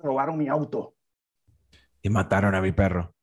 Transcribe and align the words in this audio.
Robaron 0.00 0.38
mi 0.38 0.48
auto. 0.48 0.96
Y 2.02 2.10
mataron 2.10 2.54
a 2.54 2.60
mi 2.60 2.72
perro. 2.72 3.14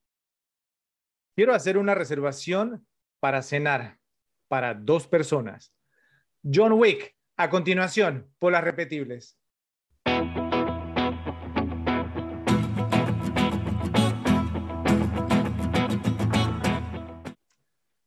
Quiero 1.35 1.53
hacer 1.53 1.77
una 1.77 1.95
reservación 1.95 2.85
para 3.19 3.41
cenar 3.41 3.99
para 4.47 4.73
dos 4.75 5.07
personas. 5.07 5.73
John 6.43 6.73
Wick, 6.73 7.15
a 7.37 7.49
continuación, 7.49 8.31
por 8.37 8.51
las 8.51 8.63
repetibles. 8.63 9.39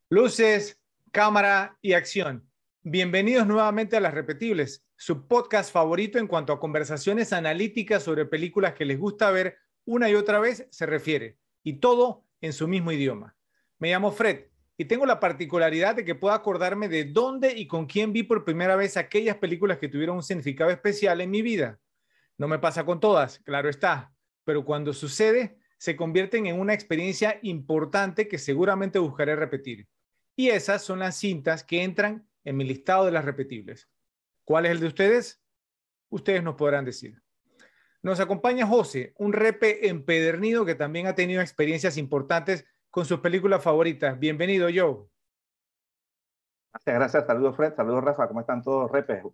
Luces, 0.09 0.80
cámara 1.11 1.77
y 1.83 1.95
acción. 1.95 2.48
Bienvenidos 2.83 3.47
nuevamente 3.47 3.97
a 3.97 4.01
Las 4.01 4.15
Repetibles, 4.15 4.86
su 4.97 5.27
podcast 5.27 5.73
favorito 5.73 6.19
en 6.19 6.27
cuanto 6.27 6.53
a 6.53 6.61
conversaciones 6.61 7.33
analíticas 7.33 8.03
sobre 8.03 8.25
películas 8.25 8.75
que 8.75 8.87
les 8.87 8.99
gusta 8.99 9.31
ver 9.31 9.59
una 9.85 10.09
y 10.11 10.15
otra 10.15 10.41
vez 10.41 10.67
se 10.71 10.87
refiere, 10.87 11.39
y 11.63 11.75
todo 11.75 12.25
en 12.41 12.53
su 12.53 12.67
mismo 12.67 12.93
idioma. 12.93 13.37
Me 13.79 13.91
llamo 13.91 14.11
Fred 14.11 14.47
y 14.79 14.87
tengo 14.87 15.07
la 15.07 15.21
particularidad 15.21 15.95
de 15.95 16.05
que 16.05 16.15
puedo 16.15 16.35
acordarme 16.35 16.89
de 16.89 17.05
dónde 17.05 17.53
y 17.53 17.67
con 17.67 17.87
quién 17.87 18.13
vi 18.13 18.23
por 18.23 18.45
primera 18.45 18.77
vez 18.77 18.97
aquellas 18.97 19.37
películas 19.37 19.79
que 19.79 19.89
tuvieron 19.89 20.17
un 20.17 20.23
significado 20.23 20.71
especial 20.71 21.21
en 21.21 21.31
mi 21.31 21.43
vida. 21.43 21.79
No 22.39 22.49
me 22.49 22.59
pasa 22.59 22.85
con 22.85 23.01
todas, 23.01 23.39
claro 23.41 23.69
está, 23.69 24.13
pero 24.45 24.65
cuando 24.65 24.93
sucede, 24.93 25.59
se 25.79 25.97
convierten 25.97 26.47
en 26.47 26.59
una 26.59 26.75
experiencia 26.75 27.39
importante 27.43 28.29
que 28.29 28.39
seguramente 28.39 28.99
buscaré 28.99 29.37
repetir. 29.37 29.87
Y 30.35 30.49
esas 30.49 30.83
son 30.83 30.99
las 30.99 31.16
cintas 31.16 31.65
que 31.65 31.83
entran 31.83 32.27
en 32.45 32.57
mi 32.57 32.65
listado 32.65 33.07
de 33.07 33.13
las 33.13 33.25
repetibles. 33.25 33.88
¿Cuál 34.47 34.65
es 34.66 34.71
el 34.71 34.80
de 34.80 34.87
ustedes? 34.87 35.43
Ustedes 36.09 36.41
nos 36.41 36.55
podrán 36.55 36.85
decir. 36.85 37.21
Nos 38.01 38.21
acompaña 38.21 38.65
José, 38.65 39.13
un 39.19 39.33
repe 39.33 39.88
empedernido 39.88 40.65
que 40.65 40.77
también 40.77 41.09
ha 41.09 41.16
tenido 41.16 41.43
experiencias 41.43 41.97
importantes 41.97 42.65
con 42.88 43.05
sus 43.05 43.19
películas 43.19 43.65
favoritas. 43.65 44.16
Bienvenido, 44.16 44.69
Joe. 44.73 45.09
Gracias, 46.73 46.95
gracias. 46.95 47.27
Saludos, 47.27 47.57
Fred. 47.57 47.75
Saludos, 47.75 48.05
Rafa. 48.05 48.29
¿Cómo 48.29 48.38
están 48.38 48.63
todos, 48.63 48.88
repes? 48.88 49.25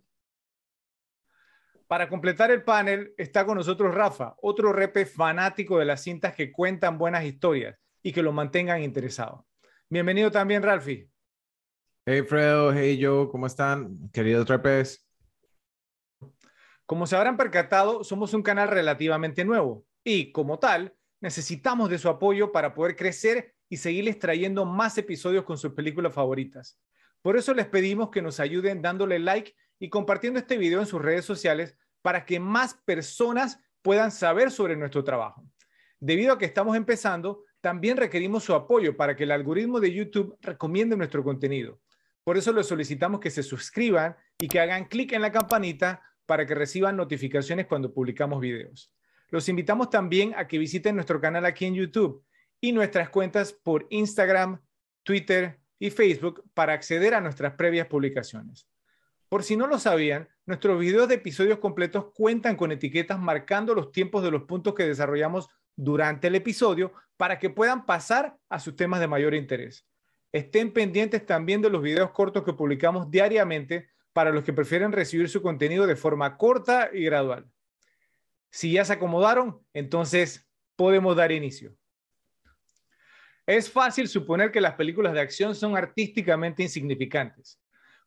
Para 1.87 2.09
completar 2.09 2.51
el 2.51 2.65
panel 2.65 3.13
está 3.19 3.45
con 3.45 3.59
nosotros 3.59 3.95
Rafa, 3.95 4.35
otro 4.41 4.73
repe 4.73 5.05
fanático 5.05 5.79
de 5.79 5.85
las 5.85 6.01
cintas 6.01 6.35
que 6.35 6.51
cuentan 6.51 6.97
buenas 6.97 7.25
historias 7.25 7.79
y 8.03 8.13
que 8.13 8.23
lo 8.23 8.33
mantengan 8.33 8.81
interesado. 8.81 9.47
Bienvenido 9.91 10.31
también, 10.31 10.63
Ralphie. 10.63 11.12
Hey 12.05 12.23
Fredo, 12.23 12.73
hey 12.73 12.99
Joe, 13.01 13.29
¿cómo 13.31 13.47
están? 13.47 14.11
Queridos 14.11 14.49
repes. 14.49 15.09
Como 16.85 17.07
se 17.07 17.15
habrán 17.15 17.37
percatado, 17.37 18.03
somos 18.03 18.35
un 18.35 18.43
canal 18.43 18.71
relativamente 18.71 19.45
nuevo 19.45 19.87
y, 20.03 20.33
como 20.33 20.59
tal, 20.59 20.97
necesitamos 21.21 21.89
de 21.91 21.99
su 21.99 22.09
apoyo 22.09 22.51
para 22.51 22.75
poder 22.75 22.97
crecer 22.97 23.55
y 23.69 23.77
seguirles 23.77 24.19
trayendo 24.19 24.65
más 24.65 24.99
episodios 24.99 25.45
con 25.45 25.57
sus 25.57 25.75
películas 25.75 26.13
favoritas. 26.13 26.77
Por 27.23 27.37
eso 27.37 27.55
les 27.55 27.69
pedimos 27.69 28.11
que 28.11 28.21
nos 28.21 28.41
ayuden 28.41 28.83
dándole 28.83 29.21
like 29.21 29.55
y 29.79 29.89
compartiendo 29.89 30.41
este 30.41 30.59
video 30.59 30.81
en 30.81 30.87
sus 30.87 31.01
redes 31.01 31.25
sociales 31.25 31.77
para 32.03 32.25
que 32.25 32.41
más 32.41 32.75
personas 32.85 33.61
puedan 33.81 34.11
saber 34.11 34.51
sobre 34.51 34.75
nuestro 34.75 35.05
trabajo. 35.05 35.47
Debido 36.01 36.33
a 36.33 36.39
que 36.39 36.47
estamos 36.47 36.77
empezando, 36.77 37.45
también 37.61 37.97
requerimos 37.97 38.43
su 38.43 38.55
apoyo 38.55 38.97
para 38.97 39.15
que 39.15 39.23
el 39.23 39.31
algoritmo 39.31 39.79
de 39.79 39.95
YouTube 39.95 40.37
recomiende 40.41 40.97
nuestro 40.97 41.23
contenido. 41.23 41.79
Por 42.25 42.37
eso 42.37 42.53
les 42.53 42.67
solicitamos 42.67 43.21
que 43.21 43.31
se 43.31 43.43
suscriban 43.43 44.17
y 44.39 44.49
que 44.49 44.61
hagan 44.61 44.85
clic 44.85 45.13
en 45.13 45.23
la 45.23 45.33
campanita 45.33 46.03
para 46.27 46.47
que 46.47 46.55
reciban 46.55 46.97
notificaciones 46.97 47.67
cuando 47.67 47.93
publicamos 47.93 48.41
videos. 48.41 48.93
Los 49.29 49.49
invitamos 49.49 49.91
también 49.91 50.35
a 50.37 50.47
que 50.47 50.59
visiten 50.59 50.95
nuestro 50.95 51.21
canal 51.21 51.45
aquí 51.47 51.65
en 51.65 51.75
YouTube 51.75 52.25
y 52.61 52.73
nuestras 52.73 53.09
cuentas 53.09 53.53
por 53.53 53.87
Instagram, 53.91 54.61
Twitter 55.03 55.59
y 55.79 55.91
Facebook 55.91 56.45
para 56.55 56.75
acceder 56.75 57.15
a 57.15 57.21
nuestras 57.21 57.55
previas 57.55 57.89
publicaciones. 57.89 58.69
Por 59.29 59.43
si 59.43 59.57
no 59.57 59.67
lo 59.67 59.79
sabían, 59.79 60.29
nuestros 60.45 60.79
videos 60.79 61.09
de 61.09 61.15
episodios 61.17 61.59
completos 61.59 62.13
cuentan 62.15 62.55
con 62.55 62.71
etiquetas 62.71 63.19
marcando 63.19 63.75
los 63.75 63.91
tiempos 63.91 64.23
de 64.23 64.31
los 64.31 64.43
puntos 64.43 64.75
que 64.75 64.85
desarrollamos 64.85 65.49
durante 65.75 66.29
el 66.29 66.35
episodio 66.35 66.93
para 67.17 67.39
que 67.39 67.51
puedan 67.51 67.87
pasar 67.87 68.37
a 68.49 68.61
sus 68.61 68.77
temas 68.77 69.01
de 69.01 69.09
mayor 69.09 69.35
interés. 69.35 69.87
Estén 70.33 70.73
pendientes 70.73 71.25
también 71.27 71.61
de 71.61 71.69
los 71.69 71.83
videos 71.83 72.11
cortos 72.11 72.43
que 72.43 72.55
publicamos 72.55 73.11
diariamente 73.11 73.91
para 74.13 74.31
los 74.31 74.45
que 74.45 74.53
prefieren 74.53 74.91
recibir 74.91 75.29
su 75.29 75.43
contenido 75.43 75.87
de 75.87 75.97
forma 75.97 76.37
corta 76.37 76.91
y 76.93 77.05
gradual. 77.05 77.47
Si 78.51 78.73
ya 78.73 78.85
se 78.85 78.95
acomodaron, 78.95 79.61
entonces 79.73 80.49
podemos 80.77 81.17
dar 81.17 81.33
inicio. 81.33 81.75
Es 83.47 83.71
fácil 83.71 84.09
suponer 84.09 84.51
que 84.51 84.61
las 84.61 84.75
películas 84.75 85.13
de 85.13 85.21
acción 85.21 85.55
son 85.55 85.77
artísticamente 85.77 86.63
insignificantes. 86.63 87.61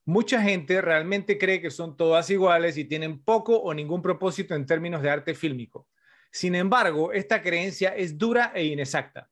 Mucha 0.06 0.42
gente 0.42 0.82
realmente 0.82 1.38
cree 1.38 1.62
que 1.62 1.72
son 1.72 1.98
todas 1.98 2.30
iguales 2.30 2.78
y 2.78 2.86
tienen 2.86 3.24
poco 3.24 3.58
o 3.58 3.74
ningún 3.74 4.02
propósito 4.02 4.56
en 4.56 4.66
términos 4.66 5.02
de 5.02 5.10
arte 5.10 5.34
fílmico. 5.34 5.88
Sin 6.32 6.56
embargo, 6.56 7.12
esta 7.12 7.42
creencia 7.42 7.96
es 7.96 8.18
dura 8.18 8.52
e 8.54 8.66
inexacta. 8.66 9.30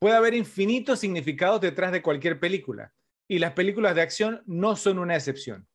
Puede 0.00 0.16
haber 0.16 0.32
infinitos 0.32 0.98
significados 0.98 1.60
detrás 1.60 1.92
de 1.92 2.00
cualquier 2.00 2.40
película, 2.40 2.90
y 3.28 3.38
las 3.38 3.52
películas 3.52 3.94
de 3.94 4.00
acción 4.00 4.42
no 4.46 4.74
son 4.74 4.98
una 4.98 5.14
excepción. 5.14 5.68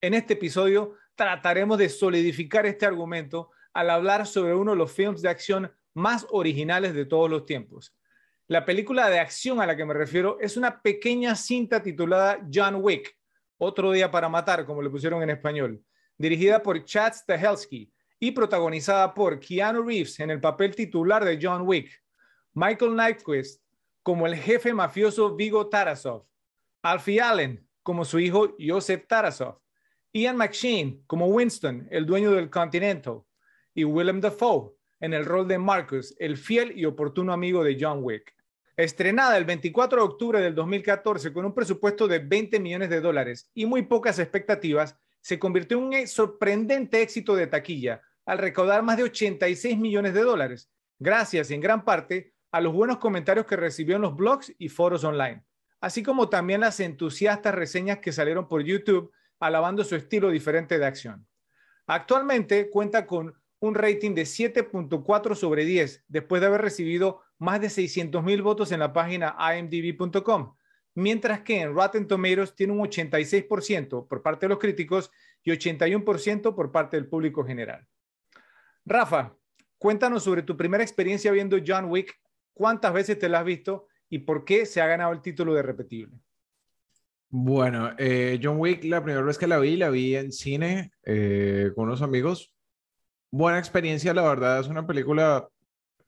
En 0.00 0.14
este 0.14 0.32
episodio 0.32 0.94
trataremos 1.14 1.76
de 1.76 1.90
solidificar 1.90 2.64
este 2.64 2.86
argumento 2.86 3.50
al 3.74 3.90
hablar 3.90 4.26
sobre 4.26 4.54
uno 4.54 4.70
de 4.70 4.78
los 4.78 4.92
films 4.92 5.20
de 5.20 5.28
acción 5.28 5.70
más 5.92 6.26
originales 6.30 6.94
de 6.94 7.04
todos 7.04 7.28
los 7.28 7.44
tiempos. 7.44 7.94
La 8.46 8.64
película 8.64 9.10
de 9.10 9.18
acción 9.18 9.60
a 9.60 9.66
la 9.66 9.76
que 9.76 9.84
me 9.84 9.92
refiero 9.92 10.38
es 10.40 10.56
una 10.56 10.80
pequeña 10.80 11.36
cinta 11.36 11.82
titulada 11.82 12.48
John 12.50 12.76
Wick, 12.76 13.14
Otro 13.58 13.92
día 13.92 14.10
para 14.10 14.30
matar, 14.30 14.64
como 14.64 14.80
le 14.80 14.88
pusieron 14.88 15.22
en 15.22 15.28
español, 15.28 15.84
dirigida 16.16 16.62
por 16.62 16.82
Chad 16.82 17.12
Stahelski 17.12 17.92
y 18.18 18.30
protagonizada 18.30 19.12
por 19.12 19.38
Keanu 19.38 19.82
Reeves 19.82 20.18
en 20.20 20.30
el 20.30 20.40
papel 20.40 20.74
titular 20.74 21.22
de 21.22 21.38
John 21.38 21.60
Wick, 21.66 21.90
Michael 22.54 22.96
Nyquist 22.96 23.65
como 24.06 24.28
el 24.28 24.36
jefe 24.36 24.72
mafioso 24.72 25.34
Vigo 25.34 25.68
Tarasov, 25.68 26.28
Alfie 26.80 27.20
Allen 27.20 27.68
como 27.82 28.04
su 28.04 28.20
hijo 28.20 28.54
Joseph 28.56 29.04
Tarasov, 29.08 29.58
Ian 30.12 30.36
McShane 30.36 31.00
como 31.08 31.26
Winston, 31.26 31.88
el 31.90 32.06
dueño 32.06 32.30
del 32.30 32.48
Continental, 32.48 33.22
y 33.74 33.82
Willem 33.82 34.20
Dafoe 34.20 34.76
en 35.00 35.12
el 35.12 35.24
rol 35.24 35.48
de 35.48 35.58
Marcus, 35.58 36.14
el 36.20 36.36
fiel 36.36 36.78
y 36.78 36.84
oportuno 36.84 37.32
amigo 37.32 37.64
de 37.64 37.76
John 37.80 37.98
Wick. 38.00 38.32
Estrenada 38.76 39.36
el 39.36 39.44
24 39.44 40.00
de 40.00 40.08
octubre 40.08 40.40
del 40.40 40.54
2014 40.54 41.32
con 41.32 41.44
un 41.44 41.52
presupuesto 41.52 42.06
de 42.06 42.20
20 42.20 42.60
millones 42.60 42.90
de 42.90 43.00
dólares 43.00 43.50
y 43.54 43.66
muy 43.66 43.82
pocas 43.82 44.20
expectativas, 44.20 44.96
se 45.20 45.40
convirtió 45.40 45.78
en 45.78 45.82
un 45.82 46.06
sorprendente 46.06 47.02
éxito 47.02 47.34
de 47.34 47.48
taquilla 47.48 48.02
al 48.24 48.38
recaudar 48.38 48.84
más 48.84 48.98
de 48.98 49.02
86 49.02 49.76
millones 49.76 50.14
de 50.14 50.22
dólares, 50.22 50.70
gracias 51.00 51.50
en 51.50 51.60
gran 51.60 51.84
parte 51.84 52.35
a 52.50 52.60
los 52.60 52.72
buenos 52.72 52.98
comentarios 52.98 53.46
que 53.46 53.56
recibió 53.56 53.96
en 53.96 54.02
los 54.02 54.16
blogs 54.16 54.54
y 54.58 54.68
foros 54.68 55.04
online, 55.04 55.44
así 55.80 56.02
como 56.02 56.28
también 56.28 56.60
las 56.60 56.80
entusiastas 56.80 57.54
reseñas 57.54 57.98
que 57.98 58.12
salieron 58.12 58.48
por 58.48 58.62
YouTube 58.62 59.12
alabando 59.40 59.84
su 59.84 59.94
estilo 59.96 60.30
diferente 60.30 60.78
de 60.78 60.86
acción. 60.86 61.26
Actualmente 61.86 62.70
cuenta 62.70 63.06
con 63.06 63.34
un 63.60 63.74
rating 63.74 64.14
de 64.14 64.22
7.4 64.22 65.34
sobre 65.34 65.64
10 65.64 66.04
después 66.08 66.40
de 66.40 66.46
haber 66.46 66.62
recibido 66.62 67.22
más 67.38 67.60
de 67.60 67.70
600 67.70 68.22
mil 68.22 68.42
votos 68.42 68.72
en 68.72 68.80
la 68.80 68.92
página 68.92 69.36
imdb.com, 69.56 70.56
mientras 70.94 71.40
que 71.40 71.60
en 71.60 71.74
Rotten 71.74 72.06
Tomatoes 72.06 72.54
tiene 72.54 72.72
un 72.72 72.80
86% 72.80 74.06
por 74.08 74.22
parte 74.22 74.46
de 74.46 74.50
los 74.50 74.58
críticos 74.58 75.10
y 75.42 75.50
81% 75.50 76.54
por 76.54 76.72
parte 76.72 76.96
del 76.96 77.08
público 77.08 77.44
general. 77.44 77.86
Rafa, 78.84 79.34
cuéntanos 79.78 80.24
sobre 80.24 80.42
tu 80.42 80.56
primera 80.56 80.82
experiencia 80.82 81.30
viendo 81.32 81.58
John 81.64 81.86
Wick 81.86 82.18
cuántas 82.56 82.94
veces 82.94 83.18
te 83.18 83.28
la 83.28 83.40
has 83.40 83.44
visto 83.44 83.86
y 84.08 84.20
por 84.20 84.44
qué 84.44 84.64
se 84.64 84.80
ha 84.80 84.86
ganado 84.86 85.12
el 85.12 85.20
título 85.20 85.52
de 85.52 85.62
repetible. 85.62 86.18
Bueno, 87.28 87.90
eh, 87.98 88.40
John 88.42 88.56
Wick, 88.58 88.82
la 88.84 89.02
primera 89.02 89.22
vez 89.22 89.36
que 89.36 89.46
la 89.46 89.58
vi, 89.58 89.76
la 89.76 89.90
vi 89.90 90.16
en 90.16 90.32
cine 90.32 90.92
eh, 91.04 91.70
con 91.74 91.84
unos 91.84 92.00
amigos. 92.00 92.54
Buena 93.30 93.58
experiencia, 93.58 94.14
la 94.14 94.22
verdad, 94.22 94.60
es 94.60 94.68
una 94.68 94.86
película 94.86 95.46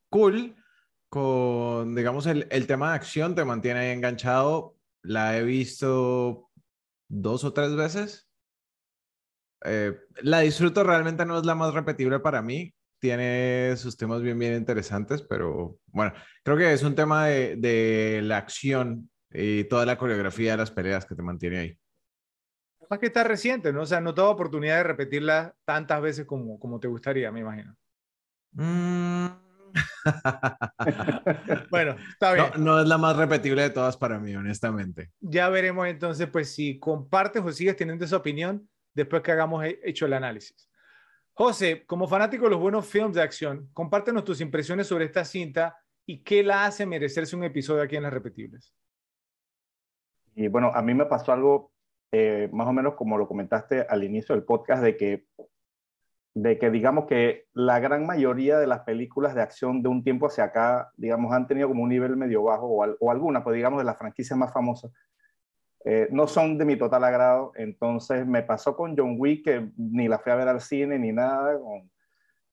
cool, 0.09 0.57
con, 1.11 1.95
digamos, 1.95 2.27
el, 2.27 2.47
el 2.51 2.67
tema 2.67 2.91
de 2.91 2.97
acción 2.97 3.35
te 3.35 3.45
mantiene 3.45 3.81
ahí 3.81 3.91
enganchado. 3.91 4.75
La 5.03 5.37
he 5.37 5.43
visto 5.43 6.49
dos 7.09 7.45
o 7.45 7.53
tres 7.53 7.77
veces. 7.77 8.27
Eh, 9.67 9.99
la 10.23 10.41
disfruto, 10.41 10.83
realmente 10.83 11.27
no 11.27 11.39
es 11.39 11.45
la 11.45 11.55
más 11.55 11.75
repetible 11.75 12.21
para 12.21 12.41
mí 12.41 12.73
tiene 12.99 13.75
sus 13.77 13.97
temas 13.97 14.23
bien, 14.23 14.39
bien 14.39 14.55
interesantes, 14.55 15.23
pero 15.23 15.79
bueno, 15.87 16.13
creo 16.43 16.57
que 16.57 16.73
es 16.73 16.83
un 16.83 16.95
tema 16.95 17.27
de, 17.27 17.57
de 17.57 18.21
la 18.23 18.39
acción 18.39 19.11
y 19.31 19.65
toda 19.65 19.87
la 19.87 19.99
coreografía 19.99 20.53
de 20.53 20.59
las 20.59 20.71
peleas 20.71 21.05
que 21.05 21.15
te 21.15 21.23
mantiene 21.23 21.59
ahí. 21.59 21.79
Más 22.91 22.99
que 22.99 23.07
está 23.07 23.23
reciente, 23.23 23.73
¿no? 23.73 23.83
O 23.83 23.87
sea, 23.87 24.01
no 24.01 24.15
toda 24.15 24.31
oportunidad 24.31 24.79
de 24.79 24.85
repetirla 24.85 25.55
tantas 25.65 26.01
veces 26.01 26.27
como, 26.27 26.59
como 26.59 26.81
te 26.81 26.89
gustaría, 26.89 27.31
me 27.31 27.41
imagino. 27.41 27.75
Mm. 28.53 29.27
bueno, 31.71 31.97
está 32.13 32.33
bien. 32.33 32.47
No, 32.57 32.65
no, 32.65 32.81
es 32.81 32.89
la 32.89 32.97
más 32.97 33.17
repetible 33.17 33.63
de 33.63 33.71
todas 33.71 33.97
para 33.97 34.19
mí, 34.19 34.35
honestamente. 34.35 35.11
Ya 35.21 35.51
veremos 35.51 35.87
entonces, 35.87 36.29
pues, 36.29 36.55
si 36.55 36.79
compartes 36.79 37.43
o 37.45 37.53
sigues 37.53 37.77
teniendo 37.77 38.07
esa 38.07 38.17
opinión 38.17 38.69
después 38.95 39.23
que 39.23 39.33
hagamos 39.33 39.65
hecho 39.85 40.07
el 40.07 40.15
análisis. 40.15 40.68
José, 41.39 41.87
como 41.87 42.09
fanático 42.09 42.47
de 42.47 42.51
los 42.51 42.59
buenos 42.59 42.85
films 42.85 43.15
de 43.15 43.23
acción, 43.23 43.71
compártenos 43.73 44.25
tus 44.25 44.41
impresiones 44.41 44.89
sobre 44.89 45.05
esta 45.05 45.25
cinta 45.25 45.79
y 46.05 46.25
qué 46.25 46.43
la 46.43 46.65
hace 46.65 46.85
merecerse 46.85 47.37
un 47.37 47.45
episodio 47.45 47.81
aquí 47.81 47.95
en 47.95 48.03
Las 48.03 48.13
Repetibles. 48.13 48.75
Y 50.35 50.49
bueno, 50.49 50.73
a 50.75 50.83
mí 50.83 50.95
me 50.95 51.07
pasó 51.07 51.31
algo 51.31 51.71
eh, 52.11 52.51
más 52.53 52.67
o 52.67 52.73
menos 52.73 52.97
como 52.97 53.17
lo 53.17 53.29
comentaste 53.29 53.87
al 53.89 54.03
inicio 54.03 54.35
del 54.35 54.43
podcast, 54.43 54.83
de 54.83 54.97
que, 54.97 55.27
de 56.35 56.59
que 56.59 56.71
digamos 56.73 57.07
que 57.07 57.47
la 57.53 57.79
gran 57.79 58.05
mayoría 58.05 58.59
de 58.59 58.67
las 58.67 58.81
películas 58.81 59.37
de 59.37 59.43
acción 59.43 59.81
de 59.81 59.91
un 59.91 60.03
tiempo 60.03 60.27
hacia 60.27 60.43
acá, 60.43 60.91
digamos, 60.97 61.33
han 61.33 61.47
tenido 61.47 61.69
como 61.69 61.85
un 61.85 61.91
nivel 61.91 62.17
medio 62.17 62.43
bajo, 62.43 62.67
o, 62.67 62.97
o 62.99 63.11
algunas, 63.13 63.45
pues 63.45 63.55
digamos, 63.55 63.79
de 63.79 63.85
las 63.85 63.97
franquicias 63.97 64.37
más 64.37 64.53
famosas, 64.53 64.91
eh, 65.85 66.09
no 66.11 66.27
son 66.27 66.59
de 66.59 66.65
mi 66.65 66.77
total 66.77 67.05
agrado. 67.05 67.53
Entonces 67.57 68.27
me 68.27 68.43
pasó 68.43 68.77
con 68.77 68.97
John 68.97 69.17
Wick, 69.19 69.45
que 69.45 69.71
ni 69.77 70.09
la 70.09 70.19
fui 70.19 70.33
a 70.33 70.37
ver 70.37 70.49
al 70.49 70.61
cine 70.61 70.99
ni 70.99 71.13
nada. 71.13 71.59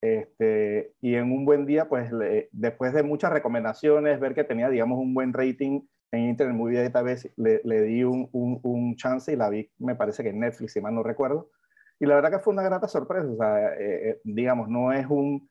este, 0.01 0.93
y 1.01 1.15
en 1.15 1.31
un 1.31 1.45
buen 1.45 1.65
día, 1.65 1.89
pues 1.89 2.11
después 2.51 2.93
de 2.93 3.03
muchas 3.03 3.31
recomendaciones, 3.31 4.19
ver 4.19 4.35
que 4.35 4.43
tenía, 4.43 4.69
digamos, 4.69 4.99
un 4.99 5.13
buen 5.13 5.33
rating 5.33 5.81
en 6.11 6.29
Internet 6.29 6.55
Movie 6.55 6.83
Database, 6.83 7.33
le, 7.35 7.61
le 7.63 7.81
di 7.81 8.03
un, 8.03 8.29
un, 8.31 8.95
chance 8.95 9.33
y 9.33 9.35
la 9.35 9.49
vi, 9.49 9.69
me 9.79 9.95
parece 9.95 10.23
que 10.23 10.29
en 10.29 10.39
Netflix, 10.39 10.73
si 10.73 10.81
mal 10.81 10.93
no 10.95 11.03
recuerdo. 11.03 11.49
Y 11.99 12.05
la 12.05 12.15
verdad 12.15 12.31
que 12.31 12.39
fue 12.39 12.53
una 12.53 12.63
grata 12.63 12.87
sorpresa. 12.87 13.27
O 13.27 13.35
sea, 13.37 13.73
eh, 13.73 14.09
eh, 14.09 14.21
digamos, 14.23 14.69
no 14.69 14.91
es 14.93 15.07
un... 15.09 15.49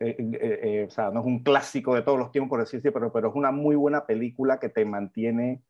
O 0.00 0.90
sea, 0.90 1.10
no 1.10 1.20
es 1.20 1.26
un 1.26 1.42
clásico 1.42 1.94
de 1.94 2.02
todos 2.02 2.18
los 2.18 2.30
tiempos, 2.30 2.50
por 2.50 2.60
decirlo 2.60 2.92
pero, 2.92 3.10
pero 3.12 3.28
es 3.28 3.34
una 3.34 3.52
muy 3.52 3.74
buena 3.74 4.04
película 4.04 4.58
que 4.58 4.68
te 4.68 4.84
mantiene, 4.84 5.62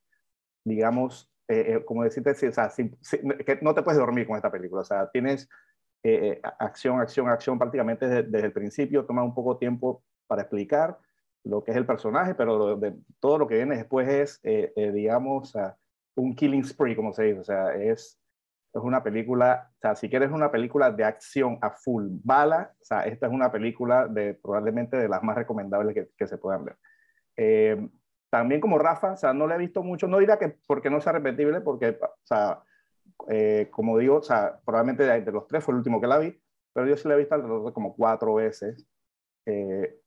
digamos, 0.65 1.34
como 1.85 2.05
decirte, 2.05 2.31
o 2.31 2.53
sea, 2.53 2.71
que 3.45 3.59
no 3.63 3.75
te 3.75 3.83
puedes 3.83 3.99
dormir 3.99 4.27
con 4.27 4.37
esta 4.37 4.51
película. 4.51 4.83
O 4.83 4.85
sea, 4.85 5.11
tienes 5.11 5.49
acción, 6.59 7.01
acción, 7.01 7.29
acción 7.29 7.59
prácticamente 7.59 8.07
desde, 8.07 8.47
el 8.47 8.53
principio, 8.53 9.05
toma 9.05 9.23
un 9.23 9.35
poco 9.35 9.57
tiempo 9.57 10.03
para 10.27 10.43
explicar 10.43 10.99
lo 11.45 11.63
que 11.63 11.73
es 11.73 11.77
el 11.77 11.87
personaje, 11.87 12.35
pero 12.35 12.77
de, 12.77 12.95
todo 13.21 13.39
lo 13.39 13.47
que 13.47 13.57
viene 13.57 13.77
después 13.77 14.09
es, 14.09 14.41
eh, 14.43 14.73
eh, 14.77 14.93
digamos, 14.93 15.55
un 16.17 16.35
killing 16.35 16.65
spree, 16.65 16.97
como 16.97 17.13
se 17.13 17.25
dice. 17.25 17.41
O 17.41 17.45
sea, 17.45 17.75
es, 17.75 18.19
es 18.73 18.83
una 18.83 19.03
película, 19.03 19.71
o 19.77 19.81
sea, 19.81 19.95
si 19.95 20.09
quieres 20.09 20.31
una 20.31 20.51
película 20.51 20.91
de 20.91 21.05
acción 21.05 21.59
a 21.61 21.71
full 21.71 22.07
bala, 22.23 22.75
o 22.81 22.85
sea, 22.85 23.03
esta 23.03 23.27
es 23.27 23.33
una 23.33 23.53
película 23.53 24.09
de 24.09 24.35
probablemente 24.35 24.97
de 24.97 25.09
las 25.09 25.23
más 25.23 25.37
recomendables 25.37 25.95
que, 25.95 26.09
que 26.17 26.27
se 26.27 26.39
puedan 26.39 26.65
ver. 26.65 26.77
Eh, 28.35 28.39
también 28.39 28.61
como 28.61 28.79
Rafa, 28.79 29.13
o 29.13 29.17
sea, 29.17 29.33
no 29.33 29.47
le 29.47 29.55
he 29.55 29.59
visto 29.59 29.83
mucho, 29.83 30.09
no 30.09 30.19
diría 30.19 30.39
que 30.39 30.57
porque 30.67 30.91
no 30.91 31.01
sea 31.01 31.13
repetible, 31.13 31.61
porque, 31.61 31.99
o 32.01 32.27
sea, 32.27 32.63
como 33.71 33.99
digo, 33.99 34.17
o 34.17 34.23
sea, 34.23 34.59
probablemente 34.65 35.05
de, 35.05 35.33
los 35.33 35.47
tres 35.47 35.63
fue 35.65 35.73
el 35.73 35.79
último 35.79 36.01
que 36.01 36.07
la 36.07 36.19
vi, 36.19 36.39
pero 36.73 36.87
yo 36.87 36.97
sí 36.97 37.09
la 37.09 37.15
he 37.15 37.19
visto 37.19 37.35
alrededor 37.35 37.67
de 37.67 37.73
como 37.73 37.95
cuatro 37.95 38.35
veces. 38.35 38.87
Eh, 39.47 40.01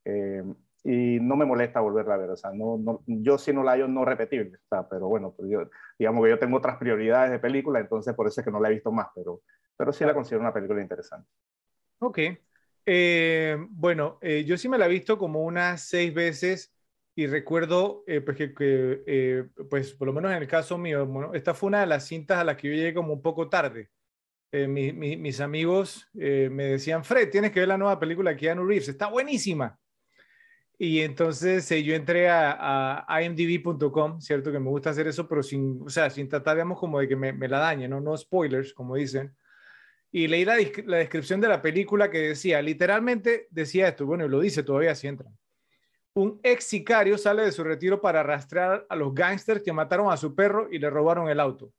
y 0.84 1.18
no 1.20 1.36
me 1.36 1.44
molesta 1.44 1.80
volverla 1.80 2.14
a 2.14 2.18
ver. 2.18 2.30
O 2.30 2.36
sea, 2.36 2.52
no, 2.52 2.78
no, 2.78 3.02
yo 3.06 3.38
si 3.38 3.52
no 3.52 3.62
la 3.62 3.72
hallo 3.72 3.88
no 3.88 4.04
repetible, 4.04 4.56
o 4.56 4.68
sea, 4.68 4.88
pero 4.88 5.08
bueno, 5.08 5.34
pues 5.36 5.50
yo, 5.50 5.68
digamos 5.98 6.24
que 6.24 6.30
yo 6.30 6.38
tengo 6.38 6.56
otras 6.56 6.76
prioridades 6.78 7.30
de 7.30 7.38
película, 7.38 7.80
entonces 7.80 8.14
por 8.14 8.26
eso 8.26 8.40
es 8.40 8.44
que 8.44 8.50
no 8.50 8.60
la 8.60 8.68
he 8.68 8.74
visto 8.74 8.92
más, 8.92 9.08
pero, 9.14 9.42
pero 9.76 9.92
sí 9.92 10.04
la 10.04 10.14
considero 10.14 10.40
una 10.40 10.52
película 10.52 10.80
interesante. 10.80 11.28
Ok. 11.98 12.18
Eh, 12.86 13.58
bueno, 13.70 14.18
eh, 14.22 14.44
yo 14.44 14.56
sí 14.56 14.68
me 14.68 14.78
la 14.78 14.86
he 14.86 14.88
visto 14.88 15.18
como 15.18 15.42
unas 15.44 15.82
seis 15.82 16.14
veces 16.14 16.72
y 17.22 17.26
recuerdo 17.26 18.04
eh, 18.06 18.20
pues 18.20 18.36
que, 18.36 19.48
pues 19.68 19.92
por 19.92 20.06
lo 20.06 20.12
menos 20.12 20.30
en 20.30 20.38
el 20.38 20.46
caso 20.46 20.78
mío, 20.78 21.04
bueno, 21.06 21.34
esta 21.34 21.54
fue 21.54 21.68
una 21.68 21.80
de 21.80 21.86
las 21.86 22.06
cintas 22.06 22.38
a 22.38 22.44
las 22.44 22.56
que 22.56 22.68
yo 22.68 22.74
llegué 22.74 22.94
como 22.94 23.12
un 23.12 23.22
poco 23.22 23.48
tarde. 23.48 23.90
Mi, 24.52 24.92
mis 24.92 25.40
amigos 25.40 26.08
me 26.14 26.64
decían, 26.64 27.04
Fred, 27.04 27.28
tienes 27.30 27.50
que 27.50 27.60
ver 27.60 27.68
la 27.68 27.76
nueva 27.76 27.98
película 27.98 28.30
de 28.30 28.36
Keanu 28.36 28.64
Reeves, 28.64 28.88
está 28.88 29.08
buenísima. 29.08 29.78
Y 30.80 31.00
entonces 31.00 31.68
eh, 31.72 31.82
yo 31.82 31.96
entré 31.96 32.28
a, 32.30 33.04
imdb.com, 33.24 34.20
¿cierto? 34.20 34.52
Que 34.52 34.60
me 34.60 34.70
gusta 34.70 34.90
hacer 34.90 35.08
eso, 35.08 35.26
pero 35.26 35.42
sin, 35.42 35.82
o 35.84 35.90
sea, 35.90 36.08
sin 36.08 36.28
tratar, 36.28 36.54
digamos, 36.54 36.78
como 36.78 37.00
de 37.00 37.08
que 37.08 37.16
me, 37.16 37.32
me 37.32 37.48
la 37.48 37.58
dañe, 37.58 37.88
¿no? 37.88 38.00
No 38.00 38.16
spoilers, 38.16 38.72
como 38.72 38.94
dicen. 38.94 39.34
Y 40.12 40.28
leí 40.28 40.44
la, 40.44 40.56
la, 40.86 40.98
descripción 40.98 41.40
de 41.40 41.48
la 41.48 41.60
película 41.60 42.10
que 42.10 42.28
decía, 42.28 42.62
literalmente 42.62 43.48
decía 43.50 43.88
esto, 43.88 44.06
bueno, 44.06 44.24
y 44.24 44.28
lo 44.28 44.38
dice 44.38 44.62
todavía 44.62 44.94
si 44.94 45.08
entra. 45.08 45.28
Un 46.18 46.40
ex 46.42 46.64
sicario 46.64 47.16
sale 47.16 47.42
de 47.44 47.52
su 47.52 47.62
retiro 47.62 48.00
para 48.00 48.24
rastrear 48.24 48.84
a 48.88 48.96
los 48.96 49.14
gángsters 49.14 49.62
que 49.62 49.72
mataron 49.72 50.10
a 50.10 50.16
su 50.16 50.34
perro 50.34 50.66
y 50.68 50.80
le 50.80 50.90
robaron 50.90 51.28
el 51.28 51.38
auto. 51.38 51.72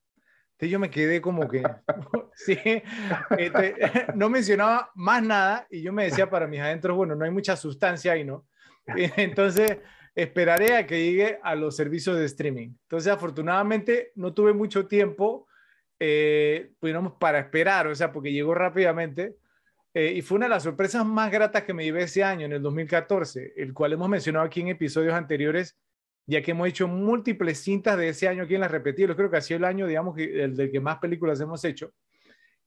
Entonces 0.51 0.71
yo 0.71 0.79
me 0.79 0.89
quedé 0.89 1.19
como 1.19 1.45
que, 1.49 1.61
sí, 2.35 2.57
este, 3.37 3.75
no 4.15 4.29
mencionaba 4.29 4.91
más 4.95 5.21
nada 5.21 5.67
y 5.69 5.81
yo 5.81 5.91
me 5.91 6.05
decía 6.05 6.29
para 6.29 6.47
mis 6.47 6.61
adentros, 6.61 6.95
bueno, 6.95 7.15
no 7.15 7.25
hay 7.25 7.31
mucha 7.31 7.57
sustancia 7.57 8.13
ahí, 8.13 8.23
¿no? 8.23 8.47
Entonces, 9.17 9.79
esperaré 10.15 10.77
a 10.77 10.87
que 10.87 11.03
llegue 11.03 11.37
a 11.43 11.53
los 11.55 11.75
servicios 11.75 12.17
de 12.17 12.23
streaming. 12.23 12.69
Entonces, 12.83 13.11
afortunadamente, 13.11 14.13
no 14.15 14.33
tuve 14.33 14.53
mucho 14.53 14.87
tiempo, 14.87 15.47
eh, 15.99 16.71
para 17.19 17.39
esperar, 17.39 17.87
o 17.87 17.95
sea, 17.95 18.13
porque 18.13 18.31
llegó 18.31 18.55
rápidamente. 18.55 19.35
Eh, 19.93 20.13
y 20.15 20.21
fue 20.21 20.37
una 20.37 20.45
de 20.45 20.51
las 20.51 20.63
sorpresas 20.63 21.05
más 21.05 21.31
gratas 21.31 21.63
que 21.63 21.73
me 21.73 21.83
llevé 21.83 22.03
ese 22.03 22.23
año, 22.23 22.45
en 22.45 22.53
el 22.53 22.61
2014, 22.61 23.53
el 23.57 23.73
cual 23.73 23.93
hemos 23.93 24.09
mencionado 24.09 24.45
aquí 24.45 24.61
en 24.61 24.67
episodios 24.67 25.13
anteriores, 25.13 25.77
ya 26.27 26.41
que 26.43 26.51
hemos 26.51 26.67
hecho 26.67 26.87
múltiples 26.87 27.59
cintas 27.59 27.97
de 27.97 28.09
ese 28.09 28.27
año 28.27 28.43
aquí 28.43 28.55
en 28.55 28.61
las 28.61 28.69
repetidas. 28.69 29.15
Creo 29.15 29.31
que 29.31 29.37
ha 29.37 29.41
sido 29.41 29.57
el 29.57 29.65
año, 29.65 29.87
digamos, 29.87 30.15
el 30.17 30.55
del 30.55 30.71
que 30.71 30.79
más 30.79 30.99
películas 30.99 31.41
hemos 31.41 31.63
hecho. 31.65 31.91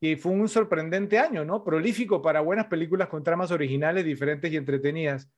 Y 0.01 0.17
fue 0.17 0.33
un 0.33 0.49
sorprendente 0.49 1.21
año, 1.21 1.45
¿no? 1.45 1.63
Prolífico 1.63 2.21
para 2.21 2.41
buenas 2.41 2.67
películas 2.67 3.09
con 3.09 3.23
tramas 3.23 3.53
originales, 3.53 4.05
diferentes 4.05 4.53
y 4.53 4.57
entretenidas. 4.57 5.31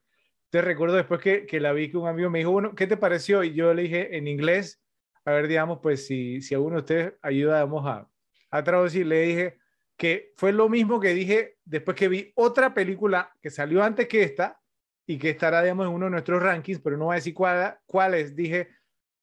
Te 0.48 0.62
recuerdo 0.62 0.96
después 0.96 1.20
que, 1.20 1.44
que, 1.44 1.60
la 1.60 1.72
vi 1.74 1.90
que 1.90 1.98
un 1.98 2.08
amigo 2.08 2.30
me 2.30 2.38
dijo, 2.38 2.50
bueno, 2.50 2.74
¿qué 2.74 2.86
te 2.86 2.96
pareció? 2.96 3.44
Y 3.44 3.52
yo 3.52 3.74
le 3.74 3.82
dije 3.82 4.16
en 4.16 4.26
inglés, 4.26 4.82
a 5.26 5.32
ver, 5.32 5.48
digamos, 5.48 5.80
pues 5.82 6.06
si, 6.06 6.40
si 6.40 6.54
alguno 6.54 6.76
de 6.76 6.80
ustedes 6.80 7.12
ayuda, 7.20 7.62
vamos 7.62 7.86
a, 7.86 8.08
a 8.50 8.64
traducir. 8.64 9.06
Le 9.06 9.20
dije 9.20 9.58
que 9.96 10.32
fue 10.36 10.52
lo 10.52 10.68
mismo 10.68 11.00
que 11.00 11.14
dije 11.14 11.56
después 11.64 11.96
que 11.96 12.08
vi 12.08 12.32
otra 12.34 12.74
película 12.74 13.32
que 13.40 13.50
salió 13.50 13.82
antes 13.82 14.08
que 14.08 14.22
esta 14.22 14.60
y 15.06 15.18
que 15.18 15.30
estará, 15.30 15.62
digamos, 15.62 15.86
en 15.86 15.92
uno 15.92 16.06
de 16.06 16.12
nuestros 16.12 16.42
rankings, 16.42 16.80
pero 16.80 16.96
no 16.96 17.06
voy 17.06 17.14
a 17.14 17.16
decir 17.16 17.34
cuál, 17.34 17.78
cuál 17.86 18.14
es. 18.14 18.34
Dije, 18.34 18.68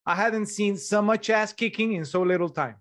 I 0.06 0.12
hadn't 0.12 0.48
seen 0.48 0.78
so 0.78 1.02
much 1.02 1.30
ass 1.30 1.54
kicking 1.54 1.94
in 1.94 2.06
so 2.06 2.24
little 2.24 2.50
time. 2.50 2.78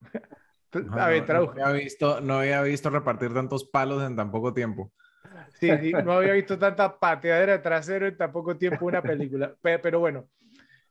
a 0.98 1.08
ver, 1.08 1.28
no, 1.28 1.52
no, 1.54 1.64
había 1.64 1.82
visto, 1.82 2.20
no 2.20 2.38
había 2.38 2.62
visto 2.62 2.90
repartir 2.90 3.32
tantos 3.32 3.64
palos 3.64 4.02
en 4.02 4.16
tan 4.16 4.30
poco 4.30 4.52
tiempo. 4.52 4.92
Sí, 5.60 5.70
no 6.04 6.12
había 6.12 6.32
visto 6.34 6.58
tanta 6.58 6.98
pateadera 6.98 7.60
trasero 7.60 8.06
en 8.06 8.16
tan 8.16 8.32
poco 8.32 8.56
tiempo 8.56 8.86
una 8.86 9.02
película. 9.02 9.54
Pero, 9.62 10.00
bueno, 10.00 10.28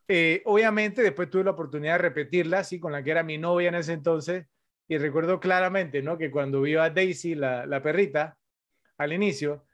eh, 0.06 0.42
obviamente 0.44 1.02
después 1.02 1.30
tuve 1.30 1.44
la 1.44 1.52
oportunidad 1.52 1.94
de 1.94 1.98
repetirla, 1.98 2.60
así 2.60 2.78
con 2.78 2.92
la 2.92 3.02
que 3.02 3.10
era 3.10 3.22
mi 3.22 3.38
novia 3.38 3.68
en 3.68 3.76
ese 3.76 3.92
entonces. 3.92 4.46
Y 4.88 4.98
recuerdo 4.98 5.38
claramente, 5.38 6.02
¿no? 6.02 6.16
Que 6.16 6.30
cuando 6.30 6.62
vio 6.62 6.82
a 6.82 6.90
Daisy, 6.90 7.34
la, 7.34 7.66
la 7.66 7.82
perrita, 7.82 8.38
al 8.96 9.12
inicio, 9.12 9.64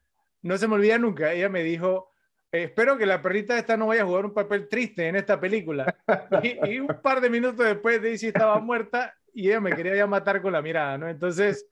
no 0.42 0.58
se 0.58 0.68
me 0.68 0.74
olvida 0.74 0.98
nunca. 0.98 1.32
Ella 1.32 1.48
me 1.48 1.62
dijo, 1.62 2.10
espero 2.50 2.98
que 2.98 3.06
la 3.06 3.22
perrita 3.22 3.56
esta 3.56 3.76
no 3.76 3.86
vaya 3.86 4.02
a 4.02 4.06
jugar 4.06 4.26
un 4.26 4.34
papel 4.34 4.68
triste 4.68 5.06
en 5.08 5.16
esta 5.16 5.40
película. 5.40 5.96
Y, 6.42 6.80
un 6.80 6.88
par 7.02 7.20
de 7.20 7.30
minutos 7.30 7.64
después 7.64 8.02
Daisy 8.02 8.28
estaba 8.28 8.58
muerta 8.60 9.14
y 9.32 9.48
ella 9.48 9.60
me 9.60 9.74
quería 9.74 9.94
ya 9.96 10.06
matar 10.06 10.42
con 10.42 10.52
la 10.52 10.62
mirada, 10.62 10.98
¿no? 10.98 11.08
Entonces, 11.08 11.66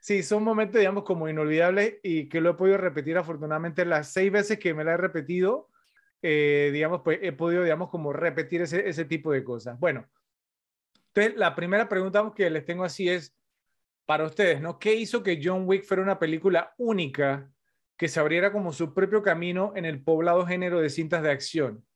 Sí, 0.00 0.22
son 0.22 0.42
momentos, 0.42 0.78
digamos, 0.78 1.04
como 1.04 1.28
inolvidables 1.28 1.98
y 2.02 2.28
que 2.28 2.40
lo 2.40 2.50
he 2.50 2.54
podido 2.54 2.78
repetir 2.78 3.18
afortunadamente 3.18 3.84
las 3.84 4.10
seis 4.12 4.32
veces 4.32 4.58
que 4.58 4.72
me 4.72 4.82
la 4.82 4.94
he 4.94 4.96
repetido, 4.96 5.68
eh, 6.22 6.70
digamos, 6.72 7.02
pues 7.04 7.18
he 7.22 7.32
podido, 7.32 7.62
digamos, 7.62 7.90
como 7.90 8.12
repetir 8.14 8.62
ese, 8.62 8.88
ese 8.88 9.04
tipo 9.04 9.30
de 9.30 9.44
cosas. 9.44 9.78
Bueno, 9.78 10.06
entonces 11.14 11.38
la 11.38 11.54
primera 11.54 11.88
pregunta 11.88 12.32
que 12.34 12.50
les 12.50 12.64
tengo 12.64 12.84
así 12.84 13.08
es, 13.08 13.34
para 14.10 14.24
ustedes, 14.24 14.60
¿no? 14.60 14.80
¿Qué 14.80 14.94
hizo 14.96 15.22
que 15.22 15.40
John 15.40 15.68
Wick 15.68 15.84
fuera 15.84 16.02
una 16.02 16.18
película 16.18 16.74
única 16.78 17.48
que 17.96 18.08
se 18.08 18.18
abriera 18.18 18.50
como 18.50 18.72
su 18.72 18.92
propio 18.92 19.22
camino 19.22 19.72
en 19.76 19.84
el 19.84 20.02
poblado 20.02 20.44
género 20.44 20.80
de 20.80 20.90
cintas 20.90 21.22
de 21.22 21.30
acción? 21.30 21.86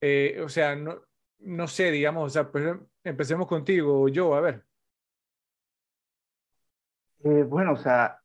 Eh, 0.00 0.40
o 0.44 0.48
sea, 0.48 0.74
no, 0.74 1.00
no 1.38 1.68
sé, 1.68 1.92
digamos, 1.92 2.26
o 2.26 2.30
sea, 2.30 2.50
pues 2.50 2.64
empecemos 3.04 3.46
contigo, 3.46 4.08
yo, 4.08 4.34
a 4.34 4.40
ver. 4.40 4.64
Eh, 7.22 7.44
bueno, 7.44 7.74
o 7.74 7.76
sea, 7.76 8.20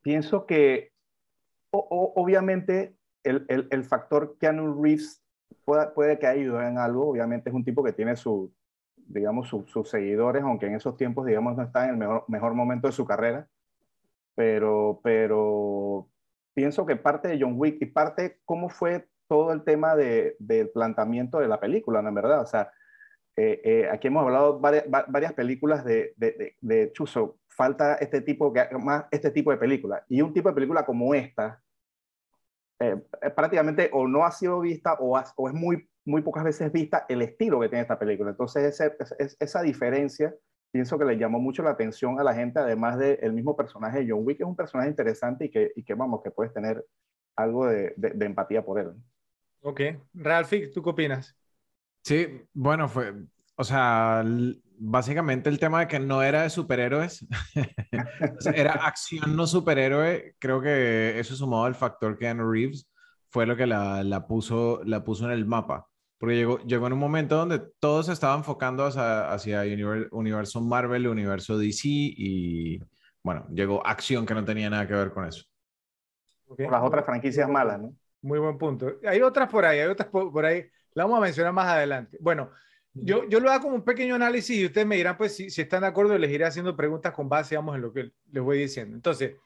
pienso 0.00 0.46
que 0.46 0.92
obviamente 1.72 2.94
el, 3.24 3.44
el, 3.48 3.66
el, 3.72 3.82
factor 3.82 4.38
Keanu 4.38 4.80
Reeves 4.80 5.20
puede, 5.64 5.88
puede 5.88 6.18
que 6.20 6.28
ayude 6.28 6.68
en 6.68 6.78
algo. 6.78 7.08
Obviamente 7.08 7.50
es 7.50 7.56
un 7.56 7.64
tipo 7.64 7.82
que 7.82 7.92
tiene 7.92 8.14
su, 8.14 8.54
digamos, 9.08 9.48
sus 9.48 9.88
seguidores, 9.88 10.42
aunque 10.42 10.66
en 10.66 10.74
esos 10.74 10.96
tiempos, 10.96 11.26
digamos, 11.26 11.56
no 11.56 11.62
está 11.62 11.84
en 11.84 11.90
el 11.90 11.96
mejor, 11.96 12.24
mejor 12.28 12.54
momento 12.54 12.86
de 12.86 12.92
su 12.92 13.04
carrera. 13.04 13.48
Pero, 14.34 15.00
pero 15.02 16.08
pienso 16.54 16.86
que 16.86 16.96
parte 16.96 17.28
de 17.28 17.38
John 17.40 17.54
Wick 17.56 17.78
y 17.80 17.86
parte 17.86 18.40
cómo 18.44 18.68
fue 18.68 19.08
todo 19.28 19.52
el 19.52 19.62
tema 19.64 19.94
de, 19.96 20.36
del 20.38 20.70
planteamiento 20.70 21.38
de 21.38 21.48
la 21.48 21.60
película, 21.60 22.02
¿no? 22.02 22.08
En 22.08 22.14
verdad, 22.14 22.42
o 22.42 22.46
sea, 22.46 22.72
eh, 23.36 23.60
eh, 23.62 23.88
aquí 23.92 24.08
hemos 24.08 24.24
hablado 24.24 24.58
varias, 24.58 24.84
varias 24.88 25.32
películas 25.32 25.84
de, 25.84 26.12
de, 26.16 26.56
de, 26.60 26.92
falta 27.46 27.94
este 27.96 28.20
tipo, 28.20 28.52
más 28.80 29.04
este 29.10 29.30
tipo 29.30 29.50
de 29.50 29.58
película. 29.58 30.04
Y 30.08 30.22
un 30.22 30.32
tipo 30.32 30.48
de 30.48 30.54
película 30.54 30.84
como 30.84 31.14
esta, 31.14 31.62
eh, 32.80 32.96
prácticamente 33.36 33.90
o 33.92 34.08
no 34.08 34.24
ha 34.24 34.32
sido 34.32 34.60
vista 34.60 34.94
o, 34.94 35.20
o, 35.36 35.48
es 35.48 35.54
muy, 35.54 35.88
muy 36.08 36.22
pocas 36.22 36.42
veces 36.42 36.72
vista 36.72 37.04
el 37.08 37.22
estilo 37.22 37.60
que 37.60 37.68
tiene 37.68 37.82
esta 37.82 37.98
película. 37.98 38.30
Entonces, 38.30 38.80
ese, 38.80 38.96
esa 39.38 39.62
diferencia 39.62 40.34
pienso 40.70 40.98
que 40.98 41.04
le 41.04 41.18
llamó 41.18 41.38
mucho 41.38 41.62
la 41.62 41.70
atención 41.70 42.20
a 42.20 42.24
la 42.24 42.34
gente, 42.34 42.58
además 42.58 42.98
del 42.98 43.32
mismo 43.32 43.56
personaje 43.56 44.00
de 44.00 44.10
John 44.10 44.22
Wick, 44.24 44.38
que 44.38 44.42
es 44.42 44.48
un 44.48 44.56
personaje 44.56 44.88
interesante 44.88 45.46
y 45.46 45.50
que, 45.50 45.72
y 45.74 45.84
que 45.84 45.94
vamos, 45.94 46.22
que 46.22 46.30
puedes 46.30 46.52
tener 46.52 46.84
algo 47.36 47.66
de, 47.66 47.94
de, 47.96 48.26
empatía 48.26 48.64
por 48.64 48.80
él. 48.80 48.92
Ok. 49.60 49.80
Ralphie, 50.14 50.68
¿tú 50.68 50.82
qué 50.82 50.90
opinas? 50.90 51.36
Sí, 52.02 52.42
bueno, 52.52 52.88
fue, 52.88 53.14
o 53.56 53.64
sea, 53.64 54.24
básicamente 54.78 55.48
el 55.48 55.58
tema 55.58 55.80
de 55.80 55.88
que 55.88 55.98
no 55.98 56.22
era 56.22 56.42
de 56.42 56.50
superhéroes, 56.50 57.26
era 58.54 58.72
acción 58.72 59.36
no 59.36 59.46
superhéroe, 59.46 60.34
creo 60.38 60.60
que 60.60 61.18
eso 61.18 61.34
sumado 61.34 61.64
al 61.64 61.74
factor 61.74 62.16
que 62.16 62.28
Andrew 62.28 62.50
Reeves 62.50 62.88
fue 63.30 63.46
lo 63.46 63.56
que 63.56 63.66
la, 63.66 64.02
la, 64.04 64.26
puso, 64.26 64.80
la 64.84 65.04
puso 65.04 65.26
en 65.26 65.32
el 65.32 65.44
mapa. 65.44 65.87
Porque 66.18 66.34
llegó, 66.34 66.58
llegó 66.58 66.86
en 66.88 66.92
un 66.94 66.98
momento 66.98 67.36
donde 67.36 67.60
todos 67.78 68.06
se 68.06 68.12
estaban 68.12 68.38
enfocando 68.38 68.84
hacia, 68.84 69.30
hacia 69.30 69.62
universo 70.10 70.60
Marvel, 70.60 71.06
universo 71.06 71.56
DC 71.56 71.88
y 71.88 72.80
bueno, 73.22 73.46
llegó 73.52 73.86
acción 73.86 74.26
que 74.26 74.34
no 74.34 74.44
tenía 74.44 74.70
nada 74.70 74.86
que 74.86 74.94
ver 74.94 75.12
con 75.12 75.26
eso. 75.26 75.44
Las 76.56 76.82
otras 76.82 77.04
franquicias 77.04 77.48
malas, 77.48 77.80
¿no? 77.80 77.94
Muy 78.22 78.38
buen 78.38 78.58
punto. 78.58 78.90
Hay 79.06 79.20
otras 79.20 79.48
por 79.48 79.64
ahí, 79.64 79.80
hay 79.80 79.88
otras 79.88 80.08
por, 80.08 80.44
ahí. 80.44 80.64
La 80.94 81.04
vamos 81.04 81.18
a 81.18 81.22
mencionar 81.22 81.52
más 81.52 81.66
adelante. 81.66 82.16
Bueno, 82.20 82.50
yo, 82.94 83.28
yo 83.28 83.38
lo 83.38 83.50
hago 83.50 83.64
como 83.64 83.76
un 83.76 83.84
pequeño 83.84 84.14
análisis 84.14 84.56
y 84.56 84.66
ustedes 84.66 84.86
me 84.86 84.96
dirán, 84.96 85.16
pues, 85.16 85.36
si, 85.36 85.50
si 85.50 85.60
están 85.60 85.82
de 85.82 85.88
acuerdo, 85.88 86.16
les 86.18 86.30
iré 86.30 86.44
haciendo 86.44 86.74
preguntas 86.74 87.12
con 87.12 87.28
base, 87.28 87.50
digamos, 87.50 87.76
en 87.76 87.82
lo 87.82 87.92
que 87.92 88.10
les 88.32 88.42
voy 88.42 88.58
diciendo. 88.58 88.96
Entonces, 88.96 89.36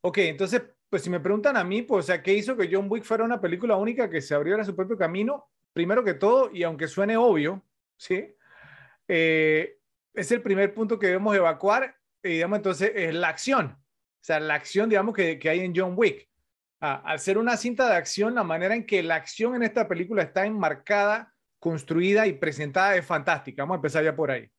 ok, 0.00 0.18
entonces, 0.18 0.62
pues 0.88 1.02
si 1.02 1.10
me 1.10 1.20
preguntan 1.20 1.56
a 1.56 1.62
mí, 1.62 1.82
pues, 1.82 2.04
o 2.04 2.06
sea, 2.06 2.22
¿qué 2.22 2.32
hizo 2.32 2.56
que 2.56 2.68
John 2.72 2.86
Wick 2.88 3.04
fuera 3.04 3.22
una 3.22 3.40
película 3.40 3.76
única 3.76 4.10
que 4.10 4.20
se 4.20 4.34
abriera 4.34 4.64
su 4.64 4.74
propio 4.74 4.96
camino? 4.96 5.46
Primero 5.72 6.04
que 6.04 6.14
todo, 6.14 6.50
y 6.52 6.62
aunque 6.62 6.88
suene 6.88 7.16
obvio, 7.16 7.62
¿sí? 7.96 8.34
Eh, 9.08 9.78
es 10.14 10.32
el 10.32 10.42
primer 10.42 10.74
punto 10.74 10.98
que 10.98 11.08
debemos 11.08 11.36
evacuar, 11.36 11.96
y 12.22 12.30
digamos, 12.30 12.58
entonces, 12.58 12.92
es 12.94 13.14
la 13.14 13.28
acción. 13.28 13.76
O 13.76 14.22
sea, 14.22 14.40
la 14.40 14.54
acción, 14.54 14.88
digamos, 14.88 15.14
que, 15.14 15.38
que 15.38 15.48
hay 15.48 15.60
en 15.60 15.72
John 15.74 15.94
Wick. 15.96 16.28
Ah, 16.80 17.02
al 17.04 17.18
ser 17.18 17.38
una 17.38 17.56
cinta 17.56 17.88
de 17.88 17.96
acción, 17.96 18.34
la 18.34 18.44
manera 18.44 18.74
en 18.74 18.86
que 18.86 19.02
la 19.02 19.16
acción 19.16 19.54
en 19.54 19.62
esta 19.62 19.86
película 19.86 20.22
está 20.22 20.46
enmarcada, 20.46 21.34
construida 21.58 22.26
y 22.26 22.32
presentada 22.32 22.96
es 22.96 23.04
fantástica. 23.04 23.62
Vamos 23.62 23.74
a 23.74 23.78
empezar 23.78 24.04
ya 24.04 24.16
por 24.16 24.30
ahí. 24.30 24.50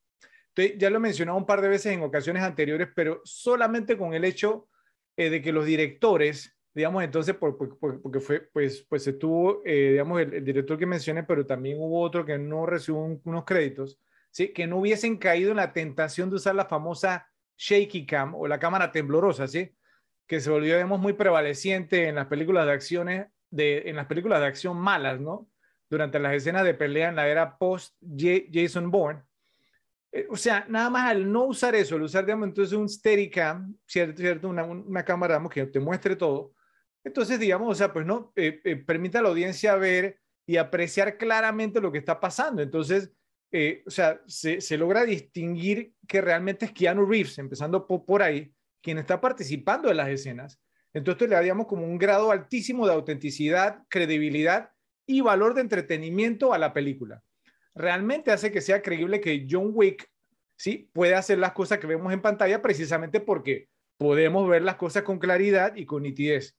Entonces, 0.50 0.78
ya 0.78 0.90
lo 0.90 0.98
he 0.98 1.00
mencionado 1.00 1.38
un 1.38 1.46
par 1.46 1.62
de 1.62 1.70
veces 1.70 1.94
en 1.94 2.04
ocasiones 2.04 2.44
anteriores, 2.44 2.90
pero 2.96 3.22
solamente 3.24 3.98
con 3.98 4.14
el 4.14 4.24
hecho 4.26 4.70
eh, 5.18 5.30
de 5.30 5.42
que 5.42 5.52
los 5.52 5.66
directores 5.66 6.56
digamos, 6.74 7.04
entonces, 7.04 7.36
por, 7.36 7.58
porque 7.58 8.20
fue, 8.20 8.42
pues, 8.54 8.86
pues 8.88 9.06
estuvo, 9.08 9.62
eh, 9.66 9.92
digamos, 9.92 10.22
el, 10.22 10.44
director 10.44 10.78
que 10.78 10.86
mencioné, 10.86 11.24
pero 11.24 11.46
también 11.46 11.78
hubo 11.80 12.02
otro 12.02 12.26
que 12.26 12.38
no 12.38 12.66
recibió 12.66 13.02
unos 13.24 13.44
créditos, 13.46 14.00
¿sí? 14.32 14.50
Que 14.50 14.68
no 14.68 14.78
hubiesen 14.78 15.18
caído 15.18 15.52
en 15.52 15.58
la 15.58 15.74
tentación 15.74 16.30
de 16.30 16.38
usar 16.38 16.56
la 16.56 16.66
famosa 16.66 17.28
shaky 17.58 18.06
cam 18.06 18.36
o 18.36 18.48
la 18.48 18.60
cámara 18.60 18.92
temblorosa, 18.92 19.48
¿sí? 19.48 19.76
Que 20.28 20.40
se 20.40 20.50
volvió, 20.50 20.76
digamos, 20.76 21.00
muy 21.00 21.14
prevaleciente 21.14 22.08
en 22.08 22.16
las 22.16 22.28
películas 22.28 22.66
de 22.66 22.72
acciones, 22.72 23.28
de, 23.50 23.90
en 23.90 23.98
las 23.98 24.06
películas 24.06 24.40
de 24.40 24.48
acción 24.48 24.78
malas, 24.78 25.20
¿no? 25.20 25.50
Durante 25.90 26.20
las 26.20 26.34
escenas 26.34 26.64
de 26.64 26.74
pelea 26.74 27.10
en 27.10 27.18
la 27.18 27.28
era 27.28 27.58
post 27.58 27.96
Jason 28.02 28.90
Bourne. 28.90 29.24
Eh, 30.14 30.26
o 30.30 30.38
sea, 30.38 30.66
nada 30.70 30.90
más 30.90 31.10
al 31.10 31.30
no 31.30 31.44
usar 31.44 31.76
eso, 31.76 31.96
al 31.96 32.04
usar, 32.04 32.26
digamos, 32.26 32.48
entonces 32.48 32.78
un 32.78 32.88
Steadicam, 32.88 33.76
¿cierto? 33.86 34.22
¿cierto? 34.22 34.48
Una, 34.48 34.64
una 34.64 35.04
cámara, 35.04 35.34
digamos, 35.34 35.52
que 35.52 35.66
te 35.66 35.80
muestre 35.82 36.16
todo, 36.16 36.54
entonces, 37.04 37.40
digamos, 37.40 37.70
o 37.72 37.76
sea, 37.76 37.92
pues 37.92 38.06
no, 38.06 38.32
eh, 38.36 38.62
eh, 38.64 38.76
permite 38.76 39.18
a 39.18 39.22
la 39.22 39.30
audiencia 39.30 39.76
ver 39.76 40.20
y 40.46 40.58
apreciar 40.58 41.18
claramente 41.18 41.82
lo 41.82 41.92
que 41.92 41.98
está 41.98 42.20
pasando. 42.20 42.62
Entonces, 42.62 43.12
eh, 43.52 43.84
o 43.86 43.90
sea, 43.90 44.22
se, 44.28 44.62
se, 44.62 44.78
logra 44.78 45.04
distinguir 45.04 45.94
que 46.08 46.22
realmente 46.22 46.66
es 46.66 46.72
Keanu 46.72 47.06
Reeves, 47.06 47.38
empezando 47.38 47.88
por, 47.88 48.06
por, 48.06 48.24
ahí, 48.24 48.54
quien 48.82 48.98
está 48.98 49.20
participando 49.20 49.90
de 49.90 49.96
las 49.96 50.10
escenas. 50.10 50.60
Entonces, 50.94 51.30
le 51.30 51.36
daríamos 51.36 51.68
como 51.68 51.86
un 51.86 51.98
grado 51.98 52.32
altísimo 52.32 52.86
de 52.86 52.94
autenticidad, 52.94 53.84
credibilidad 53.90 54.72
y 55.06 55.22
valor 55.22 55.54
de 55.54 55.62
entretenimiento 55.62 56.54
a 56.54 56.60
la 56.60 56.74
película. 56.74 57.24
Realmente 57.74 58.32
hace 58.32 58.52
que 58.52 58.62
sea 58.62 58.82
creíble 58.82 59.22
que 59.22 59.48
John 59.50 59.72
Wick, 59.74 60.10
¿sí? 60.56 60.90
Puede 60.94 61.16
hacer 61.16 61.40
las 61.40 61.54
cosas 61.54 61.80
que 61.80 61.88
vemos 61.88 62.14
en 62.14 62.22
pantalla 62.22 62.62
precisamente 62.62 63.20
porque 63.20 63.70
podemos 63.98 64.48
ver 64.48 64.62
las 64.62 64.76
cosas 64.76 65.04
con 65.04 65.20
claridad 65.20 65.76
y 65.76 65.86
con 65.86 66.04
nitidez. 66.04 66.58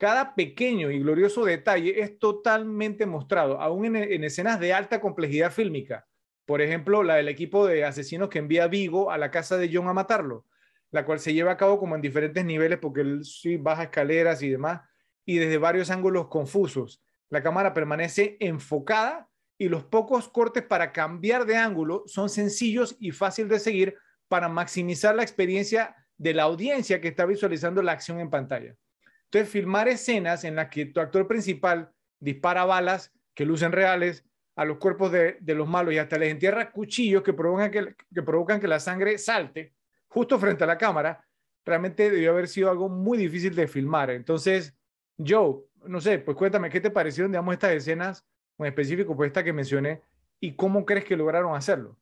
Cada 0.00 0.34
pequeño 0.34 0.90
y 0.90 0.98
glorioso 0.98 1.44
detalle 1.44 2.00
es 2.00 2.18
totalmente 2.18 3.04
mostrado, 3.04 3.60
aún 3.60 3.96
en, 3.96 4.24
escenas 4.24 4.58
de 4.58 4.72
alta 4.72 4.98
complejidad 4.98 5.52
fílmica. 5.52 6.06
Por 6.46 6.62
ejemplo, 6.62 7.02
la 7.02 7.16
del 7.16 7.28
equipo 7.28 7.66
de 7.66 7.84
asesinos 7.84 8.30
que 8.30 8.38
envía 8.38 8.66
Vigo 8.66 9.10
a 9.10 9.18
la 9.18 9.30
casa 9.30 9.58
de 9.58 9.68
John 9.70 9.88
a 9.88 9.92
matarlo, 9.92 10.46
la 10.90 11.04
cual 11.04 11.20
se 11.20 11.34
lleva 11.34 11.52
a 11.52 11.58
cabo 11.58 11.78
como 11.78 11.96
en 11.96 12.00
diferentes 12.00 12.42
niveles 12.46 12.78
porque 12.78 13.02
él 13.02 13.26
sí 13.26 13.58
baja 13.58 13.82
escaleras 13.82 14.42
y 14.42 14.48
demás, 14.48 14.80
y 15.26 15.36
desde 15.36 15.58
varios 15.58 15.90
ángulos 15.90 16.28
confusos. 16.28 17.04
La 17.28 17.42
cámara 17.42 17.74
permanece 17.74 18.38
enfocada 18.40 19.28
y 19.58 19.68
los 19.68 19.84
pocos 19.84 20.30
cortes 20.30 20.62
para 20.62 20.92
cambiar 20.92 21.44
de 21.44 21.58
ángulo 21.58 22.04
son 22.06 22.30
sencillos 22.30 22.96
y 23.00 23.10
fácil 23.10 23.48
de 23.48 23.58
seguir 23.58 23.98
para 24.28 24.48
maximizar 24.48 25.14
la 25.14 25.24
experiencia 25.24 25.94
de 26.16 26.32
la 26.32 26.44
audiencia 26.44 27.02
que 27.02 27.08
está 27.08 27.26
visualizando 27.26 27.82
la 27.82 27.92
acción 27.92 28.18
en 28.18 28.30
pantalla. 28.30 28.74
Entonces, 29.32 29.52
filmar 29.52 29.86
escenas 29.86 30.42
en 30.42 30.56
las 30.56 30.68
que 30.68 30.86
tu 30.86 31.00
actor 31.00 31.28
principal 31.28 31.92
dispara 32.18 32.64
balas 32.64 33.12
que 33.32 33.44
lucen 33.44 33.70
reales 33.70 34.24
a 34.56 34.64
los 34.64 34.78
cuerpos 34.78 35.12
de, 35.12 35.38
los 35.46 35.68
malos 35.68 35.94
y 35.94 35.98
hasta 35.98 36.18
les 36.18 36.32
entierra 36.32 36.72
cuchillos 36.72 37.22
que 37.22 37.32
provocan 37.32 37.70
que, 37.70 37.94
que 38.60 38.68
la 38.68 38.80
sangre 38.80 39.18
salte 39.18 39.72
justo 40.08 40.38
frente 40.38 40.64
a 40.64 40.66
la 40.66 40.76
cámara, 40.76 41.24
realmente 41.64 42.10
debió 42.10 42.32
haber 42.32 42.48
sido 42.48 42.70
algo 42.70 42.88
muy 42.88 43.16
difícil 43.16 43.54
de 43.54 43.68
filmar. 43.68 44.10
Entonces, 44.10 44.76
Joe, 45.16 45.60
no 45.86 46.00
sé, 46.00 46.18
pues 46.18 46.36
cuéntame, 46.36 46.68
¿qué 46.68 46.80
te 46.80 46.90
parecieron, 46.90 47.30
digamos, 47.30 47.52
estas 47.52 47.72
escenas, 47.72 48.26
en 48.58 48.66
específico, 48.66 49.16
pues 49.16 49.28
esta 49.28 49.44
que 49.44 49.52
mencioné, 49.52 50.02
y 50.40 50.54
cómo 50.56 50.84
crees 50.84 51.04
que 51.04 51.16
lograron 51.16 51.54
hacerlo? 51.54 51.96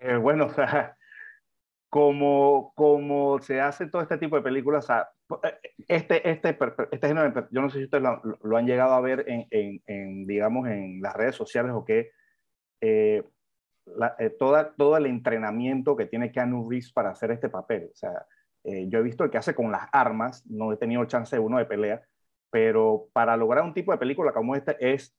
Eh, 0.00 0.16
bueno, 0.16 0.46
o 0.46 0.54
sea, 0.54 0.96
como, 1.88 2.72
como 2.74 3.40
se 3.40 3.60
hace 3.60 3.86
todo 3.86 4.02
este 4.02 4.18
tipo 4.18 4.36
de 4.36 4.42
películas, 4.42 4.84
o 4.84 4.86
sea, 4.86 5.08
este, 5.88 6.28
este, 6.28 6.58
este 6.90 7.08
género, 7.08 7.48
yo 7.50 7.60
no 7.62 7.70
sé 7.70 7.78
si 7.78 7.84
ustedes 7.84 8.04
lo, 8.42 8.56
han 8.56 8.66
llegado 8.66 8.94
a 8.94 9.00
ver 9.00 9.24
en, 9.28 9.82
en, 9.86 10.26
digamos, 10.26 10.68
en 10.68 11.00
las 11.00 11.14
redes 11.14 11.36
sociales 11.36 11.72
o 11.74 11.84
qué, 11.84 12.10
eh, 12.80 13.22
eh, 14.18 14.30
toda, 14.30 14.74
todo 14.74 14.96
el 14.96 15.06
entrenamiento 15.06 15.96
que 15.96 16.06
tiene 16.06 16.32
Keanu 16.32 16.68
Reeves 16.68 16.92
para 16.92 17.10
hacer 17.10 17.30
este 17.30 17.48
papel. 17.48 17.90
O 17.92 17.96
sea, 17.96 18.26
eh, 18.64 18.86
yo 18.88 18.98
he 18.98 19.02
visto 19.02 19.24
el 19.24 19.30
que 19.30 19.38
hace 19.38 19.54
con 19.54 19.70
las 19.70 19.88
armas, 19.92 20.44
no 20.46 20.72
he 20.72 20.76
tenido 20.76 21.04
chance 21.04 21.38
uno 21.38 21.58
de 21.58 21.66
pelea, 21.66 22.02
pero 22.50 23.08
para 23.12 23.36
lograr 23.36 23.64
un 23.64 23.74
tipo 23.74 23.92
de 23.92 23.98
película 23.98 24.32
como 24.32 24.56
esta 24.56 24.72
es 24.72 25.14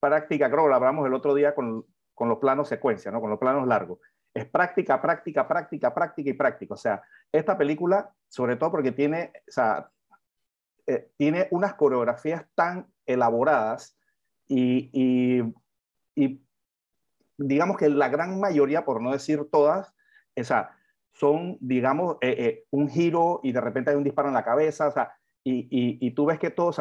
práctica, 0.00 0.50
creo 0.50 0.64
que 0.64 0.68
lo 0.68 0.74
hablamos 0.76 1.06
el 1.06 1.14
otro 1.14 1.34
día 1.34 1.54
con, 1.54 1.84
con 2.14 2.28
los 2.28 2.38
planos 2.38 2.68
secuencia, 2.68 3.10
¿no? 3.10 3.20
con 3.20 3.30
los 3.30 3.38
planos 3.38 3.66
largos 3.66 3.98
es 4.34 4.46
práctica, 4.46 5.00
práctica, 5.00 5.46
práctica, 5.46 5.94
práctica 5.94 6.30
y 6.30 6.32
práctica. 6.32 6.74
O 6.74 6.76
sea, 6.76 7.02
esta 7.32 7.56
película, 7.56 8.10
sobre 8.28 8.56
todo 8.56 8.72
porque 8.72 8.90
tiene, 8.90 9.32
o 9.48 9.50
sea, 9.50 9.90
eh, 10.86 11.08
tiene 11.16 11.46
unas 11.52 11.74
coreografías 11.74 12.44
tan 12.54 12.86
elaboradas 13.06 13.96
y, 14.48 14.90
y, 16.16 16.40
digamos 17.38 17.76
que 17.76 17.88
la 17.88 18.08
gran 18.08 18.38
mayoría, 18.38 18.84
por 18.84 19.00
no 19.00 19.12
decir 19.12 19.48
todas, 19.50 19.94
o 20.36 20.44
sea, 20.44 20.76
son, 21.12 21.56
digamos, 21.60 22.16
eh, 22.20 22.34
eh, 22.38 22.64
un 22.70 22.88
giro 22.88 23.40
y 23.42 23.52
de 23.52 23.60
repente 23.60 23.90
hay 23.90 23.96
un 23.96 24.04
disparo 24.04 24.28
en 24.28 24.34
la 24.34 24.44
cabeza, 24.44 24.88
o 24.88 24.92
sea, 24.92 25.16
y, 25.46 25.68
y, 25.70 26.10
tú, 26.12 26.26
ves 26.26 26.38
que 26.38 26.50
todo, 26.50 26.72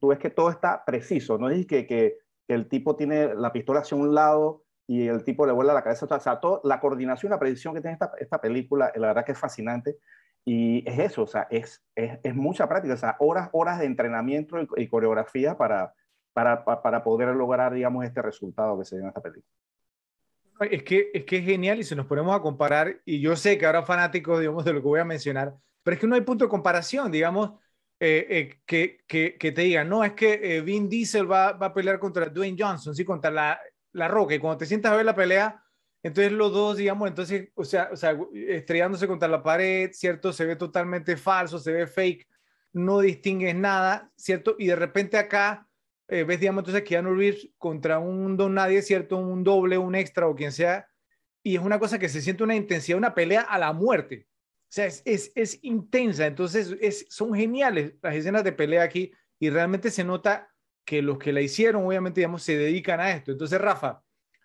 tú 0.00 0.08
ves 0.08 0.18
que 0.18 0.30
todo 0.30 0.50
está 0.50 0.84
preciso, 0.84 1.38
no 1.38 1.48
es 1.48 1.64
que, 1.66 1.86
que, 1.86 2.18
que 2.46 2.54
el 2.54 2.68
tipo 2.68 2.96
tiene 2.96 3.34
la 3.34 3.52
pistola 3.52 3.80
hacia 3.80 3.96
un 3.96 4.14
lado 4.14 4.64
y 4.90 5.06
el 5.06 5.22
tipo 5.22 5.46
le 5.46 5.52
vuela 5.52 5.72
la 5.72 5.84
cabeza. 5.84 6.04
O 6.10 6.18
sea, 6.18 6.40
todo, 6.40 6.60
la 6.64 6.80
coordinación, 6.80 7.30
la 7.30 7.38
predicción 7.38 7.72
que 7.72 7.80
tiene 7.80 7.92
esta, 7.92 8.10
esta, 8.18 8.40
película, 8.40 8.90
la 8.96 9.06
verdad 9.06 9.24
que 9.24 9.30
es 9.30 9.38
fascinante. 9.38 9.98
Y 10.44 10.82
es 10.84 10.98
eso, 10.98 11.22
o 11.22 11.26
sea, 11.28 11.46
es, 11.48 11.84
es, 11.94 12.18
es 12.24 12.34
mucha 12.34 12.68
práctica, 12.68 12.94
o 12.94 12.96
sea, 12.96 13.14
horas, 13.20 13.50
horas 13.52 13.78
de 13.78 13.84
entrenamiento 13.86 14.56
y, 14.76 14.88
coreografía 14.88 15.56
para, 15.56 15.94
para, 16.32 16.64
para, 16.64 17.04
poder 17.04 17.28
lograr, 17.36 17.72
digamos, 17.72 18.04
este 18.04 18.20
resultado 18.20 18.76
que 18.80 18.84
se 18.84 18.96
dio 18.96 19.04
en 19.04 19.08
esta 19.10 19.20
película. 19.20 19.54
Es 20.68 20.82
que, 20.82 21.12
es 21.14 21.24
que 21.24 21.36
es 21.36 21.44
genial 21.44 21.78
y 21.78 21.84
si 21.84 21.94
nos 21.94 22.06
ponemos 22.06 22.34
a 22.34 22.40
comparar, 22.40 23.00
y 23.04 23.20
yo 23.20 23.36
sé 23.36 23.58
que 23.58 23.66
ahora 23.66 23.84
fanáticos, 23.84 24.40
digamos, 24.40 24.64
de 24.64 24.72
lo 24.72 24.80
que 24.80 24.88
voy 24.88 25.00
a 25.00 25.04
mencionar, 25.04 25.54
pero 25.84 25.94
es 25.94 26.00
que 26.00 26.08
no 26.08 26.16
hay 26.16 26.22
punto 26.22 26.46
de 26.46 26.50
comparación, 26.50 27.12
digamos, 27.12 27.52
eh, 28.00 28.26
eh, 28.28 28.60
que, 28.66 29.04
que, 29.06 29.36
que, 29.38 29.52
te 29.52 29.62
digan, 29.62 29.88
no, 29.88 30.02
es 30.02 30.14
que 30.14 30.56
eh, 30.56 30.62
Vin 30.62 30.88
Diesel 30.88 31.30
va, 31.30 31.52
va, 31.52 31.66
a 31.66 31.74
pelear 31.74 32.00
contra 32.00 32.26
Dwayne 32.26 32.56
Johnson, 32.58 32.92
sí, 32.92 33.04
contra 33.04 33.30
la, 33.30 33.60
la 33.92 34.08
Roca, 34.08 34.34
y 34.34 34.38
cuando 34.38 34.58
te 34.58 34.66
sientas 34.66 34.92
a 34.92 34.96
ver 34.96 35.04
la 35.04 35.14
pelea, 35.14 35.62
entonces 36.02 36.32
los 36.32 36.52
dos, 36.52 36.76
digamos, 36.76 37.08
entonces, 37.08 37.50
o 37.54 37.64
sea, 37.64 37.90
o 37.92 37.96
sea, 37.96 38.18
estrellándose 38.32 39.06
contra 39.06 39.28
la 39.28 39.42
pared, 39.42 39.90
¿cierto? 39.92 40.32
Se 40.32 40.46
ve 40.46 40.56
totalmente 40.56 41.16
falso, 41.16 41.58
se 41.58 41.72
ve 41.72 41.86
fake, 41.86 42.26
no 42.72 43.00
distingues 43.00 43.54
nada, 43.54 44.10
¿cierto? 44.16 44.56
Y 44.58 44.68
de 44.68 44.76
repente 44.76 45.18
acá 45.18 45.68
eh, 46.08 46.24
ves, 46.24 46.40
digamos, 46.40 46.62
entonces 46.62 46.82
Keanu 46.82 47.14
Reeves 47.14 47.50
contra 47.56 47.98
un 47.98 48.36
don 48.36 48.54
nadie, 48.54 48.82
¿cierto? 48.82 49.16
Un 49.16 49.44
doble, 49.44 49.78
un 49.78 49.94
extra 49.94 50.26
o 50.26 50.34
quien 50.34 50.52
sea, 50.52 50.88
y 51.42 51.56
es 51.56 51.62
una 51.62 51.78
cosa 51.78 51.98
que 51.98 52.08
se 52.08 52.20
siente 52.20 52.42
una 52.42 52.56
intensidad, 52.56 52.98
una 52.98 53.14
pelea 53.14 53.42
a 53.42 53.58
la 53.58 53.72
muerte. 53.72 54.26
O 54.64 54.72
sea, 54.72 54.86
es, 54.86 55.02
es, 55.04 55.32
es 55.34 55.58
intensa, 55.62 56.26
entonces 56.26 56.76
es, 56.80 57.06
son 57.10 57.34
geniales 57.34 57.94
las 58.02 58.14
escenas 58.14 58.44
de 58.44 58.52
pelea 58.52 58.82
aquí 58.82 59.12
y 59.38 59.50
realmente 59.50 59.90
se 59.90 60.04
nota 60.04 60.49
que 60.84 61.02
los 61.02 61.18
que 61.18 61.32
la 61.32 61.40
hicieron, 61.40 61.84
obviamente, 61.84 62.20
digamos, 62.20 62.42
se 62.42 62.56
dedican 62.56 63.00
a 63.00 63.10
esto. 63.10 63.32
Entonces, 63.32 63.60
Rafa, 63.60 64.02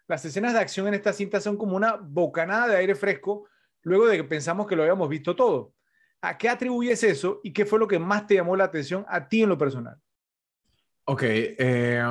las 0.08 0.24
escenas 0.26 0.54
de 0.54 0.60
acción 0.60 0.88
en 0.88 0.94
esta 0.94 1.14
cinta 1.14 1.40
son 1.42 1.58
como 1.58 1.76
una 1.76 1.96
bocanada 1.96 2.68
de 2.68 2.78
aire 2.78 2.96
fresco 2.96 3.48
luego 3.82 4.08
de 4.08 4.18
que 4.18 4.24
pensamos 4.24 4.68
que 4.68 4.76
lo 4.76 4.84
habíamos 4.84 5.10
visto 5.10 5.36
todo. 5.36 5.74
¿A 6.22 6.38
qué 6.38 6.50
atribuyes 6.50 7.04
eso 7.04 7.40
y 7.44 7.54
qué 7.54 7.66
fue 7.66 7.80
lo 7.80 7.88
que 7.88 8.00
más 8.00 8.26
te 8.26 8.36
llamó 8.36 8.56
la 8.56 8.66
atención 8.66 9.06
a 9.08 9.28
ti 9.28 9.44
en 9.44 9.50
lo 9.50 9.58
personal? 9.58 9.98
Ok, 11.06 11.22
eh, 11.24 12.04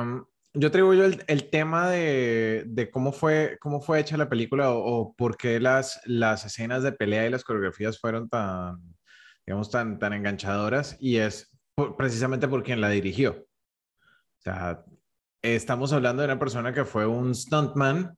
yo 0.53 0.67
atribuyo 0.69 1.03
el, 1.03 1.23
el 1.27 1.49
tema 1.49 1.89
de, 1.89 2.63
de, 2.65 2.89
cómo, 2.89 3.11
fue, 3.11 3.57
cómo 3.59 3.81
fue 3.81 3.99
hecha 3.99 4.15
la 4.15 4.29
película 4.29 4.71
o, 4.71 4.79
o, 4.79 5.15
por 5.15 5.35
qué 5.35 5.59
las, 5.59 5.99
las 6.05 6.45
escenas 6.45 6.81
de 6.81 6.93
pelea 6.93 7.27
y 7.27 7.29
las 7.29 7.43
coreografías 7.43 7.99
fueron 7.99 8.29
tan, 8.29 8.79
digamos, 9.45 9.69
tan, 9.69 9.99
tan 9.99 10.13
enganchadoras 10.13 10.95
y 11.01 11.17
es 11.17 11.51
precisamente 11.97 12.47
por 12.47 12.63
quien 12.63 12.79
la 12.79 12.89
dirigió. 12.89 13.44
Estamos 15.41 15.93
hablando 15.93 16.21
de 16.21 16.27
una 16.27 16.39
persona 16.39 16.73
que 16.73 16.85
fue 16.85 17.05
un 17.05 17.35
stuntman 17.35 18.17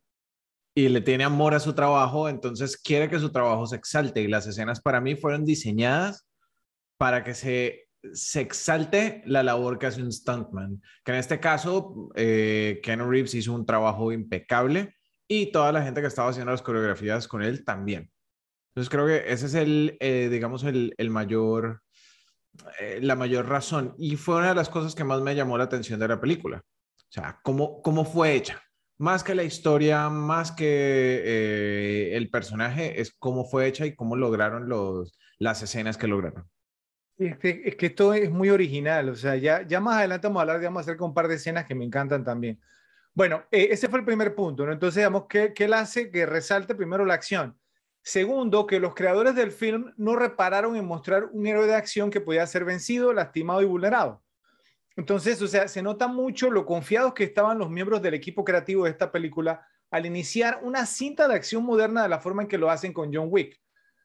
y 0.75 0.89
le 0.89 1.01
tiene 1.01 1.23
amor 1.23 1.53
a 1.55 1.59
su 1.59 1.73
trabajo, 1.73 2.29
entonces 2.29 2.77
quiere 2.77 3.09
que 3.09 3.19
su 3.19 3.31
trabajo 3.31 3.65
se 3.65 3.75
exalte 3.75 4.21
y 4.21 4.27
las 4.27 4.45
escenas 4.47 4.79
para 4.79 5.01
mí 5.01 5.15
fueron 5.15 5.43
diseñadas 5.43 6.27
para 6.97 7.23
que 7.23 7.33
se, 7.33 7.87
se 8.13 8.41
exalte 8.41 9.23
la 9.25 9.43
labor 9.43 9.79
que 9.79 9.87
hace 9.87 10.01
un 10.01 10.11
stuntman, 10.11 10.81
que 11.03 11.11
en 11.11 11.17
este 11.17 11.39
caso 11.39 12.09
eh, 12.15 12.79
Ken 12.83 13.09
Reeves 13.09 13.33
hizo 13.33 13.53
un 13.53 13.65
trabajo 13.65 14.11
impecable 14.11 14.95
y 15.27 15.51
toda 15.51 15.71
la 15.71 15.81
gente 15.81 16.01
que 16.01 16.07
estaba 16.07 16.29
haciendo 16.29 16.51
las 16.51 16.61
coreografías 16.61 17.27
con 17.27 17.41
él 17.41 17.65
también. 17.65 18.11
Entonces 18.69 18.89
creo 18.89 19.07
que 19.07 19.31
ese 19.31 19.47
es 19.47 19.55
el, 19.55 19.97
eh, 19.99 20.29
digamos, 20.31 20.63
el, 20.63 20.93
el 20.97 21.09
mayor, 21.09 21.81
eh, 22.79 22.99
la 23.01 23.15
mayor 23.15 23.47
razón 23.47 23.93
y 23.97 24.15
fue 24.15 24.37
una 24.37 24.49
de 24.49 24.55
las 24.55 24.69
cosas 24.69 24.95
que 24.95 25.03
más 25.03 25.21
me 25.21 25.35
llamó 25.35 25.57
la 25.57 25.65
atención 25.65 25.99
de 25.99 26.07
la 26.07 26.19
película. 26.19 26.63
O 26.97 27.11
sea, 27.11 27.39
cómo, 27.43 27.81
cómo 27.81 28.05
fue 28.05 28.33
hecha. 28.33 28.61
Más 28.99 29.23
que 29.23 29.35
la 29.35 29.43
historia, 29.43 30.09
más 30.09 30.51
que 30.51 30.65
eh, 30.65 32.17
el 32.17 32.29
personaje, 32.29 32.99
es 32.99 33.13
cómo 33.17 33.45
fue 33.45 33.67
hecha 33.67 33.85
y 33.85 33.95
cómo 33.95 34.15
lograron 34.15 34.67
los, 34.67 35.17
las 35.37 35.61
escenas 35.61 35.97
que 35.97 36.07
lograron. 36.07 36.49
Es 37.17 37.37
que, 37.37 37.61
es 37.65 37.75
que 37.75 37.87
esto 37.87 38.13
es 38.13 38.29
muy 38.29 38.49
original, 38.49 39.09
o 39.09 39.15
sea, 39.15 39.35
ya, 39.35 39.65
ya 39.67 39.79
más 39.79 39.97
adelante 39.97 40.27
vamos 40.27 40.39
a 40.39 40.41
hablar, 40.41 40.59
digamos, 40.59 40.81
acerca 40.81 40.99
de 40.99 41.05
un 41.05 41.13
par 41.15 41.27
de 41.27 41.35
escenas 41.35 41.65
que 41.65 41.73
me 41.73 41.83
encantan 41.83 42.23
también. 42.23 42.59
Bueno, 43.13 43.43
eh, 43.49 43.69
ese 43.71 43.87
fue 43.87 43.99
el 43.99 44.05
primer 44.05 44.35
punto, 44.35 44.65
¿no? 44.65 44.71
Entonces, 44.71 44.97
digamos, 44.97 45.25
¿qué, 45.27 45.51
¿qué 45.53 45.67
le 45.67 45.75
hace 45.75 46.11
que 46.11 46.27
resalte 46.27 46.75
primero 46.75 47.05
la 47.05 47.15
acción? 47.15 47.57
Segundo, 48.07 48.65
que 48.67 48.79
los 48.79 48.95
creadores 48.95 49.35
del 49.35 49.51
film 49.51 49.91
no 49.97 50.15
repararon 50.15 50.77
en 50.77 50.85
mostrar 50.85 51.25
un 51.33 51.45
héroe 51.45 51.67
de 51.67 51.75
acción 51.75 52.09
que 52.09 52.21
podía 52.21 52.47
ser 52.47 52.63
vencido, 52.63 53.11
lastimado 53.11 53.61
y 53.61 53.65
vulnerado. 53.65 54.23
Entonces, 54.95 55.41
o 55.41 55.47
sea, 55.49 55.67
se 55.67 55.81
nota 55.81 56.07
mucho 56.07 56.49
lo 56.49 56.65
confiados 56.65 57.13
que 57.13 57.25
estaban 57.25 57.57
los 57.57 57.69
miembros 57.69 58.01
del 58.01 58.13
equipo 58.13 58.45
creativo 58.45 58.85
de 58.85 58.91
esta 58.91 59.11
película 59.11 59.67
al 59.91 60.05
iniciar 60.05 60.61
una 60.63 60.85
cinta 60.85 61.27
de 61.27 61.35
acción 61.35 61.65
moderna 61.65 62.01
de 62.01 62.07
la 62.07 62.21
forma 62.21 62.43
en 62.43 62.47
que 62.47 62.57
lo 62.57 62.71
hacen 62.71 62.93
con 62.93 63.13
John 63.13 63.27
Wick. 63.29 63.59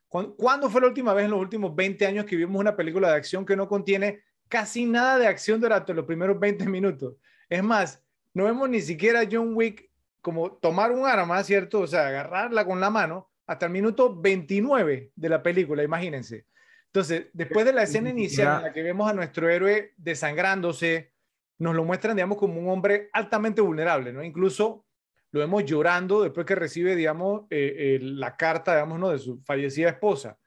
¿Cuándo 0.09 0.69
fue 0.69 0.81
la 0.81 0.89
última 0.89 1.15
vez 1.15 1.27
en 1.27 1.31
los 1.31 1.41
últimos 1.41 1.73
20 1.73 2.05
años 2.05 2.25
que 2.25 2.35
vimos 2.35 2.59
una 2.59 2.75
película 2.75 3.09
de 3.09 3.15
acción 3.15 3.47
que 3.47 3.55
no 3.55 3.69
contiene 3.69 4.25
casi 4.49 4.85
nada 4.85 5.17
de 5.17 5.29
acción 5.29 5.61
durante 5.61 5.95
los 5.95 6.07
primeros 6.07 6.41
20 6.41 6.67
minutos? 6.67 7.15
Es 7.49 7.63
más, 7.63 8.03
no 8.35 8.47
vemos 8.47 8.69
ni 8.69 8.81
siquiera 8.81 9.21
a 9.21 9.29
John 9.31 9.55
Wick 9.55 9.89
como 10.21 10.55
tomar 10.55 10.91
un 10.91 11.07
arma, 11.07 11.45
¿cierto? 11.45 11.83
O 11.83 11.87
sea, 11.87 12.09
agarrarla 12.09 12.65
con 12.65 12.81
la 12.81 12.91
mano 12.91 13.29
hasta 13.53 13.67
el 13.67 13.73
minuto 13.73 14.19
29 14.19 15.13
de 15.15 15.29
la 15.29 15.43
película, 15.43 15.83
imagínense. 15.83 16.47
Entonces, 16.87 17.27
después 17.33 17.65
de 17.65 17.73
la 17.73 17.83
escena 17.83 18.11
inicial 18.11 18.59
en 18.59 18.63
la 18.65 18.73
que 18.73 18.83
vemos 18.83 19.09
a 19.09 19.15
nuestro 19.15 19.49
héroe 19.49 19.93
desangrándose, 19.97 21.13
nos 21.59 21.75
lo 21.75 21.85
muestran, 21.85 22.17
digamos, 22.17 22.39
como 22.39 22.59
un 22.59 22.69
hombre 22.69 23.11
altamente 23.13 23.61
vulnerable, 23.61 24.13
¿no? 24.13 24.23
Incluso 24.23 24.87
lo 25.33 25.41
vemos 25.41 25.65
llorando 25.65 26.23
después 26.23 26.47
que 26.47 26.55
recibe, 26.55 26.97
digamos, 26.97 27.43
eh, 27.51 27.75
eh, 27.77 27.99
la 28.01 28.37
carta, 28.37 28.73
digamos, 28.73 28.99
¿no? 28.99 29.11
de 29.11 29.19
su 29.19 29.41
fallecida 29.43 29.91
esposa. 29.91 30.39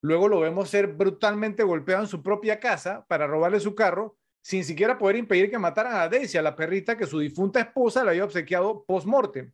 Luego 0.00 0.28
lo 0.28 0.40
vemos 0.40 0.68
ser 0.68 0.88
brutalmente 0.88 1.62
golpeado 1.62 2.02
en 2.02 2.08
su 2.08 2.22
propia 2.22 2.58
casa 2.58 3.04
para 3.08 3.26
robarle 3.26 3.60
su 3.60 3.74
carro, 3.74 4.16
sin 4.40 4.64
siquiera 4.64 4.98
poder 4.98 5.16
impedir 5.16 5.50
que 5.50 5.58
mataran 5.58 5.94
a 5.94 6.08
Daisy, 6.08 6.38
a 6.38 6.42
la 6.42 6.56
perrita 6.56 6.96
que 6.96 7.06
su 7.06 7.20
difunta 7.20 7.60
esposa 7.60 8.02
le 8.02 8.10
había 8.10 8.24
obsequiado 8.24 8.84
post-mortem. 8.84 9.52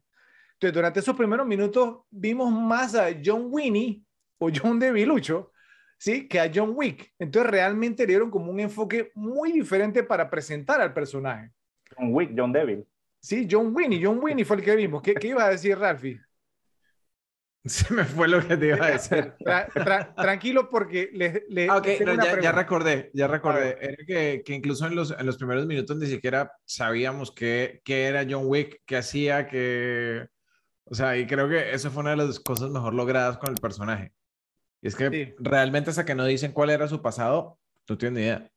Entonces, 0.58 0.74
durante 0.74 1.00
esos 1.00 1.16
primeros 1.16 1.46
minutos 1.46 2.00
vimos 2.10 2.50
más 2.52 2.96
a 2.96 3.10
John 3.24 3.46
Winnie 3.48 4.02
o 4.38 4.50
John 4.52 4.80
Devilucho 4.80 5.52
¿sí? 5.98 6.26
que 6.26 6.40
a 6.40 6.50
John 6.52 6.72
Wick. 6.74 7.12
Entonces 7.18 7.50
realmente 7.50 8.04
le 8.04 8.08
dieron 8.08 8.30
como 8.30 8.50
un 8.50 8.60
enfoque 8.60 9.12
muy 9.14 9.52
diferente 9.52 10.02
para 10.02 10.30
presentar 10.30 10.80
al 10.80 10.94
personaje. 10.94 11.52
John 11.96 12.12
Wick, 12.12 12.32
John 12.36 12.52
Devil. 12.52 12.86
Sí, 13.20 13.46
John 13.50 13.74
Winnie, 13.74 14.00
John 14.02 14.20
Winnie 14.22 14.44
fue 14.44 14.56
el 14.56 14.62
que 14.62 14.76
vimos. 14.76 15.02
¿Qué, 15.02 15.14
qué 15.14 15.28
iba 15.28 15.44
a 15.44 15.50
decir 15.50 15.78
Ralphie? 15.78 16.20
Se 17.64 17.92
me 17.92 18.04
fue 18.04 18.28
lo 18.28 18.46
que 18.46 18.56
te 18.56 18.68
iba 18.68 18.86
a 18.86 18.90
decir. 18.90 19.34
Tra 19.44 19.66
tra 19.66 20.14
tranquilo 20.14 20.70
porque 20.70 21.10
le... 21.12 21.44
le 21.48 21.68
ah, 21.68 21.76
okay, 21.76 21.98
no, 22.00 22.14
ya, 22.14 22.40
ya, 22.40 22.52
recordé, 22.52 23.10
ya 23.12 23.26
recordé. 23.26 23.76
Era 23.80 23.96
que, 24.06 24.42
que, 24.44 24.54
incluso 24.54 24.86
en 24.86 24.94
los, 24.94 25.10
en 25.10 25.26
los 25.26 25.36
primeros 25.36 25.66
minutos 25.66 25.96
ni 25.96 26.06
siquiera 26.06 26.52
sabíamos 26.64 27.32
qué, 27.32 27.80
qué 27.84 28.06
era 28.06 28.24
John 28.28 28.46
Wick, 28.46 28.82
qué 28.86 28.96
hacía, 28.96 29.46
qué... 29.48 30.28
O 30.90 30.94
sea, 30.94 31.16
y 31.16 31.26
creo 31.26 31.48
que 31.48 31.72
eso 31.72 31.90
fue 31.90 32.02
una 32.02 32.10
de 32.10 32.16
las 32.16 32.40
cosas 32.40 32.70
mejor 32.70 32.94
logradas 32.94 33.38
con 33.38 33.50
el 33.50 33.60
personaje. 33.60 34.12
Y 34.80 34.88
es 34.88 34.96
que 34.96 35.10
sí. 35.10 35.34
realmente 35.38 35.90
hasta 35.90 36.04
que 36.04 36.14
no 36.14 36.24
dicen 36.24 36.52
cuál 36.52 36.70
era 36.70 36.88
su 36.88 37.02
pasado, 37.02 37.58
no 37.88 37.98
tienen 37.98 38.14
ni 38.14 38.20
idea. 38.22 38.50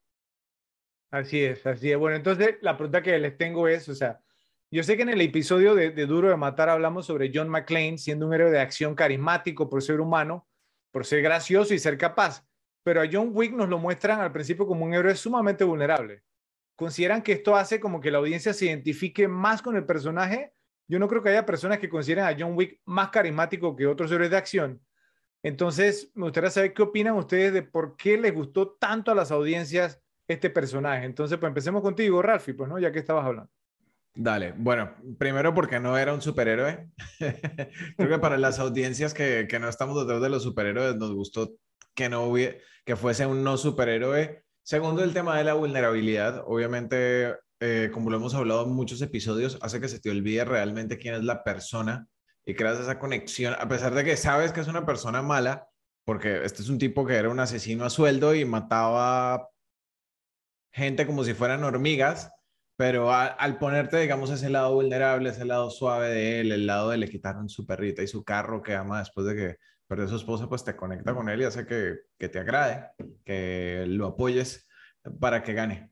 Así 1.12 1.44
es, 1.44 1.66
así 1.66 1.92
es. 1.92 1.98
Bueno, 1.98 2.16
entonces 2.16 2.58
la 2.62 2.78
pregunta 2.78 3.02
que 3.02 3.20
les 3.20 3.38
tengo 3.38 3.68
es, 3.68 3.90
o 3.90 3.96
sea, 3.96 4.22
yo 4.70 4.84
sé 4.84 4.96
que 4.96 5.04
en 5.04 5.10
el 5.10 5.20
episodio 5.20 5.76
de, 5.76 5.92
de, 5.92 6.06
Duro 6.06 6.30
de 6.30 6.38
Matar 6.38 6.70
hablamos 6.70 7.06
sobre 7.06 7.32
John 7.34 7.50
McClane 7.50 7.98
siendo 7.98 8.28
un 8.28 8.34
héroe 8.34 8.52
de 8.52 8.60
acción 8.60 8.96
carismático 8.96 9.70
por 9.70 9.84
ser 9.84 10.00
humano, 10.00 10.48
por 10.92 11.06
ser 11.06 11.22
gracioso 11.22 11.74
y 11.74 11.80
ser 11.80 11.98
capaz, 11.98 12.46
pero 12.84 13.02
a 13.02 13.10
John 13.12 13.32
Wick 13.34 13.54
nos 13.54 13.68
lo 13.68 13.78
muestran 13.78 14.22
al 14.22 14.32
principio 14.32 14.66
como 14.66 14.86
un 14.86 14.94
héroe 14.94 15.16
sumamente 15.16 15.66
vulnerable. 15.66 16.24
¿Consideran 16.76 17.22
que 17.22 17.34
esto 17.34 17.58
hace 17.58 17.82
como 17.82 18.00
que 18.00 18.10
la 18.10 18.20
audiencia 18.20 18.54
se 18.54 18.66
identifique 18.66 19.28
más 19.28 19.62
con 19.62 19.76
el 19.76 19.86
personaje? 19.86 20.54
Yo 20.92 21.00
no 21.00 21.08
creo 21.08 21.24
que 21.24 21.30
haya 21.30 21.46
personas 21.46 21.80
que 21.80 21.90
consideren 21.90 22.26
a 22.26 22.36
John 22.38 22.54
Wick 22.56 22.82
más 22.86 23.10
carismático 23.10 23.76
que 23.76 23.88
otros 23.88 24.12
héroes 24.12 24.30
de 24.30 24.38
acción, 24.38 24.82
entonces, 25.44 26.12
me 26.14 26.26
gustaría 26.26 26.52
saber 26.52 26.74
qué 26.74 26.84
opinan 26.84 27.16
ustedes 27.16 27.54
de 27.54 27.64
por 27.64 27.96
qué 27.98 28.18
les 28.18 28.34
gustó 28.34 28.76
tanto 28.80 29.12
a 29.12 29.16
las 29.16 29.32
audiencias 29.32 30.00
este 30.28 30.50
personaje. 30.50 31.06
Entonces, 31.06 31.38
pues 31.40 31.50
empecemos 31.50 31.82
contigo, 31.82 32.22
Ralphie, 32.22 32.54
pues, 32.54 32.70
¿no? 32.70 32.78
Ya 32.78 32.92
que 32.92 33.00
estabas 33.00 33.26
hablando. 33.26 33.52
Dale, 34.14 34.54
bueno, 34.58 34.94
primero 35.18 35.54
porque 35.54 35.80
no 35.80 35.98
era 35.98 36.14
un 36.14 36.22
superhéroe. 36.22 36.90
Creo 37.98 38.10
que 38.10 38.20
para 38.20 38.38
las 38.38 38.60
audiencias 38.60 39.14
que, 39.14 39.48
que, 39.50 39.58
no 39.58 39.70
estamos 39.70 40.00
detrás 40.00 40.22
de 40.22 40.30
los 40.30 40.44
superhéroes 40.44 40.98
nos 40.98 41.14
gustó 41.14 41.54
que, 41.96 42.10
no 42.10 42.26
hubiera, 42.26 42.58
que 42.86 42.96
fuese 42.96 43.26
un 43.26 43.44
no 43.44 43.58
superhéroe. 43.58 44.44
Segundo, 44.64 45.04
el 45.04 45.14
tema 45.14 45.38
de 45.38 45.46
la 45.46 45.54
vulnerabilidad. 45.54 46.44
Obviamente, 46.46 47.36
eh, 47.64 47.92
como 47.94 48.10
lo 48.10 48.18
hemos 48.18 48.34
hablado 48.34 48.66
en 48.66 48.72
muchos 48.72 49.04
episodios, 49.04 49.60
hace 49.62 49.80
que 49.80 49.88
se 49.88 50.00
te 50.00 50.10
olvide 50.10 50.44
realmente 50.44 50.98
quién 50.98 51.14
es 51.14 51.24
la 51.24 51.44
persona 51.44 52.08
y 52.44 52.56
creas 52.56 52.80
esa 52.80 52.98
conexión, 52.98 53.56
a 53.58 53.68
pesar 53.68 53.94
de 53.94 54.04
que 54.04 54.18
sabes 54.18 54.52
que 54.52 54.62
es 54.62 54.68
una 54.68 54.84
persona 54.84 55.22
mala, 55.22 55.68
porque 56.04 56.44
este 56.44 56.64
es 56.64 56.70
un 56.70 56.80
tipo 56.80 57.06
que 57.06 57.14
era 57.14 57.30
un 57.30 57.40
asesino 57.40 57.86
a 57.86 57.92
sueldo 57.92 58.34
y 58.34 58.46
mataba 58.46 59.48
gente 60.74 61.06
como 61.06 61.24
si 61.24 61.36
fueran 61.36 61.64
hormigas, 61.64 62.32
pero 62.78 63.12
al 63.14 63.60
ponerte, 63.60 64.00
digamos, 64.00 64.32
ese 64.32 64.50
lado 64.50 64.74
vulnerable, 64.74 65.30
ese 65.30 65.46
lado 65.46 65.70
suave 65.70 66.10
de 66.10 66.40
él, 66.40 66.52
el 66.52 66.66
lado 66.66 66.90
de 66.90 66.98
le 66.98 67.10
quitaron 67.10 67.48
su 67.48 67.68
perrita 67.68 68.02
y 68.02 68.08
su 68.08 68.24
carro 68.24 68.64
que 68.64 68.74
ama 68.74 68.98
después 68.98 69.28
de 69.28 69.36
que 69.36 69.58
perdió 69.86 70.08
su 70.08 70.16
esposa, 70.16 70.50
pues 70.50 70.64
te 70.64 70.76
conecta 70.76 71.14
con 71.14 71.30
él 71.30 71.42
y 71.42 71.44
hace 71.44 71.68
que, 71.68 71.98
que 72.18 72.28
te 72.28 72.40
agrade, 72.40 72.88
que 73.24 73.86
lo 73.88 74.08
apoyes 74.08 74.68
para 75.20 75.44
que 75.44 75.54
gane. 75.54 75.92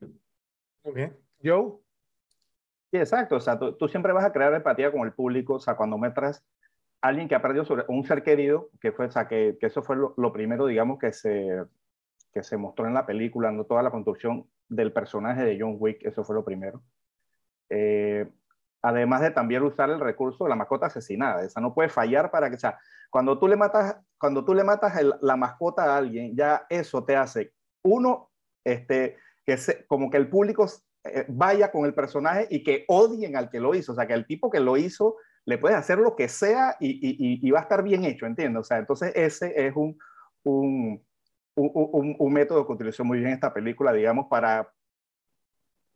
Ok. 0.82 0.98
Joe. 1.42 1.78
Sí, 2.90 2.98
exacto. 2.98 3.36
O 3.36 3.40
sea, 3.40 3.58
tú, 3.58 3.88
siempre 3.88 4.12
vas 4.12 4.24
a 4.24 4.32
crear 4.32 4.52
empatía 4.54 4.90
con 4.90 5.02
el 5.02 5.12
público. 5.12 5.54
O 5.54 5.60
sea, 5.60 5.76
cuando 5.76 5.96
muestras 5.96 6.44
a 7.00 7.08
alguien 7.08 7.28
que 7.28 7.34
ha 7.34 7.42
perdido 7.42 7.64
sobre 7.64 7.84
un 7.88 8.04
ser 8.04 8.22
querido, 8.22 8.70
que 8.80 8.92
fue, 8.92 9.06
o 9.06 9.28
que, 9.28 9.56
que 9.60 9.66
eso 9.66 9.82
fue 9.82 9.96
lo, 9.96 10.32
primero, 10.32 10.66
digamos, 10.66 10.98
que 10.98 11.12
se, 11.12 11.64
que 12.32 12.42
se 12.42 12.56
mostró 12.56 12.86
en 12.86 12.94
la 12.94 13.06
película, 13.06 13.52
no 13.52 13.64
toda 13.64 13.82
la 13.82 13.90
construcción 13.90 14.46
del 14.68 14.92
personaje 14.92 15.44
de 15.44 15.58
John 15.60 15.76
Wick, 15.78 16.04
eso 16.04 16.24
fue 16.24 16.34
lo 16.34 16.44
primero. 16.44 16.82
Eh, 17.70 18.28
además 18.82 19.20
de 19.20 19.30
también 19.30 19.62
usar 19.62 19.90
el 19.90 20.00
recurso 20.00 20.44
de 20.44 20.50
la 20.50 20.56
mascota 20.56 20.86
asesinada, 20.86 21.44
esa 21.44 21.60
no 21.60 21.74
puede 21.74 21.88
fallar 21.88 22.30
para 22.30 22.48
que, 22.50 22.56
o 22.56 22.58
sea, 22.58 22.78
cuando 23.10 23.38
tú 23.38 23.48
le 23.48 23.56
matas, 23.56 24.00
cuando 24.18 24.44
tú 24.44 24.54
le 24.54 24.64
matas 24.64 25.00
la 25.20 25.36
mascota 25.36 25.84
a 25.84 25.96
alguien, 25.96 26.36
ya 26.36 26.66
eso 26.68 27.04
te 27.04 27.16
hace, 27.16 27.52
uno, 27.82 28.30
este, 28.64 29.16
que 29.44 29.56
se, 29.56 29.86
como 29.86 30.10
que 30.10 30.16
el 30.16 30.28
público 30.28 30.66
vaya 31.28 31.70
con 31.70 31.86
el 31.86 31.94
personaje 31.94 32.46
y 32.50 32.62
que 32.62 32.84
odien 32.88 33.36
al 33.36 33.48
que 33.50 33.60
lo 33.60 33.74
hizo, 33.74 33.92
o 33.92 33.94
sea, 33.94 34.06
que 34.06 34.12
el 34.12 34.26
tipo 34.26 34.50
que 34.50 34.60
lo 34.60 34.76
hizo 34.76 35.16
le 35.46 35.58
puede 35.58 35.74
hacer 35.74 35.98
lo 35.98 36.14
que 36.14 36.28
sea 36.28 36.76
y, 36.78 36.90
y, 36.90 37.46
y 37.46 37.50
va 37.50 37.60
a 37.60 37.62
estar 37.62 37.82
bien 37.82 38.04
hecho, 38.04 38.26
¿entiendes? 38.26 38.60
O 38.60 38.64
sea, 38.64 38.78
entonces 38.78 39.12
ese 39.14 39.66
es 39.66 39.74
un, 39.74 39.98
un, 40.44 41.02
un, 41.54 42.16
un 42.18 42.32
método 42.32 42.66
que 42.66 42.72
utilizó 42.72 43.04
muy 43.04 43.18
bien 43.18 43.32
esta 43.32 43.52
película, 43.52 43.92
digamos, 43.92 44.26
para 44.28 44.70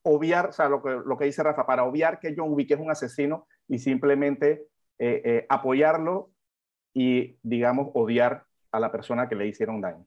obviar, 0.02 0.48
o 0.48 0.52
sea, 0.52 0.68
lo 0.68 0.82
que, 0.82 0.90
lo 1.04 1.16
que 1.16 1.24
dice 1.24 1.42
Rafa, 1.42 1.66
para 1.66 1.84
obviar 1.84 2.20
que 2.20 2.34
John 2.36 2.52
Wick 2.52 2.70
es 2.70 2.80
un 2.80 2.90
asesino 2.90 3.46
y 3.68 3.78
simplemente 3.78 4.66
eh, 4.98 5.22
eh, 5.24 5.46
apoyarlo 5.48 6.30
y, 6.92 7.38
digamos, 7.42 7.90
odiar 7.94 8.44
a 8.70 8.80
la 8.80 8.92
persona 8.92 9.28
que 9.28 9.34
le 9.34 9.46
hicieron 9.46 9.80
daño. 9.80 10.06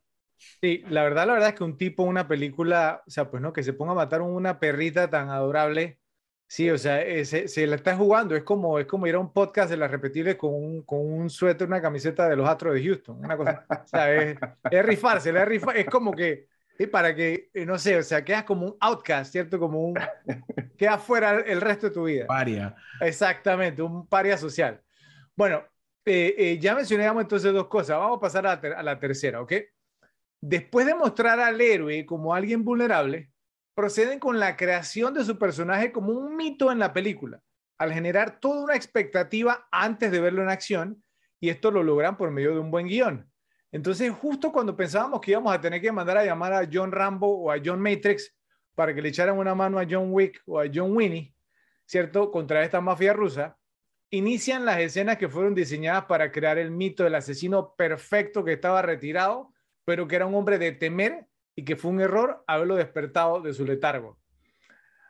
Sí, 0.61 0.83
la 0.89 1.03
verdad, 1.03 1.27
la 1.27 1.33
verdad 1.33 1.49
es 1.49 1.55
que 1.55 1.63
un 1.63 1.77
tipo, 1.77 2.03
una 2.03 2.27
película, 2.27 3.03
o 3.05 3.09
sea, 3.09 3.29
pues 3.29 3.41
no, 3.41 3.53
que 3.53 3.63
se 3.63 3.73
ponga 3.73 3.91
a 3.93 3.95
matar 3.95 4.21
a 4.21 4.23
una 4.23 4.59
perrita 4.59 5.09
tan 5.09 5.29
adorable, 5.29 5.99
sí, 6.47 6.69
o 6.69 6.77
sea, 6.77 7.01
eh, 7.01 7.25
se, 7.25 7.47
se, 7.47 7.67
la 7.67 7.75
está 7.75 7.95
jugando, 7.95 8.35
es 8.35 8.43
como, 8.43 8.79
es 8.79 8.85
como 8.85 9.07
ir 9.07 9.15
a 9.15 9.19
un 9.19 9.33
podcast 9.33 9.69
de 9.69 9.77
las 9.77 9.91
repetibles 9.91 10.35
con 10.35 10.53
un, 10.53 10.83
con 10.83 10.99
un 10.99 11.29
suéter, 11.29 11.67
una 11.67 11.81
camiseta 11.81 12.27
de 12.29 12.35
los 12.35 12.47
Astros 12.47 12.75
de 12.75 12.83
Houston, 12.83 13.19
una 13.19 13.37
cosa, 13.37 13.65
o 13.69 13.87
sea, 13.87 14.13
es, 14.13 14.37
es 14.71 14.85
rifarse, 14.85 15.29
es, 15.29 15.45
rifar, 15.45 15.77
es 15.77 15.85
como 15.87 16.13
que 16.13 16.47
y 16.79 16.87
para 16.87 17.15
que, 17.15 17.49
eh, 17.53 17.65
no 17.65 17.77
sé, 17.77 17.97
o 17.97 18.03
sea, 18.03 18.23
quedas 18.23 18.43
como 18.43 18.67
un 18.67 18.77
outcast, 18.79 19.31
¿cierto? 19.31 19.59
Como 19.59 19.83
un... 19.83 19.95
quedas 20.77 21.01
fuera 21.01 21.31
el 21.39 21.61
resto 21.61 21.87
de 21.87 21.93
tu 21.93 22.03
vida. 22.03 22.27
Paria. 22.27 22.75
Exactamente, 23.01 23.81
un 23.81 24.07
paria 24.07 24.37
social. 24.37 24.81
Bueno, 25.35 25.63
eh, 26.05 26.35
eh, 26.37 26.59
ya 26.59 26.75
mencionamos 26.75 27.21
entonces 27.21 27.51
dos 27.51 27.67
cosas. 27.67 27.97
Vamos 27.97 28.17
a 28.17 28.21
pasar 28.21 28.47
a 28.47 28.53
a 28.53 28.83
la 28.83 28.99
tercera, 28.99 29.41
¿ok? 29.41 29.53
Después 30.41 30.85
de 30.85 30.95
mostrar 30.95 31.39
al 31.39 31.59
héroe 31.59 32.05
como 32.05 32.33
alguien 32.33 32.63
vulnerable, 32.63 33.31
proceden 33.73 34.19
con 34.19 34.39
la 34.39 34.55
creación 34.55 35.13
de 35.13 35.23
su 35.23 35.37
personaje 35.37 35.91
como 35.91 36.11
un 36.11 36.35
mito 36.35 36.71
en 36.71 36.79
la 36.79 36.93
película, 36.93 37.41
al 37.77 37.93
generar 37.93 38.39
toda 38.39 38.63
una 38.63 38.75
expectativa 38.75 39.67
antes 39.71 40.11
de 40.11 40.19
verlo 40.19 40.41
en 40.41 40.49
acción, 40.49 41.03
y 41.39 41.49
esto 41.49 41.71
lo 41.71 41.83
logran 41.83 42.17
por 42.17 42.31
medio 42.31 42.53
de 42.53 42.59
un 42.59 42.71
buen 42.71 42.87
guion. 42.87 43.29
Entonces, 43.71 44.11
justo 44.11 44.51
cuando 44.51 44.75
pensábamos 44.75 45.21
que 45.21 45.31
íbamos 45.31 45.53
a 45.53 45.61
tener 45.61 45.81
que 45.81 45.91
mandar 45.91 46.17
a 46.17 46.25
llamar 46.25 46.53
a 46.53 46.67
John 46.71 46.91
Rambo 46.91 47.27
o 47.27 47.51
a 47.51 47.57
John 47.63 47.81
Matrix 47.81 48.33
para 48.73 48.93
que 48.93 49.01
le 49.01 49.09
echaran 49.09 49.37
una 49.37 49.55
mano 49.55 49.79
a 49.79 49.85
John 49.89 50.07
Wick 50.11 50.41
o 50.45 50.59
a 50.59 50.65
John 50.73 50.95
Winnie, 50.95 51.35
¿cierto? 51.85 52.31
Contra 52.31 52.63
esta 52.63 52.79
mafia 52.79 53.13
rusa, 53.13 53.57
inician 54.09 54.65
las 54.65 54.79
escenas 54.79 55.17
que 55.17 55.27
fueron 55.27 55.53
diseñadas 55.53 56.05
para 56.05 56.31
crear 56.31 56.57
el 56.57 56.71
mito 56.71 57.03
del 57.03 57.15
asesino 57.15 57.75
perfecto 57.75 58.43
que 58.43 58.53
estaba 58.53 58.81
retirado, 58.81 59.53
pero 59.87 60.05
que 60.05 60.17
era 60.17 60.25
un 60.25 60.35
hombre 60.35 60.57
de 60.57 60.73
temer 60.73 61.27
y 61.55 61.63
que 61.63 61.77
fue 61.77 61.91
un 61.91 62.01
error 62.01 62.43
haberlo 62.45 62.75
despertado 62.75 63.39
de 63.39 63.53
su 63.53 63.63
letargo. 63.63 64.19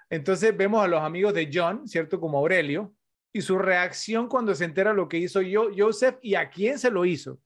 Entonces 0.07 0.55
vemos 0.55 0.83
a 0.83 0.87
los 0.87 1.01
amigos 1.01 1.33
de 1.33 1.49
John, 1.51 1.87
¿cierto? 1.87 2.19
Como 2.19 2.37
Aurelio, 2.37 2.93
y 3.33 3.41
su 3.41 3.57
reacción 3.57 4.27
cuando 4.27 4.53
se 4.53 4.65
entera 4.65 4.93
lo 4.93 5.09
que 5.09 5.17
hizo 5.17 5.41
yo, 5.41 5.71
Joseph 5.75 6.17
y 6.21 6.35
a 6.35 6.51
quién 6.51 6.77
se 6.77 6.91
lo 6.91 7.05
hizo. 7.05 7.39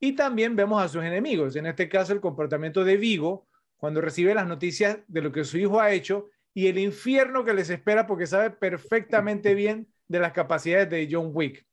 Y 0.00 0.12
también 0.12 0.56
vemos 0.56 0.82
a 0.82 0.88
sus 0.88 1.04
enemigos, 1.04 1.56
en 1.56 1.66
este 1.66 1.90
caso 1.90 2.14
el 2.14 2.22
comportamiento 2.22 2.84
de 2.84 2.96
Vigo, 2.96 3.46
cuando 3.76 4.00
recibe 4.00 4.34
las 4.34 4.46
noticias 4.46 4.98
de 5.08 5.20
lo 5.20 5.30
que 5.30 5.44
su 5.44 5.58
hijo 5.58 5.78
ha 5.78 5.92
hecho 5.92 6.30
y 6.54 6.68
el 6.68 6.78
infierno 6.78 7.44
que 7.44 7.52
les 7.52 7.68
espera 7.68 8.06
porque 8.06 8.26
sabe 8.26 8.48
perfectamente 8.48 9.54
bien 9.54 9.88
de 10.08 10.20
las 10.20 10.32
capacidades 10.32 10.88
de 10.88 11.06
John 11.10 11.32
Wick. 11.34 11.66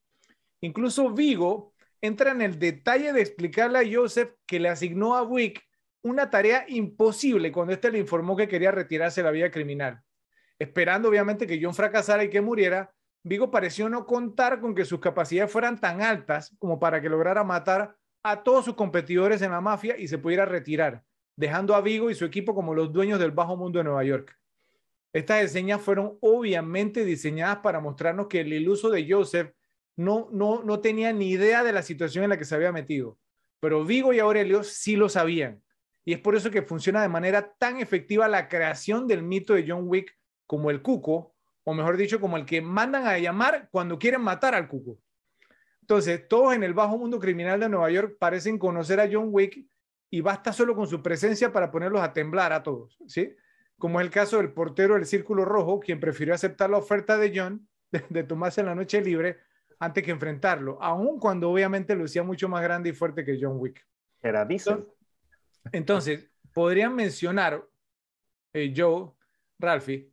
Incluso 0.60 1.10
Vigo 1.12 1.69
entra 2.02 2.32
en 2.32 2.42
el 2.42 2.60
detalle 2.60 3.14
de 3.14 3.22
explicarle 3.22 3.80
a 3.80 3.90
Joseph 3.92 4.34
que 4.46 4.60
le 4.60 4.70
asignó 4.70 5.16
a 5.16 5.24
Wick 5.24 5.64
una 6.02 6.30
tarea 6.30 6.66
imposible 6.68 7.52
cuando 7.52 7.74
éste 7.74 7.92
le 7.92 8.00
informó 8.00 8.36
que 8.36 8.48
quería 8.48 8.72
retirarse 8.72 9.22
de 9.22 9.26
la 9.26 9.32
vida 9.32 9.52
criminal. 9.52 10.02
Esperando 10.58 11.10
obviamente 11.10 11.48
que 11.48 11.60
John 11.62 11.74
fracasara 11.74 12.24
y 12.24 12.30
que 12.30 12.42
muriera, 12.42 12.94
Vigo 13.24 13.52
pareció 13.52 13.90
no 13.90 14.06
contar 14.06 14.62
con 14.62 14.74
que 14.74 14.86
sus 14.86 15.00
capacidades 15.00 15.52
fueran 15.52 15.80
tan 15.80 16.02
altas 16.02 16.56
como 16.58 16.80
para 16.80 17.02
que 17.02 17.10
lograra 17.10 17.44
matar 17.44 17.98
a 18.24 18.44
todos 18.44 18.66
sus 18.66 18.76
competidores 18.76 19.42
en 19.42 19.52
la 19.52 19.62
mafia 19.62 19.98
y 19.98 20.08
se 20.08 20.18
pudiera 20.18 20.46
retirar, 20.46 21.04
dejando 21.36 21.76
a 21.76 21.82
Vigo 21.82 22.10
y 22.10 22.16
su 22.16 22.26
equipo 22.26 22.56
como 22.56 22.74
los 22.74 22.94
dueños 22.94 23.20
del 23.20 23.32
bajo 23.32 23.58
mundo 23.58 23.80
de 23.80 23.84
Nueva 23.84 24.04
York. 24.04 24.38
Estas 25.12 25.44
escenas 25.44 25.82
fueron 25.82 26.18
obviamente 26.22 27.04
diseñadas 27.04 27.58
para 27.58 27.80
mostrarnos 27.80 28.28
que 28.28 28.42
el 28.42 28.54
iluso 28.54 28.90
de 28.90 29.10
Joseph 29.10 29.52
no, 30.00 30.30
no, 30.32 30.64
no 30.64 30.80
tenía 30.80 31.12
ni 31.12 31.30
idea 31.30 31.62
de 31.62 31.74
la 31.74 31.82
situación 31.82 32.24
en 32.24 32.30
la 32.30 32.38
que 32.38 32.46
se 32.46 32.56
había 32.56 32.72
metido, 32.72 33.18
pero 33.60 33.84
Vigo 33.84 34.14
y 34.14 34.20
Aurelio 34.20 34.64
sí 34.64 34.96
lo 34.96 35.10
sabían. 35.10 35.62
Y 36.06 36.14
es 36.14 36.20
por 36.20 36.38
eso 36.38 36.50
que 36.50 36.62
funciona 36.62 37.02
de 37.02 37.10
manera 37.10 37.54
tan 37.60 37.82
efectiva 37.82 38.30
la 38.30 38.48
creación 38.48 39.08
del 39.08 39.24
mito 39.24 39.56
de 39.56 39.66
John 39.68 39.84
Wick 39.90 40.18
como 40.48 40.72
el 40.72 40.82
cuco, 40.82 41.36
o 41.66 41.74
mejor 41.74 41.98
dicho, 41.98 42.22
como 42.22 42.38
el 42.38 42.46
que 42.46 42.62
mandan 42.62 43.08
a 43.08 43.20
llamar 43.20 43.68
cuando 43.72 44.00
quieren 44.00 44.22
matar 44.22 44.56
al 44.56 44.70
cuco. 44.70 44.98
Entonces, 45.82 46.30
todos 46.30 46.54
en 46.54 46.64
el 46.64 46.74
bajo 46.74 46.98
mundo 46.98 47.20
criminal 47.20 47.60
de 47.60 47.68
Nueva 47.68 47.92
York 47.92 48.16
parecen 48.18 48.58
conocer 48.58 49.02
a 49.02 49.10
John 49.12 49.28
Wick 49.32 49.68
y 50.10 50.22
basta 50.22 50.54
solo 50.54 50.76
con 50.76 50.88
su 50.88 51.04
presencia 51.04 51.52
para 51.52 51.72
ponerlos 51.72 52.02
a 52.02 52.14
temblar 52.14 52.54
a 52.54 52.64
todos, 52.64 52.98
¿sí? 53.06 53.36
Como 53.78 54.00
es 54.00 54.06
el 54.06 54.12
caso 54.12 54.38
del 54.38 54.54
portero 54.54 54.94
del 54.94 55.06
Círculo 55.06 55.44
Rojo, 55.44 55.82
quien 55.82 56.00
prefirió 56.00 56.34
aceptar 56.34 56.70
la 56.70 56.78
oferta 56.78 57.18
de 57.18 57.34
John 57.36 57.68
de, 57.92 58.24
tomarse 58.24 58.64
la 58.64 58.76
noche 58.76 59.02
libre 59.02 59.49
antes 59.80 60.04
que 60.04 60.12
enfrentarlo, 60.12 60.78
aun 60.82 61.20
cuando 61.20 61.50
obviamente 61.50 61.96
lucía 61.96 62.22
mucho 62.22 62.50
más 62.50 62.62
grande 62.62 62.90
y 62.90 62.94
fuerte 62.94 63.24
que 63.24 63.40
John 63.42 63.58
Wick. 63.58 63.86
Era 64.22 64.46
Diesel. 64.46 64.86
Entonces, 65.72 66.30
podrían 66.54 66.94
mencionar, 66.94 67.66
eh, 68.54 68.74
Joe, 68.76 69.12
Ralphie, 69.58 70.12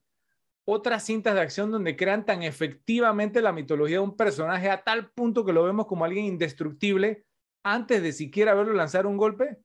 otras 0.65 1.05
cintas 1.05 1.35
de 1.35 1.41
acción 1.41 1.71
donde 1.71 1.97
crean 1.97 2.25
tan 2.25 2.43
efectivamente 2.43 3.41
la 3.41 3.53
mitología 3.53 3.97
de 3.97 4.05
un 4.05 4.17
personaje 4.17 4.71
a 4.71 4.83
tal 4.83 5.11
punto 5.11 5.45
que 5.45 5.53
lo 5.53 5.65
vemos 5.65 5.87
como 5.87 6.05
alguien 6.05 6.25
indestructible 6.25 7.25
antes 7.63 8.03
de 8.03 8.13
siquiera 8.13 8.55
verlo 8.55 8.75
lanzar 8.75 9.07
un 9.07 9.17
golpe? 9.17 9.59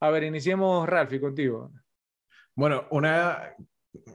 A 0.00 0.10
ver, 0.10 0.24
iniciemos, 0.24 0.88
Ralphie, 0.88 1.20
contigo. 1.20 1.70
Bueno, 2.54 2.86
una, 2.90 3.54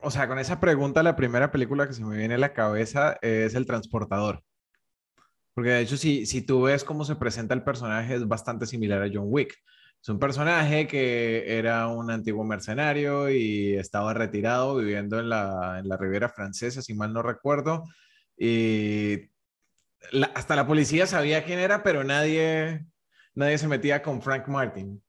o 0.02 0.12
sea, 0.12 0.28
con 0.28 0.40
esa 0.40 0.60
pregunta, 0.60 1.04
la 1.04 1.16
primera 1.16 1.52
película 1.52 1.88
que 1.88 1.94
se 1.94 2.04
me 2.04 2.18
viene 2.18 2.36
a 2.36 2.40
la 2.40 2.54
cabeza 2.54 3.18
es 3.22 3.56
El 3.56 3.66
Transportador. 3.66 4.44
Porque 5.54 5.72
de 5.72 5.82
hecho, 5.82 5.98
si, 5.98 6.26
si 6.26 6.42
tú 6.42 6.64
ves 6.64 6.84
cómo 6.84 7.06
se 7.06 7.16
presenta 7.16 7.54
el 7.54 7.64
personaje, 7.64 8.16
es 8.16 8.28
bastante 8.28 8.66
similar 8.66 9.04
a 9.04 9.10
John 9.12 9.26
Wick. 9.28 9.56
Es 10.02 10.08
un 10.08 10.20
personaje 10.20 10.88
que 10.88 11.58
era 11.58 11.88
un 11.88 12.10
antiguo 12.10 12.46
mercenario 12.46 13.30
y 13.30 13.76
estaba 13.76 14.14
retirado 14.14 14.78
viviendo 14.78 15.20
en 15.20 15.28
la, 15.28 15.80
en 15.80 15.90
la 15.90 15.98
Riviera 15.98 16.30
Francesa, 16.30 16.82
si 16.82 16.94
mal 16.94 17.12
no 17.12 17.22
recuerdo. 17.22 17.84
Y 18.38 19.30
hasta 20.34 20.56
la 20.56 20.66
policía 20.66 21.06
sabía 21.06 21.44
quién 21.44 21.60
era, 21.60 21.84
pero 21.84 22.04
nadie, 22.06 22.86
nadie 23.36 23.58
se 23.58 23.68
metía 23.68 24.02
con 24.02 24.22
Frank 24.22 24.48
Martin. 24.48 25.04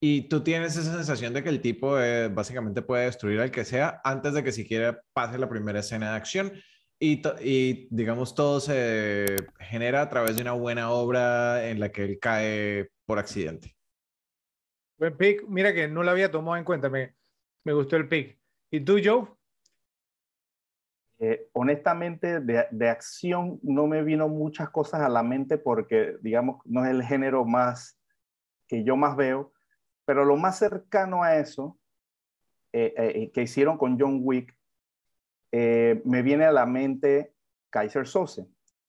Y 0.00 0.28
tú 0.28 0.42
tienes 0.42 0.76
esa 0.76 0.94
sensación 0.94 1.32
de 1.32 1.42
que 1.42 1.48
el 1.48 1.60
tipo 1.60 1.98
eh, 1.98 2.28
básicamente 2.28 2.82
puede 2.82 3.06
destruir 3.06 3.40
al 3.40 3.50
que 3.50 3.64
sea 3.64 4.00
antes 4.04 4.34
de 4.34 4.44
que 4.44 4.52
siquiera 4.52 5.00
pase 5.12 5.38
la 5.38 5.48
primera 5.48 5.80
escena 5.80 6.10
de 6.10 6.16
acción. 6.16 6.52
Y, 6.98 7.22
y, 7.40 7.88
digamos, 7.90 8.34
todo 8.34 8.58
se 8.60 9.36
genera 9.58 10.02
a 10.02 10.08
través 10.08 10.36
de 10.36 10.42
una 10.42 10.52
buena 10.52 10.90
obra 10.90 11.68
en 11.68 11.78
la 11.78 11.90
que 11.90 12.04
él 12.04 12.18
cae 12.18 12.90
por 13.04 13.18
accidente. 13.18 13.76
Buen 14.98 15.16
pick. 15.16 15.46
Mira 15.46 15.74
que 15.74 15.88
no 15.88 16.02
lo 16.02 16.10
había 16.10 16.30
tomado 16.30 16.56
en 16.56 16.64
cuenta. 16.64 16.88
Me, 16.88 17.14
me 17.64 17.72
gustó 17.74 17.96
el 17.96 18.08
pick. 18.08 18.38
¿Y 18.70 18.80
tú, 18.80 18.98
Joe? 19.02 19.26
Eh, 21.18 21.48
honestamente, 21.52 22.40
de, 22.40 22.66
de, 22.70 22.88
acción 22.88 23.58
no 23.62 23.86
me 23.86 24.02
vino 24.02 24.28
muchas 24.28 24.68
cosas 24.70 25.00
a 25.00 25.08
la 25.08 25.22
mente 25.22 25.56
porque, 25.56 26.16
digamos, 26.20 26.60
no 26.66 26.84
es 26.84 26.90
el 26.90 27.02
género 27.02 27.44
más 27.44 27.98
que 28.68 28.84
yo 28.84 28.96
más 28.96 29.16
veo, 29.16 29.52
pero 30.04 30.24
lo 30.24 30.36
más 30.36 30.58
cercano 30.58 31.22
a 31.22 31.36
eso 31.36 31.78
eh, 32.72 32.92
eh, 32.96 33.30
que 33.32 33.42
hicieron 33.42 33.78
con 33.78 33.98
John 33.98 34.20
Wick 34.22 34.54
me 36.04 36.22
viene 36.22 36.44
a 36.44 36.52
la 36.52 36.66
mente 36.66 37.34
Kaiser 37.70 38.06
Sose. 38.06 38.46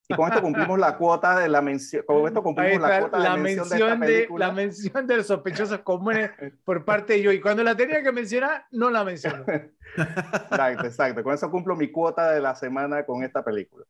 Y 0.10 0.16
con 0.16 0.30
esto 0.30 0.42
cumplimos 0.42 0.80
la 0.80 0.96
cuota 0.96 1.38
de 1.38 1.50
la 1.50 1.62
mención, 1.62 2.04
con 2.08 2.26
esto 2.26 2.42
cumplimos 2.42 2.82
la 2.82 3.02
cuota 3.02 3.20
la 3.20 3.36
de 3.36 3.42
mención, 3.42 3.70
mención 3.70 4.00
de, 4.00 4.08
de, 4.08 4.28
La 4.38 4.52
mención 4.54 5.06
de 5.06 5.18
los 5.18 5.28
sospechosos 5.28 5.80
comunes 5.80 6.32
por 6.64 6.86
parte 6.86 7.14
de 7.14 7.24
yo. 7.24 7.32
Y 7.34 7.42
cuando 7.42 7.62
la 7.62 7.76
tenía 7.76 8.02
que 8.02 8.14
mencionar, 8.14 8.66
no 8.72 8.90
la 8.90 9.04
menciono. 9.04 9.44
exacto, 9.98 10.86
exacto. 10.86 11.24
Con 11.24 11.34
eso 11.34 11.52
cumplo 11.52 11.76
mi 11.76 11.92
cuota 11.92 12.32
de 12.32 12.40
la 12.40 12.56
semana 12.56 13.06
con 13.06 13.22
esta 13.22 13.44
película. 13.44 13.84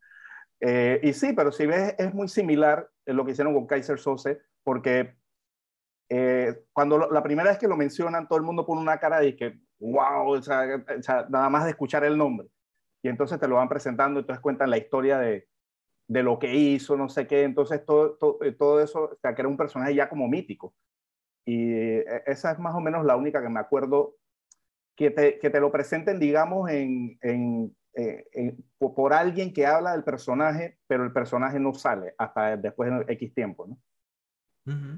Eh, 0.60 1.00
y 1.04 1.14
sí, 1.14 1.34
pero 1.34 1.52
si 1.52 1.68
ves, 1.68 1.94
es 2.00 2.12
muy 2.12 2.28
similar 2.28 2.90
lo 3.06 3.24
que 3.24 3.32
hicieron 3.34 3.54
con 3.54 3.68
Kaiser 3.68 4.00
Sose, 4.00 4.42
porque 4.64 5.18
eh, 6.10 6.64
cuando 6.74 7.10
la 7.12 7.22
primera 7.22 7.50
vez 7.50 7.60
que 7.60 7.68
lo 7.68 7.78
mencionan, 7.78 8.28
todo 8.28 8.40
el 8.40 8.46
mundo 8.46 8.66
pone 8.66 8.82
una 8.82 9.00
cara 9.00 9.20
de 9.20 9.36
que, 9.36 9.60
wow, 9.80 10.30
o 10.30 10.42
sea, 10.42 10.66
nada 11.30 11.50
más 11.50 11.66
de 11.66 11.72
escuchar 11.72 12.04
el 12.06 12.18
nombre. 12.18 12.48
Y 13.08 13.10
entonces 13.10 13.40
te 13.40 13.48
lo 13.48 13.56
van 13.56 13.70
presentando, 13.70 14.20
entonces 14.20 14.42
cuentan 14.42 14.70
la 14.70 14.78
historia 14.78 15.18
de, 15.18 15.48
de 16.08 16.24
lo 16.24 16.38
que 16.40 16.54
hizo, 16.54 16.98
no 16.98 17.08
sé 17.08 17.26
qué. 17.26 17.44
Entonces 17.44 17.86
todo, 17.86 18.18
todo, 18.18 18.38
eh, 18.44 18.52
todo 18.52 18.82
eso, 18.82 19.04
o 19.06 19.16
sea, 19.22 19.34
que 19.34 19.42
era 19.42 19.48
un 19.48 19.56
personaje 19.56 19.96
ya 19.96 20.10
como 20.10 20.28
mítico. 20.28 20.76
Y 21.46 21.72
eh, 21.72 22.24
esa 22.26 22.52
es 22.52 22.60
más 22.60 22.76
o 22.76 22.82
menos 22.82 23.06
la 23.06 23.16
única 23.16 23.42
que 23.42 23.48
me 23.48 23.62
acuerdo 23.62 24.16
que 24.94 25.10
te, 25.10 25.40
que 25.40 25.50
te 25.50 25.62
lo 25.62 25.72
presenten, 25.72 26.20
digamos, 26.20 26.70
en, 26.70 27.18
en, 27.22 27.74
por 28.78 29.14
alguien 29.14 29.54
que 29.54 29.66
habla 29.66 29.94
del 29.94 30.04
personaje, 30.04 30.78
pero 30.86 31.06
el 31.06 31.14
personaje 31.14 31.62
no 31.62 31.74
sale 31.74 32.14
hasta 32.18 32.58
después 32.58 32.92
de 32.92 33.14
X 33.14 33.34
tiempo, 33.34 33.68
¿no? 33.68 33.78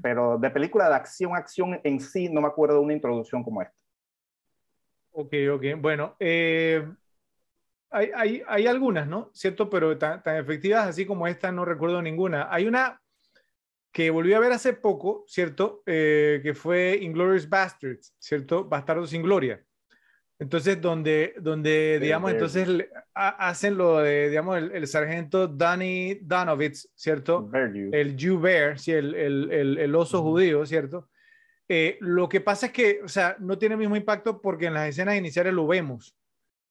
Pero 0.02 0.36
de 0.36 0.50
película 0.50 0.88
de 0.88 0.96
acción, 0.96 1.36
acción 1.36 1.80
en 1.84 2.00
sí, 2.00 2.28
no 2.28 2.40
me 2.40 2.48
acuerdo 2.48 2.74
de 2.74 2.80
una 2.80 2.92
introducción 2.92 3.44
como 3.44 3.62
esta. 3.62 3.76
Ok, 5.12 5.32
ok. 5.52 5.64
Bueno, 5.80 6.16
eh, 6.18 6.84
hay, 7.90 8.10
hay, 8.14 8.42
hay, 8.46 8.66
algunas, 8.66 9.06
¿no? 9.06 9.30
¿Cierto? 9.34 9.68
Pero 9.68 9.96
tan, 9.98 10.22
tan, 10.22 10.36
efectivas 10.36 10.88
así 10.88 11.06
como 11.06 11.26
esta 11.26 11.52
no 11.52 11.64
recuerdo 11.64 12.00
ninguna. 12.02 12.48
Hay 12.50 12.66
una 12.66 13.00
que 13.92 14.10
volví 14.10 14.32
a 14.32 14.40
ver 14.40 14.52
hace 14.52 14.72
poco, 14.72 15.24
¿cierto? 15.26 15.82
Eh, 15.86 16.40
que 16.42 16.54
fue 16.54 16.98
Inglorious 17.00 17.48
Bastards, 17.48 18.14
¿cierto? 18.18 18.64
Bastardos 18.64 19.10
sin 19.10 19.22
Gloria. 19.22 19.62
Entonces, 20.38 20.80
donde, 20.80 21.34
donde 21.38 21.98
digamos, 22.00 22.30
entonces 22.32 22.88
hacen 23.12 23.76
lo 23.76 23.98
de, 23.98 24.30
digamos, 24.30 24.56
el, 24.56 24.86
sargento 24.86 25.46
Danny 25.46 26.14
Donovitz, 26.22 26.88
¿cierto? 26.94 27.50
El 27.52 28.16
Jew 28.18 28.40
Bear, 28.40 28.78
¿sí? 28.78 28.92
el, 28.92 29.14
el, 29.14 29.78
el 29.78 29.94
oso 29.94 30.22
judío, 30.22 30.64
¿cierto? 30.64 31.10
Eh, 31.72 31.98
lo 32.00 32.28
que 32.28 32.40
pasa 32.40 32.66
es 32.66 32.72
que, 32.72 33.00
o 33.04 33.06
sea, 33.06 33.36
no 33.38 33.56
tiene 33.56 33.74
el 33.74 33.78
mismo 33.78 33.94
impacto 33.94 34.42
porque 34.42 34.66
en 34.66 34.74
las 34.74 34.88
escenas 34.88 35.14
iniciales 35.14 35.52
lo 35.52 35.68
vemos, 35.68 36.16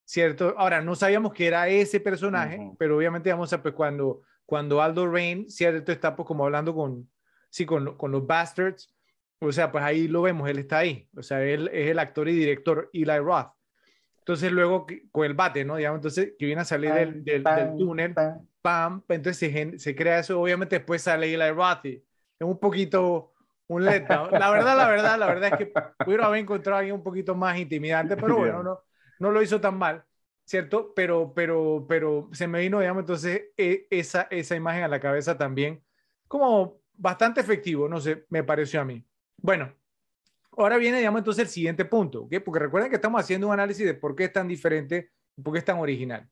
¿cierto? 0.09 0.55
Ahora, 0.57 0.81
no 0.81 0.95
sabíamos 0.95 1.33
que 1.33 1.45
era 1.45 1.67
ese 1.67 1.99
personaje, 1.99 2.71
pero 2.79 2.97
obviamente, 2.97 3.31
vamos 3.31 3.53
a, 3.53 3.61
pues 3.61 3.75
cuando, 3.75 4.23
cuando 4.43 4.81
Aldo 4.81 5.07
Rain, 5.07 5.47
¿cierto? 5.51 5.91
Está 5.91 6.15
pues 6.15 6.25
como 6.25 6.45
hablando 6.45 6.73
con, 6.73 7.07
sí, 7.51 7.63
con, 7.63 7.95
con 7.95 8.11
los 8.11 8.25
Bastards, 8.25 8.91
o 9.37 9.51
sea, 9.51 9.71
pues 9.71 9.83
ahí 9.83 10.07
lo 10.07 10.23
vemos, 10.23 10.49
él 10.49 10.57
está 10.57 10.79
ahí, 10.79 11.07
o 11.15 11.21
sea, 11.21 11.43
él 11.43 11.69
es 11.71 11.91
el 11.91 11.99
actor 11.99 12.27
y 12.27 12.33
director 12.33 12.89
Eli 12.91 13.19
Roth. 13.19 13.51
Entonces 14.17 14.51
luego 14.51 14.87
con 15.11 15.27
el 15.27 15.35
bate, 15.35 15.63
¿no? 15.63 15.75
Digamos, 15.75 15.99
entonces 15.99 16.33
que 16.39 16.45
viene 16.47 16.61
a 16.61 16.65
salir 16.65 16.91
del, 16.91 17.23
del, 17.23 17.43
túnel, 17.77 18.15
pam, 18.63 19.03
entonces 19.09 19.37
se, 19.37 19.77
se, 19.77 19.95
crea 19.95 20.17
eso, 20.17 20.41
obviamente 20.41 20.77
después 20.77 21.03
sale 21.03 21.31
Eli 21.31 21.51
Roth 21.51 21.85
es 21.85 22.01
un 22.39 22.59
poquito 22.59 23.33
un 23.67 23.85
letdown. 23.85 24.31
La 24.31 24.49
verdad, 24.49 24.75
la 24.75 24.87
verdad, 24.87 25.19
la 25.19 25.27
verdad 25.27 25.51
es 25.51 25.57
que 25.59 25.71
pudieron 26.03 26.25
haber 26.25 26.39
encontrado 26.39 26.77
a 26.77 26.79
alguien 26.79 26.95
un 26.95 27.03
poquito 27.03 27.35
más 27.35 27.59
intimidante, 27.59 28.17
pero 28.17 28.37
bueno, 28.37 28.63
no, 28.63 28.79
no 29.19 29.31
lo 29.31 29.41
hizo 29.41 29.61
tan 29.61 29.77
mal, 29.77 30.05
¿cierto? 30.45 30.93
Pero, 30.95 31.33
pero, 31.35 31.85
pero 31.87 32.29
se 32.31 32.47
me 32.47 32.61
vino, 32.61 32.79
digamos, 32.79 33.01
entonces 33.01 33.51
e, 33.55 33.87
esa, 33.89 34.23
esa 34.31 34.55
imagen 34.55 34.83
a 34.83 34.87
la 34.87 34.99
cabeza 34.99 35.37
también, 35.37 35.83
como 36.27 36.81
bastante 36.93 37.41
efectivo, 37.41 37.87
no 37.87 37.99
sé, 37.99 38.25
me 38.29 38.43
pareció 38.43 38.81
a 38.81 38.85
mí. 38.85 39.05
Bueno, 39.37 39.73
ahora 40.57 40.77
viene, 40.77 40.97
digamos, 40.97 41.19
entonces 41.19 41.43
el 41.45 41.49
siguiente 41.49 41.85
punto, 41.85 42.23
¿ok? 42.23 42.35
Porque 42.43 42.59
recuerden 42.59 42.89
que 42.89 42.95
estamos 42.95 43.21
haciendo 43.21 43.47
un 43.47 43.53
análisis 43.53 43.85
de 43.85 43.93
por 43.93 44.15
qué 44.15 44.25
es 44.25 44.33
tan 44.33 44.47
diferente, 44.47 45.11
por 45.41 45.53
qué 45.53 45.59
es 45.59 45.65
tan 45.65 45.79
original. 45.79 46.29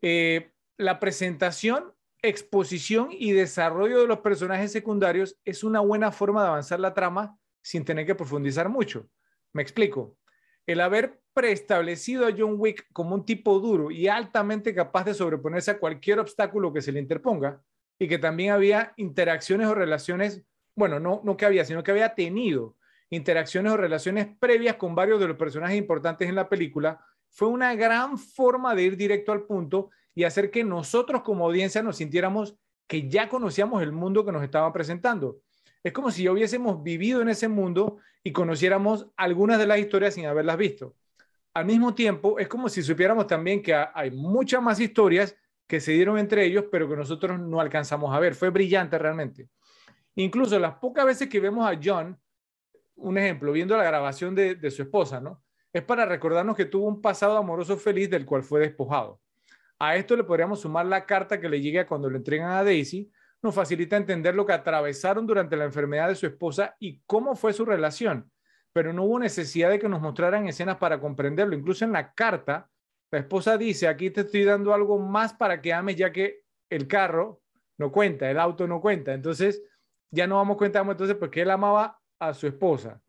Eh, 0.00 0.52
la 0.76 0.98
presentación, 1.00 1.92
exposición 2.22 3.08
y 3.10 3.32
desarrollo 3.32 4.00
de 4.00 4.06
los 4.06 4.20
personajes 4.20 4.72
secundarios 4.72 5.38
es 5.44 5.64
una 5.64 5.80
buena 5.80 6.12
forma 6.12 6.42
de 6.42 6.48
avanzar 6.48 6.80
la 6.80 6.94
trama 6.94 7.38
sin 7.62 7.84
tener 7.84 8.06
que 8.06 8.14
profundizar 8.14 8.68
mucho. 8.68 9.08
Me 9.52 9.62
explico. 9.62 10.16
El 10.66 10.80
haber 10.80 11.20
preestablecido 11.34 12.26
a 12.26 12.34
John 12.36 12.56
Wick 12.58 12.86
como 12.92 13.14
un 13.14 13.24
tipo 13.24 13.58
duro 13.58 13.90
y 13.90 14.08
altamente 14.08 14.74
capaz 14.74 15.04
de 15.04 15.14
sobreponerse 15.14 15.70
a 15.70 15.78
cualquier 15.78 16.18
obstáculo 16.18 16.72
que 16.72 16.82
se 16.82 16.92
le 16.92 17.00
interponga 17.00 17.62
y 17.98 18.08
que 18.08 18.18
también 18.18 18.52
había 18.52 18.92
interacciones 18.96 19.66
o 19.68 19.74
relaciones, 19.74 20.42
bueno, 20.74 21.00
no, 21.00 21.20
no 21.24 21.36
que 21.36 21.46
había, 21.46 21.64
sino 21.64 21.82
que 21.82 21.90
había 21.90 22.14
tenido 22.14 22.76
interacciones 23.10 23.72
o 23.72 23.76
relaciones 23.76 24.28
previas 24.38 24.76
con 24.76 24.94
varios 24.94 25.20
de 25.20 25.28
los 25.28 25.36
personajes 25.36 25.76
importantes 25.76 26.28
en 26.28 26.34
la 26.34 26.48
película, 26.48 27.04
fue 27.28 27.48
una 27.48 27.74
gran 27.74 28.18
forma 28.18 28.74
de 28.74 28.82
ir 28.82 28.96
directo 28.96 29.32
al 29.32 29.44
punto 29.44 29.90
y 30.14 30.24
hacer 30.24 30.50
que 30.50 30.64
nosotros 30.64 31.22
como 31.22 31.46
audiencia 31.46 31.82
nos 31.82 31.96
sintiéramos 31.96 32.56
que 32.86 33.08
ya 33.08 33.28
conocíamos 33.28 33.82
el 33.82 33.92
mundo 33.92 34.24
que 34.24 34.32
nos 34.32 34.42
estaban 34.42 34.72
presentando. 34.72 35.38
Es 35.82 35.92
como 35.92 36.10
si 36.10 36.28
hubiésemos 36.28 36.82
vivido 36.82 37.22
en 37.22 37.28
ese 37.28 37.48
mundo 37.48 37.98
y 38.22 38.32
conociéramos 38.32 39.08
algunas 39.16 39.58
de 39.58 39.66
las 39.66 39.78
historias 39.78 40.14
sin 40.14 40.26
haberlas 40.26 40.56
visto. 40.56 40.94
Al 41.54 41.66
mismo 41.66 41.94
tiempo, 41.94 42.38
es 42.38 42.48
como 42.48 42.68
si 42.68 42.82
supiéramos 42.82 43.26
también 43.26 43.62
que 43.62 43.74
hay 43.74 44.10
muchas 44.10 44.62
más 44.62 44.80
historias 44.80 45.36
que 45.66 45.80
se 45.80 45.92
dieron 45.92 46.18
entre 46.18 46.44
ellos, 46.44 46.66
pero 46.70 46.88
que 46.88 46.96
nosotros 46.96 47.38
no 47.38 47.60
alcanzamos 47.60 48.14
a 48.14 48.20
ver. 48.20 48.34
Fue 48.34 48.50
brillante 48.50 48.98
realmente. 48.98 49.48
Incluso 50.14 50.58
las 50.58 50.74
pocas 50.74 51.04
veces 51.04 51.28
que 51.28 51.40
vemos 51.40 51.66
a 51.68 51.78
John 51.82 52.18
un 53.02 53.18
ejemplo, 53.18 53.52
viendo 53.52 53.76
la 53.76 53.84
grabación 53.84 54.34
de, 54.34 54.70
su 54.70 54.82
esposa, 54.82 55.20
¿no? 55.20 55.42
Es 55.72 55.82
para 55.82 56.04
recordarnos 56.04 56.56
que 56.56 56.66
tuvo 56.66 56.86
un 56.86 57.00
pasado 57.00 57.36
amoroso 57.36 57.76
feliz 57.76 58.10
del 58.10 58.26
cual 58.26 58.42
fue 58.42 58.60
despojado. 58.60 59.20
A 59.78 59.96
esto 59.96 60.16
le 60.16 60.24
podríamos 60.24 60.60
sumar 60.60 60.86
la 60.86 61.06
carta 61.06 61.40
que 61.40 61.48
le 61.48 61.60
llega 61.60 61.86
cuando 61.86 62.10
le 62.10 62.18
entregan 62.18 62.50
a 62.50 62.62
Daisy, 62.62 63.10
nos 63.42 63.54
facilita 63.54 63.96
entender 63.96 64.34
lo 64.34 64.46
que 64.46 64.52
atravesaron 64.52 65.26
durante 65.26 65.56
la 65.56 65.64
enfermedad 65.64 66.08
de 66.08 66.14
su 66.14 66.26
esposa 66.26 66.76
y 66.78 67.02
cómo 67.06 67.34
fue 67.34 67.52
su 67.52 67.64
relación. 67.64 68.30
Pero 68.72 68.92
no 68.92 69.02
hubo 69.02 69.18
necesidad 69.18 69.68
de 69.70 69.78
que 69.78 69.88
nos 69.88 70.00
mostraran 70.00 70.46
escenas 70.46 70.76
para 70.76 71.00
comprenderlo. 71.00 71.54
Incluso 71.54 71.84
en 71.84 71.92
la 71.92 72.14
carta, 72.14 72.70
la 73.10 73.18
esposa 73.18 73.58
dice, 73.58 73.88
aquí 73.88 74.10
te 74.10 74.22
estoy 74.22 74.44
dando 74.44 74.72
algo 74.72 74.98
más 74.98 75.34
para 75.34 75.60
que 75.60 75.72
ames, 75.72 75.96
ya 75.96 76.12
que 76.12 76.42
el 76.70 76.86
carro 76.86 77.42
no 77.78 77.90
cuenta, 77.90 78.30
el 78.30 78.38
auto 78.38 78.66
no 78.66 78.80
cuenta. 78.80 79.12
Entonces, 79.12 79.62
ya 80.10 80.26
no 80.26 80.36
vamos 80.36 80.56
cuenta, 80.56 80.80
entonces, 80.80 81.16
porque 81.16 81.42
él 81.42 81.50
amaba 81.50 81.98
a 82.18 82.32
su 82.34 82.46
esposa, 82.46 83.02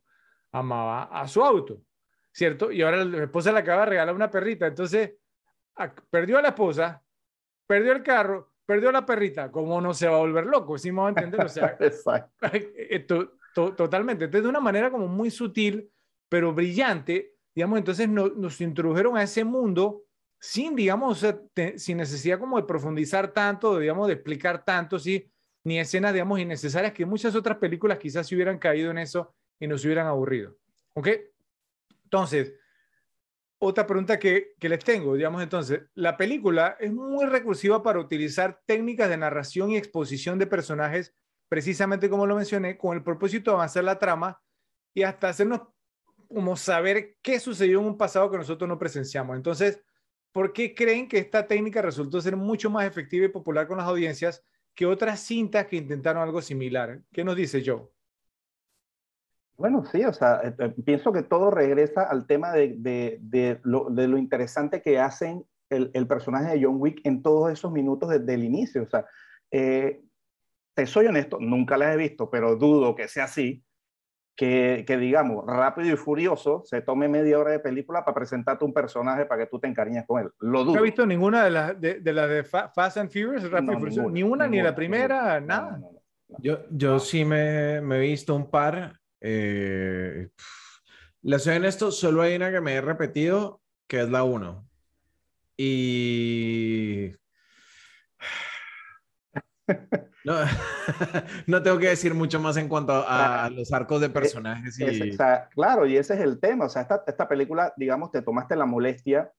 amaba 0.51 1.03
a 1.03 1.27
su 1.27 1.43
auto, 1.43 1.81
¿cierto? 2.31 2.71
Y 2.71 2.81
ahora 2.81 3.05
la 3.05 3.23
esposa 3.23 3.51
le 3.51 3.59
acaba 3.59 3.83
de 3.83 3.91
regalar 3.91 4.15
una 4.15 4.31
perrita, 4.31 4.65
entonces 4.65 5.13
perdió 6.09 6.39
a 6.39 6.41
la 6.41 6.49
esposa, 6.49 7.03
perdió 7.67 7.91
el 7.91 8.03
carro, 8.03 8.52
perdió 8.65 8.91
la 8.91 9.05
perrita, 9.05 9.51
¿cómo 9.51 9.81
no 9.81 9.93
se 9.93 10.07
va 10.07 10.15
a 10.15 10.19
volver 10.19 10.45
loco? 10.45 10.77
¿Sí 10.77 10.91
me 10.91 11.01
va 11.01 11.07
a 11.07 11.09
entender? 11.09 11.41
O 11.45 11.49
sea, 11.49 11.77
esto, 12.89 13.37
totalmente. 13.53 14.25
Entonces, 14.25 14.43
de 14.43 14.49
una 14.49 14.59
manera 14.59 14.91
como 14.91 15.07
muy 15.07 15.29
sutil, 15.29 15.89
pero 16.29 16.53
brillante, 16.53 17.35
digamos, 17.53 17.79
entonces 17.79 18.09
nos 18.09 18.61
introdujeron 18.61 19.17
a 19.17 19.23
ese 19.23 19.43
mundo 19.43 20.03
sin, 20.39 20.75
digamos, 20.75 21.25
sin 21.77 21.97
necesidad 21.97 22.39
como 22.39 22.57
de 22.57 22.67
profundizar 22.67 23.31
tanto, 23.31 23.79
digamos, 23.79 24.07
de 24.07 24.13
explicar 24.13 24.65
tanto, 24.65 24.99
sí, 24.99 25.31
ni 25.63 25.79
escenas, 25.79 26.13
digamos, 26.13 26.39
innecesarias 26.39 26.91
que 26.91 27.05
muchas 27.05 27.35
otras 27.35 27.57
películas 27.57 27.97
quizás 27.97 28.27
se 28.27 28.35
hubieran 28.35 28.59
caído 28.59 28.91
en 28.91 28.97
eso 28.97 29.33
y 29.59 29.67
nos 29.67 29.85
hubieran 29.85 30.07
aburrido. 30.07 30.57
¿Ok? 30.93 31.07
Entonces, 32.03 32.53
otra 33.65 33.87
pregunta 33.87 34.19
que, 34.19 34.53
que, 34.59 34.69
les 34.69 34.83
tengo, 34.83 35.15
digamos 35.15 35.41
entonces, 35.41 35.81
la 35.93 36.17
película 36.17 36.77
es 36.79 36.91
muy 36.91 37.25
recursiva 37.25 37.81
para 37.81 37.99
utilizar 37.99 38.61
técnicas 38.65 39.09
de 39.09 39.17
narración 39.17 39.71
y 39.71 39.77
exposición 39.77 40.37
de 40.39 40.47
personajes, 40.47 41.15
precisamente 41.47 42.09
como 42.09 42.25
lo 42.25 42.35
mencioné, 42.35 42.77
con 42.77 42.97
el 42.97 43.03
propósito 43.03 43.51
de 43.51 43.55
avanzar 43.55 43.83
la 43.83 43.99
trama 43.99 44.41
y 44.93 45.03
hasta 45.03 45.29
hacernos 45.29 45.61
como 46.27 46.55
saber 46.55 47.15
qué 47.21 47.39
sucedió 47.39 47.79
en 47.79 47.85
un 47.85 47.97
pasado 47.97 48.29
que 48.29 48.37
nosotros 48.37 48.67
no 48.67 48.79
presenciamos. 48.79 49.35
Entonces, 49.35 49.81
¿por 50.31 50.51
qué 50.51 50.73
creen 50.73 51.07
que 51.07 51.19
esta 51.19 51.47
técnica 51.47 51.81
resultó 51.81 52.19
ser 52.21 52.35
mucho 52.35 52.69
más 52.69 52.85
efectiva 52.85 53.25
y 53.25 53.29
popular 53.29 53.67
con 53.67 53.77
las 53.77 53.87
audiencias 53.87 54.43
que 54.75 54.85
otras 54.85 55.19
cintas 55.19 55.67
que 55.67 55.75
intentaron 55.75 56.23
algo 56.23 56.41
similar. 56.41 57.01
¿Qué 57.11 57.23
nos 57.23 57.35
dice 57.35 57.63
Joe? 57.65 57.92
Bueno, 59.57 59.85
sí, 59.85 60.03
o 60.03 60.13
sea, 60.13 60.41
eh, 60.43 60.55
eh, 60.57 60.73
pienso 60.83 61.11
que 61.11 61.23
todo 61.23 61.51
regresa 61.51 62.03
al 62.03 62.25
tema 62.25 62.51
de, 62.51 62.75
de, 62.77 63.19
de, 63.21 63.59
lo, 63.63 63.89
de 63.89 64.07
lo, 64.07 64.17
interesante 64.17 64.81
que 64.81 64.99
hacen 64.99 65.45
el, 65.69 65.91
el, 65.93 66.07
personaje 66.07 66.57
de 66.57 66.65
John 66.65 66.77
Wick 66.79 67.01
en 67.03 67.21
todos 67.21 67.51
esos 67.51 67.71
minutos 67.71 68.09
desde 68.09 68.33
el 68.33 68.43
inicio. 68.43 68.83
O 68.83 68.87
sea, 68.87 69.05
eh, 69.51 70.01
te 70.73 70.87
soy 70.87 71.05
honesto, 71.05 71.37
nunca 71.39 71.77
las 71.77 71.93
he 71.93 71.97
visto, 71.97 72.29
pero 72.29 72.55
dudo 72.55 72.95
que 72.95 73.07
sea 73.07 73.25
así 73.25 73.63
que, 74.35 74.83
que, 74.87 74.97
digamos, 74.97 75.45
rápido 75.45 75.93
y 75.93 75.97
furioso, 75.97 76.63
se 76.65 76.81
tome 76.81 77.07
media 77.07 77.37
hora 77.37 77.51
de 77.51 77.59
película 77.59 78.03
para 78.03 78.15
presentarte 78.15 78.65
un 78.65 78.73
personaje 78.73 79.25
para 79.25 79.43
que 79.43 79.49
tú 79.49 79.59
te 79.59 79.67
encariñes 79.67 80.05
con 80.07 80.23
él. 80.23 80.31
Lo 80.39 80.63
dudo. 80.63 80.73
¿No 80.73 80.79
has 80.79 80.83
visto 80.83 81.05
ninguna 81.05 81.43
de 81.43 81.51
las 81.51 81.79
de, 81.79 81.99
de, 81.99 82.13
la 82.13 82.27
de 82.27 82.43
Fast 82.43 82.97
and 82.97 83.11
Furious? 83.11 83.49
Rápido 83.49 83.73
y 83.73 83.77
furioso? 83.77 84.09
ni 84.09 84.23
una, 84.23 84.47
ni 84.47 84.61
la 84.61 84.73
primera, 84.73 85.39
nada. 85.39 85.79
yo, 86.39 86.59
yo 86.71 86.99
sí 86.99 87.23
me, 87.23 87.79
me, 87.81 87.97
he 87.97 88.01
visto 88.01 88.35
un 88.35 88.49
par. 88.49 88.99
Eh, 89.25 90.29
la 91.21 91.39
soy 91.39 91.55
en 91.55 91.65
esto, 91.65 91.91
solo 91.91 92.21
hay 92.21 92.35
una 92.35 92.51
que 92.51 92.59
me 92.59 92.73
he 92.73 92.81
repetido, 92.81 93.61
que 93.87 94.01
es 94.01 94.09
la 94.09 94.23
1. 94.23 94.67
Y 95.57 97.13
No, 100.25 100.35
no 101.47 101.63
tengo 101.63 101.77
que 101.79 101.89
decir 101.89 102.13
mucho 102.13 102.39
más 102.39 102.57
en 102.57 102.69
cuanto 102.69 102.93
a, 102.93 103.49
los 103.49 103.71
arcos 103.73 103.99
de 103.99 104.09
personajes. 104.09 104.79
Y... 104.79 105.17
claro, 105.53 105.85
y 105.85 105.97
ese 105.97 106.13
es 106.13 106.21
el 106.21 106.39
tema. 106.39 106.65
O 106.65 106.69
sea, 106.69 106.83
esta, 106.83 107.03
esta 107.05 107.27
película, 107.27 107.73
digamos, 107.75 108.11
te 108.11 108.21
tomaste 108.21 108.55
la 108.55 108.65
molestia 108.65 109.31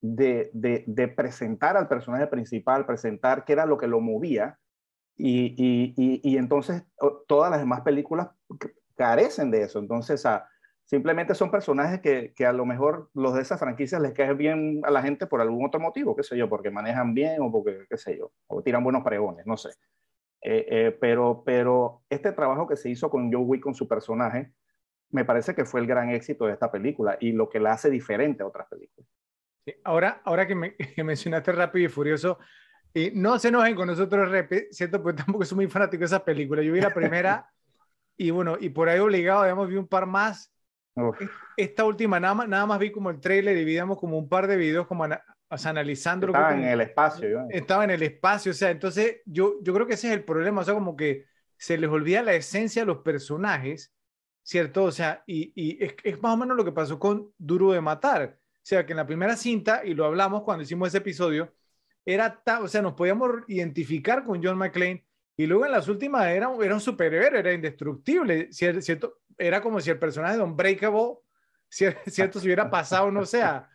de, 0.00 0.50
de, 0.52 0.84
de, 0.86 1.08
presentar 1.08 1.76
al 1.76 1.88
personaje 1.88 2.26
principal, 2.28 2.86
presentar 2.86 3.44
qué 3.44 3.52
era 3.52 3.66
lo 3.66 3.76
que 3.76 3.88
lo 3.88 4.00
movía, 4.00 4.58
y, 5.16 5.54
y, 5.56 6.20
y, 6.22 6.36
entonces 6.36 6.82
todas 7.26 7.50
las 7.50 7.60
demás 7.60 7.80
películas 7.80 8.28
carecen 8.96 9.50
de 9.50 9.62
eso. 9.62 9.78
Entonces, 9.78 10.24
simplemente 10.84 11.34
son 11.34 11.50
personajes 11.50 12.00
que, 12.00 12.32
que, 12.34 12.46
a 12.46 12.52
lo 12.52 12.66
mejor 12.66 13.10
los 13.14 13.34
de 13.34 13.42
esas 13.42 13.60
franquicias 13.60 14.00
les 14.00 14.12
caen 14.12 14.36
bien 14.36 14.80
a 14.84 14.90
la 14.90 15.02
gente 15.02 15.26
por 15.26 15.40
algún 15.40 15.64
otro 15.64 15.80
motivo, 15.80 16.16
qué 16.16 16.22
sé 16.22 16.36
yo, 16.36 16.48
porque 16.48 16.70
manejan 16.70 17.14
bien 17.14 17.40
o 17.40 17.50
porque, 17.52 17.86
qué 17.88 17.96
sé 17.96 18.18
yo, 18.18 18.32
o 18.46 18.62
tiran 18.62 18.82
buenos 18.82 19.04
pregones, 19.04 19.46
no 19.46 19.56
sé. 19.56 19.70
Eh, 20.42 20.66
eh, 20.70 20.98
pero, 21.00 21.42
pero 21.44 22.02
este 22.08 22.32
trabajo 22.32 22.66
que 22.66 22.76
se 22.76 22.88
hizo 22.88 23.10
con 23.10 23.32
Joe 23.32 23.42
Wick, 23.42 23.62
con 23.62 23.74
su 23.74 23.88
personaje, 23.88 24.52
me 25.10 25.24
parece 25.24 25.54
que 25.54 25.64
fue 25.64 25.80
el 25.80 25.86
gran 25.86 26.10
éxito 26.10 26.46
de 26.46 26.52
esta 26.52 26.70
película 26.70 27.16
y 27.20 27.32
lo 27.32 27.48
que 27.48 27.60
la 27.60 27.72
hace 27.72 27.90
diferente 27.90 28.42
a 28.42 28.46
otras 28.46 28.68
películas. 28.68 29.08
ahora, 29.84 30.20
ahora 30.24 30.46
que, 30.46 30.54
me, 30.54 30.76
que 30.76 31.04
mencionaste 31.04 31.52
Rápido 31.52 31.86
y 31.86 31.88
Furioso, 31.88 32.38
y 32.96 33.10
no 33.14 33.38
se 33.38 33.48
enojen 33.48 33.74
con 33.74 33.88
nosotros, 33.88 34.30
¿cierto? 34.70 35.02
Porque 35.02 35.22
tampoco 35.22 35.44
soy 35.44 35.56
muy 35.56 35.66
fanático 35.68 36.00
de 36.00 36.06
esa 36.06 36.24
película. 36.24 36.62
Yo 36.62 36.72
vi 36.72 36.80
la 36.80 36.94
primera 36.94 37.46
y 38.16 38.30
bueno, 38.30 38.56
y 38.58 38.70
por 38.70 38.88
ahí 38.88 38.98
obligado, 38.98 39.42
digamos, 39.44 39.68
vi 39.68 39.76
un 39.76 39.88
par 39.88 40.06
más. 40.06 40.52
Esta 41.56 41.84
última, 41.84 42.18
nada 42.18 42.34
más, 42.34 42.48
nada 42.48 42.66
más 42.66 42.78
vi 42.78 42.90
como 42.90 43.10
el 43.10 43.20
trailer 43.20 43.56
y 43.56 43.64
vi, 43.64 43.78
como 43.98 44.18
un 44.18 44.28
par 44.28 44.46
de 44.46 44.56
videos 44.56 44.86
como 44.86 45.06
analizando. 45.50 46.26
Estaba 46.28 46.54
en 46.54 46.64
el 46.64 46.80
espacio. 46.80 47.28
Yo. 47.28 47.46
Estaba 47.50 47.84
en 47.84 47.90
el 47.90 48.02
espacio, 48.02 48.52
o 48.52 48.54
sea, 48.54 48.70
entonces 48.70 49.20
yo, 49.26 49.56
yo 49.62 49.74
creo 49.74 49.86
que 49.86 49.94
ese 49.94 50.08
es 50.08 50.14
el 50.14 50.24
problema, 50.24 50.62
o 50.62 50.64
sea, 50.64 50.74
como 50.74 50.96
que 50.96 51.26
se 51.58 51.76
les 51.76 51.90
olvida 51.90 52.22
la 52.22 52.34
esencia 52.34 52.82
de 52.82 52.86
los 52.86 52.98
personajes, 52.98 53.92
¿cierto? 54.42 54.84
O 54.84 54.92
sea, 54.92 55.22
y, 55.26 55.52
y 55.54 55.84
es, 55.84 55.94
es 56.02 56.22
más 56.22 56.34
o 56.34 56.36
menos 56.36 56.56
lo 56.56 56.64
que 56.64 56.72
pasó 56.72 56.98
con 56.98 57.32
Duro 57.36 57.72
de 57.72 57.80
Matar. 57.80 58.38
O 58.38 58.68
sea, 58.68 58.84
que 58.84 58.92
en 58.92 58.96
la 58.96 59.06
primera 59.06 59.36
cinta, 59.36 59.82
y 59.84 59.94
lo 59.94 60.06
hablamos 60.06 60.42
cuando 60.42 60.64
hicimos 60.64 60.88
ese 60.88 60.98
episodio, 60.98 61.52
era, 62.04 62.42
o 62.60 62.68
sea, 62.68 62.82
nos 62.82 62.94
podíamos 62.94 63.30
identificar 63.48 64.24
con 64.24 64.42
John 64.42 64.56
McClane 64.56 65.06
y 65.36 65.46
luego 65.46 65.66
en 65.66 65.72
las 65.72 65.88
últimas 65.88 66.26
era, 66.28 66.50
era 66.62 66.74
un 66.74 66.80
superhéroe, 66.80 67.38
era 67.38 67.52
indestructible, 67.52 68.48
¿cierto? 68.52 69.20
Era 69.36 69.60
como 69.60 69.80
si 69.80 69.90
el 69.90 69.98
personaje 69.98 70.36
de 70.36 70.42
Unbreakable, 70.42 71.18
¿cierto? 71.68 72.40
Si 72.40 72.46
hubiera 72.46 72.70
pasado, 72.70 73.10
no 73.10 73.24
sé, 73.26 73.42
a, 73.42 73.68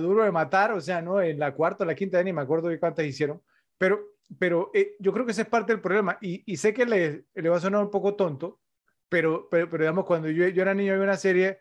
duro 0.00 0.22
de 0.22 0.30
matar, 0.30 0.72
o 0.72 0.80
sea, 0.80 1.02
¿no? 1.02 1.20
En 1.20 1.38
la 1.38 1.52
cuarta 1.52 1.82
o 1.82 1.86
la 1.86 1.96
quinta, 1.96 2.22
ni 2.22 2.32
me 2.32 2.42
acuerdo 2.42 2.68
de 2.68 2.78
cuántas 2.78 3.04
hicieron, 3.04 3.42
pero, 3.76 4.14
pero 4.38 4.70
eh, 4.72 4.94
yo 5.00 5.12
creo 5.12 5.26
que 5.26 5.32
ese 5.32 5.42
es 5.42 5.48
parte 5.48 5.72
del 5.72 5.80
problema 5.80 6.16
y, 6.20 6.44
y 6.46 6.56
sé 6.58 6.72
que 6.72 6.86
le, 6.86 7.24
le, 7.34 7.48
va 7.48 7.56
a 7.56 7.60
sonar 7.60 7.82
un 7.82 7.90
poco 7.90 8.14
tonto, 8.14 8.60
pero, 9.08 9.48
pero, 9.50 9.68
pero 9.68 9.82
digamos, 9.82 10.04
cuando 10.04 10.28
yo, 10.28 10.46
yo 10.46 10.62
era 10.62 10.74
niño 10.74 10.92
había 10.92 11.04
una 11.04 11.16
serie, 11.16 11.58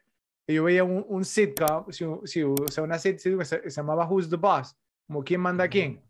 yo 0.47 0.63
veía 0.63 0.83
un, 0.83 1.03
un 1.07 1.25
sitcom, 1.25 1.91
si, 1.91 2.43
o 2.43 2.67
sea, 2.67 2.83
una 2.83 2.99
sitcom 2.99 3.39
que 3.39 3.45
se, 3.45 3.63
se 3.63 3.81
llamaba 3.81 4.07
Who's 4.07 4.29
the 4.29 4.35
Boss, 4.35 4.77
como 5.07 5.23
quién 5.23 5.41
manda 5.41 5.63
a 5.63 5.69
quién 5.69 6.03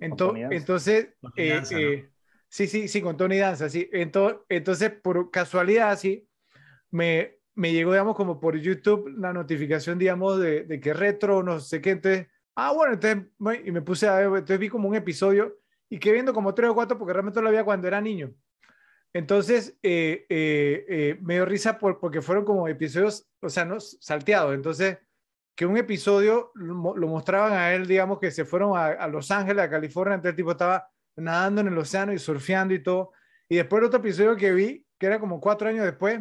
entonces, 0.00 1.08
eh, 1.36 1.62
eh, 1.70 2.08
sí, 2.48 2.66
sí, 2.66 2.88
sí, 2.88 3.02
con 3.02 3.16
Tony 3.16 3.38
Danza, 3.38 3.68
sí. 3.68 3.88
Entonces, 3.92 4.40
entonces 4.48 4.92
por 5.02 5.30
casualidad, 5.30 5.98
sí, 5.98 6.28
me, 6.90 7.38
me 7.54 7.72
llegó, 7.72 7.92
digamos, 7.92 8.16
como 8.16 8.40
por 8.40 8.56
YouTube 8.56 9.08
la 9.16 9.32
notificación, 9.32 9.98
digamos, 9.98 10.40
de, 10.40 10.80
que 10.80 10.92
retro, 10.94 11.42
no 11.42 11.60
sé 11.60 11.80
qué. 11.80 11.90
Entonces, 11.90 12.26
ah, 12.54 12.72
bueno, 12.72 12.94
entonces, 12.94 13.26
y 13.64 13.70
me 13.72 13.82
puse 13.82 14.08
a 14.08 14.16
ver, 14.16 14.26
entonces 14.26 14.58
vi 14.58 14.68
como 14.68 14.88
un 14.88 14.94
episodio 14.94 15.58
y 15.88 15.98
que 15.98 16.12
viendo 16.12 16.32
como 16.32 16.54
tres 16.54 16.70
o 16.70 16.74
cuatro 16.74 16.98
porque 16.98 17.12
realmente 17.12 17.40
lo 17.40 17.48
había 17.48 17.64
cuando 17.64 17.88
era 17.88 18.00
niño. 18.00 18.32
Entonces, 19.12 19.78
eh, 19.82 21.16
me 21.22 21.34
dio 21.34 21.46
risa 21.46 21.78
por, 21.78 21.98
porque 22.00 22.20
fueron 22.20 22.44
como 22.44 22.68
episodios, 22.68 23.26
o 23.40 23.48
sea, 23.48 23.64
no 23.64 23.80
salteados. 23.80 24.54
Entonces, 24.54 24.98
que 25.56 25.64
un 25.64 25.78
episodio 25.78 26.52
lo, 26.54 26.74
mostraban 26.74 27.54
a 27.54 27.72
él, 27.72 27.86
digamos, 27.86 28.18
que 28.20 28.30
se 28.30 28.44
fueron 28.44 28.76
a, 28.76 29.08
Los 29.08 29.30
Ángeles, 29.30 29.64
a 29.64 29.70
California, 29.70 30.14
entonces 30.14 30.32
el 30.32 30.36
tipo 30.36 30.50
estaba 30.50 30.90
nadando 31.16 31.60
en 31.62 31.68
el 31.68 31.78
océano 31.78 32.12
y 32.12 32.18
surfeando 32.18 32.74
y 32.74 32.82
todo. 32.82 33.12
Y 33.48 33.56
después 33.56 33.80
el 33.80 33.86
otro 33.86 34.00
episodio 34.00 34.36
que 34.36 34.52
vi, 34.52 34.86
que 34.98 35.06
era 35.06 35.18
como 35.18 35.40
cuatro 35.40 35.68
años 35.68 35.84
después, 35.84 36.20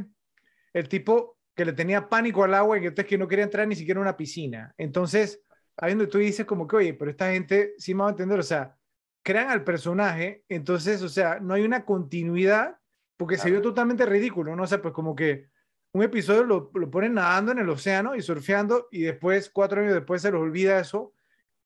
el 0.74 0.90
tipo 0.90 1.38
que 1.56 1.66
le 1.66 1.74
tenía 1.74 2.10
pánico 2.10 2.44
al 2.44 2.54
agua 2.54 2.78
y 2.78 2.86
entonces 2.86 3.06
que 3.06 3.18
no 3.18 3.28
quería 3.28 3.46
entrar 3.46 3.68
ni 3.68 3.76
siquiera 3.76 4.00
a 4.00 4.04
una 4.04 4.18
piscina. 4.18 4.74
Entonces, 4.78 5.42
ahí 5.78 5.92
donde 5.92 6.08
tú 6.08 6.18
dices 6.18 6.46
como 6.46 6.68
que, 6.68 6.76
oye, 6.76 6.94
pero 6.94 7.12
esta 7.12 7.32
gente 7.32 7.74
sí 7.78 7.94
me 7.94 8.02
va 8.02 8.08
a 8.08 8.12
entender, 8.12 8.40
o 8.40 8.44
sea, 8.44 8.76
crean 9.24 9.50
al 9.50 9.64
personaje, 9.64 10.44
entonces, 10.50 11.02
o 11.02 11.10
sea, 11.10 11.40
no 11.40 11.54
hay 11.54 11.64
una 11.64 11.86
continuidad 11.86 12.78
porque 13.18 13.38
se 13.38 13.50
vio 13.50 13.62
totalmente 13.62 14.06
ridículo, 14.06 14.56
¿no? 14.56 14.64
O 14.64 14.68
sea, 14.68 14.82
pues 14.82 14.94
como 14.94 15.16
que 15.16 15.48
un 15.94 16.04
episodio 16.04 16.44
lo, 16.44 16.70
lo, 16.74 16.92
ponen 16.92 17.14
nadando 17.14 17.54
en 17.54 17.60
el 17.60 17.70
océano 17.70 18.16
y 18.16 18.22
surfeando 18.22 18.90
y 18.92 19.04
después, 19.04 19.50
cuatro 19.50 19.82
años 19.82 19.94
después, 19.94 20.22
se 20.22 20.32
les 20.32 20.40
olvida 20.40 20.80
eso 20.80 21.15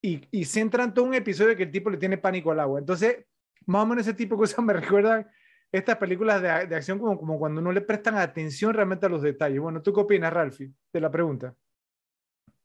y, 0.01 0.27
y 0.31 0.45
centran 0.45 0.93
todo 0.93 1.05
un 1.05 1.13
episodio 1.13 1.55
que 1.55 1.63
el 1.63 1.71
tipo 1.71 1.89
le 1.89 1.97
tiene 1.97 2.17
pánico 2.17 2.51
al 2.51 2.59
agua. 2.59 2.79
Entonces, 2.79 3.25
más 3.65 3.83
o 3.83 3.85
menos 3.85 4.07
ese 4.07 4.15
tipo 4.15 4.35
de 4.35 4.39
cosas 4.39 4.59
me 4.65 4.73
recuerdan 4.73 5.27
estas 5.71 5.97
películas 5.97 6.41
de, 6.41 6.67
de 6.67 6.75
acción 6.75 6.99
como, 6.99 7.17
como 7.17 7.37
cuando 7.37 7.61
no 7.61 7.71
le 7.71 7.81
prestan 7.81 8.15
atención 8.17 8.73
realmente 8.73 9.05
a 9.05 9.09
los 9.09 9.21
detalles. 9.21 9.59
Bueno, 9.59 9.81
¿tú 9.81 9.93
qué 9.93 10.01
opinas, 10.01 10.33
Ralphie, 10.33 10.71
de 10.93 11.01
la 11.01 11.11
pregunta? 11.11 11.55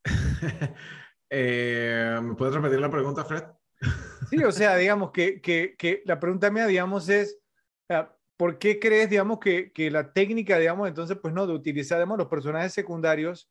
Eh, 1.37 2.17
¿Me 2.23 2.35
puedes 2.35 2.55
repetir 2.55 2.79
la 2.79 2.91
pregunta, 2.91 3.25
Fred? 3.25 3.43
sí, 4.31 4.45
o 4.45 4.53
sea, 4.53 4.77
digamos 4.77 5.11
que, 5.11 5.41
que, 5.41 5.75
que 5.77 6.03
la 6.05 6.21
pregunta 6.21 6.49
mía, 6.49 6.67
digamos, 6.67 7.09
es, 7.09 7.41
¿por 8.37 8.59
qué 8.59 8.79
crees, 8.79 9.11
digamos, 9.11 9.41
que, 9.41 9.73
que, 9.73 9.91
la 9.91 10.13
técnica, 10.13 10.59
digamos, 10.59 10.87
entonces, 10.87 11.19
pues 11.21 11.35
no, 11.35 11.47
de 11.49 11.55
utilizar, 11.55 11.99
digamos, 11.99 12.19
los 12.19 12.29
personajes 12.29 12.73
secundarios 12.73 13.51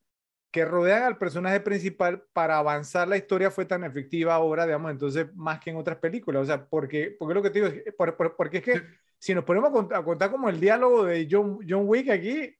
que 0.54 0.66
rodean 0.66 1.02
al 1.02 1.18
personaje 1.18 1.60
principal 1.62 2.24
para 2.32 2.60
avanzar 2.60 3.08
la 3.08 3.18
historia 3.18 3.50
fue 3.50 3.66
tan 3.66 3.84
efectiva 3.84 4.36
ahora, 4.36 4.68
digamos, 4.68 4.92
entonces, 4.92 5.26
más 5.34 5.60
que 5.60 5.72
en 5.72 5.78
otras 5.78 5.98
películas? 5.98 6.44
O 6.44 6.46
sea, 6.46 6.64
porque, 6.64 7.16
porque 7.18 7.34
lo 7.34 7.42
que 7.42 7.50
te 7.50 7.60
digo 7.60 7.82
es, 7.84 7.94
por, 7.96 8.36
porque 8.36 8.58
es 8.60 8.64
que 8.64 8.84
si 9.18 9.34
nos 9.34 9.46
ponemos 9.46 9.72
a 9.92 10.04
contar, 10.04 10.30
como 10.30 10.50
el 10.50 10.60
diálogo 10.60 11.06
de 11.06 11.28
John, 11.30 11.58
John 11.68 11.86
Wick 11.88 12.12
aquí, 12.12 12.56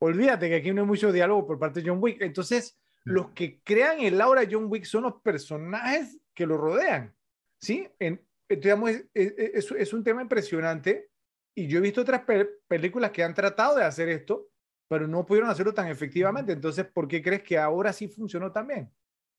olvídate 0.00 0.48
que 0.48 0.56
aquí 0.56 0.72
no 0.72 0.82
hay 0.82 0.88
mucho 0.88 1.12
diálogo 1.12 1.46
por 1.46 1.56
parte 1.60 1.80
de 1.80 1.88
John 1.88 2.00
Wick. 2.02 2.20
Entonces, 2.20 2.80
los 3.04 3.30
que 3.30 3.60
crean 3.62 4.00
el 4.00 4.20
aura 4.20 4.40
de 4.40 4.52
John 4.52 4.66
Wick 4.68 4.84
son 4.84 5.04
los 5.04 5.22
personajes 5.22 6.18
que 6.34 6.46
lo 6.46 6.56
rodean, 6.56 7.14
¿sí? 7.60 7.88
En, 8.00 8.20
digamos, 8.48 8.90
es, 8.90 9.04
es, 9.14 9.70
es 9.70 9.92
un 9.92 10.02
tema 10.02 10.20
impresionante 10.20 11.10
y 11.54 11.68
yo 11.68 11.78
he 11.78 11.82
visto 11.82 12.00
otras 12.00 12.22
películas 12.66 13.12
que 13.12 13.22
han 13.22 13.34
tratado 13.34 13.76
de 13.76 13.84
hacer 13.84 14.08
esto, 14.08 14.48
pero 14.88 15.06
no 15.06 15.26
pudieron 15.26 15.50
hacerlo 15.50 15.74
tan 15.74 15.88
efectivamente. 15.88 16.52
Entonces, 16.52 16.86
¿por 16.86 17.08
qué 17.08 17.22
crees 17.22 17.42
que 17.42 17.58
ahora 17.58 17.92
sí 17.92 18.08
funcionó 18.08 18.52
también? 18.52 18.90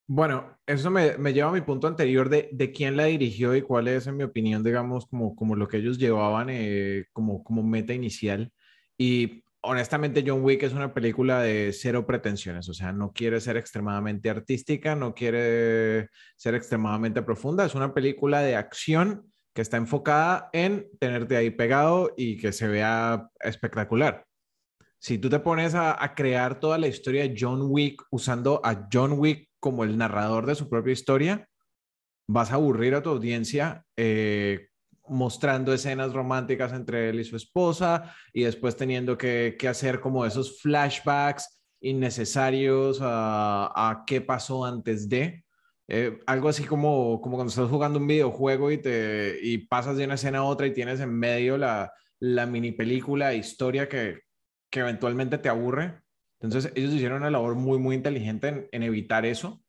Bueno, 0.10 0.58
eso 0.66 0.90
me, 0.90 1.18
me 1.18 1.34
lleva 1.34 1.50
a 1.50 1.54
mi 1.54 1.62
punto 1.62 1.86
anterior 1.86 2.30
de, 2.30 2.50
de, 2.54 2.72
quién 2.72 2.96
la 2.96 3.06
dirigió 3.06 3.54
y 3.56 3.62
cuál 3.62 3.90
es, 3.90 4.08
en 4.08 4.16
mi 4.16 4.24
opinión, 4.24 4.64
digamos, 4.64 5.06
como, 5.06 5.36
como 5.36 5.56
lo 5.58 5.68
que 5.68 5.78
ellos 5.78 5.98
llevaban 5.98 6.48
eh, 6.50 7.08
como, 7.12 7.44
como 7.44 7.62
meta 7.62 7.94
inicial. 7.94 8.54
Y 8.98 9.44
honestamente, 9.62 10.24
John 10.26 10.44
Wick 10.44 10.64
es 10.64 10.74
una 10.74 10.94
película 10.94 11.42
de 11.42 11.74
cero 11.74 12.06
pretensiones, 12.06 12.70
o 12.70 12.74
sea, 12.74 12.94
no 12.94 13.12
quiere 13.12 13.42
ser 13.42 13.58
extremadamente 13.58 14.30
artística, 14.30 14.96
no 14.96 15.14
quiere 15.14 16.10
ser 16.38 16.56
extremadamente 16.56 17.22
profunda, 17.22 17.66
es 17.66 17.76
una 17.76 17.94
película 17.94 18.42
de 18.42 18.56
acción 18.56 19.30
que 19.54 19.62
está 19.62 19.78
enfocada 19.78 20.50
en 20.54 20.88
tenerte 21.00 21.36
ahí 21.36 21.50
pegado 21.50 22.14
y 22.16 22.38
que 22.38 22.54
se 22.54 22.68
vea 22.68 23.30
espectacular. 23.42 24.27
Si 25.08 25.18
tú 25.18 25.30
te 25.30 25.40
pones 25.40 25.74
a, 25.74 26.14
crear 26.18 26.60
toda 26.60 26.78
la 26.78 26.90
historia 26.90 27.24
de 27.24 27.34
John 27.40 27.62
Wick 27.70 28.04
usando 28.12 28.60
a 28.62 28.90
John 28.92 29.14
Wick 29.14 29.48
como 29.58 29.86
el 29.86 29.98
narrador 29.98 30.46
de 30.46 30.54
su 30.54 30.68
propia 30.68 30.92
historia, 30.92 31.48
vas 32.28 32.52
a 32.52 32.56
aburrir 32.56 32.94
a 32.94 33.02
tu 33.02 33.12
audiencia 33.12 33.86
eh, 33.96 34.68
mostrando 35.08 35.74
escenas 35.74 36.12
románticas 36.12 36.74
entre 36.74 37.08
él 37.08 37.22
y 37.22 37.24
su 37.24 37.38
esposa 37.38 38.14
y 38.34 38.44
después 38.44 38.76
teniendo 38.76 39.18
que, 39.18 39.56
hacer 39.70 40.02
como 40.02 40.26
esos 40.26 40.60
flashbacks 40.60 41.58
innecesarios 41.80 43.00
a, 43.02 43.72
a 43.74 44.04
qué 44.06 44.20
pasó 44.20 44.66
antes 44.66 45.08
de. 45.08 45.46
Eh, 45.88 46.20
algo 46.28 46.50
así 46.50 46.66
como, 46.66 47.22
como 47.22 47.38
cuando 47.38 47.52
estás 47.52 47.70
jugando 47.70 47.98
un 47.98 48.08
videojuego 48.08 48.72
y, 48.72 48.80
te, 48.80 49.40
y 49.42 49.60
pasas 49.60 49.96
de 49.96 50.04
una 50.04 50.16
escena 50.16 50.40
a 50.40 50.44
otra 50.44 50.68
y 50.68 50.74
tienes 50.74 51.00
en 51.00 51.18
medio 51.18 51.58
la, 51.58 51.94
la 52.20 52.46
mini 52.46 52.74
película, 52.74 53.34
historia 53.34 53.88
que, 53.88 54.27
que 54.70 54.80
eventualmente 54.82 55.38
te 55.38 55.50
aburre. 55.50 56.02
Entonces 56.40 56.72
ellos 56.76 56.94
hicieron 56.94 57.20
una 57.20 57.32
labor 57.32 57.56
muy, 57.56 57.80
muy 57.80 57.96
inteligente 57.96 58.70
en, 58.72 58.84
evitar 58.84 59.26
eso 59.26 59.64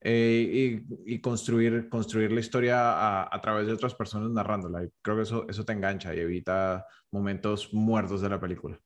eh, 0.00 0.82
y, 1.06 1.14
y, 1.14 1.20
construir, 1.20 1.88
construir 1.88 2.32
la 2.32 2.40
historia 2.40 2.92
a, 2.92 3.34
a, 3.34 3.40
través 3.40 3.66
de 3.66 3.72
otras 3.72 3.94
personas 3.94 4.30
narrándola. 4.30 4.84
Y 4.84 4.90
creo 5.02 5.16
que 5.16 5.22
eso, 5.22 5.46
eso 5.48 5.64
te 5.64 5.72
engancha 5.72 6.14
y 6.14 6.20
evita 6.20 6.86
momentos 7.10 7.72
muertos 7.72 8.20
de 8.20 8.28
la 8.28 8.40
película. 8.40 8.80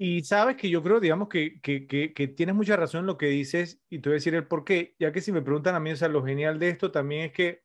Y 0.00 0.22
sabes 0.22 0.56
que 0.56 0.70
yo 0.70 0.80
creo, 0.80 1.00
digamos, 1.00 1.28
que, 1.28 1.60
que, 1.60 1.88
que, 1.88 2.28
tienes 2.28 2.54
mucha 2.54 2.76
razón 2.76 3.00
en 3.00 3.06
lo 3.06 3.18
que 3.18 3.26
dices 3.26 3.80
y 3.90 3.98
te 3.98 4.08
voy 4.08 4.14
a 4.14 4.20
decir 4.20 4.34
el 4.36 4.46
por 4.46 4.64
qué, 4.64 4.94
ya 5.00 5.10
que 5.10 5.20
si 5.20 5.32
me 5.32 5.42
preguntan 5.42 5.74
a 5.74 5.80
mí, 5.80 5.90
o 5.90 5.96
sea, 5.96 6.06
lo 6.06 6.24
genial 6.24 6.60
de 6.60 6.68
esto 6.68 6.92
también 6.92 7.22
es 7.22 7.32
que, 7.32 7.64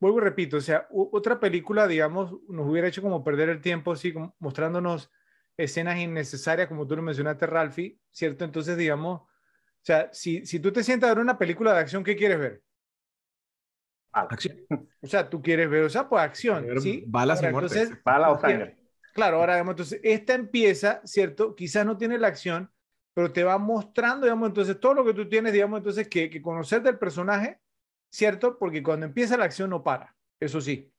vuelvo 0.00 0.18
y 0.18 0.22
repito, 0.22 0.56
o 0.56 0.62
sea, 0.62 0.88
otra 0.90 1.40
película, 1.40 1.86
digamos, 1.86 2.32
nos 2.48 2.66
hubiera 2.66 2.88
hecho 2.88 3.02
como 3.02 3.22
perder 3.22 3.50
el 3.50 3.60
tiempo, 3.60 3.92
así, 3.92 4.14
como 4.14 4.34
mostrándonos 4.38 5.10
escenas 5.56 5.98
innecesarias, 5.98 6.68
como 6.68 6.86
tú 6.86 6.96
lo 6.96 7.02
mencionaste, 7.02 7.46
Ralphie, 7.46 7.98
¿cierto? 8.10 8.44
Entonces, 8.44 8.76
digamos, 8.76 9.22
o 9.22 9.28
sea, 9.82 10.08
si, 10.12 10.44
si 10.46 10.60
tú 10.60 10.72
te 10.72 10.82
sientas 10.82 11.10
a 11.10 11.14
ver 11.14 11.22
una 11.22 11.38
película 11.38 11.72
de 11.72 11.80
acción, 11.80 12.02
¿qué 12.02 12.16
quieres 12.16 12.38
ver? 12.38 12.62
Acción. 14.12 14.64
O 15.02 15.06
sea, 15.06 15.28
tú 15.28 15.42
quieres 15.42 15.68
ver, 15.68 15.84
o 15.84 15.90
sea, 15.90 16.08
pues 16.08 16.22
acción, 16.22 16.66
¿sí? 16.80 17.04
Balas 17.06 17.42
y 17.42 17.48
muertes. 17.48 17.76
Entonces, 17.76 18.04
Bala 18.04 18.30
o 18.30 18.40
sangre. 18.40 18.78
Claro, 19.12 19.36
ahora, 19.36 19.54
digamos, 19.54 19.72
entonces, 19.72 20.00
esta 20.02 20.34
empieza, 20.34 21.00
¿cierto? 21.04 21.54
Quizás 21.54 21.84
no 21.84 21.96
tiene 21.96 22.18
la 22.18 22.28
acción, 22.28 22.70
pero 23.12 23.32
te 23.32 23.44
va 23.44 23.58
mostrando, 23.58 24.26
digamos, 24.26 24.48
entonces, 24.48 24.80
todo 24.80 24.94
lo 24.94 25.04
que 25.04 25.14
tú 25.14 25.28
tienes, 25.28 25.52
digamos, 25.52 25.78
entonces, 25.78 26.08
que, 26.08 26.30
que 26.30 26.42
conocer 26.42 26.82
del 26.82 26.98
personaje, 26.98 27.60
¿cierto? 28.10 28.58
Porque 28.58 28.82
cuando 28.82 29.06
empieza 29.06 29.36
la 29.36 29.44
acción 29.44 29.70
no 29.70 29.84
para, 29.84 30.16
eso 30.40 30.60
sí. 30.60 30.90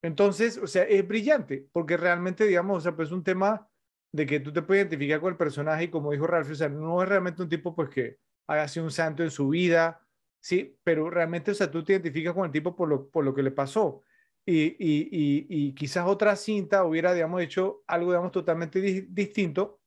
Entonces, 0.00 0.58
o 0.58 0.66
sea, 0.66 0.84
es 0.84 1.06
brillante, 1.06 1.66
porque 1.72 1.96
realmente, 1.96 2.44
digamos, 2.46 2.78
o 2.78 2.80
sea, 2.80 2.94
pues 2.94 3.08
es 3.08 3.12
un 3.12 3.24
tema 3.24 3.68
de 4.12 4.26
que 4.26 4.40
tú 4.40 4.52
te 4.52 4.62
puedes 4.62 4.82
identificar 4.82 5.20
con 5.20 5.32
el 5.32 5.36
personaje 5.36 5.84
y 5.84 5.88
como 5.88 6.12
dijo 6.12 6.26
Ralph, 6.26 6.50
o 6.50 6.54
sea, 6.54 6.68
no 6.68 7.02
es 7.02 7.08
realmente 7.08 7.42
un 7.42 7.48
tipo 7.48 7.74
pues 7.74 7.90
que 7.90 8.18
haya 8.46 8.66
sido 8.68 8.86
un 8.86 8.90
santo 8.90 9.22
en 9.22 9.30
su 9.30 9.48
vida, 9.48 10.00
sí, 10.40 10.78
pero 10.82 11.10
realmente, 11.10 11.50
o 11.50 11.54
sea, 11.54 11.70
tú 11.70 11.84
te 11.84 11.92
identificas 11.92 12.34
con 12.34 12.46
el 12.46 12.52
tipo 12.52 12.74
por 12.74 12.88
lo, 12.88 13.10
por 13.10 13.24
lo 13.24 13.34
que 13.34 13.42
le 13.42 13.50
pasó. 13.50 14.02
Y, 14.46 14.76
y, 14.78 15.46
y, 15.50 15.74
quizás 15.74 16.06
otra 16.06 16.34
cinta 16.34 16.84
hubiera, 16.84 17.12
digamos, 17.12 17.42
hecho 17.42 17.82
algo, 17.86 18.12
digamos, 18.12 18.32
totalmente 18.32 18.80
distinto 18.80 19.82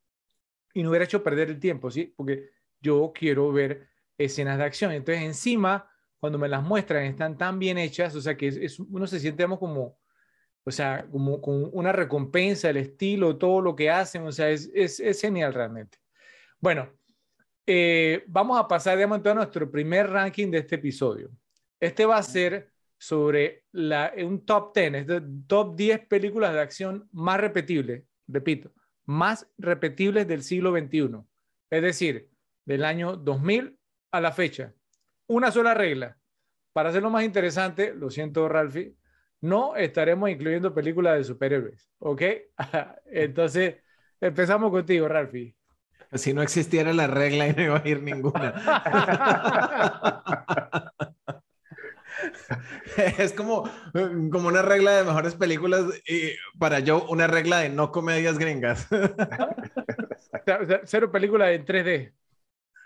y 0.71 0.83
no 0.83 0.89
hubiera 0.89 1.05
hecho 1.05 1.23
perder 1.23 1.49
el 1.49 1.59
tiempo, 1.59 1.89
¿sí? 1.89 2.13
Porque 2.15 2.51
yo 2.79 3.11
quiero 3.13 3.51
ver 3.51 3.87
escenas 4.19 4.59
de 4.59 4.63
acción. 4.63 4.91
Entonces, 4.91 5.23
encima, 5.23 5.89
cuando 6.19 6.37
me 6.37 6.47
las 6.47 6.61
muestran, 6.61 7.05
están 7.05 7.39
tan 7.39 7.57
bien 7.57 7.79
hechas, 7.79 8.15
o 8.15 8.21
sea, 8.21 8.37
que 8.37 8.49
es, 8.49 8.79
uno 8.79 9.07
se 9.07 9.19
siente, 9.19 9.37
digamos, 9.37 9.57
como, 9.57 9.97
o 10.63 10.71
sea, 10.71 11.07
como 11.11 11.41
con 11.41 11.69
una 11.73 11.91
recompensa, 11.91 12.69
el 12.69 12.77
estilo, 12.77 13.37
todo 13.37 13.61
lo 13.61 13.75
que 13.75 13.89
hacen, 13.89 14.23
o 14.23 14.31
sea, 14.31 14.49
es, 14.49 14.69
es, 14.73 14.99
es 14.99 15.21
genial 15.21 15.53
realmente. 15.53 15.97
Bueno, 16.59 16.89
eh, 17.65 18.23
vamos 18.27 18.59
a 18.59 18.67
pasar, 18.67 18.97
digamos, 18.97 19.17
entonces 19.17 19.37
a 19.37 19.43
nuestro 19.43 19.71
primer 19.71 20.09
ranking 20.09 20.51
de 20.51 20.59
este 20.59 20.75
episodio. 20.75 21.31
Este 21.79 22.05
va 22.05 22.17
a 22.17 22.23
ser 22.23 22.71
sobre 22.97 23.65
la, 23.71 24.13
un 24.17 24.45
top 24.45 24.75
10, 24.75 24.93
es 24.93 25.07
de 25.07 25.23
top 25.47 25.75
10 25.75 26.07
películas 26.07 26.53
de 26.53 26.59
acción 26.59 27.09
más 27.11 27.39
repetibles, 27.39 28.03
repito, 28.27 28.71
más 29.05 29.47
repetibles 29.57 30.27
del 30.27 30.43
siglo 30.43 30.71
XXI. 30.71 31.17
Es 31.71 31.81
decir, 31.81 32.29
del 32.65 32.85
año 32.85 33.15
2000 33.15 33.77
a 34.11 34.21
la 34.21 34.31
fecha. 34.31 34.73
Una 35.27 35.51
sola 35.51 35.73
regla. 35.73 36.17
Para 36.73 36.89
hacerlo 36.89 37.09
más 37.09 37.23
interesante, 37.23 37.93
lo 37.95 38.09
siento, 38.09 38.47
Ralphie, 38.47 38.95
no 39.41 39.75
estaremos 39.75 40.29
incluyendo 40.29 40.73
películas 40.73 41.17
de 41.17 41.23
superhéroes, 41.23 41.89
¿ok? 41.99 42.21
Entonces, 43.05 43.77
empezamos 44.19 44.71
contigo, 44.71 45.07
Ralphie. 45.07 45.55
Si 46.13 46.33
no 46.33 46.41
existiera 46.41 46.93
la 46.93 47.07
regla 47.07 47.47
y 47.47 47.53
no 47.55 47.63
iba 47.63 47.77
a 47.83 47.87
ir 47.87 48.03
ninguna. 48.03 48.53
es 53.17 53.33
como, 53.33 53.69
como 54.31 54.47
una 54.47 54.61
regla 54.61 54.91
de 54.91 55.03
mejores 55.05 55.35
películas 55.35 55.85
y 56.07 56.31
para 56.59 56.79
yo 56.79 57.05
una 57.07 57.27
regla 57.27 57.59
de 57.59 57.69
no 57.69 57.91
comedias 57.91 58.37
gringas. 58.37 58.87
Cero 60.85 61.11
películas 61.11 61.49
en 61.51 61.65
3D. 61.65 62.13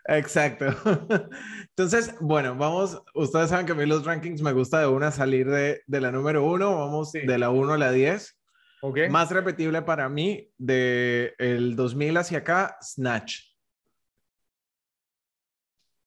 Exacto. 0.08 0.66
Entonces, 1.70 2.14
bueno, 2.20 2.56
vamos, 2.56 3.02
ustedes 3.14 3.50
saben 3.50 3.66
que 3.66 3.72
a 3.72 3.76
mí 3.76 3.86
los 3.86 4.06
rankings 4.06 4.42
me 4.42 4.54
gusta 4.54 4.80
de 4.80 4.88
una 4.88 5.12
salir 5.12 5.50
de, 5.50 5.82
de 5.88 6.02
la 6.02 6.12
número 6.12 6.44
uno, 6.46 6.78
vamos 6.78 7.12
de 7.12 7.38
la 7.38 7.50
1 7.50 7.74
a 7.74 7.78
la 7.78 7.92
10. 7.92 8.38
Okay. 8.82 9.10
Más 9.10 9.32
repetible 9.32 9.82
para 9.82 10.08
mí 10.10 10.52
de 10.58 11.34
el 11.40 11.76
2000 11.76 12.18
hacia 12.18 12.38
acá, 12.40 12.78
Snatch. 12.82 13.40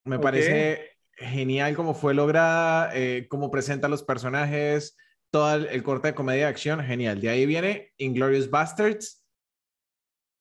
Me 0.04 0.18
parece 0.18 0.96
genial 1.12 1.74
cómo 1.74 1.92
fue 1.92 2.14
lograda, 2.14 2.90
eh, 2.94 3.26
cómo 3.28 3.50
presenta 3.50 3.88
los 3.88 4.04
personajes, 4.04 4.96
todo 5.30 5.54
el, 5.54 5.66
el 5.66 5.82
corte 5.82 6.08
de 6.08 6.14
comedia 6.14 6.44
de 6.44 6.50
acción, 6.50 6.82
genial. 6.82 7.20
De 7.20 7.28
ahí 7.28 7.46
viene 7.46 7.92
Inglorious 7.98 8.48
Bastards, 8.48 9.17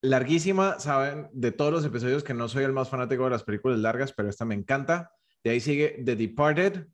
larguísima, 0.02 0.80
saben, 0.80 1.30
de 1.34 1.52
todos 1.52 1.72
los 1.72 1.86
episodios 1.86 2.24
que 2.24 2.34
no 2.34 2.48
soy 2.48 2.64
el 2.64 2.74
más 2.74 2.90
fanático 2.90 3.24
de 3.24 3.32
las 3.32 3.44
películas 3.44 3.80
largas, 3.80 4.14
pero 4.14 4.30
esta 4.30 4.46
me 4.46 4.56
encanta. 4.56 5.12
De 5.44 5.52
ahí 5.52 5.60
sigue 5.60 6.02
The 6.04 6.16
Departed, 6.16 6.88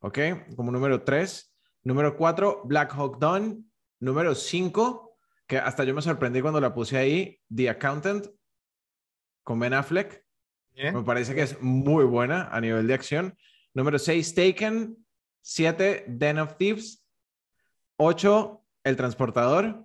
¿ok? 0.00 0.18
Como 0.56 0.72
número 0.72 1.02
3. 1.02 1.54
Número 1.84 2.16
4, 2.16 2.62
Black 2.64 2.92
Hawk 2.94 3.18
Down. 3.18 3.70
Número 4.00 4.34
5, 4.34 5.16
que 5.46 5.58
hasta 5.58 5.84
yo 5.84 5.94
me 5.94 6.02
sorprendí 6.02 6.40
cuando 6.40 6.60
la 6.60 6.74
puse 6.74 6.96
ahí, 6.96 7.40
The 7.54 7.70
Accountant, 7.70 8.26
con 9.42 9.58
Ben 9.58 9.74
Affleck. 9.74 10.24
Me 10.76 11.02
parece 11.02 11.34
que 11.34 11.42
es 11.42 11.60
muy 11.60 12.04
buena 12.04 12.48
a 12.52 12.60
nivel 12.60 12.86
de 12.86 12.94
acción. 12.94 13.36
Número 13.74 13.98
6, 13.98 14.34
Taken. 14.34 14.96
7, 15.40 16.04
Den 16.06 16.38
of 16.38 16.56
Thieves. 16.56 17.04
8, 17.96 18.64
El 18.84 18.96
Transportador. 18.96 19.84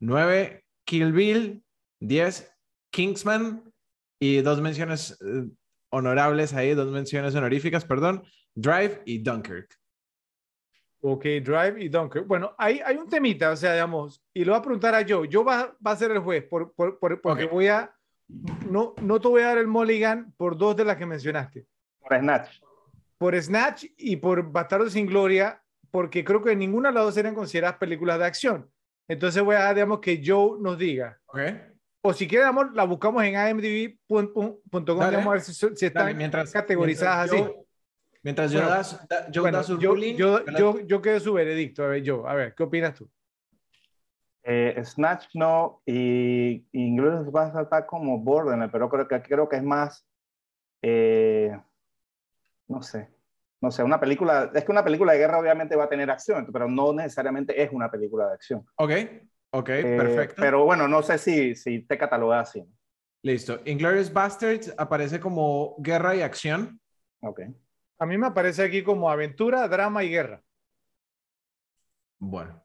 9, 0.00 0.63
Kill 0.84 1.12
Bill. 1.12 1.62
10, 2.00 2.52
Kingsman. 2.90 3.72
Y 4.20 4.40
dos 4.42 4.60
menciones 4.60 5.18
eh, 5.24 5.48
honorables 5.90 6.54
ahí, 6.54 6.74
dos 6.74 6.90
menciones 6.90 7.34
honoríficas, 7.34 7.84
perdón. 7.84 8.22
Drive 8.54 9.02
y 9.04 9.18
Dunkirk. 9.18 9.74
Ok, 11.00 11.22
Drive 11.42 11.76
y 11.82 11.88
Dunkirk. 11.88 12.26
Bueno, 12.26 12.54
hay, 12.56 12.80
hay 12.80 12.96
un 12.96 13.08
temita, 13.08 13.50
o 13.50 13.56
sea, 13.56 13.72
digamos, 13.74 14.22
y 14.32 14.44
lo 14.44 14.52
voy 14.52 14.58
a 14.60 14.62
preguntar 14.62 14.94
a 14.94 15.04
Joe. 15.06 15.28
Yo 15.28 15.44
va, 15.44 15.76
va 15.86 15.90
a 15.90 15.96
ser 15.96 16.10
el 16.12 16.20
juez, 16.20 16.44
por, 16.44 16.72
por, 16.74 16.98
por- 16.98 17.20
porque 17.20 17.44
voy 17.46 17.66
a, 17.68 17.94
no, 18.70 18.94
no 19.02 19.20
te 19.20 19.28
voy 19.28 19.42
a 19.42 19.48
dar 19.48 19.58
el 19.58 19.66
mulligan 19.66 20.32
por 20.38 20.56
dos 20.56 20.74
de 20.76 20.84
las 20.84 20.96
que 20.96 21.04
mencionaste. 21.04 21.66
Por 22.00 22.18
Snatch. 22.18 22.60
Por 23.18 23.42
Snatch 23.42 23.84
y 23.98 24.16
por 24.16 24.50
Bastardo 24.50 24.88
sin 24.88 25.06
Gloria, 25.06 25.62
porque 25.90 26.24
creo 26.24 26.42
que 26.42 26.56
ninguna 26.56 26.88
de 26.88 26.94
las 26.94 27.04
dos 27.04 27.16
eran 27.18 27.34
consideradas 27.34 27.76
películas 27.78 28.18
de 28.18 28.24
acción. 28.24 28.70
Entonces 29.08 29.42
voy 29.42 29.54
a 29.56 29.58
dejar, 29.60 29.74
digamos, 29.74 30.00
que 30.00 30.22
Joe 30.24 30.58
nos 30.60 30.78
diga. 30.78 31.20
¿Ok? 31.26 31.38
O 32.02 32.12
si 32.12 32.26
quiere, 32.28 32.44
digamos, 32.44 32.72
la 32.74 32.84
buscamos 32.84 33.22
en 33.24 33.34
imdb.com, 33.34 34.56
Dale. 34.70 35.10
digamos, 35.10 35.26
a 35.26 35.32
ver 35.32 35.40
si, 35.40 35.54
si 35.54 35.86
están 35.86 36.04
Dale, 36.04 36.14
mientras, 36.14 36.52
categorizadas 36.52 37.30
mientras 37.30 37.42
así. 37.50 37.54
Joe- 37.54 37.66
mientras 38.22 38.52
yo 38.52 38.58
Bueno, 38.60 38.74
das, 38.74 39.08
da, 39.08 39.26
Joe 39.32 39.40
Bueno, 39.42 39.58
da 39.58 39.64
su 39.64 39.78
yo, 39.78 39.90
ruling, 39.90 40.14
yo, 40.16 40.44
yo 40.44 40.58
yo, 40.58 40.80
yo 40.80 41.02
quedo 41.02 41.20
su 41.20 41.32
veredicto. 41.32 41.82
A 41.84 41.88
ver, 41.88 42.02
Joe, 42.06 42.28
a 42.28 42.34
ver, 42.34 42.54
¿qué 42.54 42.62
opinas 42.62 42.94
tú? 42.94 43.08
Eh, 44.42 44.78
Snatch 44.84 45.28
no, 45.34 45.80
y 45.86 46.66
y 46.70 46.86
Inglourious 46.88 47.30
Basterds 47.32 47.64
está 47.64 47.86
como 47.86 48.18
Borderline, 48.18 48.70
pero 48.70 48.90
creo 48.90 49.08
que, 49.08 49.22
creo 49.22 49.48
que 49.48 49.56
es 49.56 49.62
más, 49.62 50.06
eh, 50.82 51.58
no 52.68 52.82
sé, 52.82 53.08
no 53.64 53.70
sé, 53.70 53.82
una 53.82 53.98
película, 53.98 54.50
es 54.54 54.64
que 54.64 54.70
una 54.72 54.84
película 54.84 55.12
de 55.12 55.18
guerra 55.18 55.38
obviamente 55.38 55.74
va 55.74 55.84
a 55.84 55.88
tener 55.88 56.10
acción, 56.10 56.48
pero 56.52 56.68
no 56.68 56.92
necesariamente 56.92 57.60
es 57.62 57.72
una 57.72 57.90
película 57.90 58.28
de 58.28 58.34
acción. 58.34 58.64
Ok, 58.76 58.90
ok, 59.50 59.68
Eh, 59.70 59.96
perfecto. 59.98 60.36
Pero 60.40 60.64
bueno, 60.64 60.86
no 60.86 61.02
sé 61.02 61.18
si, 61.18 61.54
si 61.56 61.80
te 61.80 61.98
catalogas 61.98 62.50
así. 62.50 62.64
Listo. 63.22 63.58
Inglorious 63.64 64.12
Bastards 64.12 64.74
aparece 64.76 65.18
como 65.18 65.76
guerra 65.78 66.14
y 66.14 66.20
acción. 66.20 66.78
Ok. 67.20 67.40
A 67.98 68.06
mí 68.06 68.18
me 68.18 68.26
aparece 68.26 68.62
aquí 68.62 68.82
como 68.84 69.10
aventura, 69.10 69.66
drama 69.66 70.04
y 70.04 70.10
guerra. 70.10 70.42
Bueno, 72.18 72.62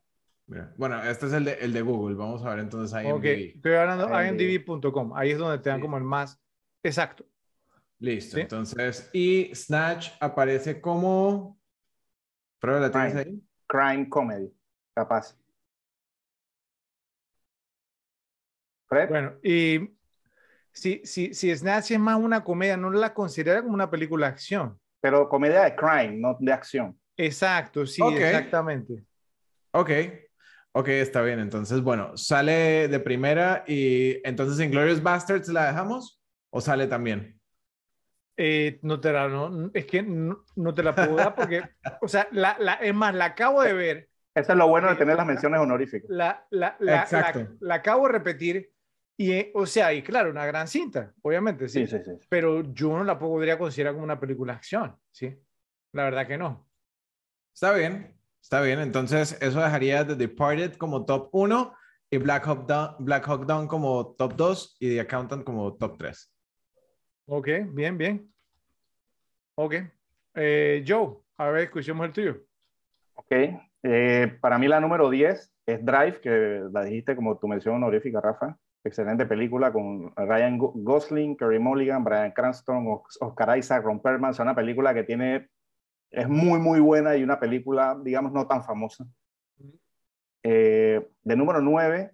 mira. 0.47 0.73
Bueno, 0.77 1.01
este 1.03 1.27
es 1.27 1.33
el 1.33 1.45
de, 1.45 1.53
el 1.53 1.73
de 1.73 1.81
Google. 1.81 2.15
Vamos 2.15 2.43
a 2.43 2.49
ver 2.49 2.59
entonces 2.59 2.93
ahí 2.93 3.09
Ok, 3.11 3.23
estoy 3.23 3.73
hablando 3.75 4.07
IMDb. 4.07 4.65
imdb.com. 4.67 5.13
Ahí 5.15 5.31
es 5.31 5.37
donde 5.37 5.59
te 5.59 5.69
dan 5.69 5.79
Sí. 5.79 5.81
como 5.83 5.97
el 5.97 6.03
más 6.03 6.39
exacto. 6.83 7.25
Listo. 7.99 8.37
Sí. 8.37 8.41
Entonces, 8.41 9.09
y 9.13 9.51
Snatch 9.53 10.09
aparece 10.19 10.79
como. 10.79 11.59
Prueba, 12.59 12.79
¿la 12.81 12.91
tienes 12.91 13.15
ahí? 13.15 13.41
Crime 13.67 14.09
comedy, 14.09 14.51
capaz. 14.95 15.37
Fred, 18.87 19.09
Bueno, 19.09 19.33
y 19.43 19.91
si, 20.71 21.01
si, 21.03 21.33
si 21.33 21.55
Snatch 21.55 21.91
es 21.91 21.99
más 21.99 22.17
una 22.17 22.43
comedia, 22.43 22.75
no 22.75 22.89
la 22.89 23.13
considera 23.13 23.61
como 23.61 23.73
una 23.73 23.89
película 23.89 24.27
de 24.27 24.33
acción. 24.33 24.79
pero 25.01 25.29
comedia 25.29 25.63
de 25.63 25.75
crime, 25.75 26.17
no 26.17 26.35
de 26.39 26.51
acción. 26.51 26.99
Exacto, 27.15 27.85
sí, 27.85 28.01
exactamente. 28.17 29.03
Ok. 29.71 29.91
Ok, 30.71 30.87
está 30.89 31.21
bien. 31.21 31.39
Entonces, 31.39 31.81
bueno, 31.81 32.15
sale 32.15 32.87
de 32.87 32.99
primera 32.99 33.63
y 33.67 34.21
entonces 34.27 34.63
Inglorious 34.63 35.01
Bastards 35.01 35.47
la 35.49 35.67
dejamos 35.67 36.21
o 36.51 36.61
sale 36.61 36.87
también. 36.87 37.38
Eh, 38.41 38.79
no 38.83 39.01
te 39.01 39.11
la, 39.11 39.27
no, 39.27 39.69
es 39.73 39.85
que 39.85 40.01
no, 40.01 40.45
no 40.55 40.73
te 40.73 40.81
la 40.81 40.95
puedo 40.95 41.15
dar 41.17 41.35
porque, 41.35 41.61
o 42.01 42.07
sea, 42.07 42.25
la, 42.31 42.55
la, 42.57 42.75
es 42.75 42.93
más, 42.95 43.13
la 43.13 43.25
acabo 43.25 43.61
de 43.61 43.73
ver, 43.73 44.09
Eso 44.33 44.53
es 44.53 44.57
lo 44.57 44.67
bueno 44.69 44.87
de 44.89 44.95
tener 44.95 45.17
las 45.17 45.25
menciones 45.25 45.59
honoríficas. 45.59 46.09
la, 46.09 46.47
la, 46.49 46.77
la, 46.79 47.01
Exacto. 47.01 47.39
la, 47.39 47.49
la 47.59 47.75
acabo 47.75 48.07
de 48.07 48.13
repetir 48.13 48.71
y, 49.17 49.33
eh, 49.33 49.51
o 49.53 49.65
sea, 49.65 49.93
y 49.93 50.01
claro, 50.01 50.29
una 50.31 50.45
gran 50.45 50.69
cinta, 50.69 51.11
obviamente, 51.21 51.67
sí, 51.67 51.85
Sí, 51.85 51.97
sí, 51.97 52.03
sí. 52.05 52.11
pero 52.29 52.61
yo 52.73 52.97
no 52.97 53.03
la 53.03 53.19
podría 53.19 53.57
considerar 53.59 53.91
como 53.93 54.05
una 54.05 54.19
película 54.21 54.53
de 54.53 54.57
acción, 54.57 54.95
¿sí? 55.11 55.37
La 55.91 56.05
verdad 56.05 56.25
que 56.25 56.37
no. 56.37 56.65
Está 57.53 57.73
bien, 57.73 58.15
está 58.41 58.61
bien. 58.61 58.79
Entonces, 58.79 59.37
eso 59.41 59.59
dejaría 59.59 60.07
The 60.07 60.15
Departed 60.15 60.75
como 60.75 61.03
top 61.03 61.27
1 61.33 61.75
y 62.09 62.17
Black 62.19 62.47
Hawk, 62.47 62.65
Down, 62.67 62.95
Black 62.99 63.27
Hawk 63.27 63.45
Down 63.45 63.67
como 63.67 64.15
top 64.17 64.35
2 64.37 64.77
y 64.79 64.89
The 64.91 65.01
Accountant 65.01 65.43
como 65.43 65.75
top 65.75 65.97
3. 65.97 66.31
Ok, 67.31 67.47
bien, 67.73 67.95
bien. 67.95 68.33
Ok. 69.53 69.75
Eh, 70.33 70.83
Joe, 70.87 71.17
a 71.37 71.49
ver, 71.49 71.65
escuchemos 71.65 72.07
el 72.07 72.11
tuyo. 72.11 72.37
Ok. 73.13 73.31
Eh, 73.83 74.37
para 74.41 74.57
mí 74.57 74.67
la 74.67 74.79
número 74.79 75.11
10 75.11 75.53
es 75.67 75.85
Drive, 75.85 76.21
que 76.21 76.63
la 76.71 76.83
dijiste 76.83 77.15
como 77.15 77.37
tu 77.37 77.47
mención 77.47 77.75
honorífica, 77.75 78.19
Rafa. 78.19 78.57
Excelente 78.83 79.27
película 79.27 79.71
con 79.71 80.11
Ryan 80.15 80.57
Gosling, 80.57 81.37
Kerry 81.37 81.59
Mulligan, 81.59 82.03
Brian 82.03 82.31
Cranston, 82.31 82.99
Oscar 83.19 83.59
Isaac, 83.59 83.83
Ron 83.83 84.01
Perlman. 84.01 84.31
Es 84.31 84.39
una 84.39 84.55
película 84.55 84.91
que 84.95 85.03
tiene, 85.03 85.49
es 86.09 86.27
muy, 86.27 86.59
muy 86.59 86.79
buena 86.79 87.15
y 87.15 87.21
una 87.23 87.39
película, 87.39 87.95
digamos, 88.03 88.31
no 88.31 88.47
tan 88.47 88.63
famosa. 88.63 89.05
Eh, 90.41 91.07
de 91.21 91.35
número 91.35 91.61
9, 91.61 92.11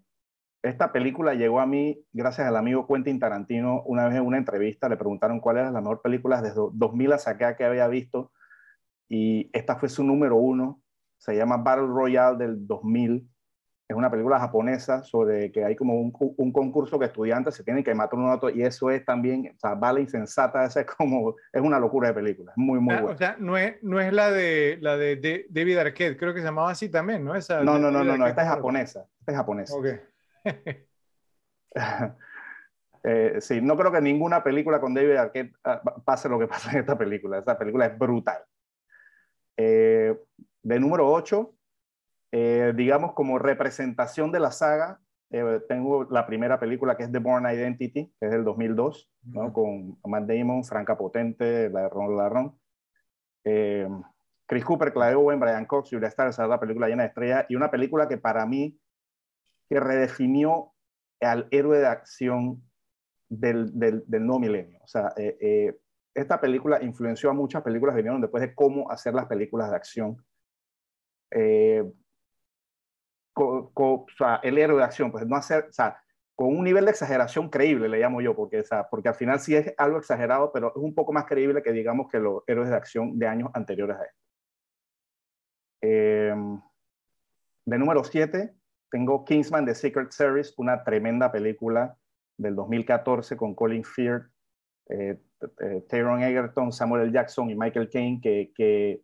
esta 0.65 0.91
película 0.91 1.33
llegó 1.33 1.59
a 1.59 1.65
mí 1.65 2.03
gracias 2.13 2.47
al 2.47 2.55
amigo 2.55 2.87
Quentin 2.87 3.19
Tarantino. 3.19 3.83
Una 3.83 4.07
vez 4.07 4.15
en 4.15 4.25
una 4.25 4.37
entrevista 4.37 4.89
le 4.89 4.97
preguntaron 4.97 5.39
cuál 5.39 5.57
era 5.57 5.71
la 5.71 5.81
mejor 5.81 6.01
película 6.01 6.41
desde 6.41 6.59
2000 6.73 7.13
hasta 7.13 7.31
acá 7.31 7.55
que 7.55 7.65
había 7.65 7.87
visto. 7.87 8.31
Y 9.07 9.49
esta 9.53 9.77
fue 9.77 9.89
su 9.89 10.03
número 10.03 10.35
uno. 10.37 10.81
Se 11.17 11.35
llama 11.35 11.57
Battle 11.57 11.87
Royale 11.87 12.37
del 12.37 12.67
2000 12.67 13.29
es 13.87 13.95
una 13.95 14.09
película 14.09 14.39
japonesa 14.39 15.03
sobre 15.03 15.51
que 15.51 15.63
hay 15.63 15.75
como 15.75 15.99
un, 15.99 16.11
un, 16.37 16.51
concurso 16.51 16.97
que 16.97 17.05
estudiantes 17.05 17.53
se 17.53 17.63
tienen 17.63 17.83
que 17.83 17.93
matar 17.93 18.17
uno 18.17 18.31
a 18.31 18.35
otro 18.35 18.49
y 18.49 18.63
eso 18.63 18.89
es 18.89 19.05
también, 19.05 19.51
o 19.55 19.59
sea, 19.59 19.75
vale 19.75 20.01
insensata, 20.01 20.65
esa 20.65 20.81
es 20.81 20.87
como, 20.87 21.35
es 21.53 21.61
una 21.61 21.79
locura 21.79 22.07
de 22.07 22.15
película, 22.15 22.51
es 22.51 22.57
muy, 22.57 22.79
muy 22.79 22.95
ah, 22.95 23.01
buena. 23.01 23.15
O 23.15 23.17
sea, 23.17 23.35
no 23.37 23.57
es, 23.57 23.75
no 23.83 24.01
es 24.01 24.11
la 24.11 24.31
de, 24.31 24.79
la 24.81 24.97
de, 24.97 25.45
David 25.49 25.77
Arquette, 25.77 26.17
creo 26.17 26.33
que 26.33 26.39
se 26.39 26.47
llamaba 26.47 26.71
así 26.71 26.89
también, 26.89 27.23
¿no? 27.23 27.35
Esa 27.35 27.63
no, 27.63 27.77
no, 27.77 27.91
no, 27.91 28.03
no, 28.03 28.17
no, 28.17 28.25
esta 28.25 28.41
es 28.41 28.47
japonesa, 28.47 29.05
esta 29.19 29.31
es 29.31 29.37
japonesa. 29.37 29.75
Ok. 29.75 29.87
eh, 33.03 33.37
sí, 33.39 33.61
no 33.61 33.75
creo 33.75 33.91
que 33.91 34.01
ninguna 34.01 34.43
película 34.43 34.79
con 34.79 34.93
David 34.93 35.15
Arquette 35.15 35.55
ah, 35.63 35.81
pase 36.03 36.29
lo 36.29 36.39
que 36.39 36.47
pasa 36.47 36.71
en 36.71 36.79
esta 36.79 36.97
película, 36.97 37.39
esta 37.39 37.57
película 37.57 37.87
es 37.87 37.97
brutal. 37.97 38.43
Eh, 39.57 40.17
de 40.63 40.79
número 40.79 41.11
8, 41.11 41.53
eh, 42.31 42.73
digamos, 42.75 43.13
como 43.13 43.39
representación 43.39 44.31
de 44.31 44.39
la 44.39 44.51
saga, 44.51 44.99
eh, 45.31 45.61
tengo 45.67 46.05
la 46.05 46.27
primera 46.27 46.59
película 46.59 46.97
que 46.97 47.03
es 47.03 47.11
The 47.11 47.19
Born 47.19 47.45
Identity, 47.45 48.13
que 48.19 48.25
es 48.25 48.31
del 48.31 48.43
2002, 48.43 49.09
¿no? 49.23 49.53
con 49.53 49.97
Matt 50.05 50.25
Damon, 50.25 50.63
Franca 50.63 50.97
Potente, 50.97 51.69
la 51.69 51.83
de 51.83 51.89
Ron 51.89 52.17
Larron. 52.17 52.59
Chris 54.47 54.65
Cooper, 54.65 54.91
Claude 54.91 55.15
Owen, 55.15 55.39
Brian 55.39 55.65
Cox, 55.65 55.89
Julia 55.91 56.07
Starr, 56.07 56.29
esa 56.29 56.43
es 56.43 56.49
la 56.49 56.59
película 56.59 56.87
llena 56.87 57.03
de 57.03 57.09
estrellas, 57.09 57.45
y 57.49 57.55
una 57.55 57.69
película 57.69 58.07
que 58.07 58.17
para 58.17 58.45
mí 58.45 58.77
que 59.69 59.79
redefinió 59.79 60.73
al 61.21 61.47
héroe 61.51 61.79
de 61.79 61.87
acción 61.87 62.61
del, 63.29 63.77
del, 63.77 64.03
del 64.07 64.25
nuevo 64.25 64.39
milenio. 64.39 64.79
O 64.83 64.87
sea, 64.87 65.13
esta 66.13 66.39
película 66.39 66.81
influenció 66.81 67.29
a 67.29 67.33
muchas 67.33 67.61
películas 67.61 67.93
que 67.93 68.01
vinieron 68.01 68.21
después 68.21 68.41
de 68.41 68.55
cómo 68.55 68.89
hacer 68.89 69.13
las 69.13 69.25
películas 69.25 69.69
de 69.69 69.75
acción. 69.75 70.25
Eh, 71.31 71.83
o 73.35 74.05
sea, 74.17 74.39
el 74.43 74.57
héroe 74.57 74.77
de 74.77 74.85
acción, 74.85 75.11
pues 75.11 75.27
no 75.27 75.35
hacer, 75.35 75.65
o 75.69 75.73
sea, 75.73 76.01
con 76.35 76.47
un 76.47 76.63
nivel 76.63 76.85
de 76.85 76.91
exageración 76.91 77.49
creíble, 77.49 77.89
le 77.89 77.99
llamo 77.99 78.21
yo, 78.21 78.35
porque, 78.35 78.61
o 78.61 78.63
sea, 78.63 78.87
porque 78.89 79.09
al 79.09 79.15
final 79.15 79.39
sí 79.39 79.55
es 79.55 79.73
algo 79.77 79.97
exagerado, 79.97 80.51
pero 80.53 80.69
es 80.69 80.81
un 80.81 80.95
poco 80.95 81.11
más 81.11 81.25
creíble 81.25 81.61
que 81.61 81.73
digamos 81.73 82.09
que 82.09 82.19
los 82.19 82.43
héroes 82.47 82.69
de 82.69 82.75
acción 82.75 83.19
de 83.19 83.27
años 83.27 83.49
anteriores 83.53 83.97
a 83.97 84.05
este. 84.05 84.15
de 87.65 87.77
número 87.77 88.03
7, 88.03 88.53
tengo 88.89 89.25
Kingsman 89.25 89.65
The 89.65 89.75
Secret 89.75 90.11
Service, 90.11 90.53
una 90.57 90.83
tremenda 90.83 91.31
película 91.31 91.97
del 92.37 92.55
2014 92.55 93.37
con 93.37 93.55
Colin 93.55 93.83
Firth, 93.83 94.27
eh, 94.89 95.19
eh, 95.61 95.85
Egerton, 95.89 96.71
Samuel 96.71 97.03
L. 97.03 97.11
Jackson 97.11 97.49
y 97.49 97.55
Michael 97.55 97.89
Caine, 97.89 98.19
que, 98.21 98.51
que 98.55 99.01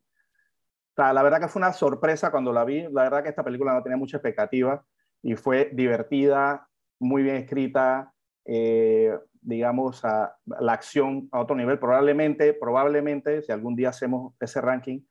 la 0.98 1.24
verdad 1.24 1.40
que 1.40 1.48
fue 1.48 1.60
una 1.60 1.74
sorpresa 1.74 2.32
cuando 2.32 2.54
la 2.54 2.64
vi. 2.64 2.84
La 2.92 3.04
verdad 3.04 3.24
que 3.24 3.30
esta 3.30 3.44
película 3.44 3.74
no 3.74 3.82
tenía 3.82 3.98
mucha 3.98 4.18
expectativa 4.18 4.86
y 5.24 5.36
fue 5.36 5.72
divertida, 5.74 6.68
muy 7.00 7.24
bien 7.24 7.38
escrita, 7.38 8.14
eh, 8.46 9.18
digamos, 9.42 10.04
a, 10.06 10.36
la 10.46 10.74
acción 10.74 11.28
a 11.32 11.40
otro 11.40 11.56
nivel. 11.56 11.80
Probablemente, 11.80 12.54
probablemente, 12.54 13.42
si 13.42 13.52
algún 13.52 13.76
día 13.76 13.90
hacemos 13.90 14.34
ese 14.40 14.62
ranking, 14.62 15.02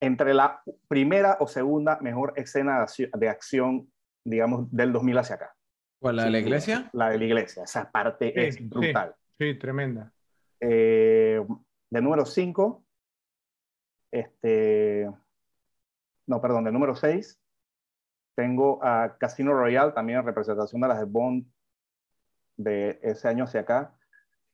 entre 0.00 0.34
la 0.34 0.62
primera 0.88 1.36
o 1.40 1.46
segunda 1.46 1.98
mejor 2.00 2.32
escena 2.36 2.86
de 3.14 3.28
acción, 3.28 3.90
digamos, 4.24 4.70
del 4.70 4.92
2000 4.92 5.18
hacia 5.18 5.36
acá. 5.36 5.54
¿Cuál, 5.98 6.16
la 6.16 6.24
de 6.24 6.30
la 6.30 6.38
iglesia? 6.38 6.90
La 6.92 7.10
de 7.10 7.18
la 7.18 7.24
iglesia, 7.24 7.64
esa 7.64 7.90
parte 7.90 8.46
es 8.46 8.68
brutal. 8.68 9.14
Sí, 9.38 9.54
tremenda. 9.58 10.12
Eh, 10.60 11.44
de 11.90 12.00
número 12.02 12.24
5, 12.24 12.84
este, 14.10 15.10
no, 16.26 16.40
perdón, 16.40 16.64
del 16.64 16.72
número 16.72 16.94
6, 16.94 17.38
tengo 18.34 18.84
a 18.84 19.16
Casino 19.18 19.54
Royale, 19.54 19.92
también 19.92 20.18
en 20.18 20.26
representación 20.26 20.80
de 20.80 20.88
las 20.88 20.98
de 20.98 21.04
Bond 21.06 21.46
de 22.56 22.98
ese 23.02 23.28
año 23.28 23.44
hacia 23.44 23.60
acá. 23.60 23.94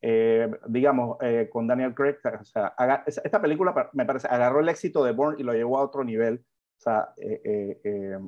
Eh, 0.04 0.50
digamos, 0.66 1.16
eh, 1.20 1.48
con 1.50 1.68
Daniel 1.68 1.94
Craig, 1.94 2.16
o 2.40 2.44
sea, 2.44 2.74
esta 3.06 3.40
película 3.40 3.90
me 3.92 4.04
parece, 4.04 4.26
agarró 4.26 4.58
el 4.58 4.68
éxito 4.68 5.04
de 5.04 5.12
Bond 5.12 5.38
y 5.38 5.44
lo 5.44 5.52
llevó 5.52 5.78
a 5.78 5.84
otro 5.84 6.02
nivel. 6.02 6.44
O 6.78 6.80
sea, 6.80 7.14
eh, 7.16 8.18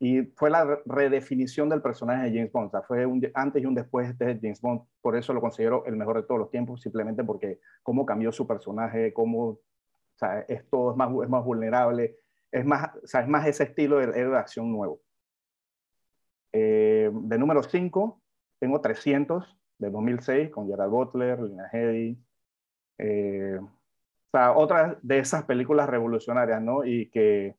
y 0.00 0.22
fue 0.36 0.50
la 0.50 0.80
redefinición 0.84 1.68
del 1.68 1.80
personaje 1.80 2.24
de 2.24 2.36
James 2.36 2.52
Bond. 2.52 2.66
O 2.66 2.70
sea, 2.70 2.82
fue 2.82 3.06
un 3.06 3.24
antes 3.34 3.62
y 3.62 3.66
un 3.66 3.74
después 3.74 4.18
de 4.18 4.38
James 4.42 4.60
Bond. 4.60 4.82
Por 5.00 5.16
eso 5.16 5.32
lo 5.32 5.40
considero 5.40 5.84
el 5.86 5.96
mejor 5.96 6.16
de 6.16 6.24
todos 6.24 6.40
los 6.40 6.50
tiempos, 6.50 6.82
simplemente 6.82 7.22
porque 7.22 7.60
cómo 7.84 8.04
cambió 8.04 8.32
su 8.32 8.46
personaje, 8.46 9.12
cómo 9.12 9.60
o 10.14 10.18
sea, 10.18 10.40
es 10.40 10.68
todo 10.68 10.92
es 10.92 10.96
más, 10.96 11.10
es 11.22 11.28
más 11.28 11.44
vulnerable, 11.44 12.16
es 12.50 12.64
más, 12.64 12.94
o 13.02 13.06
sea, 13.06 13.20
es 13.20 13.28
más 13.28 13.46
ese 13.46 13.64
estilo 13.64 13.98
de, 13.98 14.06
de 14.08 14.36
acción 14.36 14.70
nuevo. 14.70 15.00
Eh, 16.52 17.10
de 17.12 17.38
número 17.38 17.62
5, 17.62 18.22
tengo 18.60 18.80
300 18.80 19.58
de 19.84 19.90
2006 19.90 20.50
con 20.50 20.66
Gerald 20.66 20.90
Butler, 20.90 21.40
Lina 21.40 21.68
Headey. 21.72 22.18
Eh, 22.98 23.58
o 23.60 24.30
sea, 24.30 24.52
otra 24.52 24.98
de 25.02 25.18
esas 25.18 25.44
películas 25.44 25.88
revolucionarias, 25.88 26.60
¿no? 26.62 26.84
Y 26.84 27.10
que, 27.10 27.54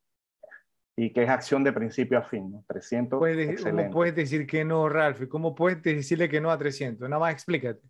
y 0.96 1.12
que 1.14 1.24
es 1.24 1.30
acción 1.30 1.64
de 1.64 1.74
principio 1.74 2.18
a 2.18 2.24
fin, 2.24 2.52
¿no? 2.52 2.66
300. 2.68 3.20
¿Puedes, 3.20 3.64
¿Cómo 3.64 3.90
puedes 3.92 4.16
decir 4.16 4.48
que 4.48 4.66
no, 4.66 4.90
Ralph? 4.90 5.28
¿Cómo 5.28 5.56
puedes 5.56 5.82
decirle 5.82 6.30
que 6.30 6.42
no 6.42 6.52
a 6.52 6.58
300? 6.58 7.08
Nada 7.08 7.20
más 7.20 7.34
explícate. 7.34 7.82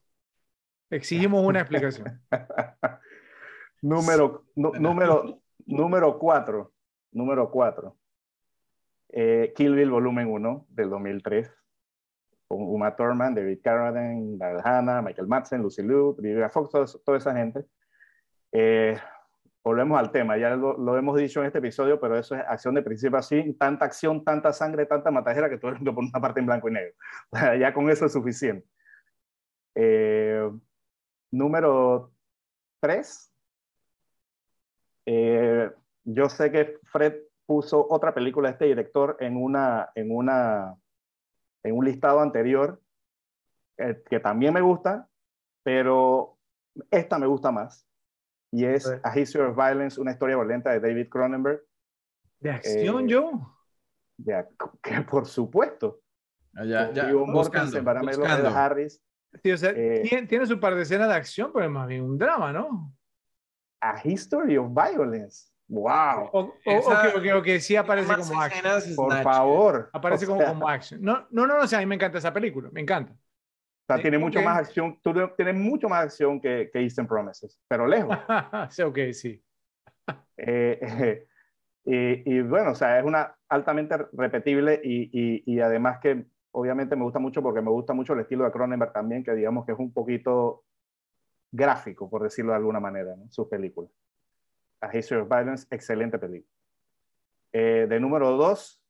Exigimos 0.90 1.44
una 1.44 1.62
explicación. 1.62 2.22
Número, 3.82 4.46
número, 4.56 5.42
número 5.68 6.18
4. 6.18 6.74
Número 7.12 7.52
4. 7.52 7.96
Eh, 9.10 9.54
Kill 9.56 9.76
Bill 9.76 9.92
Volumen 9.92 10.28
1 10.28 10.66
del 10.70 10.90
2003. 10.90 11.52
Uma 12.56 12.96
Thurman, 12.96 13.36
David 13.36 13.60
Carradine, 13.62 14.38
Daryl 14.38 14.62
Hannah, 14.64 15.02
Michael 15.02 15.28
Madsen, 15.28 15.62
Lucy 15.62 15.84
Liu, 15.84 16.16
Vivica 16.18 16.50
Fox, 16.50 16.72
toda, 17.04 17.18
esa 17.18 17.36
gente. 17.36 17.66
Eh, 18.52 18.98
volvemos 19.64 20.00
al 20.00 20.12
tema, 20.12 20.38
ya 20.38 20.56
lo, 20.56 20.98
hemos 20.98 21.18
dicho 21.18 21.42
en 21.42 21.48
este 21.48 21.60
episodio, 21.60 22.00
pero 22.00 22.18
eso 22.18 22.36
es 22.36 22.42
acción 22.48 22.76
de 22.76 22.84
principio 22.84 23.18
así, 23.18 23.54
tanta 23.54 23.86
acción, 23.86 24.24
tanta 24.24 24.54
sangre, 24.54 24.86
tanta 24.86 25.12
matajera 25.12 25.50
que 25.50 25.58
todo 25.58 25.72
el 25.72 25.78
mundo 25.78 25.96
pone 25.96 26.10
una 26.10 26.22
parte 26.22 26.40
en 26.40 26.46
blanco 26.46 26.70
y 26.70 26.74
negro. 26.74 26.94
ya 27.60 27.74
con 27.74 27.90
eso 27.90 28.06
es 28.06 28.14
suficiente. 28.14 28.68
Eh, 29.74 30.50
número 31.32 32.12
3, 32.80 33.32
eh, 35.08 35.72
yo 36.04 36.30
sé 36.30 36.52
que 36.52 36.80
Fred 36.84 37.16
puso 37.46 37.86
otra 37.90 38.14
película 38.14 38.50
de 38.50 38.54
este 38.54 38.66
director 38.66 39.18
en, 39.20 39.38
una, 39.38 39.90
en, 39.96 40.16
una, 40.16 40.76
en 41.66 41.76
un 41.76 41.84
listado 41.84 42.20
anterior, 42.22 42.82
eh, 43.78 44.02
que 44.08 44.20
también 44.20 44.54
me 44.54 44.62
gusta, 44.62 45.10
pero 45.64 46.38
esta 46.92 47.18
me 47.18 47.26
gusta 47.26 47.52
más. 47.52 47.88
Y 48.52 48.66
es 48.66 48.88
A 49.04 49.20
History 49.20 49.50
of 49.50 49.56
Violence, 49.56 50.00
una 50.00 50.12
historia 50.12 50.36
violenta 50.36 50.72
de 50.72 50.80
David 50.80 51.10
Cronenberg. 51.10 51.62
¿De 52.40 52.52
acción, 52.52 53.08
yo? 53.08 53.58
De, 54.18 54.46
que 54.82 55.02
por 55.02 55.26
supuesto. 55.26 56.02
Ah, 56.56 56.64
ya, 56.64 56.92
ya, 56.94 57.12
buscando, 57.12 57.80
Harris. 58.50 59.02
Sí, 59.44 59.52
o 59.52 59.58
sea, 59.58 59.72
eh, 59.72 60.04
tiene, 60.08 60.28
tiene, 60.28 60.46
su 60.46 60.60
par 60.60 60.76
de 60.76 60.84
escenas 60.84 61.10
de 61.10 61.16
acción, 61.16 61.52
pero 61.52 61.66
es 61.66 61.72
más 61.72 61.88
bien 61.88 62.04
un 62.04 62.18
drama, 62.18 62.54
¿no? 62.54 62.96
A 63.82 64.00
History 64.02 64.56
of 64.56 64.72
Violence. 64.72 65.52
¡Wow! 65.68 66.30
O, 66.32 66.40
ok, 66.42 67.26
ok, 67.38 67.48
sí 67.60 67.76
aparece 67.76 68.16
como 68.16 68.42
action. 68.42 68.96
Por 68.96 69.24
favor. 69.24 69.90
Aparece 69.94 70.28
como, 70.28 70.44
como 70.46 70.68
action. 70.68 71.02
No, 71.02 71.26
no, 71.32 71.48
no, 71.48 71.58
o 71.58 71.68
sea, 71.68 71.80
a 71.80 71.82
mí 71.82 71.88
me 71.88 71.96
encanta 71.96 72.20
esa 72.20 72.32
película, 72.32 72.70
me 72.72 72.82
encanta. 72.82 73.14
O 73.14 73.94
sea, 73.94 74.02
tiene 74.02 74.18
mucho 74.18 74.42
más 74.42 74.58
acción, 74.58 75.00
tú 75.04 75.14
tienes 75.36 75.56
mucho 75.56 75.88
más 75.88 76.06
acción 76.06 76.42
que, 76.42 76.72
que 76.74 76.80
Eastern 76.80 77.08
Promises, 77.08 77.60
pero 77.68 77.88
lejos. 77.88 78.18
sí, 78.70 78.82
ok, 78.82 78.98
sí. 79.12 79.44
Eh, 80.38 81.28
y, 81.86 82.42
bueno, 82.42 82.72
o 82.72 82.76
sea, 82.76 83.00
es 83.00 83.06
una 83.06 83.36
altamente 83.48 83.96
repetible 84.14 84.82
y, 84.84 85.44
y, 85.46 85.60
además 85.60 86.00
que 86.02 86.26
obviamente 86.52 86.96
me 86.96 87.04
gusta 87.04 87.20
mucho 87.20 87.44
porque 87.44 87.62
me 87.62 87.70
gusta 87.70 87.94
mucho 87.94 88.14
el 88.14 88.22
estilo 88.22 88.44
de 88.44 88.52
Cronenberg 88.52 88.92
también, 88.92 89.24
que 89.24 89.34
digamos 89.34 89.66
que 89.66 89.74
es 89.74 89.80
un 89.80 89.94
poquito 89.94 90.64
gráfico, 91.52 92.10
por 92.10 92.24
decirlo 92.24 92.52
de 92.52 92.58
alguna 92.58 92.80
manera, 92.80 93.16
¿no? 93.16 93.30
sus 93.30 93.48
películas. 93.48 93.92
A 94.86 94.98
History 94.98 95.22
of 95.22 95.30
Violence, 95.30 95.68
excelente 95.72 96.18
película. 96.20 96.52
Eh, 97.52 97.88
de 97.88 98.00
número 98.00 98.32
dos, 98.32 98.82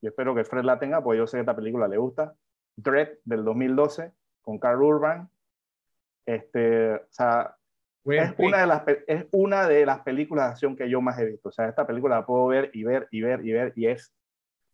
yo 0.00 0.10
espero 0.10 0.34
que 0.34 0.44
Fred 0.44 0.64
la 0.64 0.78
tenga, 0.78 1.02
porque 1.02 1.18
yo 1.18 1.26
sé 1.26 1.36
que 1.36 1.40
esta 1.40 1.56
película 1.56 1.88
le 1.88 1.96
gusta. 1.96 2.34
Dread 2.76 3.18
del 3.24 3.44
2012 3.44 4.12
con 4.42 4.58
Carl 4.58 4.82
Urban. 4.82 5.28
Este, 6.26 6.94
o 6.94 7.06
sea, 7.10 7.56
es 8.04 8.34
una, 8.38 8.60
de 8.60 8.66
las, 8.66 8.82
es 9.06 9.26
una 9.32 9.68
de 9.68 9.86
las 9.86 10.00
películas 10.00 10.46
de 10.46 10.50
acción 10.50 10.76
que 10.76 10.88
yo 10.88 11.00
más 11.00 11.18
he 11.18 11.26
visto. 11.26 11.48
O 11.48 11.52
sea, 11.52 11.68
esta 11.68 11.86
película 11.86 12.16
la 12.16 12.26
puedo 12.26 12.46
ver 12.46 12.70
y 12.72 12.84
ver 12.84 13.08
y 13.10 13.22
ver 13.22 13.44
y 13.44 13.52
ver 13.52 13.72
y 13.76 13.86
es 13.86 14.14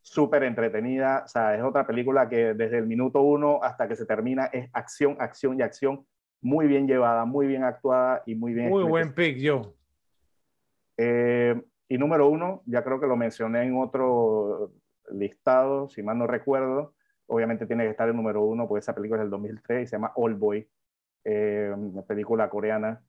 súper 0.02 0.44
entretenida. 0.44 1.22
O 1.24 1.28
sea, 1.28 1.56
es 1.56 1.62
otra 1.62 1.86
película 1.86 2.28
que 2.28 2.54
desde 2.54 2.78
el 2.78 2.86
minuto 2.86 3.22
uno 3.22 3.60
hasta 3.62 3.88
que 3.88 3.96
se 3.96 4.06
termina 4.06 4.46
es 4.46 4.68
acción, 4.72 5.16
acción 5.18 5.58
y 5.58 5.62
acción. 5.62 6.06
Muy 6.40 6.66
bien 6.66 6.86
llevada, 6.86 7.24
muy 7.24 7.46
bien 7.46 7.64
actuada 7.64 8.22
y 8.26 8.34
muy 8.34 8.52
bien. 8.52 8.68
Muy 8.68 8.84
buen 8.84 9.14
pick, 9.14 9.38
yo. 9.38 9.74
Eh, 10.96 11.60
y 11.88 11.98
número 11.98 12.28
uno, 12.28 12.62
ya 12.66 12.82
creo 12.82 13.00
que 13.00 13.06
lo 13.06 13.16
mencioné 13.16 13.64
en 13.64 13.76
otro 13.78 14.72
listado, 15.10 15.88
si 15.88 16.02
mal 16.02 16.18
no 16.18 16.26
recuerdo. 16.26 16.94
Obviamente 17.26 17.66
tiene 17.66 17.84
que 17.84 17.90
estar 17.90 18.08
el 18.08 18.16
número 18.16 18.42
uno, 18.42 18.68
porque 18.68 18.80
esa 18.80 18.94
película 18.94 19.20
es 19.20 19.24
del 19.24 19.30
2003 19.30 19.82
y 19.82 19.86
se 19.86 19.96
llama 19.96 20.12
All 20.16 20.34
Boy, 20.34 20.68
eh, 21.24 21.72
una 21.76 22.02
película 22.02 22.48
coreana 22.50 23.02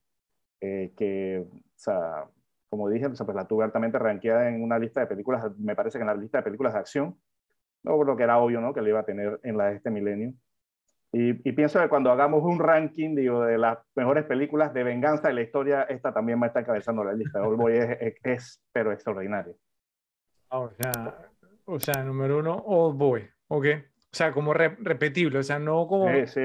eh, 0.61 0.93
que, 0.95 1.45
o 1.49 1.61
sea, 1.75 2.25
como 2.69 2.89
dije, 2.89 3.09
pues 3.09 3.36
la 3.36 3.47
tuve 3.47 3.63
altamente 3.63 3.99
rankeada 3.99 4.49
en 4.49 4.63
una 4.63 4.79
lista 4.79 5.01
de 5.01 5.07
películas, 5.07 5.45
me 5.57 5.75
parece 5.75 5.97
que 5.97 6.03
en 6.03 6.07
la 6.07 6.15
lista 6.15 6.39
de 6.39 6.43
películas 6.43 6.73
de 6.73 6.79
acción, 6.79 7.17
no 7.83 8.03
lo 8.03 8.15
que 8.15 8.23
era 8.23 8.39
obvio, 8.39 8.61
¿no? 8.61 8.73
Que 8.73 8.81
le 8.81 8.89
iba 8.89 8.99
a 9.01 9.05
tener 9.05 9.39
en 9.43 9.57
la 9.57 9.67
de 9.67 9.75
este 9.75 9.91
milenio. 9.91 10.33
Y, 11.18 11.34
pienso 11.53 11.80
que 11.80 11.88
cuando 11.88 12.11
hagamos 12.11 12.43
un 12.43 12.59
ranking, 12.59 13.16
digo, 13.16 13.45
de 13.45 13.57
las 13.57 13.78
mejores 13.95 14.26
películas 14.26 14.74
de 14.74 14.84
venganza 14.84 15.30
de 15.30 15.34
la 15.34 15.43
historia, 15.43 15.84
esta 15.84 16.13
también 16.13 16.41
va 16.41 16.45
a 16.45 16.47
estar 16.47 16.63
encabezando 16.63 17.05
la 17.05 17.13
lista. 17.13 17.41
All 17.41 17.55
Boy 17.55 17.78
es, 17.78 18.16
es, 18.22 18.61
pero 18.74 18.91
extraordinario. 18.91 19.55
Ah, 20.49 20.59
o 20.59 20.72
sea, 20.72 21.32
o 21.63 21.80
sea, 21.80 22.03
número 22.03 22.39
uno, 22.39 22.57
Old 22.57 22.97
Boy, 22.97 23.30
¿ok? 23.47 23.66
O 24.11 24.16
sea, 24.18 24.34
como 24.34 24.53
repetible, 24.53 25.39
o 25.39 25.43
sea, 25.43 25.57
no 25.57 25.88
como... 25.88 26.09
Sí, 26.09 26.28
sí, 26.28 26.41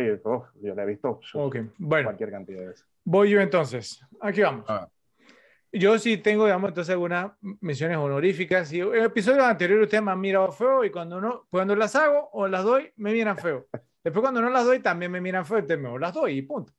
yo 0.62 0.74
la 0.76 0.84
he 0.84 0.86
visto 0.86 1.18
okay. 1.34 1.68
bueno, 1.78 2.06
cualquier 2.06 2.30
cantidad 2.30 2.60
de 2.60 2.68
veces. 2.68 2.86
Voy 3.02 3.30
yo 3.30 3.40
entonces, 3.40 4.00
aquí 4.20 4.42
vamos. 4.42 4.66
Ah. 4.68 4.88
Yo 5.72 5.98
sí 5.98 6.16
tengo, 6.16 6.44
digamos, 6.44 6.68
entonces 6.68 6.92
algunas 6.92 7.32
menciones 7.60 7.96
honoríficas. 7.96 8.72
Y 8.72 8.82
en 8.82 9.02
episodios 9.02 9.42
anteriores 9.42 9.86
ustedes 9.86 10.04
me 10.04 10.12
han 10.12 10.20
mirado 10.20 10.52
feo 10.52 10.84
y 10.84 10.90
cuando 10.90 11.20
no, 11.20 11.48
cuando 11.50 11.74
las 11.74 11.96
hago 11.96 12.30
o 12.32 12.46
las 12.46 12.62
doy, 12.62 12.92
me 12.94 13.12
miran 13.12 13.36
feo. 13.36 13.66
Después 14.02 14.22
cuando 14.22 14.40
no 14.40 14.50
las 14.50 14.64
doy, 14.64 14.80
también 14.80 15.12
me 15.12 15.20
miran 15.20 15.44
entonces 15.44 15.78
me 15.78 15.98
las 15.98 16.14
doy 16.14 16.38
y 16.38 16.42
punto. 16.42 16.72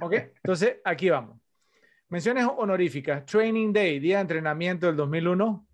¿Ok? 0.00 0.12
Entonces, 0.12 0.78
aquí 0.84 1.10
vamos. 1.10 1.38
Menciones 2.08 2.46
honoríficas. 2.56 3.24
Training 3.24 3.72
Day, 3.72 4.00
día 4.00 4.16
de 4.16 4.22
entrenamiento 4.22 4.86
del 4.86 4.96
2001, 4.96 5.66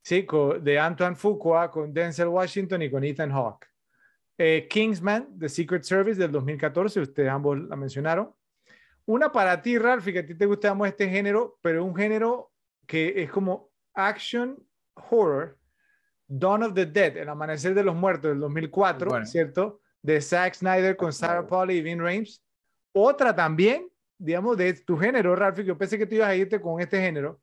¿sí? 0.00 0.26
de 0.60 0.78
Antoine 0.78 1.16
Fuqua 1.16 1.70
con 1.70 1.92
Denzel 1.92 2.28
Washington 2.28 2.82
y 2.82 2.90
con 2.90 3.02
Ethan 3.02 3.32
Hawke. 3.32 3.66
Eh, 4.38 4.66
Kingsman, 4.68 5.38
The 5.38 5.48
Secret 5.48 5.82
Service 5.82 6.18
del 6.18 6.32
2014, 6.32 7.00
ustedes 7.00 7.28
ambos 7.28 7.58
la 7.58 7.76
mencionaron. 7.76 8.32
Una 9.06 9.32
para 9.32 9.60
ti, 9.60 9.76
Ralph, 9.76 10.04
que 10.04 10.20
a 10.20 10.26
ti 10.26 10.36
te 10.36 10.46
gusta 10.46 10.76
este 10.86 11.08
género, 11.08 11.58
pero 11.60 11.84
un 11.84 11.94
género 11.94 12.52
que 12.86 13.22
es 13.22 13.30
como 13.30 13.70
action 13.94 14.56
horror, 14.94 15.58
Dawn 16.28 16.62
of 16.62 16.74
the 16.74 16.86
Dead, 16.86 17.16
El 17.16 17.28
Amanecer 17.28 17.74
de 17.74 17.84
los 17.84 17.94
Muertos 17.94 18.30
del 18.30 18.40
2004, 18.40 19.26
¿cierto? 19.26 19.81
De 20.02 20.20
Zack 20.20 20.54
Snyder 20.54 20.96
con 20.96 21.12
Sarah 21.12 21.46
Pauli 21.46 21.76
y 21.76 21.82
Vin 21.82 22.00
Rames. 22.00 22.42
Otra 22.92 23.34
también, 23.34 23.88
digamos, 24.18 24.56
de 24.56 24.74
tu 24.74 24.96
género, 24.96 25.34
Ralph, 25.34 25.56
que 25.56 25.64
yo 25.64 25.78
pensé 25.78 25.96
que 25.96 26.06
tú 26.06 26.16
ibas 26.16 26.28
a 26.28 26.34
irte 26.34 26.60
con 26.60 26.80
este 26.80 27.00
género, 27.00 27.40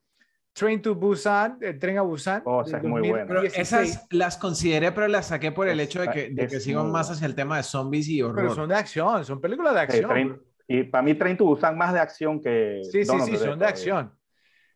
Train 0.54 0.82
to 0.82 0.96
Busan, 0.96 1.58
el 1.62 1.80
tren 1.80 1.98
a 1.98 2.02
Busan. 2.02 2.42
Oh, 2.46 2.64
es 2.64 2.84
muy 2.84 3.10
bueno. 3.10 3.42
esas 3.42 4.08
las 4.12 4.38
consideré, 4.38 4.92
pero 4.92 5.08
las 5.08 5.28
saqué 5.28 5.52
por 5.52 5.68
el 5.70 5.80
hecho 5.80 6.02
de 6.02 6.10
que, 6.10 6.30
de 6.32 6.48
que 6.48 6.60
sigan 6.60 6.92
más 6.92 7.10
hacia 7.10 7.28
el 7.28 7.36
tema 7.36 7.58
de 7.58 7.64
zombies 7.64 8.08
y 8.10 8.22
horror. 8.22 8.36
Pero 8.36 8.56
son 8.56 8.70
de 8.70 8.76
acción, 8.76 9.24
son 9.24 9.40
películas 9.40 9.74
de 9.74 9.80
acción. 9.80 10.42
y 10.68 10.84
para 10.84 11.02
mí 11.02 11.16
Train 11.16 11.38
to 11.38 11.46
Busan 11.46 11.78
más 11.78 11.94
de 11.94 12.00
acción 12.00 12.42
que... 12.42 12.82
Sí, 12.84 13.06
sí, 13.06 13.20
sí, 13.26 13.38
son 13.38 13.58
de 13.58 13.66
acción. 13.66 14.14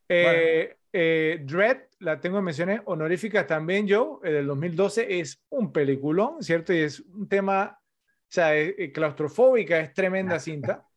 Eh, 0.08 0.78
eh, 0.96 1.42
Dread, 1.44 1.80
la 2.00 2.22
tengo 2.22 2.38
en 2.38 2.44
menciones 2.44 2.82
honoríficas 2.86 3.48
también 3.48 3.88
yo, 3.88 4.22
el 4.24 4.34
del 4.34 4.48
2012, 4.48 5.20
es 5.20 5.42
un 5.50 5.74
peliculón, 5.74 6.44
¿cierto? 6.44 6.72
Y 6.72 6.78
es 6.78 7.00
un 7.00 7.28
tema, 7.28 7.80
o 7.82 8.26
sea, 8.28 8.56
es, 8.56 8.94
claustrofóbica, 8.94 9.80
es 9.80 9.92
tremenda 9.94 10.40
cinta. 10.40 10.88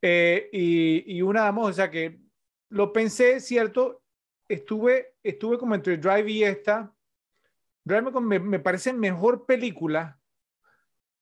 Eh, 0.00 0.48
y, 0.50 1.16
y, 1.18 1.20
una, 1.20 1.42
vamos, 1.42 1.68
o 1.68 1.72
sea, 1.74 1.90
que 1.90 2.20
lo 2.70 2.90
pensé, 2.90 3.40
¿cierto? 3.40 4.02
Estuve, 4.48 5.16
estuve 5.22 5.58
como 5.58 5.74
entre 5.74 5.98
Drive 5.98 6.30
y 6.30 6.44
esta. 6.44 6.94
Drive 7.84 8.10
me, 8.22 8.38
me 8.38 8.60
parece 8.60 8.94
mejor 8.94 9.44
película, 9.44 10.18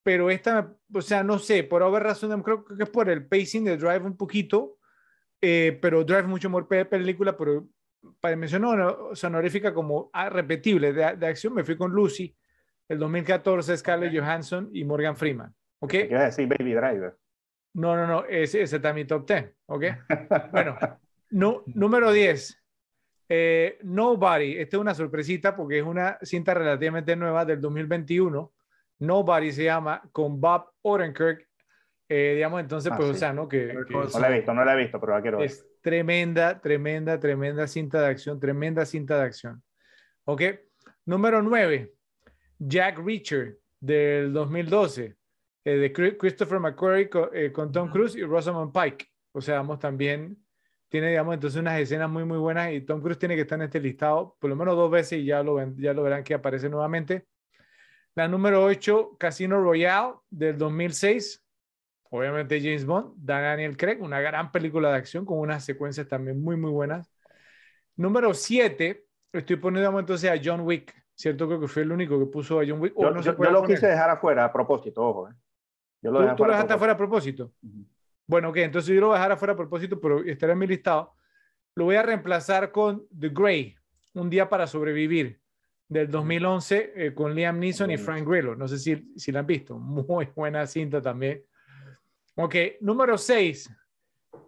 pero 0.05 0.31
esta, 0.31 0.73
o 0.95 1.03
sea, 1.03 1.25
no 1.25 1.41
sé, 1.41 1.65
por 1.65 1.83
haber 1.83 2.05
razón, 2.05 2.41
creo 2.45 2.65
que 2.65 2.81
es 2.81 2.89
por 2.89 3.11
el 3.11 3.27
pacing 3.27 3.65
de 3.65 3.77
Drive 3.77 4.05
un 4.05 4.17
poquito, 4.17 4.79
eh, 5.41 5.77
pero 5.83 6.05
Drive 6.05 6.21
es 6.21 6.29
mucho 6.29 6.49
mejor 6.49 6.69
película, 6.69 7.37
pero 7.37 7.69
para 8.21 8.37
mencionar 8.37 8.95
sonorífica 9.13 9.73
como 9.75 10.11
ah, 10.13 10.29
repetible 10.29 10.93
de, 10.93 11.17
de, 11.17 11.27
acción, 11.27 11.55
me 11.55 11.65
fui 11.65 11.77
con 11.77 11.93
Lucy, 11.93 12.35
el 12.89 12.99
2014, 12.99 13.77
Scarlett 13.77 14.19
Johansson 14.19 14.71
y 14.73 14.85
Morgan 14.85 15.17
Freeman. 15.17 15.55
¿Ok? 15.81 15.91
¿Qué 15.91 16.17
a 16.17 16.27
decir 16.27 16.49
Baby 16.49 16.75
Driver? 16.75 17.17
No, 17.75 17.95
no, 17.95 18.07
no, 18.07 18.25
ese, 18.25 18.63
ese 18.63 18.77
está 18.77 18.93
mi 18.93 19.05
top 19.05 19.27
10. 19.29 19.53
¿Ok? 19.67 19.85
bueno, 20.53 20.79
no, 21.31 21.63
número 21.67 22.11
10. 22.11 22.63
Eh, 23.29 23.79
Nobody. 23.83 24.57
Esta 24.59 24.77
es 24.77 24.81
una 24.81 24.95
sorpresita 24.95 25.55
porque 25.55 25.79
es 25.79 25.85
una 25.85 26.19
cinta 26.23 26.55
relativamente 26.55 27.15
nueva 27.17 27.45
del 27.45 27.61
2021. 27.61 28.53
Nobody 29.01 29.53
se 29.53 29.65
llama 29.65 30.03
con 30.13 30.41
Bob 30.41 30.71
Odenkirk. 30.83 31.46
Eh, 32.09 32.33
digamos, 32.35 32.61
entonces, 32.61 32.93
pues, 32.97 33.09
ah, 33.09 33.13
o 33.13 33.15
sea, 33.15 33.33
¿no? 33.33 33.49
Que, 33.49 33.75
no 33.75 34.21
la 34.21 34.31
he 34.31 34.35
visto, 34.35 34.55
no 34.55 34.65
la 34.65 34.75
he 34.75 34.77
visto, 34.77 35.01
pero 35.01 35.15
la 35.15 35.23
quiero 35.23 35.39
ver. 35.39 35.47
Es 35.47 35.67
tremenda, 35.81 36.61
tremenda, 36.61 37.19
tremenda 37.19 37.67
cinta 37.67 38.01
de 38.01 38.07
acción, 38.07 38.39
tremenda 38.39 38.85
cinta 38.85 39.19
de 39.19 39.25
acción. 39.25 39.63
¿Ok? 40.25 40.43
Número 41.05 41.43
9. 41.43 41.93
Jack 42.59 42.99
Reacher 42.99 43.59
del 43.81 44.33
2012. 44.33 45.17
Eh, 45.65 45.77
de 45.79 45.93
Christopher 46.17 46.61
McQuarrie 46.61 47.11
con, 47.11 47.29
con 47.53 47.73
Tom 47.73 47.91
Cruise 47.91 48.15
y 48.15 48.23
Rosamund 48.23 48.73
Pike. 48.73 49.07
O 49.33 49.41
sea, 49.41 49.57
vamos 49.57 49.81
también 49.81 50.37
tiene, 50.89 51.09
digamos, 51.09 51.35
entonces 51.35 51.61
unas 51.61 51.81
escenas 51.81 52.09
muy, 52.09 52.25
muy 52.25 52.39
buenas 52.39 52.73
y 52.73 52.81
Tom 52.81 53.01
Cruise 53.01 53.19
tiene 53.19 53.35
que 53.35 53.43
estar 53.43 53.59
en 53.59 53.65
este 53.65 53.81
listado 53.81 54.37
por 54.39 54.51
lo 54.51 54.57
menos 54.57 54.77
dos 54.77 54.91
veces 54.91 55.19
y 55.21 55.25
ya 55.25 55.43
lo, 55.43 55.55
ven, 55.55 55.77
ya 55.79 55.93
lo 55.93 56.03
verán 56.03 56.23
que 56.23 56.35
aparece 56.35 56.69
nuevamente. 56.69 57.27
La 58.15 58.29
número 58.29 58.65
8, 58.65 59.17
Casino 59.19 59.61
Royale 59.61 60.15
del 60.31 60.57
2006. 60.57 61.45
Obviamente 62.11 62.61
James 62.61 62.85
Bond, 62.85 63.15
Daniel 63.17 63.77
Craig, 63.77 64.01
una 64.01 64.21
gran 64.21 64.53
película 64.53 64.91
de 64.91 64.97
acción 64.97 65.25
con 65.25 65.39
unas 65.39 65.65
secuencias 65.65 66.07
también 66.09 66.41
muy, 66.41 66.57
muy 66.57 66.71
buenas. 66.71 67.11
Número 67.97 68.35
7, 68.35 69.05
estoy 69.33 69.57
poniendo 69.57 69.99
entonces 69.99 70.31
a 70.31 70.41
John 70.43 70.61
Wick, 70.61 70.95
¿cierto? 71.15 71.47
Creo 71.47 71.61
que 71.61 71.69
fue 71.69 71.83
el 71.83 71.93
único 71.93 72.19
que 72.19 72.27
puso 72.27 72.61
a 72.61 72.65
John 72.67 72.81
Wick. 72.81 72.95
Yo, 72.97 73.11
lo 73.11 73.63
quise 73.65 73.89
dejar 73.89 74.11
afuera 74.11 74.45
a 74.45 74.53
propósito, 74.53 75.03
ojo. 75.03 75.29
¿eh? 75.29 75.33
Yo 76.03 76.11
lo 76.11 76.35
¿Tú, 76.37 76.45
lo 76.45 76.51
dejaste 76.51 76.75
afuera 76.75 76.93
a 76.93 76.97
propósito? 76.97 77.53
Bueno, 78.27 78.51
ok, 78.51 78.57
entonces 78.59 78.95
yo 78.95 79.01
lo 79.01 79.09
voy 79.09 79.17
a 79.17 79.19
dejar 79.19 79.33
afuera 79.33 79.55
a 79.55 79.57
propósito, 79.57 80.01
pero 80.01 80.23
estará 80.25 80.53
en 80.53 80.59
mi 80.59 80.67
listado. 80.67 81.15
Lo 81.75 81.85
voy 81.85 81.97
a 81.97 82.03
reemplazar 82.03 82.71
con 82.71 83.07
The 83.19 83.31
Grey, 83.31 83.77
Un 84.15 84.31
día 84.31 84.49
para 84.49 84.67
sobrevivir, 84.67 85.41
del 85.89 86.11
2011, 86.11 86.93
eh, 86.97 87.15
con 87.15 87.35
Liam 87.35 87.59
Neeson 87.59 87.91
y 87.91 87.97
Frank 87.97 88.27
Grillo. 88.27 88.55
No 88.57 88.67
sé 88.67 88.79
si, 88.79 89.13
si 89.17 89.31
la 89.33 89.41
han 89.41 89.47
visto. 89.47 89.79
Muy 89.79 90.29
buena 90.35 90.67
cinta 90.67 91.01
también. 91.01 91.45
Ok, 92.39 92.55
número 92.81 93.17
6. 93.17 93.71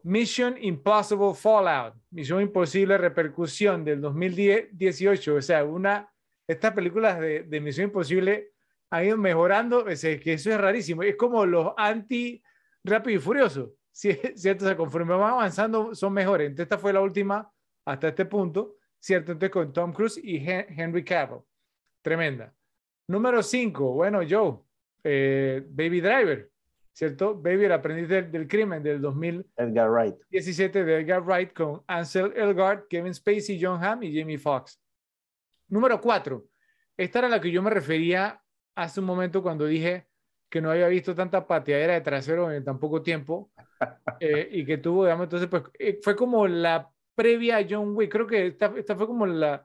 Mission 0.03 0.57
Impossible 0.61 1.33
Fallout. 1.35 1.95
Misión 2.11 2.43
Imposible 2.43 2.99
Repercusión 2.99 3.85
del 3.85 4.01
2018. 4.01 5.35
O 5.35 5.43
sea, 5.43 5.65
una, 5.65 6.13
estas 6.47 6.75
películas 6.75 7.19
de, 7.19 7.45
de 7.45 7.61
Misión 7.61 7.87
Imposible 7.87 8.53
han 8.91 9.07
ido 9.07 9.17
mejorando. 9.17 9.89
Es 9.89 10.03
que 10.03 10.35
eso 10.35 10.51
es 10.51 10.59
rarísimo. 10.59 11.03
Es 11.03 11.17
como 11.17 11.47
los 11.47 11.73
anti 11.77 12.43
Rápido 12.85 13.17
y 13.17 13.21
Furioso. 13.21 13.73
¿Cierto? 13.91 14.65
O 14.65 14.69
sea, 14.69 14.77
conforme 14.77 15.15
van 15.15 15.33
avanzando, 15.33 15.95
son 15.95 16.13
mejores. 16.13 16.47
Entonces, 16.47 16.65
esta 16.65 16.79
fue 16.79 16.93
la 16.93 17.01
última 17.01 17.51
hasta 17.87 18.09
este 18.09 18.27
punto, 18.27 18.77
¿cierto? 19.01 19.33
Entonces, 19.33 19.51
con 19.51 19.73
Tom 19.73 19.93
Cruise 19.93 20.21
y 20.23 20.37
Henry 20.47 21.03
Cavill. 21.03 21.41
Tremenda. 22.03 22.55
Número 23.09 23.43
5, 23.43 23.93
bueno, 23.95 24.21
Joe, 24.29 24.59
eh, 25.03 25.65
Baby 25.67 26.03
Driver, 26.03 26.51
¿cierto? 26.99 27.41
Baby, 27.41 27.67
el 27.67 27.73
aprendiz 27.73 28.09
del, 28.09 28.33
del 28.33 28.49
crimen 28.49 28.83
del 28.83 29.01
2017 29.01 29.55
Edgar 29.63 29.89
Wright. 29.89 30.17
de 30.73 31.01
Edgar 31.01 31.23
Wright 31.23 31.53
con 31.53 31.85
Ansel 31.87 32.33
Elgort, 32.35 32.89
Kevin 32.89 33.15
Spacey, 33.15 33.57
John 33.63 33.83
Hamm 33.83 34.03
y 34.03 34.19
Jamie 34.19 34.37
Foxx. 34.37 34.81
Número 35.69 36.01
cuatro. 36.01 36.47
Esta 36.97 37.21
era 37.21 37.29
la 37.29 37.41
que 37.41 37.53
yo 37.53 37.63
me 37.63 37.71
refería 37.71 38.43
hace 38.75 38.99
un 38.99 39.07
momento 39.07 39.45
cuando 39.45 39.65
dije 39.65 40.09
que 40.51 40.61
no 40.61 40.73
había 40.73 40.89
visto 40.89 41.15
tanta 41.15 41.47
pateadera 41.47 41.95
de 41.95 42.01
trasero 42.01 42.51
en 42.51 42.65
tan 42.65 42.81
poco 42.81 43.01
tiempo 43.01 43.53
eh, 44.19 44.49
y 44.51 44.65
que 44.67 44.79
tuvo, 44.79 45.05
digamos, 45.05 45.25
entonces, 45.27 45.49
pues 45.49 45.63
eh, 45.79 46.01
fue 46.03 46.17
como 46.17 46.49
la 46.49 46.91
previa 47.15 47.59
a 47.59 47.67
John 47.69 47.95
Wick. 47.95 48.11
Creo 48.11 48.27
que 48.27 48.49
esta, 48.49 48.73
esta 48.77 48.97
fue 48.97 49.07
como 49.07 49.25
la, 49.25 49.65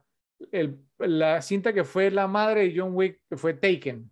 el- 0.52 0.78
la 1.00 1.42
cinta 1.42 1.74
que 1.74 1.84
fue 1.84 2.12
la 2.12 2.28
madre 2.28 2.68
de 2.70 2.80
John 2.80 2.92
Wick, 2.94 3.22
que 3.28 3.38
fue 3.38 3.56
Taken. 3.56 4.12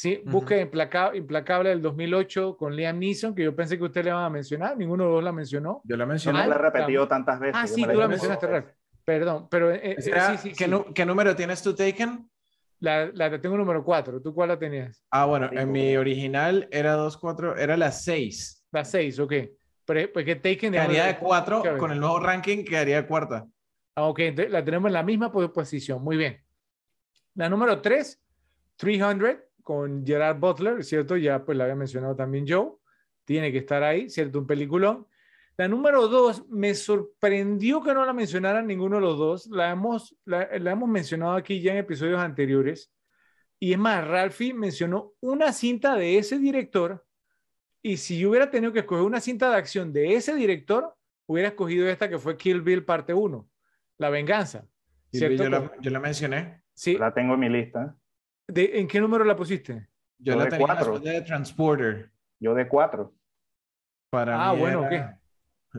Sí, 0.00 0.18
Ujú. 0.22 0.30
Búsqueda 0.30 0.62
implaca- 0.62 1.14
implacable 1.14 1.68
del 1.68 1.82
2008 1.82 2.56
con 2.56 2.74
Liam 2.74 2.98
Neeson, 2.98 3.34
que 3.34 3.44
yo 3.44 3.54
pensé 3.54 3.76
que 3.76 3.84
usted 3.84 4.02
le 4.02 4.08
iba 4.08 4.24
a 4.24 4.30
mencionar, 4.30 4.74
ninguno 4.74 5.04
de 5.04 5.10
los 5.10 5.22
la 5.22 5.30
mencionó. 5.30 5.82
Yo 5.84 5.94
la 5.94 6.04
Yo 6.04 6.06
no 6.06 6.06
mencioné. 6.06 6.38
Ah, 6.40 6.46
la 6.46 6.54
he 6.54 6.58
repetido 6.58 7.06
tantas 7.06 7.38
veces. 7.38 7.56
Ah, 7.62 7.66
sí, 7.66 7.82
tú 7.84 7.98
la 7.98 8.08
mencionaste, 8.08 8.46
Ralph. 8.46 8.70
Perdón, 9.04 9.48
pero 9.50 9.70
eh, 9.70 9.80
eh, 9.82 9.96
sí, 9.98 10.10
sí, 10.38 10.52
¿qué, 10.56 10.64
sí. 10.64 10.72
qué 10.94 11.04
número 11.04 11.36
tienes 11.36 11.62
tú, 11.62 11.74
Taken? 11.74 12.30
La, 12.78 13.10
la 13.12 13.38
tengo 13.42 13.58
número 13.58 13.84
4. 13.84 14.22
¿Tú 14.22 14.32
cuál 14.32 14.48
la 14.48 14.58
tenías? 14.58 15.04
Ah, 15.10 15.26
bueno, 15.26 15.50
en 15.52 15.70
mi 15.70 15.94
original 15.98 16.66
era 16.70 16.94
2, 16.94 17.18
4, 17.18 17.58
era 17.58 17.76
la 17.76 17.92
6. 17.92 18.64
La 18.72 18.86
6, 18.86 19.18
ok. 19.18 19.34
Pero 19.84 20.12
pues 20.14 20.24
que 20.24 20.36
Taken... 20.36 20.72
Quedaría 20.72 21.04
de 21.08 21.18
4 21.18 21.60
Chévere. 21.62 21.78
con 21.78 21.92
el 21.92 22.00
nuevo 22.00 22.20
ranking, 22.20 22.64
quedaría 22.64 23.02
de 23.02 23.06
cuarta. 23.06 23.46
Ah, 23.96 24.04
ok, 24.04 24.18
entonces 24.20 24.50
la 24.50 24.64
tenemos 24.64 24.88
en 24.88 24.94
la 24.94 25.02
misma 25.02 25.30
po- 25.30 25.52
posición. 25.52 26.02
Muy 26.02 26.16
bien. 26.16 26.42
La 27.34 27.50
número 27.50 27.82
3, 27.82 28.18
300, 28.76 29.36
con 29.62 30.04
Gerard 30.06 30.38
Butler, 30.38 30.84
¿cierto? 30.84 31.16
Ya 31.16 31.44
pues 31.44 31.56
la 31.56 31.64
había 31.64 31.76
mencionado 31.76 32.16
también 32.16 32.46
Joe. 32.48 32.72
Tiene 33.24 33.52
que 33.52 33.58
estar 33.58 33.82
ahí, 33.82 34.08
¿cierto? 34.10 34.38
Un 34.38 34.46
peliculón. 34.46 35.06
La 35.56 35.68
número 35.68 36.08
2, 36.08 36.48
me 36.48 36.74
sorprendió 36.74 37.82
que 37.82 37.92
no 37.92 38.04
la 38.06 38.12
mencionaran 38.12 38.66
ninguno 38.66 38.96
de 38.96 39.02
los 39.02 39.18
dos. 39.18 39.46
La 39.48 39.70
hemos, 39.70 40.16
la, 40.24 40.48
la 40.58 40.70
hemos 40.72 40.88
mencionado 40.88 41.34
aquí 41.34 41.60
ya 41.60 41.72
en 41.72 41.78
episodios 41.78 42.18
anteriores. 42.18 42.90
Y 43.58 43.72
es 43.72 43.78
más, 43.78 44.06
Ralphie 44.08 44.54
mencionó 44.54 45.12
una 45.20 45.52
cinta 45.52 45.96
de 45.96 46.16
ese 46.16 46.38
director. 46.38 47.04
Y 47.82 47.98
si 47.98 48.18
yo 48.18 48.30
hubiera 48.30 48.50
tenido 48.50 48.72
que 48.72 48.80
escoger 48.80 49.04
una 49.04 49.20
cinta 49.20 49.50
de 49.50 49.56
acción 49.56 49.92
de 49.92 50.14
ese 50.14 50.34
director, 50.34 50.94
hubiera 51.26 51.50
escogido 51.50 51.88
esta 51.88 52.08
que 52.08 52.18
fue 52.18 52.36
Kill 52.36 52.62
Bill 52.62 52.84
parte 52.84 53.12
1, 53.12 53.48
La 53.98 54.10
Venganza. 54.10 54.66
Yo, 55.12 55.28
la, 55.28 55.72
yo 55.80 55.90
la 55.90 56.00
mencioné. 56.00 56.62
Sí. 56.72 56.96
La 56.96 57.12
tengo 57.12 57.34
en 57.34 57.40
mi 57.40 57.48
lista. 57.48 57.96
¿De- 58.50 58.78
¿En 58.80 58.86
qué 58.88 59.00
número 59.00 59.24
la 59.24 59.36
pusiste? 59.36 59.88
Yo 60.18 60.32
Yo 60.34 60.36
la 60.38 60.44
de 60.44 60.50
tenía 60.50 60.66
cuatro. 60.66 60.98
de 60.98 61.20
Transporter. 61.22 62.10
Yo 62.38 62.54
de 62.54 62.68
cuatro. 62.68 63.14
Para 64.10 64.48
Ah, 64.48 64.52
mí 64.54 64.60
bueno, 64.60 64.86
era- 64.86 65.18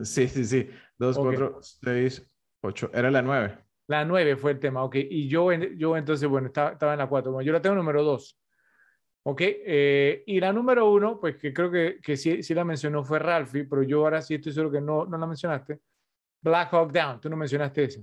Sí, 0.02 0.26
sí, 0.28 0.44
sí. 0.44 0.70
2, 0.98 1.16
Ok. 1.18 1.24
4, 1.24 1.58
6, 1.62 2.26
8. 2.62 2.90
Era 2.94 3.10
la 3.10 3.20
9. 3.22 3.58
La 3.88 4.04
9 4.06 4.36
fue 4.36 4.52
el 4.52 4.58
tema, 4.60 4.82
ok. 4.84 4.94
Y 4.96 5.28
yo, 5.28 5.52
en- 5.52 5.76
yo 5.76 5.96
entonces, 5.96 6.26
bueno, 6.28 6.46
estaba, 6.46 6.72
estaba 6.72 6.92
en 6.92 6.98
la 6.98 7.08
4. 7.08 7.30
Bueno, 7.32 7.44
yo 7.46 7.52
la 7.52 7.60
tengo 7.60 7.76
número 7.76 8.02
2. 8.02 8.38
Ok. 9.24 9.40
eh, 9.44 10.24
y 10.26 10.40
la 10.40 10.52
número 10.52 10.90
1, 10.90 11.20
pues 11.20 11.36
que 11.36 11.52
creo 11.52 11.70
que, 11.70 12.00
que 12.02 12.16
sí, 12.16 12.42
sí 12.42 12.54
la 12.54 12.64
mencionó 12.64 13.04
fue 13.04 13.18
Ralphie, 13.20 13.64
pero 13.64 13.82
yo 13.84 14.00
ahora 14.00 14.20
sí 14.22 14.34
estoy 14.34 14.52
seguro 14.52 14.72
que 14.72 14.80
no, 14.80 15.04
no 15.06 15.16
la 15.18 15.26
mencionaste. 15.26 15.78
Black 16.40 16.72
Hawk 16.72 16.90
Down, 16.90 17.20
tú 17.20 17.28
no 17.30 17.36
mencionaste 17.36 17.84
esa. 17.84 18.00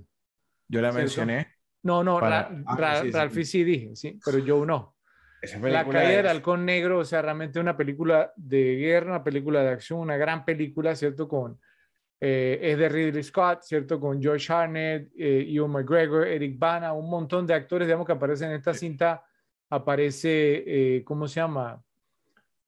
Yo 0.68 0.80
la 0.80 0.88
¿Cierto? 0.92 0.98
mencioné. 0.98 1.48
No, 1.82 2.04
no, 2.04 2.20
Para- 2.20 2.42
Ra- 2.42 2.62
ah, 2.66 2.76
Ra- 2.76 3.00
sí, 3.02 3.06
sí. 3.06 3.18
Ralphie 3.18 3.44
sí 3.44 3.64
dije, 3.64 3.96
sí, 3.96 4.20
pero 4.24 4.38
yo 4.38 4.64
no. 4.66 4.96
La 5.62 5.86
caída 5.88 6.16
del 6.18 6.26
halcón 6.26 6.66
negro, 6.66 6.98
o 6.98 7.04
sea, 7.04 7.22
realmente 7.22 7.58
una 7.58 7.76
película 7.76 8.32
de 8.36 8.76
guerra, 8.76 9.10
una 9.12 9.24
película 9.24 9.62
de 9.62 9.70
acción, 9.70 10.00
una 10.00 10.18
gran 10.18 10.44
película, 10.44 10.94
¿cierto? 10.94 11.26
Con, 11.26 11.58
eh, 12.20 12.58
es 12.60 12.76
de 12.76 12.88
Ridley 12.90 13.22
Scott, 13.22 13.62
¿cierto? 13.62 13.98
Con 13.98 14.20
George 14.20 14.52
Harnett, 14.52 15.10
eh, 15.16 15.46
Ewan 15.48 15.70
McGregor, 15.70 16.26
Eric 16.26 16.58
Bana, 16.58 16.92
un 16.92 17.08
montón 17.08 17.46
de 17.46 17.54
actores, 17.54 17.88
digamos, 17.88 18.06
que 18.06 18.12
aparecen 18.12 18.50
en 18.50 18.56
esta 18.56 18.74
cinta. 18.74 19.24
Aparece, 19.70 20.64
eh, 20.96 21.04
¿cómo 21.04 21.26
se 21.26 21.36
llama? 21.40 21.82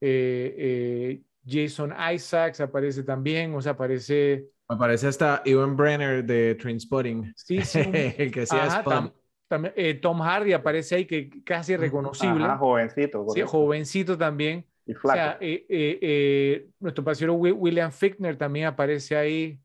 Eh, 0.00 0.54
eh, 0.56 1.22
Jason 1.46 1.92
Isaacs 2.14 2.60
aparece 2.62 3.02
también, 3.02 3.54
o 3.54 3.60
sea, 3.60 3.72
aparece... 3.72 4.46
Me 4.68 4.76
parece 4.76 5.06
hasta 5.08 5.42
Ewan 5.44 5.76
Brenner 5.76 6.24
de 6.24 6.54
Trainspotting. 6.54 7.32
Sí, 7.36 7.64
sí, 7.64 7.80
el 8.16 8.30
que 8.32 8.42
hacía 8.42 8.64
Ajá, 8.66 8.80
Spud. 8.80 8.90
tam- 8.94 9.14
también, 9.48 9.74
eh, 9.76 9.94
Tom 9.94 10.20
Hardy 10.20 10.52
aparece 10.54 10.94
ahí, 10.94 11.06
que 11.06 11.28
casi 11.44 11.76
reconocible. 11.76 12.44
Ajá, 12.44 12.58
jovencito. 12.58 13.24
Sí, 13.26 13.42
jovencito 13.42 14.16
también. 14.16 14.66
Y 14.86 14.94
O 14.94 14.98
flaco. 14.98 15.18
sea, 15.18 15.38
eh, 15.40 15.66
eh, 15.68 15.98
eh, 16.00 16.68
nuestro 16.80 17.04
parcero 17.04 17.34
Wi- 17.34 17.52
William 17.52 17.92
Fickner 17.92 18.36
también 18.38 18.66
aparece 18.66 19.16
ahí. 19.16 19.60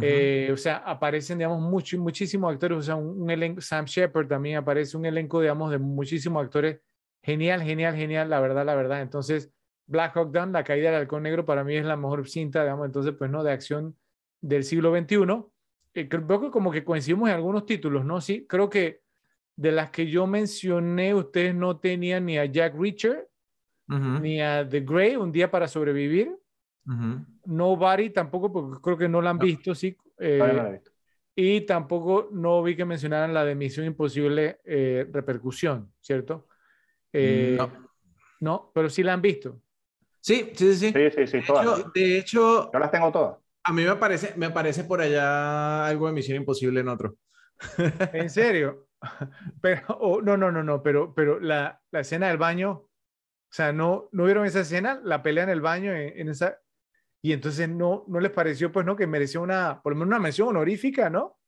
Eh, 0.00 0.50
o 0.52 0.56
sea, 0.56 0.78
aparecen, 0.78 1.38
digamos, 1.38 1.60
mucho, 1.60 1.98
muchísimos 1.98 2.52
actores. 2.52 2.78
O 2.78 2.82
sea, 2.82 2.96
un, 2.96 3.22
un 3.22 3.30
elenco, 3.30 3.60
Sam 3.60 3.84
Shepard 3.86 4.28
también 4.28 4.56
aparece, 4.56 4.96
un 4.96 5.04
elenco, 5.06 5.40
digamos, 5.40 5.70
de 5.70 5.78
muchísimos 5.78 6.42
actores. 6.44 6.80
Genial, 7.22 7.62
genial, 7.62 7.94
genial, 7.96 8.30
la 8.30 8.40
verdad, 8.40 8.64
la 8.64 8.74
verdad. 8.74 9.02
Entonces, 9.02 9.52
Black 9.86 10.16
Hawk 10.16 10.32
Down, 10.32 10.52
La 10.52 10.64
caída 10.64 10.90
del 10.90 11.00
halcón 11.02 11.22
negro, 11.24 11.44
para 11.44 11.64
mí 11.64 11.76
es 11.76 11.84
la 11.84 11.96
mejor 11.96 12.28
cinta, 12.28 12.62
digamos, 12.62 12.86
entonces, 12.86 13.14
pues, 13.18 13.30
¿no? 13.30 13.42
De 13.44 13.52
acción 13.52 13.96
del 14.40 14.64
siglo 14.64 14.94
XXI. 14.96 15.44
Eh, 15.94 16.08
creo 16.08 16.40
que 16.40 16.50
como 16.50 16.70
que 16.70 16.84
coincidimos 16.84 17.28
en 17.28 17.34
algunos 17.34 17.66
títulos, 17.66 18.04
¿no? 18.04 18.20
Sí, 18.20 18.46
creo 18.48 18.70
que 18.70 19.00
de 19.56 19.72
las 19.72 19.90
que 19.90 20.06
yo 20.08 20.26
mencioné, 20.26 21.14
ustedes 21.14 21.54
no 21.54 21.78
tenían 21.78 22.24
ni 22.26 22.38
a 22.38 22.44
Jack 22.46 22.74
Reacher, 22.78 23.28
ni 23.88 24.40
a 24.40 24.66
The 24.68 24.80
Grey, 24.80 25.16
Un 25.16 25.32
día 25.32 25.50
para 25.50 25.66
sobrevivir. 25.68 26.32
Nobody 27.44 28.10
tampoco, 28.10 28.52
porque 28.52 28.80
creo 28.82 28.96
que 28.98 29.08
no 29.08 29.20
la 29.20 29.30
han 29.30 29.36
No. 29.38 29.42
visto, 29.44 29.74
sí. 29.74 29.96
eh, 30.18 30.38
Todavía 30.38 30.56
no 30.56 30.62
la 30.64 30.68
he 30.68 30.72
visto. 30.74 30.90
y 31.34 31.60
tampoco 31.62 32.28
no 32.32 32.62
vi 32.62 32.76
que 32.76 32.84
mencionaran 32.84 33.32
la 33.34 33.44
de 33.44 33.54
Misión 33.54 33.86
Imposible 33.86 34.60
eh, 34.64 35.06
Repercusión, 35.10 35.92
¿cierto? 36.00 36.46
Eh, 37.12 37.56
No. 37.58 37.70
no, 38.40 38.70
pero 38.74 38.88
sí 38.90 39.02
la 39.02 39.14
han 39.14 39.22
visto. 39.22 39.60
Sí, 40.20 40.50
sí, 40.54 40.74
sí. 40.74 40.92
sí. 40.92 40.92
Sí, 40.92 41.10
sí, 41.10 41.26
sí, 41.26 41.32
De 41.32 41.38
hecho, 41.40 41.90
de 41.94 42.18
hecho, 42.18 42.70
Yo 42.72 42.78
las 42.78 42.90
tengo 42.90 43.10
todas. 43.10 43.38
A 43.64 43.72
mí 43.72 43.84
me 43.84 43.96
parece, 43.96 44.34
me 44.36 44.50
parece 44.50 44.84
por 44.84 45.00
allá 45.00 45.86
algo 45.86 46.06
de 46.06 46.12
Misión 46.12 46.36
Imposible 46.36 46.80
en 46.80 46.88
otro. 46.88 47.16
¿En 48.12 48.30
serio? 48.30 48.88
Pero, 49.60 49.82
oh, 50.00 50.22
no, 50.22 50.36
no, 50.36 50.50
no, 50.50 50.62
no, 50.62 50.82
pero, 50.82 51.14
pero 51.14 51.40
la, 51.40 51.80
la 51.90 52.00
escena 52.00 52.28
del 52.28 52.38
baño, 52.38 52.70
o 52.72 52.88
sea, 53.52 53.72
¿no, 53.72 54.08
¿no 54.12 54.24
vieron 54.24 54.46
esa 54.46 54.60
escena? 54.60 55.00
La 55.02 55.22
pelea 55.22 55.44
en 55.44 55.50
el 55.50 55.60
baño, 55.60 55.92
en, 55.92 56.18
en 56.18 56.28
esa... 56.28 56.58
Y 57.22 57.32
entonces 57.32 57.68
no, 57.68 58.04
no 58.08 58.18
les 58.20 58.30
pareció, 58.30 58.72
pues, 58.72 58.86
¿no? 58.86 58.96
Que 58.96 59.06
mereció 59.06 59.42
una, 59.42 59.82
por 59.82 59.92
lo 59.92 59.98
menos 59.98 60.08
una 60.08 60.18
mención 60.18 60.48
honorífica, 60.48 61.10
¿no? 61.10 61.38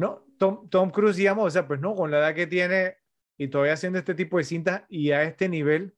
¿no? 0.00 0.24
Tom, 0.38 0.70
Tom 0.70 0.90
Cruise, 0.90 1.16
digamos, 1.16 1.46
o 1.46 1.50
sea, 1.50 1.68
pues 1.68 1.78
no, 1.78 1.94
con 1.94 2.10
la 2.10 2.18
edad 2.18 2.34
que 2.34 2.46
tiene 2.46 2.96
y 3.38 3.48
todavía 3.48 3.74
haciendo 3.74 3.98
este 3.98 4.14
tipo 4.14 4.38
de 4.38 4.44
cintas 4.44 4.84
y 4.88 5.10
a 5.10 5.24
este 5.24 5.48
nivel, 5.48 5.94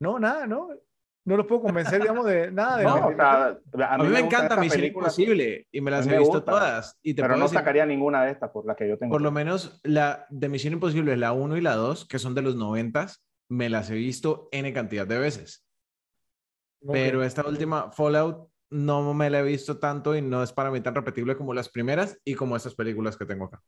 no, 0.00 0.20
nada, 0.20 0.46
no, 0.46 0.68
no 1.24 1.36
los 1.36 1.46
puedo 1.46 1.62
convencer, 1.62 2.00
digamos, 2.00 2.26
de 2.26 2.50
nada. 2.50 2.78
De, 2.78 2.84
No, 2.84 3.06
o 3.06 3.14
sea, 3.14 3.58
a 3.88 3.94
A 3.94 3.98
mí, 3.98 4.08
me 4.08 4.20
encanta 4.20 4.56
Misión 4.56 4.80
películas, 4.80 5.18
Imposible 5.18 5.66
y 5.70 5.80
me 5.80 5.90
las 5.90 6.00
A 6.00 6.02
he 6.04 6.06
mí 6.06 6.12
me 6.14 6.18
visto 6.18 6.34
gusta, 6.34 6.50
todas. 6.50 6.98
Y 7.02 7.14
te 7.14 7.22
Pero 7.22 7.36
no 7.36 7.44
decir, 7.44 7.58
sacaría 7.58 7.86
ninguna 7.86 8.24
de 8.24 8.32
estas 8.32 8.50
por 8.50 8.66
la 8.66 8.74
que 8.74 8.88
yo 8.88 8.98
tengo. 8.98 9.12
por 9.12 9.22
lo 9.22 9.30
menos 9.30 9.80
la 9.84 10.26
de 10.30 10.48
Misión 10.48 10.74
Imposible, 10.74 11.16
la 11.16 11.32
1 11.32 11.56
y 11.56 11.60
la 11.60 11.76
2, 11.76 12.06
que 12.08 12.18
son 12.18 12.34
de 12.34 12.42
los 12.42 12.56
90, 12.56 13.06
me 13.48 13.68
las 13.68 13.90
he 13.90 13.94
visto 13.94 14.48
N 14.50 14.72
cantidad 14.72 15.06
de 15.06 15.18
veces. 15.18 15.64
Ok. 16.84 16.92
Pero 16.92 17.22
esta 17.22 17.46
última 17.46 17.92
Fallout 17.92 18.48
no 18.70 19.14
me 19.14 19.30
la 19.30 19.40
he 19.40 19.44
visto 19.44 19.78
tanto 19.78 20.16
y 20.16 20.22
no 20.22 20.42
es 20.42 20.52
para 20.52 20.70
mí 20.70 20.80
tan 20.80 20.94
repetible 20.94 21.36
como 21.36 21.54
las 21.54 21.68
primeras 21.68 22.18
y 22.24 22.34
como 22.34 22.56
estas 22.56 22.74
películas 22.74 23.16
que 23.16 23.26
tengo 23.26 23.44
acá. 23.44 23.62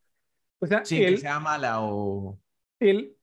o 0.59 0.67
sea, 0.67 0.85
Sin 0.85 1.03
el, 1.03 1.15
que 1.15 1.21
sea 1.21 1.39
mala 1.39 1.83
o... 1.83 2.41
el, 2.81 3.14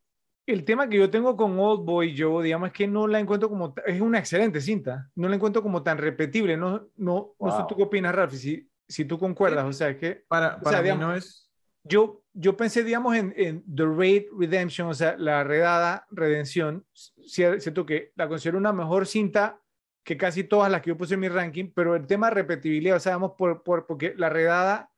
el 0.52 0.64
tema 0.66 0.88
que 0.89 0.97
yo 0.97 1.10
tengo 1.10 1.36
con 1.36 1.58
Old 1.60 1.86
Boy 1.86 2.16
Joe, 2.18 2.43
digamos, 2.43 2.68
es 2.68 2.74
que 2.74 2.88
no 2.88 3.08
la 3.08 3.20
encuentro 3.20 3.49
como, 3.49 3.74
es 3.86 4.02
una 4.02 4.20
excelente 4.20 4.62
cinta, 4.62 5.10
no 5.16 5.28
la 5.30 5.36
encuentro 5.36 5.62
como 5.64 5.84
tan 5.84 5.97
repetible, 5.97 6.58
no, 6.58 6.88
no, 6.97 7.36
no 7.39 7.52
sé 7.52 7.58
Wow. 7.60 7.68
tú 7.68 7.76
qué 7.78 7.84
opinas, 7.84 8.14
Rafi, 8.16 8.38
si, 8.38 8.70
si 8.88 9.06
tú 9.06 9.18
concuerdas, 9.20 9.66
o 9.66 9.74
sea, 9.74 9.89
es 9.89 9.97
que 9.97 10.24
Para, 10.28 10.56
O 10.58 10.62
para 10.62 10.70
sea, 10.72 10.80
mí 10.80 10.84
digamos- 10.84 11.06
no 11.08 11.16
es... 11.16 11.49
yo, 11.84 12.24
yo 12.34 12.56
pensé, 12.56 12.84
digamos, 12.84 13.16
en, 13.16 13.34
en 13.36 13.64
The 13.76 13.86
Raid 13.86 14.24
Redemption, 14.38 14.88
o 14.89 14.93
sea, 14.93 15.16
la 15.18 15.43
redada 15.43 16.06
redención, 16.12 16.86
cierto 17.26 17.86
que 17.86 18.12
la 18.16 18.28
considero 18.28 18.58
una 18.58 18.74
mejor 18.74 19.06
cinta 19.08 19.62
que 20.04 20.18
casi 20.18 20.43
todas 20.43 20.72
las 20.72 20.82
que 20.82 20.89
yo 20.89 20.97
puse 20.97 21.14
en 21.14 21.20
mi 21.20 21.30
ranking, 21.30 21.72
pero 21.76 21.95
el 21.95 22.08
tema 22.08 22.28
de 22.30 22.36
repetibilidad, 22.36 22.97
o 22.97 22.99
sea, 22.99 23.14
vamos 23.14 23.34
por, 23.38 23.62
por, 23.64 23.86
porque 23.86 24.14
la 24.18 24.30
redada, 24.30 24.91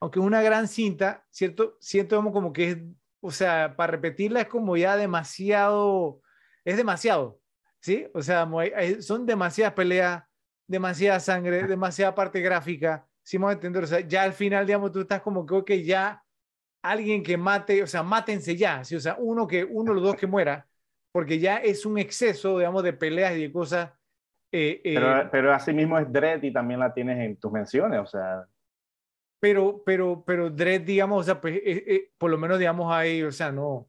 aunque 0.00 0.20
es 0.20 0.24
una 0.24 0.40
gran 0.40 0.68
cinta, 0.68 1.26
cierto, 1.30 1.76
siento 1.80 2.22
como 2.32 2.52
que 2.52 2.70
es, 2.70 2.78
o 3.20 3.30
sea, 3.30 3.74
para 3.76 3.92
repetirla 3.92 4.42
es 4.42 4.48
como 4.48 4.76
ya 4.76 4.96
demasiado, 4.96 6.20
es 6.64 6.76
demasiado, 6.76 7.40
¿sí? 7.80 8.06
O 8.14 8.22
sea, 8.22 8.48
hay- 8.58 8.72
hay- 8.76 9.02
son 9.02 9.26
demasiadas 9.26 9.74
peleas, 9.74 10.24
demasiada 10.66 11.20
sangre, 11.20 11.64
demasiada 11.64 12.14
parte 12.14 12.40
gráfica, 12.40 13.06
si 13.22 13.36
vamos 13.38 13.50
a 13.50 13.54
entender, 13.54 13.84
o 13.84 13.86
sea, 13.86 14.00
ya 14.00 14.22
al 14.22 14.32
final, 14.32 14.66
digamos, 14.66 14.92
tú 14.92 15.00
estás 15.00 15.20
como 15.22 15.44
que, 15.46 15.54
ok, 15.54 15.70
ya 15.84 16.22
alguien 16.82 17.22
que 17.22 17.36
mate, 17.36 17.82
o 17.82 17.86
sea, 17.86 18.02
mátense 18.02 18.56
ya, 18.56 18.84
¿sí? 18.84 18.96
o 18.96 19.00
sea, 19.00 19.16
uno 19.18 19.46
que, 19.46 19.64
uno 19.64 19.90
de 19.92 19.94
los 20.00 20.04
dos 20.04 20.16
que 20.16 20.26
muera, 20.26 20.66
porque 21.12 21.38
ya 21.38 21.56
es 21.58 21.84
un 21.84 21.98
exceso, 21.98 22.58
digamos, 22.58 22.82
de 22.82 22.92
peleas 22.92 23.36
y 23.36 23.42
de 23.42 23.52
cosas. 23.52 23.90
Eh, 24.52 24.80
eh, 24.84 24.94
pero, 24.94 25.28
pero 25.30 25.52
así 25.52 25.72
mismo 25.72 25.98
es 25.98 26.10
Dredd 26.10 26.42
y 26.44 26.52
también 26.52 26.80
la 26.80 26.94
tienes 26.94 27.18
en 27.18 27.36
tus 27.36 27.52
menciones, 27.52 28.00
o 28.00 28.06
sea. 28.06 28.46
Pero, 29.40 29.82
pero, 29.84 30.24
pero 30.26 30.50
Dredd, 30.50 30.82
digamos, 30.82 31.20
o 31.20 31.24
sea, 31.24 31.40
pues, 31.40 31.60
eh, 31.64 32.10
por 32.18 32.30
lo 32.30 32.38
menos, 32.38 32.58
digamos, 32.58 32.92
ahí, 32.92 33.22
o 33.22 33.30
sea, 33.30 33.52
no, 33.52 33.88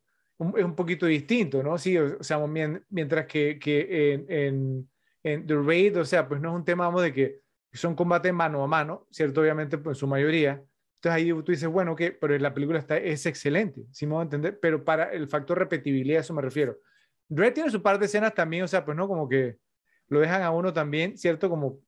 es 0.55 0.63
un 0.63 0.75
poquito 0.75 1.05
distinto, 1.05 1.61
¿no? 1.63 1.77
Sí, 1.77 1.97
o 1.97 2.23
sea, 2.23 2.39
mientras 2.89 3.25
que, 3.25 3.59
que 3.59 4.13
en, 4.13 4.25
en, 4.29 4.89
en, 5.23 5.47
The 5.47 5.55
Raid, 5.55 5.99
o 5.99 6.05
sea, 6.05 6.27
pues 6.27 6.39
no 6.39 6.49
es 6.49 6.55
un 6.55 6.65
tema, 6.65 6.85
vamos, 6.85 7.01
de 7.01 7.13
que 7.13 7.41
son 7.73 7.95
combates 7.95 8.33
mano 8.33 8.63
a 8.63 8.67
mano, 8.67 9.07
¿cierto? 9.11 9.41
Obviamente, 9.41 9.77
pues 9.77 9.97
en 9.97 9.99
su 9.99 10.07
mayoría. 10.07 10.63
Entonces 10.95 11.11
ahí 11.15 11.29
tú 11.29 11.51
dices, 11.51 11.67
bueno, 11.67 11.95
que, 11.95 12.11
pero 12.11 12.37
la 12.37 12.53
película 12.53 12.79
está, 12.79 12.97
es 12.97 13.25
excelente, 13.25 13.81
si 13.91 14.05
me 14.05 14.13
voy 14.13 14.21
a 14.21 14.23
entender, 14.23 14.59
pero 14.59 14.83
para 14.83 15.11
el 15.11 15.27
factor 15.27 15.57
repetibilidad, 15.57 16.19
a 16.19 16.21
eso 16.21 16.33
me 16.33 16.41
refiero. 16.41 16.77
Red 17.29 17.53
tiene 17.53 17.69
su 17.69 17.81
par 17.81 17.99
de 17.99 18.05
escenas 18.05 18.33
también, 18.33 18.63
o 18.63 18.67
sea, 18.67 18.83
pues 18.85 18.97
no, 18.97 19.07
como 19.07 19.29
que 19.29 19.57
lo 20.07 20.19
dejan 20.19 20.41
a 20.41 20.51
uno 20.51 20.73
también, 20.73 21.17
¿cierto? 21.17 21.49
Como 21.49 21.79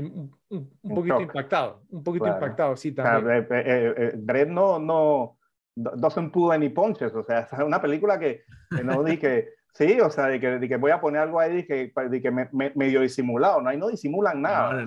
un, 0.00 0.94
poquito 0.94 1.20
impactado, 1.20 1.82
un 1.90 2.02
poquito 2.02 2.26
impactado, 2.26 2.76
sí, 2.76 2.92
también. 2.92 3.44
Claro, 3.46 3.56
eh, 3.56 3.64
eh, 3.66 4.12
eh 4.14 4.46
no, 4.46 4.78
no, 4.78 5.38
doesn't 5.74 6.32
pull 6.32 6.52
any 6.52 6.68
punches, 6.68 7.14
o 7.14 7.22
sea, 7.22 7.40
es 7.52 7.58
una 7.58 7.80
película 7.80 8.18
que, 8.18 8.44
no 8.84 9.02
di 9.02 9.18
que, 9.18 9.50
sí, 9.74 10.00
o 10.00 10.10
sea, 10.10 10.26
de 10.26 10.40
que, 10.40 10.58
de 10.58 10.68
que, 10.68 10.76
voy 10.76 10.90
a 10.90 11.00
poner 11.00 11.22
algo 11.22 11.40
ahí 11.40 11.56
de 11.56 11.66
que, 11.66 11.92
de 12.08 12.22
que 12.22 12.30
me, 12.30 12.48
medio 12.74 13.00
disimulado, 13.00 13.60
no, 13.60 13.68
ahí 13.68 13.78
no 13.78 13.88
disimulan 13.88 14.40
nada, 14.40 14.84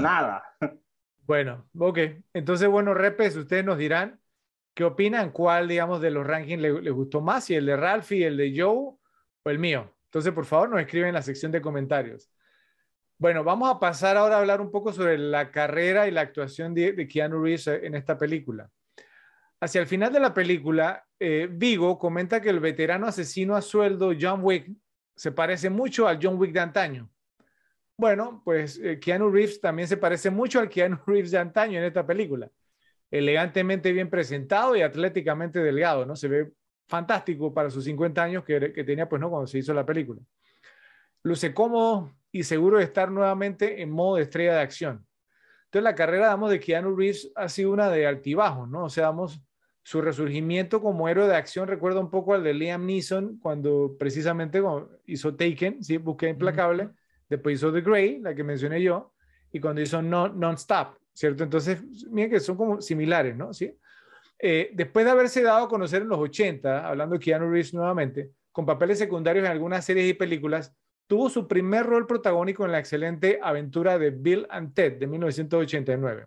nada. 0.00 0.42
Bueno, 1.26 1.66
ok, 1.78 1.98
entonces, 2.34 2.68
bueno, 2.68 2.94
repes, 2.94 3.36
ustedes 3.36 3.64
nos 3.64 3.78
dirán 3.78 4.20
¿Qué 4.76 4.84
opinan? 4.84 5.30
¿Cuál, 5.30 5.68
digamos, 5.68 6.02
de 6.02 6.10
los 6.10 6.26
rankings 6.26 6.60
les, 6.60 6.92
gustó 6.92 7.22
más? 7.22 7.44
¿Si 7.46 7.54
el 7.54 7.64
de 7.64 7.78
Ralphie, 7.78 8.26
el 8.26 8.36
de 8.36 8.52
Joe 8.54 8.94
o 9.42 9.50
el 9.50 9.58
mío? 9.58 9.90
Entonces, 10.04 10.34
por 10.34 10.44
favor, 10.44 10.68
nos 10.68 10.80
escriben 10.80 11.08
en 11.08 11.14
la 11.14 11.22
sección 11.22 11.50
de 11.50 11.62
comentarios. 11.62 12.30
Bueno, 13.18 13.44
vamos 13.44 13.70
a 13.70 13.80
pasar 13.80 14.16
ahora 14.16 14.36
a 14.36 14.40
hablar 14.40 14.60
un 14.60 14.70
poco 14.70 14.92
sobre 14.92 15.16
la 15.16 15.50
carrera 15.50 16.06
y 16.06 16.10
la 16.10 16.20
actuación 16.20 16.74
de, 16.74 17.08
Keanu 17.08 17.42
Reeves 17.42 17.66
en 17.66 17.94
esta 17.94 18.18
película. 18.18 18.70
Hacia 19.60 19.80
el 19.80 19.86
final 19.86 20.12
de 20.12 20.20
la 20.20 20.34
película, 20.34 21.04
eh, 21.18 21.48
Vigo 21.50 21.98
comenta 21.98 22.40
que 22.42 22.50
el 22.50 22.60
veterano 22.60 23.06
asesino 23.06 23.56
a 23.56 23.62
sueldo 23.62 24.12
John 24.20 24.40
Wick 24.42 24.70
se 25.14 25.32
parece 25.32 25.70
mucho 25.70 26.06
al 26.06 26.18
John 26.22 26.38
Wick 26.38 26.52
de 26.52 26.60
antaño. 26.60 27.10
Bueno, 27.96 28.42
pues 28.44 28.78
eh, 28.82 29.00
Keanu 29.00 29.30
Reeves 29.30 29.60
también 29.60 29.88
se 29.88 29.96
parece 29.96 30.30
mucho 30.30 30.60
al 30.60 30.68
Keanu 30.68 30.98
Reeves 31.06 31.30
de 31.30 31.38
antaño 31.38 31.78
en 31.78 31.84
esta 31.84 32.06
película 32.06 32.50
elegantemente 33.10 33.92
bien 33.92 34.10
presentado 34.10 34.76
y 34.76 34.82
atléticamente 34.82 35.60
delgado, 35.60 36.06
¿no? 36.06 36.16
Se 36.16 36.28
ve 36.28 36.52
fantástico 36.88 37.52
para 37.52 37.70
sus 37.70 37.84
50 37.84 38.22
años 38.22 38.44
que, 38.44 38.60
tenía, 38.84 39.08
pues, 39.08 39.20
¿no? 39.20 39.30
Cuando 39.30 39.46
se 39.46 39.58
hizo 39.58 39.74
la 39.74 39.86
película. 39.86 40.20
Luce 41.22 41.52
cómodo 41.52 42.15
y 42.36 42.42
seguro 42.42 42.78
de 42.78 42.84
estar 42.84 43.10
nuevamente 43.10 43.80
en 43.80 43.90
modo 43.90 44.16
de 44.16 44.22
estrella 44.22 44.54
de 44.54 44.60
acción. 44.60 45.06
Entonces, 45.64 45.84
la 45.84 45.94
carrera, 45.94 46.26
damos, 46.26 46.50
de 46.50 46.60
Keanu 46.60 46.94
Reeves 46.94 47.32
ha 47.34 47.48
sido 47.48 47.72
una 47.72 47.88
de 47.88 48.06
altibajos, 48.06 48.68
¿no? 48.68 48.84
O 48.84 48.90
sea, 48.90 49.04
damos, 49.04 49.40
su 49.82 50.02
resurgimiento 50.02 50.82
como 50.82 51.08
héroe 51.08 51.26
de 51.28 51.34
acción 51.34 51.66
recuerda 51.66 52.00
un 52.00 52.10
poco 52.10 52.34
al 52.34 52.44
de 52.44 52.52
Liam 52.52 52.84
Neeson 52.84 53.38
cuando 53.38 53.96
precisamente 53.98 54.62
hizo 55.06 55.34
Taken, 55.34 55.82
¿sí? 55.82 55.96
Búsqueda 55.96 56.30
Implacable, 56.30 56.90
después 57.28 57.56
hizo 57.56 57.72
The 57.72 57.80
Grey, 57.80 58.18
la 58.18 58.34
que 58.34 58.44
mencioné 58.44 58.82
yo, 58.82 59.14
y 59.50 59.58
cuando 59.58 59.80
hizo 59.80 60.02
Non-Stop, 60.02 60.98
¿cierto? 61.14 61.42
Entonces, 61.42 61.82
miren 62.10 62.30
que 62.30 62.40
son 62.40 62.56
como 62.56 62.82
similares, 62.82 63.34
¿no? 63.34 63.54
¿Sí? 63.54 63.74
Eh, 64.38 64.70
después 64.74 65.06
de 65.06 65.12
haberse 65.12 65.42
dado 65.42 65.64
a 65.64 65.68
conocer 65.68 66.02
en 66.02 66.08
los 66.08 66.18
80, 66.18 66.86
hablando 66.86 67.14
de 67.14 67.20
Keanu 67.20 67.48
Reeves 67.48 67.72
nuevamente, 67.72 68.32
con 68.52 68.66
papeles 68.66 68.98
secundarios 68.98 69.46
en 69.46 69.50
algunas 69.50 69.84
series 69.84 70.10
y 70.10 70.14
películas, 70.14 70.74
tuvo 71.06 71.30
su 71.30 71.46
primer 71.46 71.86
rol 71.86 72.06
protagónico 72.06 72.64
en 72.64 72.72
la 72.72 72.78
excelente 72.78 73.38
aventura 73.42 73.98
de 73.98 74.10
Bill 74.10 74.46
and 74.50 74.74
Ted 74.74 74.98
de 74.98 75.06
1989. 75.06 76.26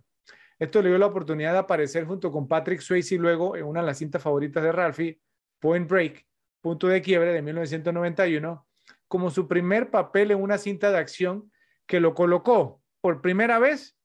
Esto 0.58 0.82
le 0.82 0.90
dio 0.90 0.98
la 0.98 1.06
oportunidad 1.06 1.54
de 1.54 1.60
aparecer 1.60 2.06
junto 2.06 2.32
con 2.32 2.48
Patrick 2.48 2.82
Swayze 2.82 3.18
luego 3.18 3.56
en 3.56 3.66
una 3.66 3.82
de 3.82 3.88
las 3.88 3.98
cintas 3.98 4.22
favoritas 4.22 4.64
de 4.64 4.72
Ralphie, 4.72 5.20
Point 5.60 5.90
Break, 5.90 6.26
Punto 6.62 6.88
de 6.88 7.02
Quiebre 7.02 7.32
de 7.32 7.42
1991, 7.42 8.68
como 9.08 9.30
su 9.30 9.48
primer 9.48 9.90
papel 9.90 10.32
en 10.32 10.42
una 10.42 10.58
cinta 10.58 10.92
de 10.92 10.98
acción 10.98 11.52
que 11.86 12.00
lo 12.00 12.14
colocó 12.14 12.82
por 13.02 13.22
primera 13.22 13.58
vez 13.60 13.98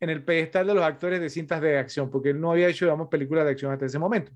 en 0.00 0.10
el 0.10 0.24
pedestal 0.24 0.66
de 0.66 0.74
los 0.74 0.84
actores 0.84 1.20
de 1.20 1.28
cintas 1.28 1.60
de 1.60 1.78
acción, 1.78 2.10
porque 2.10 2.30
él 2.30 2.40
no 2.40 2.52
había 2.52 2.68
hecho, 2.68 2.86
digamos, 2.86 3.08
películas 3.08 3.44
de 3.44 3.50
acción 3.52 3.72
hasta 3.72 3.86
ese 3.86 3.98
momento. 3.98 4.32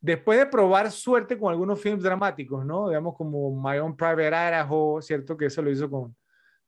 Después 0.00 0.38
de 0.38 0.46
probar 0.46 0.90
suerte 0.92 1.36
con 1.36 1.50
algunos 1.50 1.80
films 1.80 2.02
dramáticos, 2.02 2.64
¿no? 2.64 2.88
Digamos 2.88 3.16
como 3.16 3.60
My 3.60 3.78
Own 3.78 3.96
Private 3.96 4.28
Idaho, 4.28 5.02
¿cierto? 5.02 5.36
Que 5.36 5.46
eso 5.46 5.60
lo 5.60 5.70
hizo 5.70 5.90
con 5.90 6.14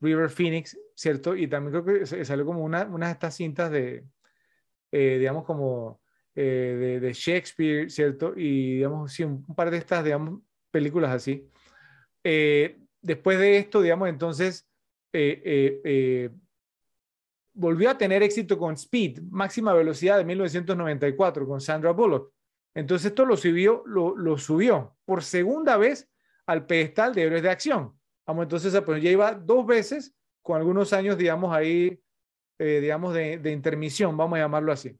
River 0.00 0.30
Phoenix, 0.30 0.76
¿cierto? 0.94 1.36
Y 1.36 1.46
también 1.46 1.82
creo 1.82 2.00
que 2.00 2.24
salió 2.24 2.44
como 2.44 2.64
una, 2.64 2.84
una 2.84 3.06
de 3.06 3.12
estas 3.12 3.36
cintas 3.36 3.70
de, 3.70 4.04
eh, 4.90 5.16
digamos, 5.18 5.44
como 5.44 6.00
eh, 6.34 6.98
de, 7.00 7.12
Shakespeare, 7.12 7.88
¿cierto? 7.88 8.32
Y, 8.36 8.76
digamos, 8.76 9.12
sí, 9.12 9.22
un, 9.22 9.44
par 9.54 9.70
de 9.70 9.76
estas, 9.76 10.04
películas 10.72 11.10
así. 11.10 11.48
Eh, 12.24 12.78
después 13.00 13.38
de 13.38 13.58
esto, 13.58 13.80
digamos, 13.80 14.08
entonces, 14.08 14.66
volvió 17.52 17.90
a 17.90 17.98
tener 17.98 18.22
éxito 18.22 18.58
con 18.58 18.74
Speed, 18.74 19.20
máxima 19.30 19.72
velocidad 19.74 20.18
de 20.18 20.24
1994 20.24 21.46
con 21.46 21.60
Sandra 21.60 21.92
Bullock. 21.92 22.32
Entonces 22.74 23.06
esto 23.06 23.24
lo 23.24 23.36
subió, 23.36 23.82
lo, 23.86 24.38
subió 24.38 24.96
por 25.04 25.22
segunda 25.22 25.76
vez 25.76 26.08
al 26.46 26.66
pedestal 26.66 27.14
de 27.14 27.22
héroes 27.22 27.42
de 27.42 27.50
acción. 27.50 27.98
Vamos, 28.26 28.44
entonces 28.44 28.72
ya 28.72 29.10
iba 29.10 29.34
dos 29.34 29.66
veces 29.66 30.14
con 30.42 30.56
algunos 30.56 30.92
años, 30.92 31.18
digamos, 31.18 31.54
ahí, 31.54 32.00
eh, 32.58 32.78
digamos, 32.80 33.12
de, 33.14 33.38
de, 33.38 33.50
intermisión, 33.50 34.16
vamos 34.16 34.36
a 34.36 34.42
llamarlo 34.42 34.72
así. 34.72 34.96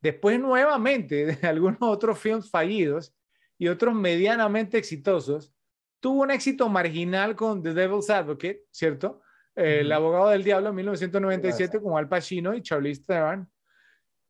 Después 0.00 0.40
nuevamente 0.40 1.26
de 1.36 1.46
algunos 1.46 1.82
otros 1.82 2.18
films 2.18 2.50
fallidos 2.50 3.14
y 3.58 3.68
otros 3.68 3.94
medianamente 3.94 4.78
exitosos, 4.78 5.52
tuvo 6.00 6.22
un 6.22 6.30
éxito 6.30 6.68
marginal 6.68 7.34
con 7.34 7.62
The 7.62 7.74
Devil's 7.74 8.08
Advocate, 8.08 8.64
¿cierto? 8.70 9.20
El 9.54 9.90
abogado 9.90 10.28
del 10.28 10.44
diablo 10.44 10.68
en 10.68 10.76
1997 10.76 11.82
con 11.82 11.98
Al 11.98 12.08
Pacino 12.08 12.54
y 12.54 12.62
Charlize 12.62 13.02
Theron. 13.04 13.50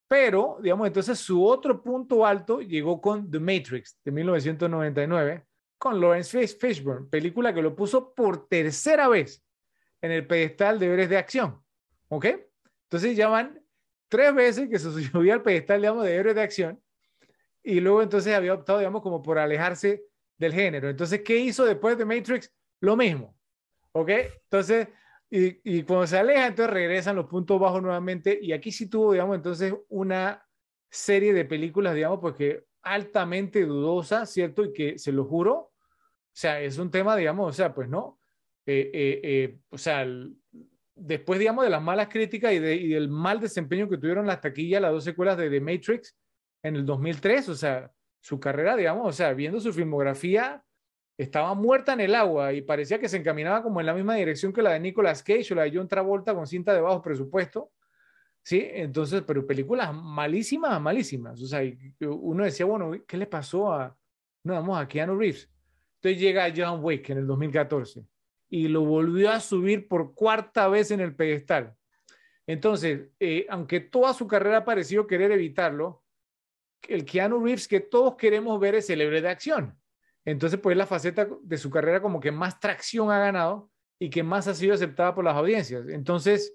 Pero, 0.09 0.59
digamos, 0.63 0.87
entonces 0.87 1.19
su 1.19 1.45
otro 1.45 1.83
punto 1.83 2.25
alto 2.25 2.61
llegó 2.61 3.01
con 3.01 3.31
The 3.31 3.39
Matrix 3.39 3.99
de 4.03 4.11
1999 4.11 5.45
con 5.77 6.01
Lawrence 6.01 6.49
Fishburne, 6.49 7.07
película 7.09 7.55
que 7.55 7.63
lo 7.63 7.77
puso 7.77 8.13
por 8.13 8.49
tercera 8.49 9.07
vez 9.07 9.45
en 10.01 10.11
el 10.11 10.27
pedestal 10.27 10.79
de 10.79 10.87
héroes 10.87 11.09
de 11.09 11.19
acción. 11.19 11.63
¿Ok? 12.09 12.27
Entonces 12.85 13.17
ya 13.17 13.29
van 13.29 13.63
tres 14.09 14.35
veces 14.35 14.69
que 14.69 14.79
se 14.79 14.91
subió 15.13 15.35
al 15.35 15.43
pedestal, 15.43 15.81
digamos, 15.81 16.05
de 16.05 16.15
héroes 16.15 16.35
de 16.35 16.43
acción 16.43 16.83
y 17.63 17.81
luego 17.81 18.03
entonces 18.03 18.35
había 18.35 18.55
optado, 18.55 18.79
digamos, 18.79 19.03
como 19.03 19.23
por 19.23 19.39
alejarse 19.39 20.03
del 20.39 20.55
género. 20.55 20.89
Entonces, 20.89 21.21
¿qué 21.23 21.37
hizo 21.37 21.65
después 21.65 21.99
de 21.99 22.05
Matrix? 22.05 22.51
Lo 22.81 22.97
mismo. 22.97 23.37
¿Ok? 23.93 24.11
Entonces, 24.45 24.89
y, 25.31 25.83
cuando 25.83 26.07
se 26.07 26.19
aleja, 26.19 26.47
entonces 26.47 26.73
regresan 26.73 27.17
los 27.17 27.27
puntos 27.27 27.61
bajos 27.61 27.83
nuevamente. 27.83 28.39
Y 28.41 28.53
aquí 28.53 28.73
sí 28.73 28.89
tuvo, 28.89 29.13
digamos, 29.13 29.37
entonces 29.37 29.75
una 29.89 30.43
serie 30.91 31.35
de 31.35 31.45
películas, 31.45 31.95
digamos, 31.95 32.21
porque 32.21 32.65
altamente 32.83 33.67
dudosa, 33.67 34.25
¿cierto? 34.25 34.65
Y 34.65 34.73
que 34.73 34.99
se 34.99 35.13
lo 35.13 35.25
juro, 35.25 35.55
o 35.55 35.73
sea, 36.33 36.61
es 36.61 36.79
un 36.79 36.91
tema, 36.91 37.17
digamos, 37.17 37.51
o 37.51 37.53
sea, 37.53 37.75
pues 37.75 37.89
no. 37.89 38.19
Eh, 38.65 38.91
eh, 38.93 39.21
eh, 39.23 39.59
o 39.71 39.79
sea, 39.79 40.07
después, 40.95 41.39
digamos, 41.39 41.65
de 41.65 41.71
las 41.71 41.83
malas 41.83 42.09
críticas 42.09 42.53
y, 42.53 42.57
y, 42.57 42.89
del 42.89 43.09
mal 43.09 43.41
desempeño 43.41 43.89
que 43.89 43.99
tuvieron 43.99 44.27
las 44.27 44.41
taquillas, 44.41 44.81
las 44.81 44.93
dos 44.93 45.05
secuelas 45.05 45.37
de 45.37 45.51
The 45.51 45.61
Matrix 45.61 46.17
en 46.63 46.77
el 46.77 46.87
2003, 46.87 47.49
o 47.51 47.55
sea, 47.55 47.91
su 48.21 48.41
carrera, 48.41 48.77
digamos, 48.77 49.07
o 49.07 49.13
sea, 49.13 49.33
viendo 49.35 49.61
su 49.61 49.73
filmografía, 49.73 50.63
estaba 51.19 51.53
muerta 51.55 51.93
en 51.93 52.01
el 52.01 52.15
agua 52.15 52.53
y 52.53 52.63
parecía 52.63 53.01
que 53.01 53.09
se 53.09 53.17
encaminaba 53.17 53.63
como 53.63 53.81
en 53.81 53.87
la 53.87 53.95
misma 53.95 54.15
dirección 54.15 54.53
que 54.53 54.63
la 54.63 54.73
de 54.73 54.81
Nicolas 54.81 55.23
Cage 55.23 55.53
o 55.53 55.57
la 55.57 55.65
de 55.65 55.73
John 55.75 55.89
Travolta 55.89 56.33
con 56.33 56.47
cinta 56.47 56.73
de 56.73 56.81
bajo 56.81 57.03
presupuesto. 57.03 57.73
Sí, 58.43 58.67
entonces, 58.73 59.25
pero 59.27 59.47
películas 59.47 59.93
malísimas, 59.93 60.81
malísimas. 60.81 61.43
O 61.43 61.47
sea, 61.47 61.61
uno 62.01 62.45
decía, 62.45 62.65
bueno, 62.65 62.93
¿qué 63.07 63.17
le 63.17 63.27
pasó 63.27 63.73
a, 63.73 63.95
no, 64.45 64.55
vamos, 64.55 64.81
a 64.81 64.87
Keanu 64.87 65.19
Reeves? 65.19 65.51
Entonces 65.97 66.21
llega 66.21 66.53
John 66.57 66.83
Wick 66.83 67.11
en 67.11 67.19
el 67.19 67.27
2014 67.27 68.07
y 68.49 68.69
lo 68.69 68.85
volvió 68.85 69.31
a 69.31 69.41
subir 69.41 69.89
por 69.89 70.15
cuarta 70.15 70.69
vez 70.69 70.93
en 70.93 71.01
el 71.01 71.17
pedestal. 71.17 71.75
Entonces, 72.47 73.09
eh, 73.19 73.45
aunque 73.51 73.81
toda 73.81 74.15
su 74.15 74.27
carrera 74.27 74.59
ha 74.59 74.65
parecido 74.65 75.07
querer 75.07 75.33
evitarlo, 75.33 76.05
el 76.87 77.05
Keanu 77.05 77.45
Reeves 77.45 77.67
que 77.67 77.81
todos 77.81 78.17
queremos 78.17 78.59
ver 78.61 78.77
es 78.77 78.87
célebre 78.87 79.21
de 79.21 79.29
acción. 79.29 79.78
Entonces, 80.31 80.61
pues 80.61 80.77
la 80.77 80.87
faceta 80.87 81.27
de 81.41 81.57
su 81.57 81.71
carrera 81.71 82.03
como 82.03 82.21
que 82.21 82.31
más 82.31 82.61
tracción 82.61 83.11
ha 83.11 83.19
ganado 83.19 83.71
y 83.99 84.11
que 84.11 84.23
más 84.23 84.47
ha 84.47 84.55
sido 84.55 84.75
aceptada 84.75 85.15
por 85.15 85.25
las 85.25 85.35
audiencias. 85.35 85.89
Entonces, 85.89 86.55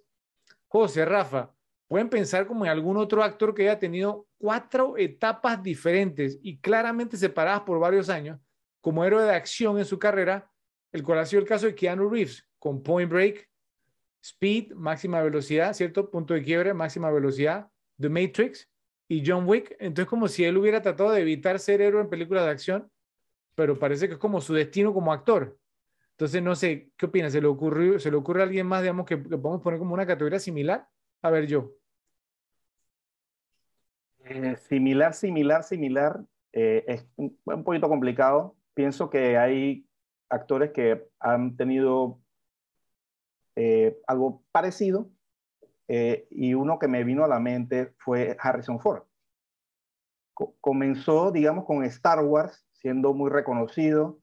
José, 0.67 1.05
Rafa, 1.05 1.51
pueden 1.88 2.07
pensar 2.07 2.45
como 2.45 2.65
en 2.65 2.71
algún 2.71 2.97
otro 2.97 3.24
actor 3.24 3.55
que 3.55 3.63
haya 3.63 3.80
tenido 3.80 4.28
cuatro 4.38 4.95
etapas 4.95 5.63
diferentes 5.63 6.38
y 6.43 6.59
claramente 6.59 7.17
separadas 7.17 7.61
por 7.61 7.80
varios 7.80 8.09
años, 8.09 8.39
como 8.80 9.03
héroe 9.03 9.24
de 9.24 9.34
acción 9.34 9.80
en 9.80 9.86
su 9.86 9.97
carrera, 9.97 10.51
el 10.91 11.01
cual 11.01 11.17
ha 11.17 11.26
sido 11.26 11.41
el 11.41 11.47
caso 11.47 11.65
de 11.65 11.74
Keanu 11.74 12.07
Reeves, 12.09 12.47
con 12.59 12.84
Point 12.84 13.09
Break, 13.09 13.49
Speed, 14.21 14.74
máxima 14.74 15.19
velocidad, 15.24 15.74
¿cierto? 15.74 16.11
Punto 16.11 16.36
de 16.36 16.43
quiebre, 16.43 16.76
máxima 16.76 17.09
velocidad, 17.09 17.71
The 17.99 18.09
Matrix 18.09 18.69
y 19.07 19.24
John 19.26 19.47
Wick. 19.47 19.76
Entonces, 19.80 20.07
como 20.07 20.28
si 20.28 20.45
él 20.45 20.57
hubiera 20.57 20.80
tratado 20.80 21.09
de 21.11 21.21
evitar 21.21 21.57
ser 21.57 21.82
héroe 21.82 22.01
en 22.01 22.09
películas 22.09 22.45
de 22.45 22.51
acción, 22.51 22.93
pero 23.56 23.78
parece 23.78 24.08
que 24.08 24.14
es 24.14 24.20
como 24.20 24.41
su 24.41 24.54
destino 24.54 24.93
como 24.93 25.14
actor. 25.14 25.58
Entonces, 26.12 26.41
no 26.41 26.56
sé, 26.56 26.91
¿qué 26.97 27.08
opinas? 27.08 27.32
¿Se 27.32 27.41
le, 27.41 27.47
ocurrió, 27.47 27.99
¿Se 27.99 28.12
le 28.12 28.18
ocurre 28.18 28.41
a 28.41 28.43
alguien 28.43 28.68
más, 28.68 28.82
digamos, 28.82 29.06
que, 29.06 29.22
que 29.22 29.38
podemos 29.38 29.62
poner 29.62 29.80
como 29.80 29.93
una 29.93 30.06
categoría 30.06 30.39
similar? 30.39 30.88
A 31.22 31.30
ver, 31.30 31.47
yo. 31.47 31.72
Eh, 34.26 34.56
similar, 34.68 35.14
similar, 35.14 35.64
similar. 35.64 36.22
Eh, 36.54 36.84
es 36.88 37.08
un, 37.16 37.38
poquito 37.64 37.89
complicado. 37.89 38.56
Pienso 38.74 39.10
que 39.10 39.38
hay 39.38 39.88
actores 40.30 40.72
que 40.72 41.06
han 41.20 41.56
tenido 41.58 42.20
eh, 43.56 43.97
algo 44.08 44.43
parecido 44.51 45.10
y 45.88 46.56
uno 46.56 46.80
que 46.80 46.88
me 46.88 47.04
vino 47.04 47.24
a 47.24 47.28
la 47.28 47.39
mente 47.39 47.93
fue 47.99 48.36
Harrison 48.39 48.80
Ford. 48.80 49.04
Co 50.34 50.56
comenzó, 50.60 51.32
digamos, 51.32 51.66
con 51.66 51.84
Star 51.84 52.24
Wars, 52.24 52.66
siendo 52.84 53.14
muy 53.14 53.32
reconocido. 53.32 54.20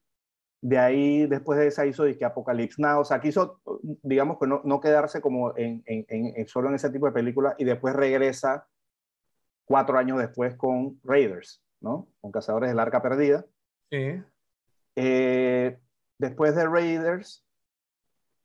De 0.63 0.79
ahí, 0.79 1.27
después 1.27 1.59
de 1.59 1.67
esa, 1.67 1.87
hizo 1.87 2.05
que 2.05 2.25
Apocalypse 2.25 2.81
Now. 2.81 3.01
O 3.01 3.05
sea, 3.05 3.21
quiso, 3.21 3.61
digamos, 4.03 4.39
que 4.39 4.47
no, 4.47 4.61
no 4.65 4.81
quedarse 4.81 5.21
como 5.21 5.57
en, 5.57 5.83
en, 5.87 6.05
en, 6.09 6.47
solo 6.47 6.69
en 6.69 6.75
ese 6.75 6.91
tipo 6.91 7.07
de 7.07 7.13
películas 7.13 7.55
y 7.59 7.65
después 7.65 7.97
regresa 7.97 8.69
cuatro 9.65 9.97
años 9.97 10.19
después 10.19 10.55
con 10.57 11.01
Raiders, 11.03 11.65
¿no? 11.81 12.09
Con 12.21 12.31
Cazadores 12.31 12.69
del 12.69 12.79
Arca 12.79 13.01
Perdida. 13.01 13.47
Sí. 13.91 14.23
Eh, 14.97 15.79
después 16.19 16.55
de 16.55 16.69
Raiders, 16.69 17.47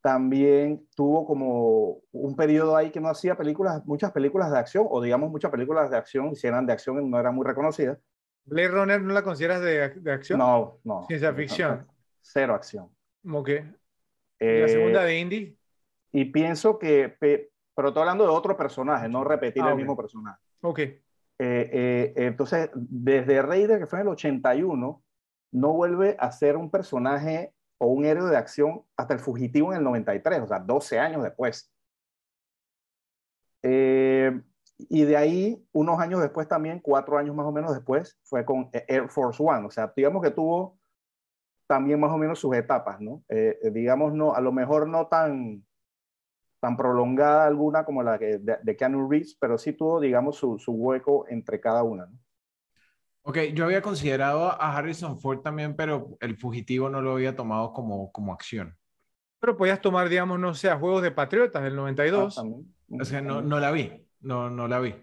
también 0.02 0.88
tuvo 0.96 1.26
como 1.26 2.02
un 2.12 2.36
periodo 2.38 2.78
ahí 2.78 2.92
que 2.92 3.02
no 3.02 3.10
hacía 3.10 3.36
películas, 3.36 3.86
muchas 3.86 4.12
películas 4.14 4.52
de 4.52 4.60
acción, 4.60 4.86
o 4.90 5.02
digamos 5.02 5.32
muchas 5.32 5.52
películas 5.52 5.90
de 5.90 5.98
acción, 5.98 6.36
si 6.36 6.48
eran 6.48 6.66
de 6.66 6.74
acción 6.74 7.10
no 7.10 7.20
eran 7.20 7.36
muy 7.36 7.46
reconocidas. 7.46 7.98
¿Blade 8.46 8.68
Runner 8.70 9.02
no 9.02 9.14
la 9.14 9.24
consideras 9.24 9.62
de, 9.62 9.90
de 9.90 10.12
acción? 10.12 10.40
No, 10.40 10.80
no. 10.84 11.04
Ciencia 11.08 11.34
ficción. 11.34 11.80
No, 11.80 11.96
cero 12.22 12.54
acción. 12.54 12.90
Ok. 13.30 13.50
Eh, 13.50 14.62
¿La 14.62 14.68
segunda 14.68 15.04
de 15.04 15.20
Indy? 15.20 15.58
Y 16.12 16.26
pienso 16.26 16.78
que, 16.80 17.16
pero 17.20 17.90
estoy 17.90 18.02
hablando 18.02 18.24
de 18.24 18.30
otro 18.30 18.56
personaje, 18.56 19.10
no 19.10 19.24
repetir 19.24 19.64
ah, 19.64 19.68
el 19.68 19.74
okay. 19.74 19.84
mismo 19.84 19.98
personaje. 19.98 20.40
Ok. 20.62 20.80
Eh, 20.80 21.02
eh, 21.40 22.14
entonces, 22.16 22.70
desde 22.74 23.42
Raider, 23.42 23.80
que 23.80 23.88
fue 23.88 24.00
en 24.00 24.08
el 24.08 24.14
81, 24.14 25.04
no 25.52 25.74
vuelve 25.74 26.16
a 26.20 26.32
ser 26.32 26.56
un 26.58 26.70
personaje 26.70 27.54
o 27.78 27.88
un 27.88 28.06
héroe 28.06 28.30
de 28.30 28.38
acción 28.38 28.84
hasta 28.96 29.14
el 29.14 29.20
fugitivo 29.20 29.72
en 29.72 29.80
el 29.80 29.84
93, 29.84 30.42
o 30.42 30.48
sea, 30.48 30.60
12 30.60 31.00
años 31.00 31.24
después. 31.24 31.72
Eh, 33.64 34.42
y 34.78 35.04
de 35.04 35.18
ahí, 35.18 35.66
unos 35.72 36.00
años 36.00 36.22
después 36.22 36.48
también, 36.48 36.80
cuatro 36.80 37.18
años 37.18 37.36
más 37.36 37.46
o 37.46 37.52
menos 37.52 37.74
después, 37.74 38.18
fue 38.24 38.44
con 38.46 38.70
Air 38.74 39.10
Force 39.10 39.42
One. 39.42 39.66
O 39.68 39.72
sea, 39.72 39.92
digamos 39.96 40.22
que 40.22 40.32
tuvo 40.32 40.78
también 41.68 42.00
más 42.00 42.12
o 42.12 42.18
menos 42.18 42.40
sus 42.40 42.56
etapas, 42.56 43.00
¿no? 43.00 43.24
Eh, 43.30 43.58
digamos, 43.72 44.14
no, 44.14 44.36
a 44.36 44.42
lo 44.42 44.52
mejor 44.52 44.88
no 44.88 45.08
tan, 45.08 45.66
tan 46.60 46.78
prolongada 46.78 47.46
alguna 47.46 47.86
como 47.86 48.04
la 48.04 48.20
que 48.20 48.38
de, 48.38 48.58
de 48.62 48.76
Keanu 48.76 49.10
Reeves, 49.10 49.36
pero 49.40 49.58
sí 49.58 49.74
tuvo, 49.74 50.00
digamos, 50.00 50.36
su, 50.36 50.60
su 50.60 50.74
hueco 50.74 51.26
entre 51.30 51.60
cada 51.60 51.84
una, 51.84 52.06
¿no? 52.06 52.20
Ok, 53.28 53.40
yo 53.56 53.66
había 53.66 53.82
considerado 53.82 54.52
a 54.52 54.78
Harrison 54.78 55.20
Ford 55.20 55.40
también, 55.40 55.76
pero 55.76 56.16
el 56.20 56.38
fugitivo 56.38 56.92
no 56.92 57.02
lo 57.02 57.14
había 57.14 57.36
tomado 57.36 57.74
como, 57.74 58.12
como 58.12 58.32
acción. 58.32 58.78
Pero 59.40 59.58
podías 59.58 59.82
tomar, 59.82 60.10
digamos, 60.10 60.40
no 60.40 60.54
sé, 60.54 60.70
a 60.70 60.78
Juegos 60.78 61.02
de 61.02 61.10
Patriotas 61.10 61.64
del 61.64 61.76
92. 61.76 62.38
Ah, 62.38 62.44
o 63.00 63.04
sea, 63.04 63.22
no, 63.22 63.42
no, 63.42 63.60
la 63.60 63.72
vi, 63.72 64.05
no, 64.26 64.50
no 64.50 64.68
la 64.68 64.80
vi. 64.80 64.96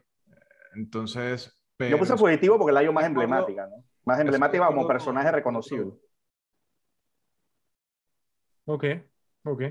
Entonces... 0.75 1.59
Pero... 1.77 1.93
Yo 1.93 1.99
puse 1.99 2.16
fugitivo 2.16 2.59
porque 2.59 2.73
la 2.73 2.81
hay 2.81 2.93
más 2.93 3.07
emblemática, 3.07 3.66
¿no? 3.66 3.85
Más 4.05 4.20
emblemática 4.20 4.66
como 4.66 4.87
personaje 4.87 5.31
reconocible. 5.31 5.93
Ok, 8.64 8.85
ok. 9.45 9.62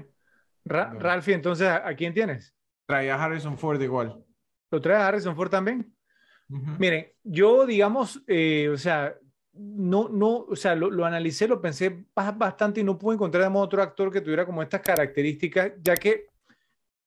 Ra 0.66 0.94
Ralphie, 0.94 1.34
entonces, 1.34 1.68
¿a 1.68 1.94
quién 1.96 2.14
tienes? 2.14 2.56
Traía 2.86 3.16
a 3.16 3.24
Harrison 3.24 3.58
Ford 3.58 3.82
igual. 3.82 4.24
¿Lo 4.70 4.82
trae 4.82 4.98
a 4.98 5.08
Harrison 5.08 5.36
Ford 5.36 5.50
también? 5.50 5.94
Uh 6.50 6.58
-huh. 6.58 6.78
Miren, 6.80 7.12
yo, 7.24 7.66
digamos, 7.66 8.24
eh, 8.28 8.70
o 8.70 8.78
sea, 8.78 9.16
no, 9.54 10.08
no, 10.10 10.46
o 10.50 10.56
sea, 10.56 10.76
lo, 10.76 10.90
lo, 10.90 11.06
analicé, 11.06 11.48
lo 11.48 11.62
pensé 11.62 12.06
bastante 12.14 12.80
y 12.82 12.84
no 12.84 12.98
pude 12.98 13.16
encontrar 13.16 13.52
otro 13.54 13.82
actor 13.82 14.12
que 14.12 14.22
tuviera 14.22 14.46
como 14.46 14.62
estas 14.62 14.82
características, 14.82 15.74
ya 15.82 15.96
que 15.96 16.31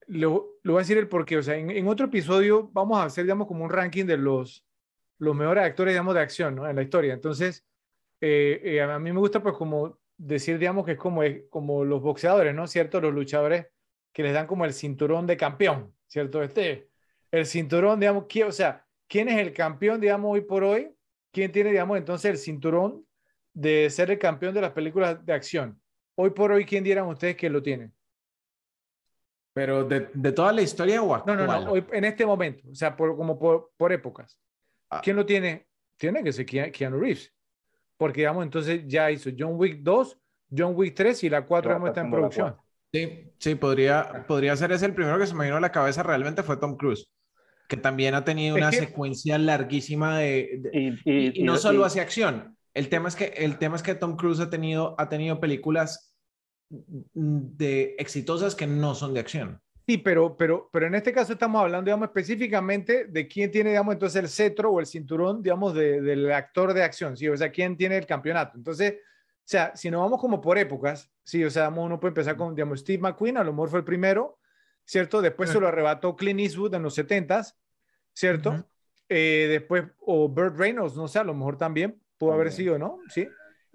lo, 0.06 0.58
lo 0.62 0.72
voy 0.72 0.80
a 0.80 0.82
decir 0.82 0.98
el 0.98 1.08
porqué. 1.08 1.38
O 1.38 1.42
sea, 1.42 1.56
en, 1.56 1.86
otro 1.88 2.06
episodio 2.06 2.70
vamos 2.72 2.98
a 2.98 3.04
hacer, 3.04 3.24
digamos, 3.24 3.46
como 3.46 3.64
un 3.64 3.70
ranking 3.70 4.04
de 4.04 4.16
los, 4.16 4.66
los 5.18 5.34
mejores 5.34 5.64
actores, 5.64 5.92
digamos, 5.92 6.14
de 6.14 6.20
acción, 6.20 6.54
¿no? 6.54 6.68
En 6.68 6.76
la 6.76 6.82
historia. 6.82 7.14
Entonces, 7.14 7.64
eh, 8.20 8.60
eh, 8.64 8.82
a 8.82 8.98
mí 8.98 9.12
me 9.12 9.20
gusta, 9.20 9.42
pues, 9.42 9.56
como 9.56 9.98
decir, 10.16 10.58
digamos, 10.58 10.84
que 10.84 10.92
es 10.92 10.98
como, 10.98 11.22
como 11.50 11.84
los 11.84 12.00
boxeadores, 12.02 12.54
¿no? 12.54 12.66
¿Cierto? 12.66 13.00
Los 13.00 13.14
luchadores 13.14 13.66
que 14.12 14.22
les 14.22 14.32
dan 14.32 14.46
como 14.46 14.64
el 14.64 14.72
cinturón 14.72 15.26
de 15.26 15.36
campeón, 15.36 15.94
¿cierto? 16.06 16.42
Este, 16.42 16.88
el 17.30 17.46
cinturón, 17.46 18.00
digamos, 18.00 18.26
que, 18.28 18.44
o 18.44 18.52
sea, 18.52 18.84
¿Quién 19.08 19.28
es 19.28 19.38
el 19.38 19.52
campeón, 19.52 20.00
digamos, 20.00 20.32
hoy 20.32 20.40
por 20.40 20.64
hoy? 20.64 20.90
¿Quién 21.30 21.52
tiene, 21.52 21.70
digamos, 21.70 21.98
entonces 21.98 22.30
el 22.30 22.38
cinturón 22.38 23.06
de 23.52 23.88
ser 23.90 24.10
el 24.10 24.18
campeón 24.18 24.54
de 24.54 24.60
las 24.60 24.72
películas 24.72 25.24
de 25.24 25.32
acción? 25.32 25.80
Hoy 26.16 26.30
por 26.30 26.52
hoy, 26.52 26.64
¿quién 26.64 26.84
dieran 26.84 27.06
ustedes 27.06 27.36
que 27.36 27.50
lo 27.50 27.62
tiene? 27.62 27.90
¿Pero 29.54 29.84
de, 29.84 30.10
de 30.12 30.32
toda 30.32 30.52
la 30.52 30.62
historia 30.62 31.00
o 31.00 31.14
actual? 31.14 31.38
No, 31.38 31.46
no, 31.46 31.60
no, 31.60 31.70
hoy, 31.72 31.86
en 31.92 32.04
este 32.04 32.26
momento, 32.26 32.68
o 32.70 32.74
sea, 32.74 32.96
por, 32.96 33.16
como 33.16 33.38
por, 33.38 33.70
por 33.76 33.92
épocas. 33.92 34.38
Ah. 34.90 35.00
¿Quién 35.02 35.16
lo 35.16 35.24
tiene? 35.24 35.68
Tiene 35.96 36.22
que 36.24 36.32
ser 36.32 36.44
Keanu 36.44 36.98
Reeves. 36.98 37.32
Porque, 37.96 38.22
digamos, 38.22 38.44
entonces 38.44 38.82
ya 38.86 39.10
hizo 39.12 39.30
John 39.38 39.52
Wick 39.54 39.78
2, 39.82 40.18
John 40.56 40.72
Wick 40.74 40.94
3 40.94 41.24
y 41.24 41.30
la 41.30 41.46
4 41.46 41.70
digamos, 41.70 41.88
está 41.88 42.00
en 42.00 42.10
producción. 42.10 42.56
Sí, 42.92 43.32
sí, 43.38 43.54
podría, 43.54 44.24
podría 44.26 44.56
ser 44.56 44.72
ese 44.72 44.86
el 44.86 44.94
primero 44.94 45.18
que 45.18 45.26
se 45.26 45.34
me 45.34 45.44
vino 45.44 45.56
a 45.56 45.60
la 45.60 45.72
cabeza 45.72 46.02
realmente 46.02 46.42
fue 46.42 46.56
Tom 46.56 46.76
Cruise 46.76 47.08
que 47.68 47.76
también 47.76 48.14
ha 48.14 48.24
tenido 48.24 48.56
una 48.56 48.70
que... 48.70 48.76
secuencia 48.76 49.38
larguísima 49.38 50.18
de, 50.18 50.58
de 50.58 50.70
y, 50.78 50.88
y, 51.04 51.40
y, 51.40 51.44
no 51.44 51.56
solo 51.56 51.84
hacia 51.84 52.02
acción. 52.02 52.56
El 52.74 52.88
tema 52.88 53.08
es 53.08 53.16
que 53.16 53.26
el 53.36 53.58
tema 53.58 53.76
es 53.76 53.82
que 53.82 53.94
Tom 53.94 54.16
Cruise 54.16 54.40
ha 54.40 54.50
tenido 54.50 54.94
ha 54.98 55.08
tenido 55.08 55.40
películas 55.40 56.13
de 57.14 57.96
exitosas 57.98 58.54
que 58.54 58.66
no 58.66 58.94
son 58.94 59.14
de 59.14 59.20
acción. 59.20 59.60
Sí, 59.86 59.98
pero, 59.98 60.34
pero, 60.36 60.70
pero 60.72 60.86
en 60.86 60.94
este 60.94 61.12
caso 61.12 61.34
estamos 61.34 61.60
hablando, 61.60 61.86
digamos, 61.86 62.08
específicamente 62.08 63.04
de 63.04 63.28
quién 63.28 63.50
tiene, 63.50 63.70
digamos, 63.70 63.92
entonces 63.92 64.22
el 64.22 64.28
cetro 64.30 64.70
o 64.70 64.80
el 64.80 64.86
cinturón, 64.86 65.42
digamos, 65.42 65.74
de, 65.74 66.00
del 66.00 66.32
actor 66.32 66.72
de 66.72 66.82
acción, 66.82 67.16
¿sí? 67.18 67.28
O 67.28 67.36
sea, 67.36 67.50
quién 67.50 67.76
tiene 67.76 67.98
el 67.98 68.06
campeonato. 68.06 68.56
Entonces, 68.56 68.94
o 68.94 69.46
sea, 69.46 69.76
si 69.76 69.90
nos 69.90 70.00
vamos 70.00 70.20
como 70.20 70.40
por 70.40 70.56
épocas, 70.56 71.10
sí, 71.22 71.44
o 71.44 71.50
sea, 71.50 71.68
uno 71.68 72.00
puede 72.00 72.12
empezar 72.12 72.34
con, 72.36 72.54
digamos, 72.54 72.80
Steve 72.80 73.02
McQueen, 73.02 73.36
a 73.36 73.44
lo 73.44 73.52
mejor 73.52 73.68
fue 73.68 73.80
el 73.80 73.84
primero, 73.84 74.38
¿cierto? 74.86 75.20
Después 75.20 75.50
se 75.50 75.60
lo 75.60 75.68
arrebató 75.68 76.16
Clint 76.16 76.40
Eastwood 76.40 76.74
en 76.74 76.82
los 76.82 76.96
70s, 76.96 77.54
¿cierto? 78.14 78.50
Uh 78.50 78.54
-huh. 78.54 78.66
eh, 79.10 79.46
después, 79.50 79.84
o 80.00 80.30
Burt 80.30 80.56
Reynolds, 80.56 80.96
no 80.96 81.08
sé, 81.08 81.18
a 81.18 81.24
lo 81.24 81.34
mejor 81.34 81.58
también 81.58 82.00
pudo 82.16 82.32
haber 82.32 82.52
sido, 82.52 82.78
¿no? 82.78 83.00
Sí. 83.10 83.28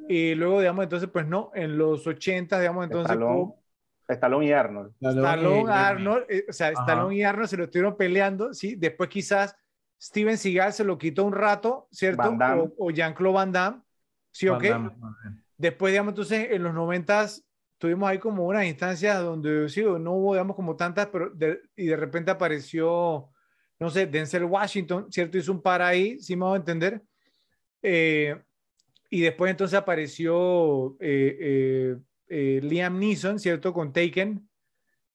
Y 0.08 0.36
luego, 0.36 0.60
digamos, 0.60 0.84
entonces, 0.84 1.10
pues 1.12 1.28
no, 1.28 1.52
en 1.54 1.78
los 1.78 2.06
80, 2.08 2.60
digamos, 2.60 2.86
entonces... 2.86 3.12
Stallone, 3.12 3.54
Stallone 4.08 4.46
y 4.46 4.52
Arnold. 4.52 4.94
Stallone, 5.00 5.62
y, 5.62 5.72
Arnold, 5.72 6.26
eh, 6.30 6.46
o 6.50 6.54
sea, 6.54 6.68
Ajá. 6.70 6.82
Stallone 6.82 7.16
y 7.16 7.24
Arnold 7.24 7.50
se 7.50 7.58
lo 7.58 7.64
estuvieron 7.66 7.96
peleando, 7.96 8.54
¿sí? 8.54 8.76
Después 8.76 9.10
quizás 9.10 9.56
Steven 10.02 10.38
Seagal 10.38 10.74
se 10.74 10.84
lo 10.84 10.98
quitó 10.98 11.26
un 11.26 11.34
rato, 11.34 11.88
¿cierto? 11.92 12.30
O, 12.30 12.88
o 12.88 12.92
Jean-Claude 12.92 13.34
Van 13.34 13.52
Damme, 13.52 13.82
¿sí 14.32 14.48
o 14.48 14.58
qué? 14.58 14.76
Después, 15.58 15.92
digamos, 15.92 16.12
entonces, 16.12 16.48
en 16.52 16.64
los 16.64 16.74
90 16.74 17.28
tuvimos 17.78 18.10
ahí 18.10 18.18
como 18.18 18.46
unas 18.46 18.66
instancias 18.66 19.22
donde 19.22 19.68
sí, 19.70 19.82
no 19.82 20.14
hubo, 20.14 20.34
digamos, 20.34 20.56
como 20.56 20.76
tantas, 20.76 21.08
pero 21.08 21.30
de, 21.32 21.62
y 21.76 21.88
de 21.88 21.96
repente 21.96 22.32
apareció, 22.32 23.30
no 23.80 23.90
sé, 23.90 24.06
Denzel 24.06 24.46
Washington, 24.46 25.12
¿cierto? 25.12 25.38
Hizo 25.38 25.52
un 25.52 25.62
par 25.62 25.82
ahí, 25.82 26.20
sí 26.20 26.36
me 26.36 26.46
voy 26.46 26.54
a 26.56 26.58
entender. 26.58 27.02
Eh, 27.82 28.42
y 29.10 29.22
después 29.22 29.50
entonces 29.50 29.78
apareció 29.78 30.96
eh, 31.00 31.38
eh, 31.40 31.96
eh, 32.28 32.60
Liam 32.62 33.00
Neeson, 33.00 33.40
¿cierto? 33.40 33.74
Con 33.74 33.92
Taken. 33.92 34.48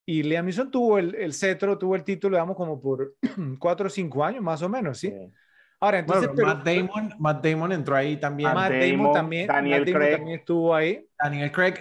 Y 0.07 0.23
Liam 0.23 0.45
Neeson 0.45 0.71
tuvo 0.71 0.99
el, 0.99 1.15
el 1.15 1.33
cetro, 1.33 1.79
tuvo 1.79 1.95
el 1.95 2.05
título, 2.05 2.37
digamos, 2.37 2.57
como 2.57 2.81
por 2.81 3.15
cuatro 3.59 3.87
o 3.87 3.91
cinco 3.91 4.25
años, 4.25 4.43
más 4.43 4.63
o 4.63 4.69
menos, 4.69 4.99
¿sí? 4.99 5.09
sí. 5.09 5.33
Ahora, 5.81 5.99
entonces, 5.99 6.29
bueno, 6.33 6.35
pero, 6.37 6.49
Matt, 6.49 6.67
Damon, 6.67 7.15
Matt 7.19 7.45
Damon 7.45 7.73
entró 7.73 7.97
ahí 7.97 8.17
también. 8.17 8.55
Matt 8.55 8.73
Damon, 8.73 9.13
también, 9.13 9.47
Daniel 9.47 9.81
Matt 9.81 9.89
Damon 9.89 10.01
Craig. 10.01 10.17
también 10.17 10.39
estuvo 10.39 10.75
ahí. 10.75 11.07
Daniel 11.19 11.53
Craig, 11.53 11.75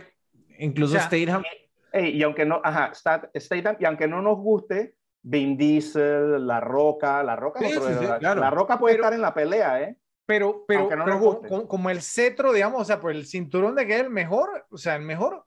incluso 0.59 0.95
o 0.95 0.99
sea, 0.99 1.07
Statham. 1.07 1.43
Hey, 1.91 2.11
y 2.15 2.23
aunque 2.23 2.45
no, 2.45 2.59
ajá, 2.63 2.91
Statham, 2.93 3.77
y 3.79 3.85
aunque 3.85 4.07
no 4.07 4.21
nos 4.21 4.37
guste, 4.37 4.95
Vin 5.21 5.55
Diesel, 5.55 6.45
La 6.45 6.59
Roca, 6.59 7.23
La 7.23 7.35
Roca, 7.35 7.59
sí, 7.59 7.67
sí, 7.67 7.79
sí, 7.79 8.05
la, 8.05 8.19
claro. 8.19 8.41
la, 8.41 8.49
Roca 8.49 8.77
puede 8.77 8.95
pero, 8.95 9.05
estar 9.05 9.13
en 9.13 9.21
la 9.21 9.33
pelea, 9.33 9.81
¿eh? 9.81 9.97
Pero, 10.25 10.63
pero, 10.67 10.89
no 10.95 11.03
pero 11.05 11.19
como, 11.19 11.67
como- 11.67 11.89
el 11.89 12.01
cetro, 12.01 12.53
digamos, 12.53 12.81
o 12.81 12.85
sea, 12.85 12.99
por 13.01 13.11
el 13.11 13.25
cinturón 13.25 13.75
de 13.75 13.85
que 13.85 13.95
es 13.95 14.01
el 14.01 14.09
mejor, 14.09 14.65
o 14.69 14.77
sea, 14.77 14.95
el 14.95 15.01
mejor. 15.03 15.33
o 15.35 15.45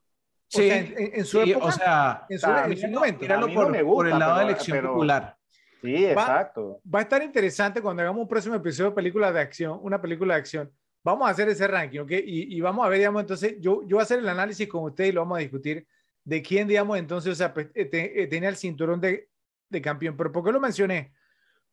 Sí, 0.49 0.67
sea, 0.69 0.77
en, 0.77 0.93
en- 1.15 1.25
su 1.25 1.41
Sí, 1.43 1.51
época, 1.51 1.65
o 1.65 1.71
sea, 1.71 2.25
en 2.29 2.39
su, 2.39 2.45
a 2.47 2.65
en 2.65 2.77
su 2.77 2.87
no- 2.87 2.99
momento. 2.99 3.27
no 3.27 3.53
por, 3.53 3.69
me 3.71 3.83
por 3.83 4.05
el 4.07 4.13
gusta, 4.13 4.19
lado 4.19 4.33
de 4.33 4.37
pero- 4.39 4.49
elección 4.49 4.77
pero- 4.77 4.89
popular. 4.93 5.37
Sí, 5.81 6.05
exacto. 6.05 6.81
Va 6.93 6.99
a 6.99 7.01
estar 7.03 7.21
interesante 7.21 7.81
cuando 7.81 8.01
hagamos 8.01 8.21
un 8.21 8.27
próximo 8.27 8.55
episodio 8.55 8.89
de 8.91 8.95
películas 8.95 9.33
de 9.33 9.39
acción, 9.41 9.79
una 9.81 10.01
película 10.01 10.33
de 10.35 10.39
acción. 10.39 10.71
Vamos 11.03 11.27
a 11.27 11.31
hacer 11.31 11.47
ese 11.49 11.67
ranking, 11.67 11.99
¿ok? 11.99 12.11
Y, 12.11 12.55
y 12.57 12.61
vamos 12.61 12.85
a 12.85 12.89
ver, 12.89 12.97
digamos, 12.99 13.21
entonces, 13.21 13.55
yo, 13.59 13.81
yo 13.83 13.95
voy 13.97 13.99
a 13.99 14.03
hacer 14.03 14.19
el 14.19 14.27
análisis 14.29 14.67
con 14.67 14.83
ustedes 14.83 15.11
y 15.11 15.13
lo 15.13 15.21
vamos 15.21 15.37
a 15.37 15.41
discutir 15.41 15.85
de 16.23 16.41
quién, 16.41 16.67
digamos, 16.67 16.97
entonces, 16.97 17.31
o 17.31 17.35
sea, 17.35 17.53
pues, 17.53 17.67
eh, 17.75 17.85
te- 17.85 18.21
eh, 18.23 18.27
tenía 18.27 18.49
el 18.49 18.57
cinturón 18.57 18.99
de, 18.99 19.29
de 19.69 19.81
campeón. 19.81 20.17
Pero 20.17 20.31
¿por 20.31 20.43
qué 20.43 20.51
lo 20.51 20.59
mencioné? 20.59 21.13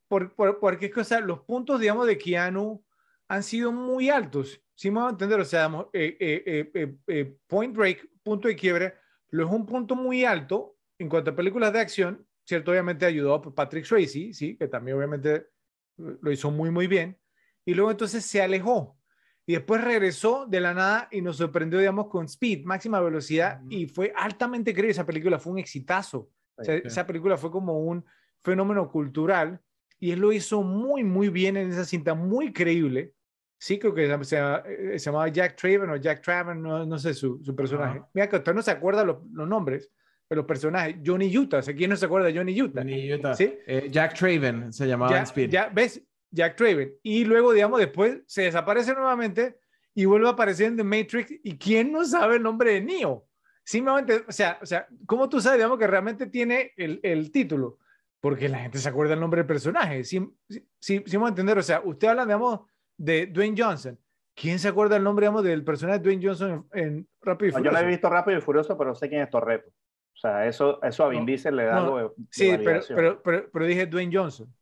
Por, 0.07 0.35
por- 0.35 0.61
porque 0.61 0.87
es 0.87 0.93
que, 0.95 1.01
o 1.01 1.05
sea, 1.05 1.21
los 1.21 1.41
puntos, 1.41 1.81
digamos, 1.81 2.07
de 2.07 2.19
Keanu 2.19 2.85
han 3.29 3.43
sido 3.43 3.73
muy 3.73 4.11
altos. 4.11 4.61
Si 4.75 4.91
me 4.91 4.99
van 5.01 5.09
a 5.09 5.11
entender, 5.11 5.41
o 5.41 5.45
sea, 5.45 5.71
eh, 5.93 6.17
eh, 6.21 6.43
eh, 6.47 6.71
eh, 6.75 6.97
eh, 7.07 7.37
Point 7.47 7.77
Break, 7.77 8.09
punto 8.23 8.49
de 8.49 8.57
quiebre, 8.57 8.95
lo 9.31 9.47
es 9.47 9.53
un 9.53 9.65
punto 9.67 9.95
muy 9.95 10.25
alto 10.25 10.79
en 10.99 11.09
cuanto 11.09 11.31
a 11.31 11.37
películas 11.37 11.73
de 11.73 11.81
acción, 11.81 12.27
¿cierto? 12.45 12.71
Obviamente 12.71 13.07
ayudado 13.07 13.41
por 13.41 13.55
Patrick 13.55 13.85
Swayze, 13.85 14.33
sí, 14.33 14.57
que 14.57 14.69
también 14.69 14.97
obviamente 14.97 15.35
eh, 15.37 16.17
lo 16.21 16.31
hizo 16.33 16.51
muy, 16.51 16.71
muy 16.71 16.87
bien. 16.87 17.19
Y 17.65 17.75
luego 17.75 17.91
entonces 17.91 18.25
se 18.25 18.43
alejó 18.43 18.99
y 19.47 19.55
después 19.55 19.83
regresó 19.83 20.47
de 20.47 20.61
la 20.61 20.75
nada 20.75 21.09
y 21.11 21.21
nos 21.21 21.37
sorprendió, 21.37 21.79
digamos, 21.79 22.09
con 22.09 22.27
Speed, 22.27 22.65
máxima 22.65 23.01
velocidad, 23.01 23.61
Ujú. 23.63 23.69
y 23.73 23.87
fue 23.87 24.13
altamente 24.17 24.73
creíble. 24.73 24.93
Esa 24.93 25.07
película 25.07 25.39
fue 25.39 25.53
un 25.53 25.59
exitazo. 25.59 26.31
O 26.57 26.65
sea, 26.65 26.77
esa 26.77 27.07
película 27.07 27.37
fue 27.37 27.51
como 27.51 27.81
un 27.81 28.05
fenómeno 28.45 28.91
cultural 28.91 29.61
y 30.05 30.13
él 30.13 30.21
lo 30.21 30.35
hizo 30.35 30.63
muy, 30.63 31.03
muy 31.03 31.31
bien 31.31 31.57
en 31.57 31.71
esa 31.71 31.87
cinta, 31.87 32.13
muy 32.15 32.53
creíble. 32.53 33.15
Sí, 33.59 33.79
creo 33.79 33.95
que 33.95 34.07
se, 34.23 34.37
eh, 34.39 34.99
se 34.99 35.07
llamaba 35.07 35.29
Jack 35.29 35.57
Traven 35.57 35.89
o 35.89 35.97
Jack 35.97 36.21
Traven, 36.21 36.61
no, 36.61 36.85
no 36.85 36.99
sé 36.99 37.15
su, 37.15 37.43
su 37.43 37.57
personaje. 37.57 38.01
Ajá. 38.01 38.11
Mira 38.13 38.29
que 38.29 38.37
usted 38.37 38.53
no 38.53 38.61
se 38.61 38.71
acuerda 38.71 39.03
los, 39.03 39.25
los 39.33 39.49
nombres 39.49 39.91
de 40.29 40.37
los 40.37 40.45
personajes. 40.45 40.97
Johnny 41.03 41.35
Utah, 41.35 41.61
o 41.61 41.63
sea, 41.63 41.75
¿quién 41.75 41.89
no 41.89 41.97
se 41.97 42.05
acuerda 42.05 42.27
de 42.27 42.37
Johnny 42.37 42.61
Utah? 42.61 42.83
Johnny 42.83 43.15
Utah. 43.15 43.35
¿Sí? 43.35 43.57
Eh, 43.67 43.89
Jack 43.91 44.13
Traven 44.13 44.75
se 44.75 44.87
llamaba 44.87 45.11
ya, 45.11 45.19
en 45.21 45.23
Speed. 45.23 45.49
ya 45.49 45.71
ves, 45.71 46.03
Jack 46.31 46.57
Traven. 46.57 46.97
Y 47.03 47.25
luego, 47.25 47.55
digamos, 47.55 47.81
después 47.81 48.21
se 48.27 48.43
desaparece 48.43 48.93
nuevamente 48.93 49.57
y 49.95 50.05
vuelve 50.05 50.27
a 50.27 50.33
aparecer 50.33 50.67
en 50.67 50.77
The 50.77 50.85
Matrix. 50.85 51.33
¿Y 51.43 51.57
quién 51.57 51.91
no 51.91 52.05
sabe 52.05 52.37
el 52.37 52.43
nombre 52.43 52.75
de 52.75 52.83
Neo? 52.83 53.27
Simplemente, 53.65 54.23
o 54.29 54.33
sea, 54.33 54.59
o 54.61 54.67
sea, 54.67 54.87
¿cómo 55.07 55.31
tú 55.31 55.41
sabes, 55.41 55.61
digamos, 55.61 55.79
que 55.79 55.87
realmente 55.87 56.27
tiene 56.27 56.73
el, 56.77 57.01
el 57.03 57.31
título? 57.31 57.79
Porque 58.25 58.49
la 58.49 58.59
gente 58.61 58.79
se 58.79 58.89
acuerda 58.89 59.13
el 59.13 59.21
nombre 59.21 59.41
del 59.41 59.47
personaje. 59.47 60.03
Sí, 60.03 60.19
sí, 60.49 60.67
sí, 60.81 61.05
sí 61.07 61.17
vamos 61.17 61.29
a 61.29 61.33
entender. 61.33 61.59
O 61.59 61.63
sea, 61.63 61.83
usted 61.85 62.09
habla, 62.09 62.25
digamos, 62.25 62.61
de 62.97 63.27
Dwayne 63.27 63.55
Johnson. 63.63 63.99
¿Quién 64.35 64.59
se 64.59 64.69
acuerda 64.69 64.97
el 64.97 65.05
nombre, 65.05 65.25
digamos, 65.25 65.45
del 65.45 65.63
personaje 65.63 65.99
de 65.99 66.05
Dwayne 66.05 66.27
Johnson 66.27 66.67
en, 66.73 66.83
en 66.83 67.09
Rápido 67.21 67.51
y 67.51 67.53
No, 67.53 67.59
yo 67.59 67.65
Furioso? 67.71 67.85
he 67.85 67.87
visto 67.89 68.09
Rápido 68.09 68.39
y 68.39 68.41
Furioso, 68.41 68.79
pero 68.79 68.95
sé 68.95 69.11
quién 69.11 69.21
es 69.21 69.29
Torreto. 69.31 69.69
O 69.69 70.17
sea, 70.17 70.47
eso, 70.47 70.83
eso 70.83 71.05
a 71.05 71.09
Vin 71.11 71.21
No, 71.21 71.27
Diesel 71.27 71.55
le 71.55 71.65
da 71.65 71.75
no, 71.75 71.81
algo 71.83 71.99
de, 71.99 72.05
de 72.05 72.11
Sí, 72.31 72.51
pero, 72.51 72.65
validación. 72.65 72.97
pero, 72.97 73.23
pero, 73.23 73.51
pero 73.53 73.67
dije 73.67 73.87
Dwayne 73.87 74.17
Johnson. 74.17 74.55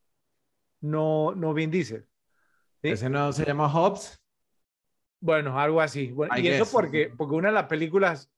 No, 0.81 1.33
no 1.37 1.55
Vin 1.55 1.71
Diesel. 1.71 2.05
¿Sí? 2.83 2.89
Ese 2.89 3.09
no 3.09 3.33
se 3.33 3.45
llama 3.45 3.69
Hobbs. 3.73 4.21
Bueno, 5.21 5.59
algo 5.61 5.81
así. 5.81 6.11
Bueno, 6.11 6.37
I 6.37 6.41
y 6.41 6.49
eso 6.49 6.65
guess. 6.65 6.73
porque, 6.73 7.13
porque 7.17 7.35
una 7.37 7.49
de 7.49 7.55
las 7.55 7.67
películas 7.67 8.29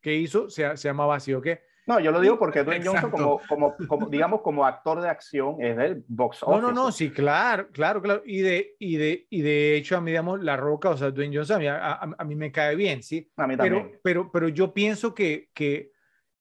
que 0.00 0.14
hizo 0.14 0.48
se, 0.48 0.74
se 0.78 0.88
llamaba 0.88 1.16
así, 1.16 1.34
¿ok? 1.34 1.48
No, 1.90 1.98
yo 2.00 2.12
lo 2.12 2.20
digo 2.20 2.38
porque 2.38 2.62
Dwayne 2.64 2.86
Johnson, 2.86 3.10
Exacto. 3.10 3.10
como, 3.10 3.46
como, 3.46 3.84
como, 3.86 4.08
digamos, 4.08 4.42
como 4.42 4.64
actor 4.64 5.00
de 5.00 5.08
acción, 5.08 5.60
es 5.60 5.76
del 5.76 6.04
box 6.08 6.42
No, 6.44 6.60
office. 6.60 6.60
no, 6.60 6.72
no, 6.72 6.90
sí, 6.90 7.12
claro, 7.12 7.68
claro, 7.70 8.02
claro. 8.02 8.22
Y 8.26 8.40
de, 8.40 8.74
y 8.78 8.96
de, 8.96 9.26
y 9.30 9.42
de 9.42 9.76
hecho, 9.76 9.96
a 9.96 10.00
mí, 10.00 10.10
digamos, 10.10 10.42
La 10.42 10.56
Roca, 10.56 10.90
o 10.90 10.96
sea, 10.96 11.10
Dwayne 11.10 11.36
Johnson, 11.36 11.56
a 11.56 11.58
mí, 11.60 11.66
a, 11.68 11.92
a- 12.18 12.24
mí 12.24 12.34
me 12.34 12.50
cae 12.50 12.74
bien, 12.74 13.02
¿sí? 13.02 13.30
A 13.36 13.46
mí 13.46 13.56
Pero, 13.58 13.78
también. 13.82 14.00
pero, 14.02 14.32
pero 14.32 14.48
yo 14.48 14.72
pienso 14.74 15.14
que, 15.14 15.50
que 15.54 15.92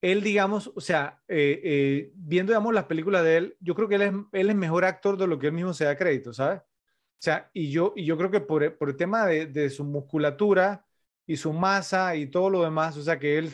él, 0.01 0.21
digamos, 0.23 0.71
o 0.75 0.81
sea, 0.81 1.21
eh, 1.27 1.59
eh, 1.63 2.11
viendo, 2.15 2.51
digamos, 2.51 2.73
las 2.73 2.85
películas 2.85 3.23
de 3.23 3.37
él, 3.37 3.57
yo 3.59 3.75
creo 3.75 3.87
que 3.87 3.95
él 3.95 4.01
es, 4.01 4.13
él 4.31 4.49
es 4.49 4.55
mejor 4.55 4.85
actor 4.85 5.17
de 5.17 5.27
lo 5.27 5.37
que 5.37 5.47
él 5.47 5.53
mismo 5.53 5.73
se 5.73 5.85
da 5.85 5.97
crédito, 5.97 6.33
¿sabes? 6.33 6.59
O 6.61 7.21
sea, 7.21 7.49
y 7.53 7.69
yo, 7.71 7.93
y 7.95 8.05
yo 8.05 8.17
creo 8.17 8.31
que 8.31 8.39
por, 8.41 8.77
por 8.77 8.89
el 8.89 8.97
tema 8.97 9.25
de, 9.27 9.45
de 9.47 9.69
su 9.69 9.83
musculatura 9.83 10.85
y 11.27 11.35
su 11.37 11.51
masa 11.53 12.15
y 12.15 12.27
todo 12.27 12.49
lo 12.49 12.63
demás, 12.63 12.95
o 12.97 13.01
sea, 13.03 13.19
que 13.19 13.37
él, 13.37 13.53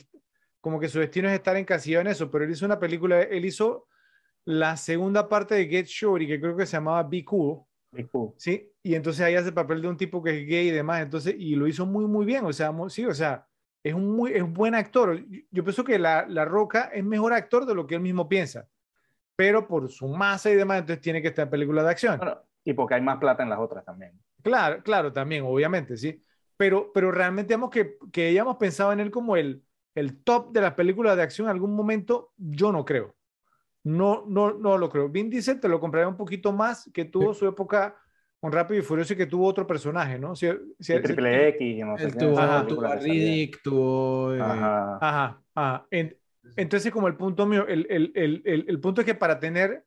como 0.66 0.80
que 0.80 0.90
su 0.90 1.00
destino 1.00 1.28
es 1.30 1.36
estar 1.36 1.56
encasillado 1.58 2.02
en 2.02 2.08
eso, 2.08 2.32
pero 2.32 2.44
él 2.44 2.50
hizo 2.52 2.66
una 2.66 2.80
película, 2.80 3.22
él 3.22 3.46
hizo 3.46 3.88
la 4.46 4.78
segunda 4.78 5.30
parte 5.30 5.56
de 5.56 5.68
Get 5.68 5.88
Shorty, 5.88 6.28
que 6.28 6.42
creo 6.42 6.58
que 6.58 6.66
se 6.66 6.74
llamaba 6.78 7.04
Big 7.04 7.26
Cool. 7.26 7.64
¿sí? 8.38 8.72
Y 8.84 8.96
entonces 8.96 9.22
ahí 9.26 9.36
hace 9.36 9.50
el 9.50 9.54
papel 9.54 9.82
de 9.82 9.88
un 9.90 9.98
tipo 9.98 10.24
que 10.24 10.32
es 10.42 10.48
gay 10.48 10.70
y 10.70 10.72
demás, 10.72 11.02
entonces, 11.02 11.36
y 11.38 11.56
lo 11.56 11.68
hizo 11.68 11.86
muy, 11.86 12.06
muy 12.08 12.26
bien, 12.26 12.46
o 12.46 12.54
sea, 12.54 12.72
mu- 12.72 12.90
sí, 12.90 13.06
o 13.06 13.14
sea, 13.14 13.48
es 13.84 13.94
un, 13.94 14.16
muy, 14.16 14.34
es 14.34 14.42
un 14.44 14.54
buen 14.54 14.76
actor. 14.76 15.18
Yo, 15.30 15.42
yo 15.52 15.64
pienso 15.64 15.84
que 15.84 16.00
la, 16.00 16.26
la 16.28 16.46
Roca 16.46 16.92
es 16.94 17.04
mejor 17.04 17.34
actor 17.34 17.66
de 17.66 17.76
lo 17.76 17.88
que 17.88 17.96
él 17.96 18.02
mismo 18.02 18.30
piensa, 18.30 18.68
pero 19.36 19.68
por 19.68 19.92
su 19.92 20.08
masa 20.10 20.52
y 20.52 20.56
demás, 20.56 20.80
entonces 20.82 21.02
tiene 21.04 21.22
que 21.22 21.30
estar 21.30 21.46
en 21.46 21.52
películas 21.52 21.86
de 21.86 21.92
acción. 21.92 22.20
Bueno, 22.20 22.42
y 22.64 22.74
porque 22.74 22.96
hay 22.96 23.02
más 23.02 23.18
plata 23.20 23.44
en 23.44 23.50
las 23.50 23.60
otras 23.60 23.86
también. 23.86 24.20
Claro, 24.44 24.84
claro, 24.84 25.12
también, 25.12 25.44
obviamente, 25.44 25.98
sí. 25.98 26.22
Pero, 26.58 26.92
pero 26.94 27.12
realmente 27.12 27.50
digamos 27.54 27.72
que, 27.72 27.98
que 28.14 28.28
hayamos 28.30 28.58
pensado 28.58 28.94
en 28.94 29.00
él 29.00 29.12
como 29.12 29.36
el, 29.38 29.65
el 29.96 30.24
top 30.24 30.52
de 30.52 30.62
las 30.62 30.74
películas 30.74 31.16
de 31.18 31.24
acción 31.24 31.48
en 31.48 31.52
algún 31.52 31.76
momento, 31.76 32.34
yo 32.38 32.72
no 32.72 32.86
creo. 32.86 33.16
No, 33.84 34.26
no, 34.28 34.54
no 34.54 34.78
lo 34.78 34.90
creo. 34.90 35.10
Vin 35.10 35.30
Diesel 35.30 35.60
te 35.60 35.70
lo 35.70 35.80
compraría 35.80 36.08
un 36.08 36.18
poquito 36.18 36.52
más, 36.52 36.90
que 36.94 37.06
tuvo 37.06 37.34
su 37.34 37.48
época 37.48 37.96
con 38.40 38.52
Rápido 38.52 38.80
y 38.80 38.84
Furioso 38.84 39.14
y 39.14 39.18
que 39.18 39.26
tuvo 39.28 39.48
otro 39.48 39.68
personaje, 39.68 40.20
¿no? 40.20 40.36
Si, 40.36 40.48
si- 40.80 40.94
Y 40.94 41.02
Triple 41.02 41.50
X, 41.50 41.86
no 41.86 41.98
sé 41.98 42.12
tuvo, 42.12 42.40
Ajá. 42.40 42.60
a. 42.62 42.96
Riddick, 43.00 43.62
tuvo... 43.64 44.34
eh, 44.34 44.42
Ajá. 44.42 44.98
Ajá, 45.02 45.44
ajá. 45.56 45.88
En- 45.92 46.18
entonces, 46.58 46.92
como 46.92 47.08
el 47.08 47.16
punto 47.16 47.46
mío, 47.46 47.68
el, 47.68 47.86
el, 47.90 48.12
el, 48.16 48.42
el, 48.46 48.66
el 48.68 48.80
punto 48.80 49.02
es 49.02 49.06
que 49.06 49.16
para 49.16 49.40
tener 49.40 49.86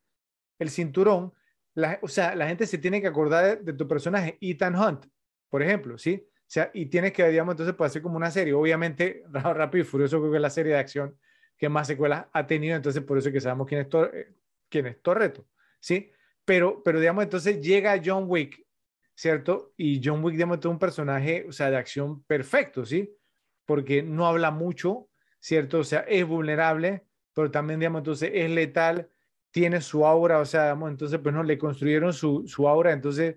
el 0.59 0.71
cinturón, 0.71 1.33
la, 1.75 1.99
o 2.03 2.09
sea, 2.09 2.35
la 2.37 2.49
gente 2.49 2.67
se 2.67 2.79
tiene 2.79 3.01
que 3.01 3.07
acordar 3.09 3.45
de, 3.45 3.57
de 3.65 3.73
tu 3.73 3.89
personaje, 3.89 4.39
Ethan 4.41 4.77
Hunt, 4.77 5.07
por 5.49 5.63
ejemplo, 5.63 5.99
¿sí? 5.99 6.28
Sea, 6.49 6.71
y 6.75 6.87
tienes 6.87 7.13
que, 7.13 7.29
digamos, 7.29 7.53
entonces 7.55 7.77
puede 7.77 7.91
ser 7.91 8.03
como 8.03 8.17
una 8.17 8.31
serie. 8.31 8.55
Obviamente, 8.55 9.25
Rápido 9.33 9.83
y 9.85 9.87
Furioso 9.87 10.19
creo 10.21 10.35
es 10.35 10.41
la 10.41 10.51
serie 10.51 10.73
de 10.75 10.79
acción 10.81 11.19
que 11.59 11.69
más 11.69 11.87
secuelas 11.89 12.27
ha 12.33 12.47
tenido, 12.47 12.77
entonces 12.77 13.03
por 13.05 13.19
eso 13.19 13.29
es 13.29 13.35
que 13.35 13.41
sabemos 13.41 13.67
quién 13.69 13.81
es, 13.83 13.89
Tor- 13.89 14.11
eh, 14.15 14.35
quién 14.69 14.87
es 14.87 15.03
Torreto, 15.03 15.47
¿sí? 15.81 16.13
Pero, 16.45 16.83
pero, 16.85 17.01
digamos, 17.01 17.25
entonces 17.25 17.61
llega 17.61 18.01
John 18.05 18.25
Wick, 18.29 18.65
¿cierto? 19.15 19.73
Y 19.77 20.01
John 20.03 20.25
Wick, 20.25 20.35
digamos, 20.37 20.59
es 20.59 20.65
un 20.67 20.79
personaje, 20.79 21.47
o 21.49 21.53
sea, 21.53 21.71
de 21.71 21.77
acción 21.77 22.23
perfecto, 22.25 22.85
¿sí? 22.87 23.15
Porque 23.67 24.03
no 24.03 24.27
habla 24.27 24.51
mucho, 24.51 25.11
¿cierto? 25.41 25.81
O 25.81 25.85
sea, 25.85 26.01
es 26.09 26.27
vulnerable, 26.27 27.07
pero 27.35 27.51
también, 27.51 27.81
digamos, 27.81 28.01
entonces 28.01 28.31
es 28.35 28.51
letal, 28.51 29.11
tiene 29.51 29.81
su 29.81 30.07
aura, 30.07 30.39
o 30.41 30.45
sea, 30.45 30.65
digamos, 30.65 30.91
entonces, 30.91 31.19
pues 31.23 31.35
no, 31.35 31.43
le 31.43 31.59
construyeron 31.59 32.13
su, 32.13 32.47
su 32.47 32.69
aura, 32.69 32.93
entonces 32.93 33.37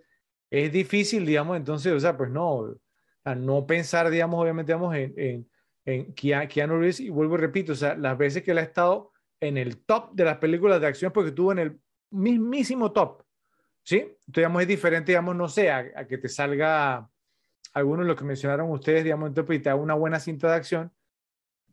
es 0.49 0.71
difícil, 0.71 1.25
digamos, 1.25 1.57
entonces, 1.57 1.91
o 1.93 1.99
sea, 1.99 2.15
pues 2.17 2.29
no, 2.29 2.75
sea, 3.23 3.35
no 3.35 3.65
pensar, 3.65 4.09
digamos, 4.09 4.41
obviamente, 4.41 4.71
digamos, 4.73 4.95
en, 4.95 5.13
en, 5.17 5.49
en 5.85 6.13
Kea- 6.15 6.47
Keanu 6.47 6.77
Reeves, 6.77 6.99
y 6.99 7.09
vuelvo 7.09 7.35
y 7.35 7.39
repito, 7.39 7.73
o 7.73 7.75
sea, 7.75 7.95
las 7.95 8.17
veces 8.17 8.43
que 8.43 8.51
él 8.51 8.57
ha 8.59 8.61
estado 8.61 9.11
en 9.39 9.57
el 9.57 9.83
top 9.85 10.11
de 10.13 10.25
las 10.25 10.37
películas 10.37 10.79
de 10.81 10.87
acción, 10.87 11.11
porque 11.11 11.29
estuvo 11.29 11.51
en 11.51 11.59
el 11.59 11.79
mismísimo 12.11 12.91
top, 12.91 13.23
¿sí? 13.83 13.97
Entonces, 13.99 14.33
digamos, 14.35 14.61
es 14.61 14.67
diferente, 14.67 15.11
digamos, 15.11 15.35
no 15.35 15.47
sé, 15.47 15.71
a, 15.71 15.77
a 15.95 16.07
que 16.07 16.17
te 16.17 16.29
salga 16.29 17.09
algunos 17.73 18.05
de 18.05 18.07
los 18.09 18.17
que 18.17 18.25
mencionaron 18.25 18.69
ustedes, 18.71 19.03
digamos, 19.03 19.29
entonces, 19.29 19.55
y 19.55 19.59
te 19.59 19.69
haga 19.69 19.79
una 19.81 19.93
buena 19.95 20.19
cinta 20.19 20.49
de 20.49 20.55
acción, 20.55 20.91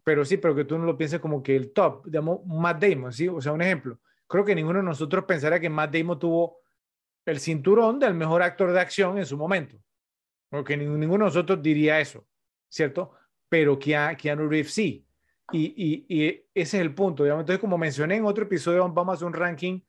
pero 0.04 0.24
sí, 0.24 0.36
pero 0.38 0.54
que 0.54 0.64
tú 0.64 0.78
no 0.78 0.86
lo 0.86 0.96
pienses 0.96 1.20
como 1.20 1.42
que 1.42 1.54
el 1.56 1.72
top, 1.72 2.06
digamos, 2.06 2.44
Matt 2.46 2.82
Damon, 2.82 3.12
¿sí? 3.12 3.28
O 3.28 3.40
sea, 3.40 3.52
un 3.52 3.60
ejemplo, 3.62 3.98
creo 4.26 4.44
que 4.44 4.54
ninguno 4.54 4.78
de 4.78 4.84
nosotros 4.84 5.24
pensaría 5.24 5.60
que 5.60 5.68
Matt 5.68 5.94
Damon 5.94 6.18
tuvo 6.18 6.60
el 7.26 7.40
cinturón 7.40 7.98
del 7.98 8.14
mejor 8.14 8.42
actor 8.42 8.72
de 8.72 8.80
acción 8.80 9.18
en 9.18 9.26
su 9.26 9.36
momento, 9.36 9.76
porque 10.50 10.76
ni- 10.76 10.86
ninguno 10.86 11.24
de 11.24 11.28
nosotros 11.30 11.62
diría 11.62 12.00
eso, 12.00 12.26
¿cierto? 12.68 13.12
Pero 13.48 13.78
Kea- 13.78 14.16
Keanu 14.16 14.48
Reeves 14.48 14.72
sí. 14.74 15.04
Y, 15.50 15.72
y, 15.76 16.06
y 16.08 16.28
ese 16.54 16.76
es 16.76 16.82
el 16.82 16.94
punto, 16.94 17.22
digamos. 17.24 17.42
Entonces, 17.42 17.60
como 17.60 17.78
mencioné 17.78 18.16
en 18.16 18.24
otro 18.26 18.44
episodio, 18.44 18.86
vamos 18.92 19.12
a 19.12 19.16
hacer 19.16 19.26
un 19.26 19.32
ranking 19.32 19.80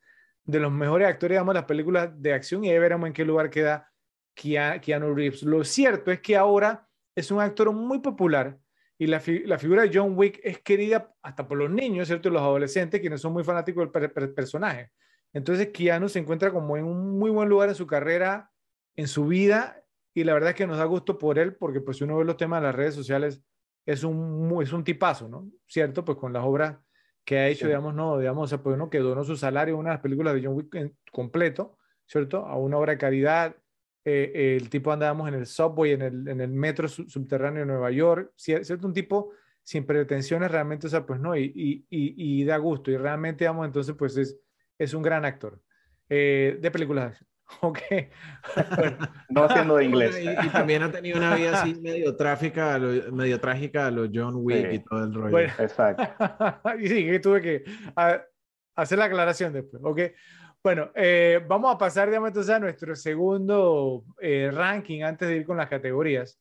de 0.45 0.59
los 0.59 0.71
mejores 0.71 1.07
actores, 1.07 1.35
digamos, 1.35 1.53
de 1.53 1.59
las 1.59 1.67
películas 1.67 2.09
de 2.21 2.33
acción 2.33 2.63
y 2.63 2.69
ahí 2.71 2.79
veremos 2.79 3.07
en 3.07 3.13
qué 3.13 3.25
lugar 3.25 3.49
queda 3.49 3.91
Kea- 4.35 4.79
Keanu 4.79 5.13
Reeves. 5.13 5.43
Lo 5.43 5.63
cierto 5.63 6.11
es 6.11 6.21
que 6.21 6.37
ahora 6.37 6.87
es 7.15 7.29
un 7.31 7.41
actor 7.41 7.71
muy 7.73 7.99
popular 7.99 8.57
y 8.97 9.07
la, 9.07 9.19
fi- 9.19 9.43
la 9.45 9.59
figura 9.59 9.81
de 9.83 9.91
John 9.93 10.13
Wick 10.17 10.39
es 10.43 10.59
querida 10.61 11.13
hasta 11.21 11.45
por 11.47 11.57
los 11.57 11.69
niños, 11.69 12.07
¿cierto? 12.07 12.29
Y 12.29 12.31
los 12.31 12.41
adolescentes, 12.41 12.99
quienes 13.01 13.19
son 13.21 13.33
muy 13.33 13.43
fanáticos 13.43 13.83
del 13.83 13.91
per- 13.91 14.13
per- 14.13 14.33
personaje. 14.33 14.91
Entonces, 15.33 15.67
Keanu 15.73 16.07
se 16.09 16.19
encuentra 16.19 16.51
como 16.51 16.77
en 16.77 16.85
un 16.85 17.19
muy 17.19 17.29
buen 17.31 17.49
lugar 17.49 17.69
en 17.69 17.75
su 17.75 17.85
carrera, 17.85 18.49
en 18.95 19.07
su 19.07 19.27
vida, 19.27 19.83
y 20.13 20.23
la 20.23 20.33
verdad 20.33 20.49
es 20.51 20.55
que 20.55 20.67
nos 20.67 20.77
da 20.77 20.85
gusto 20.85 21.17
por 21.17 21.37
él, 21.39 21.55
porque 21.55 21.81
pues 21.81 21.97
si 21.97 22.03
uno 22.03 22.17
ve 22.17 22.25
los 22.25 22.37
temas 22.37 22.61
de 22.61 22.67
las 22.67 22.75
redes 22.75 22.95
sociales, 22.95 23.43
es 23.85 24.03
un, 24.03 24.59
es 24.61 24.73
un 24.73 24.83
tipazo, 24.83 25.27
¿no? 25.29 25.49
¿Cierto? 25.67 26.03
Pues 26.05 26.17
con 26.17 26.33
las 26.33 26.43
obras 26.43 26.77
que 27.25 27.37
ha 27.37 27.47
hecho, 27.47 27.61
Sí. 27.61 27.67
digamos, 27.67 27.93
no, 27.93 28.17
digamos, 28.17 28.45
o 28.45 28.47
sea, 28.47 28.61
pues 28.63 28.75
uno 28.75 28.89
que 28.89 28.99
donó 28.99 29.23
su 29.23 29.35
salario 29.35 29.75
a 29.75 29.77
una 29.77 29.89
de 29.91 29.95
las 29.95 30.01
películas 30.03 30.33
de 30.33 30.43
John 30.43 30.55
Wick 30.55 30.75
en- 30.75 30.97
completo, 31.11 31.77
¿cierto? 32.05 32.45
A 32.45 32.55
una 32.57 32.77
obra 32.77 32.93
de 32.93 32.97
caridad, 32.97 33.55
eh, 34.05 34.57
el 34.59 34.69
tipo 34.69 34.91
andábamos 34.91 35.27
en 35.27 35.35
el 35.35 35.45
subway, 35.45 35.91
en 35.91 36.01
el, 36.01 36.27
en 36.27 36.41
el 36.41 36.49
metro 36.49 36.87
subterráneo 36.87 37.61
de 37.61 37.67
Nueva 37.67 37.91
York, 37.91 38.31
¿cierto? 38.35 38.87
Un 38.87 38.93
tipo 38.93 39.31
sin 39.61 39.85
pretensiones 39.85 40.49
realmente, 40.49 40.87
o 40.87 40.89
sea, 40.89 41.05
pues 41.05 41.19
no, 41.19 41.35
y, 41.35 41.43
y, 41.55 41.85
y, 41.89 42.43
da 42.45 42.57
gusto, 42.57 42.89
y 42.89 42.97
realmente, 42.97 43.43
digamos, 43.43 43.67
entonces, 43.67 43.93
pues 43.95 44.17
es, 44.17 44.39
es 44.79 44.93
un 44.95 45.03
gran 45.03 45.25
actor 45.25 45.61
eh, 46.09 46.57
de 46.59 46.71
películas 46.71 47.03
de 47.03 47.09
acción. 47.09 47.28
Ok. 47.61 47.79
no 49.29 49.43
haciendo 49.45 49.77
de 49.77 49.85
inglés. 49.85 50.19
Y, 50.21 50.49
también 50.49 50.83
ha 50.83 50.91
tenido 50.91 51.17
una 51.17 51.35
vida 51.35 51.61
así 51.61 51.75
medio 51.75 52.15
trágica, 52.15 52.79
medio 53.11 53.39
trágica 53.39 53.87
a 53.87 53.91
los 53.91 54.09
John 54.13 54.35
Wick 54.37 54.73
y 54.73 54.79
todo 54.79 55.03
el 55.03 55.13
rollo. 55.13 55.37
Exacto. 55.39 56.03
y 56.79 56.87
sí, 56.87 57.05
que 57.05 57.19
tuve 57.19 57.41
que 57.41 57.63
hacer 58.75 58.97
la 58.97 59.05
aclaración 59.05 59.53
después. 59.53 59.81
Ok. 59.83 59.99
Bueno, 60.61 60.91
eh, 60.93 61.41
vamos 61.47 61.73
a 61.73 61.77
pasar, 61.77 62.09
digamos, 62.09 62.29
entonces 62.29 62.53
a 62.53 62.59
nuestro 62.59 62.93
segundo 62.93 64.03
eh, 64.19 64.51
ranking 64.53 65.03
antes 65.03 65.29
de 65.29 65.37
ir 65.37 65.45
con 65.45 65.55
las 65.55 65.69
categorías. 65.69 66.37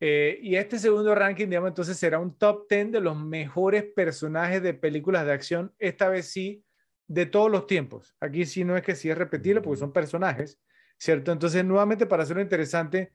Eh, 0.00 0.38
y 0.42 0.56
este 0.56 0.78
segundo 0.78 1.14
ranking, 1.14 1.46
digamos, 1.46 1.68
entonces 1.68 1.96
será 1.96 2.18
un 2.18 2.36
top 2.36 2.66
10 2.68 2.90
de 2.92 3.00
los 3.00 3.16
mejores 3.16 3.84
personajes 3.84 4.62
de 4.62 4.74
películas 4.74 5.26
de 5.26 5.32
acción, 5.32 5.72
esta 5.78 6.08
vez 6.08 6.26
sí, 6.26 6.64
de 7.10 7.26
todos 7.26 7.50
los 7.50 7.66
tiempos. 7.66 8.14
Aquí 8.20 8.46
sí 8.46 8.62
no 8.62 8.76
es 8.76 8.84
que 8.84 8.94
sí 8.94 9.10
es 9.10 9.18
repetible 9.18 9.60
porque 9.60 9.80
son 9.80 9.92
personajes, 9.92 10.60
¿cierto? 10.96 11.32
Entonces, 11.32 11.64
nuevamente, 11.64 12.06
para 12.06 12.22
hacerlo 12.22 12.40
interesante, 12.40 13.12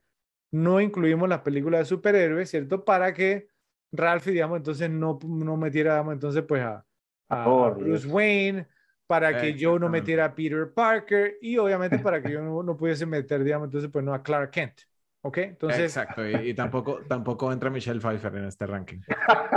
no 0.52 0.82
incluimos 0.82 1.30
las 1.30 1.42
películas 1.42 1.80
de 1.80 1.86
superhéroes, 1.86 2.50
¿cierto? 2.50 2.84
Para 2.84 3.14
que 3.14 3.48
Ralph, 3.94 4.26
digamos, 4.26 4.58
entonces 4.58 4.90
no, 4.90 5.18
no 5.26 5.56
metiera, 5.56 5.94
digamos, 5.94 6.14
entonces, 6.14 6.44
pues 6.46 6.62
a, 6.62 6.86
a 7.30 7.70
Bruce 7.70 8.06
Wayne, 8.06 8.68
para 9.08 9.40
que 9.40 9.54
yo 9.54 9.80
no 9.80 9.88
metiera 9.88 10.26
a 10.26 10.36
Peter 10.36 10.74
Parker 10.74 11.38
y 11.42 11.58
obviamente 11.58 11.98
para 12.00 12.22
que 12.22 12.34
yo 12.34 12.42
no, 12.42 12.76
pudiese 12.76 13.06
meter, 13.06 13.46
digamos, 13.46 13.68
entonces, 13.68 13.90
pues 13.90 14.04
no 14.04 14.14
a 14.14 14.22
Clark 14.22 14.52
Kent. 14.52 14.82
¿Ok? 15.26 15.40
Entonces... 15.40 15.98
Exacto, 15.98 16.24
y, 16.28 16.54
tampoco, 16.54 17.00
tampoco 17.08 17.52
entra 17.52 17.72
Michelle 17.72 18.00
Pfeiffer 18.00 18.36
en 18.36 18.46
este 18.46 18.68
ranking. 18.68 19.00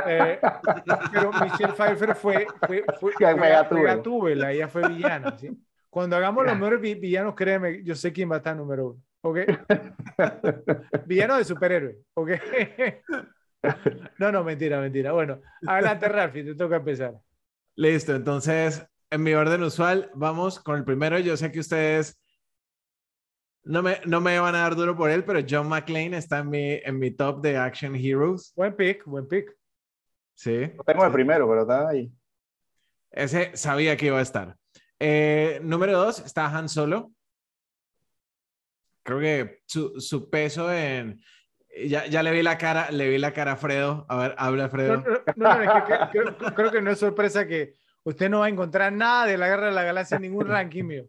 Eh, 0.06 0.40
pero 1.12 1.30
Michelle 1.32 1.74
Pfeiffer 1.74 2.14
fue, 2.14 2.46
fue, 2.66 2.84
fue, 2.98 3.12
fue 3.12 3.12
ella 4.50 4.68
fue 4.68 4.88
villana. 4.88 5.36
¿sí? 5.36 5.50
Cuando 5.90 6.16
hagamos 6.16 6.46
los 6.46 6.54
mejores 6.56 6.80
villanos, 6.80 7.34
créeme, 7.34 7.84
yo 7.84 7.94
sé 7.94 8.10
quién 8.12 8.30
va 8.30 8.36
a 8.36 8.38
estar 8.38 8.56
número 8.56 8.92
uno. 8.92 9.02
¿Ok? 9.20 9.40
Villano 11.06 11.36
de 11.36 11.44
superhéroe. 11.44 11.98
¿Ok? 12.14 12.30
No, 14.18 14.32
no, 14.32 14.44
mentira, 14.44 14.80
mentira. 14.80 15.12
Bueno, 15.12 15.40
adelante, 15.66 16.08
Ralphie, 16.08 16.44
te 16.44 16.54
toca 16.54 16.76
empezar. 16.76 17.14
Listo, 17.74 18.14
entonces 18.14 18.88
en 19.10 19.22
mi 19.22 19.34
orden 19.34 19.62
usual, 19.62 20.10
vamos 20.14 20.60
con 20.60 20.76
el 20.76 20.84
primero. 20.84 21.18
Yo 21.18 21.36
sé 21.36 21.52
que 21.52 21.60
ustedes 21.60 22.18
no 23.64 23.82
me, 23.82 24.00
no 24.06 24.20
me 24.20 24.38
van 24.38 24.54
a 24.54 24.60
dar 24.60 24.76
duro 24.76 24.96
por 24.96 25.10
él, 25.10 25.24
pero 25.24 25.40
John 25.48 25.68
McClane 25.68 26.16
está 26.16 26.38
en 26.38 26.50
mi, 26.50 26.72
en 26.74 26.98
mi 26.98 27.10
top 27.10 27.40
de 27.42 27.56
Action 27.56 27.94
Heroes. 27.94 28.52
Buen 28.56 28.74
pick, 28.74 29.04
buen 29.04 29.26
pick. 29.28 29.54
Sí. 30.34 30.72
tengo 30.86 31.04
el 31.04 31.12
primero, 31.12 31.48
pero 31.48 31.62
está 31.62 31.88
ahí. 31.88 32.12
Ese 33.10 33.56
sabía 33.56 33.96
que 33.96 34.06
iba 34.06 34.18
a 34.18 34.22
estar. 34.22 34.56
Eh, 35.00 35.60
número 35.62 35.98
dos 35.98 36.20
está 36.20 36.46
Han 36.46 36.68
Solo. 36.68 37.12
Creo 39.02 39.20
que 39.20 39.62
su, 39.66 40.00
su 40.00 40.28
peso 40.28 40.72
en, 40.72 41.20
ya, 41.86 42.06
ya, 42.06 42.22
le 42.22 42.30
vi 42.32 42.42
la 42.42 42.58
cara, 42.58 42.90
le 42.90 43.08
vi 43.08 43.18
la 43.18 43.32
cara 43.32 43.52
a 43.52 43.56
Fredo. 43.56 44.06
A 44.08 44.16
ver, 44.16 44.34
habla 44.38 44.68
Fredo. 44.68 45.04
No, 45.36 45.64
no, 45.64 45.84
creo, 46.54 46.70
que 46.70 46.82
no 46.82 46.90
es 46.90 46.98
sorpresa 46.98 47.46
que 47.46 47.74
usted 48.04 48.28
no 48.28 48.40
va 48.40 48.46
a 48.46 48.50
encontrar 48.50 48.92
nada 48.92 49.26
de 49.26 49.38
la 49.38 49.48
Guerra 49.48 49.66
de 49.66 49.72
la 49.72 49.82
Galaxia 49.84 50.16
en 50.16 50.22
ningún 50.22 50.46
ranking 50.46 50.84
mío. 50.84 51.04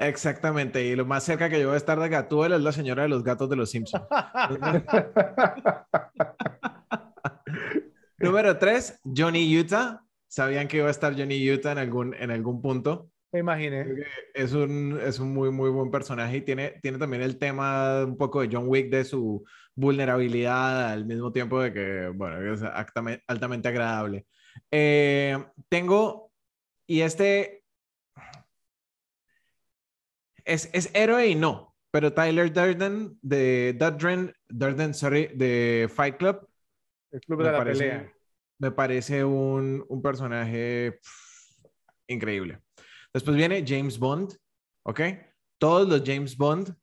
Exactamente, 0.00 0.84
y 0.84 0.94
lo 0.94 1.04
más 1.04 1.24
cerca 1.24 1.50
que 1.50 1.58
yo 1.58 1.66
voy 1.66 1.74
a 1.74 1.78
estar 1.78 1.98
de 1.98 2.08
Gatúbela 2.08 2.54
es 2.54 2.62
la 2.62 2.70
señora 2.70 3.02
de 3.02 3.08
los 3.08 3.24
gatos 3.24 3.50
de 3.50 3.56
los 3.56 3.68
Simpsons. 3.68 4.04
Número 8.18 8.56
tres, 8.58 9.00
Johnny 9.04 9.58
Utah. 9.58 10.04
¿Sabían 10.28 10.68
que 10.68 10.76
iba 10.76 10.86
a 10.86 10.92
estar 10.92 11.18
Johnny 11.18 11.50
Utah 11.50 11.72
en 11.72 11.78
algún, 11.78 12.14
en 12.14 12.30
algún 12.30 12.62
punto? 12.62 13.10
Me 13.32 13.40
imaginé. 13.40 13.86
Es 14.34 14.52
un, 14.52 15.00
es 15.04 15.18
un 15.18 15.34
muy, 15.34 15.50
muy 15.50 15.70
buen 15.70 15.90
personaje 15.90 16.36
y 16.36 16.42
tiene, 16.42 16.78
tiene 16.80 16.98
también 16.98 17.22
el 17.22 17.36
tema 17.36 18.04
un 18.04 18.16
poco 18.16 18.40
de 18.40 18.50
John 18.52 18.68
Wick, 18.68 18.90
de 18.90 19.04
su 19.04 19.44
vulnerabilidad, 19.74 20.92
al 20.92 21.06
mismo 21.06 21.32
tiempo 21.32 21.60
de 21.60 21.72
que, 21.72 22.12
bueno, 22.14 22.54
es 22.54 22.62
altamente 23.26 23.66
agradable. 23.66 24.26
Eh, 24.70 25.36
tengo, 25.68 26.30
y 26.86 27.00
este 27.00 27.57
es, 30.48 30.70
es, 30.72 30.90
héroe 30.94 31.28
y 31.28 31.34
no, 31.34 31.74
pero 31.90 32.12
Tyler 32.12 32.52
Durden 32.52 33.18
de 33.22 33.76
Durden, 33.78 34.32
Durden, 34.48 34.94
sorry, 34.94 35.28
de 35.34 35.88
Fight 35.94 36.16
Club. 36.16 36.48
El 37.10 37.20
club 37.20 37.42
de 37.42 37.52
la 37.52 37.58
parece, 37.58 37.78
pelea. 37.78 38.12
Me 38.58 38.70
parece 38.70 39.24
un, 39.24 39.84
un 39.88 40.02
personaje 40.02 41.00
increíble. 42.08 42.60
Después 43.12 43.36
viene 43.36 43.64
James 43.66 43.98
Bond, 43.98 44.36
¿ok? 44.84 45.00
Todos 45.58 45.88
los 45.88 46.02
James 46.04 46.36
Bond 46.36 46.74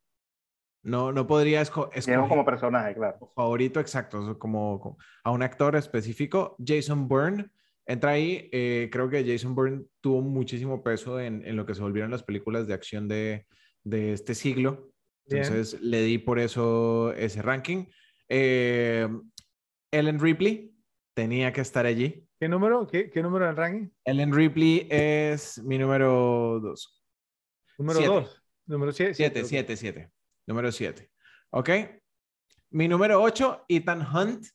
no, 0.85 1.11
no 1.11 1.25
podría 1.25 1.61
escoger. 1.61 2.03
como 2.27 2.45
personaje, 2.45 2.93
claro. 2.93 3.31
Favorito, 3.35 3.79
exacto, 3.79 4.37
como, 4.37 4.97
a 5.23 5.31
un 5.31 5.41
actor 5.41 5.75
específico. 5.75 6.55
Jason 6.63 7.07
Bourne 7.07 7.49
entra 7.85 8.11
ahí. 8.11 8.49
Eh, 8.51 8.89
creo 8.91 9.09
que 9.09 9.25
Jason 9.25 9.55
Bourne 9.55 9.85
tuvo 10.01 10.21
muchísimo 10.21 10.83
peso 10.83 11.19
en, 11.19 11.45
en, 11.45 11.55
lo 11.55 11.65
que 11.65 11.75
se 11.75 11.81
volvieron 11.81 12.11
las 12.11 12.23
películas 12.23 12.67
de 12.67 12.73
acción 12.73 13.07
de, 13.07 13.45
de 13.83 14.13
este 14.13 14.35
siglo. 14.35 14.91
Entonces 15.27 15.81
le 15.81 16.01
di 16.01 16.17
por 16.17 16.39
eso 16.39 17.11
ese 17.13 17.41
ranking. 17.41 17.85
Eh, 18.29 19.07
Ellen 19.91 20.19
Ripley 20.19 20.73
tenía 21.13 21.51
que 21.51 21.61
estar 21.61 21.85
allí. 21.85 22.27
¿Qué 22.39 22.47
número? 22.47 22.85
¿Qué, 22.85 23.09
qué 23.09 23.23
número 23.23 23.49
el 23.49 23.55
ranking? 23.55 23.89
Ellen 24.03 24.33
Ripley 24.33 24.87
es 24.89 25.61
mi 25.63 25.77
número 25.77 26.59
2. 26.61 27.03
Número 27.77 28.01
2. 28.01 28.43
Número 28.67 28.91
7. 28.91 29.13
7, 29.13 29.45
7, 29.45 29.77
7. 29.77 30.11
Número 30.47 30.71
7. 30.71 31.09
¿Ok? 31.51 31.69
Mi 32.71 32.87
número 32.87 33.21
8, 33.21 33.65
Ethan 33.69 34.01
Hunt. 34.01 34.45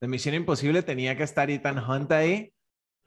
De 0.00 0.08
Misión 0.08 0.34
Imposible 0.34 0.82
tenía 0.82 1.16
que 1.16 1.22
estar 1.22 1.50
Ethan 1.50 1.78
Hunt 1.78 2.10
ahí. 2.12 2.52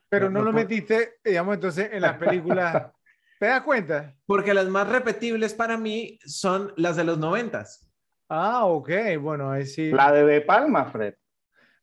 Pero 0.09 0.29
no, 0.29 0.43
lo 0.43 0.53
metiste, 0.53 1.15
digamos, 1.23 1.55
entonces 1.55 1.89
en 1.91 2.01
la 2.01 2.19
película. 2.19 2.93
¿Te 3.39 3.47
das 3.47 3.63
cuenta? 3.63 4.13
Porque 4.27 4.53
las 4.53 4.67
más 4.67 4.87
repetibles 4.87 5.55
para 5.55 5.75
mí 5.75 6.19
son 6.23 6.71
las 6.77 6.95
de 6.95 7.03
los 7.03 7.17
noventas. 7.17 7.91
Ah, 8.29 8.65
ok. 8.65 8.89
Bueno, 9.19 9.51
ahí 9.51 9.65
sí. 9.65 9.91
La 9.91 10.11
de 10.11 10.23
De 10.23 10.41
Palma, 10.41 10.85
Fred. 10.85 11.15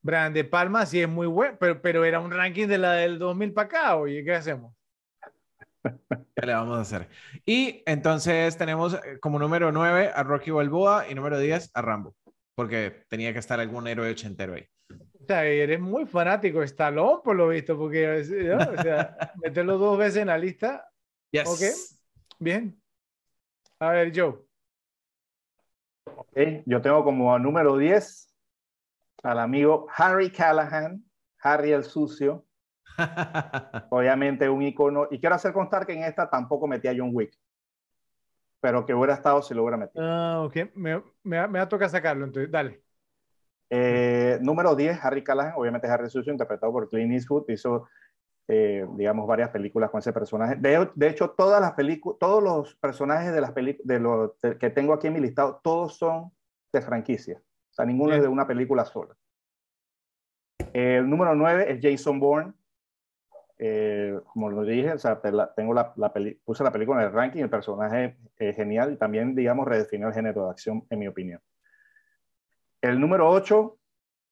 Brian 0.01 0.33
De 0.33 0.45
Palma 0.45 0.87
sí 0.87 1.01
es 1.01 1.09
muy 1.09 1.27
bueno, 1.27 1.57
pero, 1.61 1.83
pero 1.83 2.05
era 2.05 2.21
un 2.21 2.31
ranking 2.31 2.69
de 2.69 2.79
la 2.79 2.93
del 2.93 3.19
2000 3.19 3.53
para 3.53 3.67
acá, 3.67 3.97
oye, 3.97 4.25
¿qué 4.25 4.35
hacemos? 4.35 4.75
¿Qué 6.37 6.47
le 6.47 6.55
vamos 6.55 6.79
a 6.79 6.81
hacer? 6.81 7.09
Y 7.45 7.83
entonces 7.85 8.57
tenemos 8.57 8.95
eh, 8.95 9.19
como 9.21 9.39
número 9.39 9.73
9 9.73 10.13
a 10.15 10.23
Rocky 10.23 10.51
Balboa 10.51 11.07
y 11.09 11.15
número 11.15 11.39
10 11.39 11.73
a 11.75 11.83
Rambo, 11.83 12.17
porque 12.55 13.05
tenía 13.11 13.33
que 13.33 13.41
estar 13.41 13.61
algún 13.61 13.87
héroe 13.89 14.11
ochentero 14.11 14.55
ahí. 14.55 14.67
O 14.91 15.25
sea, 15.27 15.45
eres 15.45 15.81
muy 15.81 16.07
fanático 16.07 16.61
de 16.61 16.67
Stallone, 16.67 17.21
por 17.23 17.37
lo 17.37 17.49
visto, 17.49 17.79
porque 17.79 18.09
o 18.09 18.83
sea, 18.83 19.17
meterlo 19.43 19.79
dos 19.79 19.99
veces 19.99 20.19
en 20.19 20.29
la 20.29 20.39
lista. 20.39 20.89
Yes. 21.31 21.49
Ok, 21.49 22.39
bien. 22.39 22.81
A 23.79 23.91
ver, 23.91 24.13
Joe. 24.15 24.39
Ok, 26.05 26.39
yo 26.67 26.81
tengo 26.81 27.05
como 27.05 27.39
número 27.39 27.77
10 27.77 28.35
al 29.23 29.39
amigo 29.39 29.87
Harry 29.97 30.31
Callahan, 30.31 31.05
Harry 31.39 31.73
el 31.73 31.85
Sucio 31.85 32.47
Obviamente 33.91 34.49
un 34.49 34.63
icono. 34.63 35.09
Y 35.11 35.19
quiero 35.19 35.35
hacer 35.35 35.53
constar 35.53 35.87
que 35.87 35.93
en 35.93 36.05
esta 36.05 36.29
tampoco 36.29 36.67
metía 36.67 36.95
John 36.97 37.11
Wick. 37.13 37.33
Pero 38.61 38.85
que 38.85 38.95
hubiera 38.95 39.15
estado 39.15 39.41
si 39.43 39.55
lo 39.55 39.63
hubiera 39.63 39.79
metido. 39.79 40.05
Ah, 40.05 40.43
ok. 40.43 40.75
Me, 40.75 41.03
me, 41.23 41.49
me 41.49 41.59
va 41.59 41.63
a 41.63 41.69
tocar 41.69 41.89
sacarlo, 41.89 42.27
entonces, 42.27 42.51
dale. 42.51 42.83
Eh, 43.71 44.39
número 44.43 44.75
10, 44.75 44.99
Harry 45.03 45.23
Callahan. 45.23 45.55
Obviamente 45.57 45.87
Harry 45.87 46.11
Sucio, 46.11 46.33
interpretado 46.33 46.73
por 46.73 46.89
Clint 46.89 47.13
Eastwood. 47.13 47.49
Hizo, 47.49 47.89
eh, 48.49 48.85
digamos, 48.97 49.27
varias 49.27 49.51
películas 49.51 49.91
con 49.91 50.01
ese 50.01 50.13
personaje. 50.13 50.57
De, 50.57 50.91
de 50.95 51.09
hecho, 51.09 51.31
todas 51.31 51.61
las 51.61 51.73
películas, 51.73 52.19
todos 52.19 52.43
los 52.43 52.75
personajes 52.77 53.33
de 53.33 53.41
las 53.41 53.55
de 53.55 54.01
los 54.01 54.33
que 54.59 54.71
tengo 54.71 54.93
aquí 54.93 55.07
en 55.07 55.15
mi 55.15 55.21
listado, 55.21 55.61
todos 55.63 55.97
son 55.97 56.33
de 56.73 56.83
franquicia. 56.83 57.39
O 57.39 57.73
sea, 57.73 57.85
ninguno 57.85 58.15
es 58.15 58.23
de 58.23 58.29
una 58.29 58.47
película 58.47 58.85
sola. 58.85 59.17
El 60.73 61.09
número 61.09 61.35
9 61.35 61.73
es 61.73 61.79
Jason 61.81 62.19
Bourne. 62.19 62.53
Eh, 63.63 64.19
como 64.33 64.51
lo 64.51 64.63
dije, 64.63 64.93
o 64.93 64.99
sea, 64.99 65.21
tengo 65.55 65.75
la, 65.75 65.93
la 65.97 66.13
puse 66.45 66.65
la 66.65 66.73
película 66.73 67.03
en 67.03 67.09
el 67.09 67.13
ranking, 67.13 67.43
el 67.43 67.51
personaje 67.51 68.17
es 68.39 68.57
genial 68.57 68.93
y 68.93 68.97
también, 68.97 69.35
digamos, 69.35 69.69
redefinió 69.69 70.09
el 70.09 70.15
género 70.15 70.45
de 70.45 70.51
acción, 70.51 70.87
en 70.89 70.99
mi 70.99 71.07
opinión. 71.07 71.41
El 72.83 72.99
número 73.01 73.29
8, 73.29 73.79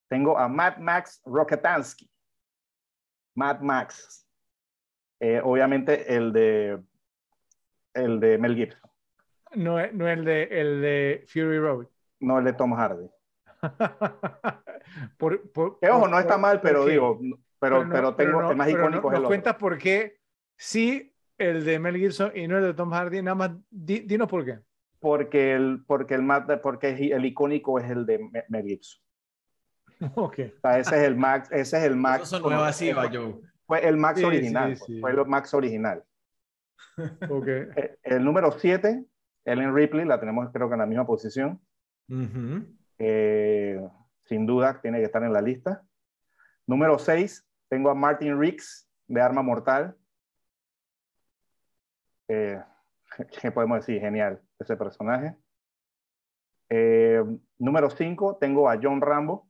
tengo 0.09 0.39
a 0.39 0.49
Mad 0.49 0.79
Max 0.79 1.21
Rocketansky. 1.25 2.11
Mad 3.35 3.61
Max. 3.61 4.27
Eh, 5.21 5.41
obviamente 5.43 6.15
el 6.17 6.33
de, 6.33 6.81
el 7.95 8.21
de 8.21 8.39
Mel 8.39 8.55
Gibson. 8.57 8.81
No, 9.55 9.75
no 9.93 10.09
el, 10.09 10.25
de, 10.25 10.43
el 10.45 10.81
de 10.81 11.25
Fury 11.29 11.59
Road. 11.59 11.87
No 12.21 12.39
el 12.39 12.45
de 12.45 12.53
Tom 12.53 12.73
Hardy. 12.75 13.09
por, 15.19 15.51
por- 15.53 15.79
Que 15.81 15.89
ojo, 15.91 16.01
por- 16.01 16.11
no 16.11 16.19
está 16.19 16.39
mal, 16.39 16.61
pero 16.61 16.85
digo, 16.87 17.19
pero, 17.59 17.85
no- 17.85 17.93
pero 17.93 18.15
tengo 18.15 18.43
no- 18.43 18.51
el 18.51 18.57
más 18.57 18.69
icónico 18.71 19.11
no- 19.11 19.19
nos 19.19 19.27
cuentas 19.29 19.57
por 19.57 19.79
qué 19.79 20.21
sí 20.57 21.15
el 21.37 21.65
de 21.65 21.79
Mel 21.79 21.97
Gibson 21.97 22.33
y 22.37 22.47
no 22.49 22.59
el 22.59 22.65
de 22.65 22.75
Tom 22.75 22.91
Hardy. 22.93 23.23
Nada 23.23 23.35
más, 23.35 23.51
di- 23.71 24.01
dinos 24.01 24.29
por 24.29 24.45
qué. 24.45 24.59
Porque 25.01 25.55
el, 25.55 25.85
porque 25.87 26.15
el 26.15 26.23
más, 26.23 26.45
porque 26.63 26.89
el 27.13 27.25
icónico 27.25 27.79
es 27.79 27.91
el 27.91 28.05
de 28.07 28.19
Me- 28.19 28.45
Mel 28.49 28.65
Gibson. 28.67 29.01
Ok. 30.15 30.39
O 30.57 30.61
sea, 30.61 30.79
ese 30.79 30.97
es 30.97 31.03
el 31.03 31.17
Max, 31.17 31.49
ese 31.51 31.79
es 31.79 31.85
el 31.85 31.97
Max. 31.97 32.25
Eso 32.25 32.39
sonó 32.39 32.57
evasiva, 32.57 33.09
Joe. 33.13 33.41
Fue 33.67 33.87
el 33.87 33.97
Max 33.97 34.19
Sí, 34.21 34.25
original, 34.25 34.73
sí, 34.77 34.79
pues, 34.79 34.87
sí. 34.87 35.01
fue 35.01 35.11
el 35.11 35.27
Max 35.27 35.55
original. 35.55 36.05
ok. 37.31 37.47
Eh, 37.49 37.99
El 38.03 38.25
número 38.25 38.53
7, 38.53 39.05
Ellen 39.45 39.75
Ripley, 39.75 40.05
la 40.05 40.19
tenemos 40.21 40.51
creo 40.53 40.69
que 40.69 40.75
en 40.75 40.81
la 40.81 40.87
misma 40.87 41.07
posición. 41.07 41.61
Ujú. 42.09 42.65
Eh, 42.99 43.81
sin 44.25 44.47
duda 44.47 44.81
tiene 44.81 44.99
que 44.99 45.05
estar 45.05 45.23
en 45.23 45.33
la 45.33 45.43
lista. 45.43 45.83
Número 46.67 46.99
6, 46.99 47.47
tengo 47.69 47.91
a 47.91 47.95
Martin 47.95 48.39
Riggs 48.41 48.89
de 49.07 49.21
Arma 49.21 49.43
Mortal. 49.43 49.97
Eh, 52.29 52.61
¿Qué 53.41 53.51
podemos 53.53 53.79
decir? 53.87 54.01
Genial 54.01 54.41
ese 54.59 54.77
personaje. 54.77 55.37
Eh, 56.71 57.23
número 57.59 57.91
5, 57.91 58.37
tengo 58.41 58.69
a 58.69 58.79
John 58.83 59.01
Rambo. 59.01 59.49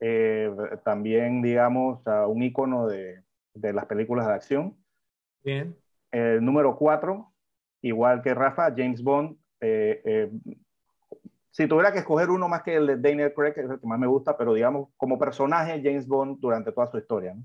Eh, 0.00 0.50
también, 0.84 1.42
digamos, 1.42 2.04
a 2.06 2.26
un 2.26 2.42
icono 2.42 2.86
de, 2.88 3.22
de 3.54 3.72
las 3.72 3.86
películas 3.86 4.26
de 4.26 4.32
acción. 4.34 4.76
Bien. 5.44 5.76
El 6.10 6.44
número 6.44 6.76
4, 6.76 7.32
igual 7.82 8.22
que 8.22 8.34
Rafa, 8.34 8.72
James 8.76 9.02
Bond. 9.02 9.36
eh, 9.60 10.02
eh, 10.04 10.30
si 11.52 11.68
tuviera 11.68 11.92
que 11.92 12.00
escoger 12.00 12.30
uno 12.30 12.48
más 12.48 12.62
que 12.64 12.74
el 12.76 12.86
de 12.88 12.96
Daniel 12.96 13.32
Craig, 13.34 13.54
que 13.54 13.60
es 13.62 13.70
el 13.70 13.78
que 13.80 13.86
más 13.86 13.98
me 13.98 14.06
gusta, 14.08 14.36
pero 14.36 14.54
digamos, 14.54 14.88
como 14.96 15.18
personaje, 15.18 15.80
James 15.82 16.06
Bond 16.08 16.40
durante 16.40 16.72
toda 16.72 16.90
su 16.90 16.98
historia. 16.98 17.34
¿no? 17.34 17.44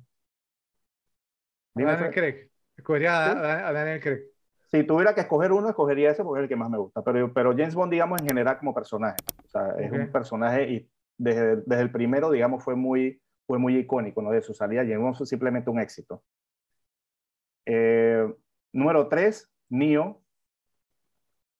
Dime, 1.76 1.92
Daniel. 1.92 2.12
Craig. 2.14 2.52
Escogería 2.76 3.32
a, 3.32 3.32
¿Sí? 3.32 3.40
a- 3.66 3.68
a 3.70 3.74
Daniel 3.74 4.02
Craig. 4.02 4.24
Si 4.70 4.84
tuviera 4.84 5.16
que 5.16 5.22
escoger 5.22 5.52
uno, 5.54 5.70
escogería 5.70 6.12
ese 6.12 6.24
porque 6.24 6.42
es 6.42 6.44
el 6.44 6.50
que 6.50 6.56
más 6.56 6.70
me 6.70 6.78
gusta. 6.78 7.02
Pero, 7.02 7.34
pero 7.34 7.52
James 7.52 7.74
Bond, 7.76 7.92
digamos, 7.92 8.20
en 8.22 8.28
general 8.28 8.58
como 8.60 8.74
personaje. 8.74 9.16
O 9.46 9.50
sea, 9.50 9.70
es 9.80 9.92
Ok. 9.92 9.98
un 9.98 10.12
personaje 10.12 10.70
y 10.70 10.90
desde, 11.18 11.58
desde 11.66 11.82
el 11.84 11.92
primero, 11.92 12.30
digamos, 12.32 12.64
fue 12.64 12.76
muy, 12.76 13.22
fue 13.46 13.58
muy 13.60 13.78
icónico, 13.78 14.22
¿no? 14.22 14.32
De 14.32 14.42
su 14.42 14.54
salida. 14.54 14.82
James 14.82 15.00
Bond 15.00 15.16
fue 15.16 15.26
simplemente 15.26 15.70
un 15.70 15.80
éxito. 15.80 16.22
Eh, 17.66 18.28
número 18.74 19.08
3, 19.08 19.50
Neo, 19.70 20.22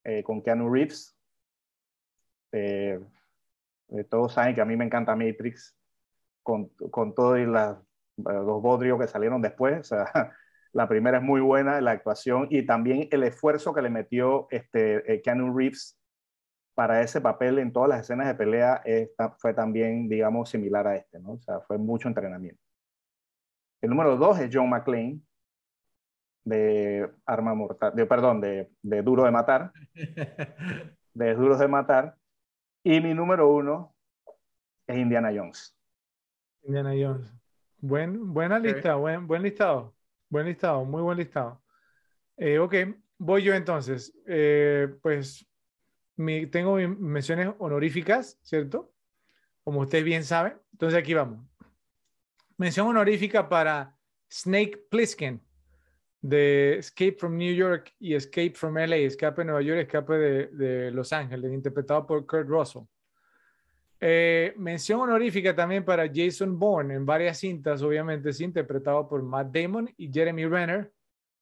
eh, 0.04 0.24
con 0.24 0.42
Keanu 0.42 0.70
Reeves. 0.70 1.18
Eh, 2.52 3.00
eh, 3.90 4.04
todos 4.06 4.34
saben 4.34 4.54
que 4.56 4.62
a 4.62 4.66
mí 4.66 4.76
me 4.76 4.86
encanta 4.86 5.16
Matrix, 5.16 5.76
con, 6.44 6.68
con 6.92 7.14
todo 7.16 7.38
y 7.38 7.46
las, 7.46 7.78
los 8.18 8.62
bodrios 8.62 9.00
que 9.00 9.08
salieron 9.08 9.42
después. 9.42 9.80
O 9.80 9.84
sea, 9.84 10.06
la 10.78 10.88
primera 10.88 11.18
es 11.18 11.24
muy 11.24 11.42
buena, 11.42 11.82
la 11.82 11.90
actuación 11.90 12.46
y 12.52 12.64
también 12.64 13.08
el 13.10 13.24
esfuerzo 13.24 13.74
que 13.74 13.82
le 13.82 13.90
metió 13.90 14.48
este, 14.52 15.12
eh, 15.12 15.24
Keanu 15.24 15.58
Reeves 15.58 15.98
para 16.76 17.02
ese 17.02 17.20
papel 17.20 17.58
en 17.58 17.74
todas 17.74 17.90
las 17.90 18.02
escenas 18.02 18.28
de 18.28 18.36
pelea 18.36 18.84
esta- 18.86 19.32
fue 19.40 19.56
también, 19.56 20.08
digamos, 20.08 20.52
similar 20.52 20.86
a 20.86 20.96
este, 20.96 21.20
¿no? 21.20 21.32
O 21.32 21.40
sea, 21.40 21.62
fue 21.62 21.80
mucho 21.80 22.08
entrenamiento. 22.08 22.62
El 23.82 23.90
número 23.90 24.18
dos 24.18 24.40
es 24.40 24.52
John 24.54 24.70
McClane, 24.70 25.20
de 26.46 27.10
Arma 27.26 27.56
Mortal, 27.56 27.96
de, 27.96 28.06
perdón, 28.06 28.40
de, 28.40 28.70
de 28.84 29.02
Duro 29.02 29.24
de 29.24 29.32
Matar, 29.32 29.72
de 31.16 31.34
Duros 31.34 31.58
de 31.58 31.68
Matar. 31.68 32.16
Y 32.84 33.02
mi 33.02 33.16
número 33.16 33.50
uno 33.50 33.96
es 34.86 34.96
Indiana 34.96 35.32
Jones. 35.36 35.76
Indiana 36.62 36.92
Jones. 36.92 37.34
Buen, 37.80 38.32
buena 38.32 38.60
lista, 38.60 38.94
buen, 38.94 39.26
buen 39.26 39.42
listado. 39.42 39.97
Buen 40.30 40.46
listado, 40.46 40.84
muy 40.84 41.02
buen 41.02 41.18
listado. 41.18 41.62
Eh, 42.36 42.60
ok, 42.60 42.76
voy 43.18 43.44
yo 43.44 43.54
entonces. 43.54 44.14
Eh, 44.28 44.88
pues 45.02 45.48
tengo 46.52 46.76
mis 46.76 46.90
menciones 47.00 47.50
honoríficas, 47.60 48.40
¿cierto? 48.42 48.94
Como 49.64 49.82
ustedes 49.82 50.04
bien 50.04 50.24
saben. 50.24 50.58
Entonces 50.74 51.00
aquí 51.00 51.14
vamos. 51.14 51.40
Mención 52.58 52.88
honorífica 52.88 53.48
para 53.48 53.96
Snake 54.30 54.88
Plissken 54.90 55.42
de 56.22 56.80
Escape 56.80 57.16
from 57.18 57.38
New 57.38 57.54
York 57.54 57.94
y 58.00 58.16
Escape 58.16 58.54
from 58.56 58.78
LA, 58.78 58.98
Escape 58.98 59.42
de 59.42 59.46
Nueva 59.46 59.62
York, 59.62 59.80
Escape 59.82 60.14
de 60.14 60.92
Los 60.92 61.14
Ángeles, 61.14 61.54
interpretado 61.54 62.06
por 62.06 62.26
Kurt 62.26 62.48
Russell. 62.48 62.84
Eh, 64.00 64.54
mención 64.58 65.00
honorífica 65.00 65.56
también 65.56 65.84
para 65.84 66.08
Jason 66.14 66.58
Bourne 66.58 66.94
en 66.94 67.06
varias 67.06 67.40
cintas, 67.40 67.82
obviamente, 67.82 68.32
sí, 68.32 68.44
interpretado 68.44 69.08
por 69.08 69.24
Matt 69.24 69.56
Damon 69.56 69.90
y 69.98 70.12
Jeremy 70.12 70.46
Renner, 70.46 70.92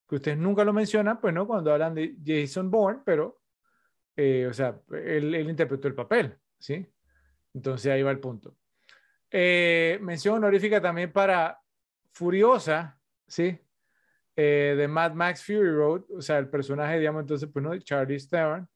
que 0.07 0.15
ustedes 0.15 0.37
nunca 0.37 0.63
lo 0.63 0.71
mencionan, 0.71 1.19
pues 1.19 1.33
no, 1.33 1.45
cuando 1.47 1.73
hablan 1.73 1.95
de 1.95 2.15
Jason 2.25 2.71
Bourne, 2.71 3.01
pero, 3.05 3.41
eh, 4.15 4.47
o 4.49 4.53
sea, 4.53 4.79
él, 4.91 5.35
él 5.35 5.49
interpretó 5.49 5.87
el 5.87 5.95
papel, 5.95 6.37
¿sí? 6.57 6.85
Entonces 7.53 7.91
ahí 7.91 8.03
va 8.03 8.11
el 8.11 8.19
punto. 8.19 8.55
Eh, 9.31 9.97
mención 10.01 10.35
honorífica 10.35 10.81
también 10.81 11.11
para 11.11 11.59
Furiosa, 12.13 12.97
¿sí? 13.27 13.59
Eh, 14.35 14.75
de 14.77 14.87
Mad 14.87 15.13
Max 15.13 15.43
Fury 15.43 15.71
Road, 15.71 16.03
o 16.09 16.21
sea, 16.21 16.37
el 16.37 16.49
personaje, 16.49 16.99
digamos, 16.99 17.21
entonces, 17.21 17.49
pues 17.51 17.63
no, 17.63 17.71
de 17.71 17.81
Charlie 17.81 18.17
Theron. 18.17 18.67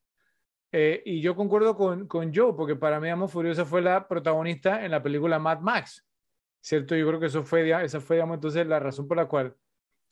Eh, 0.72 1.02
y 1.06 1.22
yo 1.22 1.36
concuerdo 1.36 1.76
con, 1.76 2.08
con 2.08 2.34
Joe, 2.34 2.54
porque 2.54 2.76
para 2.76 3.00
mí, 3.00 3.06
digamos, 3.06 3.32
Furiosa 3.32 3.66
fue 3.66 3.82
la 3.82 4.08
protagonista 4.08 4.86
en 4.86 4.92
la 4.92 5.02
película 5.02 5.40
Mad 5.40 5.60
Max, 5.62 6.06
¿cierto? 6.62 6.96
Yo 6.96 7.08
creo 7.08 7.20
que 7.20 7.26
eso 7.26 7.44
fue, 7.44 7.70
esa 7.84 8.00
fue, 8.00 8.18
digamos, 8.18 8.36
entonces 8.36 8.68
la 8.68 8.80
razón 8.80 9.08
por 9.08 9.18
la 9.18 9.28
cual 9.28 9.56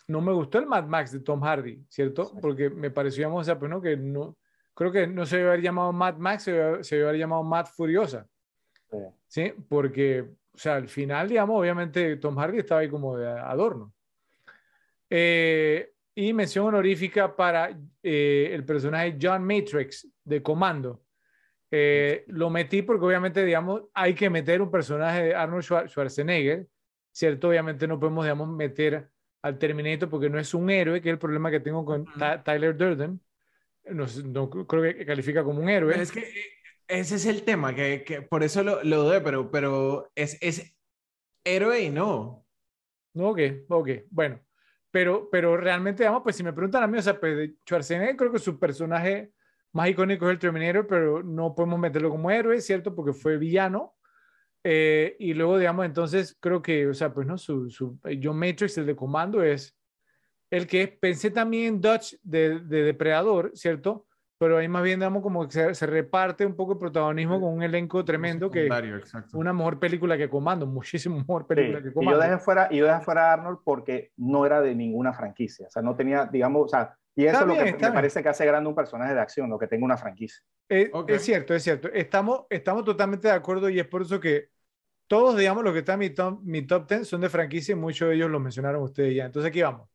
no 0.08 0.22
me 0.22 0.32
gustó 0.34 0.58
el 0.58 0.66
Mad 0.66 0.86
Max 0.86 1.12
de 1.12 1.20
Tom 1.20 1.42
Hardy, 1.42 1.86
¿cierto? 1.90 2.32
Porque 2.42 2.70
me 2.70 2.90
pareció, 2.90 3.22
digamos, 3.22 3.42
o 3.42 3.44
sea, 3.44 3.60
pues 3.60 3.70
no, 3.70 3.82
que 3.82 3.98
no, 3.98 4.36
creo 4.74 4.92
que 4.92 5.06
no 5.06 5.26
se 5.26 5.38
debe 5.38 5.50
haber 5.50 5.62
llamado 5.62 5.94
Mad 5.94 6.16
Max, 6.18 6.44
se 6.44 6.54
debe, 6.54 6.84
se 6.84 6.96
debe 6.96 7.10
haber 7.10 7.20
llamado 7.20 7.44
Mad 7.44 7.66
Furiosa, 7.68 8.28
Sí. 8.90 8.98
¿sí? 9.28 9.54
Porque, 9.68 10.22
o 10.22 10.58
sea, 10.58 10.76
al 10.76 10.88
final, 10.88 11.28
digamos, 11.28 11.60
obviamente 11.60 12.16
Tom 12.16 12.38
Hardy 12.38 12.60
estaba 12.60 12.82
ahí 12.82 12.90
como 12.90 13.18
de 13.18 13.28
adorno. 13.28 13.94
Eh, 15.10 15.94
y 16.18 16.34
mención 16.34 16.66
honorífica 16.66 17.36
para 17.36 17.80
eh, 18.02 18.50
el 18.52 18.66
personaje 18.66 19.18
John 19.22 19.44
Matrix 19.44 20.08
de 20.24 20.42
Comando. 20.42 21.04
Eh, 21.70 22.24
lo 22.30 22.50
metí 22.50 22.82
porque 22.82 23.06
obviamente, 23.06 23.46
digamos, 23.46 23.84
hay 23.94 24.16
que 24.16 24.28
meter 24.28 24.64
un 24.64 24.72
personaje 24.72 25.26
de 25.26 25.36
Arnold 25.36 25.64
Schwar- 25.64 25.88
Schwarzenegger, 25.88 26.68
¿cierto? 27.12 27.50
Obviamente 27.50 27.88
no 27.88 28.00
podemos, 28.00 28.26
digamos, 28.26 28.50
meter 28.50 29.12
al 29.44 29.60
Terminator 29.60 30.10
porque 30.10 30.28
no 30.28 30.40
es 30.40 30.56
un 30.56 30.72
héroe, 30.72 31.02
que 31.02 31.10
es 31.10 31.14
el 31.14 31.20
problema 31.20 31.52
que 31.52 31.60
tengo 31.60 31.86
con 31.86 32.06
Tyler 32.44 32.76
Durden. 32.76 33.22
No, 33.86 34.06
no 34.26 34.50
creo 34.50 34.82
que 34.82 35.06
califica 35.06 35.44
como 35.44 35.62
un 35.62 35.70
héroe. 35.70 36.02
Es 36.02 36.12
que 36.12 36.22
eh, 36.22 36.46
ese 36.88 37.16
es 37.18 37.28
el 37.28 37.44
tema, 37.44 37.76
que, 37.76 38.04
que 38.04 38.24
por 38.24 38.42
eso 38.42 38.64
lo, 38.64 38.84
lo 38.84 39.04
dudé, 39.04 39.22
pero, 39.22 39.52
pero 39.52 40.12
es, 40.16 40.40
es 40.42 40.76
héroe 41.44 41.80
y 41.84 41.92
no. 41.92 42.44
No, 43.14 43.30
ok, 43.30 43.40
ok, 43.70 43.90
bueno. 44.10 44.40
Pero, 44.98 45.30
pero 45.30 45.56
realmente, 45.56 46.02
digamos, 46.02 46.24
pues 46.24 46.36
si 46.36 46.44
me 46.44 46.54
preguntan 46.54 46.82
a 46.82 46.88
mí, 46.88 46.98
o 46.98 47.02
sea, 47.04 47.20
pues 47.20 47.52
Schwarzenegger 47.64 48.16
creo 48.18 48.32
que 48.32 48.40
su 48.40 48.58
personaje 48.58 49.32
más 49.74 49.90
icónico 49.90 50.26
es 50.26 50.32
el 50.32 50.40
Terminator, 50.40 50.88
pero 50.88 51.22
no 51.22 51.54
podemos 51.54 51.78
meterlo 51.78 52.10
como 52.10 52.32
héroe, 52.32 52.60
¿cierto? 52.62 52.96
Porque 52.96 53.14
fue 53.14 53.38
villano. 53.38 53.94
Eh, 54.64 55.16
y 55.20 55.36
luego, 55.36 55.60
digamos, 55.60 55.86
entonces 55.86 56.36
creo 56.40 56.64
que, 56.64 56.88
o 56.88 56.96
sea, 56.96 57.14
pues 57.14 57.28
no, 57.28 57.38
su, 57.38 57.70
su 57.70 58.00
John 58.24 58.40
Matrix, 58.40 58.76
el 58.80 58.88
de 58.88 58.96
comando, 58.96 59.44
es 59.44 59.78
el 60.50 60.66
que 60.66 60.88
pensé 60.88 61.30
también 61.30 61.76
en 61.76 61.82
Dutch 61.82 62.16
de, 62.24 62.62
de 62.62 62.82
Depredador, 62.82 63.52
¿cierto? 63.54 64.07
Pero 64.40 64.58
ahí 64.58 64.68
más 64.68 64.84
bien, 64.84 65.00
digamos, 65.00 65.24
como 65.24 65.46
que 65.48 65.52
se, 65.54 65.74
se 65.74 65.88
reparte 65.88 66.46
un 66.46 66.56
poco 66.56 66.74
el 66.74 66.78
protagonismo 66.78 67.42
con 67.42 67.54
un 67.54 67.64
elenco 67.64 68.06
tremendo 68.06 68.52
que 68.52 68.68
exacto. 68.68 69.38
una 69.38 69.52
mejor 69.52 69.80
película 69.80 70.16
que 70.18 70.30
Comando, 70.30 70.68
muchísimo 70.68 71.18
mejor 71.18 71.44
Sí, 71.44 71.48
película 71.48 71.82
que 71.82 71.88
Y 71.88 71.92
yo 71.92 71.94
Comando. 71.96 72.20
dejé 72.20 72.38
fuera, 72.38 72.68
y 72.70 72.78
yo 72.78 72.86
dejé 72.86 73.00
fuera 73.02 73.30
a 73.30 73.34
Arnold 73.34 73.60
porque 73.64 74.12
no 74.18 74.46
era 74.46 74.62
de 74.62 74.76
ninguna 74.76 75.12
franquicia. 75.14 75.68
O 75.68 75.72
sea, 75.72 75.82
no 75.82 75.96
tenía, 75.96 76.26
digamos, 76.26 76.66
o 76.66 76.68
sea, 76.68 76.96
y 77.16 77.26
eso 77.26 77.32
Está 77.32 77.42
es 77.42 77.48
lo 77.48 77.54
bien, 77.54 77.66
que 77.66 77.72
me 77.72 77.78
bien. 77.80 77.94
parece 77.94 78.22
que 78.22 78.30
hace 78.30 78.46
grande 78.46 78.70
un 78.70 78.76
personaje 78.76 79.14
de 79.16 79.20
acción, 79.20 79.50
lo 79.50 79.58
que 79.58 79.68
tenga 79.68 79.86
una 79.86 79.98
franquicia. 79.98 80.44
Eh, 80.70 80.92
Ok. 80.94 81.10
Es 81.10 81.24
cierto, 81.24 81.56
es 81.56 81.64
cierto. 81.64 81.90
Estamos, 81.92 82.46
estamos 82.52 82.84
totalmente 82.86 83.28
de 83.30 83.34
acuerdo 83.34 83.70
y 83.70 83.80
es 83.80 83.88
por 83.88 84.04
eso 84.04 84.20
que 84.20 84.50
todos, 85.08 85.36
digamos, 85.38 85.64
los 85.64 85.74
que 85.74 85.80
están 85.80 85.96
en 85.96 86.00
mi 86.00 86.10
top, 86.12 86.42
mi 86.44 86.62
top 86.68 86.88
10 86.88 87.08
son 87.08 87.22
de 87.22 87.30
franquicia 87.30 87.72
y 87.72 87.76
muchos 87.76 88.10
de 88.10 88.16
ellos 88.16 88.30
los 88.30 88.42
mencionaron 88.42 88.84
ustedes 88.84 89.16
ya. 89.16 89.26
Entonces 89.26 89.50
aquí 89.50 89.62
vamos. 89.64 89.90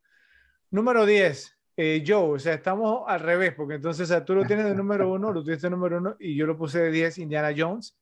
Número 0.70 1.04
10, 1.06 1.58
eh, 1.76 2.04
Joe, 2.06 2.34
o 2.34 2.38
sea, 2.38 2.54
estamos 2.54 3.04
al 3.06 3.20
revés, 3.20 3.54
porque 3.54 3.74
entonces, 3.74 4.10
o 4.10 4.12
sea, 4.12 4.24
tú 4.24 4.34
lo 4.34 4.44
tienes 4.44 4.66
de 4.66 4.74
número 4.74 5.10
uno, 5.10 5.32
lo 5.32 5.42
tuviste 5.42 5.66
de 5.66 5.70
número 5.70 5.98
uno 5.98 6.16
y 6.18 6.36
yo 6.36 6.46
lo 6.46 6.56
puse 6.56 6.80
de 6.80 6.90
10, 6.90 7.18
Indiana 7.18 7.54
Jones, 7.56 7.98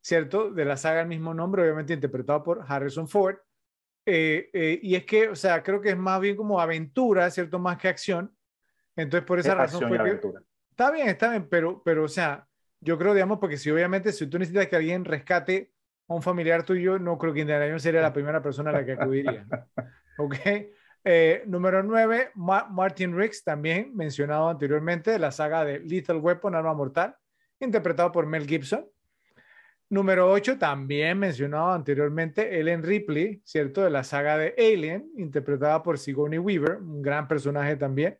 ¿cierto? 0.00 0.50
De 0.50 0.64
la 0.64 0.76
saga 0.76 1.00
el 1.00 1.08
mismo 1.08 1.32
nombre, 1.32 1.62
obviamente 1.62 1.94
interpretado 1.94 2.42
por 2.42 2.64
Harrison 2.66 3.08
Ford. 3.08 3.36
Eh, 4.06 4.50
eh, 4.52 4.78
y 4.82 4.94
es 4.94 5.06
que, 5.06 5.30
o 5.30 5.36
sea, 5.36 5.62
creo 5.62 5.80
que 5.80 5.90
es 5.90 5.96
más 5.96 6.20
bien 6.20 6.36
como 6.36 6.60
aventura, 6.60 7.30
¿cierto? 7.30 7.58
Más 7.58 7.78
que 7.78 7.88
acción. 7.88 8.34
Entonces, 8.96 9.26
por 9.26 9.38
esa 9.38 9.52
Es 9.52 9.56
razón 9.56 9.88
fue 9.88 9.98
que. 9.98 10.20
Está 10.70 10.90
bien, 10.90 11.08
está 11.08 11.30
bien, 11.30 11.48
pero, 11.48 11.82
pero, 11.82 12.04
o 12.04 12.08
sea, 12.08 12.46
yo 12.80 12.98
creo, 12.98 13.14
digamos, 13.14 13.38
porque 13.38 13.56
si 13.56 13.70
obviamente, 13.70 14.12
si 14.12 14.26
tú 14.26 14.38
necesitas 14.38 14.66
que 14.66 14.76
alguien 14.76 15.04
rescate 15.04 15.72
a 16.08 16.14
un 16.14 16.22
familiar 16.22 16.64
tuyo, 16.64 16.98
no 16.98 17.16
creo 17.16 17.32
que 17.32 17.40
Indiana 17.40 17.64
Jones 17.66 17.82
sería 17.82 18.02
la 18.02 18.12
primera 18.12 18.42
persona 18.42 18.70
a 18.70 18.74
la 18.74 18.84
que 18.84 18.92
acudiría. 18.92 19.46
¿Ok? 20.18 20.36
Eh, 21.06 21.42
número 21.46 21.82
9, 21.82 22.30
Martin 22.34 23.14
Riggs, 23.14 23.44
también 23.44 23.94
mencionado 23.94 24.48
anteriormente, 24.48 25.10
de 25.10 25.18
la 25.18 25.30
saga 25.30 25.62
de 25.64 25.80
Lethal 25.80 26.16
Weapon, 26.16 26.54
Arma 26.54 26.72
Mortal, 26.72 27.14
interpretado 27.60 28.10
por 28.10 28.24
Mel 28.26 28.46
Gibson. 28.46 28.86
Número 29.90 30.30
8, 30.30 30.58
también 30.58 31.18
mencionado 31.18 31.72
anteriormente, 31.72 32.58
Ellen 32.58 32.82
Ripley, 32.82 33.42
¿cierto? 33.44 33.82
De 33.82 33.90
la 33.90 34.02
saga 34.02 34.38
de 34.38 34.54
Alien, 34.56 35.10
interpretada 35.16 35.82
por 35.82 35.98
Sigourney 35.98 36.38
Weaver, 36.38 36.78
un 36.78 37.02
gran 37.02 37.28
personaje 37.28 37.76
también. 37.76 38.18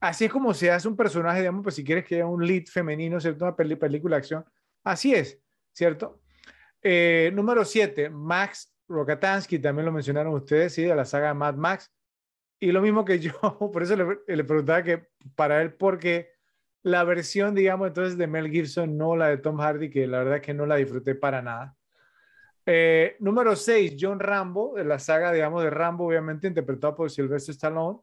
Así 0.00 0.24
es 0.24 0.32
como 0.32 0.54
se 0.54 0.70
hace 0.70 0.88
un 0.88 0.96
personaje, 0.96 1.40
digamos, 1.40 1.62
pues 1.62 1.74
si 1.74 1.84
quieres 1.84 2.04
que 2.04 2.16
haya 2.16 2.26
un 2.26 2.46
lead 2.46 2.64
femenino, 2.64 3.20
¿cierto? 3.20 3.44
Una 3.44 3.54
película 3.54 4.16
de 4.16 4.18
acción. 4.18 4.44
Así 4.82 5.14
es, 5.14 5.38
¿cierto? 5.72 6.22
Eh, 6.82 7.30
número 7.34 7.64
7, 7.64 8.08
Max 8.08 8.74
Rokatansky, 8.88 9.58
también 9.58 9.86
lo 9.86 9.92
mencionaron 9.92 10.34
ustedes, 10.34 10.72
¿sí? 10.72 10.82
De 10.82 10.94
la 10.94 11.04
saga 11.04 11.28
de 11.28 11.34
Mad 11.34 11.54
Max. 11.54 11.90
Y 12.60 12.72
lo 12.72 12.80
mismo 12.80 13.04
que 13.04 13.18
yo, 13.18 13.32
por 13.72 13.82
eso 13.82 13.96
le, 13.96 14.36
le 14.36 14.44
preguntaba 14.44 14.82
que 14.82 15.08
para 15.34 15.60
él, 15.62 15.74
porque 15.74 16.34
la 16.82 17.02
versión, 17.02 17.54
digamos, 17.54 17.88
entonces 17.88 18.18
de 18.18 18.26
Mel 18.26 18.50
Gibson, 18.50 18.96
no 18.96 19.16
la 19.16 19.28
de 19.28 19.38
Tom 19.38 19.58
Hardy, 19.58 19.90
que 19.90 20.06
la 20.06 20.18
verdad 20.18 20.36
es 20.36 20.42
que 20.42 20.54
no 20.54 20.66
la 20.66 20.76
disfruté 20.76 21.14
para 21.14 21.40
nada. 21.40 21.74
Eh, 22.66 23.16
número 23.20 23.56
6, 23.56 23.96
John 23.98 24.20
Rambo, 24.20 24.74
de 24.74 24.84
la 24.84 24.98
saga, 24.98 25.32
digamos, 25.32 25.62
de 25.62 25.70
Rambo, 25.70 26.06
obviamente 26.06 26.46
interpretado 26.46 26.94
por 26.94 27.10
Sylvester 27.10 27.54
Stallone. 27.54 28.00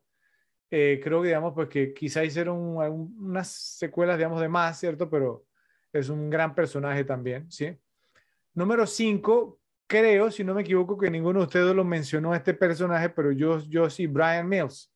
Eh, 0.69 0.99
creo 1.03 1.21
que, 1.21 1.27
digamos, 1.27 1.53
pues 1.53 1.67
que 1.67 1.93
quizá 1.93 2.23
hicieron 2.23 2.57
unas 2.57 3.49
secuelas, 3.49 4.17
digamos, 4.17 4.41
de 4.41 4.49
más, 4.49 4.79
¿cierto? 4.79 5.09
Pero 5.09 5.45
es 5.93 6.09
un 6.09 6.29
gran 6.29 6.55
personaje 6.55 7.03
también, 7.03 7.51
¿sí? 7.51 7.77
Número 8.53 8.87
5, 8.87 9.59
creo, 9.91 10.31
si 10.31 10.45
no 10.45 10.53
me 10.53 10.61
equivoco, 10.61 10.97
que 10.97 11.11
ninguno 11.11 11.39
de 11.39 11.45
ustedes 11.47 11.76
lo 11.76 11.84
mencionó 11.84 12.34
este 12.34 12.53
personaje, 12.53 13.09
pero 13.09 13.34
yo, 13.34 13.59
yo 13.68 13.89
sí, 13.89 14.07
Brian 14.07 14.47
Mills 14.47 14.89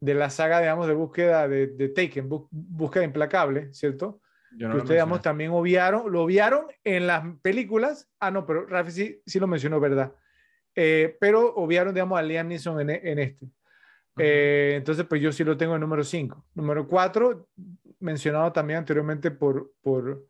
de 0.00 0.14
la 0.14 0.30
saga, 0.30 0.60
digamos, 0.60 0.86
de 0.86 0.94
búsqueda 0.94 1.46
de, 1.46 1.66
de 1.66 1.88
Taken, 1.90 2.26
búsqueda 2.50 3.04
implacable, 3.04 3.72
¿cierto? 3.74 4.20
que 4.58 4.64
ustedes, 4.64 4.88
digamos, 4.88 5.20
también 5.20 5.50
obviaron, 5.50 6.10
lo 6.10 6.22
obviaron 6.22 6.66
en 6.82 7.06
las 7.06 7.22
películas. 7.42 8.08
Ah, 8.18 8.30
no, 8.30 8.46
pero 8.46 8.64
Rafi 8.64 8.90
sí, 8.90 9.22
sí 9.26 9.38
lo 9.38 9.46
mencionó, 9.46 9.80
¿verdad? 9.80 10.14
Eh, 10.74 11.14
pero 11.20 11.54
obviaron, 11.56 11.92
digamos, 11.92 12.18
a 12.18 12.22
Liam 12.22 12.48
Neeson 12.48 12.80
en, 12.80 12.90
en 12.90 13.18
este. 13.18 13.46
Eh, 14.16 14.74
entonces, 14.76 15.04
pues 15.04 15.20
yo 15.20 15.30
sí 15.30 15.44
lo 15.44 15.58
tengo 15.58 15.74
en 15.74 15.82
número 15.82 16.02
5. 16.02 16.46
Número 16.54 16.88
4, 16.88 17.48
mencionado 18.00 18.50
también 18.50 18.78
anteriormente 18.78 19.30
por, 19.30 19.72
por, 19.82 20.26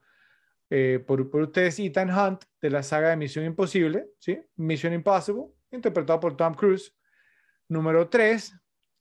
eh, 0.70 1.02
por, 1.06 1.30
por, 1.30 1.42
ustedes, 1.42 1.78
Ethan 1.78 2.10
Hunt, 2.10 2.44
de 2.60 2.70
la 2.70 2.82
saga 2.82 3.10
de 3.10 3.16
Misión 3.16 3.44
Imposible, 3.44 4.06
¿sí? 4.18 4.40
Mission 4.56 4.92
Impossible, 4.92 5.46
interpretado 5.70 6.20
por 6.20 6.36
Tom 6.36 6.54
Cruise. 6.54 6.94
Número 7.68 8.08
3, 8.08 8.52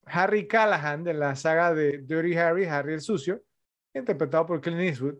Harry 0.06 0.48
Callahan 0.48 1.04
de 1.04 1.14
la 1.14 1.36
saga 1.36 1.74
de 1.74 2.00
Dirty 2.00 2.36
Harry, 2.38 2.66
Harry 2.66 2.94
el 2.94 3.02
Sucio, 3.02 3.44
interpretado 3.94 4.46
por 4.46 4.62
Clint 4.62 4.82
Eastwood. 4.82 5.16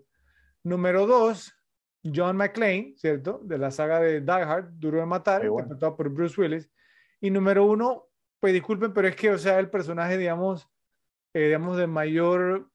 Número 0.64 1.06
dos, 1.06 1.54
John 2.04 2.38
McClane, 2.38 2.94
¿cierto? 2.98 3.40
De 3.44 3.58
la 3.58 3.72
saga 3.72 4.00
de 4.00 4.22
Die 4.22 4.32
Hard, 4.32 4.74
Duro 4.74 5.00
de 5.00 5.06
Matar, 5.06 5.46
interpretado 5.46 5.96
por 5.96 6.10
Bruce 6.10 6.40
Willis. 6.40 6.70
Y 7.20 7.30
número 7.30 7.66
uno, 7.66 8.08
pues 8.40 8.54
disculpen, 8.54 8.94
pero 8.94 9.08
es 9.08 9.16
que, 9.16 9.32
o 9.32 9.38
sea, 9.38 9.60
el 9.60 9.70
personaje, 9.70 10.18
digamos, 10.18 10.68
eh, 11.34 11.46
digamos, 11.46 11.78
de 11.78 11.88
mayor 11.88 12.70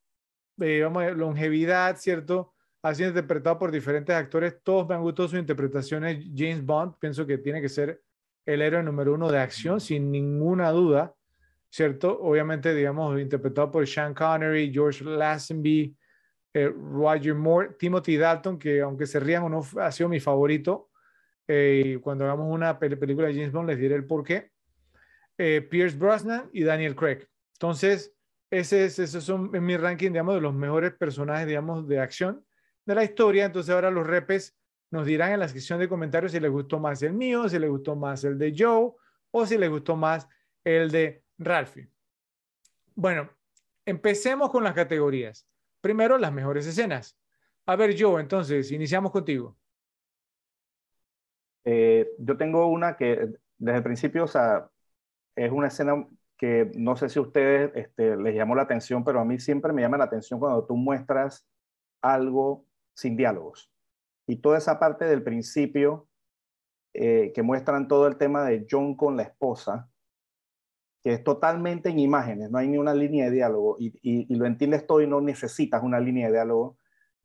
eh, 0.60 0.88
longevidad, 1.16 1.96
¿cierto? 1.96 2.54
Ha 2.82 2.94
sido 2.94 3.10
interpretado 3.10 3.58
por 3.58 3.70
diferentes 3.70 4.14
actores. 4.14 4.56
Todos 4.62 4.88
me 4.88 4.94
han 4.94 5.02
gustado 5.02 5.28
sus 5.28 5.38
interpretaciones. 5.38 6.24
James 6.34 6.64
Bond, 6.64 6.94
pienso 6.98 7.26
que 7.26 7.38
tiene 7.38 7.60
que 7.60 7.68
ser 7.68 8.00
el 8.46 8.62
héroe 8.62 8.82
número 8.82 9.14
uno 9.14 9.30
de 9.30 9.38
acción, 9.38 9.80
sin 9.80 10.10
ninguna 10.10 10.70
duda. 10.70 11.14
¿cierto? 11.70 12.18
Obviamente, 12.20 12.74
digamos, 12.74 13.18
interpretado 13.20 13.70
por 13.70 13.86
Sean 13.86 14.12
Connery, 14.12 14.72
George 14.72 15.04
Lazenby, 15.04 15.96
eh, 16.52 16.68
Roger 16.68 17.34
Moore, 17.34 17.70
Timothy 17.78 18.16
Dalton, 18.16 18.58
que 18.58 18.80
aunque 18.80 19.06
se 19.06 19.20
rían 19.20 19.44
o 19.44 19.48
no, 19.48 19.64
ha 19.80 19.92
sido 19.92 20.08
mi 20.08 20.20
favorito. 20.20 20.90
Eh, 21.46 21.98
cuando 22.02 22.24
hagamos 22.24 22.52
una 22.52 22.78
película 22.78 23.28
de 23.28 23.34
James 23.34 23.52
Bond, 23.52 23.68
les 23.68 23.78
diré 23.78 23.94
el 23.94 24.04
por 24.04 24.24
qué. 24.24 24.50
Eh, 25.38 25.62
Pierce 25.62 25.96
Brosnan 25.96 26.50
y 26.52 26.64
Daniel 26.64 26.96
Craig. 26.96 27.26
Entonces, 27.54 28.12
ese 28.50 28.84
es, 28.84 28.98
esos 28.98 29.22
son 29.22 29.54
en 29.54 29.64
mi 29.64 29.76
ranking, 29.76 30.10
digamos, 30.10 30.34
de 30.34 30.40
los 30.40 30.54
mejores 30.54 30.92
personajes, 30.92 31.46
digamos, 31.46 31.86
de 31.86 32.00
acción 32.00 32.44
de 32.84 32.94
la 32.94 33.04
historia. 33.04 33.44
Entonces, 33.44 33.74
ahora 33.74 33.90
los 33.90 34.06
repes 34.06 34.56
nos 34.90 35.06
dirán 35.06 35.32
en 35.32 35.40
la 35.40 35.48
sección 35.48 35.78
de 35.78 35.88
comentarios 35.88 36.32
si 36.32 36.40
les 36.40 36.50
gustó 36.50 36.78
más 36.78 37.02
el 37.02 37.12
mío, 37.12 37.48
si 37.48 37.58
les 37.58 37.70
gustó 37.70 37.94
más 37.96 38.24
el 38.24 38.38
de 38.38 38.54
Joe 38.56 38.92
o 39.30 39.46
si 39.46 39.56
les 39.56 39.70
gustó 39.70 39.96
más 39.96 40.28
el 40.64 40.90
de 40.90 41.22
Ralphie. 41.38 41.88
Bueno, 42.94 43.30
empecemos 43.86 44.50
con 44.50 44.64
las 44.64 44.74
categorías. 44.74 45.46
Primero, 45.80 46.18
las 46.18 46.32
mejores 46.32 46.66
escenas. 46.66 47.16
A 47.66 47.76
ver, 47.76 47.94
Joe, 47.98 48.20
entonces, 48.20 48.72
iniciamos 48.72 49.12
contigo. 49.12 49.56
Eh, 51.64 52.10
yo 52.18 52.36
tengo 52.36 52.66
una 52.66 52.96
que 52.96 53.28
desde 53.60 53.76
el 53.76 53.82
principio, 53.82 54.24
es 55.36 55.52
una 55.52 55.68
escena 55.68 56.06
que 56.36 56.70
no 56.74 56.96
sé 56.96 57.10
si 57.10 57.18
a 57.18 57.22
ustedes 57.22 57.70
este, 57.74 58.16
les 58.16 58.34
llamó 58.34 58.54
la 58.54 58.62
atención, 58.62 59.04
pero 59.04 59.20
a 59.20 59.24
mí 59.24 59.38
siempre 59.38 59.72
me 59.72 59.82
llama 59.82 59.98
la 59.98 60.04
atención 60.04 60.40
cuando 60.40 60.64
tú 60.64 60.74
muestras 60.74 61.46
algo 62.00 62.64
sin 63.00 63.16
diálogos. 63.16 63.70
Y 64.26 64.36
toda 64.36 64.58
esa 64.58 64.78
parte 64.78 65.06
del 65.06 65.22
principio 65.22 66.08
eh, 66.94 67.32
que 67.34 67.42
muestran 67.42 67.88
todo 67.88 68.06
el 68.06 68.16
tema 68.16 68.44
de 68.44 68.66
John 68.70 68.94
con 68.94 69.16
la 69.16 69.22
esposa, 69.22 69.88
que 71.02 71.14
es 71.14 71.24
totalmente 71.24 71.88
en 71.88 71.98
imágenes, 71.98 72.50
no 72.50 72.58
hay 72.58 72.68
ni 72.68 72.76
una 72.76 72.94
línea 72.94 73.24
de 73.26 73.30
diálogo 73.30 73.76
y, 73.78 73.98
y, 74.02 74.34
lo 74.34 74.44
entiendes 74.44 74.86
todo 74.86 75.00
y 75.00 75.06
no 75.06 75.20
necesitas 75.22 75.82
una 75.82 75.98
línea 75.98 76.26
de 76.26 76.34
diálogo, 76.34 76.76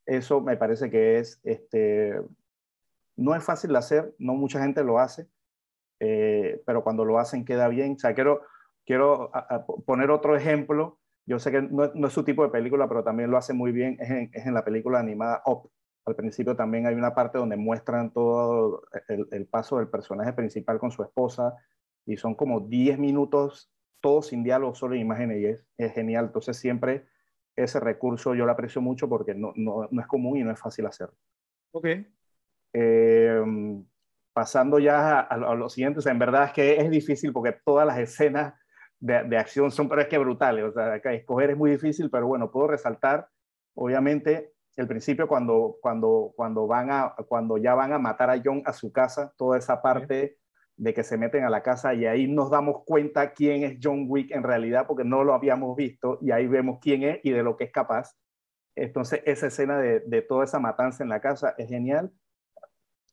eso 0.05 0.39
me 0.39 0.55
parece 0.55 0.89
que 0.89 1.17
es, 1.17 1.41
este, 1.43 2.21
no 3.17 3.35
es 3.35 3.43
fácil 3.43 3.71
de 3.71 3.77
hacer, 3.77 4.15
no 4.17 4.33
mucha 4.35 4.61
gente 4.61 4.83
lo 4.83 4.99
hace, 4.99 5.27
eh, 5.99 6.61
pero 6.65 6.83
cuando 6.83 7.05
lo 7.05 7.19
hacen 7.19 7.45
queda 7.45 7.67
bien. 7.67 7.93
O 7.93 7.99
sea, 7.99 8.13
quiero, 8.13 8.41
quiero 8.85 9.31
poner 9.85 10.11
otro 10.11 10.35
ejemplo, 10.35 10.99
yo 11.25 11.39
sé 11.39 11.51
que 11.51 11.61
no, 11.61 11.91
no, 11.93 12.07
es 12.07 12.13
su 12.13 12.23
tipo 12.23 12.43
de 12.43 12.49
película, 12.49 12.87
pero 12.87 13.03
también 13.03 13.31
lo 13.31 13.37
hace 13.37 13.53
muy 13.53 13.71
bien, 13.71 13.97
es 13.99 14.09
en, 14.09 14.29
es 14.33 14.45
en 14.45 14.53
la 14.53 14.63
película 14.63 14.99
animada 14.99 15.41
Up. 15.45 15.71
Al 16.05 16.15
principio 16.15 16.55
también 16.55 16.85
hay 16.85 16.93
una 16.93 17.15
parte 17.15 17.39
donde 17.39 17.55
muestran 17.55 18.11
todo 18.11 18.83
el, 19.07 19.27
el 19.31 19.47
paso 19.47 19.79
del 19.79 19.87
personaje 19.87 20.33
principal 20.33 20.77
con 20.77 20.91
su 20.91 21.03
esposa, 21.03 21.55
y 22.05 22.17
son 22.17 22.35
como 22.35 22.61
10 22.61 22.99
minutos, 22.99 23.71
todos 23.99 24.27
sin 24.27 24.43
diálogo, 24.43 24.75
solo 24.75 24.95
en 24.95 25.01
imágenes 25.01 25.37
y 25.39 25.45
es, 25.45 25.65
es, 25.77 25.93
genial. 25.93 26.25
Entonces 26.25 26.57
siempre 26.57 27.07
ese 27.55 27.79
recurso 27.79 28.35
yo 28.35 28.45
lo 28.45 28.51
aprecio 28.51 28.81
mucho 28.81 29.09
porque 29.09 29.33
no, 29.33 29.53
no, 29.55 29.87
no 29.89 30.01
es 30.01 30.07
común 30.07 30.37
y 30.37 30.43
no 30.43 30.51
es 30.51 30.59
fácil 30.59 30.85
hacerlo. 30.85 31.15
Ok. 31.71 31.87
Eh, 32.73 33.43
pasando 34.33 34.79
ya 34.79 35.19
a, 35.19 35.21
a, 35.21 35.55
lo 35.55 35.69
siguiente, 35.69 35.99
o 35.99 36.01
sea, 36.01 36.11
en 36.11 36.19
verdad 36.19 36.45
es 36.45 36.53
que 36.53 36.77
es 36.77 36.89
difícil 36.89 37.33
porque 37.33 37.57
todas 37.65 37.87
las 37.87 37.97
escenas 37.97 38.53
de, 38.99 39.23
de 39.23 39.37
acción 39.37 39.71
son, 39.71 39.89
pero 39.89 40.01
es 40.01 40.07
que 40.07 40.17
brutales, 40.17 40.65
o 40.65 40.71
sea, 40.71 40.95
escoger 40.95 41.51
es 41.51 41.57
muy 41.57 41.71
difícil, 41.71 42.09
pero 42.09 42.27
bueno, 42.27 42.51
puedo 42.51 42.67
resaltar, 42.67 43.27
obviamente, 43.75 44.53
el 44.75 44.87
principio 44.87 45.27
cuando, 45.27 45.77
cuando, 45.81 46.33
cuando, 46.35 46.67
van 46.67 46.91
a, 46.91 47.15
cuando 47.27 47.57
ya 47.57 47.75
van 47.75 47.93
a 47.93 47.99
matar 47.99 48.29
a 48.29 48.41
John 48.43 48.61
a 48.65 48.73
su 48.73 48.91
casa, 48.91 49.33
toda 49.37 49.57
esa 49.57 49.81
parte 49.81 50.37
de 50.77 50.93
que 50.93 51.03
se 51.03 51.17
meten 51.17 51.45
a 51.45 51.49
la 51.49 51.63
casa 51.63 51.93
y 51.93 52.05
ahí 52.05 52.27
nos 52.27 52.49
damos 52.49 52.83
cuenta 52.85 53.31
quién 53.31 53.63
es 53.63 53.77
John 53.81 54.05
Wick 54.09 54.31
en 54.31 54.43
realidad 54.43 54.85
porque 54.87 55.05
no 55.05 55.23
lo 55.23 55.33
habíamos 55.33 55.75
visto 55.77 56.19
y 56.21 56.31
ahí 56.31 56.47
vemos 56.47 56.79
quién 56.81 57.03
es 57.03 57.19
y 57.23 57.31
de 57.31 57.43
lo 57.43 57.55
que 57.55 57.65
es 57.65 57.71
capaz. 57.71 58.13
Entonces 58.75 59.21
esa 59.25 59.47
escena 59.47 59.77
de, 59.79 60.01
de 60.01 60.21
toda 60.21 60.43
esa 60.43 60.59
matanza 60.59 61.03
en 61.03 61.09
la 61.09 61.21
casa 61.21 61.55
es 61.57 61.69
genial. 61.69 62.11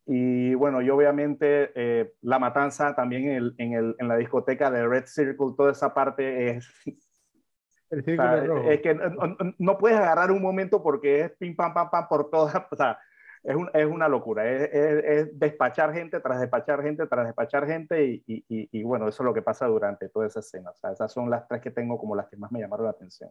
Y 0.07 0.55
bueno, 0.55 0.83
yo 0.83 0.97
obviamente 0.97 1.71
eh, 1.75 2.15
la 2.23 2.39
matanza 2.39 2.95
también 2.95 3.29
en, 3.29 3.37
el, 3.37 3.55
en, 3.59 3.73
el, 3.75 3.97
en, 3.99 4.09
la 4.09 4.17
discoteca 4.17 4.71
de 4.71 4.87
Red 4.87 5.07
Circle, 5.07 5.55
toda 5.57 5.73
esa 5.73 5.95
parte 5.95 6.51
es... 6.51 6.69
El 7.91 8.01
o 8.01 8.05
sea, 8.05 8.73
es 8.73 8.81
que 8.81 8.95
no, 8.95 9.37
no, 9.59 9.77
puedes 9.77 9.99
agarrar 9.99 10.31
un 10.31 10.41
momento 10.41 10.83
porque 10.83 11.21
es 11.21 11.31
pim, 11.33 11.55
pam, 11.55 11.75
pam, 11.75 11.91
pam 11.91 12.09
por 12.09 12.31
todas, 12.31 12.55
o 12.71 12.75
sea, 12.75 12.99
es, 13.45 13.55
un, 13.55 13.69
es 13.75 13.85
una 13.85 14.09
locura, 14.09 14.51
es, 14.51 14.63
es, 14.73 15.05
es, 15.05 15.39
despachar 15.39 15.93
gente 15.93 16.19
tras 16.21 16.41
despachar 16.41 16.83
gente 16.83 17.07
tras 17.07 17.27
despachar 17.27 17.67
gente 17.67 18.03
y, 18.07 18.25
y, 18.27 18.45
y, 18.49 18.83
bueno, 18.83 19.09
eso 19.09 19.23
es 19.23 19.27
lo 19.27 19.35
que 19.35 19.43
pasa 19.43 19.67
durante 19.67 20.09
toda 20.09 20.27
esa 20.27 20.41
escena. 20.41 20.71
O 20.71 20.75
sea, 20.75 20.93
esas 20.93 21.13
son 21.13 21.29
las 21.29 21.47
tres 21.47 21.61
que 21.61 21.71
tengo 21.71 21.99
como 21.99 22.17
las 22.17 22.29
que 22.29 22.39
más 22.39 22.51
me 22.51 22.61
llamaron 22.61 22.87
la 22.87 22.93
atención. 22.93 23.31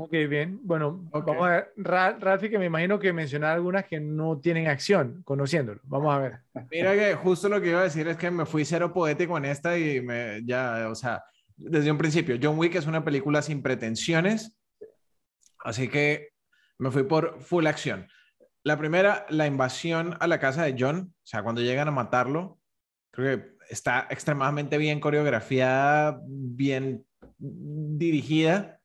Ok, 0.00 0.12
bien. 0.28 0.60
Bueno, 0.62 1.08
okay. 1.10 1.34
vamos 1.34 1.48
a 1.48 1.50
ver. 1.50 1.72
Ralfi, 2.20 2.48
que 2.48 2.56
me 2.56 2.66
imagino 2.66 3.00
que 3.00 3.12
mencionar 3.12 3.56
algunas 3.56 3.84
que 3.84 3.98
no 3.98 4.38
tienen 4.38 4.68
acción, 4.68 5.22
conociéndolo. 5.24 5.80
Vamos 5.82 6.14
a 6.14 6.18
ver. 6.18 6.38
Mira 6.70 6.94
que 6.94 7.14
justo 7.14 7.48
lo 7.48 7.60
que 7.60 7.70
iba 7.70 7.80
a 7.80 7.82
decir 7.84 8.06
es 8.06 8.16
que 8.16 8.30
me 8.30 8.46
fui 8.46 8.64
cero 8.64 8.92
poético 8.92 9.36
en 9.36 9.46
esta 9.46 9.76
y 9.76 10.00
me, 10.00 10.40
ya, 10.44 10.88
o 10.88 10.94
sea, 10.94 11.24
desde 11.56 11.90
un 11.90 11.98
principio, 11.98 12.38
John 12.40 12.56
Wick 12.56 12.76
es 12.76 12.86
una 12.86 13.04
película 13.04 13.42
sin 13.42 13.60
pretensiones, 13.60 14.56
así 15.64 15.88
que 15.88 16.28
Me 16.78 16.92
fui 16.92 17.02
por 17.02 17.42
full 17.42 17.66
acción. 17.66 18.06
La 18.62 18.78
primera, 18.78 19.26
la 19.30 19.48
invasión 19.48 20.16
a 20.20 20.28
la 20.28 20.38
casa 20.38 20.62
de 20.62 20.76
John, 20.78 21.12
o 21.12 21.26
sea, 21.26 21.42
cuando 21.42 21.60
llegan 21.60 21.88
a 21.88 21.90
matarlo, 21.90 22.60
creo 23.10 23.36
que 23.36 23.56
está 23.68 24.06
extremadamente 24.10 24.78
bien 24.78 25.00
coreografiada, 25.00 26.20
bien 26.22 27.04
dirigida. 27.38 28.77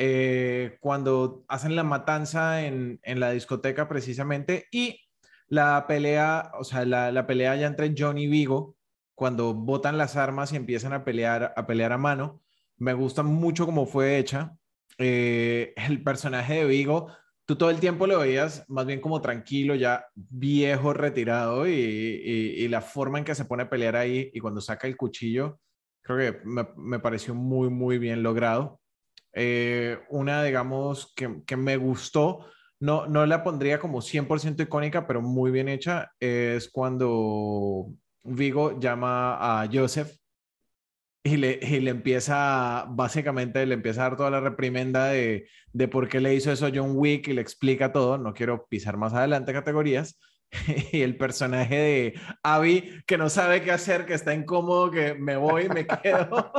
Eh, 0.00 0.78
cuando 0.80 1.44
hacen 1.48 1.74
la 1.74 1.82
matanza 1.82 2.64
en, 2.64 3.00
en, 3.02 3.20
la 3.20 3.32
discoteca 3.32 3.88
precisamente 3.88 4.66
y 4.70 5.00
la 5.48 5.86
pelea, 5.88 6.52
o 6.58 6.62
sea, 6.64 6.84
la, 6.84 7.10
la, 7.10 7.26
pelea 7.26 7.56
ya 7.56 7.66
entre 7.66 7.92
John 7.98 8.16
y 8.16 8.28
Vigo, 8.28 8.76
cuando 9.14 9.54
botan 9.54 9.98
las 9.98 10.16
armas 10.16 10.52
y 10.52 10.56
empiezan 10.56 10.92
a 10.92 11.04
pelear 11.04 11.52
a, 11.56 11.66
pelear 11.66 11.92
a 11.92 11.98
mano, 11.98 12.40
me 12.76 12.94
gusta 12.94 13.22
mucho 13.24 13.66
cómo 13.66 13.86
fue 13.86 14.18
hecha. 14.18 14.56
Eh, 14.98 15.74
el 15.76 16.02
personaje 16.02 16.54
de 16.54 16.64
Vigo 16.64 17.08
tú 17.48 17.56
todo 17.56 17.70
el 17.70 17.80
tiempo 17.80 18.06
lo 18.06 18.18
veías 18.18 18.66
más 18.68 18.84
bien 18.84 19.00
como 19.00 19.22
tranquilo, 19.22 19.74
ya 19.74 20.04
viejo, 20.14 20.92
retirado, 20.92 21.66
y, 21.66 22.68
la 22.68 22.82
forma 22.82 23.16
en 23.18 23.24
que 23.24 23.34
se 23.34 23.46
pone 23.46 23.62
a 23.62 23.70
pelear 23.70 23.96
ahí 23.96 24.30
y 24.34 24.40
cuando 24.40 24.60
saca 24.60 24.86
el 24.86 24.98
cuchillo, 24.98 25.58
creo 26.02 26.18
que 26.18 26.40
me, 26.44 26.98
pareció 26.98 27.34
muy, 27.34 27.70
muy 27.70 27.96
bien 27.96 28.22
logrado. 28.22 28.82
Eh, 29.40 30.00
una, 30.10 30.42
digamos, 30.42 31.12
que, 31.14 31.42
que, 31.46 31.56
me 31.56 31.76
gustó, 31.76 32.46
no, 32.80 33.06
no 33.06 33.24
la 33.24 33.44
pondría 33.44 33.78
como 33.78 34.00
100% 34.02 34.64
icónica, 34.64 35.06
pero 35.06 35.22
muy 35.22 35.52
bien 35.52 35.68
hecha, 35.68 36.10
es 36.18 36.68
cuando 36.68 37.92
Vigo 38.24 38.80
llama 38.80 39.62
a 39.62 39.68
Joseph 39.72 40.10
y 41.22 41.36
le, 41.36 41.60
y 41.62 41.80
le, 41.80 41.90
empieza, 41.90 42.86
básicamente 42.88 43.64
le 43.64 43.74
empieza 43.74 44.00
a 44.00 44.08
dar 44.08 44.16
toda 44.16 44.30
la 44.30 44.40
reprimenda 44.40 45.06
de, 45.08 45.48
de, 45.72 45.88
por 45.88 46.08
qué 46.08 46.20
le 46.20 46.34
hizo 46.34 46.50
eso 46.50 46.68
John 46.74 46.92
Wick 46.94 47.28
y 47.28 47.32
le 47.34 47.40
explica 47.40 47.92
todo. 47.92 48.18
No 48.18 48.34
quiero 48.34 48.66
pisar 48.66 48.96
más 48.96 49.14
adelante 49.14 49.52
categorías. 49.52 50.18
y 50.92 51.02
el 51.02 51.16
personaje 51.16 51.76
de 51.76 52.20
Abby 52.42 53.02
que 53.06 53.18
no 53.18 53.28
sabe 53.28 53.62
qué 53.62 53.70
hacer, 53.70 54.06
que 54.06 54.14
está 54.14 54.34
incómodo, 54.34 54.90
que 54.90 55.14
me 55.14 55.36
voy, 55.36 55.68
me 55.68 55.86
quedo, 56.02 56.52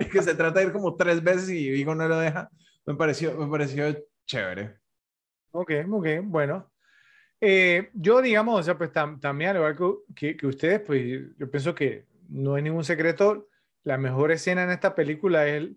y 0.00 0.04
que 0.06 0.22
se 0.22 0.34
trata 0.34 0.60
de 0.60 0.66
ir 0.66 0.72
como 0.72 0.96
tres 0.96 1.22
veces 1.22 1.50
y 1.50 1.70
Vigo 1.70 1.94
no 1.94 2.08
lo 2.08 2.18
deja. 2.18 2.50
Me 2.86 2.94
pareció, 2.94 3.36
me 3.36 3.46
pareció 3.46 3.96
chévere. 4.26 4.78
Ok, 5.52 5.72
ok, 5.90 6.06
bueno. 6.22 6.70
Eh, 7.40 7.90
yo, 7.94 8.22
digamos, 8.22 8.60
o 8.60 8.62
sea, 8.62 8.78
pues 8.78 8.90
también, 8.92 9.50
al 9.50 9.56
igual 9.56 9.76
que, 10.14 10.36
que 10.36 10.46
ustedes, 10.46 10.80
pues 10.80 11.02
yo 11.38 11.50
pienso 11.50 11.74
que 11.74 12.06
no 12.28 12.54
hay 12.54 12.62
ningún 12.62 12.84
secreto 12.84 13.48
la 13.84 13.98
mejor 13.98 14.32
escena 14.32 14.64
en 14.64 14.70
esta 14.70 14.94
película 14.94 15.46
es 15.46 15.68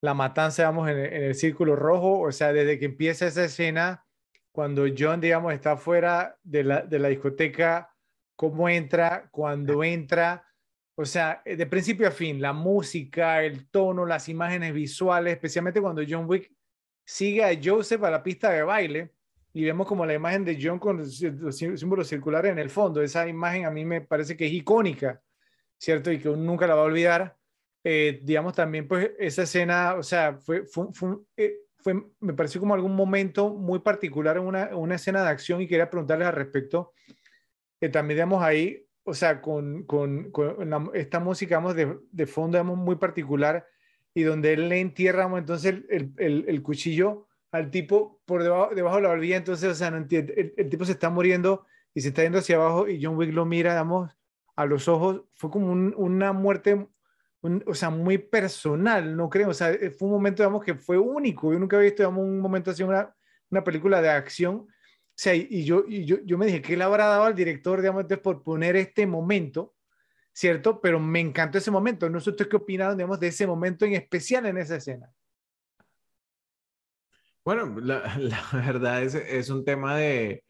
la 0.00 0.12
matanza, 0.12 0.62
digamos, 0.62 0.90
en 0.90 0.98
el, 0.98 1.34
círculo 1.34 1.76
rojo. 1.76 2.20
O 2.20 2.32
sea, 2.32 2.52
desde 2.52 2.78
que 2.78 2.84
empieza 2.84 3.26
esa 3.26 3.44
escena, 3.44 4.03
cuando 4.54 4.84
John, 4.96 5.20
digamos, 5.20 5.52
está 5.52 5.76
fuera 5.76 6.38
de 6.44 6.62
la, 6.62 6.82
de 6.82 7.00
la 7.00 7.08
discoteca, 7.08 7.92
cómo 8.36 8.68
entra, 8.68 9.28
cuando 9.32 9.82
entra. 9.82 10.46
O 10.94 11.04
sea, 11.04 11.42
de 11.44 11.66
principio 11.66 12.06
a 12.06 12.12
fin, 12.12 12.40
la 12.40 12.52
música, 12.52 13.42
el 13.42 13.68
tono, 13.68 14.06
las 14.06 14.28
imágenes 14.28 14.72
visuales, 14.72 15.34
especialmente 15.34 15.80
cuando 15.80 16.02
John 16.08 16.26
Wick 16.28 16.52
sigue 17.04 17.42
a 17.42 17.58
Joseph 17.60 18.04
a 18.04 18.12
la 18.12 18.22
pista 18.22 18.52
de 18.52 18.62
baile 18.62 19.10
y 19.52 19.64
vemos 19.64 19.88
como 19.88 20.06
la 20.06 20.14
imagen 20.14 20.44
de 20.44 20.56
John 20.62 20.78
con 20.78 20.98
los 20.98 21.56
símbolos 21.56 22.06
circulares 22.06 22.52
en 22.52 22.60
el 22.60 22.70
fondo. 22.70 23.02
Esa 23.02 23.26
imagen 23.26 23.66
a 23.66 23.72
mí 23.72 23.84
me 23.84 24.02
parece 24.02 24.36
que 24.36 24.46
es 24.46 24.52
icónica, 24.52 25.20
¿cierto? 25.76 26.12
Y 26.12 26.20
que 26.20 26.28
uno 26.28 26.44
nunca 26.44 26.68
la 26.68 26.76
va 26.76 26.82
a 26.82 26.84
olvidar. 26.84 27.36
Eh, 27.82 28.20
digamos, 28.22 28.54
también 28.54 28.86
pues 28.86 29.10
esa 29.18 29.42
escena, 29.42 29.94
o 29.94 30.02
sea, 30.04 30.36
fue, 30.36 30.64
fue, 30.64 30.86
eh, 31.36 31.56
fue, 31.84 32.02
me 32.20 32.32
pareció 32.32 32.60
como 32.60 32.72
algún 32.72 32.96
momento 32.96 33.50
muy 33.50 33.80
particular 33.80 34.38
en 34.38 34.44
una, 34.44 34.74
una 34.74 34.94
escena 34.94 35.22
de 35.22 35.28
acción 35.28 35.60
y 35.60 35.68
quería 35.68 35.90
preguntarles 35.90 36.26
al 36.26 36.34
respecto, 36.34 36.94
que 37.78 37.90
también, 37.90 38.16
digamos, 38.16 38.42
ahí, 38.42 38.88
o 39.04 39.12
sea, 39.12 39.42
con, 39.42 39.84
con, 39.84 40.32
esta 40.94 41.20
música, 41.20 41.56
digamos, 41.56 41.76
de, 41.76 41.98
de, 42.10 42.26
fondo, 42.26 42.56
digamos, 42.56 42.78
muy 42.78 42.96
particular 42.96 43.66
y 44.14 44.22
donde 44.22 44.54
él 44.54 44.70
le 44.70 44.80
entierra, 44.80 45.30
entonces, 45.36 45.84
el, 45.90 46.14
el, 46.16 46.46
el, 46.48 46.62
cuchillo 46.62 47.28
al 47.52 47.70
tipo 47.70 48.22
por 48.24 48.42
debajo, 48.42 48.74
debajo 48.74 48.96
de 48.96 49.02
la 49.02 49.08
barbilla, 49.10 49.36
entonces, 49.36 49.70
o 49.70 49.74
sea, 49.74 49.90
no 49.90 49.98
entiende, 49.98 50.54
el, 50.56 50.70
tipo 50.70 50.86
se 50.86 50.92
está 50.92 51.10
muriendo 51.10 51.66
y 51.92 52.00
se 52.00 52.08
está 52.08 52.22
yendo 52.22 52.38
hacia 52.38 52.56
abajo 52.56 52.88
y 52.88 53.04
John 53.04 53.18
Wick 53.18 53.34
lo 53.34 53.44
mira, 53.44 53.72
digamos, 53.72 54.10
a 54.56 54.64
los 54.64 54.88
ojos, 54.88 55.22
fue 55.34 55.50
como 55.50 55.70
una 55.70 56.32
muerte 56.32 56.88
o 57.66 57.74
sea, 57.74 57.90
muy 57.90 58.18
personal, 58.18 59.16
no 59.16 59.28
creo, 59.28 59.50
o 59.50 59.54
sea, 59.54 59.70
eh, 59.70 59.90
fue 59.90 60.08
un 60.08 60.14
momento, 60.14 60.42
digamos, 60.42 60.64
que 60.64 60.74
fue 60.74 60.98
único, 60.98 61.52
yo 61.52 61.58
nunca 61.58 61.76
había 61.76 61.90
visto, 61.90 62.02
digamos, 62.02 62.24
un 62.24 62.40
momento 62.40 62.70
así, 62.70 62.82
una, 62.82 63.14
una 63.50 63.62
película 63.62 64.00
de 64.00 64.08
acción, 64.08 64.54
o 64.56 64.68
sea, 65.16 65.34
y, 65.34 65.64
yo, 65.64 65.84
y 65.86 66.04
yo, 66.04 66.16
yo 66.24 66.38
me 66.38 66.46
dije, 66.46 66.62
¿qué 66.62 66.76
le 66.76 66.84
habrá 66.84 67.06
dado 67.06 67.24
al 67.24 67.34
director, 67.34 67.80
digamos, 67.80 68.06
por 68.22 68.42
poner 68.42 68.76
este 68.76 69.06
momento, 69.06 69.74
¿cierto? 70.32 70.80
Pero 70.80 70.98
me 70.98 71.20
encantó 71.20 71.58
ese 71.58 71.70
momento, 71.70 72.10
no 72.10 72.20
sé 72.20 72.30
ustedes 72.30 72.50
qué 72.50 72.56
opinan, 72.56 72.96
digamos, 72.96 73.20
de 73.20 73.28
ese 73.28 73.46
momento 73.46 73.84
en 73.84 73.92
especial 73.94 74.46
en 74.46 74.58
esa 74.58 74.76
escena. 74.76 75.12
Bueno, 77.44 77.78
la, 77.80 78.16
la 78.18 78.42
verdad 78.52 79.02
es, 79.02 79.14
es 79.14 79.50
un 79.50 79.64
tema 79.64 79.96
de, 79.96 80.44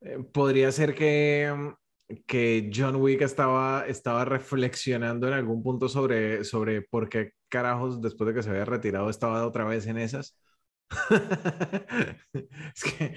eh, 0.00 0.18
podría 0.32 0.72
ser 0.72 0.94
que 0.94 1.52
mm, 1.54 1.79
que 2.26 2.70
John 2.74 2.96
Wick 2.96 3.22
estaba, 3.22 3.86
estaba 3.86 4.24
reflexionando 4.24 5.28
en 5.28 5.34
algún 5.34 5.62
punto 5.62 5.88
sobre, 5.88 6.44
sobre 6.44 6.82
por 6.82 7.08
qué 7.08 7.32
carajos 7.48 8.00
después 8.00 8.28
de 8.28 8.34
que 8.34 8.42
se 8.42 8.50
había 8.50 8.64
retirado 8.64 9.10
estaba 9.10 9.46
otra 9.46 9.64
vez 9.64 9.86
en 9.86 9.98
esas. 9.98 10.38
es 12.74 12.84
que 12.84 13.14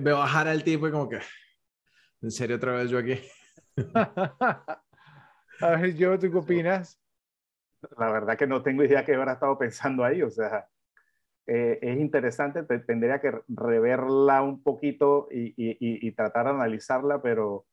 veo 0.00 0.18
bajar 0.18 0.48
al 0.48 0.62
tipo 0.64 0.86
y 0.88 0.90
como 0.90 1.08
que, 1.08 1.20
¿en 2.22 2.30
serio 2.30 2.56
otra 2.56 2.72
vez 2.72 2.90
yo 2.90 2.98
aquí? 2.98 3.18
A 5.62 5.70
ver, 5.76 5.94
yo, 5.94 6.18
¿tú 6.18 6.30
qué 6.30 6.38
opinas? 6.38 7.00
La 7.98 8.10
verdad 8.10 8.36
que 8.36 8.46
no 8.46 8.62
tengo 8.62 8.84
idea 8.84 9.04
qué 9.04 9.14
habrá 9.14 9.34
estado 9.34 9.58
pensando 9.58 10.04
ahí, 10.04 10.22
o 10.22 10.30
sea, 10.30 10.66
eh, 11.46 11.78
es 11.82 11.98
interesante, 11.98 12.62
tendría 12.62 13.20
que 13.20 13.32
reverla 13.48 14.42
un 14.42 14.62
poquito 14.62 15.28
y, 15.30 15.48
y, 15.56 15.76
y, 15.78 16.12
tratar 16.12 16.46
de 16.46 16.52
analizarla, 16.52 17.20
pero 17.22 17.66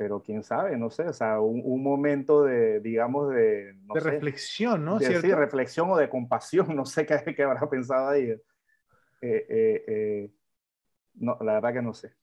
pero 0.00 0.22
quién 0.22 0.42
sabe, 0.42 0.78
no 0.78 0.88
sé, 0.88 1.02
o 1.02 1.12
sea, 1.12 1.40
un, 1.40 1.82
momento 1.82 2.42
de, 2.42 2.80
digamos, 2.80 3.28
de... 3.34 3.74
de 3.74 4.00
reflexión, 4.00 4.82
¿no? 4.82 4.98
De, 4.98 5.20
sí, 5.20 5.30
reflexión 5.30 5.90
o 5.90 5.96
de 5.98 6.08
compasión, 6.08 6.68
no 6.74 6.86
sé 6.86 7.04
qué, 7.04 7.22
qué 7.36 7.42
habrá 7.42 7.68
pensado 7.68 8.08
ahí. 8.08 8.30
Eh, 8.30 8.40
eh, 9.20 9.84
eh, 9.86 10.30
no, 11.16 11.36
la 11.42 11.52
verdad 11.52 11.74
que 11.74 11.82
no 11.82 11.92
sé. 11.92 12.14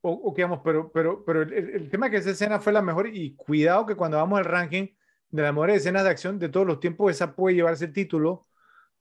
O, 0.00 0.30
o 0.30 0.34
digamos, 0.34 0.62
pero, 0.64 0.90
pero, 0.90 1.22
pero 1.26 1.42
el, 1.42 1.52
el, 1.52 1.90
tema 1.90 2.08
que 2.08 2.16
esa 2.16 2.30
escena 2.30 2.58
fue 2.58 2.72
la 2.72 2.80
mejor 2.80 3.06
y 3.06 3.36
cuidado 3.36 3.84
que 3.84 3.96
cuando 3.96 4.16
vamos 4.16 4.38
al 4.38 4.46
ranking 4.46 4.88
de 5.28 5.42
las 5.42 5.52
mejores 5.52 5.76
escenas 5.76 6.04
de 6.04 6.10
acción 6.10 6.38
de 6.38 6.48
todos 6.48 6.66
los 6.66 6.80
tiempos, 6.80 7.10
esa 7.10 7.36
puede 7.36 7.54
llevarse 7.54 7.84
el 7.84 7.92
título. 7.92 8.46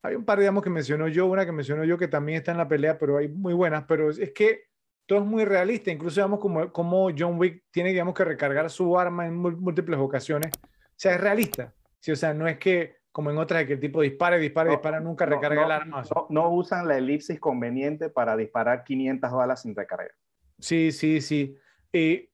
Hay 0.02 0.16
un 0.16 0.26
par, 0.26 0.40
digamos, 0.40 0.62
que 0.62 0.70
mencionó 0.70 1.08
yo, 1.08 1.26
una 1.28 1.46
que 1.46 1.54
mencionó 1.54 1.86
yo 1.86 1.98
que 1.98 2.10
también 2.10 2.40
está 2.40 2.52
en 2.52 2.58
la 2.58 2.68
pelea, 2.68 3.00
pero 3.00 3.16
hay 3.16 3.30
muy 3.30 3.54
buenas, 3.54 3.86
pero 3.88 4.10
es 4.10 4.34
que 4.34 4.66
todo 5.06 5.20
es 5.20 5.26
muy 5.26 5.46
realista, 5.46 5.92
incluso 5.92 6.22
vemos 6.22 6.40
como, 6.40 6.72
como 6.72 7.10
John 7.16 7.38
Wick 7.38 7.64
tiene, 7.72 7.90
digamos, 7.90 8.14
que 8.14 8.26
recargar 8.26 8.70
su 8.70 8.98
arma 8.98 9.28
en 9.28 9.36
múltiples 9.36 10.00
ocasiones. 10.00 10.52
O 10.56 10.98
sea, 10.98 11.16
es 11.16 11.22
realista. 11.22 11.74
Sí, 12.00 12.12
o 12.12 12.16
sea, 12.16 12.34
no 12.34 12.48
es 12.48 12.58
que 12.58 12.98
como 13.12 13.32
en 13.32 13.38
otras 13.38 13.66
que 13.66 13.74
el 13.74 13.80
tipo 13.80 14.02
dispara, 14.02 14.36
dispara, 14.36 14.72
dispara, 14.72 15.00
nunca 15.00 15.26
recarga 15.26 15.66
el 15.66 15.72
arma. 15.72 16.04
No, 16.30 16.50
usan 16.50 16.86
la 16.86 16.98
elipsis 16.98 17.40
conveniente 17.40 18.10
para 18.10 18.36
disparar 18.36 18.84
500 18.84 19.32
balas 19.32 19.62
sin 19.62 19.74
recargar. 19.74 20.12
Sí, 20.60 20.92
sí, 20.92 21.22
sí. 21.22 21.58
Eh, 21.94 22.30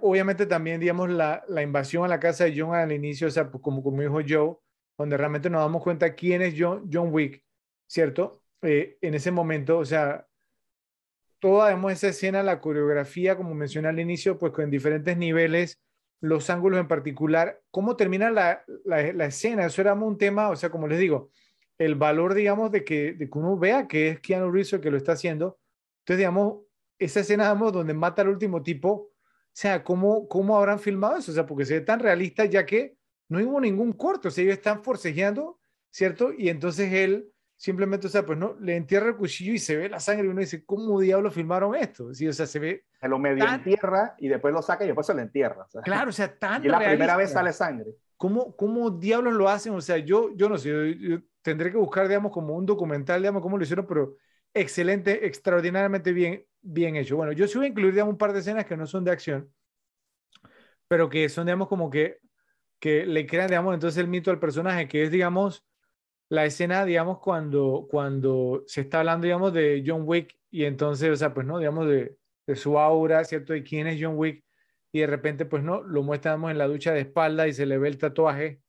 obviamente 0.00 0.46
también, 0.46 0.80
digamos, 0.80 1.10
la, 1.10 1.44
la, 1.48 1.60
invasión 1.60 2.04
a 2.04 2.08
la 2.08 2.18
casa 2.18 2.44
de 2.44 2.58
John 2.58 2.74
al 2.74 2.92
inicio, 2.92 3.26
o 3.26 3.30
sea, 3.30 3.50
pues, 3.50 3.62
como, 3.62 3.82
como 3.82 4.00
dijo 4.00 4.20
Joe, 4.26 4.56
donde 4.96 5.18
realmente 5.18 5.50
nos 5.50 5.60
damos 5.60 5.82
cuenta 5.82 6.14
quién 6.14 6.40
es 6.40 6.54
John, 6.56 6.88
John 6.90 7.12
Wick, 7.12 7.44
¿cierto? 7.86 8.40
Eh, 8.62 8.96
en 9.02 9.12
ese 9.12 9.30
momento, 9.30 9.76
o 9.76 9.84
sea, 9.84 10.26
toda 11.42 11.76
esa 11.90 12.06
escena, 12.06 12.44
la 12.44 12.60
coreografía, 12.60 13.36
como 13.36 13.52
mencioné 13.52 13.88
al 13.88 13.98
inicio, 13.98 14.38
pues 14.38 14.52
con 14.52 14.70
diferentes 14.70 15.16
niveles, 15.16 15.80
los 16.20 16.48
ángulos 16.50 16.78
en 16.78 16.86
particular, 16.86 17.60
cómo 17.72 17.96
termina 17.96 18.30
la, 18.30 18.64
la, 18.84 19.24
escena, 19.26 19.66
eso 19.66 19.80
era 19.80 19.92
un 19.92 20.16
tema, 20.16 20.50
o 20.50 20.56
sea, 20.56 20.70
como 20.70 20.86
les 20.86 21.00
digo, 21.00 21.30
el 21.78 21.96
valor, 21.96 22.34
digamos, 22.34 22.70
de 22.70 22.84
que, 22.84 23.14
de 23.14 23.28
que 23.28 23.38
uno 23.40 23.58
vea 23.58 23.88
que 23.88 24.10
es 24.10 24.20
Keanu 24.20 24.52
Reeves 24.52 24.72
el 24.72 24.80
que 24.80 24.92
lo 24.92 24.96
está 24.96 25.12
haciendo. 25.12 25.58
Entonces, 26.02 26.18
digamos, 26.18 26.60
esa 26.96 27.18
escena, 27.18 27.46
digamos, 27.46 27.72
donde 27.72 27.92
mata 27.92 28.22
al 28.22 28.28
último 28.28 28.62
tipo, 28.62 28.88
o 28.92 29.10
sea, 29.52 29.82
¿cómo, 29.82 30.28
cómo 30.28 30.56
habrán 30.56 30.78
filmado 30.78 31.16
eso? 31.16 31.32
O 31.32 31.34
sea, 31.34 31.44
porque 31.44 31.64
se 31.64 31.74
ve 31.74 31.80
tan 31.80 31.98
realista 31.98 32.44
ya 32.44 32.64
que 32.64 32.94
no 33.28 33.40
hubo 33.40 33.60
ningún 33.60 33.94
corto, 33.94 34.28
o 34.28 34.30
sea, 34.30 34.44
ellos 34.44 34.58
están 34.58 34.84
forcejeando, 34.84 35.58
¿cierto? 35.90 36.32
Y 36.32 36.50
entonces 36.50 36.92
él 36.92 37.32
simplemente, 37.62 38.08
o 38.08 38.10
sea, 38.10 38.26
pues 38.26 38.36
no, 38.36 38.56
le 38.58 38.74
entierra 38.74 39.10
el 39.10 39.16
cuchillo 39.16 39.52
y 39.52 39.58
se 39.60 39.76
ve 39.76 39.88
la 39.88 40.00
sangre 40.00 40.26
y 40.26 40.30
uno 40.30 40.40
dice, 40.40 40.64
¿cómo 40.64 40.98
diablos 40.98 41.32
filmaron 41.32 41.76
esto? 41.76 42.12
Sí, 42.12 42.26
o 42.26 42.32
sea, 42.32 42.44
se 42.44 42.58
ve... 42.58 42.86
Se 43.00 43.06
lo 43.06 43.20
medio 43.20 43.48
entierra 43.48 44.16
y 44.18 44.26
después 44.26 44.52
lo 44.52 44.60
saca 44.62 44.82
y 44.82 44.88
después 44.88 45.06
se 45.06 45.14
lo 45.14 45.20
entierra. 45.20 45.64
claro, 45.84 46.10
o 46.10 46.12
sea, 46.12 46.36
tan 46.36 46.64
Y 46.64 46.68
la 46.68 46.80
primera 46.80 47.16
vez 47.16 47.30
sale 47.30 47.52
sangre. 47.52 47.94
¿Cómo, 48.16 48.56
¿Cómo 48.56 48.90
diablos 48.90 49.34
lo 49.34 49.48
hacen? 49.48 49.74
O 49.74 49.80
sea, 49.80 49.96
yo, 49.98 50.34
yo 50.34 50.48
no 50.48 50.58
sé, 50.58 50.98
yo, 50.98 51.20
tendré 51.40 51.70
que 51.70 51.76
buscar, 51.76 52.08
digamos, 52.08 52.32
como 52.32 52.56
un 52.56 52.66
documental, 52.66 53.20
digamos, 53.20 53.42
cómo 53.42 53.56
lo 53.56 53.62
hicieron, 53.62 53.86
pero 53.86 54.16
excelente, 54.52 55.24
extraordinariamente 55.24 56.10
bien, 56.12 56.44
bien 56.62 56.96
hecho. 56.96 57.16
Bueno, 57.16 57.30
yo 57.30 57.46
sí 57.46 57.58
voy 57.58 57.66
a 57.66 57.70
incluir 57.70 58.02
un 58.02 58.18
par 58.18 58.32
de 58.32 58.40
escenas 58.40 58.66
que 58.66 58.76
no 58.76 58.88
son 58.88 59.04
de 59.04 59.12
acción, 59.12 59.48
pero 60.88 61.08
que 61.08 61.28
son, 61.28 61.46
digamos, 61.46 61.68
como 61.68 61.90
que, 61.90 62.18
que 62.80 63.06
le 63.06 63.24
crean, 63.24 63.46
digamos, 63.46 63.72
entonces 63.72 63.98
el 63.98 64.08
mito 64.08 64.32
al 64.32 64.40
personaje, 64.40 64.88
que 64.88 65.04
es, 65.04 65.12
digamos, 65.12 65.64
la 66.32 66.46
escena, 66.46 66.86
digamos, 66.86 67.18
cuando, 67.18 67.86
cuando 67.90 68.64
se 68.66 68.80
está 68.80 69.00
hablando, 69.00 69.26
digamos, 69.26 69.52
de 69.52 69.84
John 69.86 70.04
Wick 70.06 70.34
y 70.50 70.64
entonces, 70.64 71.10
o 71.10 71.16
sea, 71.16 71.34
pues, 71.34 71.46
¿no? 71.46 71.58
Digamos, 71.58 71.86
de, 71.86 72.16
su 72.54 72.78
aura, 72.78 73.22
¿cierto? 73.24 73.52
De 73.52 73.62
quién 73.62 73.86
es 73.86 73.98
John 74.00 74.16
Wick 74.16 74.42
y 74.92 75.00
de 75.00 75.06
repente, 75.08 75.44
pues, 75.44 75.62
¿no? 75.62 75.82
Lo 75.82 76.02
muestran 76.02 76.42
en 76.44 76.56
la 76.56 76.66
ducha 76.66 76.94
de 76.94 77.00
espalda 77.00 77.48
y 77.48 77.52
se 77.52 77.66
le 77.66 77.76
ve 77.76 77.88
el 77.88 77.98
tatuaje, 77.98 78.62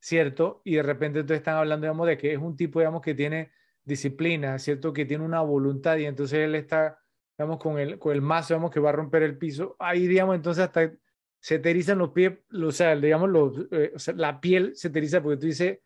¿cierto? 0.00 0.62
Y 0.64 0.76
de 0.76 0.82
repente 0.82 1.18
entonces 1.20 1.40
están 1.40 1.58
hablando, 1.58 1.84
digamos, 1.84 2.06
de 2.06 2.16
que 2.16 2.32
es 2.32 2.38
un 2.38 2.56
tipo, 2.56 2.78
digamos, 2.80 3.02
que 3.02 3.12
tiene 3.14 3.50
disciplina, 3.84 4.58
¿cierto? 4.58 4.94
Que 4.94 5.04
tiene 5.04 5.24
una 5.24 5.42
voluntad 5.42 5.98
y 5.98 6.06
entonces 6.06 6.38
él 6.38 6.54
está, 6.54 6.98
digamos, 7.36 7.58
con 7.58 7.78
el, 7.78 7.98
con 7.98 8.14
el 8.14 8.22
mazo, 8.22 8.54
digamos, 8.54 8.70
que 8.70 8.80
va 8.80 8.88
a 8.88 8.92
romper 8.92 9.24
el 9.24 9.36
piso. 9.36 9.76
Ahí, 9.78 10.06
digamos, 10.06 10.36
entonces 10.36 10.64
hasta 10.64 10.90
se 11.38 11.58
te 11.58 11.74
los 11.94 12.12
pies, 12.12 12.32
o 12.50 12.72
sea, 12.72 12.96
digamos, 12.96 13.28
los, 13.28 13.66
eh, 13.72 13.92
o 13.94 13.98
sea, 13.98 14.14
la 14.14 14.40
piel 14.40 14.74
se 14.74 14.88
te 14.88 15.00
eriza 15.00 15.22
porque 15.22 15.36
tú 15.36 15.46
dices, 15.48 15.80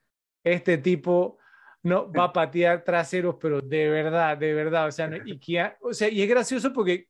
este 0.53 0.79
tipo 0.79 1.39
no 1.83 2.11
va 2.13 2.25
a 2.25 2.33
patear 2.33 2.85
traseros, 2.85 3.37
pero 3.41 3.61
de 3.61 3.89
verdad, 3.89 4.37
de 4.37 4.53
verdad, 4.53 4.89
o 4.89 4.93
sea, 4.93 5.11
y, 5.25 5.41
o 5.81 5.93
sea, 5.93 6.09
y 6.09 6.23
es 6.23 6.29
gracioso 6.29 6.73
porque 6.73 7.09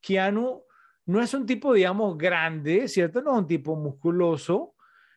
Keanu 0.00 0.64
no 1.06 1.22
es 1.22 1.34
un 1.34 1.46
tipo, 1.46 1.72
digamos, 1.72 2.16
grande, 2.16 2.88
¿cierto? 2.88 3.22
No 3.22 3.32
es 3.32 3.38
un 3.38 3.46
tipo 3.46 3.76
musculoso. 3.76 4.74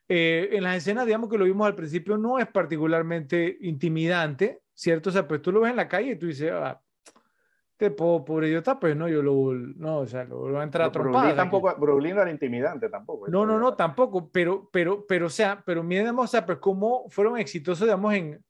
Eh, 0.08 0.50
en 0.52 0.64
las 0.64 0.78
escenas, 0.78 1.06
digamos, 1.06 1.30
que 1.30 1.38
lo 1.38 1.46
vimos 1.46 1.68
al 1.68 1.76
principio, 1.76 2.18
no 2.18 2.40
es 2.40 2.48
particularmente 2.48 3.58
intimidante, 3.62 4.62
¿cierto? 4.74 5.10
O 5.10 5.14
sea, 5.14 5.28
pues 5.28 5.42
tú 5.42 5.52
lo 5.52 5.62
ves 5.62 5.72
en 5.72 5.78
la 5.78 5.88
calle 5.88 6.12
y 6.12 6.20
tú 6.20 6.28
dices, 6.28 6.52
ah, 6.52 6.82
te 7.84 7.92
puedo, 7.92 8.24
pobre 8.24 8.48
idiota, 8.48 8.80
pues 8.80 8.96
no, 8.96 9.10
yo 9.10 9.22
lo, 9.22 9.54
no, 9.54 10.00
o 10.00 10.08
sea, 10.08 10.24
lo, 10.24 10.38
voy 10.40 10.56
a 10.56 10.64
entrar 10.64 10.88
a 10.88 10.92
trompar. 10.92 11.36
tampoco, 11.36 11.76
Brooklyn 11.78 12.16
no 12.16 12.22
era 12.22 12.32
intimidante 12.32 12.88
tampoco. 12.88 13.28
No, 13.28 13.46
no, 13.46 13.60
no, 13.60 13.74
tampoco, 13.74 14.30
pero, 14.32 14.70
pero, 14.72 15.06
pero, 15.06 15.26
o 15.26 15.30
sea, 15.30 15.62
pero 15.66 15.84
miremos, 15.84 16.24
o 16.24 16.28
sea, 16.28 16.46
pues 16.46 16.60
cómo 16.60 17.10
fueron 17.10 17.38
exitosos, 17.38 17.86
digamos, 17.86 18.14
en, 18.14 18.42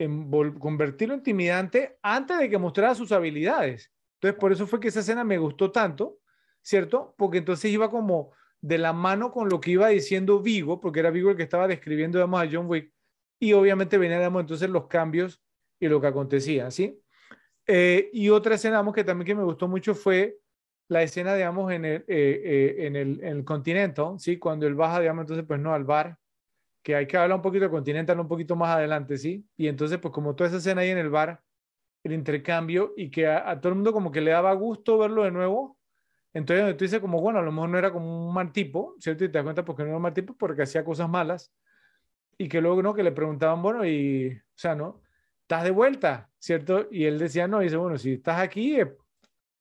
en 0.00 0.30
convertirlo 0.58 1.14
en 1.14 1.20
intimidante 1.20 1.96
antes 2.02 2.40
de 2.40 2.50
que 2.50 2.58
mostrara 2.58 2.96
sus 2.96 3.12
habilidades. 3.12 3.92
Entonces, 4.20 4.40
por 4.40 4.50
eso 4.50 4.66
fue 4.66 4.80
que 4.80 4.88
esa 4.88 5.00
escena 5.00 5.22
me 5.22 5.38
gustó 5.38 5.70
tanto, 5.70 6.18
¿cierto? 6.60 7.14
Porque 7.16 7.38
entonces 7.38 7.70
iba 7.70 7.88
como 7.88 8.32
de 8.60 8.78
la 8.78 8.92
mano 8.92 9.30
con 9.30 9.48
lo 9.48 9.60
que 9.60 9.70
iba 9.70 9.86
diciendo 9.88 10.40
Vigo, 10.40 10.80
porque 10.80 10.98
era 10.98 11.10
Vigo 11.10 11.30
el 11.30 11.36
que 11.36 11.44
estaba 11.44 11.68
describiendo, 11.68 12.18
digamos, 12.18 12.42
a 12.42 12.48
John 12.50 12.66
Wick, 12.68 12.92
y 13.38 13.52
obviamente 13.52 13.96
venían, 13.96 14.18
digamos, 14.18 14.40
entonces 14.40 14.68
los 14.70 14.88
cambios 14.88 15.40
y 15.78 15.86
lo 15.86 16.00
que 16.00 16.08
acontecía, 16.08 16.70
¿sí? 16.72 17.01
Eh, 17.66 18.10
y 18.12 18.28
otra 18.28 18.56
escena, 18.56 18.76
digamos, 18.76 18.94
que 18.94 19.04
también 19.04 19.26
que 19.26 19.34
me 19.34 19.44
gustó 19.44 19.68
mucho 19.68 19.94
fue 19.94 20.38
la 20.88 21.02
escena, 21.02 21.34
digamos, 21.34 21.72
en 21.72 21.84
el, 21.84 21.96
eh, 21.96 22.04
eh, 22.08 22.86
en 22.86 22.96
el, 22.96 23.20
en 23.22 23.38
el 23.38 23.44
Continental, 23.44 24.18
¿sí? 24.18 24.38
Cuando 24.38 24.66
él 24.66 24.74
baja, 24.74 25.00
digamos, 25.00 25.22
entonces, 25.22 25.44
pues 25.46 25.60
no, 25.60 25.72
al 25.72 25.84
bar, 25.84 26.18
que 26.82 26.96
hay 26.96 27.06
que 27.06 27.16
hablar 27.16 27.36
un 27.36 27.42
poquito 27.42 27.64
de 27.64 27.70
Continental 27.70 28.18
un 28.20 28.28
poquito 28.28 28.56
más 28.56 28.76
adelante, 28.76 29.16
¿sí? 29.16 29.46
Y 29.56 29.68
entonces, 29.68 29.98
pues 29.98 30.12
como 30.12 30.34
toda 30.34 30.48
esa 30.48 30.58
escena 30.58 30.82
ahí 30.82 30.90
en 30.90 30.98
el 30.98 31.10
bar, 31.10 31.40
el 32.04 32.12
intercambio, 32.12 32.92
y 32.96 33.10
que 33.10 33.28
a, 33.28 33.60
todo 33.60 33.70
el 33.70 33.76
mundo 33.76 33.92
como 33.92 34.10
que 34.10 34.20
le 34.20 34.32
daba 34.32 34.52
gusto 34.54 34.98
verlo 34.98 35.24
de 35.24 35.30
nuevo, 35.30 35.78
entonces 36.34 36.76
tú 36.76 36.84
dices 36.84 37.00
como, 37.00 37.20
bueno, 37.20 37.38
a 37.38 37.42
lo 37.42 37.52
mejor 37.52 37.68
no 37.70 37.78
era 37.78 37.92
como 37.92 38.28
un 38.28 38.34
mal 38.34 38.52
tipo, 38.52 38.96
¿cierto? 38.98 39.24
Y 39.24 39.28
te 39.28 39.34
das 39.38 39.44
cuenta 39.44 39.64
porque 39.64 39.82
no 39.82 39.88
era 39.88 39.96
un 39.96 40.02
mal 40.02 40.14
tipo, 40.14 40.34
porque 40.36 40.62
hacía 40.62 40.84
cosas 40.84 41.08
malas. 41.08 41.52
Y 42.38 42.48
que 42.48 42.60
luego, 42.60 42.82
¿no? 42.82 42.94
Que 42.94 43.02
le 43.02 43.12
preguntaban, 43.12 43.62
bueno, 43.62 43.86
y, 43.86 44.32
o 44.32 44.58
sea, 44.58 44.74
¿no? 44.74 45.01
¿Estás 45.52 45.64
de 45.64 45.70
vuelta? 45.70 46.30
¿Cierto? 46.38 46.88
Y 46.90 47.04
él 47.04 47.18
decía, 47.18 47.46
no, 47.46 47.60
y 47.60 47.64
dice, 47.64 47.76
bueno, 47.76 47.98
si 47.98 48.14
estás 48.14 48.40
aquí, 48.40 48.80
o 48.80 48.96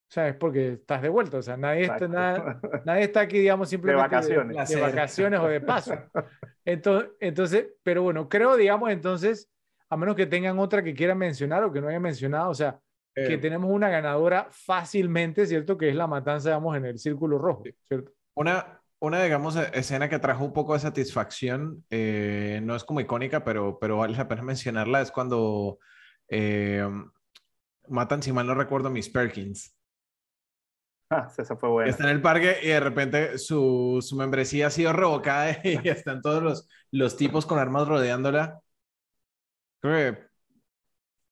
sea, 0.08 0.30
es 0.30 0.36
porque 0.38 0.74
estás 0.76 1.02
de 1.02 1.10
vuelta. 1.10 1.40
O 1.40 1.42
sea, 1.42 1.58
nadie, 1.58 1.82
está, 1.82 2.08
nadie 2.86 3.04
está 3.04 3.20
aquí, 3.20 3.40
digamos, 3.40 3.68
simplemente 3.68 4.02
de 4.02 4.16
vacaciones, 4.16 4.70
de, 4.70 4.80
vacaciones 4.80 5.40
o 5.42 5.50
de 5.50 5.60
paso. 5.60 5.94
Entonces, 6.64 7.10
entonces, 7.20 7.68
pero 7.84 8.04
bueno, 8.04 8.30
creo, 8.30 8.56
digamos, 8.56 8.90
entonces, 8.90 9.50
a 9.90 9.98
menos 9.98 10.16
que 10.16 10.28
tengan 10.28 10.60
otra 10.60 10.82
que 10.82 10.94
quieran 10.94 11.18
mencionar 11.18 11.62
o 11.66 11.74
que 11.74 11.82
no 11.82 11.90
hayan 11.90 12.04
mencionado, 12.04 12.52
o 12.52 12.54
sea, 12.54 12.80
que 13.14 13.34
eh, 13.34 13.38
tenemos 13.38 13.70
una 13.70 13.90
ganadora 13.90 14.48
fácilmente, 14.50 15.46
¿cierto? 15.46 15.78
Que 15.78 15.90
es 15.90 15.96
la 15.96 16.08
matanza, 16.08 16.50
digamos, 16.50 16.78
en 16.78 16.86
el 16.86 17.00
círculo 17.00 17.38
rojo, 17.38 17.64
¿cierto? 17.88 18.14
Una, 18.36 18.81
una 19.02 19.22
digamos, 19.24 19.56
e, 19.58 19.70
escena 19.74 20.10
que 20.10 20.20
trajo 20.20 20.46
un 20.46 20.54
poco 20.54 20.74
de 20.74 20.80
satisfacción, 20.80 21.86
eh, 21.90 22.62
no 22.64 22.76
es 22.76 22.84
como 22.86 23.02
icónica, 23.02 23.44
pero, 23.44 23.80
pero 23.80 23.98
vale 23.98 24.18
la 24.18 24.28
pena 24.30 24.44
mencionarla, 24.44 25.02
es 25.02 25.12
cuando 25.12 25.80
eh, 26.30 26.88
matan, 27.90 28.24
si 28.24 28.32
mal 28.32 28.48
no 28.48 28.56
recuerdo, 28.56 28.90
Miss 28.90 29.10
Perkins. 29.10 29.76
Ah, 31.10 31.28
esa 31.38 31.58
fue 31.58 31.70
buena. 31.70 31.92
Está 31.92 32.04
en 32.06 32.10
el 32.12 32.22
parque 32.22 32.58
y 32.64 32.68
de 32.68 32.80
repente 32.80 33.38
su, 33.38 34.00
su 34.02 34.16
membresía 34.16 34.68
ha 34.68 34.70
sido 34.70 34.94
revocada 34.94 35.58
y 35.64 35.88
están 35.90 36.22
todos 36.22 36.42
los, 36.42 36.70
los 36.92 37.18
tipos 37.18 37.46
con 37.46 37.60
armas 37.60 37.88
rodeándola. 37.88 38.62
Creo 39.80 40.14
que 40.16 40.32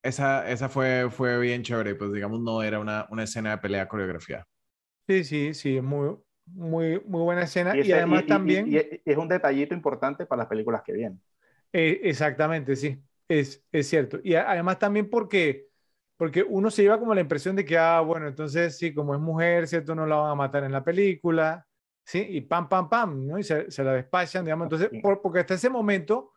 esa, 0.03 0.49
esa 0.49 0.69
fue, 0.69 1.09
fue 1.11 1.37
bien 1.39 1.63
chévere, 1.63 1.95
pues 1.95 2.11
digamos, 2.13 2.39
no 2.41 2.63
era 2.63 2.79
una, 2.79 3.07
una 3.09 3.23
escena 3.23 3.51
de 3.51 3.57
pelea 3.59 3.87
coreografía. 3.87 4.45
Sí, 5.07 5.23
sí, 5.23 5.53
sí, 5.55 5.81
muy, 5.81 6.15
muy, 6.53 7.01
muy 7.05 7.21
buena 7.21 7.43
escena. 7.43 7.75
Y, 7.75 7.91
además 7.91 8.25
también... 8.25 8.71
Y, 8.71 8.77
es 8.77 9.17
un 9.17 9.27
detallito 9.27 9.73
importante 9.73 10.25
para 10.25 10.41
las 10.41 10.47
películas 10.47 10.81
que 10.83 10.93
vienen. 10.93 11.21
Eh, 11.71 12.01
exactamente, 12.03 12.75
sí, 12.75 13.01
es, 13.27 13.63
es 13.71 13.87
cierto. 13.87 14.19
Y 14.23 14.35
además 14.35 14.79
también 14.79 15.09
porque, 15.09 15.67
porque 16.17 16.43
uno 16.43 16.71
se 16.71 16.81
lleva 16.81 16.99
como 16.99 17.13
la 17.13 17.21
impresión 17.21 17.55
de 17.55 17.65
que, 17.65 17.77
ah, 17.77 18.01
bueno, 18.01 18.27
entonces 18.27 18.77
sí, 18.77 18.93
como 18.93 19.13
es 19.13 19.21
mujer, 19.21 19.67
¿cierto? 19.67 19.93
No 19.93 20.05
la 20.05 20.15
van 20.15 20.31
a 20.31 20.35
matar 20.35 20.63
en 20.63 20.71
la 20.71 20.83
película, 20.83 21.65
¿sí? 22.03 22.25
Y 22.27 22.41
pam, 22.41 22.67
pam, 22.67 22.89
pam, 22.89 23.27
¿no? 23.27 23.37
Y 23.37 23.43
se, 23.43 23.69
se 23.69 23.83
la 23.83 23.93
despachan, 23.93 24.45
digamos. 24.45 24.65
Entonces, 24.65 24.89
porque 25.21 25.39
hasta 25.39 25.53
ese 25.53 25.69
momento, 25.69 26.17
o 26.17 26.33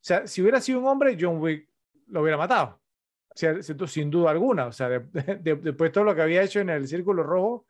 sea, 0.00 0.26
si 0.26 0.40
hubiera 0.40 0.60
sido 0.60 0.78
un 0.78 0.86
hombre, 0.86 1.16
John 1.20 1.40
Wick 1.40 1.68
lo 2.06 2.22
hubiera 2.22 2.38
matado 2.38 2.80
sin 3.86 4.10
duda 4.10 4.30
alguna. 4.30 4.66
O 4.66 4.72
sea, 4.72 4.88
después 5.40 5.62
de 5.62 5.90
todo 5.90 6.04
lo 6.04 6.14
que 6.14 6.22
había 6.22 6.42
hecho 6.42 6.60
en 6.60 6.70
el 6.70 6.88
Círculo 6.88 7.22
Rojo, 7.22 7.66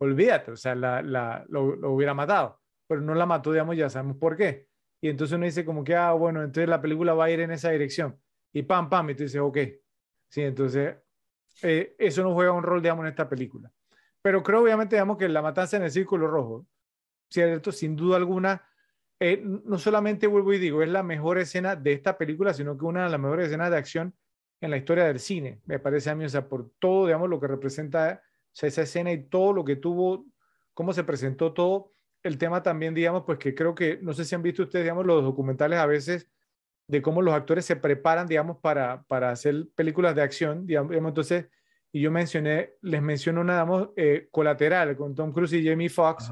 olvídate, 0.00 0.50
o 0.50 0.56
sea, 0.56 0.74
la, 0.74 1.02
la, 1.02 1.44
lo, 1.48 1.90
hubiera 1.92 2.14
matado. 2.14 2.60
Pero 2.86 3.00
no 3.00 3.14
la 3.14 3.26
mató, 3.26 3.52
digamos, 3.52 3.76
ya 3.76 3.88
sabemos 3.88 4.16
por 4.16 4.36
qué. 4.36 4.66
Y 5.00 5.08
entonces 5.08 5.36
uno 5.36 5.46
dice 5.46 5.64
como 5.64 5.84
que, 5.84 5.94
ah, 5.94 6.12
bueno, 6.12 6.42
entonces 6.42 6.68
la 6.68 6.80
película 6.80 7.14
va 7.14 7.26
a 7.26 7.30
ir 7.30 7.40
en 7.40 7.52
esa 7.52 7.70
dirección. 7.70 8.18
Y 8.52 8.62
pam, 8.62 8.88
pam, 8.88 9.10
y 9.10 9.14
tú 9.14 9.22
dices, 9.22 9.40
ok. 9.40 9.58
Sí, 10.28 10.42
entonces 10.42 10.96
eh, 11.62 11.94
eso 11.98 12.22
no 12.22 12.34
juega 12.34 12.52
un 12.52 12.62
rol, 12.62 12.82
digamos, 12.82 13.04
en 13.04 13.10
esta 13.10 13.28
película. 13.28 13.70
Pero 14.22 14.42
creo, 14.42 14.62
obviamente, 14.62 14.96
digamos, 14.96 15.16
que 15.16 15.28
la 15.28 15.42
matanza 15.42 15.76
en 15.76 15.84
el 15.84 15.90
Círculo 15.90 16.26
Rojo, 16.26 16.66
¿cierto? 17.30 17.70
Sin 17.72 17.96
duda 17.96 18.16
alguna, 18.16 18.66
eh, 19.18 19.42
no 19.44 19.78
solamente 19.78 20.26
vuelvo 20.26 20.52
y 20.52 20.58
digo, 20.58 20.82
es 20.82 20.88
la 20.88 21.02
mejor 21.02 21.38
escena 21.38 21.76
de 21.76 21.92
esta 21.92 22.18
película, 22.18 22.54
sino 22.54 22.76
que 22.76 22.84
una 22.84 23.04
de 23.04 23.10
las 23.10 23.20
mejores 23.20 23.46
escenas 23.46 23.70
de 23.70 23.76
acción 23.76 24.14
en 24.60 24.70
la 24.70 24.76
historia 24.76 25.04
del 25.04 25.20
cine, 25.20 25.60
me 25.64 25.78
parece 25.78 26.10
a 26.10 26.14
mí, 26.14 26.24
o 26.24 26.28
sea, 26.28 26.48
por 26.48 26.70
todo, 26.78 27.06
digamos, 27.06 27.30
lo 27.30 27.40
que 27.40 27.46
representa 27.46 28.22
esa 28.52 28.82
escena 28.82 29.12
y 29.12 29.24
todo 29.24 29.52
lo 29.52 29.64
que 29.64 29.76
tuvo, 29.76 30.26
cómo 30.74 30.92
se 30.92 31.04
presentó 31.04 31.52
todo, 31.52 31.92
el 32.22 32.38
tema 32.38 32.62
también, 32.62 32.94
digamos, 32.94 33.24
pues 33.24 33.38
que 33.38 33.54
creo 33.54 33.74
que, 33.74 33.98
no 34.02 34.12
sé 34.12 34.24
si 34.24 34.34
han 34.34 34.42
visto 34.42 34.62
ustedes, 34.62 34.84
digamos, 34.84 35.06
los 35.06 35.22
documentales 35.22 35.78
a 35.78 35.86
veces 35.86 36.28
de 36.86 37.02
cómo 37.02 37.22
los 37.22 37.34
actores 37.34 37.64
se 37.64 37.76
preparan, 37.76 38.26
digamos, 38.26 38.58
para, 38.58 39.04
para 39.04 39.30
hacer 39.30 39.68
películas 39.74 40.14
de 40.14 40.22
acción, 40.22 40.66
digamos, 40.66 40.94
entonces, 40.94 41.46
y 41.92 42.00
yo 42.00 42.10
mencioné, 42.10 42.72
les 42.82 43.02
menciono 43.02 43.40
una, 43.40 43.54
digamos, 43.54 43.90
eh, 43.96 44.28
colateral 44.30 44.96
con 44.96 45.14
Tom 45.14 45.32
Cruise 45.32 45.52
y 45.54 45.66
Jamie 45.66 45.88
Foxx. 45.88 46.30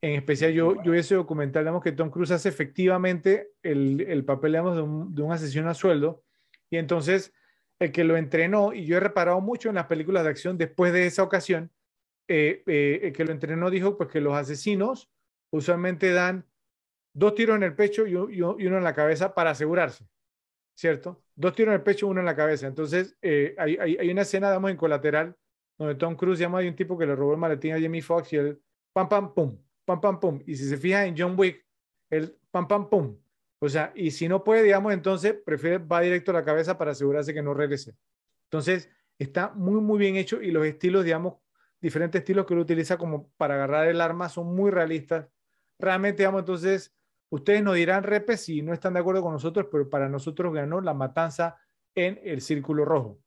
En 0.00 0.14
especial, 0.14 0.52
yo, 0.52 0.82
yo 0.82 0.94
ese 0.94 1.14
documental, 1.14 1.62
digamos, 1.62 1.82
que 1.82 1.92
Tom 1.92 2.10
Cruise 2.10 2.32
hace 2.32 2.48
efectivamente 2.48 3.52
el, 3.62 4.00
el 4.00 4.24
papel, 4.24 4.52
digamos, 4.52 4.74
de 4.74 4.82
un, 4.82 5.14
de 5.14 5.22
un 5.22 5.30
asesino 5.30 5.70
a 5.70 5.74
sueldo. 5.74 6.24
Y 6.70 6.76
entonces, 6.78 7.32
el 7.82 7.90
que 7.90 8.04
lo 8.04 8.16
entrenó, 8.16 8.72
y 8.72 8.86
yo 8.86 8.96
he 8.96 9.00
reparado 9.00 9.40
mucho 9.40 9.68
en 9.68 9.74
las 9.74 9.86
películas 9.86 10.22
de 10.22 10.30
acción 10.30 10.56
después 10.56 10.92
de 10.92 11.06
esa 11.06 11.24
ocasión, 11.24 11.72
eh, 12.28 12.62
eh, 12.66 13.00
el 13.02 13.12
que 13.12 13.24
lo 13.24 13.32
entrenó 13.32 13.70
dijo 13.70 13.96
pues 13.96 14.08
que 14.08 14.20
los 14.20 14.34
asesinos 14.34 15.10
usualmente 15.50 16.12
dan 16.12 16.46
dos 17.12 17.34
tiros 17.34 17.56
en 17.56 17.64
el 17.64 17.74
pecho 17.74 18.06
y, 18.06 18.14
uno 18.14 18.78
en 18.78 18.84
la 18.84 18.94
cabeza 18.94 19.34
para 19.34 19.50
asegurarse, 19.50 20.06
¿cierto? 20.76 21.24
Dos 21.34 21.54
tiros 21.54 21.72
en 21.72 21.80
el 21.80 21.82
pecho, 21.82 22.06
uno 22.06 22.20
en 22.20 22.26
la 22.26 22.36
cabeza. 22.36 22.68
Entonces, 22.68 23.16
eh, 23.20 23.56
hay, 23.58 24.08
una 24.08 24.22
escena, 24.22 24.48
damos 24.48 24.70
en 24.70 24.76
colateral, 24.76 25.36
donde 25.76 25.96
Tom 25.96 26.14
Cruise 26.14 26.38
llama 26.38 26.60
a 26.60 26.62
un 26.62 26.76
tipo 26.76 26.96
que 26.96 27.06
le 27.06 27.16
robó 27.16 27.32
el 27.32 27.38
maletín 27.38 27.74
a 27.74 27.80
Jamie 27.80 28.00
Foxx 28.00 28.32
y 28.32 28.36
él, 28.36 28.62
pam, 28.92 29.08
pam, 29.08 29.34
pum, 29.34 29.58
pam, 29.84 30.00
pam, 30.00 30.20
pum. 30.20 30.40
Y 30.46 30.54
si 30.54 30.68
se 30.68 30.76
fija 30.76 31.04
en 31.04 31.16
John 31.18 31.34
Wick, 31.36 31.66
el 32.10 32.38
pam, 32.52 32.68
pam, 32.68 32.88
pum, 32.88 33.18
o 33.64 33.68
sea, 33.68 33.92
y 33.94 34.10
si 34.10 34.26
no 34.26 34.42
puede, 34.42 34.64
digamos, 34.64 34.92
entonces 34.92 35.36
prefiere, 35.46 35.78
va 35.78 36.00
directo 36.00 36.32
a 36.32 36.34
la 36.34 36.44
cabeza 36.44 36.76
para 36.76 36.90
asegurarse 36.90 37.32
que 37.32 37.42
no 37.42 37.54
regrese. 37.54 37.94
Entonces, 38.46 38.90
está 39.20 39.52
muy, 39.54 39.80
muy 39.80 40.00
bien 40.00 40.16
hecho 40.16 40.42
y 40.42 40.50
los 40.50 40.66
estilos, 40.66 41.04
digamos, 41.04 41.34
diferentes 41.80 42.18
estilos 42.18 42.44
que 42.44 42.54
él 42.54 42.60
utiliza 42.60 42.98
como 42.98 43.28
para 43.36 43.54
agarrar 43.54 43.86
el 43.86 44.00
arma 44.00 44.28
son 44.28 44.52
muy 44.52 44.72
realistas. 44.72 45.28
Realmente, 45.78 46.24
digamos, 46.24 46.40
entonces, 46.40 46.92
ustedes 47.28 47.62
nos 47.62 47.76
dirán, 47.76 48.02
repes, 48.02 48.40
si 48.40 48.62
no 48.62 48.72
están 48.72 48.94
de 48.94 48.98
acuerdo 48.98 49.22
con 49.22 49.32
nosotros, 49.32 49.68
pero 49.70 49.88
para 49.88 50.08
nosotros 50.08 50.52
ganó 50.52 50.80
la 50.80 50.92
matanza 50.92 51.56
en 51.94 52.18
el 52.24 52.40
Círculo 52.40 52.84
Rojo. 52.84 53.20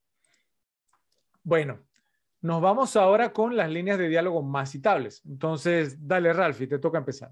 Bueno, 1.43 1.79
nos 2.41 2.61
vamos 2.61 2.97
ahora 2.97 3.31
con 3.31 3.55
las 3.55 3.69
líneas 3.69 3.97
de 3.97 4.09
diálogo 4.09 4.41
más 4.41 4.69
citables. 4.69 5.21
Entonces, 5.25 6.05
dale, 6.05 6.33
Ralphie, 6.33 6.67
te 6.67 6.79
toca 6.79 6.97
empezar. 6.97 7.31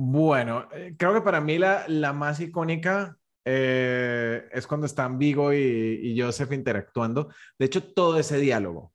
Bueno, 0.00 0.68
eh, 0.72 0.94
creo 0.96 1.12
que 1.12 1.22
para 1.22 1.40
mí 1.40 1.58
la, 1.58 1.84
la 1.88 2.12
más 2.12 2.38
icónica 2.38 3.18
eh, 3.44 4.48
es 4.52 4.64
cuando 4.68 4.86
están 4.86 5.18
Vigo 5.18 5.52
y, 5.52 5.58
y, 5.58 6.20
Joseph 6.20 6.52
interactuando. 6.52 7.30
De 7.58 7.66
hecho, 7.66 7.82
todo 7.82 8.16
ese 8.16 8.38
diálogo, 8.38 8.92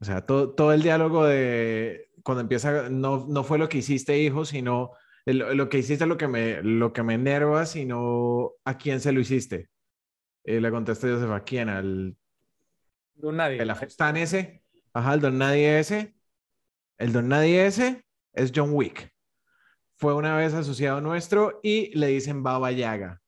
o 0.00 0.04
sea, 0.04 0.26
todo, 0.26 0.52
todo 0.52 0.72
el 0.72 0.82
diálogo 0.82 1.24
de 1.26 2.10
cuando 2.24 2.40
empieza, 2.40 2.88
no, 2.90 3.24
no 3.28 3.44
fue 3.44 3.56
lo 3.56 3.68
que 3.68 3.78
hiciste, 3.78 4.18
hijo, 4.18 4.44
sino 4.44 4.90
lo 5.26 5.68
que 5.68 5.78
hiciste 5.78 6.06
lo 6.06 6.16
que 6.16 6.26
me, 6.26 6.60
lo 6.60 6.92
que 6.92 7.04
me 7.04 7.14
enerva, 7.14 7.64
sino 7.64 8.54
a 8.64 8.76
quién 8.76 9.00
se 9.00 9.12
lo 9.12 9.20
hiciste. 9.20 9.68
Eh, 10.42 10.60
le 10.60 10.72
contesté 10.72 11.08
Joseph, 11.08 11.30
¿a 11.30 11.44
quién? 11.44 11.68
Al... 11.68 12.16
Don 13.14 13.36
Nadie. 13.36 13.62
El 13.62 13.70
Afestán 13.70 14.16
ese. 14.16 14.64
Ajá, 14.92 15.14
el 15.14 15.20
Don 15.20 15.38
Nadie 15.38 15.78
ese. 15.78 16.16
El 16.98 17.12
Don 17.12 17.28
Nadie 17.28 17.66
ese 17.66 18.04
es 18.32 18.50
John 18.52 18.70
Wick. 18.72 19.15
Fue 19.96 20.14
una 20.14 20.36
vez 20.36 20.52
asociado 20.52 21.00
nuestro 21.00 21.60
y 21.62 21.96
le 21.98 22.08
dicen 22.08 22.42
Baba 22.42 22.70
Yaga. 22.70 23.22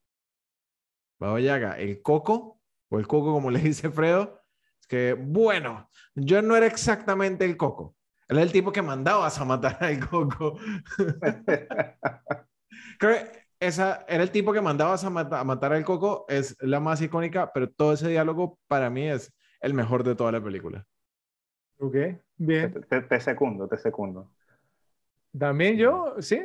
Baba 1.19 1.41
Yaga, 1.41 1.79
el 1.79 2.03
coco, 2.03 2.61
o 2.91 2.99
el 2.99 3.07
coco 3.07 3.33
como 3.33 3.51
le 3.51 3.61
dice 3.61 3.91
Fredo, 3.91 4.43
es 4.81 4.87
que, 4.87 5.15
bueno, 5.15 5.91
yo 6.15 6.43
no 6.43 6.57
era 6.57 6.67
exactamente 6.67 7.45
el 7.45 7.57
coco. 7.57 7.97
Él 8.29 8.37
era 8.37 8.45
el 8.45 8.53
tipo 8.53 8.71
que 8.73 8.83
mandabas 8.83 9.41
a 9.41 9.45
matar 9.45 9.79
al 9.83 10.07
coco. 10.07 10.59
Creo 12.99 13.15
que 13.15 13.49
esa 13.61 14.05
era 14.07 14.23
el 14.23 14.31
tipo 14.31 14.53
que 14.53 14.61
mandabas 14.61 15.05
a, 15.05 15.11
matar 15.11 15.73
al 15.73 15.85
coco, 15.85 16.27
es 16.29 16.57
la 16.61 16.81
más 16.81 17.01
icónica, 17.01 17.51
pero 17.53 17.71
todo 17.71 17.95
ese 17.95 18.09
diálogo 18.09 18.59
para 18.69 18.91
mí 18.91 19.09
es 19.09 19.35
el 19.61 19.75
mejor 19.75 20.05
de 20.05 20.15
toda 20.15 20.33
la 20.33 20.43
película. 20.43 20.87
Ok, 21.79 21.97
bien. 22.37 22.85
Te, 22.89 23.01
te, 23.01 23.21
segundo, 23.21 23.67
te 23.67 23.79
segundo. 23.79 24.31
También 25.39 25.77
yo, 25.77 26.17
sí. 26.21 26.41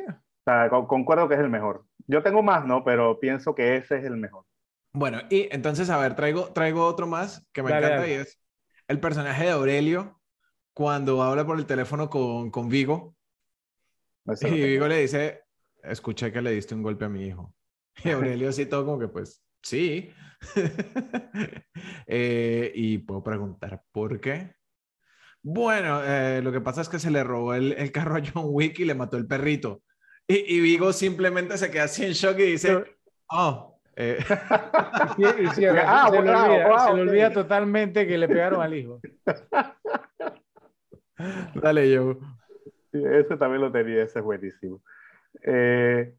concuerdo 0.86 1.28
que 1.28 1.34
es 1.34 1.40
el 1.40 1.50
mejor. 1.50 1.84
Yo 2.06 2.22
tengo 2.22 2.42
más, 2.42 2.66
¿no? 2.66 2.84
Pero 2.84 3.18
pienso 3.18 3.54
que 3.54 3.76
ese 3.76 3.98
es 3.98 4.04
el 4.04 4.16
mejor. 4.16 4.44
Bueno, 4.92 5.20
y 5.28 5.48
entonces, 5.50 5.90
a 5.90 5.98
ver, 5.98 6.14
traigo, 6.14 6.52
traigo 6.52 6.86
otro 6.86 7.06
más 7.06 7.46
que 7.52 7.62
me 7.62 7.70
encanta 7.70 8.06
y 8.06 8.12
es 8.12 8.40
el 8.86 9.00
personaje 9.00 9.44
de 9.44 9.50
Aurelio 9.50 10.20
cuando 10.72 11.22
habla 11.22 11.44
por 11.44 11.58
el 11.58 11.66
teléfono 11.66 12.08
con, 12.08 12.50
con 12.50 12.68
Vigo. 12.68 13.16
y 14.42 14.50
Vigo 14.50 14.86
le 14.86 14.98
dice, 14.98 15.44
escuché 15.82 16.30
que 16.30 16.42
le 16.42 16.52
diste 16.52 16.74
un 16.74 16.82
golpe 16.82 17.04
a 17.04 17.08
mi 17.08 17.26
hijo. 17.26 17.54
Y 18.04 18.10
Aurelio 18.10 18.48
así 18.48 18.66
todo 18.66 18.84
como 18.84 18.98
que 18.98 19.08
pues 19.08 19.42
sí. 19.62 20.10
Eh, 22.06 22.70
y 22.74 22.98
puedo 22.98 23.22
preguntar, 23.22 23.82
¿por 23.90 24.20
qué? 24.20 24.54
Bueno, 25.46 26.00
eh, 26.02 26.40
lo 26.42 26.52
que 26.52 26.62
pasa 26.62 26.80
es 26.80 26.88
que 26.88 26.98
se 26.98 27.10
le 27.10 27.22
robó 27.22 27.52
el, 27.52 27.74
el, 27.74 27.92
carro 27.92 28.16
a 28.16 28.22
John 28.22 28.46
Wick 28.46 28.78
y 28.78 28.86
le 28.86 28.94
mató 28.94 29.18
el 29.18 29.26
perrito. 29.26 29.82
Y, 30.26 30.56
y 30.56 30.60
Vigo 30.60 30.90
simplemente 30.94 31.58
se 31.58 31.70
queda 31.70 31.84
así 31.84 32.02
en 32.02 32.12
shock 32.12 32.38
y 32.38 32.52
dice, 32.52 32.82
oh. 33.28 33.74
Eh. 33.96 34.18
se, 35.54 35.60
le 35.60 37.02
olvida, 37.02 37.30
totalmente 37.30 38.06
que 38.06 38.18
le 38.18 38.26
pegaron 38.26 38.62
al 38.62 38.74
hijo. 38.74 39.00
Dale, 41.62 41.92
yo. 41.92 42.16
ese 42.92 43.36
también 43.36 43.60
lo 43.60 43.70
tenía, 43.70 44.02
ese 44.02 44.18
es 44.18 44.24
buenísimo. 44.24 44.82
Eh, 45.42 46.12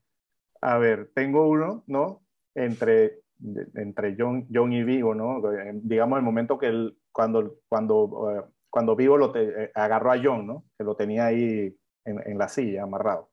a 0.62 0.78
ver, 0.78 1.10
tengo 1.14 1.50
uno, 1.50 1.84
¿no? 1.88 2.22
Entre, 2.54 3.20
entre 3.74 4.16
John, 4.18 4.48
John 4.54 4.72
y 4.72 4.84
Vigo, 4.84 5.16
¿no? 5.16 5.42
Digamos 5.74 6.18
el 6.18 6.24
momento 6.24 6.58
que 6.58 6.68
él, 6.68 6.98
cuando, 7.12 7.56
cuando, 7.68 8.32
eh, 8.32 8.44
cuando 8.76 8.98
Vigo 8.98 9.16
lo 9.16 9.32
te, 9.32 9.64
eh, 9.64 9.72
agarró 9.74 10.12
a 10.12 10.20
John, 10.22 10.46
¿no? 10.46 10.66
Que 10.78 10.84
lo 10.84 10.98
tenía 10.98 11.28
ahí 11.28 11.74
en, 12.04 12.30
en, 12.30 12.38
la 12.38 12.50
silla, 12.50 12.84
amarrado. 12.84 13.32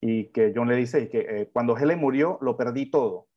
Y 0.00 0.30
que 0.30 0.50
John 0.56 0.66
le 0.66 0.76
dice 0.76 1.10
que 1.10 1.18
eh, 1.18 1.50
cuando 1.52 1.76
Helen 1.76 1.98
murió, 1.98 2.38
lo 2.40 2.56
perdí 2.56 2.90
todo. 2.90 3.28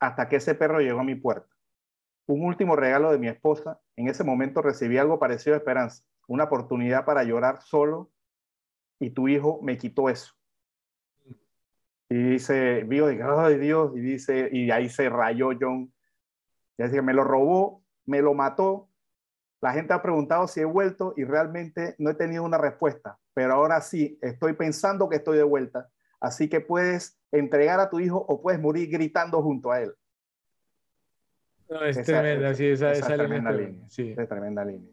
Hasta 0.00 0.28
que 0.28 0.34
ese 0.34 0.56
perro 0.56 0.80
llegó 0.80 0.98
a 0.98 1.04
mi 1.04 1.14
puerta. 1.14 1.48
Un 2.26 2.44
último 2.44 2.74
regalo 2.74 3.12
de 3.12 3.18
mi 3.18 3.28
esposa. 3.28 3.80
En 3.94 4.08
ese 4.08 4.24
momento 4.24 4.60
recibí 4.60 4.98
algo 4.98 5.20
parecido 5.20 5.54
a 5.54 5.58
esperanza. 5.58 6.02
Una 6.26 6.42
oportunidad 6.42 7.04
para 7.04 7.22
llorar 7.22 7.62
solo 7.62 8.10
y 8.98 9.10
tu 9.10 9.28
hijo 9.28 9.60
me 9.62 9.78
quitó 9.78 10.08
eso. 10.08 10.34
Y 12.08 12.16
dice, 12.16 12.82
vio, 12.82 13.06
ay 13.06 13.56
Dios, 13.56 13.96
y 13.96 14.00
dice, 14.00 14.48
y 14.50 14.72
ahí 14.72 14.88
se 14.88 15.08
rayó 15.08 15.50
John. 15.60 15.94
Y 16.76 16.82
dice, 16.82 17.02
me 17.02 17.14
lo 17.14 17.22
robó, 17.22 17.84
me 18.04 18.20
lo 18.20 18.34
mató. 18.34 18.88
La 19.62 19.72
gente 19.72 19.92
ha 19.92 20.02
preguntado 20.02 20.48
si 20.48 20.60
he 20.60 20.64
vuelto 20.64 21.14
y 21.16 21.22
realmente 21.22 21.94
no 21.98 22.10
he 22.10 22.14
tenido 22.14 22.42
una 22.42 22.58
respuesta, 22.58 23.16
pero 23.32 23.54
ahora 23.54 23.80
sí, 23.80 24.18
estoy 24.20 24.54
pensando 24.54 25.08
que 25.08 25.16
estoy 25.16 25.38
de 25.38 25.44
vuelta. 25.44 25.88
Así 26.20 26.48
que 26.48 26.60
puedes 26.60 27.16
entregar 27.30 27.78
a 27.78 27.88
tu 27.88 28.00
hijo 28.00 28.18
o 28.18 28.42
puedes 28.42 28.60
morir 28.60 28.90
gritando 28.90 29.40
junto 29.40 29.70
a 29.70 29.80
él. 29.80 29.94
No, 31.70 31.84
es 31.84 32.02
tremenda, 32.02 32.52
sí, 32.54 32.66
esa, 32.66 32.90
esa, 32.90 33.14
tremenda 33.14 33.52
línea. 33.52 33.88
Sí. 33.88 34.12
Es 34.18 34.28
tremenda 34.28 34.64
línea. 34.64 34.90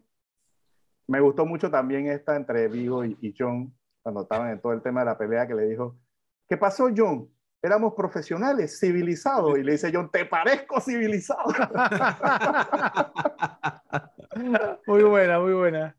Me 1.07 1.19
gustó 1.19 1.47
mucho 1.47 1.71
también 1.71 2.05
esta 2.05 2.35
entre 2.35 2.67
Vigo 2.67 3.03
y, 3.03 3.17
y 3.21 3.33
John, 3.37 3.73
cuando 4.03 4.21
estaban 4.21 4.51
en 4.51 4.61
todo 4.61 4.73
el 4.73 4.83
tema 4.83 4.99
de 4.99 5.07
la 5.07 5.17
pelea, 5.17 5.47
que 5.47 5.55
le 5.55 5.65
dijo, 5.65 5.97
¿qué 6.47 6.57
pasó, 6.57 6.89
John? 6.95 7.27
Éramos 7.59 7.95
profesionales, 7.95 8.79
civilizados. 8.79 9.57
Y 9.57 9.63
le 9.63 9.71
dice 9.71 9.89
John, 9.91 10.11
te 10.11 10.25
parezco 10.25 10.79
civilizado. 10.79 11.43
muy 14.87 15.03
buena, 15.03 15.39
muy 15.39 15.53
buena. 15.53 15.95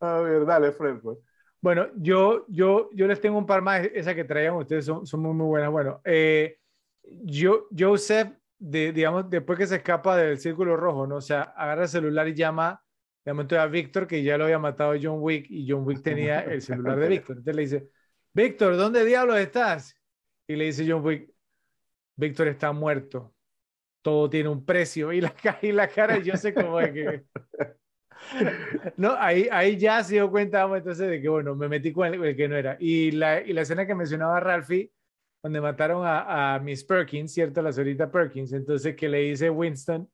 A 0.00 0.20
ver, 0.20 0.46
dale, 0.46 0.72
Fred. 0.72 0.98
Pues. 0.98 1.18
Bueno, 1.60 1.88
yo, 1.96 2.46
yo, 2.48 2.88
yo 2.92 3.06
les 3.06 3.20
tengo 3.20 3.38
un 3.38 3.46
par 3.46 3.62
más, 3.62 3.86
esa 3.92 4.14
que 4.14 4.24
traían 4.24 4.54
ustedes 4.54 4.86
son, 4.86 5.06
son 5.06 5.20
muy, 5.20 5.34
muy 5.34 5.46
buenas. 5.46 5.70
Bueno, 5.70 6.00
eh, 6.04 6.58
yo, 7.02 7.68
Joseph, 7.76 8.28
de, 8.58 8.92
digamos, 8.92 9.28
después 9.28 9.58
que 9.58 9.66
se 9.66 9.76
escapa 9.76 10.16
del 10.16 10.38
círculo 10.38 10.76
rojo, 10.76 11.06
¿no? 11.06 11.16
O 11.16 11.20
sea, 11.20 11.42
agarra 11.42 11.82
el 11.82 11.88
celular 11.88 12.28
y 12.28 12.34
llama 12.34 12.82
de 13.24 13.32
momento 13.32 13.60
a 13.60 13.66
Víctor, 13.66 14.06
que 14.06 14.22
ya 14.22 14.38
lo 14.38 14.44
había 14.44 14.58
matado 14.58 14.94
John 15.00 15.18
Wick 15.20 15.46
y 15.50 15.70
John 15.70 15.86
Wick 15.86 16.02
tenía 16.02 16.40
el 16.44 16.62
celular 16.62 16.98
de 16.98 17.08
Víctor. 17.08 17.36
Entonces 17.36 17.56
le 17.56 17.62
dice, 17.62 17.90
Víctor, 18.32 18.76
¿dónde 18.76 19.04
diablos 19.04 19.38
estás? 19.38 19.96
Y 20.46 20.56
le 20.56 20.66
dice 20.66 20.86
John 20.88 21.04
Wick, 21.04 21.30
Víctor 22.16 22.48
está 22.48 22.72
muerto. 22.72 23.34
Todo 24.02 24.30
tiene 24.30 24.48
un 24.48 24.64
precio. 24.64 25.12
Y 25.12 25.20
la, 25.20 25.34
y 25.62 25.72
la 25.72 25.88
cara, 25.88 26.18
yo 26.18 26.36
sé 26.36 26.54
cómo 26.54 26.80
es 26.80 26.92
que... 26.92 27.24
No, 28.98 29.14
ahí, 29.18 29.48
ahí 29.50 29.78
ya 29.78 30.04
se 30.04 30.14
dio 30.14 30.30
cuenta, 30.30 30.62
entonces, 30.76 31.08
de 31.08 31.22
que, 31.22 31.28
bueno, 31.28 31.56
me 31.56 31.68
metí 31.68 31.90
con 31.90 32.06
el, 32.06 32.36
que 32.36 32.48
no 32.48 32.56
era. 32.56 32.76
Y 32.78 33.12
la, 33.12 33.40
y 33.40 33.54
la 33.54 33.62
escena 33.62 33.86
que 33.86 33.94
mencionaba 33.94 34.38
Ralphie, 34.40 34.92
donde 35.42 35.60
mataron 35.60 36.06
a, 36.06 36.54
a 36.54 36.58
Miss 36.60 36.84
Perkins, 36.84 37.32
¿cierto? 37.32 37.62
La 37.62 37.72
señorita 37.72 38.10
Perkins. 38.10 38.52
Entonces, 38.52 38.94
que 38.94 39.08
le 39.08 39.20
dice 39.20 39.48
Winston, 39.48 40.08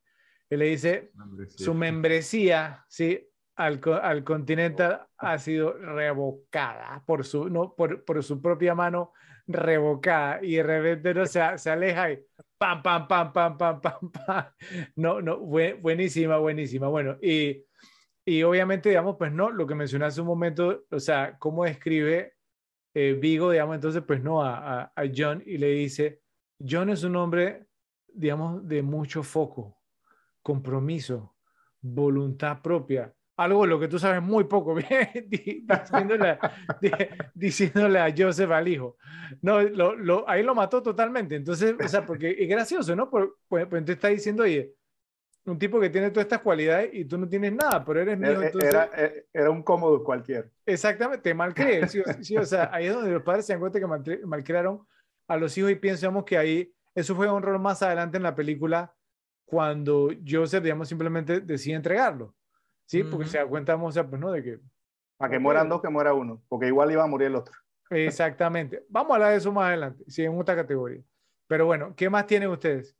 que 0.48 0.56
le 0.56 0.66
dice 0.66 1.10
su 1.48 1.74
membresía, 1.74 2.84
sí, 2.88 3.28
al, 3.56 3.80
al 4.02 4.22
Continental 4.22 5.06
ha 5.16 5.38
sido 5.38 5.72
revocada 5.72 7.02
por 7.06 7.24
su, 7.24 7.48
no, 7.48 7.74
por, 7.74 8.04
por 8.04 8.22
su 8.22 8.40
propia 8.40 8.74
mano 8.74 9.12
revocada 9.46 10.40
y 10.42 10.56
de 10.56 10.62
repente 10.62 11.14
no 11.14 11.26
se, 11.26 11.40
se 11.58 11.70
aleja 11.70 12.12
y 12.12 12.24
pam, 12.58 12.82
pam, 12.82 13.08
pam, 13.08 13.32
pam, 13.32 13.58
pam, 13.58 13.80
pam, 13.80 14.10
pam. 14.26 14.44
No, 14.96 15.20
no, 15.20 15.38
buenísima, 15.38 16.38
buenísima. 16.38 16.88
Bueno, 16.88 17.16
y, 17.22 17.64
y 18.24 18.42
obviamente, 18.42 18.88
digamos, 18.88 19.16
pues 19.18 19.32
no, 19.32 19.50
lo 19.50 19.66
que 19.66 19.74
mencioné 19.74 20.06
hace 20.06 20.20
un 20.20 20.26
momento, 20.26 20.84
o 20.90 21.00
sea, 21.00 21.38
cómo 21.38 21.64
describe 21.64 22.34
eh, 22.94 23.12
Vigo, 23.12 23.50
digamos, 23.50 23.74
entonces, 23.74 24.02
pues 24.06 24.22
no, 24.22 24.42
a, 24.42 24.82
a, 24.82 24.92
a 24.96 25.04
John 25.14 25.42
y 25.44 25.58
le 25.58 25.68
dice, 25.68 26.22
John 26.58 26.88
es 26.90 27.04
un 27.04 27.16
hombre, 27.16 27.66
digamos, 28.08 28.66
de 28.66 28.82
mucho 28.82 29.22
foco, 29.22 29.82
compromiso, 30.42 31.36
voluntad 31.80 32.62
propia, 32.62 33.14
algo 33.36 33.62
de 33.62 33.68
lo 33.68 33.78
que 33.78 33.88
tú 33.88 33.98
sabes 33.98 34.22
muy 34.22 34.44
poco 34.44 34.74
diciéndole, 35.28 36.38
diciéndole, 37.34 37.98
a 38.00 38.14
Joseph 38.16 38.50
al 38.50 38.68
hijo. 38.68 38.96
No, 39.42 39.62
lo, 39.62 39.94
lo, 39.94 40.28
ahí 40.28 40.42
lo 40.42 40.54
mató 40.54 40.82
totalmente. 40.82 41.36
Entonces, 41.36 41.74
o 41.82 41.88
sea, 41.88 42.06
porque 42.06 42.34
es 42.38 42.48
gracioso, 42.48 42.96
¿no? 42.96 43.10
pues, 43.10 43.28
pues 43.48 43.84
te 43.84 43.92
está 43.92 44.08
diciendo, 44.08 44.44
oye, 44.44 44.74
un 45.44 45.58
tipo 45.58 45.78
que 45.78 45.90
tiene 45.90 46.10
todas 46.10 46.24
estas 46.24 46.40
cualidades 46.40 46.90
y 46.92 47.04
tú 47.04 47.18
no 47.18 47.28
tienes 47.28 47.52
nada, 47.52 47.84
pero 47.84 48.00
eres 48.00 48.18
mío. 48.18 48.42
Entonces... 48.42 48.68
Era, 48.68 48.90
era, 49.32 49.50
un 49.50 49.62
cómodo 49.62 50.02
cualquier. 50.02 50.50
Exactamente, 50.64 51.22
te 51.22 51.34
malcrees. 51.34 51.92
Sí, 51.92 52.02
sí, 52.22 52.36
o 52.36 52.44
sea, 52.44 52.70
ahí 52.72 52.86
es 52.86 52.94
donde 52.94 53.10
los 53.10 53.22
padres 53.22 53.46
se 53.46 53.52
dan 53.52 53.60
cuenta 53.60 53.78
que 53.78 53.86
malcrearon 54.26 54.84
a 55.28 55.36
los 55.36 55.56
hijos 55.56 55.70
y 55.70 55.76
pensamos 55.76 56.24
que 56.24 56.36
ahí, 56.36 56.72
eso 56.94 57.14
fue 57.14 57.30
un 57.30 57.42
rol 57.42 57.60
más 57.60 57.82
adelante 57.82 58.16
en 58.16 58.22
la 58.22 58.34
película 58.34 58.92
cuando 59.44 60.10
Joseph, 60.26 60.62
digamos, 60.62 60.88
simplemente 60.88 61.40
decide 61.40 61.76
entregarlo. 61.76 62.34
¿Sí? 62.86 63.02
Porque 63.02 63.26
se 63.26 63.38
da 63.38 63.46
cuenta, 63.46 63.76
o 63.76 63.92
sea, 63.92 64.08
pues 64.08 64.20
no, 64.20 64.30
de 64.30 64.42
que... 64.42 64.58
Para 65.16 65.30
que 65.30 65.38
mueran 65.38 65.68
dos, 65.68 65.80
que 65.80 65.88
muera 65.88 66.12
uno, 66.12 66.42
porque 66.48 66.66
igual 66.66 66.92
iba 66.92 67.02
a 67.02 67.06
morir 67.06 67.28
el 67.28 67.36
otro. 67.36 67.54
Exactamente. 67.90 68.84
Vamos 68.88 69.12
a 69.12 69.14
hablar 69.14 69.30
de 69.32 69.38
eso 69.38 69.52
más 69.52 69.68
adelante, 69.68 70.04
sí, 70.08 70.24
en 70.24 70.38
otra 70.38 70.56
categoría. 70.56 71.02
Pero 71.46 71.66
bueno, 71.66 71.94
¿qué 71.96 72.10
más 72.10 72.26
tienen 72.26 72.50
ustedes? 72.50 72.96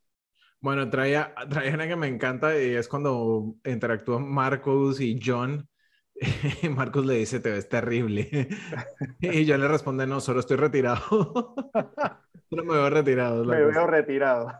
Bueno, 0.60 0.88
traía, 0.88 1.34
traía 1.48 1.74
una 1.74 1.86
que 1.86 1.96
me 1.96 2.08
encanta 2.08 2.58
y 2.58 2.74
es 2.74 2.88
cuando 2.88 3.56
interactúan 3.64 4.28
Marcos 4.28 5.00
y 5.00 5.20
John. 5.22 5.68
Marcos 6.74 7.04
le 7.04 7.14
dice, 7.14 7.40
te 7.40 7.50
ves 7.50 7.68
terrible. 7.68 8.28
y 9.20 9.48
John 9.48 9.60
le 9.60 9.68
responde, 9.68 10.06
no, 10.06 10.20
solo 10.20 10.40
estoy 10.40 10.56
retirado. 10.56 11.54
no 12.50 12.64
me 12.64 12.74
veo 12.74 12.90
retirado. 12.90 13.44
Me 13.44 13.64
veo 13.64 13.86
retirado. 13.86 14.52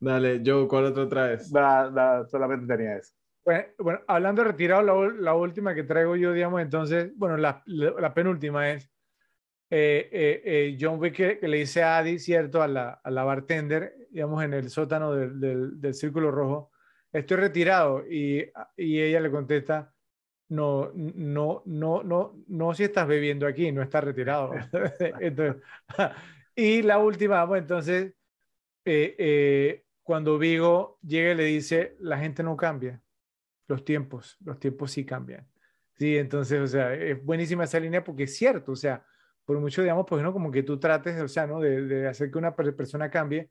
Dale, 0.00 0.42
Joe, 0.44 0.66
¿cuál 0.66 0.86
otro 0.86 1.08
traes? 1.08 1.52
Nada, 1.52 1.90
nada, 1.90 2.26
solamente 2.26 2.66
tenía 2.66 2.96
eso. 2.96 3.14
Bueno, 3.44 4.00
hablando 4.06 4.42
de 4.42 4.48
retirado, 4.48 4.82
la, 4.82 5.14
la, 5.14 5.34
última 5.34 5.74
que 5.74 5.82
traigo 5.82 6.14
yo, 6.14 6.32
digamos, 6.32 6.62
entonces, 6.62 7.12
bueno, 7.16 7.36
la, 7.36 7.62
la 7.66 8.14
penúltima 8.14 8.70
es 8.70 8.92
eh, 9.74 10.10
eh, 10.12 10.42
eh, 10.44 10.78
John 10.78 11.00
Wick 11.00 11.40
que, 11.40 11.48
le 11.48 11.56
dice 11.56 11.82
a 11.82 11.96
Adi, 11.96 12.18
¿cierto? 12.18 12.60
A 12.60 12.68
la, 12.68 13.00
a 13.02 13.10
la 13.10 13.24
bartender, 13.24 14.06
digamos, 14.10 14.44
en 14.44 14.52
el 14.52 14.68
sótano 14.68 15.14
del, 15.14 15.40
del, 15.40 15.80
del, 15.80 15.94
Círculo 15.94 16.30
Rojo, 16.30 16.70
estoy 17.10 17.38
retirado. 17.38 18.04
Y, 18.06 18.50
y 18.76 19.00
ella 19.00 19.18
le 19.20 19.30
contesta, 19.30 19.90
no, 20.50 20.92
no, 20.94 21.62
no, 21.64 22.02
no, 22.02 22.44
no 22.48 22.74
si 22.74 22.84
estás 22.84 23.08
bebiendo 23.08 23.46
aquí, 23.46 23.72
no 23.72 23.80
estás 23.80 24.04
retirado. 24.04 24.52
entonces, 25.20 25.62
y 26.54 26.82
la 26.82 26.98
última, 26.98 27.42
bueno, 27.46 27.62
entonces, 27.62 28.12
cuando 30.02 30.36
Vigo 30.36 30.98
llega 31.00 31.32
y 31.32 31.36
le 31.36 31.44
dice, 31.44 31.96
la 32.00 32.18
gente 32.18 32.42
no 32.42 32.58
cambia, 32.58 33.00
los 33.72 33.84
tiempos, 33.84 34.36
los 34.44 34.58
tiempos 34.60 34.90
sí 34.92 35.04
cambian. 35.04 35.46
Sí, 35.98 36.16
entonces, 36.16 36.60
o 36.60 36.66
sea, 36.66 36.94
es 36.94 37.22
buenísima 37.24 37.64
esa 37.64 37.80
línea 37.80 38.04
porque 38.04 38.24
es 38.24 38.36
cierto, 38.36 38.72
o 38.72 38.76
sea, 38.76 39.04
por 39.44 39.58
mucho, 39.58 39.82
digamos, 39.82 40.06
pues, 40.08 40.22
¿no? 40.22 40.32
Como 40.32 40.50
que 40.50 40.62
tú 40.62 40.78
trates, 40.78 41.20
o 41.20 41.28
sea, 41.28 41.46
¿no? 41.46 41.60
De, 41.60 42.06
hacer 42.06 42.30
que 42.30 42.38
una 42.38 42.54
persona 42.54 43.10
cambie, 43.10 43.50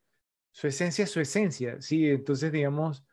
su 0.52 0.68
esencia 0.68 1.04
es 1.04 1.12
su 1.12 1.20
esencia, 1.20 1.82
sí, 1.82 2.10
entonces, 2.10 2.52
digamos, 2.52 3.06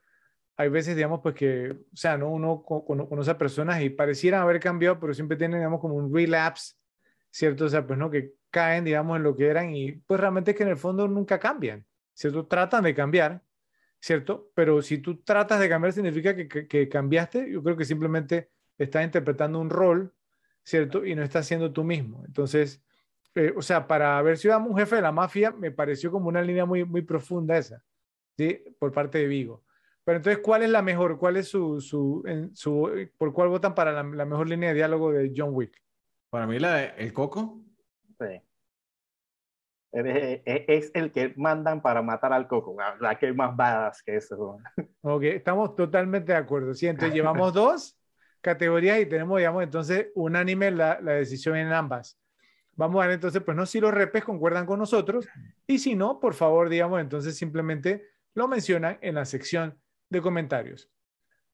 hay 0.57 0.69
veces, 0.69 0.97
digamos, 0.97 1.21
pues 1.23 1.35
que, 1.35 1.71
o 1.71 1.97
sea, 1.97 2.19
¿no? 2.19 2.31
Uno 2.31 2.63
conoce 2.63 3.31
a 3.31 3.39
personas 3.39 3.81
y 3.83 3.91
parecieran 3.91 4.43
haber 4.43 4.61
cambiado, 4.61 4.99
pero 5.01 5.15
siempre 5.15 5.37
tienen, 5.37 5.61
digamos, 5.61 5.81
como 5.81 5.95
un 5.95 6.13
relapse, 6.15 6.75
¿cierto? 7.31 7.67
O 7.67 7.69
sea, 7.69 7.87
pues, 7.87 7.99
¿no? 7.99 8.11
Que 8.11 8.35
caen, 8.51 8.85
digamos, 8.85 9.17
en 9.17 9.23
lo 9.23 9.37
que 9.37 9.47
eran 9.49 9.75
y, 9.75 9.93
pues, 9.93 10.21
realmente 10.21 10.51
es 10.53 10.57
que 10.57 10.65
en 10.65 10.71
el 10.71 10.77
fondo 10.77 11.07
nunca 11.09 11.39
cambian. 11.39 11.87
¿cierto? 12.19 12.47
Tratan 12.47 12.83
de 12.83 12.95
cambiar, 12.97 13.41
¿cierto? 14.01 14.51
Pero 14.55 14.83
si 14.83 14.99
tú 14.99 15.23
tratas 15.23 15.61
de 15.61 15.69
cambiar 15.69 15.93
significa 15.93 16.35
que, 16.35 16.49
que, 16.49 16.89
cambiaste, 16.89 17.51
yo 17.51 17.63
creo 17.63 17.77
que 17.77 17.85
simplemente 17.85 18.51
estás 18.77 19.05
interpretando 19.05 19.59
un 19.59 19.71
rol, 19.71 20.15
¿cierto? 20.63 21.05
Y 21.05 21.15
no 21.15 21.23
estás 21.23 21.47
siendo 21.47 21.73
tú 21.73 21.85
mismo. 21.85 22.25
Entonces, 22.27 22.83
eh, 23.35 23.53
o 23.57 23.63
sea, 23.63 23.87
para 23.87 24.19
haber 24.19 24.39
sido 24.39 24.59
un 24.59 24.77
jefe 24.77 24.97
de 24.97 25.03
la 25.03 25.13
mafia, 25.13 25.51
me 25.51 25.71
pareció 25.71 26.11
como 26.11 26.29
una 26.29 26.43
línea 26.43 26.65
muy, 26.65 26.85
muy 26.85 27.03
profunda 27.03 27.59
esa, 27.59 27.85
¿sí? 28.37 28.65
Por 28.79 28.93
parte 28.93 29.19
de 29.19 29.27
Vigo. 29.27 29.65
Pero 30.05 30.17
entonces, 30.17 30.43
¿cuál 30.43 30.63
es 30.63 30.71
la 30.71 30.81
mejor? 30.81 31.19
¿Cuál 31.19 31.37
es 31.37 31.49
su, 31.49 31.81
su, 31.81 32.23
su 32.55 33.09
por 33.19 33.33
cuál 33.33 33.49
votan 33.49 33.75
para 33.75 33.93
la, 33.93 34.03
la, 34.03 34.25
mejor 34.25 34.49
línea 34.49 34.71
de 34.71 34.77
diálogo 34.77 35.13
de 35.13 35.33
John 35.37 35.51
Wick? 35.53 35.83
Para 36.31 36.47
mí 36.47 36.59
la 36.59 36.77
de 36.77 36.87
El 36.97 37.13
Coco. 37.13 37.61
Sí. 38.19 38.41
Es 39.93 40.91
el 40.95 41.13
que 41.13 41.33
mandan 41.37 41.81
para 41.81 42.03
matar 42.03 42.33
al 42.33 42.47
coco. 42.47 42.77
La 43.01 43.19
que 43.19 43.33
más 43.33 43.57
badas 43.57 44.03
que 44.03 44.17
eso. 44.17 44.59
Ok, 45.03 45.23
estamos 45.23 45.75
totalmente 45.75 46.33
de 46.33 46.39
acuerdo. 46.39 46.75
Sí, 46.75 46.87
entonces 46.87 47.15
llevamos 47.15 47.53
dos 47.55 47.99
categorías 48.41 49.01
y 49.01 49.07
tenemos, 49.07 49.39
digamos, 49.39 49.63
entonces 49.63 50.09
unánime 50.15 50.71
la, 50.71 51.01
la 51.01 51.13
decisión 51.13 51.57
en 51.57 51.73
ambas. 51.73 52.19
Vamos 52.73 53.03
a 53.03 53.07
ver 53.07 53.15
entonces, 53.15 53.43
pues 53.43 53.57
no 53.57 53.67
si 53.67 53.81
los 53.81 53.93
repes 53.93 54.25
concuerdan 54.25 54.65
con 54.65 54.79
nosotros 54.79 55.27
y 55.67 55.79
si 55.79 55.97
no, 55.97 56.21
por 56.21 56.35
favor, 56.35 56.69
digamos, 56.69 57.01
entonces 57.01 57.37
simplemente 57.37 58.05
lo 58.35 58.47
mencionan 58.47 58.99
en 59.01 59.17
la 59.17 59.25
sección 59.25 59.77
de 60.11 60.23
comentarios. 60.23 60.89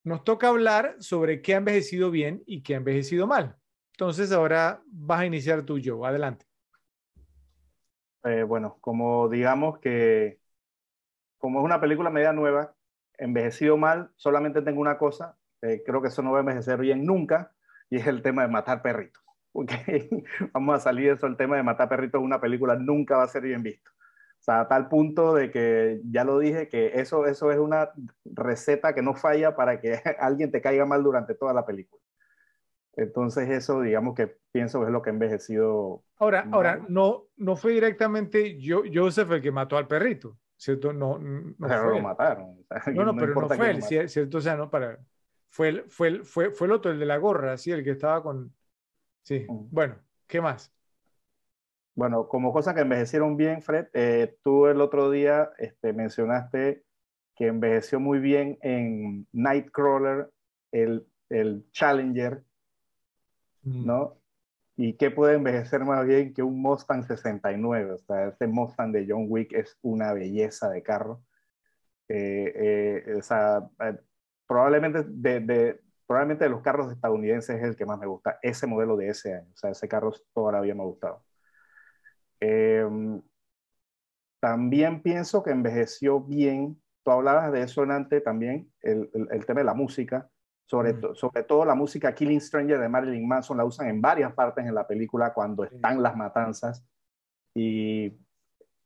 Nos 0.03 0.23
toca 0.23 0.49
hablar 0.49 0.97
sobre 0.99 1.41
qué 1.41 1.55
ha 1.55 1.59
envejecido 1.59 2.11
bien 2.11 2.43
y 2.47 2.63
qué 2.63 2.75
ha 2.75 2.77
envejecido 2.77 3.27
mal. 3.27 3.57
Entonces 3.93 4.33
ahora 4.33 4.83
vas 4.87 5.21
a 5.21 5.27
iniciar 5.27 5.63
tú, 5.63 5.79
yo. 5.79 6.05
Adelante. 6.05 6.45
Eh, 8.25 8.43
bueno, 8.43 8.79
como 8.81 9.29
digamos 9.29 9.79
que, 9.81 10.41
como 11.39 11.61
es 11.61 11.65
una 11.65 11.81
película 11.81 12.11
media 12.11 12.33
nueva, 12.33 12.75
envejecido 13.19 13.77
mal, 13.77 14.11
solamente 14.17 14.63
tengo 14.63 14.81
una 14.81 14.99
cosa, 14.99 15.37
eh, 15.63 15.83
creo 15.85 16.03
que 16.03 16.09
eso 16.09 16.23
no 16.23 16.33
va 16.33 16.39
a 16.39 16.41
envejecer 16.41 16.79
bien 16.79 17.05
nunca, 17.05 17.53
y 17.91 17.97
es 17.97 18.07
el 18.07 18.23
tema 18.23 18.43
de 18.43 18.49
matar 18.49 18.83
perritos. 18.83 19.23
Porque 19.53 20.09
vamos 20.53 20.77
a 20.77 20.81
salir 20.81 21.09
de 21.09 21.15
eso, 21.15 21.27
el 21.27 21.37
tema 21.37 21.57
de 21.57 21.63
matar 21.63 21.89
perritos 21.89 22.19
en 22.21 22.25
una 22.27 22.41
película 22.41 22.77
nunca 22.77 23.17
va 23.19 23.25
a 23.25 23.29
ser 23.29 23.43
bien 23.43 23.63
visto. 23.63 23.91
O 24.41 24.45
sea, 24.45 24.61
a 24.63 24.69
tal 24.69 24.89
punto 24.89 25.35
de 25.35 25.51
que 25.51 26.01
ya 26.11 26.25
lo 26.25 26.39
dije, 26.39 26.69
que 26.69 27.01
eso, 27.01 27.27
eso 27.27 27.51
es 27.53 27.59
una 27.59 27.91
receta 28.25 28.95
que 28.95 29.03
no 29.03 29.15
falla 29.15 29.57
para 29.57 29.81
que 29.81 30.01
alguien 30.19 30.51
te 30.51 30.61
caiga 30.63 30.85
mal 30.87 31.03
durante 31.03 31.35
toda 31.35 31.55
la 31.55 31.65
película. 31.67 32.03
Entonces 32.97 33.49
eso, 33.51 33.81
digamos 33.81 34.15
que 34.15 34.37
pienso 34.53 34.81
que 34.81 34.87
es 34.87 34.93
lo 34.93 35.03
que 35.03 35.11
ha 35.11 35.13
envejecido. 35.13 36.05
Ahora, 36.19 36.47
ahora 36.53 36.85
no, 36.89 37.25
no 37.37 37.57
fue 37.57 37.73
directamente 37.73 38.59
yo, 38.59 38.83
Joseph 38.93 39.31
el 39.33 39.43
que 39.43 39.51
mató 39.51 39.77
al 39.77 39.89
perrito, 39.89 40.39
¿cierto? 40.57 40.93
No, 40.93 41.19
no 41.19 41.55
pero 41.59 41.91
lo 41.91 42.01
mataron. 42.01 42.65
no, 42.95 43.05
no, 43.05 43.17
pero 43.17 43.35
no 43.35 43.49
fue 43.49 43.71
él, 43.71 43.83
¿cierto? 43.83 44.39
O 44.39 44.41
sea, 44.41 44.57
no 44.57 44.71
para... 44.71 44.99
Fue 45.49 45.69
el, 45.69 45.85
fue, 45.89 46.09
el, 46.09 46.25
fue, 46.25 46.51
fue 46.51 46.67
el 46.67 46.73
otro, 46.73 46.91
el 46.91 46.99
de 46.99 47.07
la 47.07 47.17
gorra, 47.17 47.57
¿sí? 47.57 47.71
El 47.71 47.85
que 47.85 47.91
estaba 47.91 48.23
con... 48.23 48.53
Sí, 49.23 49.47
bueno, 49.49 49.97
¿qué 50.27 50.41
más? 50.41 50.75
Bueno, 51.95 52.27
como 52.29 52.53
cosas 52.53 52.75
que 52.75 52.81
envejecieron 52.81 53.37
bien, 53.37 53.63
Fred, 53.63 53.87
eh, 53.93 54.37
tú 54.43 54.67
el 54.67 54.81
otro 54.81 55.11
día 55.11 55.51
este, 55.59 55.93
mencionaste 55.93 56.85
que 57.37 57.47
envejeció 57.47 58.01
muy 58.01 58.19
bien 58.19 58.59
en 58.63 59.27
Nightcrawler, 59.33 60.31
el, 60.73 61.07
el 61.29 61.65
Challenger. 61.73 62.44
¿No? 63.65 64.19
¿Y 64.77 64.95
qué 64.95 65.11
puede 65.11 65.35
envejecer 65.37 65.85
más 65.85 66.05
bien 66.07 66.35
que 66.35 66.43
un 66.43 66.61
Mustang 66.61 67.05
69? 67.05 67.93
O 67.93 67.99
sea, 67.99 68.29
ese 68.29 68.47
Mustang 68.47 68.93
de 68.93 69.07
John 69.09 69.27
Wick 69.29 69.53
es 69.53 69.79
una 69.83 70.13
belleza 70.13 70.69
de 70.71 70.83
carro. 70.83 71.23
Eh, 72.09 73.05
eh, 73.07 73.15
o 73.17 73.23
sea, 73.23 73.69
eh, 73.81 73.99
probablemente 74.47 75.05
de, 75.07 75.41
de, 75.41 75.81
probablemente 76.07 76.49
los 76.49 76.63
carros 76.63 76.93
estadounidenses 76.93 77.57
es 77.57 77.63
el 77.65 77.77
que 77.77 77.87
más 77.87 77.99
me 77.99 78.07
gusta, 78.07 78.39
ese 78.43 78.67
modelo 78.67 78.97
de 78.97 79.09
ese 79.09 79.35
año. 79.35 79.49
O 79.55 79.57
sea, 79.57 79.71
ese 79.71 79.89
carro 79.89 80.13
todavía 80.35 80.75
me 80.75 80.83
ha 80.83 80.87
gustado. 80.87 81.25
Em, 82.41 83.23
también 84.41 85.03
pienso 85.03 85.43
que 85.43 85.51
envejeció 85.51 86.21
bien. 86.21 86.81
Tú 87.03 87.11
hablabas 87.11 87.53
de 87.53 87.63
eso 87.63 87.83
antes 87.83 88.23
también, 88.25 88.71
el, 88.83 89.11
el 89.31 89.47
tema 89.47 89.61
de 89.61 89.65
la 89.65 89.75
música. 89.75 90.31
Sobre, 90.67 90.95
sobre 91.15 91.43
todo 91.43 91.65
la 91.65 91.75
música 91.75 92.15
Killing 92.15 92.41
Stranger 92.41 92.81
de 92.81 92.89
Marilyn 92.89 93.29
Manson 93.29 93.59
la 93.59 93.67
usan 93.67 93.89
en 93.89 94.01
varias 94.01 94.33
partes 94.33 94.65
en 94.65 94.75
la 94.75 94.87
película 94.87 95.35
cuando 95.35 95.65
están 95.65 96.03
las 96.03 96.17
matanzas 96.17 96.87
y, 97.55 98.13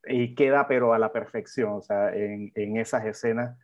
y 0.05 0.35
queda 0.35 0.67
pero 0.67 0.93
a 0.93 0.99
la 0.99 1.13
perfección, 1.13 1.73
o 1.75 1.83
sea, 1.83 2.15
en, 2.15 2.53
en, 2.55 2.77
esas 2.77 3.05
escenas. 3.05 3.57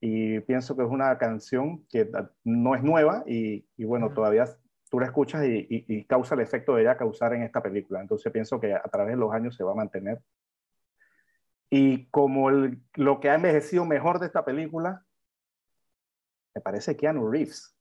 Y 0.00 0.40
pienso 0.40 0.76
que 0.76 0.82
es 0.82 0.88
una 0.88 1.18
canción 1.18 1.84
que 1.88 2.10
no 2.44 2.74
es 2.74 2.82
nueva 2.82 3.24
y, 3.26 3.66
y 3.76 3.84
bueno, 3.84 4.12
todavía 4.14 4.46
tú 4.90 5.00
la 5.00 5.06
escuchas 5.06 5.44
y, 5.44 5.66
y, 5.68 6.04
causa 6.04 6.34
el 6.34 6.40
efecto 6.40 6.74
de 6.74 6.82
ella 6.82 6.96
causar 6.96 7.34
en 7.34 7.42
esta 7.42 7.62
película. 7.62 8.00
Entonces 8.00 8.32
pienso 8.32 8.60
que 8.60 8.74
a 8.74 8.82
través 8.82 9.14
de 9.14 9.20
los 9.20 9.32
años 9.32 9.56
se 9.56 9.64
va 9.64 9.72
a 9.72 9.76
mantener. 9.76 10.20
Y 11.70 12.06
como 12.06 12.48
el, 12.48 12.80
lo 12.94 13.20
que 13.20 13.28
ha 13.28 13.34
envejecido 13.34 13.84
mejor 13.84 14.20
de 14.20 14.26
esta 14.26 14.44
película 14.44 15.04
me 16.54 16.60
parece 16.60 16.96
Keanu 16.96 17.30
Reeves. 17.30 17.74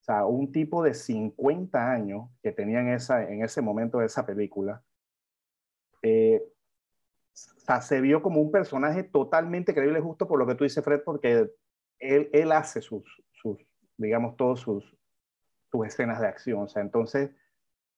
O 0.00 0.04
sea, 0.04 0.24
un 0.24 0.52
tipo 0.52 0.82
de 0.82 0.94
50 0.94 1.92
años 1.92 2.30
que 2.42 2.52
tenía 2.52 2.80
en, 2.80 2.88
esa, 2.88 3.24
en 3.24 3.42
ese 3.42 3.60
momento 3.60 3.98
de 3.98 4.06
esa 4.06 4.24
película, 4.24 4.82
eh, 6.02 6.42
o 6.44 7.60
sea, 7.60 7.80
se 7.82 8.00
vio 8.00 8.22
como 8.22 8.40
un 8.40 8.50
personaje 8.50 9.02
totalmente 9.02 9.74
creíble, 9.74 10.00
justo 10.00 10.26
por 10.26 10.38
lo 10.38 10.46
que 10.46 10.54
tú 10.54 10.64
dices, 10.64 10.82
Fred, 10.82 11.02
porque 11.04 11.50
él, 11.98 12.30
él 12.32 12.52
hace 12.52 12.80
sus, 12.80 13.04
sus, 13.32 13.58
digamos, 13.96 14.36
todos 14.36 14.60
sus, 14.60 14.96
sus 15.70 15.86
escenas 15.86 16.20
de 16.20 16.26
acción. 16.26 16.62
O 16.62 16.68
sea, 16.68 16.82
entonces, 16.82 17.30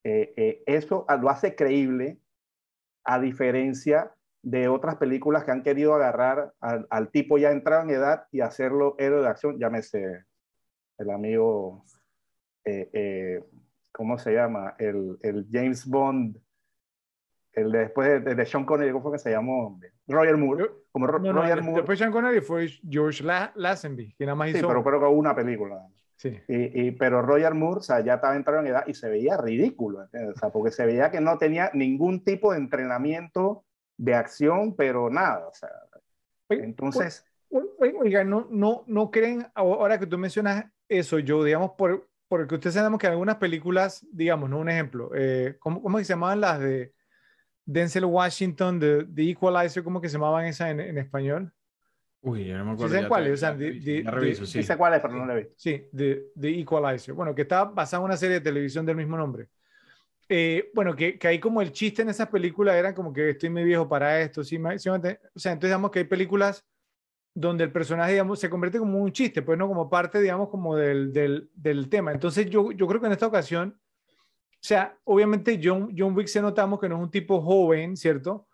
eh, 0.04 0.32
eh, 0.36 0.62
eso 0.66 1.06
lo 1.20 1.30
hace 1.30 1.54
creíble, 1.54 2.18
a 3.04 3.18
diferencia 3.18 4.14
de 4.42 4.68
otras 4.68 4.96
películas 4.96 5.44
que 5.44 5.50
han 5.50 5.62
querido 5.62 5.94
agarrar 5.94 6.52
al, 6.60 6.86
al, 6.90 7.10
tipo 7.10 7.38
ya 7.38 7.50
entrado 7.50 7.82
en 7.82 7.90
edad 7.90 8.24
y 8.30 8.40
hacerlo 8.40 8.96
héroe 8.98 9.22
de 9.22 9.28
acción, 9.28 9.58
llámese 9.58 10.24
el 10.98 11.10
amigo, 11.10 11.84
eh, 12.64 12.90
eh, 12.92 13.44
¿cómo 13.92 14.18
se 14.18 14.32
llama? 14.32 14.74
El, 14.78 15.18
el, 15.22 15.46
James 15.50 15.86
Bond, 15.86 16.38
el 17.52 17.72
de 17.72 17.78
después 17.78 18.24
de, 18.24 18.34
de, 18.34 18.46
Sean 18.46 18.64
Connery, 18.64 18.92
¿cómo 18.92 19.04
fue 19.04 19.12
que 19.12 19.18
se 19.18 19.30
llamó? 19.30 19.78
Roger 20.06 20.36
Moore. 20.36 20.70
Como 20.92 21.06
no, 21.06 21.18
no, 21.18 21.32
Roger 21.32 21.62
Moore. 21.62 21.76
Después 21.76 21.98
de 21.98 22.04
Sean 22.04 22.12
Connery 22.12 22.40
fue 22.40 22.68
George 22.88 23.24
La 23.24 23.52
Lazenby, 23.54 24.14
que 24.16 24.24
nada 24.24 24.36
más 24.36 24.50
hizo... 24.50 24.58
Sí, 24.58 24.64
pero 24.66 24.84
creo 24.84 25.00
que 25.00 25.06
una 25.06 25.34
película. 25.34 25.86
Sí. 26.16 26.38
Y, 26.48 26.82
y, 26.82 26.90
pero 26.92 27.22
Roger 27.22 27.54
Moore, 27.54 27.78
o 27.78 27.82
sea, 27.82 28.00
ya 28.00 28.14
estaba 28.14 28.36
entrado 28.36 28.60
en 28.60 28.66
edad 28.66 28.84
y 28.86 28.94
se 28.94 29.08
veía 29.08 29.38
ridículo, 29.38 30.00
o 30.00 30.38
sea, 30.38 30.50
porque 30.50 30.70
se 30.70 30.84
veía 30.84 31.10
que 31.10 31.20
no 31.20 31.38
tenía 31.38 31.70
ningún 31.72 32.24
tipo 32.24 32.52
de 32.52 32.58
entrenamiento 32.58 33.64
de 34.00 34.14
acción, 34.14 34.74
pero 34.74 35.10
nada, 35.10 35.46
o 35.46 35.52
sea, 35.52 35.68
Entonces... 36.48 37.26
Oiga, 37.78 38.22
no, 38.22 38.46
no, 38.48 38.84
no 38.86 39.10
creen, 39.10 39.46
ahora 39.54 39.98
que 39.98 40.06
tú 40.06 40.16
mencionas 40.16 40.66
eso, 40.88 41.18
yo, 41.18 41.42
digamos, 41.42 41.72
por, 41.76 42.08
porque 42.28 42.54
ustedes 42.54 42.74
sabemos 42.74 43.00
que 43.00 43.08
algunas 43.08 43.36
películas, 43.36 44.06
digamos, 44.12 44.48
¿no? 44.48 44.58
Un 44.58 44.68
ejemplo, 44.68 45.10
eh, 45.16 45.56
¿cómo, 45.58 45.82
¿cómo, 45.82 45.98
se 45.98 46.04
llamaban 46.04 46.40
las 46.40 46.60
de 46.60 46.94
Denzel 47.64 48.04
Washington, 48.04 48.78
de, 48.78 49.04
The 49.04 49.30
Equalizer, 49.30 49.82
cómo 49.82 50.00
que 50.00 50.08
se 50.08 50.14
llamaban 50.14 50.46
esas 50.46 50.70
en, 50.70 50.78
en 50.78 50.98
español? 50.98 51.52
Uy, 52.22 52.44
yo 52.44 52.56
no 52.56 52.66
me 52.66 52.72
acuerdo. 52.72 52.88
¿Sí 52.88 52.94
saben 52.94 53.08
cuáles? 53.08 53.32
O 53.32 53.36
sea, 53.36 53.52
de, 53.52 53.80
de, 53.80 54.04
reviso, 54.06 54.46
sí. 54.46 54.62
sé 54.62 54.76
cuáles, 54.76 55.00
pero 55.00 55.14
no 55.14 55.26
la 55.26 55.34
he 55.34 55.38
visto. 55.38 55.54
Sí, 55.56 55.88
de, 55.90 56.26
The 56.38 56.60
Equalizer. 56.60 57.14
Bueno, 57.14 57.34
que 57.34 57.42
está 57.42 57.64
basada 57.64 58.00
en 58.00 58.04
una 58.04 58.16
serie 58.16 58.34
de 58.34 58.40
televisión 58.42 58.86
del 58.86 58.96
mismo 58.96 59.16
nombre. 59.16 59.48
Eh, 60.32 60.70
bueno, 60.74 60.94
que, 60.94 61.18
que 61.18 61.26
hay 61.26 61.40
como 61.40 61.60
el 61.60 61.72
chiste 61.72 62.02
en 62.02 62.08
esas 62.08 62.28
películas 62.28 62.76
era 62.76 62.94
como 62.94 63.12
que 63.12 63.30
estoy 63.30 63.50
muy 63.50 63.64
viejo 63.64 63.88
para 63.88 64.20
esto, 64.20 64.44
¿sí? 64.44 64.58
o 64.58 64.70
sea, 64.78 64.94
entonces 64.94 65.60
digamos 65.60 65.90
que 65.90 65.98
hay 65.98 66.04
películas 66.04 66.64
donde 67.34 67.64
el 67.64 67.72
personaje, 67.72 68.12
digamos, 68.12 68.38
se 68.38 68.48
convierte 68.48 68.78
como 68.78 68.98
un 68.98 69.10
chiste, 69.10 69.42
pues 69.42 69.58
no 69.58 69.66
como 69.66 69.90
parte, 69.90 70.20
digamos, 70.20 70.48
como 70.48 70.76
del, 70.76 71.12
del, 71.12 71.50
del 71.52 71.88
tema. 71.88 72.12
Entonces 72.12 72.48
yo, 72.48 72.70
yo 72.70 72.86
creo 72.86 73.00
que 73.00 73.08
en 73.08 73.12
esta 73.12 73.26
ocasión, 73.26 73.76
o 73.76 74.58
sea, 74.60 74.96
obviamente 75.02 75.60
John, 75.60 75.92
John 75.98 76.16
Wick 76.16 76.28
se 76.28 76.40
notamos 76.40 76.78
que 76.78 76.88
no 76.88 76.98
es 76.98 77.02
un 77.02 77.10
tipo 77.10 77.42
joven, 77.42 77.96
¿cierto? 77.96 78.46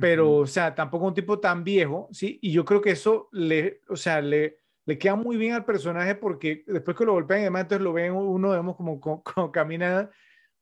Pero, 0.00 0.38
o 0.38 0.46
sea, 0.48 0.74
tampoco 0.74 1.06
un 1.06 1.14
tipo 1.14 1.38
tan 1.38 1.62
viejo, 1.62 2.08
¿sí? 2.10 2.40
Y 2.42 2.50
yo 2.50 2.64
creo 2.64 2.80
que 2.80 2.90
eso 2.90 3.28
le, 3.30 3.80
o 3.88 3.94
sea, 3.94 4.20
le, 4.20 4.58
le 4.84 4.98
queda 4.98 5.14
muy 5.14 5.36
bien 5.36 5.52
al 5.52 5.64
personaje 5.64 6.16
porque 6.16 6.64
después 6.66 6.96
que 6.96 7.04
lo 7.04 7.12
golpean 7.12 7.42
y 7.42 7.44
demás, 7.44 7.62
entonces 7.62 7.84
lo 7.84 7.92
ven 7.92 8.12
uno, 8.12 8.50
digamos, 8.50 8.74
como, 8.74 9.00
como, 9.00 9.52
camina 9.52 10.10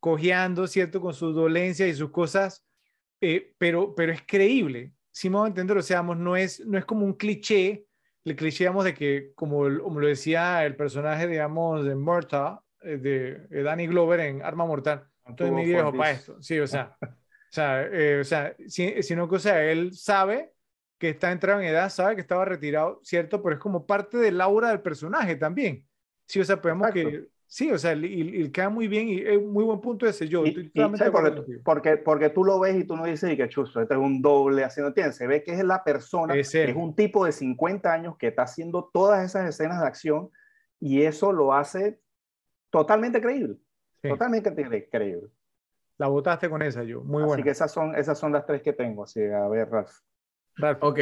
cojeando, 0.04 0.66
¿cierto? 0.66 1.00
Con 1.00 1.14
sus 1.14 1.34
dolencias 1.34 1.88
y 1.88 1.94
sus 1.94 2.10
cosas, 2.10 2.62
eh, 3.22 3.54
pero, 3.56 3.94
pero 3.94 4.12
es 4.12 4.20
creíble, 4.20 4.92
si 5.10 5.30
me 5.30 5.36
voy 5.36 5.46
a 5.46 5.48
entender, 5.48 5.78
o 5.78 5.82
sea, 5.82 6.02
no 6.02 6.36
es, 6.36 6.60
no 6.66 6.76
es 6.76 6.84
como 6.84 7.06
un 7.06 7.14
cliché, 7.14 7.86
el 8.22 8.36
cliché, 8.36 8.64
digamos, 8.64 8.84
de 8.84 8.92
que, 8.92 9.32
como, 9.34 9.60
como 9.82 10.00
lo 10.00 10.06
decía 10.06 10.62
el 10.66 10.76
personaje, 10.76 11.26
digamos, 11.26 11.86
de 11.86 11.94
Murta, 11.94 12.60
eh, 12.82 12.98
de, 12.98 13.62
Danny 13.62 13.86
Glover 13.86 14.20
en 14.20 14.42
Arma 14.42 14.66
Mortal, 14.66 15.08
estoy 15.26 15.50
mi 15.50 15.64
viejo 15.64 15.90
para 15.90 16.10
esto, 16.10 16.36
sí, 16.42 16.60
o 16.60 16.66
sea, 16.66 16.94
o 17.00 17.16
sea, 17.48 17.84
eh, 17.84 18.20
o 18.20 18.24
sea 18.24 18.54
sino 18.68 19.26
que, 19.26 19.36
o 19.36 19.38
sea, 19.38 19.64
él 19.64 19.94
sabe 19.94 20.52
que 20.98 21.08
está 21.08 21.32
entrado 21.32 21.62
en 21.62 21.68
edad, 21.68 21.88
sabe 21.88 22.14
que 22.14 22.20
estaba 22.20 22.44
retirado, 22.44 23.00
¿cierto? 23.04 23.42
Pero 23.42 23.54
es 23.54 23.60
como 23.60 23.86
parte 23.86 24.18
del 24.18 24.38
aura 24.42 24.68
del 24.68 24.82
personaje 24.82 25.36
también. 25.36 25.88
Sí, 26.26 26.40
o 26.40 26.44
sea, 26.44 26.60
podemos 26.60 26.90
que 26.90 27.24
Sí, 27.54 27.70
o 27.70 27.78
sea, 27.78 27.94
y, 27.94 28.50
queda 28.50 28.68
muy 28.68 28.88
bien 28.88 29.08
y 29.08 29.20
es 29.20 29.40
muy 29.40 29.62
buen 29.62 29.80
punto 29.80 30.08
ese 30.08 30.26
yo. 30.26 30.42
porque, 31.64 31.96
porque, 31.98 32.28
tú 32.30 32.42
lo 32.42 32.58
ves 32.58 32.74
y 32.74 32.82
tú 32.82 32.96
no 32.96 33.04
dices, 33.04 33.30
y 33.30 33.36
que 33.36 33.48
chusto, 33.48 33.80
este 33.80 33.94
es 33.94 34.00
un 34.00 34.20
doble 34.20 34.64
haciendo, 34.64 34.88
¿entiendes? 34.88 35.14
Se 35.14 35.28
ve 35.28 35.44
que 35.44 35.52
es 35.52 35.62
la 35.62 35.84
persona, 35.84 36.34
es, 36.34 36.52
es 36.52 36.74
un 36.74 36.96
tipo 36.96 37.24
de 37.24 37.30
50 37.30 37.92
años 37.92 38.16
que 38.18 38.26
está 38.26 38.42
haciendo 38.42 38.90
todas 38.92 39.24
esas 39.24 39.48
escenas 39.48 39.80
de 39.80 39.86
acción 39.86 40.30
y 40.80 41.02
eso 41.02 41.30
lo 41.30 41.54
hace 41.54 42.00
totalmente 42.70 43.20
creíble. 43.20 43.54
Totalmente 44.02 44.52
creíble. 44.90 45.28
La 45.96 46.08
votaste 46.08 46.50
con 46.50 46.60
esa, 46.60 46.82
yo. 46.82 47.02
Muy 47.02 47.22
buena. 47.22 47.34
Así 47.34 47.44
que 47.44 47.50
esas 47.50 47.70
son, 47.70 47.94
esas 47.94 48.18
son 48.18 48.32
las 48.32 48.44
tres 48.46 48.62
que 48.62 48.72
tengo. 48.72 49.04
Así, 49.04 49.22
a 49.22 49.46
ver, 49.46 49.70
Ralph. 49.70 49.92
Ralph. 50.56 50.82
Ok, 50.82 50.98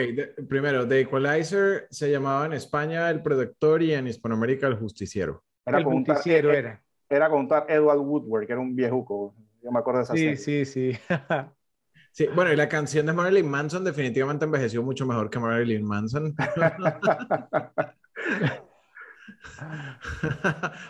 primero, 0.51 0.87
The 0.87 1.01
Equalizer 1.01 1.87
se 1.89 2.11
llamaba 2.11 2.45
en 2.45 2.53
España 2.53 3.09
El 3.09 3.23
Protector 3.23 3.83
y 3.83 3.95
en 3.95 4.07
Hispanoamérica 4.07 4.67
El 4.67 4.77
Justiciero. 4.77 5.43
Era 5.65 5.79
el 5.79 5.85
con 5.85 6.05
era. 6.27 6.83
Era 7.09 7.31
contar 7.31 7.67
Edward 7.69 7.99
Woodward, 7.99 8.47
que 8.47 8.53
era 8.53 8.61
un 8.61 8.75
viejuco. 8.75 9.35
Yo 9.63 9.71
me 9.71 9.79
acuerdo 9.79 9.99
de 10.01 10.05
esa 10.05 10.15
sí, 10.15 10.37
Sí, 10.37 10.65
sí, 10.65 10.99
sí. 12.13 12.27
bueno, 12.35 12.53
y 12.53 12.57
la 12.57 12.69
canción 12.69 13.07
de 13.07 13.13
Marilyn 13.13 13.49
Manson 13.49 13.85
definitivamente 13.85 14.45
envejeció 14.45 14.83
mucho 14.83 15.07
mejor 15.07 15.31
que 15.31 15.39
Marilyn 15.39 15.85
Manson. 15.85 16.35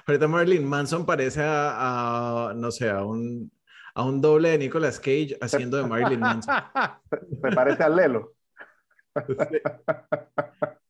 Ahorita 0.07 0.29
Marilyn 0.29 0.65
Manson 0.65 1.05
parece 1.05 1.43
a, 1.45 2.53
no 2.57 2.71
sé, 2.71 2.89
a 2.89 3.05
un, 3.05 3.51
a 3.95 4.05
un 4.05 4.21
doble 4.21 4.51
de 4.51 4.59
Nicolas 4.59 4.99
Cage 4.99 5.37
haciendo 5.41 5.77
de 5.77 5.87
Marilyn 5.87 6.21
Manson. 6.21 6.55
Me 7.43 7.53
parece 7.53 7.83
al 7.83 7.97
Lelo. 7.97 8.33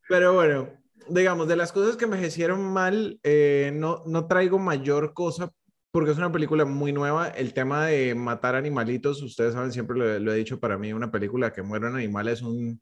Pero 0.09 0.34
bueno, 0.34 0.68
digamos, 1.09 1.49
de 1.49 1.57
las 1.57 1.73
cosas 1.73 1.97
que 1.97 2.05
envejecieron 2.05 2.61
mal, 2.73 3.19
eh, 3.23 3.70
no, 3.74 4.03
no 4.07 4.27
traigo 4.27 4.59
mayor 4.59 5.15
cosa 5.15 5.53
porque 5.93 6.11
es 6.11 6.19
una 6.19 6.33
película 6.33 6.65
muy 6.65 6.93
nueva. 6.93 7.29
El 7.29 7.53
tema 7.53 7.87
de 7.87 8.15
matar 8.15 8.55
animalitos, 8.55 9.23
ustedes 9.23 9.53
saben, 9.53 9.73
siempre 9.73 9.97
lo, 9.99 10.33
he 10.33 10.37
dicho, 10.37 10.59
para 10.59 10.79
mí 10.79 10.93
una 10.93 11.11
película 11.11 11.53
que 11.53 11.62
mueran 11.62 11.95
animales 11.95 12.39
es 12.39 12.43
un... 12.43 12.81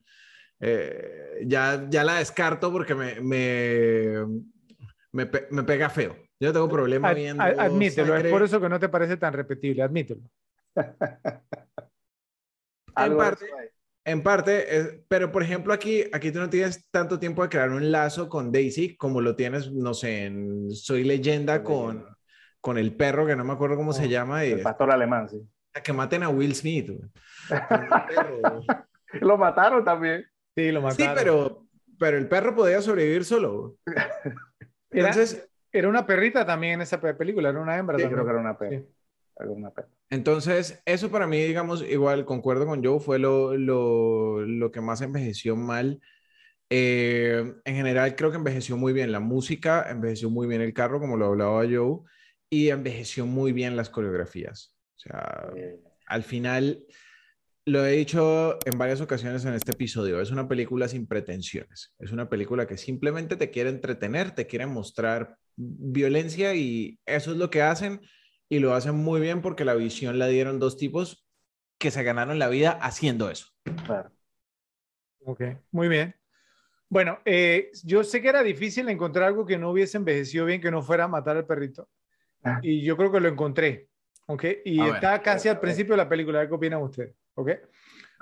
Eh, 0.60 1.44
ya, 1.46 1.86
ya 1.90 2.04
la 2.04 2.18
descarto 2.18 2.70
porque 2.70 2.94
me, 2.94 3.20
me, 3.20 4.26
me, 5.12 5.26
pega 5.64 5.90
feo. 5.90 6.16
Yo 6.38 6.52
tengo 6.52 6.68
problema 6.68 7.12
viendo... 7.12 7.42
Admítelo, 7.42 8.16
es 8.16 8.30
por 8.30 8.44
eso 8.44 8.60
que 8.60 8.68
no 8.68 8.78
te 8.78 8.88
parece 8.88 9.16
tan 9.16 9.32
repetible, 9.32 9.82
admítelo. 9.82 10.22
en 12.96 13.16
parte, 13.16 13.46
en 14.04 14.22
parte, 14.22 15.04
pero 15.08 15.30
por 15.30 15.42
ejemplo 15.42 15.72
aquí, 15.72 16.04
aquí 16.12 16.32
tú 16.32 16.38
no 16.38 16.48
tienes 16.48 16.90
tanto 16.90 17.18
tiempo 17.18 17.42
de 17.42 17.48
crear 17.48 17.70
un 17.70 17.92
lazo 17.92 18.28
con 18.28 18.50
Daisy 18.50 18.96
como 18.96 19.20
lo 19.20 19.36
tienes, 19.36 19.70
no 19.70 19.94
sé, 19.94 20.24
en 20.24 20.70
Soy 20.70 21.04
Leyenda 21.04 21.62
con, 21.62 22.06
con 22.60 22.78
el 22.78 22.94
perro, 22.94 23.26
que 23.26 23.36
no 23.36 23.44
me 23.44 23.52
acuerdo 23.52 23.76
cómo 23.76 23.92
se 23.92 24.08
llama. 24.08 24.44
el 24.44 24.62
pastor 24.62 24.90
alemán, 24.90 25.28
sí. 25.28 25.40
Que 25.84 25.92
maten 25.92 26.24
a 26.24 26.28
Will 26.28 26.54
Smith. 26.54 26.90
lo 29.20 29.38
mataron 29.38 29.84
también. 29.84 30.26
Sí, 30.56 30.72
lo 30.72 30.82
mataron. 30.82 31.16
Sí, 31.16 31.22
pero, 31.22 31.66
pero 31.98 32.16
el 32.16 32.26
perro 32.28 32.56
podía 32.56 32.82
sobrevivir 32.82 33.24
solo. 33.24 33.76
Entonces... 34.90 35.46
Era, 35.72 35.88
una 35.88 36.04
perrita 36.04 36.44
también 36.44 36.74
en 36.74 36.80
esa 36.80 37.00
película, 37.00 37.50
era 37.50 37.60
una 37.60 37.78
hembra. 37.78 37.96
Sí, 37.96 38.04
creo 38.06 38.24
que 38.24 38.30
era 38.30 38.40
una 38.40 38.58
perra. 38.58 38.82
Entonces, 40.10 40.82
eso 40.84 41.10
para 41.10 41.26
mí, 41.26 41.38
digamos, 41.42 41.82
igual 41.82 42.24
concuerdo 42.24 42.66
con 42.66 42.84
Joe, 42.84 43.00
fue 43.00 43.18
lo, 43.18 43.56
lo, 43.56 44.40
lo 44.40 44.70
que 44.70 44.80
más 44.80 45.00
envejeció 45.00 45.56
mal. 45.56 46.00
Eh, 46.68 47.54
en 47.64 47.74
general, 47.74 48.14
creo 48.16 48.30
que 48.30 48.36
envejeció 48.36 48.76
muy 48.76 48.92
bien 48.92 49.12
la 49.12 49.20
música, 49.20 49.86
envejeció 49.90 50.30
muy 50.30 50.46
bien 50.46 50.60
el 50.60 50.72
carro, 50.72 51.00
como 51.00 51.16
lo 51.16 51.26
hablaba 51.26 51.64
Joe, 51.68 52.00
y 52.48 52.68
envejeció 52.68 53.26
muy 53.26 53.52
bien 53.52 53.76
las 53.76 53.90
coreografías. 53.90 54.76
O 54.96 54.98
sea, 54.98 55.50
al 56.06 56.22
final, 56.22 56.84
lo 57.64 57.86
he 57.86 57.92
dicho 57.92 58.58
en 58.64 58.78
varias 58.78 59.00
ocasiones 59.00 59.44
en 59.44 59.54
este 59.54 59.72
episodio, 59.72 60.20
es 60.20 60.30
una 60.30 60.48
película 60.48 60.88
sin 60.88 61.06
pretensiones, 61.06 61.94
es 61.98 62.10
una 62.10 62.28
película 62.28 62.66
que 62.66 62.76
simplemente 62.76 63.36
te 63.36 63.50
quiere 63.50 63.70
entretener, 63.70 64.32
te 64.32 64.46
quiere 64.46 64.66
mostrar 64.66 65.36
violencia 65.56 66.54
y 66.54 66.98
eso 67.06 67.32
es 67.32 67.36
lo 67.36 67.50
que 67.50 67.62
hacen 67.62 68.00
y 68.50 68.58
lo 68.58 68.74
hacen 68.74 68.96
muy 68.96 69.20
bien 69.20 69.40
porque 69.40 69.64
la 69.64 69.74
visión 69.74 70.18
la 70.18 70.26
dieron 70.26 70.58
dos 70.58 70.76
tipos 70.76 71.26
que 71.78 71.90
se 71.90 72.02
ganaron 72.02 72.38
la 72.38 72.48
vida 72.48 72.72
haciendo 72.72 73.30
eso. 73.30 73.46
Claro. 73.86 74.10
Ok, 75.24 75.42
muy 75.70 75.88
bien. 75.88 76.14
Bueno, 76.88 77.20
eh, 77.24 77.70
yo 77.84 78.02
sé 78.02 78.20
que 78.20 78.28
era 78.28 78.42
difícil 78.42 78.88
encontrar 78.88 79.28
algo 79.28 79.46
que 79.46 79.56
no 79.56 79.70
hubiese 79.70 79.96
envejecido 79.96 80.44
bien, 80.44 80.60
que 80.60 80.72
no 80.72 80.82
fuera 80.82 81.06
matar 81.06 81.36
al 81.36 81.46
perrito. 81.46 81.88
Ah. 82.42 82.58
Y 82.62 82.82
yo 82.82 82.96
creo 82.96 83.12
que 83.12 83.20
lo 83.20 83.28
encontré. 83.28 83.88
¿Ok? 84.26 84.44
Y 84.64 84.80
está 84.80 85.22
casi 85.22 85.48
al 85.48 85.60
principio 85.60 85.94
de 85.94 85.98
la 85.98 86.08
película. 86.08 86.46
¿Qué 86.46 86.54
opinan 86.54 86.82
ustedes? 86.82 87.14
¿Ok? 87.34 87.50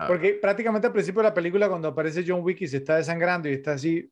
Porque 0.07 0.35
prácticamente 0.35 0.87
al 0.87 0.93
principio 0.93 1.23
de 1.23 1.29
la 1.29 1.35
película, 1.35 1.69
cuando 1.69 1.89
aparece 1.89 2.25
John 2.27 2.43
Wick 2.43 2.61
y 2.61 2.69
se 2.69 2.77
está 2.77 2.97
desangrando 2.97 3.49
y 3.49 3.55
está 3.55 3.73
así, 3.73 4.11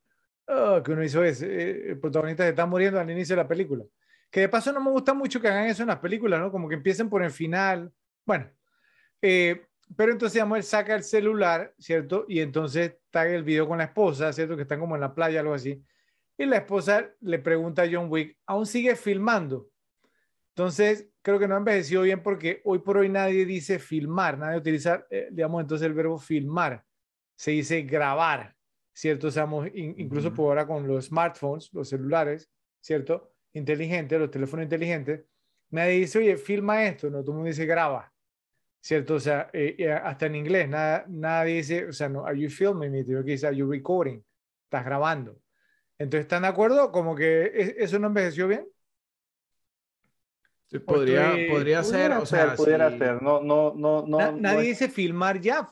oh, 0.48 0.82
que 0.82 0.92
uno 0.92 1.04
hizo 1.04 1.22
es, 1.22 1.42
eh, 1.42 1.90
el 1.90 2.00
protagonista 2.00 2.42
se 2.42 2.50
está 2.50 2.66
muriendo 2.66 2.98
al 2.98 3.10
inicio 3.10 3.36
de 3.36 3.42
la 3.42 3.48
película. 3.48 3.84
Que 4.36 4.40
de 4.40 4.48
paso 4.50 4.70
no 4.70 4.82
me 4.82 4.90
gusta 4.90 5.14
mucho 5.14 5.40
que 5.40 5.48
hagan 5.48 5.64
eso 5.64 5.82
en 5.82 5.88
las 5.88 5.98
películas, 5.98 6.38
¿no? 6.38 6.52
Como 6.52 6.68
que 6.68 6.74
empiecen 6.74 7.08
por 7.08 7.22
el 7.22 7.30
final. 7.30 7.90
Bueno, 8.26 8.50
eh, 9.22 9.64
pero 9.96 10.12
entonces, 10.12 10.34
digamos, 10.34 10.58
él 10.58 10.62
saca 10.62 10.94
el 10.94 11.04
celular, 11.04 11.72
¿cierto? 11.78 12.26
Y 12.28 12.40
entonces 12.40 12.98
tag 13.10 13.28
el 13.30 13.44
video 13.44 13.66
con 13.66 13.78
la 13.78 13.84
esposa, 13.84 14.30
¿cierto? 14.34 14.54
Que 14.54 14.64
están 14.64 14.78
como 14.78 14.94
en 14.94 15.00
la 15.00 15.14
playa, 15.14 15.40
algo 15.40 15.54
así. 15.54 15.82
Y 16.36 16.44
la 16.44 16.58
esposa 16.58 17.10
le 17.22 17.38
pregunta 17.38 17.84
a 17.84 17.88
John 17.90 18.08
Wick, 18.10 18.36
¿aún 18.44 18.66
sigue 18.66 18.94
filmando? 18.94 19.70
Entonces, 20.50 21.08
creo 21.22 21.38
que 21.38 21.48
no 21.48 21.56
envejeció 21.56 22.02
bien 22.02 22.22
porque 22.22 22.60
hoy 22.66 22.80
por 22.80 22.98
hoy 22.98 23.08
nadie 23.08 23.46
dice 23.46 23.78
filmar, 23.78 24.36
nadie 24.36 24.58
utiliza, 24.58 25.06
eh, 25.08 25.28
digamos, 25.30 25.62
entonces 25.62 25.86
el 25.86 25.94
verbo 25.94 26.18
filmar. 26.18 26.84
Se 27.36 27.52
dice 27.52 27.80
grabar, 27.84 28.54
¿cierto? 28.92 29.28
O 29.28 29.30
sea, 29.30 29.48
incluso 29.72 30.34
por 30.34 30.48
ahora 30.48 30.66
con 30.66 30.86
los 30.86 31.06
smartphones, 31.06 31.72
los 31.72 31.88
celulares, 31.88 32.50
¿cierto? 32.82 33.32
Inteligente, 33.56 34.18
los 34.18 34.30
teléfonos 34.30 34.64
inteligentes, 34.64 35.24
nadie 35.70 36.00
dice, 36.00 36.18
oye, 36.18 36.36
filma 36.36 36.84
esto, 36.84 37.10
no, 37.10 37.20
todo 37.20 37.32
el 37.32 37.36
mundo 37.36 37.48
dice 37.48 37.66
graba, 37.66 38.12
¿cierto? 38.80 39.14
O 39.14 39.20
sea, 39.20 39.50
eh, 39.52 39.90
hasta 39.90 40.26
en 40.26 40.36
inglés, 40.36 40.68
nada, 40.68 41.04
nadie 41.08 41.56
dice, 41.56 41.86
o 41.86 41.92
sea, 41.92 42.08
no, 42.08 42.24
are 42.24 42.38
you 42.38 42.50
filming 42.50 42.92
me? 42.92 43.04
que 43.04 43.22
dice, 43.22 43.46
are 43.46 43.56
you 43.56 43.70
recording? 43.70 44.22
Estás 44.64 44.84
grabando. 44.84 45.38
Entonces, 45.98 46.26
¿están 46.26 46.42
de 46.42 46.48
acuerdo? 46.48 46.92
Como 46.92 47.16
que 47.16 47.74
eso 47.78 47.98
no 47.98 48.08
envejeció 48.08 48.46
bien. 48.48 48.68
podría, 50.84 51.34
podría 51.48 51.82
ser, 51.82 52.12
o 52.12 52.26
sea, 52.26 52.54
pudiera 52.54 52.90
ser, 52.98 53.22
no, 53.22 53.40
no, 53.40 53.72
no, 53.74 54.04
no. 54.06 54.32
nadie 54.32 54.68
dice 54.68 54.88
filmar 54.88 55.40
ya. 55.40 55.66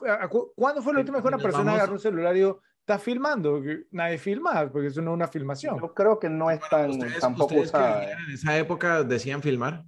¿Cuándo 0.55 0.81
fue 0.81 0.93
la 0.93 0.99
última 0.99 1.17
vez 1.17 1.21
que 1.21 1.27
una 1.27 1.37
persona 1.37 1.73
agarró 1.73 1.93
un 1.93 1.99
celular 1.99 2.35
y 2.35 2.39
dijo, 2.39 2.61
está 2.85 2.99
filmando, 2.99 3.63
nadie 3.89 4.19
filma, 4.19 4.69
porque 4.71 4.87
eso 4.89 5.01
no 5.01 5.11
es 5.11 5.15
una 5.15 5.27
filmación. 5.27 5.79
Yo 5.79 5.91
creo 5.91 6.19
que 6.19 6.29
no 6.29 6.51
es 6.51 6.59
tan, 6.69 6.91
Ustedes, 6.91 7.19
tampoco 7.19 7.55
ustedes 7.55 7.71
que 7.71 7.77
usada. 7.77 8.11
en 8.11 8.31
esa 8.31 8.57
época 8.59 9.03
decían 9.03 9.41
filmar. 9.41 9.83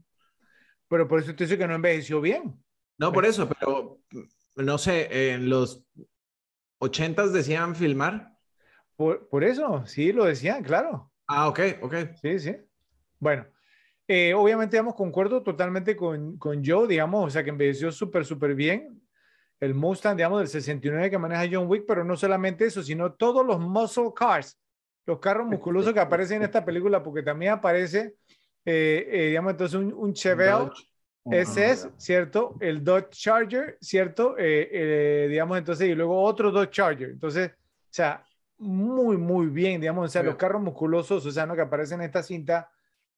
Pero 0.90 1.08
por 1.08 1.20
eso 1.20 1.36
te 1.36 1.44
dice 1.44 1.60
que 1.60 1.68
no 1.68 1.76
envejeció 1.76 2.20
bien. 2.22 2.60
No, 2.98 3.14
por 3.14 3.26
eso, 3.26 3.48
pero 3.48 4.00
no 4.56 4.78
sé, 4.80 5.34
en 5.34 5.48
los 5.48 5.84
ochentas 6.80 7.32
decían 7.32 7.76
filmar. 7.76 8.34
Por, 8.96 9.30
por 9.30 9.44
eso, 9.44 9.86
sí, 9.86 10.12
lo 10.12 10.26
decían, 10.26 10.64
claro. 10.64 11.12
Ah, 11.28 11.48
ok, 11.50 11.60
ok. 11.84 11.96
Sí, 12.20 12.40
sí. 12.40 12.56
Bueno, 13.20 13.46
eh, 14.08 14.34
obviamente, 14.34 14.76
digamos, 14.76 14.96
concuerdo 14.96 15.44
totalmente 15.44 15.96
con, 15.96 16.38
con 16.40 16.64
Joe, 16.66 16.88
digamos, 16.88 17.28
o 17.28 17.30
sea, 17.30 17.44
que 17.44 17.52
envejeció 17.52 17.92
súper, 17.92 18.26
súper 18.26 18.56
bien. 18.56 19.00
El 19.60 19.74
Mustang, 19.74 20.16
digamos, 20.16 20.40
del 20.40 20.48
69 20.48 21.10
que 21.10 21.18
maneja 21.18 21.48
John 21.52 21.68
Wick, 21.68 21.86
pero 21.88 22.04
no 22.04 22.16
solamente 22.16 22.66
eso, 22.66 22.84
sino 22.84 23.14
todos 23.14 23.46
los 23.46 23.60
muscle 23.60 24.12
cars, 24.16 24.60
los 25.06 25.20
carros 25.20 25.48
musculosos 25.48 25.94
que 25.94 26.00
aparecen 26.00 26.38
en 26.38 26.44
esta 26.44 26.64
película, 26.64 27.02
porque 27.02 27.24
también 27.24 27.54
aparece, 27.54 28.16
eh, 28.66 29.08
eh, 29.12 29.28
digamos, 29.30 29.52
entonces 29.52 29.80
un, 29.80 29.94
un 29.94 30.14
Chevelle 30.14 30.70
es, 31.32 31.90
¿cierto? 31.98 32.56
El 32.60 32.84
Dodge 32.84 33.10
Charger, 33.10 33.78
¿cierto? 33.82 34.38
Eh, 34.38 34.70
eh, 34.72 35.28
digamos, 35.30 35.58
entonces, 35.58 35.90
y 35.90 35.96
luego 35.96 36.22
otro 36.22 36.52
Dodge 36.52 36.72
Charger. 36.72 37.10
Entonces, 37.10 37.52
o 37.52 37.90
sea, 37.90 38.24
muy, 38.58 39.18
muy 39.18 39.48
bien, 39.48 39.82
digamos, 39.82 40.06
o 40.06 40.10
sea, 40.10 40.24
los 40.24 40.34
Bien. 40.34 40.38
carros 40.38 40.62
musculosos, 40.62 41.26
o 41.26 41.32
sea, 41.32 41.46
¿no? 41.46 41.56
que 41.56 41.62
aparecen 41.62 42.02
en 42.02 42.08
esta 42.08 42.24
cinta 42.24 42.72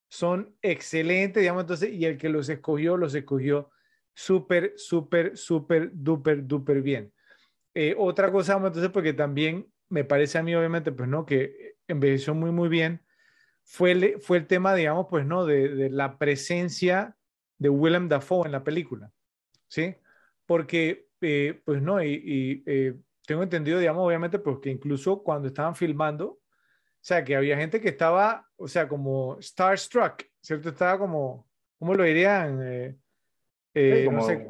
son 0.07 0.55
excelentes, 0.61 1.41
digamos, 1.41 1.61
entonces, 1.61 1.91
y 1.91 2.05
el 2.05 2.17
que 2.17 2.29
los 2.29 2.49
escogió, 2.49 2.97
los 2.97 3.13
escogió 3.13 3.69
súper, 4.19 4.73
súper, 4.75 5.37
súper, 5.37 5.91
duper, 5.93 6.45
duper 6.45 6.81
bien. 6.81 7.13
Eh, 7.73 7.95
otra 7.97 8.29
cosa, 8.31 8.57
entonces, 8.57 8.89
porque 8.89 9.13
también 9.13 9.71
me 9.87 10.03
parece 10.03 10.37
a 10.37 10.43
mí, 10.43 10.53
obviamente, 10.53 10.91
pues, 10.91 11.07
¿no? 11.07 11.25
Que 11.25 11.75
envejeció 11.87 12.35
muy, 12.35 12.51
muy 12.51 12.67
bien, 12.67 13.01
fue 13.63 13.91
el, 13.91 14.19
fue 14.19 14.39
el 14.39 14.47
tema, 14.47 14.75
digamos, 14.75 15.07
pues, 15.09 15.25
¿no? 15.25 15.45
De, 15.45 15.89
la 15.89 16.17
presencia 16.17 17.15
de 17.57 17.69
Willem 17.69 18.09
Dafoe 18.09 18.45
en 18.45 18.51
la 18.51 18.63
película, 18.63 19.09
¿sí? 19.69 19.95
Porque, 20.45 21.07
eh, 21.21 21.61
pues, 21.63 21.81
¿no? 21.81 22.03
Y, 22.03 22.13
y, 22.13 22.63
eh, 22.65 22.95
tengo 23.25 23.43
entendido, 23.43 23.79
digamos, 23.79 24.05
obviamente, 24.05 24.37
pues, 24.39 24.57
que 24.61 24.69
incluso 24.69 25.23
cuando 25.23 25.47
estaban 25.47 25.75
filmando, 25.75 26.25
o 26.25 26.41
sea, 26.99 27.23
que 27.23 27.37
había 27.37 27.55
gente 27.55 27.79
que 27.79 27.89
estaba, 27.89 28.45
o 28.57 28.67
sea, 28.67 28.89
como 28.89 29.37
starstruck, 29.41 30.25
¿cierto? 30.41 30.69
Estaba 30.69 30.99
como, 30.99 31.47
¿cómo 31.77 31.95
lo 31.95 32.03
dirían? 32.03 32.99
Eh, 33.73 33.97
Sí, 33.99 34.05
como, 34.05 34.17
no 34.17 34.23
sé. 34.23 34.47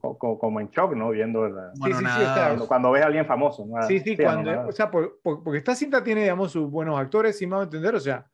co- 0.00 0.16
co- 0.18 0.38
como 0.38 0.60
en 0.60 0.68
shock, 0.70 0.94
¿no? 0.94 1.10
Viendo 1.10 1.48
la- 1.48 1.72
Bueno, 1.78 1.98
sí, 1.98 2.04
sí, 2.04 2.10
o 2.22 2.34
sea, 2.34 2.46
cuando, 2.48 2.68
cuando 2.68 2.90
ves 2.92 3.02
a 3.02 3.06
alguien 3.06 3.26
famoso. 3.26 3.66
¿no? 3.66 3.82
Sí, 3.82 3.98
sí, 4.00 4.10
Sí, 4.10 4.16
cuando, 4.16 4.40
anonadado. 4.42 4.68
o 4.68 4.72
sea, 4.72 4.90
por- 4.90 5.20
por- 5.22 5.42
porque 5.42 5.58
esta 5.58 5.74
cinta 5.74 6.02
tiene, 6.02 6.22
digamos, 6.22 6.52
sus 6.52 6.70
buenos 6.70 6.98
actores, 6.98 7.36
sí 7.36 7.46
me 7.46 7.54
va 7.56 7.60
a 7.62 7.64
entender, 7.64 7.94
o 7.94 8.00
sea, 8.00 8.26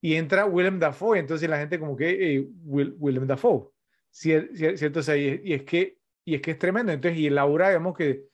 y 0.00 0.14
entra 0.14 0.44
Willem 0.46 0.78
Dafoe, 0.78 1.18
entonces 1.18 1.48
la 1.48 1.58
gente 1.58 1.78
como 1.78 1.96
que, 1.96 2.36
eh, 2.36 2.48
Will- 2.64 2.94
Willem 2.98 3.26
Dafoe, 3.26 3.68
Cier- 4.12 4.50
cier- 4.52 4.76
¿cierto? 4.76 5.00
O 5.00 5.02
sea, 5.02 5.16
y, 5.16 5.40
y 5.44 5.54
es 5.54 5.62
que, 5.64 5.98
y 6.24 6.34
es 6.36 6.40
que 6.40 6.52
es 6.52 6.58
tremendo, 6.58 6.92
entonces, 6.92 7.18
y 7.18 7.28
Laura, 7.30 7.68
digamos 7.68 7.96
que 7.96 8.24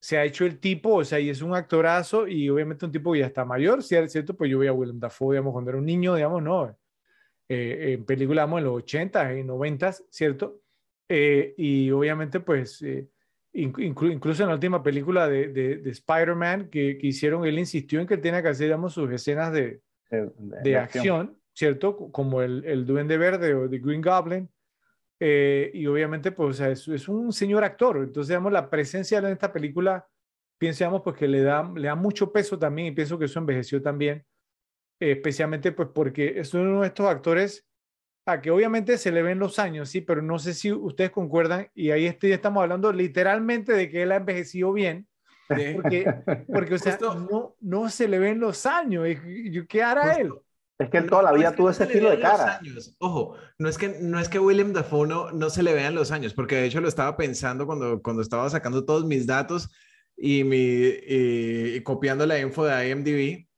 se 0.00 0.18
ha 0.18 0.24
hecho 0.24 0.44
el 0.44 0.58
tipo, 0.60 0.96
o 0.96 1.04
sea, 1.04 1.18
y 1.18 1.30
es 1.30 1.40
un 1.40 1.54
actorazo, 1.54 2.28
y 2.28 2.48
obviamente 2.50 2.84
un 2.84 2.92
tipo 2.92 3.12
que 3.12 3.20
ya 3.20 3.26
está 3.26 3.44
mayor, 3.44 3.78
cier- 3.80 4.08
¿cierto? 4.08 4.34
Pues 4.36 4.50
yo 4.50 4.58
veía 4.58 4.70
a 4.70 4.74
Willem 4.74 5.00
Dafoe, 5.00 5.34
digamos, 5.36 5.52
cuando 5.52 5.70
era 5.70 5.78
un 5.78 5.86
niño, 5.86 6.14
digamos, 6.14 6.42
¿no? 6.42 6.76
Eh, 7.54 7.92
en 7.94 8.04
películas, 8.04 8.42
digamos, 8.44 8.58
en 8.58 8.64
los 8.64 8.74
80 8.76 9.38
y 9.38 9.44
90, 9.44 9.92
¿cierto? 10.10 10.60
Eh, 11.08 11.54
y 11.56 11.90
obviamente, 11.90 12.40
pues, 12.40 12.82
eh, 12.82 13.08
Inc- 13.56 13.76
inclu- 13.78 14.12
incluso 14.12 14.42
en 14.42 14.48
la 14.48 14.54
última 14.56 14.82
película 14.82 15.28
de, 15.28 15.46
de, 15.46 15.76
de 15.76 15.90
Spider-Man 15.90 16.70
que, 16.70 16.98
que 16.98 17.06
hicieron, 17.06 17.46
él 17.46 17.56
insistió 17.58 18.00
en 18.00 18.06
que 18.08 18.16
tenía 18.16 18.42
que 18.42 18.48
hacer, 18.48 18.66
digamos, 18.66 18.92
sus 18.94 19.08
escenas 19.12 19.52
de, 19.52 19.80
de, 20.10 20.32
de 20.62 20.76
acción, 20.76 21.38
¿cierto? 21.52 21.96
Como 22.10 22.42
el, 22.42 22.64
el 22.64 22.84
Duende 22.84 23.16
Verde 23.16 23.54
o 23.54 23.70
The 23.70 23.78
Green 23.78 24.02
Goblin. 24.02 24.48
Eh, 25.20 25.70
y 25.72 25.86
obviamente, 25.86 26.32
pues, 26.32 26.50
o 26.50 26.52
sea, 26.54 26.70
es, 26.70 26.88
es 26.88 27.08
un 27.08 27.32
señor 27.32 27.62
actor. 27.62 27.98
Entonces, 27.98 28.28
digamos, 28.30 28.52
la 28.52 28.68
presencia 28.68 29.18
en 29.18 29.26
esta 29.26 29.52
película, 29.52 30.04
piensamos, 30.58 31.02
pues, 31.02 31.16
que 31.16 31.28
le 31.28 31.42
da, 31.42 31.70
le 31.76 31.86
da 31.86 31.94
mucho 31.94 32.32
peso 32.32 32.58
también 32.58 32.88
y 32.88 32.92
pienso 32.92 33.18
que 33.18 33.26
eso 33.26 33.38
envejeció 33.38 33.80
también, 33.80 34.24
especialmente, 35.00 35.72
pues, 35.72 35.88
porque 35.94 36.38
es 36.40 36.54
uno 36.54 36.80
de 36.82 36.88
estos 36.88 37.06
actores 37.08 37.66
a 38.26 38.40
que 38.40 38.50
obviamente 38.50 38.98
se 38.98 39.12
le 39.12 39.22
ven 39.22 39.38
los 39.38 39.58
años, 39.58 39.90
sí, 39.90 40.00
pero 40.00 40.22
no 40.22 40.38
sé 40.38 40.54
si 40.54 40.72
ustedes 40.72 41.10
concuerdan, 41.10 41.68
y 41.74 41.90
ahí 41.90 42.06
este, 42.06 42.28
ya 42.30 42.36
estamos 42.36 42.62
hablando 42.62 42.92
literalmente 42.92 43.72
de 43.74 43.90
que 43.90 44.02
él 44.02 44.12
ha 44.12 44.16
envejecido 44.16 44.72
bien, 44.72 45.08
porque, 45.64 46.14
porque 46.52 46.74
o 46.74 46.78
sea, 46.78 46.98
Justo. 46.98 47.14
no, 47.14 47.56
no 47.60 47.90
se 47.90 48.08
le 48.08 48.18
ven 48.18 48.40
los 48.40 48.66
años. 48.66 49.06
¿Qué 49.68 49.82
hará 49.82 50.14
él? 50.16 50.40
Es 50.78 50.90
que 50.90 50.98
él 50.98 51.06
No, 51.06 51.10
toda 51.10 51.22
la 51.22 51.32
no 51.32 51.34
vida 51.34 51.50
es 51.50 51.54
que 51.54 51.56
tuvo 51.56 51.70
no 51.70 51.72
ese 51.72 51.84
se 51.84 51.86
le 51.86 51.94
estilo 51.94 52.10
de 52.10 52.18
cara. 52.18 52.58
años. 52.60 52.96
Ojo, 52.98 53.36
no 53.58 53.68
es 53.68 53.78
que 53.78 53.88
no 54.00 54.18
es 54.20 54.28
que 54.28 54.38
William 54.40 54.72
Dafoe 54.72 55.06
no, 55.06 55.30
no 55.32 55.50
se 55.50 55.62
le 55.62 55.72
vean 55.74 55.94
los 55.94 56.10
años, 56.10 56.34
porque 56.34 56.56
de 56.56 56.66
hecho 56.66 56.80
lo 56.80 56.88
estaba 56.88 57.16
pensando 57.16 57.66
cuando, 57.66 58.02
cuando 58.02 58.22
estaba 58.22 58.48
sacando 58.50 58.84
todos 58.84 59.04
mis 59.06 59.26
datos 59.26 59.70
y, 60.16 60.44
mi, 60.44 60.56
y, 60.58 61.76
y 61.76 61.82
copiando 61.82 62.26
la 62.26 62.38
info 62.40 62.64
de 62.64 62.88
IMDb, 62.90 63.48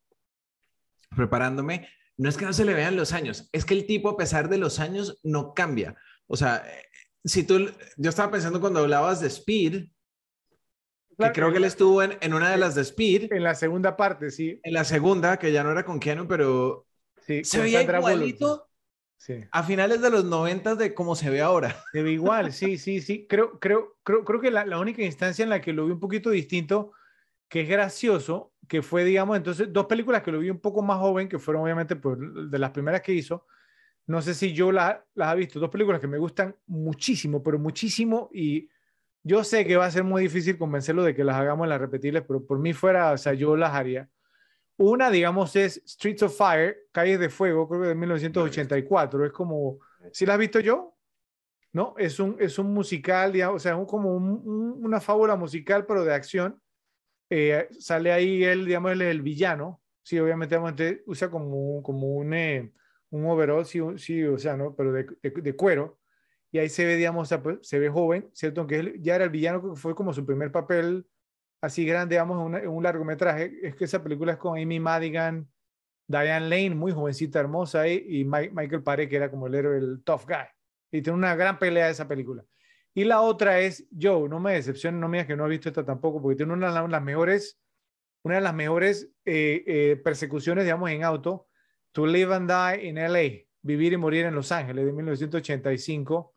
preparándome. 1.15 1.87
No 2.17 2.29
es 2.29 2.37
que 2.37 2.45
no 2.45 2.53
se 2.53 2.65
le 2.65 2.73
vean 2.73 2.95
los 2.95 3.13
años, 3.13 3.47
es 3.51 3.63
que 3.65 3.73
el 3.75 3.85
tipo 3.85 4.09
a 4.09 4.17
pesar 4.17 4.49
de 4.49 4.57
los 4.57 4.79
años 4.79 5.19
no 5.23 5.53
cambia. 5.53 5.95
O 6.25 6.35
sea, 6.35 6.63
eh, 6.67 6.83
si 7.23 7.43
tú, 7.43 7.69
yo 7.97 8.09
estaba 8.09 8.31
pensando 8.31 8.59
cuando 8.59 8.79
hablabas 8.79 9.19
de 9.21 9.27
Speed, 9.27 9.85
que 11.19 11.31
creo 11.31 11.51
que 11.51 11.57
él 11.57 11.63
estuvo 11.63 12.03
en, 12.03 12.17
en 12.21 12.33
una 12.33 12.51
de 12.51 12.57
las 12.57 12.75
de 12.75 12.81
Speed, 12.81 13.31
En 13.31 13.43
la 13.43 13.55
segunda 13.55 13.95
parte, 13.97 14.31
sí. 14.31 14.59
en 14.63 14.73
la 14.73 14.83
segunda, 14.83 15.37
que 15.37 15.51
ya 15.51 15.63
no 15.63 15.71
era 15.71 15.83
con 15.83 15.99
Keanu, 15.99 16.27
pero 16.27 16.85
sí 17.25 17.43
se 17.43 17.59
veía 17.61 17.79
Sandra 17.79 17.99
Bullock, 17.99 18.15
igualito 18.15 18.63
Sí. 19.19 19.33
a 19.51 19.63
finales 19.63 19.99
de 19.99 20.11
los 20.11 20.25
90 20.25 20.75
de 20.75 20.93
cómo 20.93 21.15
se 21.15 21.31
ve 21.31 21.41
ahora. 21.41 21.75
Se 21.91 22.03
ve 22.03 22.11
igual, 22.11 22.53
sí, 22.53 22.77
sí, 22.77 23.01
sí. 23.01 23.25
Creo, 23.27 23.57
creo, 23.59 23.97
creo, 24.03 24.23
creo 24.23 24.39
que 24.39 24.51
la, 24.51 24.63
la 24.63 24.79
única 24.79 25.01
instancia 25.01 25.41
en 25.41 25.49
la 25.49 25.59
que 25.59 25.73
lo 25.73 25.87
vi 25.87 25.93
un 25.93 25.99
poquito 25.99 26.29
distinto, 26.29 26.91
que 27.49 27.61
es 27.61 27.69
gracioso, 27.69 28.53
que 28.67 28.81
fue, 28.81 29.03
digamos, 29.05 29.37
entonces, 29.37 29.71
dos 29.71 29.85
películas 29.85 30.21
que 30.23 30.31
lo 30.31 30.39
vi 30.39 30.49
un 30.49 30.59
poco 30.59 30.81
más 30.81 30.99
joven, 30.99 31.29
que 31.29 31.39
fueron 31.39 31.63
obviamente 31.63 31.95
pues, 31.95 32.17
de 32.19 32.59
las 32.59 32.71
primeras 32.71 33.01
que 33.01 33.13
hizo. 33.13 33.45
No 34.07 34.21
sé 34.21 34.33
si 34.33 34.53
yo 34.53 34.71
la- 34.71 35.05
las 35.15 35.29
ha 35.29 35.35
visto, 35.35 35.59
dos 35.59 35.69
películas 35.69 36.01
que 36.01 36.07
me 36.07 36.17
gustan 36.17 36.55
muchísimo, 36.67 37.43
pero 37.43 37.59
muchísimo, 37.59 38.29
y 38.33 38.69
yo 39.23 39.43
sé 39.43 39.65
que 39.65 39.77
va 39.77 39.85
a 39.85 39.91
ser 39.91 40.03
muy 40.05 40.23
difícil 40.23 40.57
convencerlo 40.57 41.03
de 41.03 41.15
que 41.15 41.23
las 41.25 41.37
hagamos 41.37 41.65
en 41.65 41.69
las 41.71 41.81
repetibles, 41.81 42.23
pero 42.27 42.45
por 42.45 42.59
mí 42.59 42.73
fuera, 42.73 43.11
o 43.13 43.17
sea, 43.17 43.33
yo 43.33 43.55
las 43.57 43.73
haría. 43.73 44.09
Una, 44.77 45.09
digamos, 45.09 45.55
es 45.55 45.81
Streets 45.87 46.23
of 46.23 46.37
Fire, 46.37 46.77
Calles 46.91 47.19
de 47.19 47.29
Fuego, 47.29 47.67
creo 47.67 47.81
que 47.81 47.87
de 47.89 47.95
1984. 47.95 49.25
Es 49.25 49.31
como, 49.31 49.79
¿sí 50.11 50.25
la 50.25 50.33
has 50.33 50.39
visto 50.39 50.59
yo? 50.59 50.95
¿No? 51.73 51.95
Es 51.97 52.19
un, 52.19 52.37
es 52.39 52.59
un 52.59 52.73
musical, 52.73 53.33
digamos, 53.33 53.57
o 53.57 53.59
sea, 53.59 53.75
un- 53.77 53.85
como 53.85 54.15
un- 54.15 54.41
un- 54.45 54.85
una 54.85 55.01
fábula 55.01 55.35
musical, 55.35 55.85
pero 55.85 56.03
de 56.05 56.13
acción. 56.13 56.61
Eh, 57.29 57.67
sale 57.79 58.11
ahí 58.11 58.43
él, 58.43 58.65
digamos, 58.65 58.93
es 58.93 59.01
el 59.01 59.21
villano. 59.21 59.83
Sí, 60.03 60.17
obviamente, 60.19 61.03
usa 61.05 61.29
como, 61.29 61.83
como 61.83 62.07
un, 62.15 62.33
eh, 62.33 62.71
un 63.09 63.25
overall, 63.25 63.65
sí, 63.65 63.79
sí, 63.97 64.23
o 64.23 64.37
sea, 64.37 64.55
¿no? 64.57 64.75
Pero 64.75 64.93
de, 64.93 65.05
de- 65.21 65.31
de 65.41 65.55
cuero. 65.55 65.99
Y 66.51 66.59
ahí 66.59 66.69
se 66.69 66.85
ve, 66.85 66.95
digamos, 66.95 67.29
pues, 67.43 67.57
se 67.67 67.79
ve 67.79 67.89
joven, 67.89 68.29
¿cierto? 68.33 68.61
Aunque 68.61 68.77
él 68.79 68.95
ya 69.01 69.15
era 69.15 69.25
el 69.25 69.29
villano, 69.29 69.75
fue 69.75 69.95
como 69.95 70.13
su 70.13 70.25
primer 70.25 70.51
papel 70.51 71.05
así 71.61 71.85
grande, 71.85 72.15
digamos, 72.15 72.39
en, 72.39 72.45
una- 72.45 72.59
en 72.59 72.69
un 72.69 72.83
largometraje. 72.83 73.51
Es 73.67 73.75
que 73.75 73.85
esa 73.85 74.03
película 74.03 74.33
es 74.33 74.37
con 74.37 74.57
Amy 74.59 74.79
Madigan, 74.79 75.49
Diane 76.07 76.47
Lane, 76.49 76.75
muy 76.75 76.91
jovencita, 76.93 77.39
hermosa, 77.39 77.81
ahí, 77.81 78.05
y 78.07 78.25
Mi- 78.25 78.49
Michael 78.51 78.83
Paré, 78.83 79.09
que 79.09 79.17
era 79.17 79.29
como 79.31 79.47
el 79.47 79.55
héroe, 79.55 79.77
el 79.77 80.03
tough 80.03 80.25
guy. 80.27 80.45
Y 80.91 81.01
tiene 81.01 81.17
una 81.17 81.35
gran 81.35 81.59
pelea 81.59 81.89
esa 81.89 82.07
película. 82.07 82.45
Y 82.97 83.03
la 83.03 83.21
otra 83.21 83.59
es 83.59 83.85
Joe, 83.91 84.27
no 84.27 84.39
me 84.39 84.53
decepciones, 84.53 84.99
no 84.99 85.07
me 85.07 85.17
digas 85.17 85.27
que 85.27 85.35
no 85.35 85.43
has 85.43 85.51
visto 85.51 85.69
esta 85.69 85.85
tampoco, 85.85 86.19
porque 86.19 86.35
tiene 86.35 86.53
una 86.53 86.73
de 86.73 86.89
las 86.89 87.03
mejores, 87.03 87.59
una 88.23 88.37
de 88.37 88.41
las 88.41 88.55
mejores 88.55 89.11
eh, 89.23 89.63
eh, 89.67 90.01
persecuciones, 90.03 90.63
digamos, 90.63 90.89
en 90.89 91.03
auto, 91.03 91.45
To 91.91 92.07
Live 92.07 92.33
and 92.33 92.51
Die 92.51 92.87
in 92.87 92.95
LA, 92.95 93.45
Vivir 93.61 93.93
y 93.93 93.97
Morir 93.97 94.25
en 94.25 94.33
Los 94.33 94.51
Ángeles, 94.51 94.83
de 94.83 94.91
1985. 94.91 96.33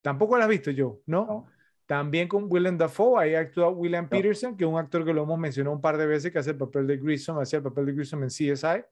Tampoco 0.00 0.38
la 0.38 0.44
has 0.44 0.48
visto, 0.48 0.70
Joe, 0.74 0.98
¿no? 1.04 1.26
No. 1.26 1.46
También 1.84 2.26
con 2.26 2.46
Willem 2.50 2.78
Dafoe, 2.78 3.22
ahí 3.22 3.34
actúa 3.34 3.68
William 3.68 4.08
Peterson, 4.08 4.56
que 4.56 4.64
es 4.64 4.70
un 4.70 4.78
actor 4.78 5.04
que 5.04 5.12
lo 5.12 5.24
hemos 5.24 5.38
mencionado 5.38 5.76
un 5.76 5.82
par 5.82 5.98
de 5.98 6.06
veces, 6.06 6.32
que 6.32 6.38
hace 6.38 6.52
el 6.52 6.56
papel 6.56 6.86
de 6.86 6.96
Grissom, 6.96 7.38
hacía 7.38 7.58
el 7.58 7.64
papel 7.64 7.84
de 7.84 7.92
Grissom 7.92 8.22
en 8.22 8.30
CSI. 8.30 8.82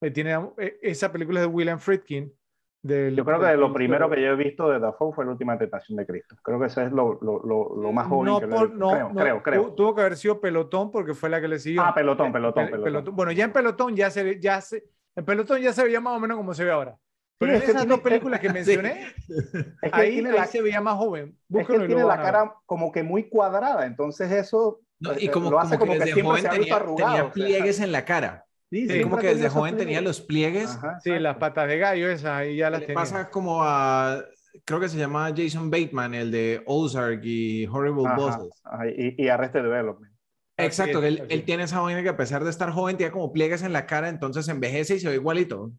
Eh, 0.00 0.10
tiene, 0.10 0.34
eh, 0.56 0.78
esa 0.80 1.12
película 1.12 1.40
es 1.40 1.46
de 1.46 1.52
William 1.52 1.78
Friedkin. 1.78 2.32
Del, 2.80 3.16
Yo 3.16 3.24
creo 3.24 3.40
que 3.40 3.56
lo 3.56 3.72
primero 3.72 4.08
que 4.08 4.22
yo 4.22 4.28
he 4.28 4.36
visto 4.36 4.68
de 4.70 4.78
Dafoe 4.78 5.12
fue 5.12 5.24
la 5.24 5.32
última 5.32 5.58
tentación 5.58 5.96
de 5.96 6.06
Cristo. 6.06 6.36
Creo 6.42 6.60
que 6.60 6.66
ese 6.66 6.84
es 6.84 6.92
lo, 6.92 7.18
lo, 7.20 7.40
lo, 7.44 7.74
lo 7.76 7.92
más 7.92 8.06
joven 8.06 8.26
no, 8.32 8.40
que 8.40 8.46
por- 8.46 8.68
visto. 8.70 8.76
no, 8.78 8.90
creo, 8.92 9.08
no, 9.08 9.20
creo, 9.20 9.42
creo. 9.42 9.62
tu- 9.70 9.74
Tuvo 9.74 9.94
que 9.96 10.00
haber 10.02 10.16
sido 10.16 10.40
Pelotón 10.40 10.90
porque 10.92 11.12
fue 11.14 11.28
la 11.28 11.40
que 11.40 11.48
le 11.48 11.58
siguió. 11.58 11.82
Ah, 11.82 11.92
Pelotón, 11.94 12.32
Pelotón, 12.32 12.66
Pel- 12.68 12.82
Pelotón. 12.84 13.16
Bueno, 13.16 13.32
ya 13.32 13.44
en 13.44 13.52
Pelotón 13.52 13.96
ya 13.96 14.10
se, 14.10 14.38
ya 14.40 14.60
se, 14.60 14.84
en 15.16 15.24
Pelotón 15.24 15.60
ya 15.60 15.72
se 15.72 15.82
veía 15.82 16.00
más 16.00 16.16
o 16.16 16.20
menos 16.20 16.36
como 16.36 16.54
se 16.54 16.64
ve 16.64 16.70
ahora. 16.70 16.96
Pero 17.40 17.52
Sí, 17.52 17.56
en 17.56 17.62
es 17.62 17.64
que 17.64 17.70
esas 17.72 17.82
tiene- 17.82 17.94
dos 17.96 18.00
películas 18.02 18.40
que 18.40 18.48
mencioné, 18.52 19.12
Es 19.28 19.92
que 19.92 20.00
ahí, 20.00 20.12
tiene 20.14 20.30
ahí 20.30 20.36
la, 20.36 20.46
se 20.46 20.62
veía 20.62 20.80
más 20.80 20.94
joven. 20.96 21.30
es 21.30 21.34
que 21.34 21.44
Búsquenlo 21.48 21.84
y 21.84 21.88
lo 21.88 21.94
tiene 21.96 22.04
la 22.08 22.22
cara 22.22 22.54
como 22.64 22.92
que 22.92 23.02
muy 23.02 23.28
cuadrada, 23.28 23.86
entonces 23.86 24.30
eso 24.30 24.80
No, 25.00 25.10
y 25.18 25.28
como, 25.28 25.50
lo 25.50 25.58
hace 25.60 25.78
como, 25.78 25.92
que, 25.92 25.98
desde 25.98 26.22
joven 26.22 26.48
tenía, 26.48 26.78
tenía, 26.96 27.30
pliegues 27.32 27.80
en 27.80 27.90
la 27.92 28.04
cara. 28.04 28.44
Sí, 28.70 28.88
sí, 28.88 29.00
como 29.02 29.16
que 29.16 29.28
desde 29.28 29.48
joven 29.48 29.76
tenía 29.76 30.00
los 30.00 30.20
pliegues. 30.20 30.78
sí, 31.02 31.18
las 31.18 31.36
patas 31.36 31.68
de 31.68 31.78
gallo 31.78 32.10
esas, 32.10 32.32
ahí 32.32 32.56
ya 32.56 32.70
las 32.70 32.80
tenía. 32.80 32.94
Pasa 32.94 33.30
como 33.30 33.62
a, 33.62 34.22
creo 34.64 34.80
que 34.80 34.88
se 34.88 34.98
llama 34.98 35.32
Jason 35.34 35.70
Bateman, 35.70 36.14
el 36.14 36.30
de 36.30 36.62
Ozark 36.66 37.20
y 37.24 37.66
Horrible 37.66 38.14
Bosses. 38.14 38.62
y, 38.96 39.24
y 39.24 39.28
Arrested 39.28 39.62
Development. 39.62 40.12
Exacto, 40.58 41.02
él, 41.02 41.24
él, 41.28 41.44
tiene 41.44 41.62
esa 41.62 41.80
vaina 41.80 42.02
que 42.02 42.08
a 42.08 42.16
pesar 42.16 42.42
de 42.42 42.50
estar 42.50 42.70
joven, 42.72 42.96
tiene 42.96 43.12
como 43.12 43.32
pliegues 43.32 43.62
en 43.62 43.72
la 43.72 43.86
cara, 43.86 44.08
entonces 44.08 44.48
envejece 44.48 44.96
y 44.96 45.00
se 45.00 45.08
ve 45.08 45.14
igualito. 45.14 45.72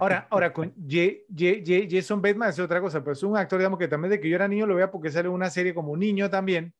Ahora, 0.00 0.26
ahora 0.30 0.52
con 0.52 0.74
Jason 0.88 2.22
Bateman 2.22 2.48
es 2.48 2.58
otra 2.58 2.80
cosa, 2.80 3.00
pero 3.00 3.12
es 3.12 3.22
un 3.22 3.36
actor, 3.36 3.58
digamos, 3.58 3.78
que 3.78 3.88
también 3.88 4.10
de 4.10 4.20
que 4.20 4.28
yo 4.28 4.36
era 4.36 4.48
niño 4.48 4.66
lo 4.66 4.74
vea 4.74 4.90
porque 4.90 5.10
sale 5.10 5.28
una 5.28 5.50
serie 5.50 5.74
como 5.74 5.96
niño 5.96 6.30
también, 6.30 6.74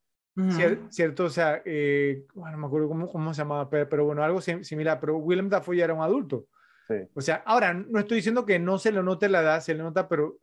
¿cierto? 0.91 1.25
O 1.25 1.31
sea, 1.31 1.63
eh, 1.65 2.25
bueno, 2.35 2.53
no 2.53 2.59
me 2.59 2.67
acuerdo 2.67 2.89
cómo, 2.89 3.11
cómo 3.11 3.35
se 3.35 3.43
llamaba, 3.43 3.69
pero, 3.69 4.05
bueno, 4.05 4.23
algo 4.23 4.41
similar, 4.41 4.99
pero 5.01 5.17
Willem 5.17 5.49
Dafoe 5.49 5.77
ya 5.77 5.85
era 5.85 5.95
un 5.95 6.03
adulto. 6.03 6.47
O 7.15 7.21
sea, 7.23 7.43
ahora, 7.47 7.73
no 7.73 8.01
estoy 8.01 8.17
diciendo 8.17 8.45
que 8.45 8.59
no 8.59 8.79
se 8.79 8.93
le 8.93 9.03
note 9.03 9.29
la 9.29 9.41
edad, 9.41 9.61
se 9.61 9.75
le 9.75 9.83
nota, 9.83 10.09
pero, 10.09 10.27
o 10.27 10.39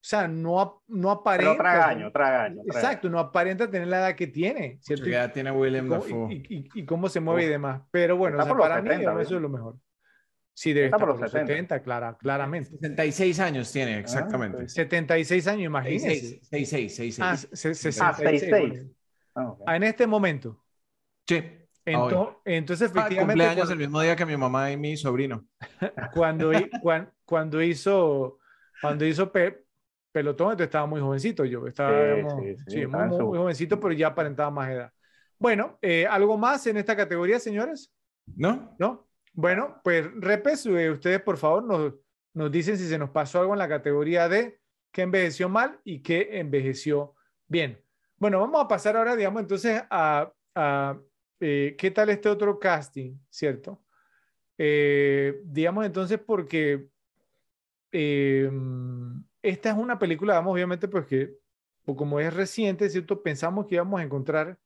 sea, 0.00 0.26
no, 0.26 0.82
no 0.88 1.10
aparenta. 1.12 1.52
Pero 1.52 1.62
traga 1.62 2.12
traga 2.12 2.54
Exacto, 2.66 3.08
no 3.08 3.20
aparenta 3.20 3.70
tener 3.70 3.86
la 3.86 3.98
edad 3.98 4.16
que 4.16 4.26
tiene, 4.26 4.78
¿cierto? 4.80 5.04
Que 5.04 5.12
ya 5.12 5.32
tiene 5.32 5.52
Willem 5.52 5.88
Dafoe. 5.88 6.34
Y, 6.34 6.68
y, 6.74 6.84
cómo 6.84 7.08
se 7.08 7.20
mueve 7.20 7.44
y 7.44 7.48
demás. 7.48 7.82
Pero 7.92 8.16
bueno, 8.16 8.38
o 8.38 8.42
sea, 8.42 8.56
para 8.56 8.82
mí 8.82 8.90
eso 8.90 9.36
es 9.36 9.42
lo 9.42 9.48
mejor. 9.48 9.76
Sí, 10.54 10.72
debe 10.72 10.86
estar 10.86 11.00
por 11.00 11.18
los 11.18 11.30
70, 11.30 11.82
clara, 11.82 12.16
claramente. 12.18 12.70
76 12.70 13.40
años 13.40 13.72
tiene, 13.72 13.98
exactamente. 13.98 14.68
76 14.68 15.46
años, 15.46 15.64
imagínese. 15.64 16.40
66, 16.42 16.94
66. 16.94 17.20
Ah, 17.20 17.36
66. 17.36 18.00
Ah, 18.00 18.92
ah, 19.34 19.76
en 19.76 19.82
este 19.82 20.06
momento. 20.06 20.62
Sí. 21.26 21.42
Entonces, 21.84 22.36
entonces 22.44 22.88
ah, 22.88 22.92
efectivamente. 22.92 23.42
cumpleaños 23.42 23.70
el 23.70 23.78
mismo 23.78 24.00
día 24.00 24.14
que 24.14 24.26
mi 24.26 24.36
mamá 24.36 24.70
y 24.70 24.76
mi 24.76 24.96
sobrino. 24.96 25.44
Cuando, 26.14 26.52
cuando, 27.24 27.62
hizo, 27.62 28.38
cuando 28.80 29.04
hizo 29.04 29.32
pelotón, 29.32 30.52
entonces 30.52 30.66
estaba 30.66 30.86
muy 30.86 31.00
jovencito 31.00 31.44
yo. 31.44 31.66
Estaba, 31.66 31.92
sí, 32.68 32.86
muy, 32.86 33.38
jovencito, 33.38 33.80
pero 33.80 33.92
ya 33.94 34.08
aparentaba 34.08 34.50
más 34.50 34.70
edad. 34.70 34.92
Bueno, 35.38 35.78
eh, 35.82 36.06
¿algo 36.06 36.38
más 36.38 36.66
en 36.68 36.76
esta 36.76 36.94
categoría, 36.94 37.40
señores? 37.40 37.92
¿No? 38.36 38.76
¿No? 38.78 39.08
Bueno, 39.32 39.80
pues 39.82 40.06
repes, 40.14 40.66
eh, 40.66 40.90
ustedes 40.90 41.20
por 41.22 41.36
favor 41.36 41.64
nos, 41.64 41.94
nos 42.34 42.52
dicen 42.52 42.76
si 42.76 42.86
se 42.86 42.98
nos 42.98 43.10
pasó 43.10 43.40
algo 43.40 43.54
en 43.54 43.58
la 43.58 43.68
categoría 43.68 44.28
de 44.28 44.60
qué 44.92 45.02
envejeció 45.02 45.48
mal 45.48 45.80
y 45.82 46.02
qué 46.02 46.38
envejeció 46.38 47.14
bien. 47.48 47.81
Bueno, 48.22 48.38
vamos 48.38 48.62
a 48.62 48.68
pasar 48.68 48.96
ahora, 48.96 49.16
digamos, 49.16 49.42
entonces 49.42 49.82
a, 49.90 50.32
eh, 51.40 51.74
qué 51.76 51.90
tal 51.90 52.08
este 52.08 52.28
otro 52.28 52.56
casting, 52.56 53.18
¿cierto? 53.28 53.82
Eh, 54.56 55.40
digamos 55.42 55.84
entonces 55.84 56.20
porque 56.24 56.86
esta 57.90 59.70
es 59.70 59.76
una 59.76 59.98
película, 59.98 60.34
vamos, 60.34 60.52
obviamente, 60.52 60.86
pues 60.86 61.04
que 61.06 61.34
pues 61.84 61.98
como 61.98 62.20
es 62.20 62.32
reciente, 62.32 62.88
¿cierto? 62.88 63.24
Pensamos 63.24 63.66
que 63.66 63.74
íbamos 63.74 64.00
a 64.00 64.04
encontrar, 64.04 64.56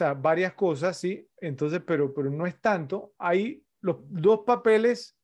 o 0.00 0.14
varias 0.16 0.54
cosas, 0.54 0.96
¿sí? 0.98 1.30
Entonces, 1.36 1.80
pero, 1.86 2.12
pero 2.12 2.30
no 2.30 2.48
es 2.48 2.60
tanto. 2.60 3.14
Hay 3.16 3.64
los 3.80 3.98
dos 4.08 4.40
papeles 4.44 5.16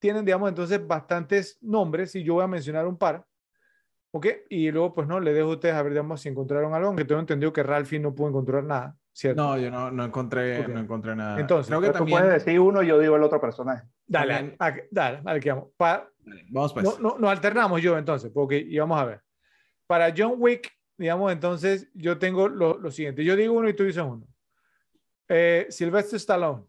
tienen, 0.00 0.24
digamos, 0.24 0.48
entonces 0.48 0.84
bastantes 0.84 1.58
nombres 1.60 2.12
y 2.16 2.24
yo 2.24 2.34
voy 2.34 2.42
a 2.42 2.48
mencionar 2.48 2.88
un 2.88 2.98
par. 2.98 3.24
¿Ok? 4.12 4.26
Y 4.48 4.70
luego, 4.70 4.92
pues 4.94 5.06
no, 5.06 5.20
le 5.20 5.32
dejo 5.32 5.50
a 5.50 5.54
ustedes 5.54 5.74
a 5.74 5.82
ver, 5.82 5.92
digamos, 5.92 6.20
si 6.20 6.28
encontraron 6.28 6.74
algo, 6.74 6.88
aunque 6.88 7.04
tengo 7.04 7.20
entendido 7.20 7.52
que 7.52 7.62
Ralphie 7.62 8.00
no 8.00 8.14
pudo 8.14 8.28
encontrar 8.28 8.64
nada, 8.64 8.96
¿cierto? 9.12 9.42
No, 9.42 9.58
yo 9.58 9.70
no, 9.70 9.90
no 9.90 10.04
encontré, 10.04 10.66
no 10.66 10.80
encontré 10.80 11.14
nada. 11.14 11.38
Entonces, 11.38 11.68
creo 11.68 11.80
que 11.80 11.90
también... 11.90 12.18
puedes 12.18 12.44
decir 12.44 12.58
uno 12.58 12.82
y 12.82 12.88
yo 12.88 12.98
digo 12.98 13.16
el 13.16 13.22
otro 13.22 13.40
personaje. 13.40 13.84
Dale, 14.06 14.56
dale, 14.58 14.88
dale, 14.90 15.20
dale, 15.22 15.40
que 15.40 15.52
vamos. 15.52 15.68
vamos 16.50 16.72
pues. 16.72 16.84
No, 16.84 16.98
no, 16.98 17.18
nos 17.18 17.30
alternamos 17.30 17.80
yo 17.80 17.96
entonces, 17.96 18.32
porque, 18.34 18.58
y 18.58 18.78
vamos 18.78 19.00
a 19.00 19.04
ver. 19.04 19.20
Para 19.86 20.12
John 20.16 20.34
Wick, 20.38 20.72
digamos, 20.98 21.32
entonces, 21.32 21.88
yo 21.94 22.18
tengo 22.18 22.48
lo, 22.48 22.78
lo 22.78 22.90
siguiente. 22.90 23.24
Yo 23.24 23.36
digo 23.36 23.54
uno 23.54 23.68
y 23.68 23.74
tú 23.74 23.84
dices 23.84 24.02
uno. 24.02 24.26
Eh, 25.28 25.66
Sylvester 25.70 26.16
Stallone. 26.16 26.64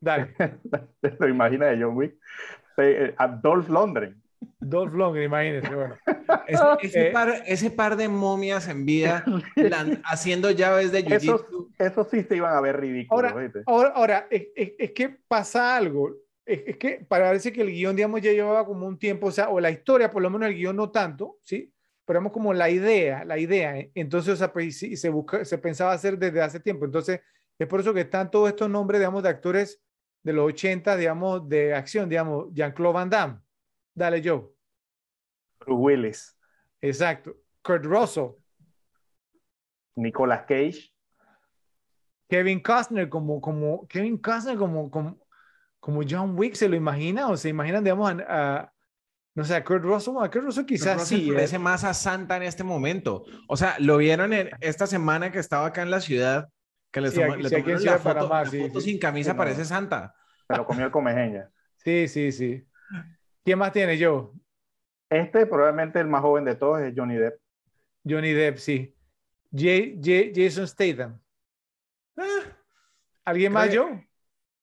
Dale. 0.00 0.34
¿Te 1.00 1.16
lo 1.18 1.28
imaginas 1.28 1.70
de 1.76 1.84
John 1.84 1.96
Wick? 1.96 2.14
Eh, 2.78 3.14
Dolph 3.42 3.68
Lundgren. 3.68 4.21
Dolph 4.60 4.92
Lundgren, 4.94 5.24
imagínese. 5.24 5.74
Bueno. 5.74 5.96
Ese, 6.80 7.08
eh, 7.08 7.10
par, 7.12 7.42
ese, 7.46 7.70
par, 7.70 7.96
de 7.96 8.08
momias 8.08 8.68
en 8.68 8.84
vida 8.84 9.24
haciendo 10.04 10.50
llaves 10.50 10.90
de 10.92 11.04
jiu-jitsu. 11.04 11.72
Eso, 11.78 12.04
sí 12.04 12.22
se 12.24 12.36
iban 12.36 12.54
a 12.54 12.60
ver 12.60 12.80
ridículos. 12.80 13.32
Ahora, 13.66 13.90
ahora, 13.90 14.26
es, 14.30 14.48
es, 14.56 14.90
que 14.92 15.08
pasa 15.28 15.76
algo. 15.76 16.14
Es, 16.44 16.76
que 16.76 17.04
parece 17.06 17.52
que 17.52 17.62
el 17.62 17.70
guion, 17.70 17.94
digamos, 17.94 18.20
ya 18.20 18.32
llevaba 18.32 18.66
como 18.66 18.86
un 18.86 18.98
tiempo, 18.98 19.28
o 19.28 19.30
sea, 19.30 19.50
o 19.50 19.60
la 19.60 19.70
historia, 19.70 20.10
por 20.10 20.22
lo 20.22 20.30
menos 20.30 20.48
el 20.48 20.56
guion 20.56 20.76
no 20.76 20.90
tanto, 20.90 21.38
¿sí? 21.42 21.72
Pero 22.04 22.20
vemos 22.20 22.32
como 22.32 22.52
la 22.52 22.68
idea, 22.68 23.24
la 23.24 23.38
idea. 23.38 23.74
Entonces, 23.94 24.34
o 24.34 24.36
sea, 24.36 24.52
pues, 24.52 24.78
se, 24.78 25.08
busca, 25.08 25.44
se 25.44 25.58
pensaba 25.58 25.92
hacer 25.92 26.18
desde 26.18 26.42
hace 26.42 26.60
tiempo. 26.60 26.84
Entonces, 26.84 27.20
es 27.58 27.66
por 27.68 27.80
eso 27.80 27.94
que 27.94 28.00
están 28.00 28.30
todos 28.30 28.48
estos 28.48 28.68
nombres, 28.68 29.00
digamos, 29.00 29.22
de 29.22 29.28
actores 29.28 29.80
de 30.22 30.32
los 30.32 30.46
80, 30.46 30.96
digamos, 30.96 31.48
de 31.48 31.74
acción, 31.74 32.08
digamos, 32.08 32.52
Jean-Claude 32.52 32.94
Van 32.94 33.10
Damme. 33.10 33.38
Dale, 33.94 34.22
Joe. 34.22 34.48
Bruce 35.60 35.80
Willis. 35.80 36.38
Exacto. 36.80 37.34
Kurt 37.62 37.84
Russell. 37.84 38.30
Nicolas 39.96 40.44
Cage. 40.46 40.92
Kevin 42.28 42.60
Costner 42.60 43.08
como, 43.08 43.40
como, 43.40 43.86
Kevin 43.88 44.16
Costner 44.16 44.56
como, 44.56 44.90
como, 44.90 45.18
como 45.80 46.00
John 46.08 46.38
Wick, 46.38 46.54
¿se 46.54 46.68
lo 46.68 46.76
imagina? 46.76 47.28
¿O 47.28 47.36
se 47.36 47.50
imaginan, 47.50 47.84
digamos, 47.84 48.10
a, 48.26 48.72
no 49.34 49.44
sé, 49.44 49.54
a 49.54 49.62
Kurt 49.62 49.84
Russell? 49.84 50.14
A 50.18 50.30
Kurt 50.30 50.46
Russell 50.46 50.64
quizás 50.64 51.06
sí. 51.06 51.28
¿eh? 51.28 51.34
Parece 51.34 51.58
más 51.58 51.84
a 51.84 51.92
Santa 51.92 52.38
en 52.38 52.44
este 52.44 52.64
momento. 52.64 53.24
O 53.48 53.56
sea, 53.56 53.76
lo 53.78 53.98
vieron 53.98 54.32
en 54.32 54.50
esta 54.60 54.86
semana 54.86 55.30
que 55.30 55.38
estaba 55.38 55.66
acá 55.66 55.82
en 55.82 55.90
la 55.90 56.00
ciudad 56.00 56.48
que 56.90 57.00
le, 57.00 57.10
sí, 57.10 57.20
le 57.20 57.24
tomaron 57.50 57.84
la 57.84 57.98
foto, 57.98 58.28
la 58.28 58.44
foto 58.44 58.80
sin 58.80 58.98
camisa, 58.98 59.34
parece 59.34 59.64
santa. 59.64 60.14
Se 60.46 60.56
lo 60.56 60.66
comió 60.66 60.84
el 60.84 60.90
comejeña. 60.90 61.50
sí, 61.76 62.06
sí, 62.06 62.32
sí. 62.32 62.66
¿Quién 63.44 63.58
más 63.58 63.72
tiene 63.72 63.98
yo? 63.98 64.32
Este, 65.10 65.46
probablemente 65.46 66.00
el 66.00 66.06
más 66.06 66.22
joven 66.22 66.44
de 66.44 66.54
todos, 66.54 66.80
es 66.80 66.94
Johnny 66.96 67.16
Depp. 67.16 67.38
Johnny 68.08 68.32
Depp, 68.32 68.58
sí. 68.58 68.94
Jason 69.54 70.66
Statham. 70.66 71.20
Ah. 72.16 72.40
¿Alguien 73.24 73.52
más, 73.52 73.70
yo? 73.70 73.88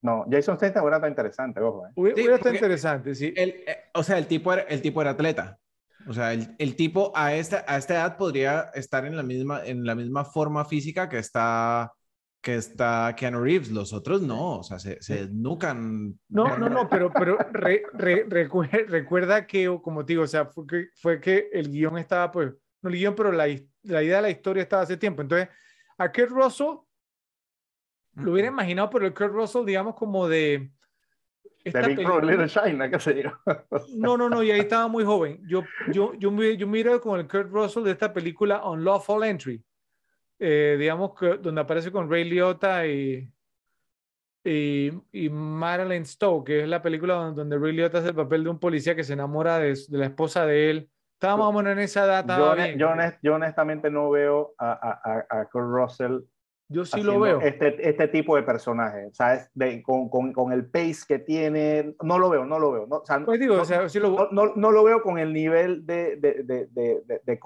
No, 0.02 0.26
Jason 0.30 0.58
Statham 0.58 0.84
hubiera 0.84 0.98
estado 0.98 1.10
interesante, 1.12 1.60
ojo. 1.62 1.88
Eh. 1.88 1.92
Hubiera, 1.96 2.36
estado 2.36 2.56
interesante, 2.56 3.16
sí. 3.16 3.34
El, 3.36 3.50
eh, 3.68 3.78
o 3.94 4.02
sea, 4.02 4.18
el 4.18 4.28
tipo, 4.28 4.52
era, 4.52 4.64
el 4.64 4.82
tipo 4.82 5.02
era 5.02 5.12
atleta. 5.12 5.60
O 6.08 6.14
sea, 6.14 6.34
el, 6.34 6.56
el, 6.58 6.76
tipo 6.76 7.12
a 7.16 7.36
esta, 7.36 7.66
a 7.68 7.78
esta 7.78 7.96
edad 7.96 8.18
podría 8.18 8.72
estar 8.74 9.06
en 9.06 9.16
la, 9.16 9.24
misma, 9.24 9.64
en 9.66 9.86
la 9.86 9.96
misma 9.96 10.24
forma 10.24 10.64
física 10.66 11.10
que 11.10 11.20
está 11.20 11.92
que 12.42 12.56
está 12.56 13.14
Keanu 13.18 13.42
Reeves, 13.42 13.72
los 13.72 13.92
otros 13.92 14.22
no, 14.22 14.60
o 14.60 14.64
sea, 14.64 14.80
se, 14.80 15.02
se 15.02 15.26
desnucan. 15.26 16.18
No, 16.30 16.58
no, 16.58 16.70
no, 16.70 16.88
pero, 16.88 17.12
pero 17.12 17.38
recuerda 18.88 19.46
que, 19.46 19.80
como 19.82 20.06
te 20.06 20.14
digo, 20.14 20.24
o 20.24 20.28
sea, 20.28 20.46
fue 20.46 20.66
que, 20.66 20.88
fue 20.96 21.20
que 21.20 21.50
el 21.52 21.70
guion 21.70 21.98
estaba, 21.98 22.32
pues, 22.32 22.54
no 22.82 22.90
el 22.90 22.96
guion, 22.96 23.16
pero 23.16 23.32
la, 23.32 23.48
la 23.84 24.04
idea 24.04 24.18
de 24.18 24.22
la 24.22 24.30
historia 24.30 24.64
estaba 24.64 24.84
hace 24.84 24.96
tiempo. 24.96 25.22
Entonces, 25.22 25.50
a 25.98 26.12
Kurt 26.12 26.30
Russell 26.30 26.78
lo 28.16 28.32
hubiera 28.32 28.48
imaginado, 28.48 28.90
pero 28.90 29.06
el 29.06 29.14
Kurt 29.14 29.34
Russell, 29.34 29.66
digamos, 29.66 29.96
como 29.96 30.28
de... 30.28 30.72
Esta 31.62 31.82
Little 31.90 32.48
China, 32.48 32.90
qué 32.90 33.00
sé 33.02 33.22
yo. 33.22 33.32
No, 33.98 34.16
no, 34.16 34.30
no, 34.30 34.42
y 34.42 34.52
ahí 34.52 34.62
estaba 34.62 34.88
muy 34.88 35.04
joven. 35.04 35.42
Yo, 35.46 35.64
yo, 35.92 36.14
yo, 36.14 36.32
yo 36.32 36.68
miro 36.68 37.02
con 37.02 37.20
el 37.20 37.28
Kurt 37.28 37.52
Russell 37.52 37.84
de 37.84 37.92
esta 37.92 38.14
película 38.14 38.64
Unlawful 38.64 39.26
Entry. 39.26 39.62
Eh, 40.40 40.78
digamos, 40.80 41.18
que, 41.20 41.38
donde 41.38 41.62
aparece 41.62 41.92
con 41.92 42.10
Ray 42.10 42.24
Liotta 42.24 42.88
y, 42.88 43.30
y, 44.44 44.92
y, 45.12 45.30
Marilyn 45.30 46.06
Stowe, 46.06 46.44
que 46.46 46.62
es 46.62 46.68
la 46.68 46.82
película 46.82 47.16
donde, 47.16 47.58
Ray 47.58 47.74
Liotta 47.74 48.00
hace 48.00 48.10
el 48.10 48.16
papel 48.16 48.46
de 48.46 48.50
un 48.50 48.60
policía 48.60 48.96
que 48.96 49.04
se 49.04 49.14
enamora 49.14 49.60
de, 49.60 49.78
la 49.90 50.06
esposa 50.06 50.46
de 50.46 50.70
él. 50.70 50.90
Estábamos 51.16 51.54
más 51.54 51.66
en 51.66 51.80
esa 51.80 52.06
data. 52.06 52.38
Yo, 52.78 52.96
yo, 53.22 53.36
honestamente 53.36 53.92
no 53.92 54.10
veo 54.10 54.54
a, 54.58 54.72
a, 55.04 55.42
a 55.42 55.46
Kurt 55.50 55.68
Russell. 55.68 56.20
Yo 56.72 56.86
sí 56.86 57.02
lo 57.02 57.20
veo. 57.20 57.42
Este, 57.42 57.90
este 57.90 58.08
tipo 58.08 58.36
de 58.36 58.44
personaje, 58.44 59.10
¿sabes? 59.12 59.50
De, 59.56 59.82
con, 59.82 60.08
con, 60.08 60.32
con, 60.32 60.54
el 60.54 60.68
pace 60.68 61.04
que 61.08 61.18
tiene, 61.18 61.96
no 62.04 62.20
lo 62.20 62.30
veo, 62.30 62.46
no 62.46 62.60
lo 62.60 62.72
veo. 62.72 62.88
No, 62.88 63.02
pues 63.26 63.40
digo, 63.40 63.56
no, 63.56 63.64
o 63.64 63.66
sea, 63.66 63.90
sí 63.90 64.00
lo... 64.00 64.30
no, 64.32 64.54
no, 64.56 64.72
lo 64.72 64.84
veo 64.84 65.02
con 65.02 65.18
el 65.18 65.34
nivel 65.34 65.88
de, 65.88 66.16
de, 66.18 66.70
de, 67.26 67.40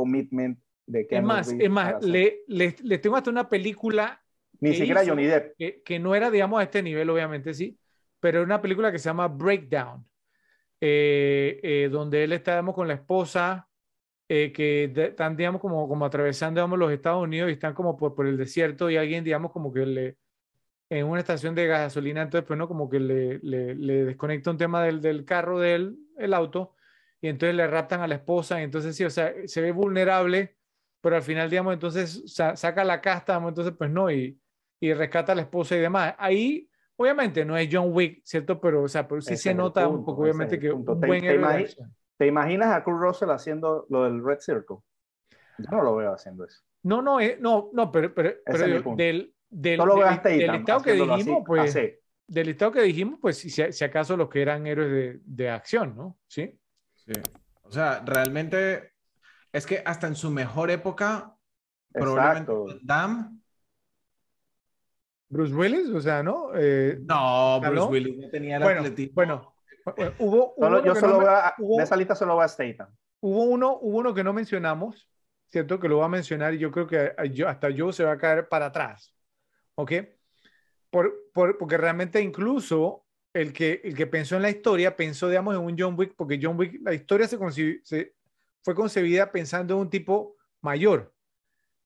de 0.86 1.08
es 1.10 1.24
más, 1.24 1.52
es 1.52 1.70
más, 1.70 2.04
le, 2.04 2.42
le, 2.48 2.76
le, 2.84 2.98
tengo 2.98 3.16
hasta 3.16 3.30
una 3.30 3.48
película. 3.48 4.22
Ni 4.60 4.74
siquiera 4.74 5.06
Johnny 5.06 5.26
Depp. 5.26 5.56
Que, 5.58 5.82
que, 5.84 6.00
no 6.00 6.16
era, 6.16 6.30
digamos, 6.30 6.60
a 6.60 6.64
este 6.64 6.82
nivel, 6.82 7.10
obviamente, 7.10 7.54
sí, 7.54 7.78
pero 8.20 8.40
era 8.40 8.46
una 8.46 8.62
película 8.62 8.92
que 8.92 9.00
se 9.00 9.10
llama 9.10 9.28
Breakdown, 9.28 10.06
eh, 10.82 11.60
eh, 11.64 11.90
donde 11.92 12.24
él 12.24 12.34
está, 12.34 12.52
digamos, 12.52 12.76
con 12.76 12.88
la 12.88 12.96
esposa, 12.96 13.68
eh, 14.30 14.52
que 14.52 14.92
están, 14.96 15.36
digamos, 15.36 15.62
como, 15.62 15.88
como 15.88 16.06
atravesando, 16.06 16.60
digamos, 16.60 16.80
los 16.80 16.92
Estados 16.92 17.24
Unidos 17.24 17.50
y 17.50 17.54
están 17.54 17.74
como 17.74 17.98
por, 17.98 18.16
por 18.16 18.28
el 18.28 18.38
desierto 18.38 18.90
y 18.90 18.98
alguien, 18.98 19.24
digamos, 19.24 19.52
como 19.52 19.74
que 19.74 19.86
le, 19.86 20.18
en 20.90 21.06
una 21.06 21.20
estación 21.20 21.56
de 21.56 21.68
gasolina, 21.68 22.22
entonces, 22.22 22.48
pues, 22.48 22.58
¿no? 22.58 22.68
Como 22.68 22.90
que 22.90 23.00
le, 23.00 23.40
le, 23.40 23.76
le 23.76 24.06
desconecta 24.06 24.52
un 24.52 24.58
tema 24.58 24.84
del, 24.84 25.02
del 25.02 25.26
carro 25.26 25.60
del 25.60 25.98
el 26.18 26.34
auto 26.34 26.76
y 27.20 27.30
entonces 27.30 27.56
le 27.56 27.68
raptan 27.68 28.02
a 28.02 28.08
la 28.08 28.16
esposa, 28.16 28.60
y 28.60 28.64
entonces 28.64 28.96
sí, 28.96 29.04
o 29.06 29.10
sea, 29.10 29.34
se 29.46 29.62
ve 29.62 29.72
vulnerable, 29.72 30.58
pero 31.04 31.18
al 31.18 31.22
final, 31.22 31.50
digamos, 31.50 31.74
entonces 31.74 32.24
saca 32.56 32.82
la 32.86 33.02
casta, 33.02 33.36
entonces, 33.36 33.74
pues 33.78 33.90
no, 33.90 34.10
y, 34.10 34.40
y 34.80 34.94
rescata 34.94 35.34
a 35.34 35.36
la 35.36 35.42
esposa 35.42 35.76
y 35.76 35.80
demás. 35.82 36.16
Ahí, 36.18 36.70
obviamente, 36.96 37.44
no 37.44 37.58
es 37.58 37.68
John 37.70 37.90
Wick, 37.92 38.22
¿cierto? 38.24 38.62
Pero, 38.62 38.84
o 38.84 38.88
sea, 38.88 39.06
pero 39.06 39.20
sí 39.20 39.36
se 39.36 39.54
nota 39.54 39.86
un 39.86 40.06
poco, 40.06 40.22
obviamente, 40.22 40.58
que 40.58 40.72
un 40.72 40.86
¿Te, 40.86 41.06
buen 41.06 41.22
te, 41.22 41.36
imagi 41.36 41.66
¿Te 42.16 42.26
imaginas 42.26 42.74
a 42.74 42.82
Kurt 42.86 43.02
Russell 43.02 43.32
haciendo 43.32 43.86
lo 43.90 44.06
del 44.06 44.24
Red 44.24 44.40
Circle? 44.40 44.78
Yo 45.58 45.72
no 45.72 45.84
lo 45.84 45.98
veo 45.98 46.14
haciendo 46.14 46.46
eso. 46.46 46.64
No, 46.84 47.02
no, 47.02 47.20
eh, 47.20 47.38
no, 47.38 47.70
no, 47.74 47.92
pero, 47.92 48.14
pero, 48.14 48.36
pero 48.46 48.96
del, 48.96 49.34
del, 49.50 49.78
Solo 49.78 49.96
del, 49.96 50.22
del, 50.24 50.38
del 50.40 50.52
listado 50.54 50.82
que 50.84 50.94
dijimos, 50.94 51.20
así, 51.20 51.44
pues, 51.46 51.76
así. 51.76 51.94
del 52.28 52.48
listado 52.48 52.72
que 52.72 52.82
dijimos, 52.82 53.20
pues, 53.22 53.38
si, 53.40 53.50
si 53.50 53.84
acaso 53.84 54.16
los 54.16 54.30
que 54.30 54.42
eran 54.42 54.66
héroes 54.66 54.90
de, 54.90 55.20
de 55.22 55.50
acción, 55.50 55.98
¿no? 55.98 56.18
Sí. 56.28 56.58
Sí. 56.94 57.12
O 57.64 57.72
sea, 57.74 58.02
realmente 58.06 58.93
es 59.54 59.66
que 59.66 59.82
hasta 59.86 60.08
en 60.08 60.16
su 60.16 60.30
mejor 60.32 60.70
época, 60.72 61.38
Exacto. 61.94 62.00
probablemente 62.14 62.80
Dam. 62.84 63.40
Bruce 65.30 65.54
Willis, 65.54 65.90
o 65.90 66.02
sea, 66.02 66.22
¿no? 66.22 66.52
Eh, 66.56 67.00
no, 67.02 67.60
Bruce 67.62 67.76
¿no? 67.76 67.88
Willis 67.88 68.18
no 68.20 68.30
tenía 68.30 68.58
el 68.58 68.64
bueno, 68.64 68.82
atletismo. 68.82 69.14
bueno, 69.16 69.54
bueno, 69.96 70.14
hubo, 70.20 70.54
Solo, 70.60 70.78
hubo 70.80 70.86
yo 70.86 70.96
solo 70.96 71.22
no 71.22 71.28
a, 71.28 71.56
hubo- 71.58 71.78
de 71.78 71.84
esa 71.84 71.96
lista 71.96 72.16
solo 72.16 72.36
va 72.36 72.46
a 72.46 72.48
Statham. 72.48 72.90
Hubo 73.20 73.44
uno, 73.46 73.78
hubo 73.82 73.98
uno 74.00 74.14
que 74.14 74.24
no 74.24 74.34
mencionamos, 74.34 75.08
¿cierto? 75.50 75.80
Que 75.80 75.88
lo 75.88 75.98
voy 75.98 76.06
a 76.06 76.10
mencionar 76.10 76.54
y 76.54 76.60
yo 76.60 76.72
creo 76.72 76.86
que 76.88 77.14
yo- 77.32 77.48
hasta 77.48 77.70
yo 77.70 77.92
se 77.92 78.04
va 78.04 78.12
a 78.12 78.18
caer 78.18 78.48
para 78.48 78.68
atrás, 78.68 79.16
¿ok? 79.76 79.92
Por, 80.92 81.12
por- 81.34 81.58
porque 81.58 81.78
realmente 81.78 82.22
incluso 82.22 83.06
el 83.34 83.52
que, 83.54 83.82
el 83.84 83.96
que 83.96 84.06
pensó 84.06 84.36
en 84.36 84.44
la 84.44 84.52
historia 84.52 84.96
pensó, 84.96 85.28
digamos, 85.30 85.56
en 85.56 85.62
un 85.62 85.76
John 85.78 85.96
Wick, 85.98 86.14
porque 86.16 86.40
John 86.40 86.60
Wick, 86.60 86.80
la 86.84 86.94
historia 86.94 87.28
se, 87.28 87.40
conci- 87.40 87.80
se- 87.84 88.14
fue 88.64 88.76
concebida 88.76 89.32
pensando 89.32 89.76
en 89.76 89.82
un 89.82 89.90
tipo 89.90 90.38
mayor, 90.62 91.14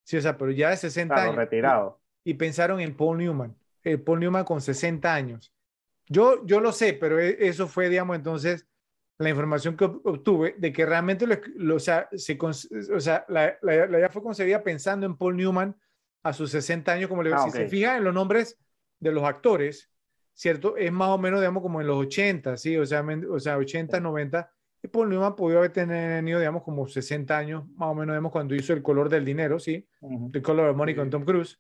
sí, 0.04 0.18
o 0.18 0.22
sea, 0.22 0.38
pero 0.38 0.52
ya 0.52 0.70
de 0.72 0.78
60 0.78 1.16
Claro, 1.16 1.32
años. 1.34 1.38
retirado. 1.38 2.02
Y 2.24 2.34
pensaron 2.36 2.80
en 2.82 2.96
Paul 2.96 3.18
Newman, 3.20 3.56
eh, 3.84 3.98
Paul 3.98 4.20
Newman 4.20 4.46
con 4.46 4.62
60 4.62 5.14
años. 5.14 5.54
Yo, 6.08 6.46
yo 6.46 6.60
lo 6.62 6.72
sé, 6.72 6.94
pero 6.94 7.20
e- 7.20 7.38
eso 7.48 7.68
fue, 7.68 7.90
digamos, 7.90 8.16
entonces 8.18 8.68
la 9.18 9.30
información 9.30 9.76
que 9.76 9.86
ob- 9.86 10.02
obtuve 10.06 10.56
de 10.58 10.72
que 10.74 10.86
realmente 10.86 11.26
lo, 11.28 11.36
lo- 11.56 11.76
o 11.76 11.80
sea, 11.80 12.08
se, 12.14 12.38
o 12.42 13.00
sea 13.00 13.26
la, 13.30 13.58
la, 13.62 13.88
la 13.88 13.98
idea 14.00 14.10
fue 14.10 14.22
concebida 14.24 14.64
pensando 14.64 15.06
en 15.06 15.18
Paul 15.18 15.36
Newman 15.38 15.76
a 16.24 16.34
sus 16.34 16.52
60 16.52 16.94
años, 16.94 17.10
como 17.10 17.24
le 17.24 17.34
Ah, 17.34 17.38
si 17.40 17.52
se 17.52 17.66
ok. 17.66 17.70
fijan 17.70 17.98
en 17.98 18.04
los 18.06 18.14
nombres 18.14 18.58
de 19.00 19.12
los 19.12 19.24
actores, 19.24 19.92
¿cierto? 20.34 20.78
Es 20.78 20.92
más 20.92 21.10
o 21.10 21.18
menos, 21.18 21.40
digamos, 21.40 21.64
como 21.64 21.82
en 21.82 21.88
los 21.88 21.98
80, 21.98 22.58
¿sí? 22.58 22.78
O 22.78 22.86
sea, 22.86 23.04
men- 23.04 23.26
o 23.30 23.40
sea 23.40 23.58
80, 23.58 24.00
90. 24.00 24.52
Y 24.84 24.88
Paul 24.88 25.10
Newman 25.10 25.36
pudo 25.36 25.58
haber 25.58 25.72
tenido, 25.74 26.40
digamos, 26.40 26.64
como 26.64 26.88
60 26.88 27.38
años, 27.38 27.68
más 27.76 27.90
o 27.90 27.96
menos, 27.96 28.14
digamos, 28.14 28.32
cuando 28.32 28.56
hizo 28.56 28.74
El 28.74 28.84
color 28.84 29.10
del 29.10 29.26
dinero, 29.26 29.60
¿sí? 29.60 29.88
Ujú. 30.02 30.32
The 30.32 30.42
Color 30.42 30.70
of 30.70 30.78
Money 30.78 30.94
Sí. 30.94 31.00
con 31.00 31.10
Tom 31.10 31.24
Cruise. 31.26 31.60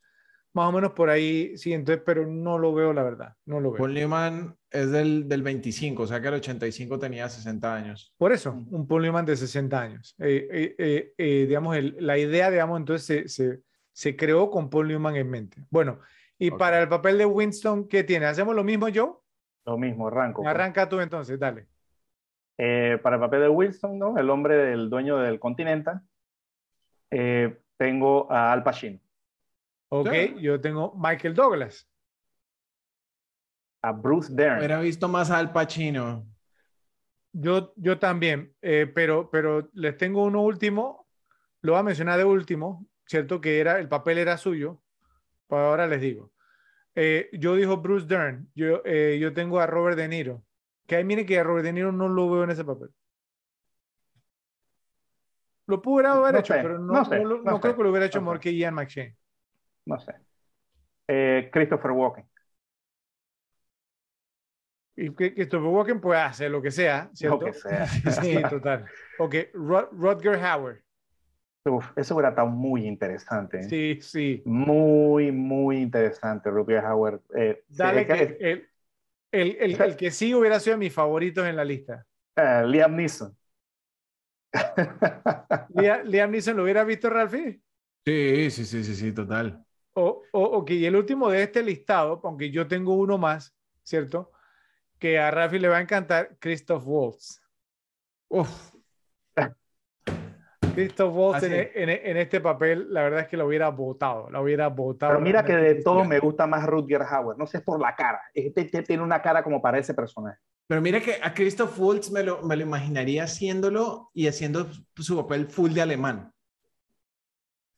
Más 0.53 0.69
o 0.69 0.71
menos 0.71 0.93
por 0.93 1.09
ahí, 1.09 1.55
sí, 1.57 1.73
entonces, 1.73 2.01
pero 2.05 2.25
no 2.25 2.57
lo 2.57 2.73
veo, 2.73 2.91
la 2.93 3.03
verdad, 3.03 3.33
no 3.45 3.59
lo 3.59 3.71
veo. 3.71 3.79
Paul 3.79 3.93
Newman 3.93 4.55
es 4.71 4.89
del, 4.91 5.27
del 5.27 5.43
25, 5.43 6.03
o 6.03 6.07
sea 6.07 6.19
que 6.21 6.29
el 6.29 6.35
85 6.35 6.97
tenía 6.97 7.27
60 7.29 7.75
años. 7.75 8.13
Por 8.17 8.31
eso, 8.31 8.53
un 8.71 8.87
Paul 8.87 9.03
Newman 9.03 9.25
de 9.25 9.35
60 9.35 9.79
años. 9.81 10.15
Eh, 10.19 10.47
eh, 10.51 10.75
eh, 10.79 11.13
eh, 11.17 11.45
digamos, 11.47 11.75
el- 11.75 11.97
la 11.99 12.17
idea, 12.17 12.49
digamos, 12.49 12.79
entonces 12.79 13.05
se, 13.05 13.27
se, 13.29 13.61
se 13.91 14.15
creó 14.15 14.49
con 14.49 14.69
Paul 14.69 14.87
Newman 14.87 15.15
en 15.17 15.29
mente. 15.29 15.63
Bueno, 15.69 15.99
y 16.39 16.49
Ok. 16.49 16.57
para 16.57 16.81
el 16.81 16.87
papel 16.87 17.17
de 17.19 17.25
Winston, 17.25 17.87
¿qué 17.87 18.03
tiene? 18.03 18.25
¿Hacemos 18.25 18.55
lo 18.55 18.63
mismo, 18.63 18.87
Joe? 18.93 19.11
Lo 19.65 19.77
mismo, 19.77 20.07
arranco. 20.07 20.41
pues. 20.41 20.49
Arranca 20.49 20.87
tú 20.89 20.99
entonces, 21.01 21.37
dale. 21.37 21.67
Eh, 22.57 22.97
para 23.03 23.17
el 23.17 23.21
papel 23.21 23.41
de 23.41 23.49
Wilson, 23.49 23.99
¿no? 23.99 24.17
El 24.17 24.29
hombre 24.29 24.55
del 24.57 24.89
dueño 24.89 25.17
del 25.17 25.39
Continental, 25.39 26.01
eh, 27.11 27.59
tengo 27.77 28.31
a 28.31 28.51
Al 28.51 28.63
Pacino, 28.63 28.99
Ok, 29.89 30.09
Sí. 30.11 30.35
yo 30.41 30.59
tengo 30.59 30.93
Michael 30.97 31.33
Douglas. 31.35 31.87
a 33.83 33.91
Bruce 33.91 34.33
Dern. 34.33 34.57
Hubiera 34.57 34.79
visto 34.81 35.07
más 35.07 35.29
a 35.31 35.37
Al 35.37 35.51
Pacino. 35.53 36.25
Yo, 37.31 37.73
yo 37.77 37.99
también, 37.99 38.53
eh, 38.61 38.91
pero, 38.93 39.29
pero 39.29 39.69
les 39.73 39.95
tengo 39.97 40.23
uno 40.25 40.41
último, 40.41 41.07
lo 41.61 41.73
voy 41.73 41.79
a 41.79 41.83
mencionar 41.83 42.17
de 42.17 42.25
último, 42.25 42.85
¿cierto? 43.05 43.39
Que 43.39 43.59
era, 43.59 43.79
el 43.79 43.87
papel 43.87 44.17
era 44.17 44.35
suyo, 44.37 44.81
pues 45.45 45.61
ahora 45.61 45.85
les 45.87 46.01
digo. 46.01 46.31
Eh, 46.95 47.29
yo 47.33 47.55
dijo 47.55 47.77
Bruce 47.77 48.07
Dern, 48.07 48.49
yo, 48.55 48.81
eh, 48.83 49.19
yo 49.21 49.31
tengo 49.33 49.59
a 49.59 49.67
Robert 49.67 49.95
De 49.95 50.07
Niro, 50.07 50.43
que 50.87 50.95
ahí 50.95 51.03
miren 51.03 51.25
que 51.25 51.37
a 51.37 51.43
Robert 51.43 51.65
De 51.65 51.73
Niro 51.73 51.91
no 51.91 52.07
lo 52.09 52.29
veo 52.31 52.43
en 52.43 52.49
ese 52.49 52.65
papel. 52.65 52.89
Lo 55.67 55.81
pudiera 55.81 56.13
haber 56.13 56.33
No 56.33 56.39
hecho, 56.39 56.53
sé, 56.53 56.61
pero 56.61 56.79
no, 56.79 57.03
sé, 57.03 57.21
creo 57.61 57.75
que 57.75 57.83
lo 57.83 57.89
hubiera 57.89 58.05
hecho 58.05 58.21
mejor 58.21 58.39
que 58.39 58.55
Ian 58.55 58.73
McShane. 58.73 59.15
No 59.85 59.99
sé. 59.99 60.15
Eh, 61.09 61.49
Christopher 61.51 61.91
Walken. 61.91 62.25
Y 64.95 65.09
Christopher 65.11 65.67
Walken 65.69 66.01
puede 66.01 66.21
hacer 66.21 66.49
lo 66.49 66.61
que 66.61 66.71
sea, 66.71 67.09
¿cierto? 67.13 67.37
Lo 67.39 67.45
que 67.45 67.53
sea. 67.53 67.85
Sí, 68.21 68.41
total. 68.49 68.85
Ok, 69.19 69.35
Rod- 69.53 69.89
Rutger 69.91 70.43
Hauer. 70.43 70.83
Uf, 71.65 71.85
eso 71.97 72.15
hubiera 72.15 72.29
estado 72.29 72.47
muy 72.47 72.87
interesante. 72.87 73.59
¿eh? 73.59 73.63
Sí, 73.63 73.99
sí. 74.01 74.41
Muy, 74.45 75.31
muy 75.33 75.77
interesante, 75.81 76.49
Rutger 76.49 76.79
Hauer. 76.85 77.19
Eh, 77.35 77.61
Dale 77.67 78.07
que 78.07 78.13
que- 78.15 78.37
el, 78.39 78.69
el, 79.31 79.57
el, 79.59 79.81
el 79.81 79.95
que 79.97 80.11
sí 80.11 80.33
hubiera 80.35 80.59
sido 80.59 80.75
de 80.75 80.79
mis 80.79 80.93
favoritos 80.93 81.45
en 81.47 81.55
la 81.55 81.65
lista. 81.65 82.05
eh, 82.35 82.63
Liam 82.65 82.95
Neeson. 82.95 83.35
Liam, 85.69 86.03
Liam 86.07 86.29
Neeson 86.31 86.57
lo 86.57 86.63
hubiera 86.63 86.83
visto, 86.83 87.09
Ralphie. 87.09 87.61
Sí, 88.05 88.49
sí, 88.51 88.65
sí, 88.65 88.83
sí, 88.83 88.95
sí, 88.95 89.11
total. 89.13 89.63
O, 89.93 90.29
o, 90.31 90.41
ok, 90.59 90.71
y 90.71 90.85
el 90.85 90.95
último 90.95 91.29
de 91.29 91.43
este 91.43 91.63
listado, 91.63 92.21
aunque 92.23 92.51
yo 92.51 92.67
tengo 92.67 92.93
uno 92.95 93.17
más, 93.17 93.55
¿cierto? 93.83 94.31
Que 94.99 95.19
a 95.19 95.31
Ralphie 95.31 95.59
le 95.61 95.69
va 95.69 95.77
a 95.77 95.81
encantar, 95.81 96.37
Christoph 96.39 96.83
Waltz. 96.87 97.41
Uf, 98.29 98.73
Christoph 100.83 101.13
Waltz 101.15 101.43
en, 101.43 101.51
sí. 101.51 101.69
en- 101.75 101.89
en 101.89 102.17
este 102.17 102.39
papel, 102.41 102.87
la 102.93 103.03
verdad 103.03 103.19
es 103.21 103.27
que 103.27 103.37
lo 103.37 103.45
hubiera 103.47 103.69
votado, 103.69 104.29
lo 104.29 104.41
hubiera 104.41 104.67
votado. 104.67 105.11
Pero 105.13 105.21
mira 105.23 105.43
que 105.45 105.55
de 105.55 105.75
todo 105.83 106.03
me 106.05 106.19
gusta 106.19 106.47
más 106.47 106.65
Rutger 106.65 107.01
Hauer. 107.03 107.37
No 107.37 107.45
sé, 107.47 107.57
es 107.57 107.63
por 107.63 107.79
la 107.79 107.95
cara. 107.95 108.21
Este, 108.33 108.61
este 108.61 108.81
tiene 108.83 109.03
una 109.03 109.21
cara 109.21 109.43
como 109.43 109.61
para 109.61 109.77
ese 109.79 109.93
personaje. 109.93 110.37
pero 110.67 110.81
mira 110.81 110.99
que 110.99 111.15
a 111.23 111.33
Christoph 111.33 111.79
Waltz 111.79 112.11
me 112.11 112.23
lo, 112.23 112.41
me 112.43 112.55
lo 112.57 112.63
imaginaría 112.63 113.23
haciéndolo 113.23 114.09
y 114.13 114.27
haciendo 114.27 114.67
su 114.97 115.15
papel 115.15 115.47
full 115.47 115.71
de 115.71 115.81
alemán. 115.81 116.31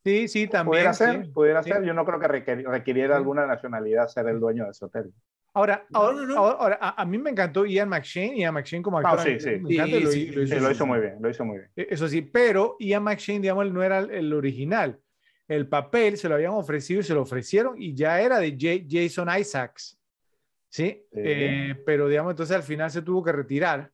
Sí, 0.04 0.28
sí, 0.28 0.48
también. 0.48 0.72
Pudiera 0.72 0.94
ser, 0.94 1.26
sí. 1.26 1.32
pudiera 1.32 1.62
Sí. 1.62 1.70
ser. 1.72 1.84
Yo 1.84 1.94
no 1.94 2.06
creo 2.06 2.20
que 2.20 2.28
requiriera 2.28 3.16
Sí. 3.16 3.18
alguna 3.18 3.46
nacionalidad 3.46 4.08
ser 4.08 4.28
el 4.28 4.40
dueño 4.40 4.64
de 4.66 4.72
ese 4.72 4.86
hotel. 4.86 5.14
Ahora, 5.54 5.86
No, 5.90 6.00
ahora, 6.00 6.16
no, 6.18 6.26
no. 6.28 6.38
ahora- 6.38 6.58
ahora, 6.60 6.78
a, 6.82 7.02
a 7.02 7.06
mí 7.06 7.18
me 7.18 7.32
encantó 7.32 7.66
Ian 7.66 7.90
McShane, 7.90 8.38
Ian 8.38 8.54
McShane 8.54 8.84
como 8.84 9.00
Ah, 9.00 9.02
actor. 9.02 9.20
sí, 9.22 9.30
a 9.30 9.34
mí 9.34 9.40
sí. 9.40 9.50
me 9.50 9.74
encanta 9.74 9.98
y 9.98 10.00
lo- 10.04 10.12
Sí, 10.12 10.26
lo 10.28 10.34
sí, 10.34 10.42
hizo 10.44 10.56
Sí, 10.56 10.62
lo 10.62 10.72
hizo 10.72 10.86
muy 10.86 11.00
bien, 11.00 11.16
lo 11.20 11.30
hizo 11.30 11.46
muy 11.46 11.58
bien. 11.58 11.70
Eh, 11.76 11.88
Eso 11.90 12.08
sí, 12.08 12.22
pero 12.22 12.76
Ian 12.80 13.04
McShane, 13.04 13.40
digamos, 13.40 13.72
no 13.72 13.84
era 13.84 14.00
el, 14.00 14.12
el 14.12 14.34
original. 14.34 15.00
El 15.48 15.68
papel 15.68 16.18
se 16.18 16.30
lo 16.30 16.36
habían 16.36 16.52
ofrecido 16.52 17.00
y 17.00 17.04
se 17.04 17.14
lo 17.16 17.24
ofrecieron 17.24 17.82
y 17.82 17.96
ya 17.96 18.22
era 18.22 18.38
de 18.38 18.56
Ja- 18.60 18.86
Jason 18.88 19.28
Isaacs. 19.40 19.98
¿Sí? 20.72 21.04
Sí. 21.12 21.20
Eh, 21.24 21.76
pero, 21.84 22.08
digamos, 22.08 22.32
entonces 22.34 22.56
al 22.56 22.62
final 22.64 22.92
se 22.92 23.02
tuvo 23.02 23.24
que 23.24 23.32
retirar. 23.32 23.92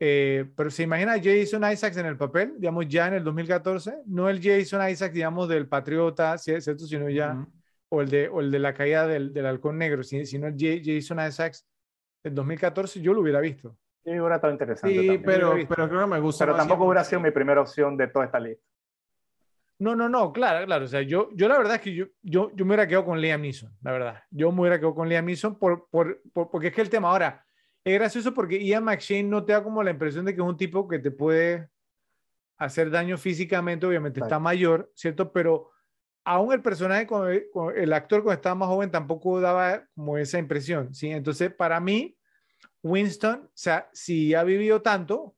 Eh, 0.00 0.44
pero 0.56 0.70
se 0.70 0.84
imagina 0.84 1.14
a 1.14 1.20
Jason 1.20 1.68
Isaacs 1.72 1.96
en 1.96 2.06
el 2.06 2.16
papel, 2.16 2.54
digamos, 2.56 2.86
ya 2.86 3.08
en 3.08 3.14
el 3.14 3.24
2014, 3.24 3.94
no 4.06 4.28
el 4.28 4.40
Jason 4.40 4.88
Isaacs, 4.88 5.12
digamos, 5.12 5.48
del 5.48 5.66
Patriota, 5.66 6.38
¿sí- 6.38 6.60
¿cierto? 6.60 6.86
Sino 6.86 7.10
ya, 7.10 7.32
Ujú. 7.32 7.50
O, 7.90 8.00
el 8.02 8.08
de, 8.10 8.28
o 8.28 8.40
el 8.40 8.50
de 8.50 8.58
la 8.58 8.74
caída 8.74 9.06
del, 9.06 9.32
del 9.32 9.46
halcón 9.46 9.78
negro, 9.78 10.02
si- 10.02 10.26
sino 10.26 10.46
el 10.46 10.54
Ja- 10.58 10.80
Jason 10.84 11.18
Isaacs 11.26 11.66
del 12.22 12.34
2014, 12.34 13.00
yo 13.00 13.14
lo 13.14 13.20
hubiera 13.22 13.40
visto. 13.40 13.76
Sí, 14.04 14.10
hubiera 14.10 14.36
estado 14.36 14.52
interesante. 14.52 14.90
Sí, 14.90 14.96
también. 15.06 15.22
pero, 15.22 15.54
pero 15.68 15.88
creo 15.88 16.00
que 16.00 16.06
me 16.06 16.20
gusta 16.20 16.44
Pero 16.46 16.56
tampoco 16.56 16.84
hubiera 16.86 17.04
sido 17.04 17.20
mi 17.20 17.30
primera 17.30 17.60
opción 17.60 17.96
de 17.96 18.08
toda 18.08 18.24
esta 18.26 18.40
lista. 18.40 18.62
No, 19.80 19.94
no, 19.94 20.08
no, 20.08 20.32
claro, 20.32 20.66
claro. 20.66 20.84
O 20.86 20.88
sea, 20.88 21.02
yo, 21.02 21.30
yo 21.34 21.46
la 21.48 21.56
verdad 21.56 21.76
es 21.76 21.80
que 21.82 21.94
yo, 21.94 22.06
yo, 22.22 22.50
yo 22.54 22.64
me 22.64 22.70
hubiera 22.70 22.88
quedado 22.88 23.04
con 23.04 23.20
Liam 23.20 23.40
Neeson, 23.42 23.72
la 23.82 23.92
verdad. 23.92 24.22
Yo 24.30 24.50
me 24.50 24.60
hubiera 24.62 24.78
quedado 24.78 24.94
con 24.94 25.08
Liam 25.08 25.24
Neeson 25.24 25.56
por, 25.58 25.88
por, 25.88 26.20
por- 26.32 26.50
porque 26.50 26.68
es 26.68 26.74
que 26.74 26.80
el 26.80 26.90
tema 26.90 27.10
ahora 27.10 27.44
es 27.84 27.94
gracioso 27.94 28.34
porque 28.34 28.58
Ian 28.62 28.82
McShane 28.84 29.22
no 29.24 29.44
te 29.44 29.52
da 29.52 29.62
como 29.62 29.82
la 29.82 29.90
impresión 29.92 30.24
de 30.24 30.34
que 30.34 30.40
es 30.40 30.46
un 30.46 30.56
tipo 30.56 30.88
que 30.88 30.98
te 30.98 31.10
puede 31.12 31.68
hacer 32.58 32.90
daño 32.90 33.16
físicamente, 33.16 33.86
obviamente 33.86 34.18
está 34.18 34.28
Claro. 34.30 34.40
mayor, 34.42 34.90
¿cierto? 34.94 35.32
Pero 35.32 35.70
aún 36.28 36.52
el 36.52 36.60
personaje, 36.60 37.06
con 37.06 37.30
el, 37.30 37.48
con 37.50 37.76
el 37.76 37.90
actor 37.92 38.22
cuando 38.22 38.36
estaba 38.36 38.54
más 38.54 38.68
joven 38.68 38.90
tampoco 38.90 39.40
daba 39.40 39.84
como 39.94 40.18
esa 40.18 40.38
impresión, 40.38 40.94
¿sí? 40.94 41.10
Entonces, 41.10 41.52
para 41.54 41.80
mí, 41.80 42.18
Winston, 42.82 43.44
o 43.44 43.50
sea, 43.54 43.88
si 43.94 44.34
ha 44.34 44.44
vivido 44.44 44.82
tanto, 44.82 45.34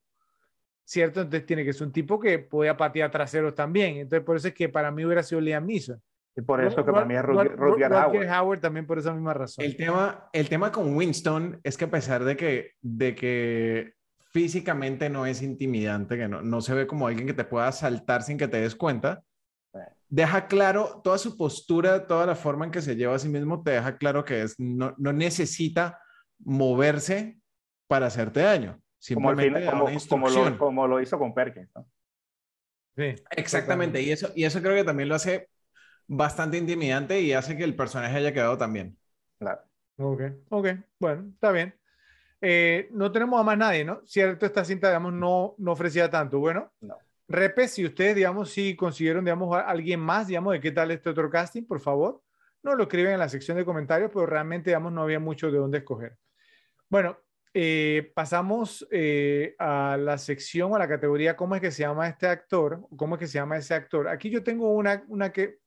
¿cierto? 0.84 1.20
Entonces 1.20 1.46
tiene 1.46 1.64
que 1.64 1.72
ser 1.72 1.86
un 1.86 1.92
tipo 1.92 2.18
que 2.18 2.40
pueda 2.40 2.76
patear 2.76 3.08
traseros 3.10 3.54
también. 3.54 3.98
Entonces 3.98 4.24
por 4.26 4.36
eso 4.36 4.48
es 4.48 4.54
que 4.54 4.68
para 4.68 4.90
mí 4.90 5.04
hubiera 5.04 5.22
sido 5.22 5.40
Liam 5.40 5.64
Neeson. 5.64 6.02
Y 6.36 6.42
por 6.42 6.62
eso 6.62 6.84
que 6.84 6.90
para 6.92 7.04
mí 7.04 7.14
es 7.14 7.22
Rutger, 7.22 7.56
Rutger 7.56 7.92
Hauer. 7.92 8.28
Howard 8.28 8.60
también 8.60 8.86
por 8.86 8.98
esa 8.98 9.12
misma 9.12 9.32
razón. 9.32 9.64
El 9.64 9.76
tema, 9.76 10.28
el 10.32 10.48
tema 10.48 10.72
con 10.72 10.96
Winston 10.96 11.60
es 11.62 11.76
que 11.76 11.84
a 11.84 11.90
pesar 11.90 12.24
de 12.24 12.36
que, 12.36 12.72
de 12.80 13.14
que 13.14 13.94
físicamente 14.32 15.08
no 15.08 15.26
es 15.26 15.42
intimidante, 15.42 16.16
que 16.16 16.28
no, 16.28 16.42
no 16.42 16.60
se 16.60 16.74
ve 16.74 16.88
como 16.88 17.06
alguien 17.06 17.28
que 17.28 17.34
te 17.34 17.44
pueda 17.44 17.70
saltar 17.70 18.22
sin 18.22 18.38
que 18.38 18.48
te 18.48 18.60
des 18.60 18.74
cuenta, 18.74 19.22
deja 20.10 20.46
claro 20.48 21.00
toda 21.02 21.18
su 21.18 21.36
postura, 21.36 22.06
toda 22.06 22.26
la 22.26 22.34
forma 22.34 22.66
en 22.66 22.70
que 22.70 22.82
se 22.82 22.96
lleva 22.96 23.14
a 23.14 23.18
sí 23.18 23.28
mismo, 23.28 23.62
te 23.62 23.70
deja 23.72 23.96
claro 23.96 24.24
que 24.24 24.42
es, 24.42 24.56
no, 24.58 24.94
no 24.98 25.12
necesita 25.12 26.00
moverse 26.38 27.38
para 27.86 28.06
hacerte 28.06 28.40
daño. 28.40 28.72
Como, 28.72 29.30
Simplemente 29.30 29.60
final- 29.60 30.06
como, 30.08 30.28
lo, 30.28 30.58
como 30.58 30.86
lo 30.86 31.00
hizo 31.00 31.18
con 31.18 31.32
Perkins. 31.32 31.70
¿no? 31.74 31.86
Sí, 32.96 33.14
Exactamente, 33.30 34.02
y 34.02 34.10
eso, 34.10 34.30
y 34.34 34.44
eso 34.44 34.60
creo 34.60 34.74
que 34.74 34.84
también 34.84 35.08
lo 35.08 35.14
hace 35.14 35.48
bastante 36.06 36.58
intimidante 36.58 37.20
y 37.20 37.32
hace 37.32 37.56
que 37.56 37.64
el 37.64 37.76
personaje 37.76 38.16
haya 38.16 38.32
quedado 38.34 38.58
también. 38.58 38.98
Claro. 39.38 39.62
Ok, 39.96 40.22
ok, 40.50 40.68
bueno, 40.98 41.30
está 41.34 41.52
bien. 41.52 41.74
Eh, 42.42 42.88
no 42.92 43.12
tenemos 43.12 43.38
a 43.40 43.44
más 43.44 43.56
nadie, 43.58 43.84
¿no? 43.84 44.02
Cierto, 44.06 44.46
esta 44.46 44.64
cinta, 44.64 44.88
digamos, 44.88 45.12
no, 45.12 45.54
no 45.58 45.72
ofrecía 45.72 46.10
tanto. 46.10 46.38
Bueno, 46.38 46.72
No. 46.80 46.96
Repe, 47.30 47.68
si 47.68 47.84
ustedes, 47.84 48.16
digamos, 48.16 48.50
si 48.50 48.74
consiguieron, 48.74 49.24
digamos, 49.24 49.56
a 49.56 49.60
alguien 49.60 50.00
más, 50.00 50.26
digamos, 50.26 50.52
de 50.52 50.60
qué 50.60 50.72
tal 50.72 50.90
este 50.90 51.10
otro 51.10 51.30
casting, 51.30 51.62
por 51.62 51.78
favor, 51.78 52.20
no 52.60 52.74
lo 52.74 52.82
escriben 52.82 53.12
en 53.12 53.20
la 53.20 53.28
sección 53.28 53.56
de 53.56 53.64
comentarios, 53.64 54.10
pero 54.12 54.26
realmente, 54.26 54.70
digamos, 54.70 54.92
no 54.92 55.04
había 55.04 55.20
mucho 55.20 55.48
de 55.48 55.58
dónde 55.58 55.78
escoger. 55.78 56.18
Bueno, 56.88 57.16
eh, 57.54 58.10
pasamos 58.16 58.84
eh, 58.90 59.54
a 59.60 59.96
la 59.96 60.18
sección 60.18 60.72
o 60.72 60.74
a 60.74 60.80
la 60.80 60.88
categoría, 60.88 61.36
¿cómo 61.36 61.54
es 61.54 61.60
que 61.60 61.70
se 61.70 61.84
llama 61.84 62.08
este 62.08 62.26
actor? 62.26 62.84
¿Cómo 62.96 63.14
es 63.14 63.20
que 63.20 63.28
se 63.28 63.34
llama 63.34 63.58
ese 63.58 63.74
actor? 63.74 64.08
Aquí 64.08 64.28
yo 64.28 64.42
tengo 64.42 64.74
una, 64.74 65.04
una, 65.06 65.30
que, 65.30 65.58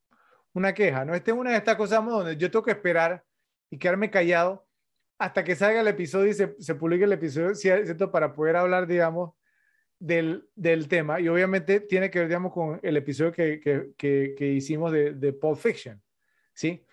una 0.52 0.74
queja, 0.74 1.06
¿no? 1.06 1.16
Esta 1.16 1.32
es 1.32 1.38
una 1.38 1.52
de 1.52 1.58
estas 1.58 1.78
cosas 1.78 2.06
donde 2.06 2.36
yo 2.36 2.52
tengo 2.52 2.66
que 2.66 2.72
esperar 2.72 3.24
y 3.70 3.80
quedarme 3.80 4.12
callado 4.12 4.68
hasta 5.18 5.46
que 5.46 5.56
salga 5.56 5.80
el 5.80 5.88
episodio 5.88 6.28
y 6.28 6.34
se, 6.34 6.58
se 6.60 6.76
publique 6.76 7.06
el 7.06 7.14
episodio, 7.14 7.56
¿cierto? 7.56 8.12
Para 8.12 8.34
poder 8.34 8.58
hablar, 8.58 8.86
digamos, 8.86 9.34
del, 10.06 10.50
del 10.56 10.88
tema. 10.88 11.20
Y 11.22 11.28
obviamente 11.30 11.80
tiene 11.80 12.10
que 12.10 12.20
ver, 12.20 12.28
digamos, 12.28 12.52
con 12.52 12.80
el 12.84 12.98
episodio 12.98 13.32
que, 13.32 13.60
que, 13.60 13.92
que, 13.98 14.36
que 14.38 14.48
hicimos 14.48 14.92
de, 14.92 15.14
de 15.14 15.32
Pulp 15.34 15.58
Fiction, 15.58 16.02
¿sí? 16.54 16.84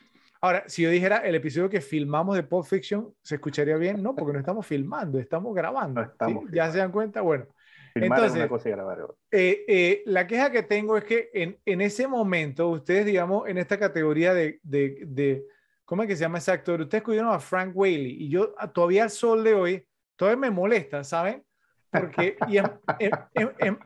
Ahora, 0.41 0.65
si 0.69 0.83
yo 0.83 0.91
dijera 0.91 1.19
el 1.19 1.35
episodio 1.35 1.69
que 1.69 1.81
filmamos 1.81 2.37
de 2.37 2.45
Pulp 2.45 2.65
Fiction, 2.65 3.13
¿se 3.23 3.35
escucharía 3.35 3.77
bien? 3.77 4.03
No, 4.03 4.15
porque 4.15 4.33
no 4.33 4.39
estamos 4.39 4.67
filmando, 4.67 5.19
estamos 5.19 5.55
grabando. 5.55 6.01
No 6.01 6.07
estamos 6.07 6.45
¿sí? 6.45 6.51
¿Ya 6.57 6.71
se 6.71 6.79
dan 6.79 6.93
cuenta? 6.93 7.21
Bueno, 7.21 7.47
Filmar 7.93 8.21
es 8.21 8.25
Entonces- 8.27 8.37
una 8.39 8.49
cosa 8.49 8.69
y 8.69 8.73
grabar 8.73 9.01
otra. 9.03 9.17
eh, 9.33 9.65
eh, 9.67 10.03
la 10.07 10.27
queja 10.29 10.51
que 10.53 10.63
tengo 10.63 10.97
es 10.97 11.05
que 11.05 11.31
en, 11.35 11.59
en 11.67 11.81
ese 11.81 12.07
momento, 12.07 12.69
ustedes, 12.69 13.05
digamos, 13.05 13.49
en 13.49 13.59
esta 13.59 13.79
categoría 13.79 14.33
de, 14.33 14.61
de, 14.63 15.03
de- 15.07 15.45
¿cómo 15.85 16.03
es 16.03 16.09
que 16.09 16.15
se 16.17 16.21
llama 16.23 16.39
ese 16.39 16.53
actor? 16.53 16.81
Ustedes 16.81 17.01
escogieron 17.03 17.33
a 17.33 17.41
Frank 17.41 17.73
Whaley 17.77 18.17
y 18.23 18.29
yo 18.31 18.55
todavía 18.73 19.03
al 19.03 19.11
sol 19.11 19.43
de 19.43 19.55
hoy, 19.55 19.85
todavía 20.17 20.39
me 20.41 20.51
molesta, 20.51 21.03
¿saben? 21.05 21.43
Porque, 21.91 22.37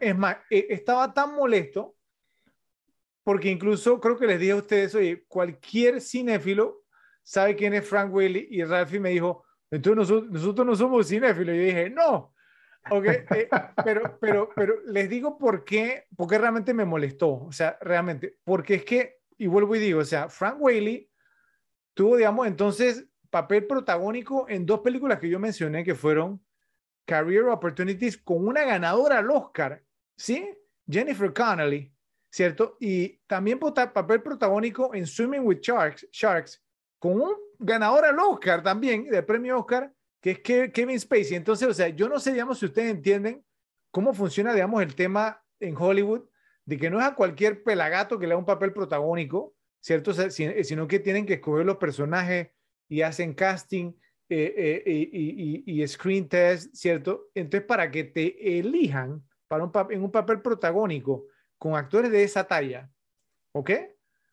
es, 0.00 0.16
más, 0.16 0.36
eh, 0.50 0.66
estaba 0.70 1.12
tan 1.12 1.34
molesto 1.34 1.96
porque 3.24 3.50
incluso 3.50 3.98
creo 4.00 4.18
que 4.18 4.26
les 4.26 4.38
dije 4.38 4.52
a 4.52 4.56
ustedes, 4.56 4.94
oye, 4.94 5.24
cualquier 5.26 6.00
cinéfilo 6.00 6.82
sabe 7.22 7.56
quién 7.56 7.72
es 7.72 7.88
Frank 7.88 8.12
Whaley 8.12 8.48
y 8.50 8.62
Ralphie 8.64 9.00
me 9.00 9.10
dijo, 9.10 9.44
entonces 9.70 10.30
nosotros, 10.30 10.66
no 10.66 10.76
somos 10.76 11.08
cinéfilos. 11.08 11.54
Y 11.54 11.58
yo 11.58 11.64
dije, 11.64 11.90
no. 11.90 12.34
Ok, 12.90 13.06
eh, 13.06 13.48
pero, 13.82 14.18
pero, 14.20 14.50
pero 14.54 14.74
les 14.84 15.08
digo 15.08 15.38
por 15.38 15.64
qué, 15.64 16.04
porque 16.14 16.36
realmente 16.36 16.74
me 16.74 16.84
molestó. 16.84 17.30
O 17.30 17.50
sea, 17.50 17.78
realmente, 17.80 18.36
porque 18.44 18.74
es 18.74 18.84
que, 18.84 19.20
y 19.38 19.46
vuelvo 19.46 19.74
y 19.74 19.78
digo, 19.78 20.00
o 20.00 20.04
sea, 20.04 20.28
Frank 20.28 20.56
Whaley 20.60 21.08
tuvo, 21.94 22.18
digamos, 22.18 22.46
entonces 22.46 23.06
papel 23.30 23.66
protagónico 23.66 24.46
en 24.50 24.66
dos 24.66 24.80
películas 24.80 25.18
que 25.18 25.30
yo 25.30 25.40
mencioné 25.40 25.82
que 25.82 25.94
fueron 25.94 26.43
Career 27.04 27.44
Opportunities 27.44 28.18
con 28.18 28.46
una 28.46 28.64
ganadora 28.64 29.18
al 29.18 29.30
Oscar, 29.30 29.82
¿sí? 30.16 30.48
Jennifer 30.88 31.32
Connelly, 31.32 31.92
¿cierto? 32.30 32.76
Y 32.80 33.18
también 33.26 33.58
papel 33.58 34.22
protagónico 34.22 34.94
en 34.94 35.06
Swimming 35.06 35.46
with 35.46 35.60
Sharks, 35.60 36.08
Sharks 36.12 36.62
con 36.98 37.20
un 37.20 37.34
ganador 37.58 38.04
al 38.04 38.18
Oscar 38.18 38.62
también, 38.62 39.08
del 39.08 39.24
premio 39.24 39.58
Oscar, 39.58 39.92
que 40.20 40.30
es 40.32 40.42
Ke- 40.42 40.72
Kevin 40.72 40.98
Spacey. 40.98 41.36
Entonces, 41.36 41.68
o 41.68 41.74
sea, 41.74 41.88
yo 41.88 42.08
no 42.08 42.18
sé, 42.18 42.32
digamos, 42.32 42.58
si 42.58 42.66
ustedes 42.66 42.90
entienden 42.90 43.44
cómo 43.90 44.14
funciona, 44.14 44.52
digamos, 44.52 44.82
el 44.82 44.94
tema 44.94 45.44
en 45.60 45.76
Hollywood, 45.76 46.28
de 46.64 46.78
que 46.78 46.88
no 46.88 46.98
es 46.98 47.06
a 47.06 47.14
cualquier 47.14 47.62
pelagato 47.62 48.18
que 48.18 48.26
le 48.26 48.32
da 48.32 48.38
un 48.38 48.46
papel 48.46 48.72
protagónico, 48.72 49.54
¿cierto? 49.80 50.12
Sino 50.14 50.88
que 50.88 50.98
tienen 50.98 51.26
que 51.26 51.34
escoger 51.34 51.66
los 51.66 51.76
personajes 51.76 52.48
y 52.88 53.02
hacen 53.02 53.34
casting 53.34 53.92
eh, 54.28 54.82
eh, 54.86 55.08
y, 55.12 55.62
y- 55.72 55.82
y- 55.82 55.88
screen 55.88 56.28
test, 56.28 56.74
¿cierto? 56.74 57.30
Entonces, 57.34 57.66
para 57.66 57.90
que 57.90 58.04
te 58.04 58.58
elijan 58.58 59.22
para 59.48 59.64
un, 59.64 59.72
en 59.90 60.02
un 60.02 60.10
papel 60.10 60.40
protagónico 60.40 61.26
con 61.58 61.74
actores 61.76 62.10
de 62.10 62.22
esa 62.24 62.44
talla, 62.44 62.90
¿ok? 63.52 63.70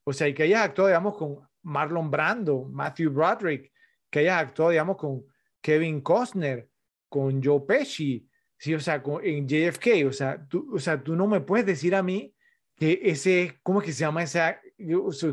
O 0.03 0.13
sea, 0.13 0.27
y 0.27 0.33
que 0.33 0.43
hayas 0.43 0.61
actuado, 0.65 0.89
digamos, 0.89 1.17
con 1.17 1.39
Marlon 1.63 2.09
Brando, 2.09 2.63
Matthew 2.65 3.11
Broderick, 3.11 3.71
que 4.09 4.19
hayas 4.19 4.41
actuado, 4.43 4.71
digamos, 4.71 4.97
con 4.97 5.25
Kevin 5.61 6.01
Costner, 6.01 6.69
con 7.09 7.43
Joe 7.43 7.61
Pesci, 7.67 8.27
sí, 8.57 8.73
o 8.73 8.79
sea, 8.79 9.01
con, 9.03 9.23
en 9.23 9.47
JFK, 9.47 10.05
o 10.07 10.11
sea, 10.13 10.45
tú, 10.47 10.69
o 10.73 10.79
sea, 10.79 11.01
tú 11.03 11.15
no 11.15 11.27
me 11.27 11.41
puedes 11.41 11.65
decir 11.65 11.93
a 11.95 12.03
mí 12.03 12.33
que 12.75 12.99
ese, 13.03 13.59
¿cómo 13.63 13.79
es 13.81 13.85
que 13.85 13.91
se 13.93 13.99
llama 14.01 14.23
ese, 14.23 14.39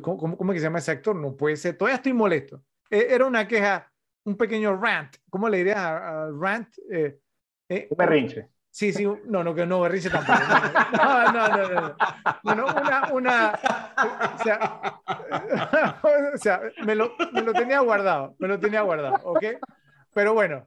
¿cómo, 0.03 0.19
cómo- 0.19 0.37
cómo 0.37 0.53
es 0.53 0.57
que 0.57 0.61
se 0.61 0.67
llama 0.67 0.79
ese 0.81 0.91
actor? 0.91 1.17
No 1.17 1.37
puede 1.37 1.57
ser, 1.57 1.77
todavía 1.77 1.97
estoy 1.97 2.13
molesto. 2.13 2.63
E- 2.91 3.07
Era 3.11 3.27
una 3.27 3.47
queja, 3.49 3.91
un 4.29 4.37
pequeño 4.37 4.77
rant, 4.77 5.17
¿cómo 5.31 5.49
le 5.49 5.59
dirías 5.59 5.79
a, 5.79 6.25
a 6.25 6.31
rant? 6.33 6.69
Eh, 6.91 7.19
eh, 7.69 7.87
Un 7.91 7.97
berrinche. 7.97 8.49
Sí, 8.71 8.93
sí, 8.93 9.05
no, 9.25 9.43
no, 9.43 9.55
que 9.55 9.67
no 9.67 9.81
berrinche 9.81 10.11
tampoco. 10.11 10.39
No, 10.97 11.33
no, 11.33 11.49
no, 11.49 11.69
no. 11.69 11.81
no. 11.81 11.97
Bueno, 12.43 12.67
una, 12.67 13.09
una, 13.13 13.61
o 14.37 14.39
sea, 14.45 14.81
o 16.35 16.39
sea 16.39 16.61
me, 16.85 16.95
lo, 16.95 17.15
me 17.33 17.43
lo 17.43 17.53
tenía 17.55 17.81
guardado, 17.81 18.37
me 18.39 18.49
lo 18.49 18.59
tenía 18.61 18.83
guardado, 18.83 19.19
¿ok? 19.25 19.45
Pero 20.13 20.35
bueno. 20.35 20.67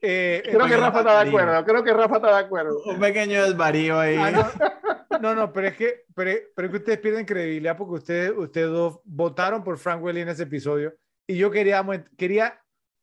eh, 0.00 0.42
Creo 0.50 0.66
que 0.66 0.76
Rafa 0.76 1.00
está 1.00 1.22
de 1.22 1.28
acuerdo. 1.28 1.64
Creo 1.64 1.84
que 1.84 1.92
Rafa 1.92 2.16
está 2.16 2.28
de 2.28 2.44
acuerdo. 2.44 2.82
Un 2.84 2.98
pequeño 3.00 3.42
desvarío 3.44 3.98
ahí. 3.98 4.16
ah, 4.16 4.30
no, 4.30 5.18
no, 5.18 5.34
no, 5.34 5.52
pero 5.52 5.68
es 5.68 5.76
que, 5.76 6.04
pero, 6.14 6.30
pero 6.54 6.66
es 6.66 6.70
que 6.72 6.78
ustedes 6.78 6.98
pierden 7.00 7.26
credibilidad 7.26 7.76
porque 7.76 7.94
ustedes, 7.96 8.32
ustedes 8.36 8.68
dos 8.68 9.00
votaron 9.04 9.62
por 9.62 9.78
Frank 9.78 10.02
Welly 10.02 10.20
en 10.22 10.28
ese 10.30 10.44
episodio 10.44 10.94
y 11.26 11.36
yo 11.36 11.50
quería, 11.50 11.84
quería 12.16 12.60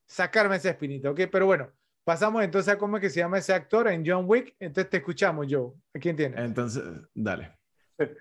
sacarme 0.08 0.56
esa 0.56 0.70
espinita, 0.72 1.12
¿ok? 1.12 1.22
Pero 1.32 1.46
bueno, 1.46 1.72
pasamos 2.04 2.44
entonces 2.44 2.74
a 2.74 2.78
cómo 2.78 2.98
es 2.98 3.02
que 3.02 3.10
se 3.10 3.20
llama 3.20 3.38
ese 3.38 3.54
actor 3.54 3.88
en 3.90 4.04
John 4.06 4.26
Wick. 4.28 4.56
Entonces 4.60 4.90
te 4.90 4.98
escuchamos, 4.98 5.46
Joe. 5.50 5.72
¿A 5.96 6.00
quién 6.00 6.16
tienes? 6.16 6.40
Entonces, 6.40 6.84
dale. 7.14 7.56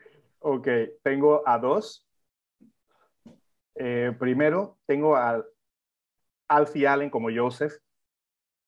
Ok, 0.48 0.68
tengo 1.02 1.42
a 1.48 1.58
dos. 1.58 2.06
Eh, 3.74 4.14
primero, 4.18 4.78
tengo 4.86 5.16
a 5.16 5.44
Alfie 6.48 6.86
Allen 6.86 7.10
como 7.10 7.28
Joseph. 7.34 7.74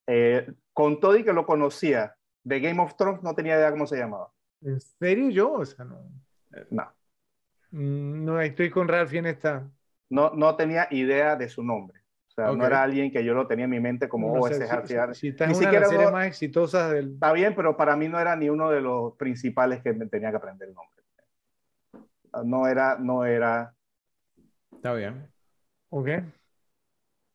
Eh, 0.08 0.50
con 0.72 0.98
todo 0.98 1.16
y 1.16 1.22
que 1.22 1.32
lo 1.32 1.46
conocía 1.46 2.16
de 2.42 2.60
Game 2.60 2.80
of 2.82 2.96
Thrones, 2.96 3.22
no 3.22 3.34
tenía 3.34 3.56
idea 3.56 3.70
cómo 3.70 3.86
se 3.86 3.96
llamaba. 3.96 4.32
¿En 4.62 4.80
serio 4.80 5.30
yo? 5.30 5.52
O 5.52 5.64
sea, 5.64 5.84
no. 5.84 6.00
Eh, 6.54 6.66
No, 6.70 6.92
Mm, 7.70 8.24
No, 8.24 8.40
estoy 8.40 8.70
con 8.70 8.88
Ralphie 8.88 9.18
en 9.20 9.26
esta. 9.26 9.70
no, 10.10 10.30
no 10.30 10.56
tenía 10.56 10.88
idea 10.90 11.36
de 11.36 11.48
su 11.48 11.62
nombre. 11.62 12.00
O 12.38 12.40
sea, 12.40 12.52
Ok. 12.52 12.58
no 12.58 12.66
era 12.66 12.84
alguien 12.84 13.10
que 13.10 13.24
yo 13.24 13.34
lo 13.34 13.48
tenía 13.48 13.64
en 13.64 13.70
mi 13.72 13.80
mente 13.80 14.08
como, 14.08 14.28
No 14.32 14.40
oh, 14.42 14.46
ese 14.46 14.62
es 14.62 14.70
si- 14.70 14.76
Alfie 14.76 15.14
si- 15.14 15.20
si 15.20 15.28
está 15.30 15.46
Ni 15.46 15.54
en 15.54 15.56
una 15.58 15.58
de 15.58 15.64
siquiera 15.66 15.80
las 15.80 15.90
series 15.90 16.12
más 16.12 16.26
exitosas 16.28 16.92
del. 16.92 17.14
Está 17.14 17.32
bien, 17.32 17.52
pero 17.56 17.76
para 17.76 17.96
mí 17.96 18.08
no 18.08 18.20
era 18.20 18.36
ni 18.36 18.48
uno 18.48 18.70
de 18.70 18.80
los 18.80 19.16
principales 19.16 19.82
que 19.82 19.92
me 19.92 20.06
tenía 20.06 20.30
que 20.30 20.36
aprender 20.36 20.68
el 20.68 20.74
nombre. 20.74 21.02
No 22.44 22.68
era, 22.68 22.96
no 22.96 23.24
era. 23.24 23.74
Está 24.72 24.94
bien. 24.94 25.28
Ok. 25.90 26.08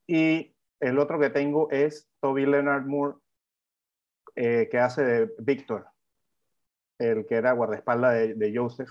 Y 0.08 0.56
el 0.80 0.98
otro 1.00 1.20
que 1.20 1.30
tengo 1.30 1.70
es 1.70 2.08
Toby 2.22 2.46
Leonard 2.46 2.86
Moore, 2.86 3.18
eh, 4.36 4.70
que 4.72 4.80
hace 4.80 5.04
de 5.04 5.32
Victor, 5.40 5.86
el 6.98 7.26
que 7.26 7.36
era 7.36 7.52
guardaespaldas 7.52 8.14
de, 8.14 8.36
de 8.36 8.58
Joseph. 8.58 8.90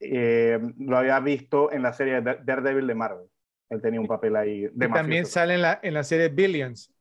Eh, 0.00 0.58
lo 0.78 0.98
había 0.98 1.20
visto 1.20 1.70
en 1.70 1.82
la 1.82 1.92
serie 1.92 2.20
de 2.20 2.38
Daredevil 2.42 2.88
de 2.88 2.94
Marvel. 2.96 3.28
Él 3.70 3.80
tenía 3.80 4.00
un 4.00 4.06
papel 4.06 4.36
ahí 4.36 4.62
de 4.62 4.86
Y 4.86 4.90
también 4.90 5.22
mafioso. 5.22 5.32
sale 5.32 5.54
en 5.54 5.62
la, 5.62 5.80
en 5.82 5.94
la 5.94 6.04
serie 6.04 6.28
Billions. 6.28 6.92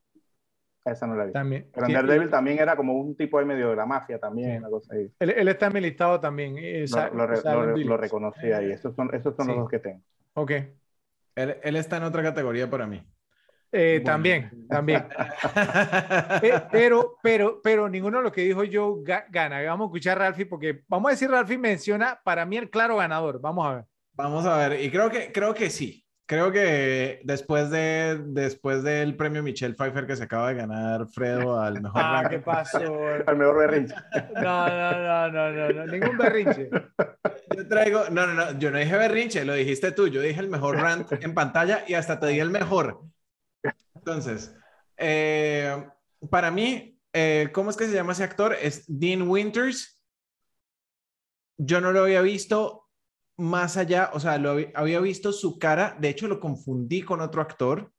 Esa 0.85 1.07
no 1.07 1.15
la 1.15 1.25
vi. 1.25 1.31
También. 1.31 1.69
Pero 1.73 1.85
Sí, 1.87 1.93
Daredevil 1.93 2.29
también 2.29 2.59
era 2.59 2.75
como 2.75 2.93
un 2.93 3.15
tipo 3.15 3.39
de 3.39 3.45
medio 3.45 3.69
de 3.69 3.75
la 3.75 3.85
mafia 3.85 4.19
también, 4.19 4.51
Sí. 4.51 4.57
una 4.57 4.69
cosa 4.69 4.93
ahí. 4.95 5.09
Él, 5.19 5.29
él 5.31 5.47
está 5.47 5.67
en 5.67 5.73
mi 5.73 5.79
listado 5.81 6.19
también. 6.19 6.55
eh, 6.57 6.85
Lo, 6.91 7.13
lo 7.15 7.27
re- 7.27 7.41
lo 7.43 7.77
lo 7.77 7.97
reconocí 7.97 8.51
ahí. 8.51 8.71
Esos 8.71 8.93
son, 8.95 9.09
esos 9.13 9.35
son 9.35 9.45
Sí. 9.45 9.51
los 9.51 9.59
dos 9.61 9.69
que 9.69 9.79
tengo. 9.79 10.01
Ok. 10.33 10.51
Él, 11.35 11.57
él 11.63 11.75
está 11.77 11.97
en 11.97 12.03
otra 12.03 12.21
categoría 12.21 12.69
para 12.69 12.85
mí. 12.85 13.01
Eh, 13.75 14.01
También, 14.05 14.67
también. 14.69 15.05
Eh, 16.43 16.61
pero, 16.71 17.15
pero, 17.23 17.59
pero 17.63 17.89
ninguno 17.89 18.17
de 18.17 18.23
los 18.25 18.31
que 18.31 18.41
dijo 18.41 18.63
yo 18.63 18.97
gana. 19.29 19.61
Vamos 19.63 19.85
a 19.85 19.87
escuchar 19.87 20.17
a 20.17 20.25
Ralphie 20.25 20.45
porque 20.45 20.83
vamos 20.87 21.09
a 21.09 21.11
decir, 21.13 21.29
Ralphie 21.31 21.57
menciona 21.57 22.19
para 22.23 22.45
mí 22.45 22.57
el 22.57 22.69
claro 22.69 22.97
ganador. 22.97 23.39
Vamos 23.41 23.65
a 23.67 23.75
ver. 23.75 23.85
Vamos 24.15 24.45
a 24.45 24.57
ver, 24.57 24.79
y 24.79 24.91
creo 24.91 25.09
que, 25.09 25.31
creo 25.31 25.53
que 25.55 25.69
sí. 25.71 26.02
Creo 26.33 26.51
que 26.51 27.21
después, 27.23 27.69
de, 27.69 28.19
después 28.25 28.81
del 28.81 29.15
premio 29.15 29.43
Michelle 29.43 29.75
Pfeiffer 29.75 30.07
que 30.07 30.15
se 30.15 30.23
acaba 30.23 30.49
de 30.49 30.55
ganar 30.55 31.07
Fredo 31.07 31.61
al 31.61 31.79
mejor 31.79 32.01
ah, 32.03 32.25
¿qué 32.27 32.39
pasó? 32.39 32.79
al 33.27 33.37
mejor 33.37 33.59
berrinche. 33.59 33.93
No, 34.33 34.67
no, 34.67 35.29
no, 35.29 35.51
no, 35.51 35.73
no, 35.73 35.85
ningún 35.85 36.17
berrinche. 36.17 36.71
Yo 37.55 37.67
traigo, 37.67 38.09
no, 38.09 38.25
no, 38.25 38.33
no, 38.33 38.57
yo 38.57 38.71
no 38.71 38.79
dije 38.79 38.97
berrinche, 38.97 39.45
lo 39.45 39.53
dijiste 39.53 39.91
tú, 39.91 40.07
yo 40.07 40.21
dije 40.21 40.39
el 40.39 40.49
mejor 40.49 40.77
rant 40.77 41.11
en 41.11 41.35
pantalla 41.35 41.83
y 41.87 41.93
hasta 41.93 42.19
te 42.19 42.25
di 42.25 42.39
el 42.39 42.49
mejor. 42.49 43.03
Entonces, 43.93 44.55
eh, 44.97 45.87
para 46.31 46.49
mí, 46.49 46.99
eh, 47.13 47.51
¿cómo 47.53 47.69
es 47.69 47.77
que 47.77 47.85
se 47.85 47.93
llama 47.93 48.13
ese 48.13 48.23
actor? 48.23 48.57
Es 48.59 48.85
Dean 48.87 49.29
Winters. 49.29 50.01
Yo 51.57 51.79
no 51.79 51.91
lo 51.91 52.01
había 52.01 52.21
visto 52.21 52.82
más 53.37 53.77
allá, 53.77 54.11
o 54.13 54.19
sea, 54.19 54.37
lo 54.37 54.57
había 54.75 54.99
visto 54.99 55.31
su 55.31 55.57
cara, 55.57 55.97
de 55.99 56.09
hecho 56.09 56.27
lo 56.27 56.39
confundí 56.39 57.01
con 57.01 57.21
otro 57.21 57.41
actor, 57.41 57.91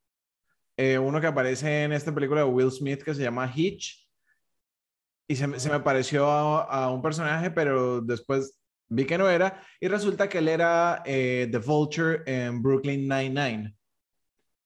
eh, 0.76 0.98
uno 0.98 1.20
que 1.20 1.26
aparece 1.26 1.84
en 1.84 1.92
esta 1.92 2.14
película 2.14 2.40
de 2.40 2.48
Will 2.48 2.70
Smith 2.70 3.02
que 3.02 3.14
se 3.14 3.22
llama 3.22 3.50
Hitch, 3.54 4.08
y 5.26 5.36
se, 5.36 5.46
me 5.46 5.80
pareció 5.80 6.26
a, 6.26 6.90
un 6.90 7.00
personaje, 7.00 7.50
pero 7.50 8.00
después 8.00 8.60
vi 8.88 9.06
que 9.06 9.16
no 9.18 9.28
era, 9.28 9.62
y 9.80 9.88
resulta 9.88 10.28
que 10.28 10.38
él 10.38 10.48
era 10.48 11.02
eh, 11.06 11.48
The 11.50 11.58
Vulture 11.58 12.22
en 12.26 12.62
Brooklyn 12.62 13.08
Nine-Nine, 13.08 13.74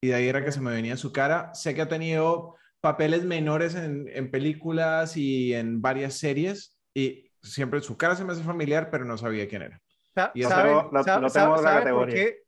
y 0.01 0.09
de 0.09 0.15
ahí 0.15 0.29
era 0.29 0.45
que 0.45 0.53
se 0.53 0.61
me 0.61 0.73
venía 0.73 0.97
su 0.97 1.13
cara. 1.13 1.53
Sé 1.55 1.75
que 1.75 1.83
ha 1.83 1.89
tenido 1.89 2.55
papeles 2.81 3.25
menores 3.25 3.75
en, 3.75 4.09
en 4.09 4.31
películas 4.31 5.17
y 5.17 5.55
en 5.55 5.81
varias 5.81 6.15
series, 6.15 6.77
y 6.95 7.31
siempre 7.43 7.81
su 7.81 7.97
cara 7.97 8.17
se 8.17 8.25
me 8.25 8.33
hace 8.33 8.43
familiar, 8.43 8.91
pero 8.91 9.05
no 9.05 9.17
sabía 9.17 9.49
quién 9.49 9.63
era. 9.63 9.81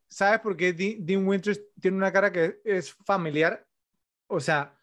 ¿Sabes 0.08 0.40
por 0.40 0.56
qué 0.56 0.72
Dean 0.72 1.26
Winters 1.26 1.60
tiene 1.80 1.96
una 1.96 2.12
cara 2.12 2.32
que 2.32 2.60
es 2.64 2.92
familiar? 3.04 3.64
O 4.26 4.40
sea, 4.40 4.74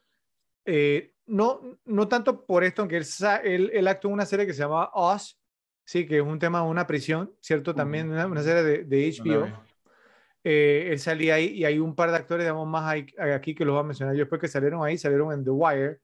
eh, 0.65 1.13
no, 1.25 1.61
no 1.85 2.07
tanto 2.07 2.45
por 2.45 2.63
esto, 2.63 2.81
aunque 2.81 2.97
él, 2.97 3.05
él, 3.43 3.71
él, 3.73 3.87
actuó 3.87 4.09
en 4.09 4.13
una 4.13 4.25
serie 4.25 4.45
que 4.45 4.53
se 4.53 4.59
llama 4.59 4.89
Oz, 4.93 5.37
sí, 5.83 6.05
que 6.05 6.17
es 6.17 6.23
un 6.23 6.39
tema 6.39 6.61
de 6.61 6.67
una 6.67 6.87
prisión, 6.87 7.33
¿cierto? 7.41 7.75
También 7.75 8.09
una, 8.11 8.41
serie 8.43 8.63
de, 8.63 8.83
de 8.83 9.11
HBO. 9.11 9.47
Eh, 10.43 10.89
él 10.91 10.99
salía 10.99 11.35
ahí 11.35 11.47
y 11.47 11.65
hay 11.65 11.79
un 11.79 11.93
par 11.93 12.09
de 12.09 12.15
actores, 12.15 12.45
digamos, 12.45 12.67
más 12.67 12.95
aquí 13.33 13.53
que 13.53 13.65
los 13.65 13.73
voy 13.73 13.81
a 13.81 13.87
mencionar 13.87 14.15
yo 14.15 14.21
después 14.21 14.39
que 14.39 14.47
salieron 14.47 14.83
ahí, 14.83 14.97
salieron 14.97 15.33
en 15.33 15.43
The 15.43 15.49
Wire, 15.49 15.99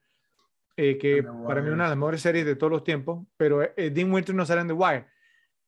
eh, 0.76 0.98
que 0.98 1.24
para 1.24 1.62
mí 1.62 1.68
es 1.68 1.74
una 1.74 1.84
de 1.86 1.90
las 1.92 1.98
mejores 1.98 2.22
series 2.22 2.46
de 2.46 2.56
todos 2.58 2.72
los 2.72 2.84
tiempos, 2.84 3.26
pero 3.38 3.60
Dean 3.78 4.12
Winters 4.12 4.36
no 4.36 4.46
sale 4.46 4.62
en 4.62 4.68
The 4.68 4.74
Wire. 4.74 5.06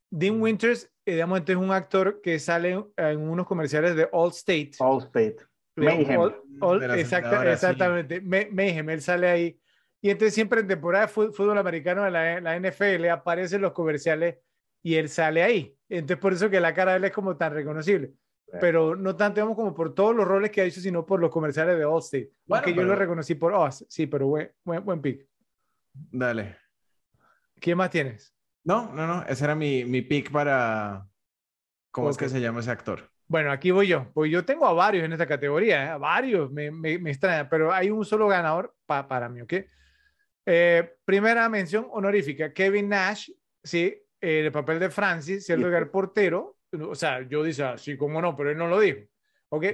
Dean 0.09 0.41
Winters, 0.41 0.85
eh, 0.85 0.94
digamos, 1.13 1.39
este 1.39 1.51
es 1.53 1.57
un 1.57 1.71
actor 1.71 2.21
que 2.21 2.39
sale 2.39 2.83
en 2.97 3.19
unos 3.19 3.45
comerciales 3.45 3.95
de 3.95 4.09
Allstate. 4.11 4.71
Allstate. 4.79 5.37
Mayhem. 5.75 6.31
exactamente. 6.95 8.21
Mayhem, 8.21 8.89
él 8.89 9.01
sale 9.01 9.27
ahí. 9.27 9.59
Y 10.01 10.09
entonces 10.09 10.33
siempre 10.33 10.61
en 10.61 10.67
temporada 10.67 11.07
de 11.07 11.11
fútbol 11.11 11.57
americano 11.57 12.03
de 12.03 12.11
la, 12.11 12.41
la 12.41 12.59
NFL 12.59 13.09
aparecen 13.09 13.61
los 13.61 13.73
comerciales 13.73 14.37
y 14.83 14.95
él 14.95 15.09
sale 15.09 15.41
ahí. 15.41 15.75
Entonces 15.89 16.17
por 16.17 16.33
eso 16.33 16.49
que 16.49 16.59
la 16.59 16.73
cara 16.73 16.91
de 16.91 16.97
él 16.97 17.03
es 17.05 17.11
como 17.11 17.35
tan 17.37 17.53
reconocible. 17.53 18.13
Pero 18.61 18.95
no 18.95 19.15
tanto 19.15 19.41
digamos, 19.41 19.55
como 19.55 19.73
por 19.73 19.93
todos 19.93 20.15
los 20.15 20.25
roles 20.25 20.51
que 20.51 20.61
ha 20.61 20.63
hecho, 20.63 20.79
sino 20.79 21.05
por 21.05 21.19
los 21.19 21.31
comerciales 21.31 21.77
de 21.77 21.83
Allstate. 21.83 22.31
Porque 22.47 22.73
yo 22.73 22.83
lo 22.83 22.95
reconocí 22.95 23.35
por 23.35 23.53
Oz. 23.53 23.85
Sí, 23.89 24.07
pero 24.07 24.27
buen, 24.27 24.51
buen, 24.63 24.85
buen 24.85 25.01
pick. 25.01 25.27
Dale. 25.93 26.57
¿Quién 27.59 27.77
más 27.77 27.89
tienes? 27.89 28.34
No, 28.65 28.91
no, 28.93 29.07
no, 29.07 29.23
ese 29.27 29.43
era 29.45 29.55
mi, 29.55 29.85
mi 29.85 30.01
pick 30.01 30.31
para... 30.31 31.07
¿Cómo 31.91 32.09
es 32.09 32.17
que 32.17 32.27
se 32.27 32.41
llama 32.41 32.59
ese 32.59 32.71
actor? 32.71 33.09
Bueno, 33.27 33.51
aquí 33.51 33.71
voy 33.71 33.87
yo. 33.87 34.11
Pues 34.13 34.29
yo 34.29 34.43
tengo 34.43 34.65
a 34.65 34.73
varios 34.73 35.05
en 35.05 35.13
esta 35.13 35.27
categoría, 35.27 35.93
¿eh? 35.93 35.97
varios, 35.97 36.51
me, 36.51 36.71
me, 36.71 36.97
me, 36.99 37.11
extraña, 37.11 37.47
pero 37.47 37.71
hay 37.71 37.89
un 37.89 38.03
solo 38.03 38.27
ganador 38.27 38.75
para 38.85 39.29
mí, 39.29 39.41
¿ok? 39.41 39.53
Eh, 40.45 40.95
primera 41.05 41.47
mención 41.47 41.87
honorífica, 41.91 42.53
Kevin 42.53 42.89
Nash, 42.89 43.29
sí, 43.63 43.95
el 44.19 44.51
papel 44.51 44.79
de 44.79 44.89
Francis, 44.89 45.45
cierto 45.45 45.69
que 45.69 45.77
el 45.77 45.89
portero, 45.89 46.57
o 46.71 46.95
sea, 46.95 47.21
yo 47.27 47.43
dice, 47.43 47.63
ah, 47.63 47.75
como 47.97 48.21
no, 48.21 48.35
pero 48.35 48.51
él 48.51 48.57
no 48.57 48.67
lo 48.67 48.79
dijo, 48.79 48.99
¿ok? 49.49 49.65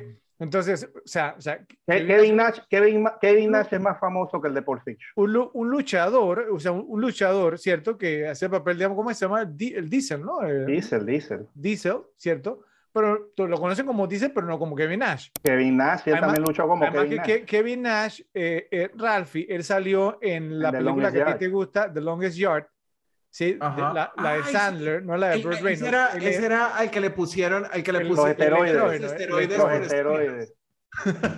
Entonces, 0.42 0.90
o 0.96 1.08
sea, 1.08 1.36
o 1.38 1.42
sea 1.42 1.64
Kevin, 1.86 2.36
Nash, 2.36 2.58
Kevin, 2.68 3.08
Kevin, 3.22 3.52
Nash, 3.52 3.68
es 3.70 3.80
más 3.80 4.00
famoso 4.00 4.42
que 4.42 4.48
el 4.48 4.56
de 4.56 4.64
Pulp 4.64 4.82
Un, 5.16 5.50
un, 5.54 5.70
luchador, 5.70 6.48
o 6.52 6.60
sea, 6.60 6.72
un, 6.72 7.00
luchador, 7.00 7.60
¿cierto? 7.60 7.96
Que 7.96 8.28
hace 8.28 8.46
el 8.46 8.52
papel, 8.52 8.78
digamos, 8.78 8.96
¿cómo 8.96 9.14
se 9.14 9.24
llama? 9.24 9.44
El, 9.44 9.88
Diesel, 9.88 10.24
¿no? 10.24 10.40
diesel, 10.66 11.06
Diesel. 11.06 11.48
Diesel, 11.54 11.98
¿cierto? 12.18 12.64
Pero 12.92 13.32
lo 13.38 13.58
conocen 13.58 13.86
como 13.86 14.08
Diesel, 14.08 14.32
pero 14.32 14.48
no 14.48 14.58
como 14.58 14.76
Kevin 14.76 15.02
Nash. 15.02 15.30
Kevin 15.44 15.78
Nash, 15.78 16.02
él 16.08 16.20
también 16.20 16.44
luchó 16.44 16.68
como 16.68 16.84
además 16.84 17.04
Kevin 17.04 17.22
que, 17.22 17.40
Nash. 17.40 17.46
Kevin 17.46 17.82
Nash, 17.84 18.22
eh, 18.34 18.68
eh, 18.72 18.90
Ralphie, 18.98 19.46
él 19.48 19.64
salió 19.64 20.18
en 20.22 20.60
la 20.60 20.72
película 20.72 21.12
que 21.12 21.22
a 21.22 21.34
ti 21.34 21.46
te 21.46 21.48
gusta, 21.50 21.94
The 21.94 22.02
Longest 22.02 22.36
Yard, 22.36 22.66
Sí, 23.34 23.56
la, 23.58 24.12
la, 24.18 24.34
de 24.36 24.44
Sandler, 24.44 25.06
no 25.06 25.16
la 25.16 25.30
de 25.30 25.38
Bruce 25.38 25.62
Reynolds. 25.62 25.82
Ese 25.82 25.88
era, 25.88 26.10
ese 26.18 26.46
era 26.46 26.76
al 26.76 26.92
que 26.92 27.00
le 27.00 27.12
pusieron, 27.12 27.64
al 27.64 27.82
que 27.82 27.94
le 27.94 28.06
pusieron 28.06 28.18
los 28.18 28.30
esteroides. 28.30 29.02
Los 29.02 29.12
esteroides. 29.14 29.58
Los 29.58 29.72
esteroides. 29.72 30.54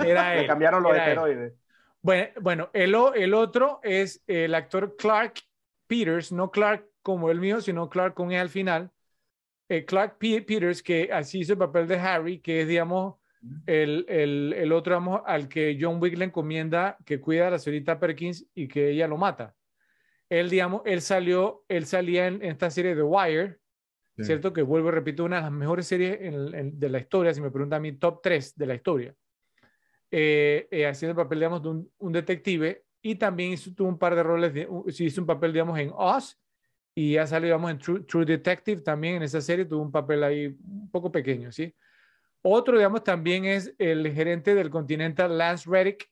Era 0.04 0.34
él. 0.34 0.42
Le 0.42 0.48
cambiaron 0.48 0.82
los 0.82 0.98
esteroides. 0.98 1.54
Bueno, 2.02 2.30
bueno 2.42 2.70
el, 2.74 2.96
el 3.14 3.34
otro 3.36 3.80
es 3.84 4.24
el 4.26 4.56
actor 4.56 4.96
Clark 4.98 5.36
Peters, 5.86 6.32
no 6.32 6.50
Clark 6.50 6.84
como 7.04 7.30
el 7.30 7.40
mío, 7.40 7.62
sino 7.62 7.88
Clark 7.88 8.16
con 8.16 8.32
él 8.32 8.40
al 8.40 8.50
final. 8.50 8.90
Eh, 9.70 9.86
Clark 9.86 10.18
P 10.18 10.42
Peters, 10.42 10.82
que 10.82 11.12
así 11.14 11.42
hizo 11.42 11.54
el 11.54 11.60
papel 11.60 11.88
de 11.88 12.00
Harry, 12.00 12.40
que 12.40 12.62
es, 12.62 12.68
digamos, 12.68 13.18
el, 13.68 14.04
el, 14.10 14.56
el 14.58 14.72
otro, 14.72 14.96
digamos, 14.96 15.22
al 15.28 15.48
que 15.48 15.78
John 15.80 16.02
Wick 16.02 16.18
le 16.18 16.26
encomienda 16.26 16.98
que 17.06 17.22
cuida 17.22 17.50
a 17.50 17.52
la 17.52 17.60
señorita 17.60 18.00
Perkins 18.00 18.48
y 18.56 18.68
que 18.68 18.90
ella 18.90 19.08
lo 19.08 19.18
mata 19.18 19.54
él, 20.40 20.50
digamos, 20.50 20.82
él 20.86 21.02
salió, 21.02 21.64
él 21.68 21.86
salía 21.86 22.26
en, 22.26 22.42
esta 22.42 22.72
serie 22.72 22.96
de 22.96 23.04
Wire, 23.04 23.60
¿cierto? 24.18 24.52
Que 24.52 24.64
vuelvo 24.64 24.90
y 24.90 24.92
repito, 24.92 25.24
una 25.24 25.38
de 25.38 25.42
las 25.44 25.52
mejores 25.52 25.86
series 25.86 26.20
de 26.20 26.90
la 26.90 27.00
historia, 27.00 27.34
si 27.34 27.42
me 27.42 27.52
preguntan 27.52 27.78
a 27.78 27.82
mí, 27.82 27.94
top 27.94 28.22
3 28.24 28.56
de 28.56 28.66
la 28.66 28.74
historia. 28.74 29.16
Eh, 30.10 30.68
eh, 30.72 30.88
haciendo 30.88 31.12
el 31.12 31.26
papel, 31.26 31.40
digamos, 31.40 31.62
de 31.62 31.70
un, 31.70 32.12
detective 32.12 32.84
y 33.02 33.16
también 33.16 33.54
hizo, 33.54 33.74
tuvo 33.76 33.90
un 33.90 34.00
par 34.00 34.16
de 34.16 34.24
roles, 34.24 34.54
de, 34.54 34.68
hizo 34.88 35.22
un 35.22 35.28
papel, 35.28 35.54
digamos, 35.54 35.78
en 35.78 35.92
Oz 35.94 36.40
y 36.96 37.18
ha 37.18 37.28
salido, 37.28 37.48
digamos, 37.48 37.72
en 37.72 38.06
True, 38.06 38.26
Detective 38.26 38.82
también 38.82 39.16
en 39.16 39.24
esa 39.24 39.42
serie, 39.42 39.66
tuvo 39.66 39.84
un 39.84 39.92
papel 39.92 40.24
ahí 40.24 40.48
un 40.48 40.90
poco 40.90 41.12
pequeño, 41.12 41.52
¿sí? 41.52 41.76
Otro, 42.42 42.76
digamos, 42.78 43.04
también 43.04 43.46
es 43.46 43.74
el 43.78 44.12
gerente 44.14 44.56
del 44.56 44.70
Continental, 44.70 45.38
Lance 45.38 45.70
Reddick, 45.70 46.10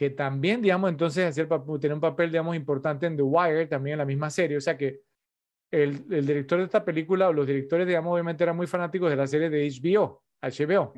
que 0.00 0.08
también, 0.08 0.62
digamos, 0.62 0.88
entonces 0.88 1.28
hacía 1.28 1.46
tiene 1.78 1.94
un 1.94 2.00
papel, 2.00 2.30
digamos, 2.30 2.56
importante 2.56 3.04
en 3.04 3.18
The 3.18 3.22
Wire, 3.22 3.66
también 3.66 3.92
en 3.92 3.98
la 3.98 4.06
misma 4.06 4.30
serie. 4.30 4.56
O 4.56 4.60
sea 4.62 4.74
que 4.74 5.02
el, 5.70 6.06
el, 6.10 6.26
director 6.26 6.58
de 6.58 6.64
esta 6.64 6.82
película, 6.82 7.28
o 7.28 7.34
los 7.34 7.46
directores, 7.46 7.86
digamos, 7.86 8.14
obviamente 8.14 8.42
eran 8.42 8.56
muy 8.56 8.66
fanáticos 8.66 9.10
de 9.10 9.16
la 9.16 9.26
serie 9.26 9.50
de 9.50 9.68
HBO, 9.68 10.24
HBO, 10.40 10.94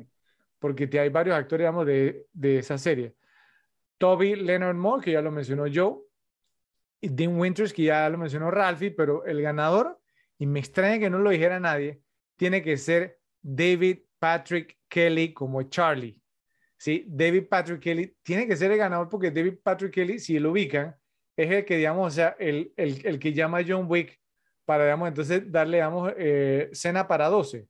porque 0.57 0.87
hay 0.97 1.09
varios 1.09 1.35
actores, 1.35 1.63
digamos, 1.63 1.85
de, 1.85 2.27
de 2.31 2.59
esa 2.59 2.77
serie. 2.77 3.13
Toby 3.97 4.37
Leonard 4.37 4.77
Moore, 4.77 5.03
que 5.03 5.11
ya 5.11 5.21
lo 5.21 5.31
mencionó 5.31 5.65
Joe, 5.65 5.97
y 7.01 7.09
Dean 7.09 7.37
Winters, 7.37 7.73
que 7.73 7.83
ya 7.83 8.09
lo 8.09 8.17
mencionó 8.17 8.51
Ralphie, 8.51 8.91
pero 8.91 9.25
el 9.25 9.41
ganador, 9.41 9.99
y 10.37 10.45
me 10.45 10.61
extraña 10.61 10.97
que 10.97 11.09
no 11.09 11.19
lo 11.19 11.29
dijera 11.29 11.59
nadie, 11.59 12.01
tiene 12.37 12.61
que 12.61 12.77
ser 12.77 13.19
David 13.41 13.97
Patrick 14.17 14.77
Kelly 14.87 15.33
como 15.33 15.61
Charlie. 15.63 16.22
¿Sí? 16.83 17.05
David 17.07 17.45
Patrick 17.49 17.79
Kelly 17.79 18.13
tiene 18.23 18.45
que 18.45 18.57
ser 18.57 18.69
el 18.69 18.77
ganador 18.77 19.07
porque 19.07 19.31
David 19.31 19.53
Patrick 19.63 19.93
Kelly, 19.93 20.19
si 20.19 20.37
lo 20.37 20.51
ubican, 20.51 20.93
es 21.37 21.49
el 21.49 21.63
que, 21.63 21.77
digamos, 21.77 22.07
o 22.07 22.11
sea, 22.13 22.35
el, 22.37 22.73
el, 22.75 22.99
el 23.05 23.19
que 23.19 23.31
llama 23.31 23.59
a 23.59 23.63
John 23.65 23.85
Wick 23.87 24.19
para, 24.65 24.83
digamos, 24.83 25.07
entonces 25.07 25.49
darle, 25.49 25.77
digamos, 25.77 26.11
eh, 26.17 26.69
cena 26.73 27.07
para 27.07 27.29
12. 27.29 27.69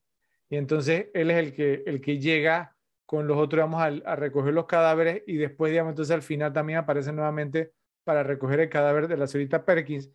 Y 0.49 0.55
entonces 0.55 1.09
él 1.13 1.29
es 1.29 1.37
el 1.37 1.53
que, 1.53 1.83
el 1.85 2.01
que 2.01 2.17
llega 2.17 2.75
con 3.05 3.27
los 3.27 3.37
otros, 3.37 3.59
digamos, 3.59 4.03
a, 4.03 4.15
recoger 4.15 4.51
los 4.51 4.65
cadáveres 4.65 5.21
y 5.27 5.37
después, 5.37 5.71
digamos, 5.71 5.91
entonces 5.91 6.15
al 6.15 6.23
final 6.23 6.51
también 6.51 6.79
aparece 6.79 7.13
nuevamente 7.13 7.71
para 8.03 8.23
recoger 8.23 8.61
el 8.61 8.69
cadáver 8.69 9.07
de 9.07 9.17
la 9.17 9.27
señorita 9.27 9.63
Perkins. 9.63 10.09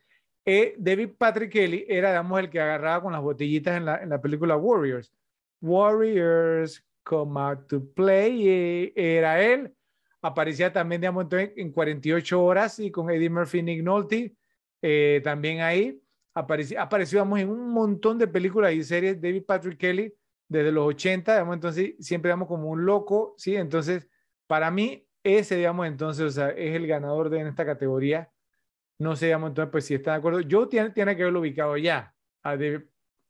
Eh, 0.45 0.75
David 0.77 1.11
Patrick 1.17 1.53
Kelly 1.53 1.87
era, 1.89 2.09
digamos, 2.11 2.41
el 2.41 2.51
que 2.51 2.61
agarraba 2.61 3.01
con 3.01 3.13
las 3.13 3.23
botellitas 3.23 3.77
en 3.77 3.85
la, 3.85 4.03
en 4.03 4.09
la 4.09 4.21
película 4.21 4.57
Warriors. 4.57 5.15
Warriors, 5.61 6.85
Come 7.09 7.41
Out 7.41 7.67
to 7.69 7.93
Play, 7.95 8.93
era 8.95 9.43
él. 9.43 9.73
Aparecía 10.21 10.71
también, 10.73 11.01
digamos, 11.01 11.27
en 11.33 11.73
48 11.73 12.43
horas 12.43 12.79
y 12.81 12.91
con 12.91 13.11
Eddie 13.11 13.31
Murphy 13.31 13.61
y 13.61 13.63
Nick 13.63 13.83
Nolte, 13.83 14.37
eh, 14.83 15.21
también 15.25 15.61
ahí. 15.61 16.03
Apareció, 16.35 16.81
apareció, 16.81 17.23
en 17.37 17.49
un 17.49 17.71
montón 17.71 18.19
de 18.19 18.29
películas 18.29 18.73
y 18.75 18.83
series 18.85 19.21
David 19.21 19.45
Patrick 19.47 19.79
Kelly 19.79 20.13
desde 20.47 20.71
los 20.71 20.87
80, 20.87 21.33
digamos, 21.33 21.55
entonces 21.55 21.95
siempre 21.99 22.29
damos 22.29 22.47
como 22.47 22.69
un 22.69 22.85
loco, 22.85 23.35
¿sí? 23.39 23.57
Entonces, 23.57 24.09
para 24.47 24.71
mí, 24.71 25.07
ese, 25.23 25.57
digamos, 25.57 25.87
entonces, 25.87 26.25
o 26.25 26.31
sea, 26.31 26.51
es 26.51 26.75
el 26.75 26.87
ganador 26.87 27.31
de 27.31 27.41
en 27.41 27.47
esta 27.49 27.65
categoría. 27.65 28.31
No 28.99 29.17
sé, 29.17 29.27
digamos, 29.27 29.51
entonces, 29.51 29.71
pues 29.73 29.85
si 29.87 29.95
está 29.95 30.13
de 30.13 30.19
acuerdo. 30.19 30.41
Yo 30.41 30.69
tiene, 30.69 30.91
tiene 30.91 31.17
que 31.17 31.23
haberlo 31.23 31.41
ubicado 31.41 31.77
ya, 31.77 32.15
a, 32.43 32.57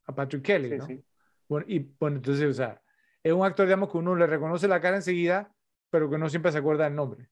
a 0.07 0.15
Patrick 0.15 0.43
Kelly, 0.43 0.71
Sí, 0.71 0.77
¿no? 0.79 0.87
sí. 0.87 1.05
Bueno, 1.49 1.67
y 1.69 1.79
bueno, 1.99 2.17
entonces, 2.17 2.45
o 2.47 2.53
sea, 2.53 2.81
es 3.23 3.33
un 3.33 3.45
actor, 3.45 3.67
digamos, 3.67 3.91
que 3.91 3.99
uno 3.99 4.15
le 4.15 4.27
reconoce 4.27 4.69
la 4.69 4.81
cara 4.81 4.97
enseguida, 4.97 5.53
pero 5.91 6.09
que 6.11 6.19
no 6.19 6.29
siempre 6.29 6.53
se 6.53 6.59
acuerda 6.59 6.85
del 6.85 6.95
nombre. 6.95 7.29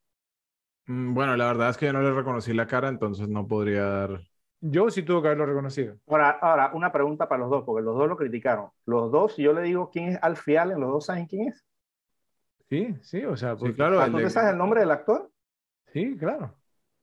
Mm, 0.87 1.15
Bueno, 1.15 1.37
la 1.37 1.47
verdad 1.47 1.71
es 1.71 1.77
que 1.77 1.87
yo 1.87 1.93
no 1.93 2.03
le 2.03 2.13
reconocí 2.13 2.53
la 2.53 2.67
cara, 2.67 2.89
entonces 2.89 3.29
no 3.29 3.47
podría 3.47 3.83
dar. 3.85 4.21
Yo 4.61 4.91
sí 4.91 5.03
tuve 5.03 5.21
que 5.23 5.29
haberlo 5.29 5.47
reconocido. 5.47 5.97
Ahora, 6.07 6.31
ahora, 6.41 6.71
una 6.75 6.91
pregunta 6.91 7.29
para 7.29 7.41
los 7.41 7.51
dos, 7.51 7.65
porque 7.65 7.85
los 7.85 7.97
dos 7.97 8.09
lo 8.09 8.17
criticaron. 8.17 8.71
Los 8.87 9.13
dos, 9.13 9.35
si 9.35 9.43
yo 9.43 9.53
le 9.53 9.63
digo 9.63 9.91
quién 9.91 10.09
es 10.11 10.19
Alfie 10.23 10.59
Allen, 10.59 10.81
¿los 10.81 10.91
dos 10.91 11.07
saben 11.07 11.27
quién 11.27 11.49
es? 11.49 11.65
Sí, 12.69 12.97
sí, 13.03 13.25
o 13.25 13.37
sea, 13.37 13.53
Sí, 13.55 13.61
porque- 13.61 13.75
claro. 13.75 14.01
Ah, 14.01 14.07
el 14.07 14.13
¿Tú 14.13 14.19
te 14.19 14.31
sabes 14.31 14.51
el 14.51 14.59
nombre 14.59 14.81
del 14.81 14.91
actor? 14.91 15.31
sí, 15.93 16.17
claro. 16.19 16.55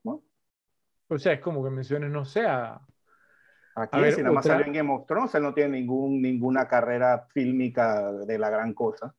¿No? 0.04 0.22
O 1.08 1.18
sea, 1.18 1.34
es 1.34 1.42
como 1.42 1.64
que 1.64 1.70
menciones, 1.70 2.12
no 2.12 2.26
sé, 2.26 2.46
a- 2.46 2.82
Aquí, 3.76 3.98
A 3.98 4.02
ver, 4.02 4.14
si 4.14 4.22
nada 4.22 4.34
más 4.34 4.46
otra- 4.46 4.56
salió 4.58 4.68
en 4.68 4.74
Game 4.74 4.94
of 4.94 5.06
Thrones, 5.08 5.34
él 5.36 5.44
no 5.44 5.54
tiene 5.54 5.80
ningún, 5.80 6.22
ninguna 6.22 6.68
carrera 6.68 7.28
fílmica 7.34 8.12
de 8.12 8.38
la 8.38 8.50
gran 8.50 8.74
cosa. 8.74 9.16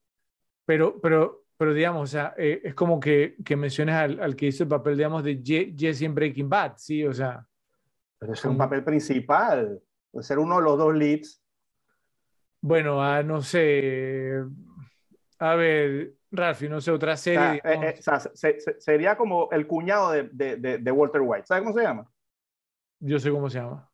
pero, 0.65 0.99
pero, 1.01 1.43
pero 1.57 1.73
digamos, 1.73 2.03
o 2.03 2.07
sea, 2.11 2.33
eh, 2.37 2.61
es 2.63 2.73
como 2.73 2.99
que, 2.99 3.35
que 3.45 3.55
menciones 3.55 3.95
al, 3.95 4.19
al 4.19 4.35
que 4.35 4.47
hizo 4.47 4.63
el 4.63 4.69
papel, 4.69 4.97
digamos, 4.97 5.23
de 5.23 5.41
Je- 5.43 5.75
Jesse 5.77 6.03
en 6.03 6.15
Breaking 6.15 6.49
Bad, 6.49 6.73
sí, 6.77 7.05
o 7.05 7.13
sea, 7.13 7.45
Pero 8.17 8.33
es 8.33 8.43
un 8.45 8.51
Como- 8.51 8.59
papel 8.59 8.83
principal. 8.83 9.81
De 10.13 10.23
ser 10.23 10.39
uno 10.39 10.55
de 10.57 10.63
los 10.63 10.77
dos 10.77 10.95
leads. 10.95 11.41
bueno, 12.61 13.03
a, 13.03 13.21
no 13.21 13.41
sé, 13.41 14.41
a 15.39 15.55
ver, 15.55 16.13
Ralphie, 16.31 16.69
no 16.69 16.79
sé, 16.81 16.91
otra 16.91 17.13
O 17.13 17.17
serie, 17.17 17.61
sea, 17.61 17.71
eh, 17.73 17.79
eh, 17.89 17.95
o 17.99 18.01
sea, 18.01 18.19
se- 18.19 18.59
se- 18.59 18.79
sería 18.81 19.15
como 19.17 19.49
el 19.51 19.67
cuñado 19.67 20.11
de, 20.13 20.23
de- 20.31 20.55
de- 20.55 20.77
de 20.79 20.91
Walter 20.91 21.21
White. 21.21 21.45
¿Sabes 21.47 21.63
cómo 21.63 21.75
se 21.77 21.83
llama? 21.83 22.09
yo 23.01 23.19
sé 23.19 23.29
cómo 23.29 23.49
se 23.49 23.59
llama. 23.59 23.87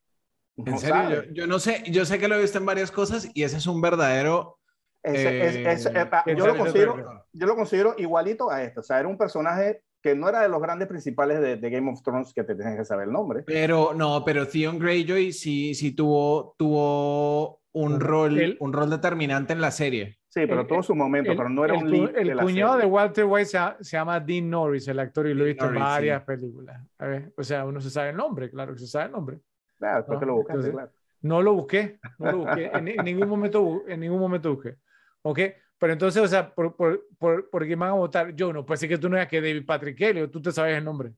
En 0.66 0.74
No 0.74 0.78
serio, 0.80 1.24
yo, 1.26 1.32
yo 1.34 1.48
no 1.48 1.60
sé, 1.60 1.84
yo 1.92 2.06
sé 2.06 2.20
que 2.20 2.28
lo 2.28 2.36
he 2.36 2.42
visto 2.42 2.58
en 2.58 2.66
varias 2.66 2.92
cosas 2.92 3.30
y 3.34 3.44
ese 3.44 3.58
es 3.58 3.68
un 3.68 3.82
verdadero. 3.82 4.60
Ese- 5.04 5.46
es- 5.48 5.56
es- 5.56 5.86
eh, 5.88 5.92
eh, 5.96 6.10
ah, 6.12 6.22
¿quién 6.24 6.38
yo, 6.38 6.48
lo 6.48 6.56
considero, 6.58 7.26
yo 7.34 7.48
lo 7.48 7.56
considero 7.56 7.96
igualito 7.98 8.52
a 8.52 8.62
este. 8.64 8.80
O 8.80 8.84
sea, 8.84 9.00
era 9.00 9.08
un 9.08 9.18
personaje 9.18 9.82
que 10.04 10.16
no 10.16 10.30
era 10.30 10.42
de 10.42 10.50
los 10.50 10.62
grandes 10.62 10.88
principales 10.88 11.40
de, 11.42 11.58
de 11.58 11.70
Game 11.70 11.92
of 11.92 12.02
Thrones 12.04 12.34
que 12.34 12.44
te 12.44 12.56
tienen 12.56 12.76
que 12.78 12.86
saber 12.86 13.08
el 13.08 13.14
nombre. 13.14 13.44
Pero 13.44 13.94
no, 13.96 14.24
pero 14.26 14.48
Theon 14.48 14.80
Greyjoy 14.80 15.32
sí, 15.32 15.74
sí 15.76 15.92
tuvo, 15.96 16.56
tuvo 16.58 17.62
un 17.74 18.00
rol, 18.00 18.58
un 18.60 18.74
rol 18.74 18.90
determinante 18.90 19.54
en 19.54 19.62
la 19.62 19.72
serie. 19.72 20.18
Sí, 20.28 20.42
pero 20.48 20.62
El- 20.62 20.68
tuvo 20.68 20.82
su 20.84 20.96
momento, 20.96 21.32
El, 21.32 21.38
pero 21.38 21.50
no 21.50 21.66
era 21.66 21.76
el 21.76 21.84
un 21.84 21.92
lead 21.92 22.16
el 22.18 22.28
de 22.30 22.36
la 22.36 22.44
cuñado 22.44 22.74
serie. 22.74 22.86
de 22.88 22.92
Walter 22.92 23.26
White 23.26 23.46
se, 23.48 23.60
se 23.82 23.98
llama 23.98 24.20
Dean 24.20 24.50
Norris, 24.50 24.88
el 24.88 25.00
actor, 25.00 25.28
y 25.28 25.34
lo 25.34 25.44
he 25.44 25.48
visto 25.50 25.66
en 25.66 25.76
varias 25.76 26.22
sí. 26.22 26.26
películas. 26.26 26.82
A 27.00 27.06
ver, 27.06 27.34
o 27.38 27.44
sea, 27.44 27.66
uno 27.66 27.80
se 27.82 27.90
sabe 27.90 28.10
el 28.12 28.18
nombre, 28.18 28.50
claro 28.50 28.74
que 28.74 28.80
se 28.80 28.88
sabe 28.88 29.06
el 29.06 29.12
nombre. 29.12 29.40
Claro, 29.82 29.98
después 29.98 30.16
No, 30.16 30.20
que 30.22 30.26
lo 30.28 30.34
buscaste, 30.36 30.54
entonces- 30.68 30.74
claro. 30.74 30.92
No 31.24 31.42
lo 31.42 31.54
busqué, 31.54 32.00
no 32.18 32.32
lo 32.32 32.38
busqué, 32.40 32.72
en, 32.74 32.88
en 32.88 33.04
ningún 33.06 33.28
momento, 33.30 33.84
en 33.88 34.00
ningún 34.00 34.20
momento 34.20 34.56
busqué. 34.56 34.78
¿Ok? 35.24 35.40
Pero 35.78 35.94
entonces, 35.94 36.22
o 36.24 36.28
sea, 36.28 36.54
por, 36.54 36.76
por, 36.76 37.06
por, 37.20 37.50
¿por 37.50 37.66
quién 37.66 37.78
van 37.80 37.90
a 37.90 37.94
votar? 37.94 38.34
Yo 38.36 38.52
no, 38.54 38.66
pues 38.66 38.80
sí 38.80 38.88
que 38.88 38.98
tú 38.98 39.08
no 39.10 39.18
eras 39.18 39.28
que 39.28 39.42
David 39.42 39.66
Patrick 39.66 39.98
Kelly, 39.98 40.22
o 40.22 40.30
tú 40.32 40.42
te 40.42 40.52
sabes 40.52 40.78
el 40.78 40.84
nombre. 40.86 41.12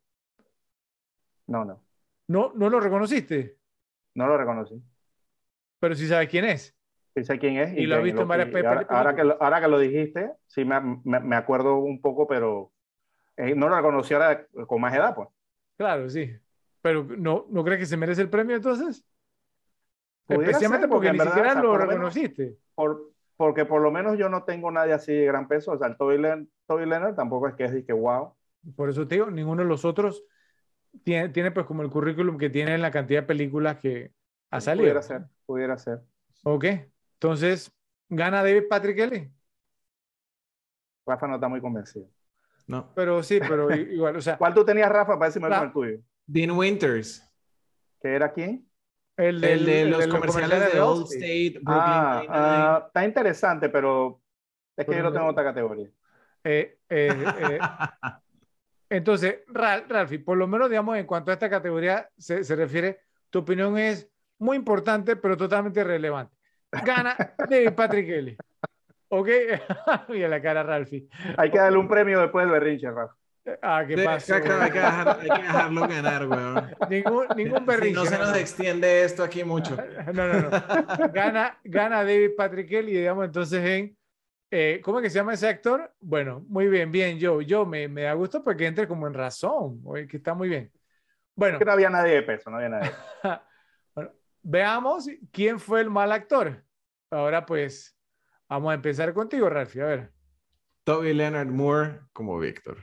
No, 1.48 1.66
no. 1.66 1.82
No, 2.28 2.52
no 2.56 2.70
lo 2.70 2.80
reconociste, 2.80 3.58
No 4.16 4.28
lo 4.28 4.38
reconocí. 4.38 4.82
pero 5.80 5.96
sí 5.96 6.08
sabes 6.08 6.30
quién 6.30 6.46
es. 6.46 6.76
Sí 7.16 7.24
sé 7.24 7.38
quién 7.38 7.58
es. 7.58 7.74
Y 7.78 7.86
lo 7.86 7.98
has 7.98 8.04
visto 8.04 8.22
en 8.24 8.28
varias 8.28 8.48
y 8.48 8.52
pe- 8.52 8.60
ahora, 8.66 8.76
películas. 8.80 8.98
ahora 9.00 9.16
que 9.16 9.24
lo, 9.24 9.44
ahora 9.44 9.62
que 9.62 9.68
lo 9.68 9.80
dijiste, 9.80 10.32
sí 10.48 10.66
me, 10.66 10.80
me, 11.04 11.20
me 11.20 11.36
acuerdo 11.36 11.78
un 11.78 12.02
poco, 12.02 12.26
pero 12.28 12.72
eh, 13.38 13.54
no 13.56 13.70
lo 13.70 13.76
reconocí 13.76 14.14
ahora 14.14 14.48
con 14.68 14.82
más 14.82 14.94
edad, 14.96 15.14
pues. 15.16 15.28
Claro, 15.78 16.10
sí. 16.10 16.34
Pero 16.84 17.04
¿no, 17.04 17.48
¿no 17.50 17.64
crees 17.64 17.80
que 17.80 17.86
se 17.88 17.98
merece 17.98 18.22
el 18.22 18.30
premio 18.30 18.56
entonces? 18.56 19.04
Especialmente 20.28 20.82
ser, 20.86 20.90
porque, 20.90 21.08
en 21.08 21.14
ni 21.14 21.20
verdad, 21.20 21.32
siquiera 21.34 21.50
o 21.50 21.54
sea, 21.54 21.62
lo 21.64 21.70
por 21.70 21.80
lo 21.80 21.88
menos- 21.88 22.14
reconociste. 22.14 22.58
por, 22.76 23.12
porque 23.38 23.66
por 23.66 23.82
lo 23.82 23.90
menos 23.92 24.18
yo 24.20 24.30
no 24.30 24.44
tengo 24.44 24.70
nadie 24.70 24.94
así 24.94 25.12
de 25.14 25.26
gran 25.26 25.48
peso. 25.48 25.72
O 25.72 25.78
sea, 25.78 25.88
el 25.88 25.98
Toby, 25.98 26.18
Len- 26.18 26.50
Toby 26.68 26.86
Leonard 26.86 27.16
tampoco 27.16 27.48
es 27.48 27.56
que 27.56 27.64
es 27.66 27.74
de 27.74 27.86
que 27.86 27.94
wow. 27.94 28.36
Por 28.76 28.90
eso 28.90 29.08
te 29.08 29.16
digo, 29.16 29.32
ninguno 29.32 29.64
de 29.64 29.68
los 29.68 29.86
otros 29.86 30.24
tiene, 31.04 31.30
tiene 31.30 31.52
pues 31.52 31.66
como 31.66 31.82
el 31.84 31.90
currículum 31.90 32.38
que 32.38 32.50
tiene 32.50 32.76
en 32.76 32.82
la 32.82 32.92
cantidad 32.92 33.22
de 33.22 33.28
películas 33.28 33.78
que 33.80 34.12
ha 34.52 34.62
salido. 34.62 34.84
Pudiera 34.84 35.02
ser, 35.02 35.24
pudiera 35.46 35.78
ser. 35.78 36.02
Ok, 36.44 36.66
entonces, 37.14 37.72
¿gana 38.10 38.44
David 38.44 38.64
Patrick 38.70 38.98
Kelly? 38.98 39.32
Rafa 41.06 41.28
no 41.28 41.36
está 41.36 41.48
muy 41.48 41.60
convencido. 41.62 42.08
No. 42.68 42.94
Pero 42.96 43.24
sí, 43.24 43.40
pero 43.46 43.74
igual, 43.76 44.16
o 44.18 44.22
sea, 44.22 44.38
¿Cuál 44.38 44.54
tú 44.54 44.64
tenías, 44.64 44.90
Rafa, 44.90 45.14
para 45.18 45.26
decirme 45.28 45.50
La- 45.50 45.58
con 45.60 45.68
el 45.68 45.74
tuyo? 45.74 45.98
Dean 46.26 46.52
Winters, 46.52 47.30
¿Que 48.02 48.16
era 48.16 48.32
quién? 48.34 48.68
el, 49.18 49.42
de 49.42 49.82
el 49.82 49.90
los 49.92 50.08
comerciales 50.08 50.74
de 50.74 50.80
Old 50.82 51.06
State, 51.08 51.60
Brooklyn 51.62 51.68
Ah, 51.68 52.24
ah, 52.30 52.84
está 52.88 53.06
interesante, 53.06 53.70
pero 53.70 54.22
es 54.76 54.86
que 54.86 54.92
Pero 54.92 54.98
yo 54.98 55.10
no- 55.10 55.12
tengo 55.14 55.26
en 55.26 55.32
otra 55.32 55.44
categoría. 55.44 55.90
Eh, 56.44 56.80
eh, 56.90 57.26
eh, 57.40 57.60
entonces, 58.90 59.42
Ra- 59.48 59.86
Ralphie, 59.88 60.20
por 60.20 60.38
lo 60.38 60.48
menos, 60.48 60.70
digamos, 60.70 60.98
en 60.98 61.06
cuanto 61.06 61.32
a 61.32 61.36
esta 61.36 61.50
categoría 61.50 62.10
se, 62.18 62.44
se 62.44 62.56
refiere, 62.56 63.02
tu 63.30 63.40
opinión 63.40 63.78
es 63.78 64.10
muy 64.40 64.58
importante, 64.58 65.16
pero 65.16 65.38
totalmente 65.38 65.84
relevante. 65.84 66.36
Gana 66.72 67.16
David 67.50 67.74
Patrick 67.74 68.08
Kelly. 68.08 68.38
¿Ok? 69.10 69.30
Mira 70.10 70.28
la 70.28 70.42
cara, 70.42 70.64
Ralphie. 70.64 71.08
Hay 71.38 71.52
que 71.52 71.60
darle 71.60 71.78
un 71.78 71.88
premio 71.88 72.20
después 72.20 72.46
del 72.46 72.52
berrinche, 72.54 72.90
Rafa. 72.90 73.16
Ah, 73.62 73.84
¿qué 73.86 73.96
exacto, 73.96 74.54
hay, 74.54 74.72
que 74.72 74.80
dejar- 74.80 75.20
hay 75.20 75.30
que 75.30 75.42
dejarlo 75.42 75.82
ganar, 75.88 76.28
weón. 76.28 76.72
Ningún, 76.90 77.28
ningún 77.36 77.66
Si 77.82 77.92
no 77.92 78.06
se 78.06 78.18
no, 78.18 78.20
nos 78.24 78.30
no. 78.32 78.36
extiende 78.36 79.04
esto 79.04 79.24
aquí 79.24 79.44
mucho. 79.44 79.76
No, 80.14 80.28
no, 80.28 80.50
no. 80.50 80.50
Gana, 81.12 81.60
gana 81.64 81.98
David 82.06 82.32
Patrick 82.38 82.70
Kelly, 82.70 82.94
digamos, 82.94 83.26
entonces 83.26 83.64
en. 83.66 83.98
eh, 84.50 84.80
¿Cómo 84.84 85.00
es 85.00 85.04
que 85.04 85.10
se 85.10 85.16
llama 85.20 85.34
ese 85.34 85.50
actor? 85.50 85.94
Bueno, 86.00 86.46
muy 86.48 86.68
bien, 86.70 86.90
bien, 86.92 87.20
yo, 87.20 87.42
yo 87.42 87.66
me, 87.66 87.88
me 87.90 88.04
da 88.04 88.14
gusto 88.14 88.42
porque 88.44 88.66
entre 88.66 88.88
como 88.88 89.08
en 89.08 89.14
razón, 89.14 89.82
oye, 89.84 90.08
que 90.08 90.18
está 90.18 90.34
muy 90.34 90.48
bien. 90.48 90.72
Bueno, 91.36 91.60
Que 91.60 91.66
no 91.66 91.72
había 91.74 91.90
nadie 91.90 92.14
de 92.14 92.22
peso, 92.24 92.50
no 92.50 92.58
había 92.58 92.70
nadie. 92.70 92.92
bueno, 93.96 94.12
veamos 94.42 95.10
quién 95.32 95.60
fue 95.60 95.82
el 95.82 95.90
mal 95.90 96.12
actor. 96.14 96.64
Ahora 97.12 97.46
pues, 97.46 97.98
vamos 98.48 98.72
a 98.72 98.76
empezar 98.76 99.14
contigo, 99.14 99.50
Ralphie. 99.50 99.82
A 99.82 99.86
ver, 99.86 100.12
Toby 100.86 101.14
Leonard 101.14 101.48
Moore 101.50 102.00
como 102.14 102.40
Víctor. 102.40 102.78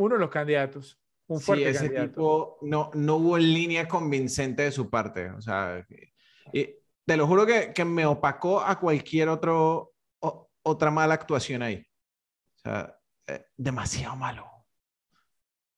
Uno 0.00 0.14
de 0.14 0.20
los 0.20 0.30
candidatos. 0.30 0.98
Un 1.28 1.38
Sí, 1.38 1.46
fuerte 1.46 1.68
ese 1.70 1.80
candidato. 1.84 2.12
tipo 2.12 2.58
no, 2.62 2.90
no 2.94 3.16
hubo 3.16 3.38
línea 3.38 3.86
convincente 3.86 4.64
de 4.64 4.72
su 4.72 4.90
parte. 4.90 5.30
O 5.30 5.40
sea, 5.40 5.86
y 6.52 6.74
te 7.04 7.16
lo 7.16 7.26
juro 7.26 7.46
que, 7.46 7.72
que 7.72 7.84
me 7.84 8.04
opacó 8.06 8.60
a 8.60 8.78
cualquier 8.80 9.28
otro, 9.28 9.92
o- 10.20 10.50
otra 10.62 10.90
mala 10.90 11.14
actuación 11.14 11.62
ahí. 11.62 11.86
O 12.56 12.58
sea, 12.58 12.98
eh, 13.26 13.44
demasiado 13.56 14.16
malo. 14.16 14.46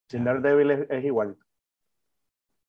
Sin 0.08 0.22
Daredevil 0.24 0.70
es, 0.70 0.90
es 0.90 1.04
igual. 1.04 1.36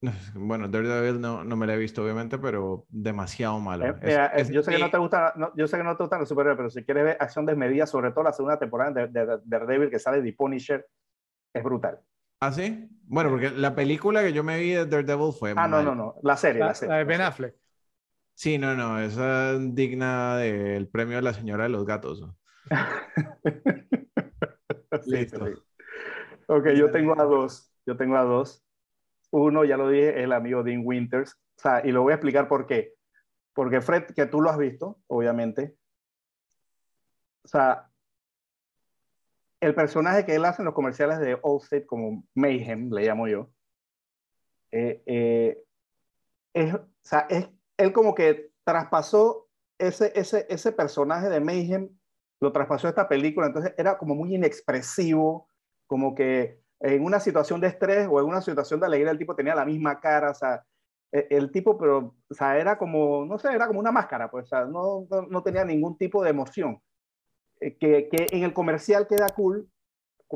Bueno, 0.35 0.67
Daredevil 0.67 1.21
no, 1.21 1.43
no 1.43 1.55
me 1.55 1.65
la 1.67 1.75
he 1.75 1.77
visto, 1.77 2.03
obviamente, 2.03 2.37
pero 2.37 2.85
demasiado 2.89 3.59
malo. 3.59 3.85
Eh, 3.85 3.99
Es- 4.01 4.17
eh, 4.17 4.29
es 4.37 4.49
yo 4.49 4.61
sé 4.63 4.71
que 4.71 4.79
no 4.79 4.89
te 4.91 4.97
gusta, 4.97 5.33
no, 5.35 5.51
yo 5.55 5.67
sé 5.67 5.77
que 5.77 5.83
no 5.83 5.95
te 5.95 6.03
gustan 6.03 6.19
los 6.19 6.29
superhéroes, 6.29 6.57
pero 6.57 6.69
si 6.69 6.83
quieres 6.83 7.03
ver 7.05 7.17
acción 7.19 7.45
desmedida, 7.45 7.85
sobre 7.87 8.11
todo 8.11 8.23
la 8.25 8.33
segunda 8.33 8.59
temporada 8.59 8.91
de, 8.91 9.07
de, 9.07 9.25
de 9.25 9.37
Daredevil 9.45 9.89
que 9.89 9.99
sale 9.99 10.21
de 10.21 10.33
Punisher, 10.33 10.85
es 11.53 11.63
brutal. 11.63 11.99
¿Ah, 12.39 12.51
sí? 12.51 12.89
Bueno, 13.05 13.29
porque 13.29 13.51
la 13.51 13.75
película 13.75 14.21
que 14.21 14.33
yo 14.33 14.43
me 14.43 14.59
vi 14.59 14.71
de 14.71 14.85
Daredevil 14.85 15.33
fue 15.33 15.53
Ah, 15.55 15.67
no, 15.67 15.81
no, 15.81 15.95
no, 15.95 16.15
la 16.23 16.35
serie, 16.37 16.59
la, 16.59 16.67
La, 16.67 16.73
serie. 16.73 16.91
la 16.93 16.97
de 16.99 17.03
Ben. 17.05 17.21
Affleck. 17.21 17.55
Sí, 18.35 18.57
no, 18.57 18.75
no, 18.75 18.99
esa 18.99 19.53
es 19.53 19.75
digna 19.75 20.37
del 20.37 20.87
premio 20.89 21.17
de 21.17 21.21
la 21.21 21.33
señora 21.33 21.63
de 21.63 21.69
los 21.69 21.85
gatos. 21.85 22.23
Listo. 25.05 25.45
sí. 25.47 25.53
Ok, 26.47 26.67
yo 26.75 26.91
tengo 26.91 27.19
a 27.19 27.23
dos. 27.23 27.71
Yo 27.85 27.97
tengo 27.97 28.17
a 28.17 28.23
dos. 28.23 28.65
Uno, 29.31 29.65
ya 29.65 29.77
lo 29.77 29.89
dije, 29.89 30.09
es 30.09 30.23
el 30.23 30.33
amigo 30.33 30.63
Dean 30.63 30.81
Winters. 30.83 31.33
O 31.57 31.61
sea, 31.61 31.85
y 31.85 31.91
lo 31.91 32.03
voy 32.03 32.11
a 32.11 32.15
explicar 32.15 32.47
por 32.47 32.67
qué. 32.67 32.93
Porque 33.53 33.81
Fred, 33.81 34.05
que 34.15 34.25
tú 34.25 34.41
lo 34.41 34.49
has 34.49 34.57
visto, 34.57 34.99
obviamente. 35.07 35.75
O 37.43 37.47
sea, 37.47 37.89
el 39.63 39.75
personaje 39.75 40.25
que 40.25 40.35
él 40.35 40.45
hace 40.45 40.61
en 40.61 40.65
los 40.65 40.73
comerciales 40.73 41.19
de 41.19 41.39
Allstate, 41.43 41.85
como 41.85 42.23
Mayhem, 42.35 42.91
le 42.91 43.05
llamo 43.05 43.27
yo, 43.27 43.49
eh, 44.71 45.01
eh, 45.05 45.63
es, 46.53 46.73
o 46.73 46.87
sea, 47.01 47.27
es, 47.29 47.47
él 47.77 47.93
como 47.93 48.13
que 48.13 48.51
traspasó 48.63 49.47
ese, 49.77 50.11
ese, 50.15 50.45
ese 50.49 50.71
personaje 50.71 51.29
de 51.29 51.39
Mayhem, 51.39 51.89
lo 52.41 52.51
traspasó 52.51 52.87
a 52.87 52.89
esta 52.89 53.07
película, 53.07 53.47
entonces 53.47 53.73
era 53.77 53.97
como 53.97 54.15
muy 54.15 54.35
inexpresivo, 54.35 55.47
como 55.87 56.13
que 56.13 56.59
en 56.79 57.03
una 57.03 57.19
situación 57.19 57.61
de 57.61 57.67
estrés 57.67 58.07
o 58.09 58.19
en 58.19 58.25
una 58.25 58.41
situación 58.41 58.79
de 58.79 58.87
alegría 58.87 59.11
el 59.11 59.17
tipo 59.17 59.35
tenía 59.35 59.55
la 59.55 59.65
misma 59.65 59.99
cara, 60.01 60.31
o 60.31 60.35
sea, 60.35 60.65
e- 61.11 61.27
el 61.29 61.51
tipo, 61.51 61.77
pero, 61.77 62.15
o 62.29 62.33
sea, 62.33 62.57
era 62.57 62.77
como, 62.77 63.25
no 63.25 63.37
sé, 63.37 63.53
era 63.53 63.67
como 63.67 63.79
una 63.79 63.91
máscara, 63.91 64.29
pues, 64.29 64.45
o 64.45 64.47
sea, 64.47 64.65
no, 64.65 65.07
no, 65.09 65.21
no 65.23 65.43
tenía 65.43 65.63
ningún 65.63 65.97
tipo 65.97 66.21
de 66.23 66.31
emoción. 66.31 66.81
Eh, 67.63 67.77
Que, 67.79 68.09
que 68.09 68.27
en 68.31 68.43
el 68.43 68.53
comercial 68.53 69.07
queda 69.07 69.27
cool, 69.35 69.67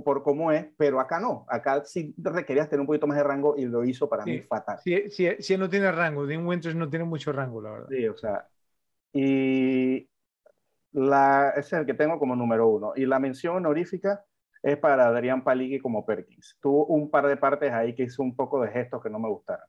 por 0.04 0.24
cómo 0.24 0.52
es, 0.52 0.68
pero 0.78 1.00
acá 1.00 1.20
no. 1.20 1.46
Acá 1.50 1.84
sí 1.86 2.14
requerías 2.18 2.70
tener 2.70 2.82
un 2.82 2.88
poquito 2.88 3.08
más 3.08 3.18
de 3.18 3.24
rango 3.24 3.56
y 3.58 3.66
lo 3.66 3.84
hizo 3.84 4.08
para 4.10 4.26
mí 4.26 4.42
fatal. 4.42 4.80
Sí, 4.84 5.10
sí, 5.10 5.30
sí, 5.40 5.54
él 5.54 5.60
no 5.60 5.70
tiene 5.70 5.92
rango. 5.92 6.26
Dean 6.26 6.46
Winters 6.46 6.76
no 6.76 6.90
tiene 6.90 7.06
mucho 7.06 7.32
rango, 7.32 7.62
la 7.62 7.72
verdad. 7.72 7.88
Sí, 7.90 8.08
o 8.08 8.18
sea. 8.18 8.48
Y 9.14 10.08
la, 10.92 11.50
ese 11.56 11.76
es 11.76 11.82
el 11.82 11.86
que 11.86 11.94
tengo 11.94 12.20
como 12.20 12.36
número 12.36 12.68
uno. 12.68 12.94
Y 12.96 13.06
la 13.06 13.20
mención 13.20 13.56
honorífica 13.56 14.24
es 14.62 14.78
para 14.78 15.08
Adrián 15.08 15.44
Paligui 15.44 15.80
como 15.80 16.06
Perkins. 16.06 16.58
Tuvo 16.62 16.86
un 16.88 17.10
par 17.10 17.28
de 17.28 17.38
partes 17.38 17.72
ahí 17.72 17.96
que 17.96 18.04
hizo 18.04 18.22
un 18.22 18.36
poco 18.36 18.62
de 18.62 18.70
gestos 18.70 19.02
que 19.02 19.10
no 19.10 19.20
me 19.20 19.30
gustaron. 19.30 19.66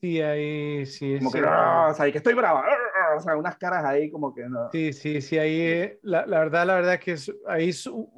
Sí, 0.00 0.20
ahí 0.20 0.86
sí. 0.86 1.18
Como 1.18 1.32
que, 1.32 1.42
¡ah! 1.44 1.88
o 1.90 1.94
sea, 1.94 2.10
que 2.12 2.18
estoy 2.18 2.34
brava. 2.34 2.64
¡ah! 2.66 2.83
O 3.16 3.20
sea, 3.20 3.36
unas 3.36 3.56
caras 3.56 3.84
ahí 3.84 4.10
como 4.10 4.34
que 4.34 4.48
no. 4.48 4.70
Sí, 4.70 4.92
sí, 4.92 5.20
sí, 5.20 5.38
ahí 5.38 5.98
la, 6.02 6.26
la 6.26 6.38
verdad, 6.40 6.66
la 6.66 6.74
verdad 6.74 6.94
es 6.94 7.00
que 7.00 7.32
ahí, 7.46 7.70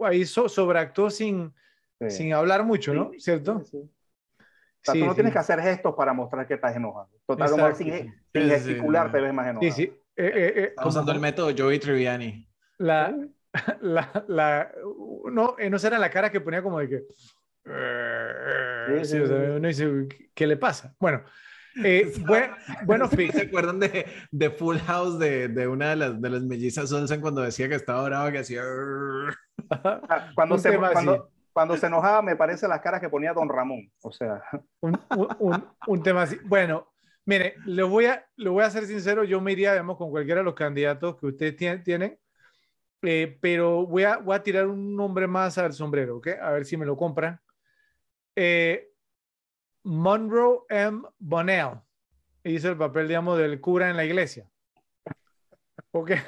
ahí 0.05 0.25
sobreactuó 0.25 1.11
sin, 1.11 1.53
sin 2.09 2.33
hablar 2.33 2.65
mucho, 2.65 2.95
¿no? 2.95 3.11
¿Cierto? 3.19 3.63
Sí, 3.65 3.79
O 3.79 3.89
sea, 4.83 4.95
tú 4.95 5.05
no 5.07 5.15
tienes 5.15 5.33
que 5.33 5.39
hacer 5.39 5.61
gestos 5.61 5.95
para 5.95 6.13
mostrar 6.13 6.47
que 6.47 6.55
estás 6.55 6.77
enojado. 6.77 7.11
Total, 7.27 7.51
como 7.51 7.75
sin, 7.75 8.15
sin 8.33 8.49
gesticular 8.49 9.11
te 9.11 9.21
ves 9.21 9.33
más 9.33 9.49
enojado. 9.49 9.73
Sí, 9.73 9.85
sí. 9.87 10.03
Eh, 10.19 10.33
eh, 10.35 10.53
eh, 10.57 10.75
usando 10.85 11.13
el 11.13 11.21
método 11.21 11.53
Joey 11.57 11.79
Triviani. 11.79 12.49
La, 12.79 13.15
la, 13.81 14.25
la, 14.29 14.73
no, 15.31 15.57
no 15.71 15.79
será 15.79 15.99
la 15.99 16.11
cara 16.11 16.31
que 16.31 16.41
ponía 16.41 16.63
como 16.63 16.79
de 16.79 16.89
que... 16.89 17.03
Sí, 19.05 19.19
o 19.19 19.27
sea, 19.27 19.37
uno 19.57 19.69
dice, 19.69 20.07
¿qué 20.33 20.47
le 20.47 20.57
pasa? 20.57 20.95
Bueno, 21.01 21.25
eh, 21.85 22.13
bueno, 22.27 22.57
bueno, 22.85 23.09
¿Se 23.09 23.43
acuerdan 23.43 23.79
de, 23.81 24.07
de 24.31 24.51
Full 24.51 24.79
House 24.79 25.19
de, 25.19 25.49
de, 25.49 25.69
una 25.69 25.91
de 25.91 25.97
las, 25.97 26.21
de 26.21 26.31
las 26.31 26.43
mellizas 26.43 26.93
Olsen 26.93 27.21
cuando 27.21 27.43
decía 27.43 27.69
que 27.69 27.75
estaba 27.75 28.03
brava, 28.05 28.33
que 28.33 28.39
hacía... 28.39 28.63
Cuando, 30.35 30.59
se, 30.59 30.77
cuando, 30.77 31.31
cuando, 31.53 31.77
se 31.77 31.87
enojaba 31.87 32.23
me 32.23 32.37
parece 32.37 32.69
las 32.69 32.81
caras 32.81 33.01
que 33.01 33.09
ponía 33.09 33.33
Don 33.33 33.49
Ramón, 33.49 33.91
o 34.03 34.13
sea... 34.13 34.43
Un, 34.81 34.99
un, 35.39 35.65
un 35.87 36.03
tema 36.03 36.23
así. 36.23 36.39
Bueno, 36.45 36.93
mire, 37.25 37.55
le 37.65 37.83
voy, 37.83 38.07
a, 38.07 38.25
le 38.37 38.51
voy 38.51 38.65
a 38.65 38.71
ser 38.71 38.87
sincero, 38.87 39.25
yo 39.25 39.41
me 39.41 39.53
iría, 39.53 39.73
digamos, 39.73 39.97
con 39.97 40.11
cualquiera 40.11 40.41
de 40.41 40.45
los 40.45 40.55
candidatos 40.55 41.17
que 41.19 41.27
ustedes 41.27 41.57
tienen, 41.57 41.83
tienen 41.83 42.19
eh, 43.03 43.39
pero 43.41 43.87
voy 43.87 44.05
a, 44.05 44.17
voy 44.19 44.35
a 44.35 44.43
tirar 44.43 44.67
un 44.67 44.97
nombre 44.97 45.27
más 45.27 45.59
al 45.59 45.73
sombrero, 45.73 46.17
¿ok? 46.17 46.29
A 46.41 46.51
ver 46.51 46.65
si 46.65 46.77
me 46.77 46.87
lo 46.87 46.97
compran. 46.97 47.41
Eh, 48.35 48.89
Monroe 49.87 50.65
M. 50.69 51.03
Bonnell 51.17 51.81
hizo 52.43 52.71
el 52.71 52.77
papel, 52.77 53.07
digamos, 53.07 53.39
del 53.39 53.61
cura 53.61 53.89
en 53.89 53.97
la 53.97 54.05
iglesia. 54.05 54.51
Porque 55.93 56.19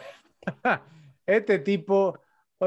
este 1.26 1.58
tipo, 1.58 2.20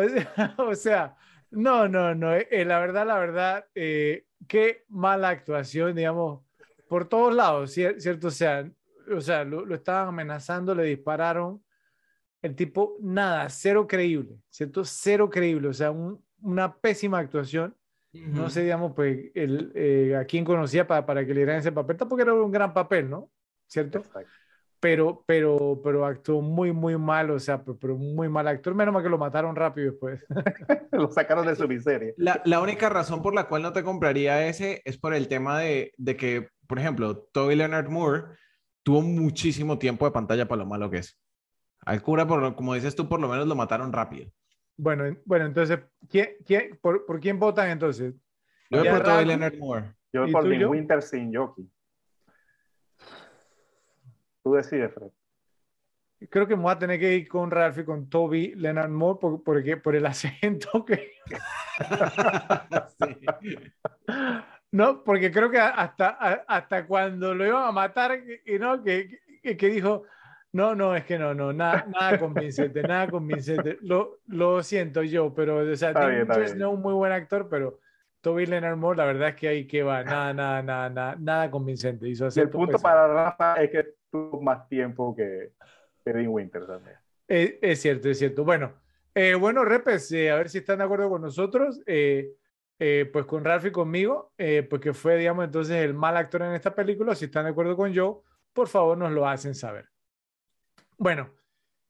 o 0.58 0.76
sea, 0.76 1.16
no, 1.50 1.88
no, 1.88 2.14
no, 2.14 2.34
eh, 2.34 2.66
la 2.66 2.80
verdad, 2.80 3.08
la 3.08 3.18
verdad, 3.20 3.66
eh, 3.74 4.26
qué 4.50 4.84
mala 4.90 5.30
actuación, 5.30 5.96
digamos, 5.96 6.44
por 6.90 7.08
todos 7.08 7.34
lados, 7.34 7.72
¿cierto? 7.72 8.28
O 8.28 8.32
sea, 8.32 8.70
o 9.16 9.22
sea 9.22 9.46
lo, 9.46 9.66
lo 9.66 9.76
estaban 9.76 10.10
amenazando, 10.10 10.76
le 10.76 10.84
dispararon. 10.84 11.64
El 12.42 12.54
tipo, 12.54 12.98
nada, 13.00 13.48
cero 13.50 13.88
creíble, 13.88 14.42
¿cierto? 14.50 14.84
Cero 14.84 15.30
creíble, 15.30 15.70
o 15.70 15.74
sea, 15.74 15.92
una 16.42 16.76
pésima 16.76 17.20
actuación. 17.20 17.78
No 18.14 18.50
sé, 18.50 18.64
digamos, 18.64 18.94
pues, 18.94 19.32
el, 19.36 19.72
eh, 19.74 20.16
a 20.18 20.26
quién 20.26 20.44
conocía 20.44 20.86
para, 20.86 21.06
para 21.06 21.26
que 21.26 21.34
le 21.34 21.42
dieran 21.42 21.58
ese 21.58 21.72
papel, 21.72 21.96
tampoco 21.98 22.22
era 22.22 22.34
un 22.34 22.52
gran 22.52 22.74
papel, 22.74 23.10
¿no? 23.10 23.32
¿Cierto? 23.68 24.04
Pero, 24.82 25.24
pero, 25.26 25.80
pero 25.84 26.06
actuó 26.06 26.42
muy, 26.42 26.74
muy 26.74 26.98
mal, 26.98 27.30
o 27.30 27.40
sea, 27.40 27.64
pero, 27.64 27.96
muy 27.96 28.28
mal 28.28 28.48
actor, 28.48 28.74
menos 28.74 28.94
mal 28.94 29.04
que 29.04 29.10
lo 29.10 29.18
mataron 29.18 29.56
rápido 29.56 29.92
después. 29.92 30.20
lo 30.92 31.10
sacaron 31.12 31.46
de 31.46 31.56
su 31.56 31.68
miseria. 31.68 32.14
La, 32.18 32.42
la, 32.46 32.60
única 32.60 32.90
razón 32.90 33.22
por 33.22 33.34
la 33.34 33.48
cual 33.48 33.62
no 33.62 33.72
te 33.74 33.84
compraría 33.84 34.48
ese 34.48 34.82
es 34.84 34.98
por 34.98 35.14
el 35.14 35.28
tema 35.28 35.60
de, 35.60 35.94
de 35.98 36.18
que, 36.18 36.50
por 36.68 36.80
ejemplo, 36.80 37.30
Toby 37.32 37.56
Leonard 37.56 37.90
Moore 37.90 38.24
tuvo 38.84 39.02
muchísimo 39.02 39.78
tiempo 39.78 40.06
de 40.06 40.12
pantalla 40.12 40.48
para 40.48 40.64
lo 40.64 40.66
malo 40.66 40.90
que 40.90 40.98
es. 40.98 41.18
Al 41.86 42.02
cura, 42.02 42.28
por, 42.28 42.56
como 42.56 42.74
dices 42.74 42.96
tú, 42.96 43.08
por 43.08 43.22
lo 43.22 43.28
menos 43.28 43.48
lo 43.48 43.56
mataron 43.56 43.94
rápido. 43.94 44.32
Bueno, 44.82 45.16
bueno 45.26 45.46
entonces, 45.46 45.80
¿quién, 46.10 46.38
quién, 46.44 46.80
por, 46.82 47.06
por, 47.06 47.20
quién 47.20 47.38
votan 47.38 47.70
entonces? 47.70 48.16
Yo 48.72 48.80
voy 48.80 48.90
por 48.90 49.04
Toby 49.04 49.26
Leonard 49.26 49.56
Moore. 49.60 49.94
Yo 50.12 50.26
por 50.32 50.50
Dean 50.50 50.66
Winter 50.66 51.04
sin 51.04 51.32
Yoki. 51.32 51.70
Tú 54.44 54.54
decides, 54.56 54.92
Fred. 54.92 55.12
Creo 56.32 56.48
que 56.48 56.56
me 56.56 56.64
voy 56.64 56.72
a 56.72 56.80
tener 56.80 57.00
que 57.00 57.14
ir 57.14 57.28
con 57.28 57.52
Ralph 57.52 57.78
y 57.78 57.86
con 57.86 58.10
Toby 58.10 58.56
Leonard 58.56 58.90
Moore 58.90 59.20
por, 59.22 59.44
porque, 59.44 59.78
por 59.78 59.96
el 59.96 60.06
acento 60.08 60.84
que... 60.86 61.14
sí. 62.98 63.28
No, 64.72 65.04
porque 65.04 65.32
creo 65.32 65.52
que 65.52 65.60
hasta, 65.60 66.10
hasta 66.48 66.88
cuando 66.88 67.36
lo 67.36 67.46
iban 67.46 67.66
a 67.66 67.72
matar, 67.72 68.20
y 68.48 68.58
no, 68.58 68.82
que, 68.82 69.20
que, 69.44 69.56
que 69.56 69.70
dijo, 69.70 70.06
no, 70.54 70.76
no, 70.76 70.96
es 70.96 71.06
que 71.06 71.18
no, 71.18 71.34
no, 71.34 71.54
nada, 71.54 71.86
nada 71.88 72.20
convincente, 72.20 72.82
nada 72.84 73.08
convincente. 73.08 73.78
Lo, 73.82 74.20
lo 74.28 74.62
siento 74.64 75.04
yo, 75.04 75.34
pero, 75.34 75.58
o 75.58 75.76
sea, 75.76 75.94
Tim 75.94 76.28
no 76.28 76.36
es 76.36 76.54
un 76.54 76.82
muy 76.82 76.94
buen 76.94 77.12
actor, 77.12 77.48
pero 77.50 77.80
Toby 78.22 78.46
Leonard 78.46 78.78
Moore, 78.78 78.98
la 78.98 79.06
verdad 79.06 79.30
es 79.30 79.36
que 79.36 79.48
ahí 79.48 79.68
que 79.68 79.82
va, 79.82 80.04
nada, 80.04 80.34
nada, 80.34 80.62
nada, 80.62 80.90
nada, 80.90 81.16
nada 81.20 81.52
convincente. 81.52 82.08
Hizo 82.08 82.28
el 82.28 82.50
punto 82.50 82.78
para 82.78 83.08
Rafa 83.08 83.56
es 83.56 83.72
que 83.72 83.96
tuvo 84.12 84.42
más 84.42 84.68
tiempo 84.68 85.16
que, 85.16 85.54
que 86.06 86.14
Dean 86.14 86.28
Winter 86.28 86.68
también. 86.68 86.96
Es, 87.28 87.56
es, 87.62 87.82
cierto, 87.82 88.10
es 88.10 88.20
cierto. 88.20 88.44
Bueno, 88.44 88.74
eh, 89.16 89.34
bueno, 89.34 89.66
Repes, 89.66 90.12
eh, 90.12 90.30
a 90.30 90.36
ver 90.36 90.50
si 90.50 90.60
están 90.60 90.78
de 90.78 90.84
acuerdo 90.84 91.10
con 91.10 91.22
nosotros. 91.22 91.82
Eh, 91.86 92.34
eh 92.78 93.10
pues 93.12 93.26
con 93.26 93.44
Ralph 93.44 93.66
y 93.66 93.72
conmigo, 93.72 94.32
eh, 94.38 94.68
pues 94.70 94.82
que 94.82 94.94
fue, 94.94 95.18
digamos, 95.18 95.46
entonces 95.46 95.78
el 95.78 95.96
mal 95.96 96.16
actor 96.16 96.44
en 96.44 96.54
esta 96.54 96.76
película. 96.76 97.16
Si 97.16 97.26
están 97.26 97.46
de 97.46 97.52
acuerdo 97.52 97.76
con 97.76 97.92
yo, 97.92 98.24
por 98.54 98.68
favor 98.68 98.98
nos 98.98 99.12
lo 99.12 99.28
hacen 99.28 99.56
saber. 99.56 99.91
Bueno, 101.02 101.32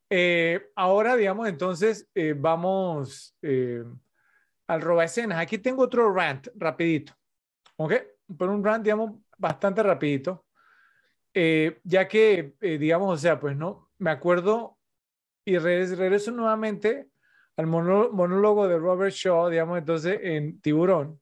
eh, 0.09 0.71
ahora, 0.73 1.17
digamos, 1.17 1.49
entonces 1.49 2.09
eh, 2.15 2.33
vamos 2.33 3.35
eh, 3.41 3.83
al 4.67 4.81
roba 4.81 5.03
escenas. 5.03 5.37
Aquí 5.37 5.57
tengo 5.57 5.83
otro 5.83 6.13
rant 6.13 6.47
rapidito, 6.55 7.11
¿ok? 7.75 7.93
Por 8.37 8.47
un 8.47 8.63
rant, 8.63 8.85
digamos, 8.85 9.19
bastante 9.37 9.83
rapidito, 9.83 10.45
ya 11.33 12.07
que, 12.07 12.55
digamos, 12.61 13.13
o 13.13 13.17
sea, 13.17 13.37
pues 13.37 13.57
no, 13.57 13.89
me 13.97 14.11
acuerdo 14.11 14.77
y 15.43 15.57
regreso 15.57 16.31
nuevamente 16.31 17.09
al 17.57 17.67
monólogo 17.67 18.65
de 18.69 18.77
Robert 18.77 19.13
Shaw, 19.13 19.49
digamos, 19.49 19.77
entonces 19.77 20.21
en 20.23 20.61
Tiburón, 20.61 21.19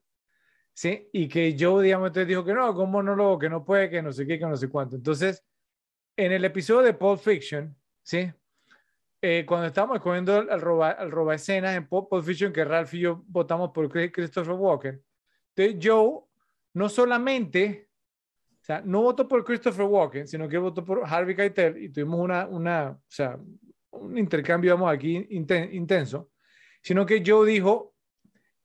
¿sí? 0.75 1.09
Y 1.11 1.27
que 1.27 1.55
yo, 1.55 1.79
digamos, 1.79 2.09
entonces 2.09 2.27
dijo 2.27 2.45
que 2.45 2.53
no, 2.53 2.71
con 2.75 2.91
monólogo 2.91 3.39
que 3.39 3.49
no 3.49 3.65
puede, 3.65 3.89
que 3.89 4.03
no 4.03 4.13
sé 4.13 4.27
qué, 4.27 4.37
que 4.37 4.45
no 4.45 4.57
sé 4.57 4.69
cuánto. 4.69 4.95
Entonces, 4.95 5.43
en 6.19 6.33
el 6.33 6.43
episodio 6.43 6.81
de 6.81 6.93
Pulp 6.93 7.21
Fiction, 7.21 7.78
¿sí? 8.09 8.31
Eh, 9.21 9.45
cuando 9.45 9.67
estábamos 9.67 9.97
escogiendo 9.97 10.33
al 10.33 10.59
roba, 10.59 10.93
roba 11.05 11.35
escenas 11.35 11.75
en 11.75 11.87
Pulp 11.87 12.23
Fiction, 12.23 12.51
que 12.51 12.65
Ralph 12.65 12.91
y 12.95 13.01
yo 13.01 13.23
votamos 13.27 13.69
por 13.71 13.87
Christopher 13.87 14.53
Walken, 14.53 15.03
entonces 15.55 15.77
Joe 15.79 16.21
no 16.73 16.89
solamente, 16.89 17.89
o 18.61 18.63
sea, 18.63 18.81
no 18.81 19.03
votó 19.03 19.27
por 19.27 19.45
Christopher 19.45 19.85
Walken, 19.85 20.27
sino 20.27 20.49
que 20.49 20.57
votó 20.57 20.83
por 20.83 21.03
Harvey 21.05 21.35
Keitel 21.35 21.77
y 21.77 21.89
tuvimos 21.89 22.19
una, 22.19 22.47
una, 22.47 22.91
o 22.91 23.01
sea, 23.07 23.37
un 23.91 24.17
intercambio, 24.17 24.73
vamos, 24.73 24.91
aquí 24.91 25.27
intenso, 25.29 26.31
sino 26.81 27.05
que 27.05 27.21
Joe 27.23 27.47
dijo, 27.47 27.93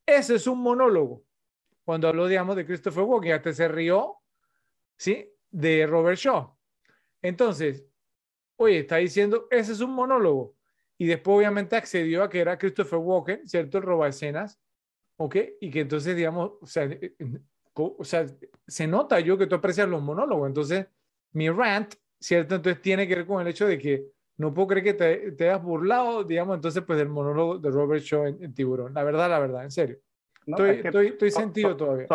ese 0.06 0.36
es 0.36 0.46
un 0.46 0.60
monólogo. 0.60 1.22
Cuando 1.84 2.08
habló, 2.08 2.26
de 2.28 2.64
Christopher 2.64 3.04
Walken, 3.04 3.32
hasta 3.32 3.52
se 3.52 3.68
rió, 3.68 4.16
¿sí? 4.96 5.30
De 5.50 5.86
Robert 5.86 6.16
Shaw. 6.18 6.56
Entonces, 7.20 7.84
oye, 8.56 8.80
está 8.80 8.96
diciendo, 8.96 9.46
ese 9.50 9.72
es 9.72 9.80
un 9.80 9.92
monólogo. 9.92 10.54
Y 10.98 11.06
después 11.06 11.38
obviamente 11.38 11.76
accedió 11.76 12.22
a 12.22 12.30
que 12.30 12.40
era 12.40 12.58
Christopher 12.58 12.98
Walken, 12.98 13.48
¿cierto? 13.48 13.78
El 13.78 13.84
roba 13.84 14.08
escenas, 14.08 14.60
¿ok? 15.16 15.36
Y 15.60 15.70
que 15.70 15.80
entonces, 15.80 16.16
digamos, 16.16 16.52
o 16.60 16.66
sea, 16.66 16.84
eh, 16.84 17.14
eh, 17.18 17.38
o 17.74 18.04
sea, 18.04 18.26
se 18.66 18.86
nota 18.86 19.18
yo 19.20 19.36
que 19.36 19.46
tú 19.46 19.56
aprecias 19.56 19.88
los 19.88 20.02
monólogos. 20.02 20.46
Entonces, 20.46 20.86
mi 21.32 21.50
rant, 21.50 21.94
¿cierto? 22.20 22.54
Entonces 22.54 22.80
tiene 22.80 23.08
que 23.08 23.16
ver 23.16 23.26
con 23.26 23.42
el 23.42 23.48
hecho 23.48 23.66
de 23.66 23.78
que 23.78 24.06
no 24.36 24.54
puedo 24.54 24.68
creer 24.68 24.84
que 24.84 24.94
te, 24.94 25.32
te 25.32 25.50
hayas 25.50 25.62
burlado, 25.62 26.24
digamos, 26.24 26.56
entonces, 26.56 26.82
pues 26.84 26.98
del 26.98 27.08
monólogo 27.08 27.58
de 27.58 27.70
Robert 27.70 28.02
Shaw 28.02 28.26
en, 28.26 28.54
Tiburón. 28.54 28.94
La 28.94 29.02
verdad, 29.02 29.28
la 29.28 29.38
verdad, 29.38 29.64
en 29.64 29.70
serio. 29.70 29.98
estoy, 30.46 30.70
estoy, 30.84 31.06
estoy, 31.08 31.30
sentido 31.30 31.76
todavía. 31.76 32.06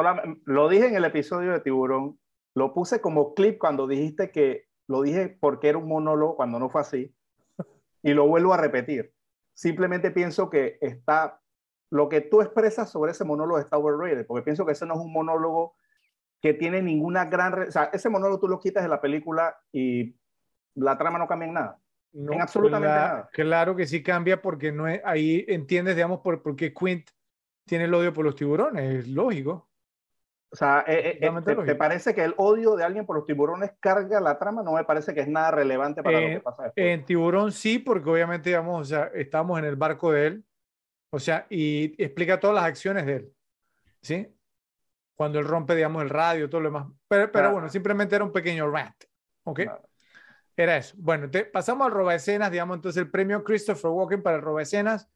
lo 0.46 0.70
dije 0.70 0.88
en 0.88 0.96
el 0.96 1.06
episodio 1.06 1.52
de 1.52 1.60
Tiburón, 1.60 2.18
lo 2.56 2.74
puse 2.74 3.00
como 3.02 3.34
clip 3.34 3.58
cuando 3.58 3.88
dijiste 3.88 4.32
que 4.32 4.69
lo 4.90 5.04
dije 5.04 5.38
porque 5.40 5.70
era 5.70 5.78
un 5.78 5.88
monólogo 5.88 6.36
cuando 6.36 6.58
no 6.60 6.70
fue 6.70 6.82
así. 6.82 7.16
Y 8.02 8.14
lo 8.14 8.28
vuelvo 8.28 8.54
a 8.54 8.58
repetir. 8.58 9.14
Simplemente 9.54 10.10
pienso 10.10 10.50
que 10.50 10.80
está, 10.82 11.40
lo 11.92 12.10
que 12.10 12.22
tú 12.22 12.42
expresas 12.42 12.90
sobre 12.90 13.12
ese 13.12 13.24
monólogo 13.24 13.60
está 13.60 13.78
overrated, 13.78 14.26
porque 14.26 14.44
pienso 14.44 14.66
que 14.66 14.72
ese 14.72 14.88
no 14.88 14.96
es 14.96 15.00
un 15.00 15.14
monólogo 15.14 15.76
que 16.42 16.56
tiene 16.56 16.82
ninguna 16.82 17.26
gran... 17.26 17.68
O 17.68 17.72
sea, 17.72 17.92
ese 17.94 18.10
monólogo 18.10 18.40
tú 18.40 18.48
lo 18.48 18.60
quitas 18.60 18.82
de 18.82 18.90
la 18.90 19.00
película 19.00 19.56
y 19.72 20.16
la 20.74 20.98
trama 20.98 21.20
no 21.20 21.28
cambia 21.28 21.48
en 21.48 21.54
nada. 21.54 21.80
No, 22.12 22.34
en 22.34 22.42
absolutamente 22.42 22.96
nada. 22.96 23.30
Claro 23.32 23.76
que 23.76 23.86
sí 23.86 24.02
cambia 24.02 24.42
porque 24.42 24.72
no 24.72 24.88
es, 24.88 25.02
ahí 25.06 25.46
entiendes, 25.48 25.96
digamos, 25.96 26.22
por, 26.22 26.42
por 26.42 26.56
qué 26.56 26.74
Quint 26.74 27.08
tiene 27.66 27.84
el 27.84 27.94
odio 27.94 28.12
por 28.12 28.26
los 28.26 28.36
tiburones, 28.36 29.02
es 29.02 29.08
lógico. 29.08 29.69
O 30.52 30.56
sea, 30.56 30.84
eh, 30.88 31.12
eh, 31.12 31.20
eh, 31.22 31.42
¿te, 31.46 31.56
te 31.56 31.76
parece 31.76 32.16
que 32.16 32.24
el 32.24 32.34
odio 32.38 32.76
de 32.76 32.84
alguien 32.84 33.06
por 33.06 33.16
los 33.16 33.26
tiburones 33.26 33.72
carga 33.80 34.20
la 34.20 34.40
trama? 34.40 34.64
No 34.64 34.74
me 34.74 34.84
parece 34.84 35.14
que 35.14 35.22
es 35.22 35.28
nada 35.28 35.52
relevante 35.52 36.02
para 36.02 36.18
Eh, 36.18 36.22
lo 36.22 36.40
que 36.40 36.44
pasa 36.44 36.64
después. 36.64 36.88
En 36.88 37.06
Tiburón 37.06 37.52
sí, 37.52 37.78
porque 37.78 38.10
obviamente, 38.10 38.50
digamos, 38.50 38.82
o 38.82 38.84
sea, 38.86 39.12
estamos 39.14 39.60
en 39.60 39.66
el 39.66 39.76
barco 39.76 40.12
de 40.12 40.28
él, 40.28 40.46
o 41.12 41.20
sea, 41.20 41.46
y 41.50 42.02
explica 42.04 42.40
todas 42.40 42.56
las 42.56 42.66
acciones 42.66 43.06
de 43.06 43.16
él, 43.18 43.34
¿sí? 44.02 44.28
Cuando 45.16 45.38
él 45.40 45.46
rompe, 45.46 45.76
digamos, 45.76 46.02
el 46.02 46.10
radio, 46.10 46.50
todo 46.50 46.62
lo 46.62 46.70
demás. 46.70 46.88
Pero, 47.08 47.32
pero 47.32 47.52
bueno, 47.52 47.70
simplemente 47.70 48.16
era 48.16 48.26
un 48.26 48.32
pequeño 48.32 48.70
rant, 48.72 48.96
¿ok? 49.44 49.62
Era 50.56 50.78
eso. 50.78 50.96
Bueno, 50.98 51.30
te, 51.30 51.46
pasamos 51.46 51.86
al 51.86 51.94
roba 51.94 52.16
escenas, 52.16 52.52
digamos, 52.52 52.76
entonces 52.76 53.02
el 53.02 53.12
premio 53.12 53.44
Christopher 53.44 53.92
Walken 53.92 54.24
para 54.24 54.38
el 54.38 54.42
roba 54.42 54.62
escenas. 54.62 55.08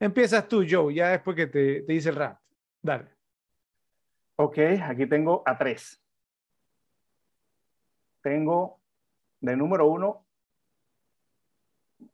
Empiezas 0.00 0.48
tú, 0.48 0.64
Joe, 0.68 0.92
ya 0.92 1.10
después 1.10 1.36
que 1.36 1.46
te, 1.46 1.82
te 1.82 1.92
dice 1.92 2.08
el 2.10 2.16
rant. 2.16 2.38
Dale. 2.82 3.13
Ok, 4.36 4.58
aquí 4.82 5.06
tengo 5.08 5.42
a 5.46 5.56
tres. 5.56 6.02
Tengo 8.22 8.80
de 9.40 9.56
número 9.56 9.86
uno, 9.86 10.26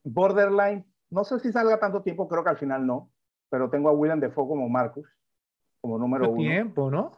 Borderline. 0.04 0.84
No 1.10 1.24
sé 1.24 1.38
si 1.40 1.50
salga 1.52 1.78
tanto 1.78 2.02
tiempo, 2.02 2.28
creo 2.28 2.44
que 2.44 2.50
al 2.50 2.58
final 2.58 2.86
no, 2.86 3.10
pero 3.48 3.70
tengo 3.70 3.88
a 3.88 3.92
William 3.92 4.20
Defoe 4.20 4.46
como 4.48 4.68
Marcus, 4.68 5.08
como 5.80 5.98
número 5.98 6.30
uno. 6.30 6.36
tiempo, 6.36 6.90
¿no? 6.90 7.12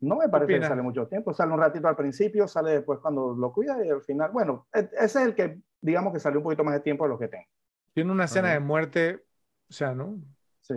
No 0.00 0.16
me 0.16 0.28
parece 0.30 0.58
que 0.58 0.66
sale 0.66 0.80
mucho 0.80 1.06
tiempo, 1.08 1.34
sale 1.34 1.52
un 1.52 1.60
ratito 1.60 1.86
al 1.86 1.96
principio, 1.96 2.48
sale 2.48 2.70
después 2.72 3.00
cuando 3.00 3.34
lo 3.34 3.52
cuida 3.52 3.84
y 3.84 3.90
al 3.90 4.00
final, 4.00 4.30
bueno, 4.30 4.66
e- 4.72 4.88
ese 4.92 5.04
es 5.04 5.16
el 5.16 5.34
que 5.34 5.60
digamos 5.82 6.12
que 6.14 6.20
salió 6.20 6.38
un 6.38 6.44
poquito 6.44 6.64
más 6.64 6.74
de 6.74 6.80
tiempo 6.80 7.04
de 7.04 7.10
lo 7.10 7.18
que 7.18 7.28
tengo. 7.28 7.44
Tiene 7.92 8.10
una 8.12 8.24
escena 8.24 8.48
Ajá. 8.48 8.54
de 8.54 8.60
muerte, 8.60 9.24
o 9.68 9.72
sea, 9.72 9.94
¿no? 9.94 10.18
Sí, 10.60 10.74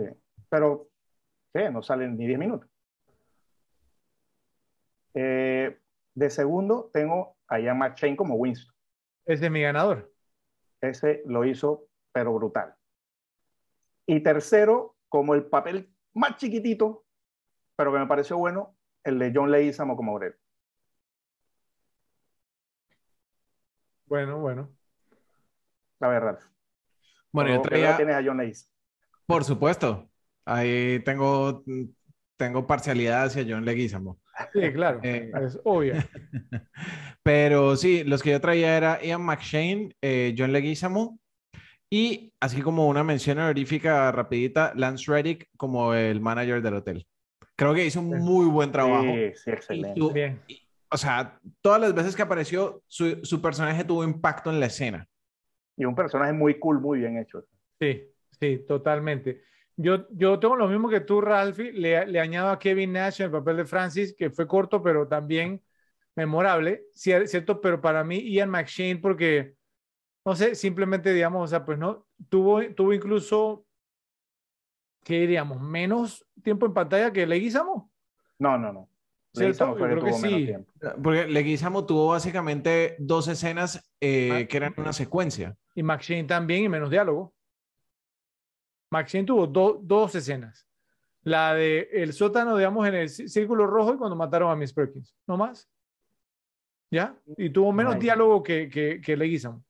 pero 0.50 0.88
¿qué? 1.54 1.70
no 1.70 1.82
salen 1.82 2.18
ni 2.18 2.26
10 2.26 2.38
minutos. 2.38 2.68
Eh, 5.14 5.78
de 6.14 6.30
segundo 6.30 6.90
tengo 6.92 7.36
a 7.48 7.60
Ian 7.60 7.78
McShane 7.78 8.16
como 8.16 8.34
Winston. 8.34 8.74
Ese 9.24 9.46
es 9.46 9.50
mi 9.50 9.62
ganador. 9.62 10.12
Ese 10.80 11.22
lo 11.26 11.44
hizo, 11.44 11.88
pero 12.12 12.34
brutal. 12.34 12.74
Y 14.06 14.20
tercero, 14.20 14.96
como 15.08 15.34
el 15.34 15.46
papel 15.46 15.90
más 16.12 16.36
chiquitito, 16.36 17.04
pero 17.76 17.92
que 17.92 17.98
me 17.98 18.06
pareció 18.06 18.36
bueno, 18.36 18.76
el 19.02 19.18
de 19.18 19.32
John 19.34 19.50
Leguizamo 19.50 19.96
como 19.96 20.12
Aurelio. 20.12 20.38
Bueno, 24.06 24.38
bueno. 24.38 24.70
La 25.98 26.08
verdad. 26.08 26.38
Bueno, 27.32 27.54
yo 27.54 27.62
traía, 27.62 27.96
tienes 27.96 28.14
a 28.14 28.22
John 28.24 28.36
Leguizamo. 28.36 28.72
por 29.26 29.44
supuesto, 29.44 30.08
ahí 30.44 31.00
tengo, 31.00 31.64
tengo 32.44 32.66
parcialidad 32.66 33.24
hacia 33.24 33.44
John 33.48 33.64
Leguizamo. 33.64 34.20
Sí, 34.52 34.72
claro. 34.72 35.00
Eh, 35.02 35.30
es 35.42 35.58
obvio. 35.64 35.94
Pero 37.22 37.76
sí, 37.76 38.04
los 38.04 38.22
que 38.22 38.30
yo 38.30 38.40
traía 38.40 38.76
era 38.76 39.02
Ian 39.02 39.22
McShane, 39.22 39.94
eh, 40.02 40.34
John 40.36 40.52
Leguizamo 40.52 41.18
y 41.90 42.32
así 42.40 42.60
como 42.60 42.88
una 42.88 43.04
mención 43.04 43.38
honorífica 43.38 44.10
rapidita, 44.12 44.72
Lance 44.76 45.10
Reddick 45.10 45.48
como 45.56 45.94
el 45.94 46.20
manager 46.20 46.60
del 46.60 46.74
hotel. 46.74 47.06
Creo 47.56 47.72
que 47.74 47.86
hizo 47.86 48.00
un 48.00 48.18
muy 48.18 48.46
buen 48.46 48.72
trabajo. 48.72 49.04
Sí, 49.04 49.32
sí, 49.36 49.50
Y 49.50 49.52
excelente. 49.52 50.00
su- 50.00 50.12
Bien. 50.12 50.40
o 50.90 50.96
sea, 50.96 51.38
todas 51.62 51.80
las 51.80 51.94
veces 51.94 52.16
que 52.16 52.22
apareció, 52.22 52.82
su, 52.88 53.20
su 53.24 53.40
personaje 53.40 53.84
tuvo 53.84 54.02
impacto 54.04 54.50
en 54.50 54.60
la 54.60 54.66
escena. 54.66 55.08
Y 55.76 55.84
un 55.84 55.94
personaje 55.94 56.32
muy 56.32 56.58
cool, 56.58 56.80
muy 56.80 56.98
bien 57.00 57.16
hecho. 57.18 57.44
Sí, 57.80 58.02
sí, 58.40 58.64
totalmente. 58.66 59.42
Yo, 59.76 60.06
yo 60.10 60.38
tengo 60.38 60.56
lo 60.56 60.68
mismo 60.68 60.88
que 60.88 61.00
tú, 61.00 61.20
Ralphie. 61.20 61.72
Le, 61.72 62.06
le 62.06 62.20
añado 62.20 62.50
a 62.50 62.58
Kevin 62.58 62.92
Nash 62.92 63.20
en 63.20 63.26
el 63.26 63.32
papel 63.32 63.56
de 63.58 63.64
Francis, 63.64 64.14
que 64.16 64.30
fue 64.30 64.46
corto, 64.46 64.82
pero 64.82 65.08
también 65.08 65.62
memorable, 66.14 66.84
cier- 66.94 67.26
¿cierto? 67.26 67.60
Pero 67.60 67.80
para 67.80 68.04
mí, 68.04 68.20
Ian 68.32 68.50
McShane, 68.50 68.98
porque, 68.98 69.56
no 70.24 70.36
sé, 70.36 70.54
simplemente, 70.54 71.12
digamos, 71.12 71.44
o 71.44 71.48
sea, 71.48 71.64
pues 71.64 71.78
no, 71.78 72.06
tuvo, 72.28 72.62
tuvo 72.74 72.92
incluso, 72.92 73.66
¿qué 75.04 75.20
diríamos? 75.20 75.60
Menos 75.60 76.26
tiempo 76.42 76.66
en 76.66 76.74
pantalla 76.74 77.12
que 77.12 77.26
Leguizamo. 77.26 77.90
No, 78.38 78.58
no, 78.58 78.72
no. 78.72 78.88
¿Cierto? 79.32 79.66
Yo 79.66 79.74
que 79.74 79.82
creo 79.94 80.04
que 80.04 80.12
sí. 80.12 80.46
tiempo. 80.46 80.72
Porque 81.02 81.26
Leguizamo 81.26 81.84
tuvo 81.86 82.08
básicamente 82.08 82.96
dos 82.98 83.26
escenas 83.26 83.84
eh, 84.00 84.46
que 84.48 84.56
eran 84.56 84.74
una 84.76 84.92
secuencia. 84.92 85.56
Y 85.74 85.82
McShane 85.82 86.24
también, 86.24 86.64
y 86.64 86.68
menos 86.68 86.90
diálogo. 86.90 87.34
McShane 88.94 89.24
tuvo 89.24 89.46
do- 89.46 89.80
dos 89.82 90.14
escenas. 90.14 90.68
La 91.22 91.54
de 91.54 91.88
el 91.92 92.12
sótano, 92.12 92.56
digamos, 92.56 92.86
en 92.86 92.94
el 92.94 93.08
cí- 93.08 93.28
círculo 93.28 93.66
rojo 93.66 93.94
y 93.94 93.96
cuando 93.96 94.14
mataron 94.16 94.50
a 94.50 94.56
Miss 94.56 94.72
Perkins. 94.72 95.16
No 95.26 95.36
más. 95.36 95.68
¿Ya? 96.90 97.16
Y 97.36 97.50
tuvo 97.50 97.72
menos 97.72 97.94
Ay. 97.94 98.00
diálogo 98.00 98.42
que, 98.42 98.68
que, 98.68 99.00
que 99.00 99.16
Leguizamo. 99.16 99.64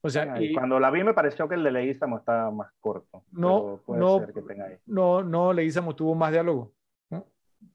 O 0.00 0.08
sea, 0.10 0.32
Ay, 0.34 0.46
y 0.46 0.54
Cuando 0.54 0.80
la 0.80 0.90
vi 0.90 1.04
me 1.04 1.12
pareció 1.14 1.48
que 1.48 1.54
el 1.54 1.62
de 1.64 1.70
Leguizamo 1.70 2.18
estaba 2.18 2.50
más 2.50 2.72
corto. 2.80 3.24
No, 3.32 3.80
puede 3.84 4.00
no. 4.00 4.18
ser 4.20 4.32
que 4.32 4.42
tenga 4.42 4.64
ahí. 4.66 4.76
no, 4.86 5.22
no, 5.22 5.52
Leguizamo 5.52 5.94
tuvo 5.94 6.14
más 6.14 6.32
diálogo. 6.32 6.72
¿no? 7.10 7.26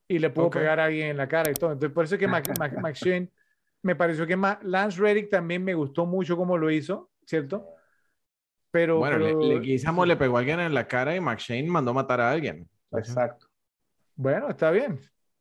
Y 0.07 0.19
le 0.19 0.29
pudo 0.29 0.47
Ok. 0.47 0.53
pegar 0.55 0.79
a 0.79 0.85
alguien 0.85 1.09
en 1.09 1.17
la 1.17 1.27
cara 1.27 1.51
y 1.51 1.53
todo. 1.53 1.71
Entonces, 1.73 1.93
por 1.93 2.05
eso 2.05 2.15
es 2.15 2.19
que 2.19 2.27
Mac- 2.27 2.57
McShane 2.81 3.29
me 3.83 3.95
pareció 3.95 4.25
que 4.25 4.35
más. 4.35 4.63
Lance 4.63 4.99
Reddick 4.99 5.29
también 5.29 5.63
me 5.63 5.73
gustó 5.75 6.05
mucho 6.05 6.35
cómo 6.35 6.57
lo 6.57 6.71
hizo, 6.71 7.11
¿cierto? 7.25 7.65
Pero, 8.71 8.97
Bueno, 8.99 9.17
Le- 9.17 9.25
pero- 9.27 9.41
Leguizamo 9.41 10.05
le 10.05 10.15
pegó 10.17 10.37
a 10.37 10.39
alguien 10.39 10.59
en 10.59 10.73
la 10.73 10.87
cara 10.87 11.15
y 11.15 11.19
McShane 11.21 11.67
mandó 11.67 11.93
matar 11.93 12.19
a 12.21 12.31
alguien. 12.31 12.67
Exacto. 12.91 13.47
Bueno, 14.15 14.49
está 14.49 14.71
bien, 14.71 14.99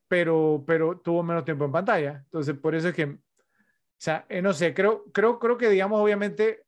pero, 0.09 0.63
pero 0.67 0.99
tuvo 0.99 1.23
menos 1.23 1.45
tiempo 1.45 1.65
en 1.65 1.73
pantalla. 1.73 2.23
Entonces, 2.25 2.57
por 2.57 2.75
eso 2.75 2.89
es 2.89 2.95
que, 2.95 3.05
o 3.05 3.19
sea, 3.99 4.27
eh, 4.29 4.41
no 4.43 4.53
sé, 4.53 4.73
creo, 4.75 5.05
creo, 5.13 5.39
creo 5.39 5.57
que, 5.57 5.69
digamos, 5.71 6.01
obviamente, 6.01 6.65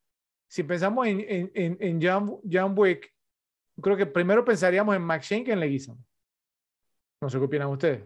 si 0.49 0.62
pensamos 0.62 1.07
en, 1.07 1.20
en, 1.20 1.51
en, 1.55 1.77
en 1.81 2.01
John, 2.03 2.41
John 2.51 2.73
Wick, 2.77 3.12
creo 3.81 3.97
que 3.97 4.07
primero 4.07 4.45
pensaríamos 4.45 4.97
en 4.97 5.03
McShane 5.03 5.45
que 5.45 5.53
en 5.53 5.61
Leguizamo. 5.61 6.03
No 7.20 7.28
sé 7.28 7.39
qué 7.39 7.45
opinan 7.45 7.69
ustedes. 7.69 8.03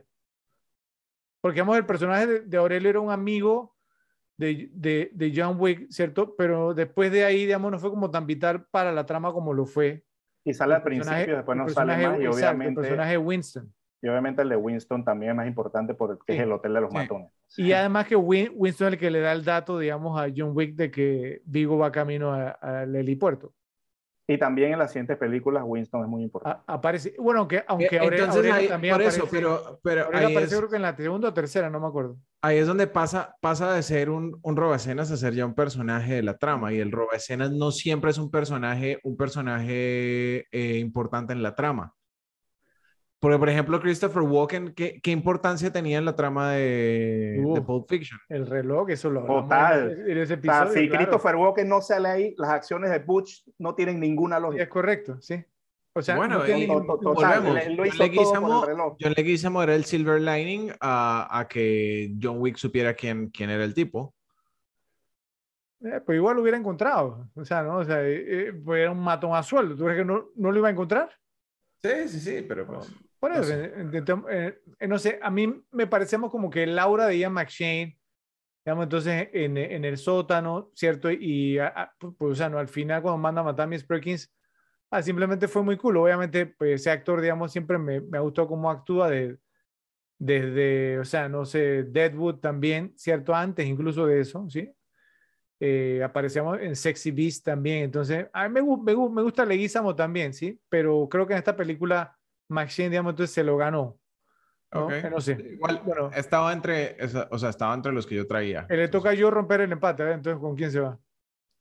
Porque, 1.41 1.55
digamos, 1.57 1.77
el 1.77 1.87
personaje 1.87 2.27
de, 2.27 2.41
de 2.41 2.57
Aurelio 2.57 2.91
era 2.91 3.01
un 3.01 3.11
amigo 3.11 3.75
de, 4.43 4.69
de, 4.73 5.11
de 5.13 5.33
John 5.35 5.57
Wick, 5.59 5.91
¿cierto? 5.91 6.35
Pero 6.37 6.75
después 6.75 7.11
de 7.13 7.25
ahí, 7.25 7.45
digamos, 7.47 7.71
no 7.71 7.79
fue 7.79 7.91
como 7.91 8.11
tan 8.11 8.27
vital 8.27 8.67
para 8.71 8.91
la 8.93 9.07
trama 9.07 9.33
como 9.33 9.55
lo 9.55 9.65
fue. 9.67 10.05
Y 10.45 10.53
sale 10.55 10.75
al 10.75 10.83
principio, 10.83 11.37
después 11.37 11.57
no 11.57 11.69
sale 11.69 11.93
más. 11.93 12.01
Y 12.01 12.05
exacto, 12.05 12.23
el 12.23 12.29
obviamente, 12.35 12.81
personaje 12.81 13.11
de 13.13 13.19
Winston. 13.19 13.73
y 14.03 14.09
obviamente 14.09 14.43
el 14.43 14.49
de 14.49 14.57
Winston 14.57 15.05
también 15.05 15.31
es 15.31 15.37
más 15.37 15.47
importante 15.47 15.95
porque 15.95 16.33
Sí. 16.33 16.39
es 16.39 16.43
el 16.45 16.51
hotel 16.53 16.75
de 16.75 16.81
los 16.81 16.91
Sí. 16.91 16.97
matones. 16.97 17.31
Y 17.57 17.73
además 17.73 18.09
que 18.09 18.17
Win- 18.17 18.51
Winston 18.55 18.89
es 18.89 18.93
el 18.95 18.99
que 18.99 19.11
le 19.13 19.21
da 19.21 19.31
el 19.33 19.45
dato, 19.45 19.79
digamos, 19.79 20.21
a 20.21 20.27
John 20.37 20.51
Wick 20.57 20.75
de 20.75 20.91
que 20.91 21.43
Vigo 21.45 21.79
va 21.79 21.93
camino 21.93 22.33
al 22.33 22.97
helipuerto. 22.97 23.55
Y 24.29 24.39
también 24.39 24.73
en 24.73 24.79
las 24.79 24.93
siguientes 24.93 25.17
películas 25.19 25.65
Winston 25.67 26.03
es 26.03 26.09
muy 26.09 26.23
importante. 26.23 26.61
A- 26.67 26.75
aparece, 26.75 27.15
bueno, 27.19 27.41
aunque, 27.41 27.65
aunque 27.67 28.01
Aure- 28.01 28.13
Entonces, 28.13 28.29
Aurelio 28.37 28.55
ahí- 28.55 28.69
también 28.69 28.95
por 28.95 29.01
aparece, 29.03 29.19
eso, 29.19 29.29
pero, 29.31 29.81
pero 29.83 30.09
ahí, 30.13 30.25
aparece 30.31 30.55
es, 30.55 30.59
creo 30.59 30.71
que 30.71 30.77
en 30.77 30.83
la 30.83 30.97
segunda 30.97 31.29
o 31.31 31.35
tercera, 31.35 31.69
no 31.71 31.81
me 31.81 31.89
acuerdo. 31.89 32.17
ahí 32.41 32.59
es 32.59 32.67
donde 32.69 32.87
pasa, 32.87 33.35
pasa 33.41 33.73
de 33.75 33.83
ser 33.83 34.11
un, 34.11 34.39
un 34.43 34.57
robaescenas 34.57 35.11
a 35.11 35.17
ser 35.17 35.35
ya 35.35 35.45
un 35.45 35.55
personaje 35.55 36.15
de 36.15 36.23
la 36.23 36.39
trama. 36.39 36.73
Y 36.73 36.79
el 36.79 36.93
robaescenas 36.93 37.51
no 37.51 37.73
siempre 37.73 38.11
es 38.13 38.19
un 38.19 38.31
personaje, 38.31 39.01
un 39.03 39.17
personaje 39.17 40.47
eh, 40.53 40.79
importante 40.79 41.33
en 41.33 41.43
la 41.43 41.55
trama. 41.55 41.93
Porque, 43.23 43.39
por 43.39 43.49
ejemplo, 43.49 43.81
Christopher 43.81 44.23
Walken, 44.23 44.75
¿qué, 44.75 45.01
qué 45.01 45.13
importancia 45.13 45.73
tenía 45.73 45.99
en 45.99 46.05
la 46.05 46.17
trama 46.17 46.51
de, 46.55 47.41
Uh. 47.41 47.55
de 47.55 47.63
Pulp 47.63 47.89
Fiction? 47.89 48.19
El 48.29 48.49
reloj, 48.49 48.91
eso 48.91 49.11
lo 49.11 49.25
Total. 49.25 49.93
en 49.93 50.01
ese- 50.01 50.11
en 50.11 50.19
ese 50.19 50.23
O 50.23 50.27
sea, 50.27 50.37
episodio. 50.63 50.73
si 50.83 50.89
claro. 50.89 51.05
Christopher 51.05 51.37
Walken 51.37 51.69
no 51.69 51.81
sale 51.81 52.09
ahí, 52.09 52.35
las 52.37 52.51
acciones 52.51 52.91
de 52.91 52.99
Butch 52.99 53.45
no 53.59 53.77
tienen 53.77 54.01
ninguna 54.01 54.41
lógica. 54.41 54.65
Es 54.65 54.69
correcto, 54.69 55.21
sí. 55.21 55.37
O 55.95 56.03
sea, 56.03 56.17
Bueno, 56.17 56.39
no 56.39 56.45
tiene 56.45 56.61
y- 56.65 56.67
ningún- 56.67 56.85
To- 56.85 56.99
to- 56.99 57.13
volvemos. 57.15 57.45
Total, 57.47 57.59
él 57.59 57.77
lo 57.77 57.85
John 57.85 57.87
hizo 57.95 58.03
Leguizamo- 58.03 58.67
reloj. 58.67 58.97
John 59.01 59.13
Leguizamo 59.17 59.63
era 59.63 59.75
el 59.77 59.85
silver 59.85 60.21
lining 60.21 60.73
a, 60.81 61.39
a 61.39 61.47
que 61.47 62.13
John 62.21 62.39
Wick 62.41 62.57
supiera 62.57 62.93
quién, 62.95 63.29
quién 63.31 63.51
era 63.51 63.63
el 63.63 63.73
tipo. 63.73 64.15
eh, 65.85 66.01
pues 66.05 66.17
igual 66.17 66.37
lo 66.37 66.43
hubiera 66.43 66.57
encontrado. 66.59 67.29
O 67.37 67.45
sea, 67.45 67.63
¿no? 67.63 67.79
O 67.79 67.85
sea, 67.85 68.03
eh, 68.03 68.25
eh, 68.49 68.53
pues 68.65 68.81
era 68.83 68.91
un 68.93 69.01
matón 69.01 69.35
a 69.35 69.43
sueldo. 69.45 69.77
¿Tú 69.77 69.85
crees 69.85 69.99
que 69.99 70.05
no, 70.05 70.27
no 70.37 70.51
lo 70.53 70.59
iba 70.59 70.69
a 70.69 70.71
encontrar? 70.73 71.11
Sí, 71.83 71.91
sí, 72.09 72.21
sí, 72.21 72.45
pero 72.49 72.65
pues... 72.69 72.89
Por 73.23 73.31
No 73.33 73.39
eso, 73.39 73.53
sé. 73.53 73.73
eh, 74.31 74.89
no 74.89 74.99
sé, 74.99 75.21
a 75.23 75.31
mí 75.31 75.63
me 75.71 75.87
parecemos 75.87 76.29
como 76.33 76.51
que 76.51 76.67
Laura 76.67 77.07
de 77.07 77.19
Ian 77.19 77.33
McShane, 77.33 77.97
digamos, 78.65 78.85
entonces 78.85 79.29
en, 79.33 79.57
en 79.57 79.85
el 79.85 79.97
sótano, 79.97 80.73
¿cierto? 80.75 81.09
Y, 81.11 81.59
a- 81.59 81.69
a- 81.69 81.95
pues, 81.99 82.15
o 82.21 82.35
sea, 82.35 82.49
no, 82.49 82.59
al 82.59 82.69
final 82.69 83.01
cuando 83.03 83.19
manda 83.19 83.43
a 83.43 83.45
matar 83.45 83.65
a 83.65 83.67
Miss 83.69 83.85
Perkins, 83.85 84.35
ah, 84.91 85.03
simplemente 85.03 85.49
fue 85.49 85.63
muy 85.63 85.77
cool. 85.77 85.99
Obviamente, 85.99 86.47
pues 86.47 86.81
ese 86.83 86.91
actor, 86.91 87.21
digamos, 87.21 87.53
siempre 87.53 87.79
me, 87.79 88.01
me 88.01 88.19
ha 88.19 88.23
gustado 88.23 88.49
cómo 88.49 88.71
actúa 88.71 89.09
de, 89.11 89.39
desde, 90.19 90.99
o 91.01 91.05
sea, 91.05 91.29
no 91.29 91.45
sé, 91.45 91.85
Deadwood 91.85 92.37
también, 92.41 92.93
¿cierto? 92.97 93.35
Antes 93.35 93.67
incluso 93.67 94.07
de 94.07 94.21
eso, 94.21 94.47
¿sí? 94.51 94.71
Eh, 95.61 96.03
aparecíamos 96.05 96.59
en 96.61 96.75
Sexy 96.75 97.13
Beast 97.13 97.45
también, 97.45 97.85
entonces, 97.85 98.27
a 98.33 98.49
mí 98.49 98.61
me, 98.61 98.77
me, 98.79 98.97
me 99.11 99.23
gusta 99.23 99.45
Leguizamo 99.45 99.95
también, 99.95 100.35
¿sí? 100.35 100.61
Pero 100.69 101.09
creo 101.09 101.27
que 101.27 101.35
en 101.35 101.39
esta 101.39 101.55
película 101.57 102.19
McShane, 102.53 102.91
digamos, 102.91 103.13
entonces 103.13 103.35
se 103.35 103.43
lo 103.45 103.57
ganó. 103.57 103.99
¿no? 104.73 104.87
Ok. 104.87 104.93
No 105.11 105.21
sé. 105.21 105.33
Igual, 105.33 105.83
Bueno. 105.85 106.11
estaba 106.15 106.53
entre, 106.53 106.97
o 107.31 107.39
sea, 107.39 107.51
estaba 107.51 107.75
entre 107.75 107.93
los 107.93 108.07
que 108.07 108.15
yo 108.15 108.27
traía. 108.27 108.67
Eh, 108.71 108.77
Le 108.77 108.89
toca 108.89 109.11
a 109.11 109.15
yo 109.15 109.31
romper 109.31 109.61
el 109.63 109.73
empate, 109.73 110.03
¿eh? 110.05 110.13
entonces 110.13 110.41
¿con 110.41 110.55
quién 110.57 110.71
se 110.71 110.81
va? 110.81 110.99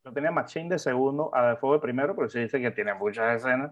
Yo 0.06 0.14
tenía 0.14 0.32
Machine 0.32 0.70
de 0.70 0.80
segundo, 0.80 1.30
a 1.36 1.42
Dafoe 1.44 1.74
de 1.76 1.80
primero, 1.82 2.16
pero 2.16 2.30
sí 2.30 2.40
dice 2.40 2.60
que 2.61 2.72
tiene 2.72 2.94
muchas 2.94 3.36
escenas. 3.38 3.72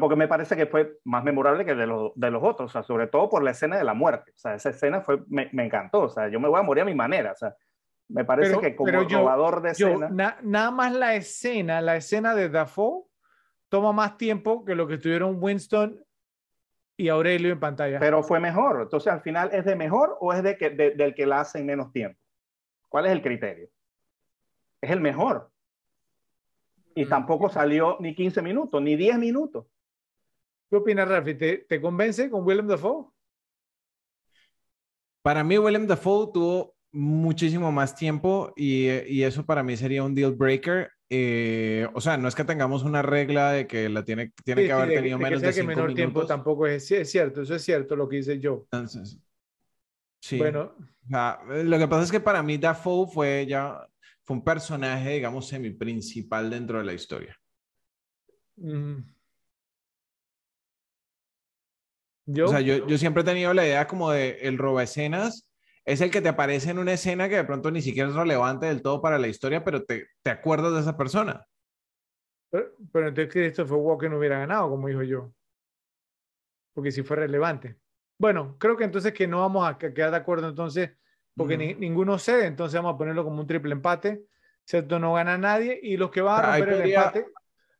Porque 0.00 0.16
me 0.16 0.26
parece 0.26 0.56
que 0.56 0.66
fue 0.66 0.98
más 1.04 1.22
memorable 1.22 1.64
que 1.64 1.76
de 1.76 1.86
los, 1.86 2.10
de 2.16 2.30
los 2.32 2.42
otros, 2.42 2.70
o 2.70 2.72
sea, 2.72 2.82
sobre 2.82 3.06
todo 3.06 3.30
por 3.30 3.44
la 3.44 3.52
escena 3.52 3.76
de 3.78 3.84
la 3.84 3.94
muerte. 3.94 4.32
O 4.32 4.38
sea, 4.38 4.54
esa 4.56 4.70
escena 4.70 5.00
fue, 5.00 5.22
me, 5.28 5.48
me 5.52 5.64
encantó. 5.64 6.00
O 6.02 6.08
sea, 6.08 6.28
yo 6.28 6.40
me 6.40 6.48
voy 6.48 6.58
a 6.58 6.62
morir 6.64 6.82
a 6.82 6.86
mi 6.86 6.94
manera. 6.94 7.30
O 7.32 7.36
sea, 7.36 7.54
me 8.08 8.24
parece 8.24 8.50
Pero- 8.50 8.60
que 8.62 8.74
como 8.74 8.86
pero 8.86 9.02
yo- 9.04 9.20
robador 9.20 9.62
de 9.62 9.74
Yo, 9.74 9.88
escena. 9.88 10.08
na- 10.10 10.38
nada 10.42 10.70
más 10.72 10.92
la 10.92 11.14
escena, 11.14 11.80
la 11.80 11.94
escena 11.96 12.34
de 12.34 12.48
Dafoe 12.48 13.04
toma 13.68 13.92
más 13.92 14.16
tiempo 14.16 14.64
que 14.64 14.74
lo 14.74 14.88
que 14.88 14.98
tuvieron 14.98 15.36
Winston 15.40 16.04
y 16.96 17.08
Aurelio 17.08 17.52
en 17.52 17.60
pantalla. 17.60 17.98
pero 17.98 18.22
fue 18.22 18.40
mejor. 18.40 18.82
Entonces, 18.82 19.12
al 19.12 19.20
final, 19.22 19.50
¿es 19.52 19.64
de 19.64 19.76
mejor 19.76 20.16
o 20.20 20.32
es 20.32 20.42
de 20.42 20.56
que, 20.56 20.70
de- 20.70 20.92
del 20.92 21.14
que 21.14 21.26
la 21.26 21.40
hace 21.40 21.58
en 21.58 21.66
menos 21.66 21.92
tiempo? 21.92 22.18
¿Cuál 22.88 23.06
es 23.06 23.12
el 23.12 23.22
criterio? 23.22 23.68
Es 24.80 24.90
el 24.90 25.00
mejor. 25.00 25.50
Y 26.94 27.04
Mm. 27.04 27.08
tampoco 27.08 27.48
salió 27.48 27.96
ni 28.00 28.14
15 28.14 28.40
minutos, 28.42 28.80
ni 28.80 28.96
10 28.96 29.18
minutos. 29.18 29.66
¿Qué 30.70 30.76
opinas, 30.76 31.08
Rafi? 31.08 31.34
¿Te, 31.34 31.58
te 31.58 31.80
convence 31.80 32.30
con 32.30 32.44
Willem 32.44 32.66
Dafoe? 32.66 33.06
Para 35.22 35.42
mí, 35.44 35.58
Willem 35.58 35.86
Dafoe 35.86 36.30
tuvo 36.32 36.74
muchísimo 36.92 37.70
más 37.72 37.94
tiempo 37.94 38.52
y, 38.56 38.88
y 39.12 39.22
eso 39.24 39.44
para 39.44 39.62
mí 39.62 39.76
sería 39.76 40.02
un 40.04 40.14
deal 40.14 40.32
breaker. 40.32 40.90
Eh, 41.08 41.86
o 41.94 42.00
sea, 42.00 42.16
no 42.16 42.26
es 42.28 42.34
que 42.34 42.44
tengamos 42.44 42.82
una 42.82 43.00
regla 43.02 43.52
de 43.52 43.66
que 43.66 43.88
la 43.88 44.04
tiene, 44.04 44.32
tiene 44.44 44.62
Sí, 44.62 44.66
que 44.66 44.72
sí, 44.72 44.72
haber 44.72 44.88
de- 44.88 44.94
tenido 44.94 45.18
de 45.18 45.24
que 45.24 45.24
menos 45.24 45.40
sea 45.40 45.48
de 45.50 45.54
que 45.54 45.60
cinco 45.60 45.68
menor 45.68 45.94
tiempo 45.94 46.20
minutos. 46.20 46.28
tampoco 46.28 46.66
es, 46.66 46.86
sí, 46.86 46.94
es 46.96 47.10
cierto, 47.10 47.42
eso 47.42 47.54
es 47.54 47.62
cierto 47.62 47.94
lo 47.96 48.08
que 48.08 48.16
dice 48.16 48.40
Joe. 48.42 48.62
Entonces, 48.72 49.18
sí. 50.20 50.38
Bueno, 50.38 50.74
O 51.06 51.08
sea, 51.08 51.38
lo 51.64 51.78
que 51.78 51.88
pasa 51.88 52.02
es 52.04 52.10
que 52.10 52.20
para 52.20 52.42
mí 52.42 52.58
Dafoe 52.58 53.06
fue 53.12 53.46
ya 53.48 53.86
fue 54.24 54.36
un 54.36 54.44
personaje, 54.44 55.10
digamos, 55.14 55.46
semi-principal 55.48 56.50
dentro 56.50 56.78
de 56.78 56.84
la 56.84 56.92
historia. 56.94 57.36
mm. 58.58 59.14
yo, 62.26 62.46
O 62.46 62.48
sea, 62.48 62.60
yo, 62.60 62.86
yo 62.88 62.98
siempre 62.98 63.22
he 63.22 63.24
tenido 63.24 63.54
la 63.54 63.64
idea 63.66 63.86
como 63.86 64.10
de 64.10 64.38
el 64.42 64.58
roba 64.58 64.82
escenas 64.82 65.45
es 65.86 66.00
el 66.00 66.10
que 66.10 66.20
te 66.20 66.28
aparece 66.28 66.70
en 66.70 66.78
una 66.78 66.92
escena 66.92 67.28
que 67.28 67.36
de 67.36 67.44
pronto 67.44 67.70
ni 67.70 67.80
siquiera 67.80 68.08
es 68.08 68.14
relevante 68.14 68.66
del 68.66 68.82
todo 68.82 69.00
para 69.00 69.18
la 69.18 69.28
historia, 69.28 69.64
pero 69.64 69.84
te, 69.84 70.08
te 70.22 70.30
acuerdas 70.30 70.74
de 70.74 70.80
esa 70.80 70.96
persona. 70.96 71.46
pero, 72.50 72.72
pero 72.92 73.08
entonces 73.08 73.32
Christopher 73.32 73.76
Walken 73.78 74.12
hubiera 74.14 74.38
ganado, 74.40 74.68
como 74.68 74.88
dijo 74.88 75.02
yo. 75.02 75.32
Porque 76.74 76.90
si 76.92 77.02
fue 77.02 77.16
relevante. 77.16 77.76
Bueno, 78.18 78.56
creo 78.58 78.76
que 78.76 78.84
entonces 78.84 79.12
que 79.12 79.26
no 79.26 79.40
vamos 79.40 79.66
a 79.68 79.78
que- 79.78 79.92
quedar 79.94 80.10
de 80.10 80.16
acuerdo 80.18 80.48
entonces, 80.48 80.90
porque 81.36 81.56
ni- 81.56 81.74
ninguno 81.74 82.18
cede, 82.18 82.46
entonces 82.46 82.78
vamos 82.80 82.94
a 82.94 82.98
ponerlo 82.98 83.24
como 83.24 83.40
un 83.40 83.46
triple 83.46 83.72
empate. 83.72 84.22
¿Cierto? 84.68 84.98
No 84.98 85.14
gana 85.14 85.38
nadie 85.38 85.78
y 85.80 85.96
los 85.96 86.10
que 86.10 86.20
van 86.20 86.44
a 86.44 86.52
Ahí 86.54 86.60
romper 86.62 86.74
el 86.74 86.80
podría- 86.80 86.98
empate 86.98 87.26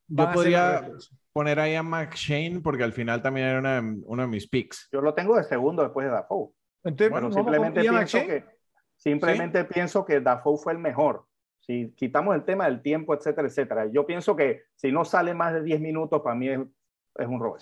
van 0.07 0.27
Yo 0.35 0.41
a 0.41 0.45
ser 0.45 0.53
los 0.53 0.71
podría 0.71 0.93
poner 1.33 1.59
ahí 1.61 1.75
a 1.75 1.83
McShane 1.83 2.61
porque 2.63 2.85
al 2.85 2.93
final 2.93 3.21
también 3.23 3.49
era 3.49 3.59
una 3.59 3.83
uno 4.05 4.23
de 4.23 4.29
mis 4.29 4.49
picks. 4.49 4.89
Yo 4.93 5.01
lo 5.01 5.13
tengo 5.13 5.37
de 5.37 5.43
segundo 5.43 5.83
después 5.83 6.07
de 6.07 6.13
Dafoe. 6.13 6.51
Entonces, 6.87 7.11
Bueno, 7.11 7.33
simplemente 7.33 7.81
pienso 7.81 8.19
que 8.19 8.45
simplemente 8.97 9.65
pienso 9.65 10.05
que 10.05 10.21
Dafoe 10.21 10.57
fue 10.59 10.73
el 10.73 10.79
mejor. 10.79 11.27
Si 11.61 11.93
quitamos 11.97 12.35
el 12.37 12.45
tema 12.45 12.67
del 12.67 12.81
tiempo, 12.81 13.13
etcétera, 13.15 13.49
etcétera. 13.49 13.87
Yo 13.93 14.07
pienso 14.07 14.37
que 14.37 14.63
si 14.77 14.93
no 14.93 15.05
sale 15.05 15.35
más 15.35 15.53
de 15.53 15.63
10 15.63 15.81
minutos, 15.81 16.23
para 16.23 16.37
mí 16.37 16.49
es, 16.49 16.61
es 17.17 17.27
un 17.27 17.41
robo. 17.41 17.57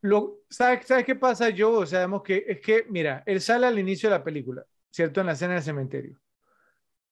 Lo, 0.00 0.38
¿sabes, 0.50 0.86
¿Sabes 0.86 1.04
qué 1.04 1.14
pasa 1.14 1.48
yo? 1.50 1.72
O 1.72 1.86
sabemos 1.86 2.22
que 2.22 2.44
es 2.48 2.60
que, 2.60 2.84
mira, 2.88 3.22
él 3.24 3.40
sale 3.40 3.66
al 3.66 3.78
inicio 3.78 4.10
de 4.10 4.18
la 4.18 4.24
película, 4.24 4.64
¿cierto? 4.90 5.20
En 5.20 5.26
la 5.26 5.32
escena 5.32 5.54
del 5.54 5.62
cementerio. 5.62 6.18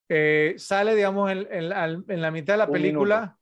Eh, 0.09 0.55
sale, 0.59 0.95
digamos, 0.95 1.31
en, 1.31 1.47
en- 1.51 1.73
al- 1.73 2.05
en 2.09 2.21
la 2.21 2.31
mitad 2.31 2.55
de 2.55 2.59
la 2.59 2.67
Un 2.67 2.73
película, 2.73 3.21
minuto. 3.21 3.39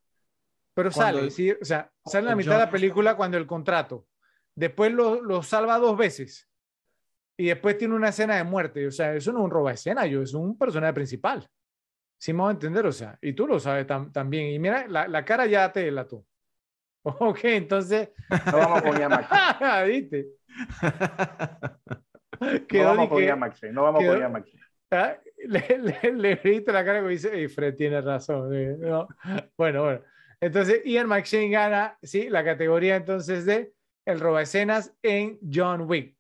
pero 0.75 0.91
Cuando 0.91 1.17
sale, 1.19 1.27
el- 1.29 1.33
¿sí? 1.33 1.51
O 1.51 1.65
sea, 1.65 1.91
sale 2.05 2.25
en 2.25 2.29
la 2.31 2.37
mitad 2.37 2.53
de 2.53 2.59
la 2.67 2.71
película 2.71 3.17
cuando 3.17 3.39
el 3.39 3.47
contrato. 3.47 4.07
Después 4.55 4.93
lo, 4.93 5.23
lo 5.23 5.43
salva 5.43 5.79
dos 5.79 5.97
veces. 5.97 6.49
Y 7.41 7.47
después 7.47 7.79
tiene 7.79 7.95
una 7.95 8.11
escena 8.11 8.37
de 8.37 8.45
muerte. 8.45 8.87
O 8.87 8.91
sea, 8.91 9.15
eso 9.15 9.33
no 9.33 9.39
es 9.41 9.45
un 9.47 9.51
roba 9.51 9.73
escena, 9.73 10.07
yo, 10.07 10.23
es 10.23 10.35
un 10.35 10.59
personaje 10.59 10.93
principal. 10.93 11.47
Sí, 12.19 12.33
me 12.35 12.45
a 12.45 12.51
entender, 12.51 12.87
o 12.87 12.93
sea, 12.93 13.19
y 13.23 13.33
tú 13.33 13.47
lo 13.47 13.59
sabes 13.61 13.87
tam- 13.87 14.13
también. 14.13 14.49
Y 14.49 14.59
mira, 14.59 14.87
la, 14.89 15.09
la 15.09 15.25
cara 15.25 15.47
ya 15.47 15.73
te 15.73 15.81
delató. 15.81 16.25
Ok, 17.03 17.41
entonces, 17.45 18.11
No 18.53 18.59
vamos 18.59 18.83
con 18.83 18.93
McShane. 18.99 19.87
¿viste? 19.93 20.27
No 22.73 22.85
vamos 22.85 23.09
con 23.09 23.23
Ian 23.23 23.39
McShane. 23.39 23.73
No 23.73 23.83
vamos 23.85 24.05
con 24.05 24.33
McShane. 24.33 24.63
ah, 24.91 25.17
le, 25.47 25.79
le, 25.79 26.13
le 26.13 26.35
viste 26.37 26.73
la 26.73 26.85
cara 26.85 27.01
que 27.03 27.09
dice, 27.09 27.35
"Ey, 27.35 27.49
Fred 27.49 27.75
tiene 27.77 28.01
razón. 28.01 28.55
eh, 28.55 28.77
no". 28.79 29.09
Bueno, 29.57 29.85
bueno. 29.85 30.01
Entonces, 30.41 30.83
Ian 30.85 31.07
McShane 31.09 31.51
gana, 31.51 31.99
sí, 32.03 32.29
la 32.29 32.45
categoría 32.45 32.97
entonces 32.97 33.45
de 33.45 33.73
el 34.07 34.21
roba 34.21 34.43
escenas 34.43 34.93
en 35.03 35.39
John 35.53 35.83
Wick. 35.89 36.17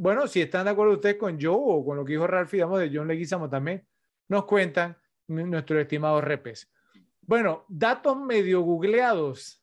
Bueno, 0.00 0.26
si 0.26 0.40
están 0.40 0.64
de 0.64 0.70
acuerdo 0.70 0.94
ustedes 0.94 1.16
con 1.16 1.38
Joe 1.38 1.54
o 1.54 1.84
con 1.84 1.98
lo 1.98 2.06
que 2.06 2.12
dijo 2.12 2.26
Ralph, 2.26 2.50
digamos, 2.50 2.80
de 2.80 2.90
John 2.90 3.06
Leguizamo 3.06 3.50
también, 3.50 3.86
nos 4.28 4.46
cuentan 4.46 4.96
nuestros 5.26 5.78
estimados 5.78 6.24
repes. 6.24 6.72
Bueno, 7.20 7.66
datos 7.68 8.18
medio 8.18 8.62
googleados. 8.62 9.62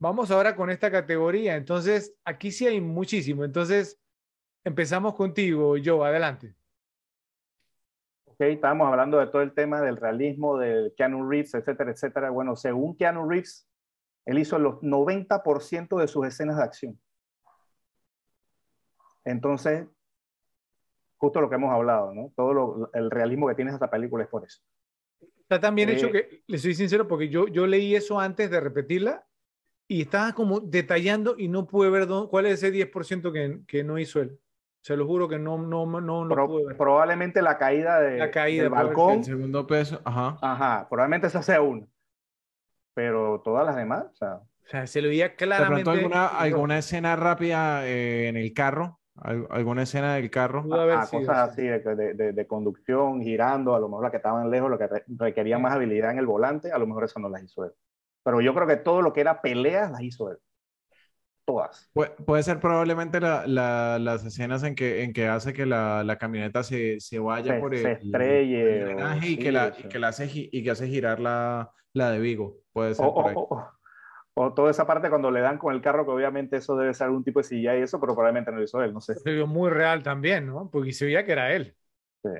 Vamos 0.00 0.32
ahora 0.32 0.56
con 0.56 0.70
esta 0.70 0.90
categoría. 0.90 1.54
Entonces, 1.54 2.16
aquí 2.24 2.50
sí 2.50 2.66
hay 2.66 2.80
muchísimo. 2.80 3.44
Entonces, 3.44 3.96
empezamos 4.64 5.14
contigo, 5.14 5.76
Joe. 5.82 6.08
Adelante. 6.08 6.56
Ok, 8.24 8.40
estábamos 8.40 8.88
hablando 8.88 9.20
de 9.20 9.28
todo 9.28 9.42
el 9.42 9.54
tema 9.54 9.80
del 9.80 9.98
realismo, 9.98 10.58
del 10.58 10.94
Keanu 10.96 11.30
Reeves, 11.30 11.54
etcétera, 11.54 11.92
etcétera. 11.92 12.30
Bueno, 12.30 12.56
según 12.56 12.96
Keanu 12.96 13.28
Reeves, 13.28 13.68
él 14.24 14.40
hizo 14.40 14.58
los 14.58 14.80
90% 14.80 15.96
de 16.00 16.08
sus 16.08 16.26
escenas 16.26 16.56
de 16.56 16.64
acción. 16.64 17.00
Entonces, 19.26 19.86
justo 21.18 21.40
lo 21.40 21.48
que 21.50 21.56
hemos 21.56 21.72
hablado, 21.74 22.14
¿no? 22.14 22.32
Todo 22.36 22.54
lo- 22.54 22.90
el 22.94 23.10
realismo 23.10 23.48
que 23.48 23.54
tiene 23.56 23.72
esta 23.72 23.90
película 23.90 24.24
es 24.24 24.30
por 24.30 24.44
eso. 24.44 24.62
Está 25.40 25.60
tan 25.60 25.74
bien 25.74 25.90
hecho 25.90 26.06
Eh, 26.08 26.12
que, 26.12 26.42
le 26.46 26.58
soy 26.58 26.74
sincero, 26.74 27.06
porque 27.06 27.28
yo, 27.28 27.48
yo 27.48 27.66
leí 27.66 27.94
eso 27.94 28.18
antes 28.20 28.50
de 28.50 28.60
repetirla 28.60 29.26
y 29.88 30.02
estaba 30.02 30.32
como 30.32 30.60
detallando 30.60 31.34
y 31.36 31.48
no 31.48 31.66
pude 31.66 31.90
ver 31.90 32.06
dónde- 32.06 32.30
cuál 32.30 32.46
es 32.46 32.54
ese 32.54 32.70
10% 32.70 33.32
que, 33.32 33.60
que 33.66 33.84
no 33.84 33.98
hizo 33.98 34.20
él. 34.20 34.38
Se 34.82 34.96
lo 34.96 35.06
juro 35.06 35.28
que 35.28 35.38
no, 35.38 35.58
no, 35.58 35.84
no, 35.86 36.00
no 36.24 36.28
Pro- 36.28 36.46
pude 36.46 36.66
ver. 36.66 36.76
probablemente 36.76 37.42
la 37.42 37.58
caída, 37.58 38.00
de, 38.00 38.18
La 38.18 38.30
caída 38.30 38.62
del 38.64 38.70
balcón, 38.70 39.18
El 39.18 39.24
segundo 39.24 39.66
peso, 39.66 40.00
ajá. 40.04 40.38
ajá, 40.40 40.88
probablemente 40.88 41.26
esa 41.26 41.42
sea 41.42 41.60
una. 41.60 41.86
Pero 42.94 43.40
todas 43.44 43.66
las 43.66 43.74
demás, 43.76 44.04
o 44.12 44.14
sea, 44.14 44.34
O 44.36 44.68
sea, 44.68 44.86
se 44.86 45.00
lo 45.02 45.08
veía 45.08 45.28
De 45.30 45.34
claramente. 45.36 45.82
pronto 45.84 45.90
alguna, 45.90 46.26
alguna 46.26 46.78
escena 46.78 47.14
rápida 47.16 47.86
eh, 47.86 48.28
en 48.28 48.36
el 48.36 48.52
carro, 48.52 48.98
alguna 49.20 49.82
escena 49.82 50.14
del 50.16 50.30
carro. 50.30 50.64
Haber 50.72 50.98
ajá, 50.98 51.06
sido, 51.06 51.20
cosas 51.22 51.54
sí. 51.54 51.68
así 51.68 51.94
de, 51.96 52.14
de- 52.14 52.32
de- 52.32 52.46
conducción, 52.46 53.22
girando, 53.22 53.74
a 53.74 53.80
lo 53.80 53.88
mejor 53.88 54.02
las 54.04 54.10
que 54.10 54.18
estaban 54.18 54.50
lejos, 54.50 54.70
lo 54.70 54.78
que 54.78 54.86
re- 54.86 55.04
requería 55.08 55.56
Sí. 55.56 55.62
más 55.62 55.72
habilidad 55.74 56.10
en 56.12 56.18
el 56.18 56.26
volante, 56.26 56.72
a 56.72 56.78
lo 56.78 56.86
mejor 56.86 57.04
eso 57.04 57.18
no 57.20 57.28
las 57.28 57.42
hizo 57.42 57.64
él. 57.64 57.72
Pero 58.22 58.40
yo 58.40 58.54
creo 58.54 58.66
que 58.66 58.76
todo 58.76 59.02
lo 59.02 59.12
que 59.12 59.20
era 59.22 59.40
peleas 59.40 59.90
las 59.90 60.02
hizo 60.02 60.30
él. 60.30 60.38
Todas. 61.44 61.88
Pu- 61.94 62.12
puede 62.24 62.42
ser 62.42 62.58
probablemente 62.60 63.20
la- 63.20 63.46
la- 63.46 63.98
las 64.00 64.24
escenas 64.24 64.62
en 64.64 64.74
que, 64.74 65.04
en 65.04 65.12
que 65.12 65.28
hace 65.28 65.52
que 65.52 65.64
la, 65.64 66.02
la 66.04 66.18
camioneta 66.18 66.62
se, 66.64 66.98
se 67.00 67.18
vaya 67.20 67.54
Se- 67.54 67.60
por 67.60 67.72
el, 67.74 67.82
se 67.82 67.92
estrelle, 67.92 68.62
el 68.78 68.82
o- 68.82 68.86
drenaje 68.86 69.26
y, 69.28 69.36
sí, 69.36 69.38
que 69.38 69.52
la, 69.52 69.72
y 69.78 69.84
que 69.88 69.98
la 70.00 70.08
hace, 70.08 70.28
y 70.32 70.62
que 70.64 70.70
hace 70.70 70.88
girar 70.88 71.20
la, 71.20 71.70
la 71.92 72.10
de 72.10 72.18
Vigo. 72.18 72.58
Puede 72.72 72.94
ser 72.96 73.06
O, 73.06 73.14
por 73.14 73.28
ahí. 73.28 73.34
o- 73.36 73.48
o- 73.48 73.75
o 74.38 74.52
toda 74.54 74.70
esa 74.70 74.86
parte 74.86 75.08
cuando 75.10 75.30
le 75.30 75.40
dan 75.40 75.58
con 75.58 75.74
el 75.74 75.80
carro, 75.82 76.04
que 76.04 76.12
obviamente 76.12 76.56
eso 76.58 76.76
debe 76.76 76.94
ser 76.94 77.06
algún 77.06 77.24
tipo 77.24 77.40
de 77.40 77.44
silla 77.44 77.76
y 77.76 77.82
eso, 77.82 78.00
pero 78.00 78.14
probablemente 78.14 78.50
no 78.52 78.58
lo 78.58 78.64
hizo 78.64 78.82
él, 78.82 78.92
no 78.92 79.00
sé. 79.00 79.14
Se 79.14 79.32
vio 79.32 79.46
muy 79.46 79.70
real 79.70 80.02
también, 80.02 80.46
¿no? 80.46 80.70
Porque 80.70 80.92
se 80.92 81.06
veía 81.06 81.24
que 81.24 81.32
era 81.32 81.52
él. 81.54 81.76
Sí. 82.22 82.30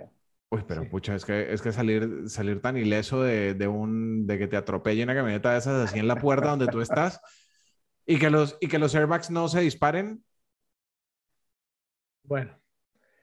Uy, 0.50 0.62
pero 0.66 0.82
Sí. 0.82 0.88
pucha, 0.88 1.14
es 1.16 1.24
que, 1.24 1.52
es 1.52 1.60
que 1.60 1.72
salir, 1.72 2.28
salir 2.28 2.60
tan 2.62 2.76
ileso 2.76 3.22
de, 3.22 3.54
de, 3.54 3.66
un, 3.68 4.26
de 4.26 4.38
que 4.38 4.46
te 4.46 4.56
atropelle 4.56 5.02
una 5.02 5.14
camioneta 5.14 5.52
de 5.52 5.58
esas 5.58 5.90
así 5.90 5.98
en 5.98 6.06
la 6.08 6.20
puerta 6.20 6.50
donde 6.50 6.68
tú 6.68 6.80
estás 6.80 7.20
y 8.06 8.18
que 8.18 8.30
los, 8.30 8.56
y 8.60 8.68
que 8.68 8.78
los 8.78 8.94
airbags 8.94 9.30
no 9.30 9.48
se 9.48 9.60
disparen, 9.60 10.24
Bueno, 12.24 12.60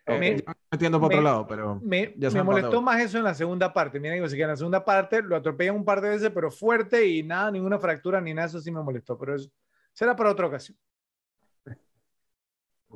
Me- 0.05 0.43
metiendo 0.69 0.99
por 0.99 1.07
otro 1.11 1.21
lado, 1.21 1.47
pero 1.47 1.79
me, 1.81 2.13
Ya 2.17 2.43
molestó 2.43 2.81
más 2.81 2.99
eso 3.01 3.17
en 3.17 3.23
la 3.23 3.33
segunda 3.33 3.71
parte. 3.71 3.99
Miren, 3.99 4.15
digo, 4.15 4.25
así 4.25 4.35
que 4.35 4.41
en 4.41 4.49
la 4.49 4.57
segunda 4.57 4.83
parte 4.83 5.21
lo 5.21 5.35
atropellan 5.35 5.75
un 5.75 5.85
par 5.85 6.01
de 6.01 6.09
veces, 6.09 6.29
pero 6.33 6.51
fuerte 6.51 7.05
y 7.07 7.23
nada, 7.23 7.49
ninguna 7.51 7.79
fractura 7.79 8.19
ni 8.19 8.33
nada, 8.33 8.47
eso 8.47 8.59
sí 8.59 8.69
me 8.69 8.81
molestó. 8.81 9.17
Pero 9.17 9.35
eso 9.35 9.49
será 9.93 10.15
para 10.15 10.31
otra 10.31 10.47
ocasión. 10.47 10.77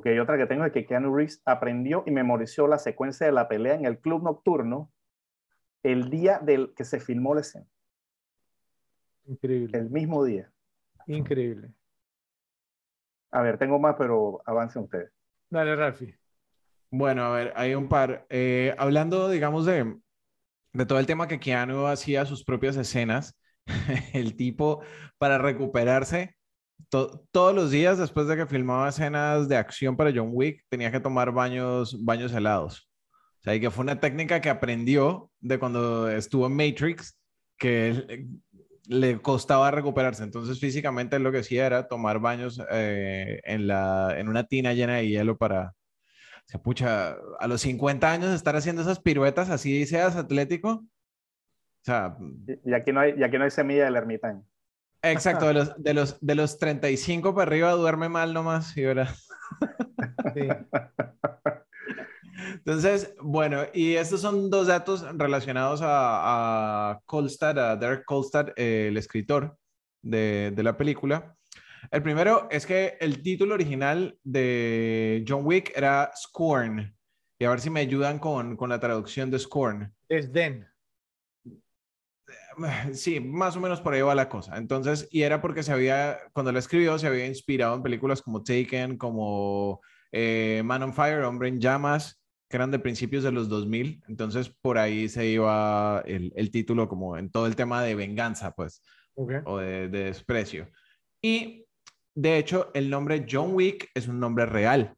Hay 0.04 0.20
otra 0.20 0.38
que 0.38 0.46
tengo 0.46 0.64
es 0.64 0.72
que 0.72 0.86
Keanu 0.86 1.14
Reeves 1.16 1.42
aprendió 1.44 2.04
y 2.06 2.12
memorizó 2.12 2.68
la 2.68 2.78
secuencia 2.78 3.26
de 3.26 3.32
la 3.34 3.48
pelea 3.48 3.74
en 3.74 3.86
el 3.86 4.00
club 4.00 4.24
nocturno 4.24 4.92
el 5.84 6.10
día 6.10 6.40
del 6.40 6.74
que 6.76 6.84
se 6.86 7.00
filmó 7.00 7.34
la 7.34 7.42
escena, 7.42 7.66
Increíble. 9.26 9.78
el 9.78 9.90
mismo 9.90 10.24
día. 10.24 10.52
Increíble. 11.08 11.72
A 13.32 13.42
ver, 13.42 13.58
tengo 13.58 13.80
más, 13.80 13.96
pero 13.98 14.42
avancen 14.46 14.84
ustedes. 14.84 15.12
Dale, 15.50 15.76
Rafi. 15.76 16.14
Bueno, 16.90 17.24
a 17.24 17.30
ver, 17.32 17.54
hay 17.56 17.76
un 17.76 17.90
par. 17.90 18.26
Eh, 18.30 18.74
hablando, 18.78 19.30
digamos, 19.30 19.66
de, 19.66 19.98
de 20.74 20.86
todo 20.86 21.00
el 21.00 21.06
tema 21.06 21.28
que 21.28 21.40
Keanu 21.40 21.86
hacía 21.88 22.26
sus 22.26 22.44
propias 22.44 22.78
escenas, 22.78 23.38
el 24.14 24.36
tipo 24.36 24.82
para 25.18 25.38
recuperarse 25.38 26.38
todos 26.90 27.56
los 27.56 27.72
días 27.72 27.98
después 27.98 28.28
de 28.28 28.38
que 28.38 28.46
filmaba 28.46 28.90
escenas 28.90 29.48
de 29.50 29.58
acción 29.58 29.98
para 29.98 30.12
John 30.14 30.30
Wick 30.32 30.64
tenía 30.70 30.92
que 30.92 31.00
tomar 31.00 31.32
baños, 31.32 32.04
baños 32.04 32.34
helados. 32.34 32.90
O 33.40 33.44
sea, 33.44 33.56
y 33.56 33.60
que 33.60 33.72
fue 33.72 33.84
una 33.84 34.00
técnica 34.00 34.42
que 34.42 34.50
aprendió 34.50 35.32
de 35.40 35.60
cuando 35.60 36.10
estuvo 36.10 36.48
en 36.48 36.56
Matrix, 36.56 37.18
que 37.58 38.28
le 38.88 39.22
costaba 39.22 39.72
recuperarse. 39.72 40.24
Entonces, 40.24 40.60
físicamente 40.60 41.20
lo 41.20 41.32
que 41.32 41.40
hacía 41.40 41.66
era 41.66 41.88
tomar 41.88 42.20
baños 42.20 42.62
eh, 42.72 43.42
en, 43.44 43.68
la, 43.68 44.16
en 44.18 44.30
una 44.30 44.46
tina 44.46 44.74
llena 44.74 44.96
de 44.96 45.08
hielo 45.08 45.38
para, 45.38 45.74
se 46.48 46.60
pucha, 46.60 47.18
a 47.40 47.48
los 47.48 47.62
50 47.62 48.10
años 48.10 48.32
estar 48.32 48.56
haciendo 48.56 48.82
esas 48.82 49.00
piruetas 49.00 49.50
así 49.50 49.86
seas 49.86 50.16
atlético. 50.16 50.70
O 50.70 51.84
sea, 51.84 52.18
y 52.66 52.74
aquí 52.74 52.92
no 52.92 53.02
hay, 53.02 53.16
y 53.18 53.24
aquí 53.24 53.38
no 53.38 53.44
hay 53.44 53.52
semilla 53.52 53.86
del 53.86 53.96
ermitaño. 53.96 54.44
Exacto, 55.02 55.48
de 55.48 55.54
los, 55.54 55.84
de 55.84 55.94
los, 55.94 56.20
de 56.20 56.36
los 56.36 56.58
35 56.58 57.36
para 57.36 57.50
arriba 57.50 57.72
duerme 57.72 58.10
mal 58.10 58.34
nomás, 58.34 58.76
y 58.76 58.86
ahora. 58.86 59.14
Sí. 60.34 60.48
Entonces, 62.54 63.16
bueno, 63.22 63.64
y 63.74 63.96
estos 63.96 64.22
son 64.22 64.50
dos 64.50 64.68
datos 64.68 65.06
relacionados 65.18 65.82
a, 65.82 66.92
a 66.92 67.00
Kolstad, 67.06 67.58
a 67.60 67.76
Derek 67.76 68.06
Kolstad, 68.06 68.50
el 68.56 68.98
escritor 68.98 69.58
de, 70.02 70.52
de, 70.56 70.64
la 70.64 70.78
película. 70.78 71.37
El 71.92 72.04
primero 72.04 72.48
es 72.52 72.66
que 72.66 72.98
el 73.00 73.22
título 73.22 73.56
original 73.56 74.18
de 74.24 75.24
John 75.28 75.46
Wick 75.46 75.72
era 75.76 76.12
Scorn. 76.16 76.96
Y 77.40 77.46
a 77.46 77.50
ver 77.50 77.60
si 77.60 77.70
me 77.70 77.82
ayudan 77.82 78.20
con, 78.20 78.58
con 78.58 78.70
la 78.70 78.80
traducción 78.80 79.30
de 79.30 79.40
Scorn. 79.40 79.94
Es 80.10 80.32
Den. 80.32 80.68
Sí, 82.94 83.20
más 83.20 83.56
o 83.56 83.60
menos 83.60 83.82
por 83.82 83.94
ahí 83.94 84.02
va 84.02 84.16
la 84.16 84.30
cosa. 84.30 84.58
Entonces, 84.58 85.08
y 85.12 85.22
era 85.22 85.42
porque 85.42 85.64
se 85.64 85.72
había, 85.72 86.18
cuando 86.34 86.52
lo 86.52 86.60
escribió, 86.60 86.98
se 86.98 87.08
había 87.08 87.28
inspirado 87.28 87.76
en 87.76 87.84
películas 87.84 88.22
como 88.22 88.44
Taken, 88.44 88.98
como 88.98 89.82
eh, 90.12 90.62
Man 90.66 90.84
on 90.84 90.94
Fire, 90.94 91.24
Hombre 91.24 91.50
en 91.50 91.60
Llamas, 91.60 92.22
que 92.50 92.58
eran 92.58 92.72
de 92.72 92.80
principios 92.80 93.24
de 93.24 93.32
los 93.32 93.48
2000. 93.50 94.04
Entonces, 94.08 94.50
por 94.50 94.78
ahí 94.78 95.08
se 95.10 95.28
iba 95.28 96.02
el, 96.06 96.34
el 96.36 96.52
título 96.52 96.88
como 96.88 97.18
en 97.18 97.30
todo 97.30 97.46
el 97.46 97.56
tema 97.56 97.84
de 97.84 97.96
venganza, 97.96 98.52
pues, 98.52 98.82
o 99.16 99.58
de, 99.58 99.90
de 99.90 100.06
desprecio. 100.06 100.70
Y 101.22 101.67
de 102.18 102.40
hecho, 102.40 102.72
el 102.74 102.90
nombre 102.90 103.28
John 103.30 103.54
Wick 103.54 103.92
es 103.94 104.08
un 104.08 104.20
nombre 104.20 104.48
real. 104.48 104.92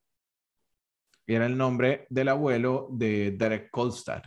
Y 1.27 1.33
era 1.33 1.47
el 1.47 1.57
nombre 1.57 2.07
del 2.09 2.29
abuelo 2.29 2.87
de 2.91 3.31
Derek 3.31 3.69
Kolstad. 3.71 4.23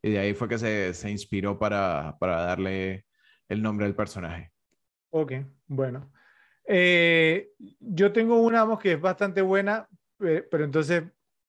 Y 0.00 0.12
de 0.12 0.18
ahí 0.20 0.32
fue 0.32 0.48
que 0.48 0.56
se, 0.56 0.94
se 0.94 1.10
inspiró 1.10 1.58
para, 1.58 2.16
para, 2.18 2.40
darle 2.40 3.04
el 3.46 3.60
nombre 3.60 3.84
del 3.84 3.94
personaje. 3.94 4.52
Ok, 5.10 5.32
bueno. 5.66 6.10
Eh, 6.64 7.50
yo 7.78 8.10
tengo 8.10 8.40
una, 8.40 8.60
vamos, 8.64 8.78
que 8.78 8.92
es 8.92 9.00
bastante 9.00 9.42
buena, 9.42 9.86
eh, 10.20 10.42
pero 10.50 10.64
entonces 10.64 11.02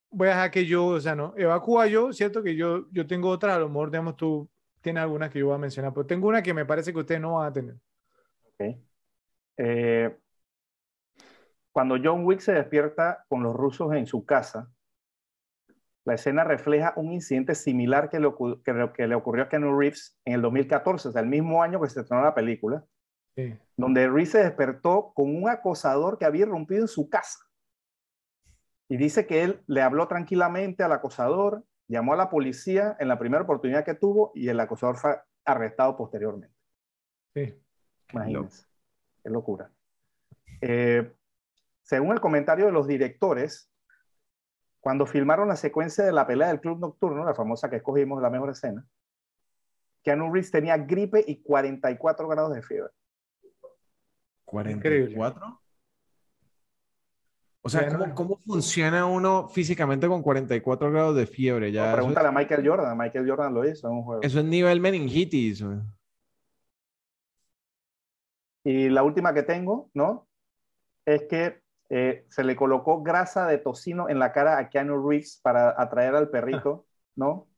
voy 0.09 0.27
a 0.27 0.31
dejar 0.31 0.51
que 0.51 0.65
yo, 0.65 0.87
o 0.87 0.99
sea, 0.99 1.15
no, 1.15 1.33
evacúa 1.37 1.87
yo, 1.87 2.11
¿cierto? 2.11 2.43
Que 2.43 2.57
yo, 2.57 2.89
yo 2.91 3.07
tengo 3.07 3.29
otra, 3.29 3.55
a 3.55 3.59
lo 3.59 3.69
mejor, 3.69 3.91
digamos, 3.91 4.17
tú 4.17 4.49
tienes 4.81 5.03
alguna 5.03 5.29
que 5.29 5.39
yo 5.39 5.45
voy 5.45 5.55
a 5.55 5.57
mencionar, 5.57 5.93
pero 5.93 6.05
tengo 6.05 6.27
una 6.27 6.43
que 6.43 6.53
me 6.53 6.65
parece 6.65 6.91
que 6.91 6.99
ustedes 6.99 7.21
no 7.21 7.35
van 7.35 7.47
a 7.47 7.53
tener. 7.53 7.75
Ok. 8.43 8.77
Eh, 9.55 10.17
cuando 11.71 11.95
John 12.03 12.25
Wick 12.25 12.39
se 12.41 12.53
despierta 12.53 13.25
con 13.29 13.43
los 13.43 13.55
rusos 13.55 13.93
en 13.93 14.05
su 14.05 14.25
casa, 14.25 14.69
la 16.03 16.15
escena 16.15 16.43
refleja 16.43 16.93
un 16.95 17.11
incidente 17.11 17.55
similar 17.55 18.09
que 18.09 18.19
le, 18.19 18.33
que 18.63 19.07
le 19.07 19.15
ocurrió 19.15 19.43
a 19.43 19.49
Keanu 19.49 19.77
Reeves 19.77 20.19
en 20.25 20.33
el 20.33 20.41
2014, 20.41 21.09
o 21.09 21.11
sea, 21.11 21.21
el 21.21 21.27
mismo 21.27 21.61
año 21.61 21.79
que 21.79 21.89
se 21.89 22.01
estrenó 22.01 22.23
la 22.23 22.33
película, 22.33 22.83
donde 23.77 24.07
Reeves 24.07 24.31
se 24.31 24.43
despertó 24.43 25.13
con 25.15 25.35
un 25.35 25.49
acosador 25.49 26.17
que 26.17 26.25
había 26.25 26.41
irrumpido 26.41 26.81
en 26.81 26.87
su 26.87 27.09
casa. 27.09 27.39
Y 28.89 28.97
dice 28.97 29.25
que 29.25 29.43
él 29.43 29.63
le 29.67 29.81
habló 29.81 30.07
tranquilamente 30.07 30.83
al 30.83 30.91
acosador, 30.91 31.63
llamó 31.87 32.13
a 32.13 32.17
la 32.17 32.29
policía 32.29 32.97
en 32.99 33.07
la 33.07 33.17
primera 33.17 33.43
oportunidad 33.43 33.85
que 33.85 33.93
tuvo 33.93 34.31
y 34.35 34.49
el 34.49 34.59
acosador 34.59 34.97
fue 34.97 35.17
arrestado 35.45 35.95
posteriormente. 35.95 36.53
Sí. 37.33 37.53
Imagínense. 38.11 38.65
Qué 39.23 39.29
locura. 39.29 39.71
Eh, 40.59 41.13
según 41.91 42.13
el 42.13 42.21
comentario 42.21 42.67
de 42.67 42.71
los 42.71 42.87
directores, 42.87 43.69
cuando 44.79 45.05
filmaron 45.05 45.49
la 45.49 45.57
secuencia 45.57 46.05
de 46.05 46.13
la 46.13 46.25
pelea 46.25 46.47
del 46.47 46.61
club 46.61 46.79
nocturno, 46.79 47.25
la 47.25 47.35
famosa 47.35 47.69
que 47.69 47.75
escogimos, 47.75 48.21
la 48.21 48.29
mejor 48.29 48.51
escena, 48.51 48.87
Keanu 50.01 50.31
Reeves 50.31 50.51
tenía 50.51 50.77
gripe 50.77 51.21
y 51.27 51.41
44 51.41 52.29
grados 52.29 52.55
de 52.55 52.61
fiebre. 52.61 52.93
¿44? 54.45 55.59
O 57.61 57.69
sea, 57.69 57.89
¿cómo, 57.89 58.15
¿cómo, 58.15 58.37
funciona 58.37 59.05
uno 59.05 59.49
físicamente 59.49 60.07
con 60.07 60.21
44 60.21 60.91
grados 60.91 61.17
de 61.17 61.27
fiebre? 61.27 61.73
Ya, 61.73 61.91
pregúntale 61.91 62.29
a 62.29 62.31
Michael 62.31 62.65
Jordan. 62.65 62.97
Michael 62.97 63.29
Jordan 63.29 63.53
lo 63.53 63.67
hizo 63.67 63.89
en 63.89 63.95
un 63.95 64.03
juego. 64.03 64.21
Eso 64.21 64.39
es 64.39 64.45
nivel 64.45 64.79
meningitis. 64.79 65.61
Y 68.63 68.87
la 68.87 69.03
última 69.03 69.33
que 69.33 69.43
tengo, 69.43 69.89
¿no? 69.93 70.29
Es 71.05 71.23
que 71.23 71.61
eh, 71.93 72.25
se 72.29 72.45
le 72.45 72.55
colocó 72.55 73.03
grasa 73.03 73.45
de 73.47 73.57
tocino 73.57 74.07
en 74.07 74.17
la 74.17 74.31
cara 74.31 74.57
a 74.57 74.69
Keanu 74.69 75.09
Reeves 75.09 75.41
para 75.43 75.75
atraer 75.77 76.15
al 76.15 76.29
perrito, 76.29 76.87
¿no? 77.15 77.49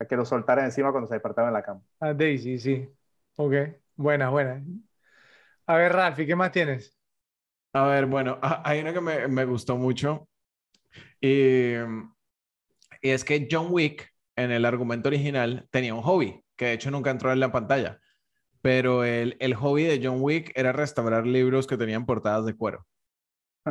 A 0.00 0.04
que 0.04 0.16
lo 0.16 0.24
soltara 0.24 0.64
encima 0.64 0.90
cuando 0.90 1.06
se 1.06 1.14
despertaba 1.14 1.46
en 1.46 1.54
la 1.54 1.62
cama. 1.62 1.80
A 2.00 2.12
Daisy, 2.12 2.58
sí. 2.58 2.88
Ok, 3.36 3.54
buena, 3.94 4.30
buena. 4.30 4.64
A 5.66 5.76
ver, 5.76 5.92
Ralphie, 5.92 6.26
¿qué 6.26 6.34
más 6.34 6.50
tienes? 6.50 6.98
A 7.72 7.86
ver, 7.86 8.06
bueno, 8.06 8.38
hay 8.42 8.80
una 8.80 8.92
que 8.92 9.00
me, 9.00 9.28
me 9.28 9.44
gustó 9.44 9.76
mucho. 9.76 10.28
Y, 11.20 11.74
y, 13.00 13.10
es 13.10 13.24
que 13.24 13.46
John 13.48 13.68
Wick, 13.70 14.12
en 14.34 14.50
el 14.50 14.64
argumento 14.64 15.08
original, 15.08 15.68
tenía 15.70 15.94
un 15.94 16.02
hobby, 16.02 16.42
que 16.56 16.66
de 16.66 16.72
hecho 16.72 16.90
nunca 16.90 17.10
entró 17.10 17.32
en 17.32 17.38
la 17.38 17.52
pantalla. 17.52 18.00
Pero 18.60 19.04
el, 19.04 19.36
el 19.38 19.54
hobby 19.54 19.84
de 19.84 20.00
John 20.02 20.18
Wick 20.20 20.50
era 20.56 20.72
restaurar 20.72 21.26
libros 21.28 21.68
que 21.68 21.76
tenían 21.76 22.06
portadas 22.06 22.44
de 22.44 22.56
cuero. 22.56 22.84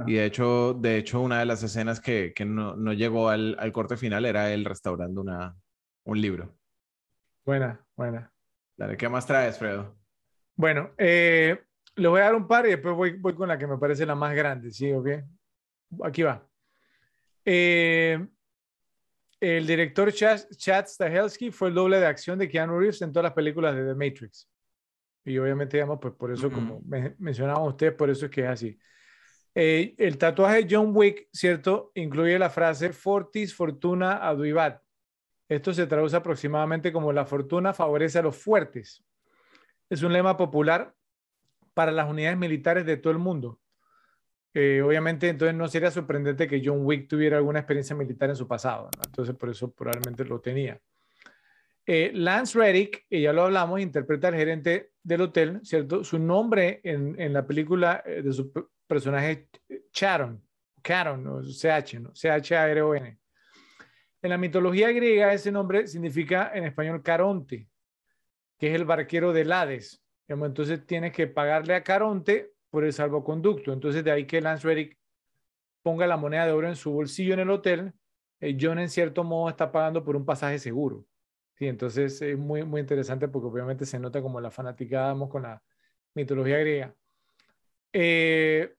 Y 0.06 0.14
de 0.16 0.26
hecho, 0.26 0.74
de 0.74 0.98
hecho, 0.98 1.22
una 1.22 1.40
de 1.40 1.46
las 1.46 1.64
escenas 1.64 2.00
que, 2.00 2.34
que 2.34 2.46
no, 2.46 2.76
no, 2.76 2.94
llegó 2.94 3.30
al, 3.30 3.56
al, 3.60 3.72
corte 3.72 3.98
final 3.98 4.26
era 4.26 4.52
él 4.52 4.66
restaurando 4.66 5.22
una, 5.22 5.56
un 6.04 6.22
libro. 6.22 6.56
Buena, 7.46 7.86
buena. 7.96 8.32
Dale, 8.78 8.98
¿qué 8.98 9.08
más 9.08 9.26
traes, 9.26 9.58
Fredo? 9.58 9.96
Bueno, 10.56 10.92
eh, 10.98 11.62
le 11.96 12.08
voy 12.08 12.22
a 12.22 12.26
dar 12.26 12.36
un 12.36 12.48
par 12.48 12.66
y 12.66 12.72
después 12.72 12.96
voy, 12.96 13.18
voy 13.18 13.36
con 13.36 13.48
la 13.48 13.58
que 13.58 13.68
me 13.68 13.78
parece 13.78 14.06
la 14.06 14.16
más 14.16 14.36
grande, 14.36 14.72
¿sí? 14.72 14.92
¿Ok? 14.92 15.08
Aquí 16.04 16.24
va. 16.24 16.46
Eh, 17.46 18.26
el 19.40 19.68
director 19.68 20.12
Chad, 20.12 20.40
Chad 20.58 20.88
Stahelski 20.88 21.52
fue 21.52 21.70
el 21.70 21.76
doble 21.76 22.00
de 22.00 22.06
acción 22.06 22.40
de 22.40 22.50
Keanu 22.50 22.80
Reeves 22.80 23.02
en 23.02 23.12
todas 23.12 23.26
las 23.26 23.34
películas 23.34 23.76
de 23.76 23.86
The 23.86 23.94
Matrix. 23.96 24.50
Y 25.26 25.38
obviamente, 25.38 25.78
digamos, 25.78 26.00
pues 26.02 26.14
por 26.14 26.32
eso, 26.32 26.52
como 26.52 26.82
me, 26.86 27.16
mencionaban 27.18 27.64
ustedes, 27.64 27.94
por 27.94 28.10
eso 28.10 28.26
es 28.26 28.32
que 28.32 28.42
es 28.42 28.50
así. 28.50 28.80
Eh, 29.58 29.96
el 29.98 30.18
tatuaje 30.18 30.66
de 30.66 30.76
John 30.76 30.92
Wick, 30.94 31.30
¿cierto? 31.32 31.94
Incluye 31.96 32.38
la 32.38 32.50
frase 32.50 32.92
Fortis 32.92 33.56
Fortuna 33.56 34.18
Aduibat. 34.18 34.82
Esto 35.48 35.74
se 35.74 35.88
traduce 35.88 36.18
aproximadamente 36.18 36.92
como 36.92 37.14
la 37.14 37.26
fortuna 37.26 37.74
favorece 37.74 38.20
a 38.20 38.24
los 38.24 38.36
fuertes. 38.36 39.02
Es 39.90 40.04
un 40.04 40.12
lema 40.12 40.36
popular 40.36 40.94
para 41.74 41.94
las 41.94 42.10
unidades 42.10 42.38
militares 42.38 42.86
de 42.86 42.98
todo 42.98 43.14
el 43.14 43.20
mundo. 43.20 43.62
Eh, 44.54 44.82
obviamente, 44.82 45.30
entonces 45.30 45.56
no 45.56 45.68
sería 45.70 45.92
sorprendente 45.92 46.48
que 46.48 46.62
John 46.64 46.80
Wick 46.86 47.08
tuviera 47.08 47.38
alguna 47.38 47.60
experiencia 47.60 47.96
militar 47.96 48.30
en 48.30 48.36
su 48.36 48.48
pasado. 48.48 48.90
¿no? 48.96 49.04
Entonces, 49.06 49.36
por 49.36 49.50
eso 49.50 49.72
probablemente 49.72 50.26
lo 50.26 50.42
tenía. 50.42 50.82
Eh, 51.86 52.12
Lance 52.14 52.58
Reddick, 52.58 53.06
y 53.10 53.22
ya 53.22 53.32
lo 53.32 53.44
hablamos, 53.44 53.80
interpreta 53.80 54.30
al 54.30 54.36
gerente 54.36 54.92
del 55.04 55.22
hotel, 55.22 55.60
¿cierto? 55.64 56.04
Su 56.04 56.20
nombre 56.20 56.82
en, 56.84 57.20
en 57.22 57.32
la 57.32 57.46
película 57.46 58.04
de 58.06 58.34
su 58.34 58.52
personaje 58.88 59.50
Charon, 59.92 60.44
Charon, 60.84 61.28
o. 61.28 61.44
C-H-A-R-O-N. 61.44 63.20
En 64.22 64.30
la 64.30 64.38
mitología 64.38 64.92
griega 64.92 65.34
ese 65.34 65.52
nombre 65.52 65.88
significa 65.88 66.52
en 66.54 66.64
español 66.64 67.04
Caronte, 67.04 67.70
que 68.58 68.70
es 68.70 68.76
el 68.76 68.86
barquero 68.86 69.34
del 69.34 69.52
Hades. 69.52 70.02
Entonces 70.28 70.86
tienes 70.86 71.12
que 71.12 71.28
pagarle 71.28 71.76
a 71.76 71.84
Caronte 71.84 72.54
por 72.70 72.84
el 72.84 72.94
salvoconducto. 72.94 73.72
Entonces 73.72 74.04
de 74.04 74.12
ahí 74.12 74.26
que 74.26 74.42
Lance 74.42 74.68
Reddick 74.68 74.98
ponga 75.84 76.08
la 76.08 76.18
moneda 76.18 76.46
de 76.46 76.52
oro 76.52 76.68
en 76.68 76.76
su 76.76 76.92
bolsillo 76.92 77.36
en 77.36 77.42
el 77.42 77.50
hotel. 77.52 77.94
Eh, 78.40 78.58
John 78.60 78.80
en 78.80 78.90
cierto 78.90 79.24
modo 79.24 79.50
está 79.50 79.72
pagando 79.72 80.04
por 80.04 80.16
un 80.16 80.26
pasaje 80.26 80.58
seguro. 80.58 81.06
Sí, 81.54 81.68
entonces 81.68 82.22
es 82.22 82.38
muy, 82.38 82.64
muy 82.64 82.82
interesante 82.82 83.28
porque 83.28 83.48
obviamente 83.48 83.86
se 83.86 84.00
nota 84.00 84.22
como 84.22 84.42
la 84.42 84.52
fanaticada 84.52 85.16
con 85.30 85.44
la 85.44 85.64
mitología 86.14 86.58
griega. 86.58 86.96
Eh, 87.98 88.76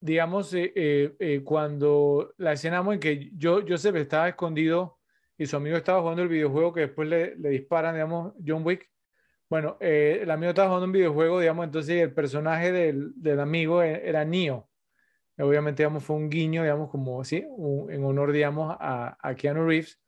digamos, 0.00 0.52
eh, 0.54 0.72
eh, 0.74 1.16
eh, 1.18 1.42
cuando 1.44 2.34
la 2.36 2.52
escena 2.52 2.84
en 2.92 3.00
que 3.00 3.30
yo, 3.36 3.60
Joseph 3.66 3.96
estaba 3.96 4.28
escondido 4.28 4.98
y 5.36 5.46
su 5.46 5.56
amigo 5.56 5.76
estaba 5.76 6.00
jugando 6.00 6.22
el 6.22 6.28
videojuego 6.28 6.72
que 6.72 6.80
después 6.82 7.08
le, 7.08 7.36
le 7.36 7.50
disparan, 7.50 7.94
digamos, 7.94 8.34
John 8.46 8.64
Wick. 8.64 8.90
Bueno, 9.48 9.76
el 9.80 10.30
amigo 10.30 10.50
estaba 10.50 10.68
jugando 10.68 10.86
un 10.86 10.92
videojuego, 10.92 11.40
digamos, 11.40 11.64
entonces 11.66 12.02
el 12.02 12.12
personaje 12.12 12.72
del, 12.72 13.12
del 13.16 13.40
amigo 13.40 13.82
era 13.82 14.24
Neo. 14.24 14.68
Obviamente, 15.38 15.82
digamos, 15.82 16.04
fue 16.04 16.16
un 16.16 16.30
guiño, 16.30 16.62
digamos, 16.62 16.90
como, 16.90 17.24
sí, 17.24 17.38
en 17.38 18.04
honor, 18.04 18.32
digamos, 18.32 18.76
a, 18.78 19.16
a 19.20 19.34
Keanu 19.36 19.66
Reeves. 19.66 20.00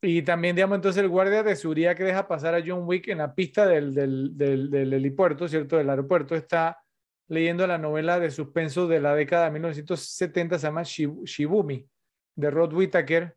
Y 0.00 0.22
también, 0.22 0.54
digamos, 0.54 0.76
entonces 0.76 1.02
el 1.02 1.08
guardia 1.08 1.42
de 1.42 1.56
seguridad 1.56 1.96
que 1.96 2.04
deja 2.04 2.28
pasar 2.28 2.54
a 2.54 2.62
John 2.64 2.82
Wick 2.86 3.08
en 3.08 3.18
la 3.18 3.34
pista 3.34 3.66
del, 3.66 3.92
del, 3.92 4.36
del, 4.36 4.92
helipuerto, 4.92 5.48
¿cierto? 5.48 5.76
Del 5.76 5.90
aeropuerto, 5.90 6.36
está 6.36 6.84
leyendo 7.26 7.66
la 7.66 7.78
novela 7.78 8.20
de 8.20 8.30
suspenso 8.30 8.86
de 8.86 9.00
la 9.00 9.14
década 9.14 9.46
de 9.46 9.50
1970, 9.52 10.58
se 10.58 10.66
llama 10.66 10.82
Shibumi, 10.84 11.88
de 12.36 12.50
Rod 12.50 12.72
Whittaker, 12.72 13.36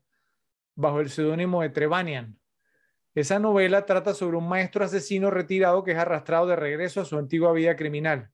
bajo 0.75 0.99
el 0.99 1.09
seudónimo 1.09 1.63
de 1.63 1.69
Trevanian. 1.69 2.37
Esa 3.15 3.39
novela 3.39 3.85
trata 3.85 4.13
sobre 4.13 4.37
un 4.37 4.47
maestro 4.47 4.85
asesino 4.85 5.31
retirado 5.31 5.83
que 5.83 5.91
es 5.91 5.97
arrastrado 5.97 6.45
de 6.45 6.55
regreso 6.55 7.01
a 7.01 7.05
su 7.05 7.17
antigua 7.17 7.51
vida 7.53 7.75
criminal. 7.75 8.29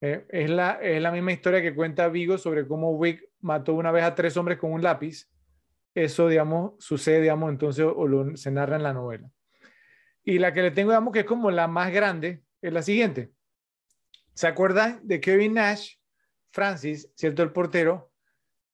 Eh, 0.00 0.24
es, 0.28 0.50
la, 0.50 0.78
es 0.80 1.02
la 1.02 1.10
misma 1.10 1.32
historia 1.32 1.60
que 1.60 1.74
cuenta 1.74 2.08
Vigo 2.08 2.38
sobre 2.38 2.66
cómo 2.66 2.92
Wick 2.92 3.28
mató 3.40 3.74
una 3.74 3.90
vez 3.90 4.04
a 4.04 4.14
tres 4.14 4.36
hombres 4.36 4.58
con 4.58 4.72
un 4.72 4.82
lápiz 4.82 5.28
eso, 5.94 6.28
digamos, 6.28 6.72
sucede, 6.78 7.20
digamos, 7.20 7.50
entonces 7.50 7.86
o 7.86 8.36
se 8.36 8.50
narra 8.50 8.76
en 8.76 8.82
la 8.82 8.92
novela. 8.92 9.30
Y 10.24 10.38
la 10.38 10.52
que 10.52 10.62
le 10.62 10.70
tengo, 10.70 10.90
digamos, 10.90 11.12
que 11.12 11.20
es 11.20 11.26
como 11.26 11.50
la 11.50 11.68
más 11.68 11.92
grande, 11.92 12.42
es 12.60 12.72
la 12.72 12.82
siguiente. 12.82 13.32
¿Se 14.32 14.46
acuerdan 14.46 15.00
de 15.02 15.20
Kevin 15.20 15.54
Nash, 15.54 15.96
Francis, 16.50 17.12
cierto, 17.14 17.42
el 17.42 17.52
portero? 17.52 18.10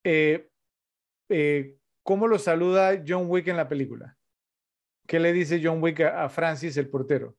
Eh, 0.04 0.48
eh, 1.28 1.76
¿Cómo 2.02 2.26
lo 2.26 2.38
saluda 2.38 3.02
John 3.06 3.26
Wick 3.28 3.48
en 3.48 3.56
la 3.56 3.68
película? 3.68 4.16
¿Qué 5.06 5.20
le 5.20 5.32
dice 5.32 5.60
John 5.62 5.82
Wick 5.82 6.00
a, 6.00 6.28
Francis, 6.28 6.76
el 6.76 6.88
portero? 6.88 7.36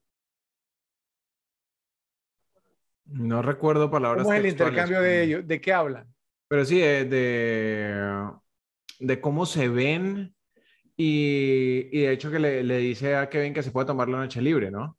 No 3.06 3.42
recuerdo 3.42 3.90
palabras. 3.90 4.24
¿Cómo 4.24 4.34
es 4.34 4.40
el 4.42 4.52
intercambio 4.52 5.02
de 5.02 5.24
ellos? 5.24 5.48
¿De 5.48 5.60
qué 5.60 5.74
hablan? 5.74 6.14
Pero 6.48 6.66
sí, 6.66 6.80
de 6.80 7.06
de 7.06 8.41
cómo 9.22 9.46
se 9.46 9.68
ven 9.68 10.36
y, 10.96 11.90
y 11.92 12.02
de 12.02 12.12
hecho 12.12 12.30
que 12.32 12.40
le, 12.40 12.64
le, 12.64 12.78
dice 12.78 13.16
a 13.16 13.30
Kevin 13.30 13.54
que 13.54 13.64
se 13.64 13.72
puede 13.72 13.88
tomar 13.88 14.08
la 14.08 14.20
noche 14.20 14.42
libre, 14.42 14.70
¿no? 14.70 14.98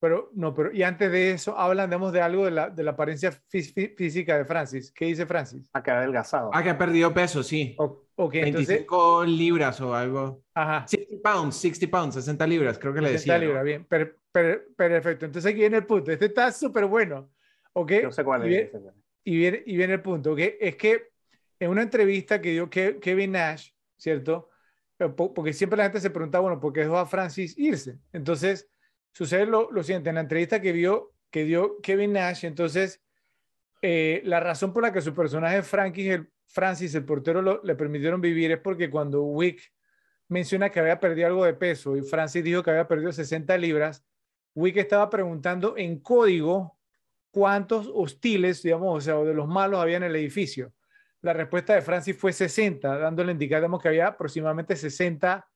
Pero 0.00 0.30
no, 0.34 0.54
pero 0.54 0.72
y 0.72 0.84
antes 0.84 1.10
de 1.10 1.32
eso 1.32 1.58
hablan 1.58 1.90
de 1.90 2.20
algo 2.20 2.44
de 2.44 2.50
la, 2.52 2.70
de 2.70 2.82
la 2.84 2.92
apariencia 2.92 3.32
física 3.32 4.38
de 4.38 4.44
Francis. 4.44 4.92
¿Qué 4.92 5.06
dice 5.06 5.26
Francis? 5.26 5.68
A 5.72 5.82
que 5.82 5.90
ha 5.90 5.98
adelgazado. 5.98 6.50
Ah, 6.52 6.62
que 6.62 6.70
ha 6.70 6.78
perdido 6.78 7.12
peso, 7.12 7.42
sí. 7.42 7.74
O, 7.78 8.06
okay, 8.14 8.42
25 8.42 9.24
libras 9.24 9.80
o 9.80 9.92
algo. 9.94 10.44
Ajá. 10.54 10.86
60 10.86 11.16
pounds, 11.20 11.56
60 11.56 11.90
pounds, 11.90 12.14
60 12.14 12.46
libras, 12.46 12.78
creo 12.78 12.94
que 12.94 13.00
le 13.00 13.10
decía. 13.10 13.34
60 13.34 13.38
libras, 13.44 13.64
bien. 13.64 13.84
Per, 13.86 14.16
per, 14.30 14.68
perfecto. 14.76 15.26
Entonces 15.26 15.50
aquí 15.50 15.60
viene 15.60 15.78
el 15.78 15.86
punto. 15.86 16.12
Este 16.12 16.26
está 16.26 16.52
súper 16.52 16.86
bueno. 16.86 17.32
¿Ok? 17.72 17.92
Yo 18.02 18.12
sé 18.12 18.22
cuál 18.22 18.48
y 18.48 18.54
es. 18.54 18.70
Viene, 18.72 18.92
y, 19.24 19.36
viene, 19.36 19.62
y 19.66 19.76
viene 19.76 19.94
el 19.94 20.02
punto. 20.02 20.32
¿Ok? 20.32 20.40
Es 20.60 20.76
que 20.76 21.08
en 21.60 21.70
una 21.70 21.82
entrevista 21.82 22.40
que 22.40 22.50
dio 22.50 22.70
Kevin 22.70 23.32
Nash, 23.32 23.70
¿cierto? 23.96 24.48
Eh, 24.98 25.08
porque 25.08 25.52
siempre 25.52 25.76
la 25.76 25.84
gente 25.84 26.00
se 26.00 26.10
pregunta, 26.10 26.40
bueno, 26.40 26.60
¿por 26.60 26.72
qué 26.72 26.80
dejó 26.80 26.98
a 26.98 27.06
Francis 27.06 27.56
irse? 27.56 27.98
Entonces, 28.12 28.68
sucede 29.12 29.46
lo, 29.46 29.70
siguiente, 29.82 30.08
en 30.08 30.16
la 30.16 30.22
entrevista 30.22 30.60
que, 30.60 30.72
vio, 30.72 31.14
que 31.30 31.44
dio 31.44 31.80
Kevin 31.80 32.12
Nash, 32.12 32.44
entonces, 32.44 33.02
eh, 33.82 34.22
la 34.24 34.40
razón 34.40 34.72
por 34.72 34.82
la 34.82 34.92
que 34.92 35.00
su 35.00 35.14
personaje 35.14 35.62
Francis, 35.62 36.06
el, 36.10 36.30
Francis, 36.46 36.94
el 36.94 37.04
portero, 37.04 37.62
le 37.62 37.74
permitieron 37.74 38.20
vivir 38.20 38.50
es 38.52 38.58
porque 38.58 38.90
cuando 38.90 39.22
Wick 39.22 39.72
menciona 40.28 40.70
que 40.70 40.80
había 40.80 41.00
perdido 41.00 41.28
algo 41.28 41.44
de 41.44 41.54
peso 41.54 41.96
y 41.96 42.02
Francis 42.02 42.44
dijo 42.44 42.62
que 42.62 42.70
había 42.70 42.88
perdido 42.88 43.12
60 43.12 43.56
libras, 43.58 44.04
Wick 44.54 44.76
estaba 44.76 45.08
preguntando 45.08 45.76
en 45.76 46.00
código 46.00 46.76
cuántos 47.30 47.88
hostiles, 47.94 48.62
digamos, 48.62 48.96
o 48.96 49.00
sea, 49.00 49.14
de 49.16 49.34
los 49.34 49.46
malos 49.46 49.80
había 49.80 49.98
en 49.98 50.02
el 50.02 50.16
edificio 50.16 50.72
la 51.22 51.32
respuesta 51.32 51.74
de 51.74 51.82
Francis 51.82 52.16
fue 52.16 52.32
60, 52.32 52.98
dándole 52.98 53.32
indicar 53.32 53.66
que 53.80 53.88
había 53.88 54.08
aproximadamente 54.08 54.76
60 54.76 55.48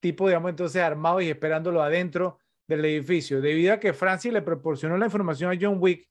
tipos, 0.00 0.28
digamos, 0.28 0.50
entonces 0.50 0.82
armados 0.82 1.22
y 1.22 1.30
esperándolo 1.30 1.82
adentro 1.82 2.38
del 2.66 2.84
edificio. 2.84 3.40
Debido 3.40 3.74
a 3.74 3.80
que 3.80 3.92
Francis 3.92 4.32
le 4.32 4.42
proporcionó 4.42 4.96
la 4.98 5.06
información 5.06 5.52
a 5.52 5.58
John 5.60 5.78
Wick, 5.80 6.08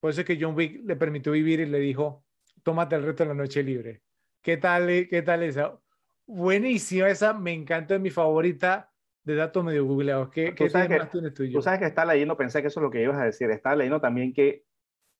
por 0.00 0.10
eso 0.10 0.20
es 0.20 0.26
que 0.26 0.38
John 0.40 0.54
Wick 0.54 0.82
le 0.84 0.96
permitió 0.96 1.32
vivir 1.32 1.60
y 1.60 1.66
le 1.66 1.78
dijo, 1.78 2.24
tómate 2.62 2.96
el 2.96 3.04
resto 3.04 3.22
de 3.22 3.28
la 3.30 3.34
noche 3.34 3.62
libre. 3.62 4.02
¿Qué 4.42 4.58
tal, 4.58 4.86
qué 5.08 5.22
tal 5.22 5.42
esa? 5.42 5.78
Buenísima 6.26 7.08
esa, 7.08 7.32
me 7.32 7.52
encanta, 7.52 7.94
es 7.94 8.00
mi 8.00 8.10
favorita 8.10 8.90
de 9.22 9.34
datos 9.34 9.64
medio 9.64 9.86
googleados. 9.86 10.28
¿Qué, 10.28 10.54
¿qué 10.54 10.68
sabes 10.68 10.88
que, 10.88 11.06
tienes 11.06 11.32
tú, 11.32 11.50
Tú 11.50 11.62
sabes 11.62 11.80
que 11.80 11.86
está 11.86 12.04
leyendo, 12.04 12.36
pensé 12.36 12.60
que 12.60 12.68
eso 12.68 12.80
es 12.80 12.84
lo 12.84 12.90
que 12.90 13.02
ibas 13.02 13.18
a 13.18 13.24
decir, 13.24 13.50
estaba 13.50 13.76
leyendo 13.76 14.00
también 14.00 14.34
que 14.34 14.64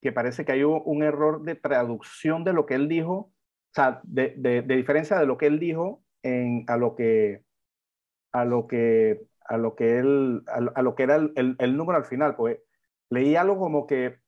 que 0.04 0.12
parece 0.12 0.44
que 0.44 0.52
hay 0.52 0.62
un, 0.62 1.02
error 1.02 1.44
de 1.44 1.54
traducción 1.54 2.44
de 2.44 2.52
lo 2.52 2.66
que 2.66 2.74
él 2.74 2.88
dijo, 2.88 3.14
o 3.14 3.32
sea, 3.72 4.02
de, 4.02 4.34
de, 4.36 4.60
diferencia 4.60 5.18
de 5.18 5.24
lo 5.24 5.38
que 5.38 5.46
él 5.46 5.58
dijo 5.58 6.04
en, 6.22 6.66
a 6.68 6.76
lo 6.76 6.94
que 6.94 7.42
a 8.30 8.44
lo 8.44 8.66
que 8.66 9.22
a 9.46 9.56
lo 9.56 9.74
que 9.74 9.98
él 9.98 10.42
a, 10.46 10.82
lo 10.82 10.94
que 10.94 11.04
era 11.04 11.16
el, 11.16 11.56
el, 11.58 11.76
número 11.78 11.96
al 11.96 12.04
final, 12.04 12.36
pues 12.36 12.58
leí 13.08 13.34
algo 13.34 13.58
como 13.58 13.86
que 13.86 14.18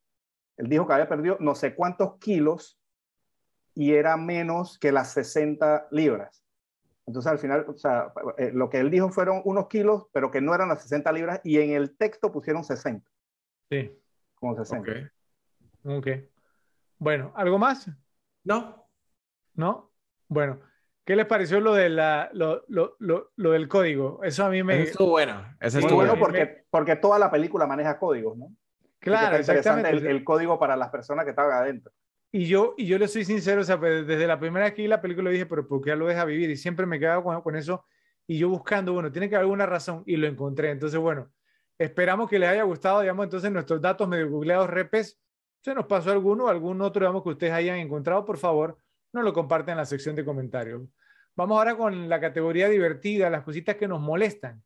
él 0.56 0.68
dijo 0.70 0.86
que 0.86 0.94
había 0.94 1.10
perdido 1.10 1.36
no 1.40 1.54
sé 1.54 1.74
cuántos 1.74 2.16
kilos 2.20 2.80
y 3.74 3.92
era 3.92 4.16
menos 4.16 4.78
que 4.78 4.92
las 4.92 5.12
60 5.12 5.88
libras. 5.90 6.42
Entonces 7.04 7.30
al 7.30 7.38
final, 7.38 7.66
o 7.68 7.76
sea, 7.76 8.14
eh, 8.38 8.50
lo 8.50 8.70
que 8.70 8.78
él 8.78 8.90
dijo 8.90 9.10
fueron 9.10 9.42
unos 9.44 9.68
kilos, 9.68 10.06
pero 10.10 10.30
que 10.30 10.40
no 10.40 10.54
eran 10.54 10.70
las 10.70 10.80
60 10.84 11.12
libras 11.12 11.40
y 11.44 11.60
en 11.60 11.72
el 11.72 11.98
texto 11.98 12.32
pusieron 12.32 12.64
60. 12.64 13.06
Sí. 13.68 13.92
Como 14.36 14.56
60. 14.56 15.12
Ok. 15.86 16.08
Bueno, 16.98 17.32
¿algo 17.36 17.58
más? 17.58 17.88
No. 18.44 18.88
¿No? 19.54 19.92
Bueno, 20.28 20.60
¿qué 21.04 21.14
les 21.14 21.26
pareció 21.26 21.60
lo, 21.60 21.74
de 21.74 21.88
la, 21.88 22.30
lo, 22.32 22.64
lo, 22.68 22.96
lo, 22.98 23.32
lo 23.36 23.50
del 23.52 23.68
código? 23.68 24.20
Eso 24.24 24.44
a 24.44 24.50
mí 24.50 24.62
me... 24.62 24.82
Eso 24.82 24.90
estuvo 24.92 25.10
bueno. 25.10 25.56
Eso 25.60 25.78
estuvo 25.78 25.96
bueno 25.96 26.18
porque, 26.18 26.64
porque 26.70 26.96
toda 26.96 27.18
la 27.18 27.30
película 27.30 27.66
maneja 27.66 27.98
códigos, 27.98 28.36
¿no? 28.36 28.52
Claro, 28.98 29.36
exactamente. 29.36 29.90
El, 29.90 30.06
el, 30.06 30.24
código 30.24 30.58
para 30.58 30.76
las 30.76 30.88
personas 30.90 31.24
que 31.24 31.30
estaban 31.30 31.52
adentro. 31.52 31.92
Y 32.32 32.46
yo, 32.46 32.74
y 32.76 32.86
yo 32.86 32.98
le 32.98 33.06
soy 33.06 33.24
sincero, 33.24 33.60
o 33.60 33.64
sea, 33.64 33.78
pues, 33.78 34.06
desde 34.06 34.26
la 34.26 34.40
primera 34.40 34.64
vez 34.64 34.74
que 34.74 34.82
vi 34.82 34.88
la 34.88 35.00
película 35.00 35.30
dije, 35.30 35.46
pero 35.46 35.68
¿por 35.68 35.80
qué 35.80 35.94
lo 35.94 36.06
deja 36.06 36.24
vivir? 36.24 36.50
Y 36.50 36.56
siempre 36.56 36.84
me 36.84 36.98
quedaba 36.98 37.22
con, 37.22 37.40
con 37.40 37.56
eso. 37.56 37.84
Y 38.26 38.38
yo 38.38 38.48
buscando, 38.48 38.92
bueno, 38.92 39.12
tiene 39.12 39.28
que 39.28 39.36
haber 39.36 39.44
alguna 39.44 39.66
razón 39.66 40.02
y 40.06 40.16
lo 40.16 40.26
encontré. 40.26 40.70
Entonces, 40.70 40.98
bueno, 40.98 41.30
esperamos 41.78 42.28
que 42.28 42.38
les 42.38 42.48
haya 42.48 42.64
gustado, 42.64 43.00
digamos, 43.00 43.24
entonces 43.24 43.52
nuestros 43.52 43.80
datos 43.80 44.08
medio 44.08 44.28
googleados 44.28 44.68
repes 44.68 45.20
se 45.66 45.74
nos 45.74 45.86
pasó 45.86 46.12
alguno, 46.12 46.46
algún 46.46 46.80
otro, 46.80 47.00
digamos, 47.00 47.24
que 47.24 47.30
ustedes 47.30 47.52
hayan 47.52 47.78
encontrado, 47.78 48.24
por 48.24 48.38
favor, 48.38 48.78
nos 49.12 49.24
lo 49.24 49.32
comparten 49.32 49.72
en 49.72 49.78
la 49.78 49.84
sección 49.84 50.14
de 50.14 50.24
comentarios. 50.24 50.82
Vamos 51.34 51.58
ahora 51.58 51.76
con 51.76 52.08
la 52.08 52.20
categoría 52.20 52.68
divertida, 52.68 53.28
las 53.30 53.42
cositas 53.42 53.74
que 53.74 53.88
nos 53.88 54.00
molestan. 54.00 54.62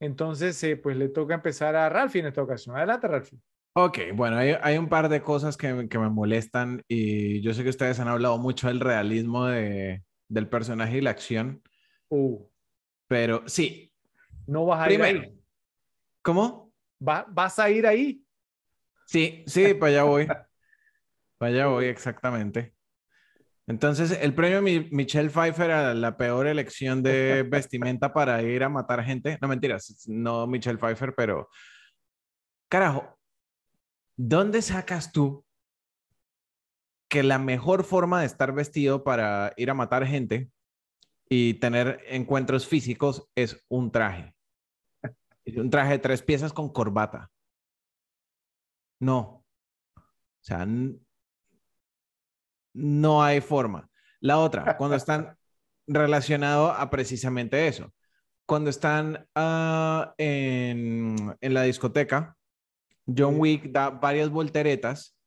Entonces, 0.00 0.64
eh, 0.64 0.78
pues 0.78 0.96
le 0.96 1.10
toca 1.10 1.34
empezar 1.34 1.76
a 1.76 1.90
Ralphie 1.90 2.22
en 2.22 2.28
esta 2.28 2.42
ocasión. 2.42 2.74
Adelante, 2.78 3.06
Ralphie. 3.06 3.38
Ok, 3.74 3.98
bueno, 4.14 4.38
hay, 4.38 4.56
hay 4.62 4.78
un 4.78 4.88
par 4.88 5.10
de 5.10 5.20
cosas 5.20 5.58
que, 5.58 5.86
que, 5.86 5.98
me 5.98 6.08
molestan 6.08 6.82
y 6.88 7.42
yo 7.42 7.52
sé 7.52 7.62
que 7.62 7.68
ustedes 7.68 8.00
han 8.00 8.08
hablado 8.08 8.38
mucho 8.38 8.68
del 8.68 8.80
realismo 8.80 9.44
de, 9.44 10.02
del 10.28 10.48
personaje 10.48 10.96
y 10.96 11.02
la 11.02 11.10
acción. 11.10 11.62
Uh. 12.08 12.42
Pero 13.06 13.42
sí. 13.44 13.92
No 14.46 14.64
vas 14.64 14.88
a 14.88 14.90
ir 14.90 15.02
ahí. 15.02 15.38
¿Cómo? 16.22 16.72
Va, 17.06 17.26
¿Vas 17.28 17.58
a 17.58 17.68
ir 17.68 17.86
ahí? 17.86 18.24
Sí, 19.08 19.42
sí, 19.46 19.72
para 19.72 19.90
allá 19.90 20.02
voy. 20.02 20.26
Para 21.38 21.52
allá 21.52 21.66
voy, 21.68 21.86
exactamente. 21.86 22.74
Entonces, 23.66 24.10
el 24.20 24.34
premio 24.34 24.60
Michelle 24.60 25.30
Pfeiffer 25.30 25.70
a 25.70 25.94
la 25.94 26.18
peor 26.18 26.46
elección 26.46 27.02
de 27.02 27.42
vestimenta 27.50 28.12
para 28.12 28.42
ir 28.42 28.62
a 28.62 28.68
matar 28.68 29.02
gente. 29.02 29.38
No 29.40 29.48
mentiras, 29.48 30.04
no 30.08 30.46
Michelle 30.46 30.78
Pfeiffer, 30.78 31.14
pero. 31.14 31.48
Carajo, 32.68 33.18
¿dónde 34.14 34.60
sacas 34.60 35.10
tú 35.10 35.42
que 37.08 37.22
la 37.22 37.38
mejor 37.38 37.84
forma 37.84 38.20
de 38.20 38.26
estar 38.26 38.52
vestido 38.52 39.04
para 39.04 39.54
ir 39.56 39.70
a 39.70 39.74
matar 39.74 40.06
gente 40.06 40.50
y 41.30 41.54
tener 41.54 42.00
encuentros 42.08 42.66
físicos 42.66 43.26
es 43.34 43.64
un 43.68 43.90
traje? 43.90 44.34
Un 45.56 45.70
traje 45.70 45.92
de 45.92 45.98
tres 45.98 46.20
piezas 46.20 46.52
con 46.52 46.70
corbata. 46.70 47.30
No. 49.00 49.44
O 49.96 50.42
sea, 50.42 50.66
no 52.74 53.22
hay 53.22 53.40
forma. 53.40 53.90
La 54.20 54.38
otra, 54.38 54.76
cuando 54.76 54.96
están 54.96 55.36
relacionados 55.86 56.74
a 56.76 56.90
precisamente 56.90 57.68
eso. 57.68 57.92
Cuando 58.46 58.70
están 58.70 59.26
uh, 59.34 60.10
en, 60.16 61.36
en, 61.40 61.54
la 61.54 61.62
discoteca, 61.62 62.36
John 63.06 63.38
Wick 63.38 63.70
da 63.70 63.90
varias 63.90 64.30
volteretas 64.30 65.18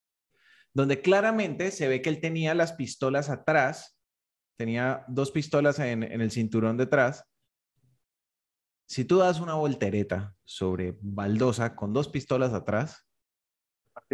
donde 0.73 1.01
claramente 1.01 1.71
se 1.71 1.87
ve 1.87 2.01
que 2.01 2.09
él 2.09 2.21
tenía 2.21 2.55
las 2.55 2.73
pistolas 2.73 3.29
atrás, 3.29 3.97
tenía 4.57 5.03
dos 5.07 5.31
pistolas 5.31 5.79
en, 5.79 6.03
en 6.03 6.21
el 6.21 6.31
cinturón 6.31 6.77
detrás. 6.77 7.25
Si 8.87 9.05
tú 9.05 9.17
das 9.17 9.39
una 9.39 9.55
voltereta 9.55 10.33
sobre 10.43 10.97
baldosa 11.01 11.75
con 11.75 11.93
dos 11.93 12.07
pistolas 12.07 12.53
atrás, 12.53 13.05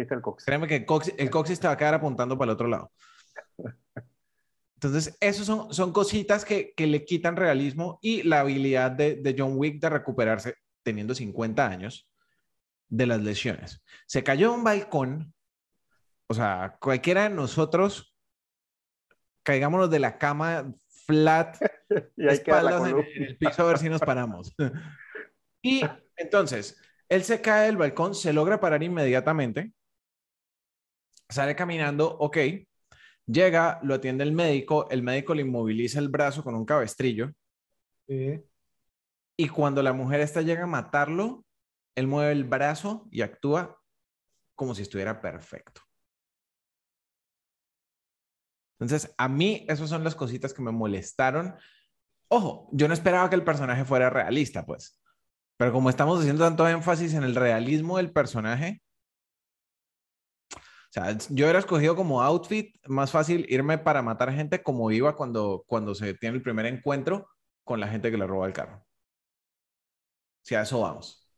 el 0.02 0.20
coxis. 0.20 0.46
créeme 0.46 0.66
que 0.66 0.76
el 0.76 0.86
coxis, 0.86 1.14
el 1.18 1.30
coxis 1.30 1.60
te 1.60 1.66
va 1.66 1.74
a 1.74 1.76
quedar 1.76 1.94
apuntando 1.94 2.36
para 2.38 2.50
el 2.50 2.54
otro 2.54 2.68
lado. 2.68 2.92
Entonces, 4.74 5.16
esos 5.20 5.44
son, 5.44 5.74
son 5.74 5.92
cositas 5.92 6.44
que, 6.44 6.72
que 6.76 6.86
le 6.86 7.04
quitan 7.04 7.36
realismo 7.36 7.98
y 8.00 8.22
la 8.22 8.40
habilidad 8.40 8.92
de, 8.92 9.16
de 9.16 9.34
John 9.36 9.54
Wick 9.56 9.80
de 9.80 9.90
recuperarse 9.90 10.54
teniendo 10.84 11.14
50 11.14 11.66
años 11.66 12.08
de 12.88 13.06
las 13.06 13.20
lesiones. 13.20 13.82
Se 14.06 14.22
cayó 14.22 14.48
en 14.48 14.60
un 14.60 14.64
balcón, 14.64 15.34
o 16.28 16.34
sea, 16.34 16.76
cualquiera 16.80 17.24
de 17.24 17.30
nosotros 17.30 18.14
caigámonos 19.42 19.90
de 19.90 19.98
la 19.98 20.18
cama 20.18 20.72
flat, 21.06 21.56
Y 22.16 22.28
espaldas 22.28 22.86
en, 22.86 22.98
en 22.98 23.22
el 23.24 23.38
piso 23.38 23.62
a 23.62 23.66
ver 23.66 23.78
si 23.78 23.88
nos 23.88 24.00
paramos. 24.00 24.54
Y 25.60 25.82
entonces, 26.16 26.80
él 27.08 27.24
se 27.24 27.40
cae 27.40 27.66
del 27.66 27.76
balcón, 27.76 28.14
se 28.14 28.32
logra 28.32 28.60
parar 28.60 28.80
inmediatamente, 28.84 29.72
sale 31.28 31.54
caminando, 31.54 32.16
ok, 32.18 32.36
llega, 33.26 33.80
lo 33.82 33.94
atiende 33.94 34.24
el 34.24 34.32
médico, 34.32 34.88
el 34.90 35.02
médico 35.02 35.34
le 35.34 35.42
inmoviliza 35.42 35.98
el 35.98 36.08
brazo 36.08 36.42
con 36.42 36.54
un 36.54 36.64
cabestrillo 36.64 37.32
Sí. 38.08 38.42
y 39.36 39.48
cuando 39.48 39.82
la 39.82 39.92
mujer 39.92 40.20
esta 40.20 40.40
llega 40.40 40.64
a 40.64 40.66
matarlo, 40.66 41.44
él 41.94 42.06
mueve 42.06 42.32
el 42.32 42.44
brazo 42.44 43.06
y 43.10 43.20
actúa 43.20 43.78
como 44.54 44.74
si 44.74 44.82
estuviera 44.82 45.20
perfecto. 45.20 45.82
Entonces, 48.80 49.12
a 49.18 49.28
mí 49.28 49.66
esas 49.68 49.90
son 49.90 50.04
las 50.04 50.14
cositas 50.14 50.54
que 50.54 50.62
me 50.62 50.70
molestaron. 50.70 51.56
Ojo, 52.28 52.68
yo 52.72 52.86
no 52.88 52.94
esperaba 52.94 53.28
que 53.28 53.34
el 53.34 53.44
personaje 53.44 53.84
fuera 53.84 54.08
realista, 54.08 54.64
pues. 54.64 55.02
Pero 55.56 55.72
como 55.72 55.90
estamos 55.90 56.20
haciendo 56.20 56.44
tanto 56.44 56.68
énfasis 56.68 57.14
en 57.14 57.24
el 57.24 57.34
realismo 57.34 57.96
del 57.96 58.12
personaje, 58.12 58.80
o 60.88 60.92
sea, 60.92 61.12
yo 61.30 61.44
hubiera 61.44 61.58
escogido 61.58 61.94
como 61.94 62.22
outfit 62.22 62.74
más 62.86 63.10
fácil 63.10 63.44
irme 63.50 63.76
para 63.76 64.00
matar 64.00 64.32
gente 64.32 64.62
como 64.62 64.90
iba 64.90 65.14
cuando, 65.16 65.64
cuando 65.66 65.94
se 65.94 66.14
tiene 66.14 66.36
el 66.36 66.42
primer 66.42 66.64
encuentro 66.64 67.28
con 67.62 67.78
la 67.78 67.88
gente 67.88 68.10
que 68.10 68.16
le 68.16 68.26
roba 68.26 68.46
el 68.46 68.54
carro. 68.54 68.82
Si 70.42 70.54
a 70.54 70.62
eso 70.62 70.80
vamos. 70.80 71.30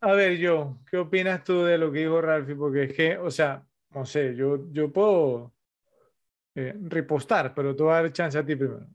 A 0.00 0.12
ver, 0.12 0.36
yo, 0.36 0.78
¿qué 0.90 0.98
opinas 0.98 1.42
tú 1.44 1.62
de 1.62 1.78
lo 1.78 1.90
que 1.90 2.00
dijo 2.00 2.20
Ralphie? 2.20 2.56
Porque 2.56 2.82
es 2.84 2.92
que, 2.92 3.16
o 3.16 3.30
sea, 3.30 3.66
no 3.88 4.04
sé, 4.04 4.36
yo, 4.36 4.70
yo 4.70 4.92
puedo 4.92 5.54
eh, 6.54 6.76
ripostar, 6.82 7.54
pero 7.54 7.74
te 7.74 7.82
voy 7.82 7.92
a 7.92 8.02
dar 8.02 8.12
chance 8.12 8.36
a 8.36 8.44
ti 8.44 8.54
primero. 8.54 8.86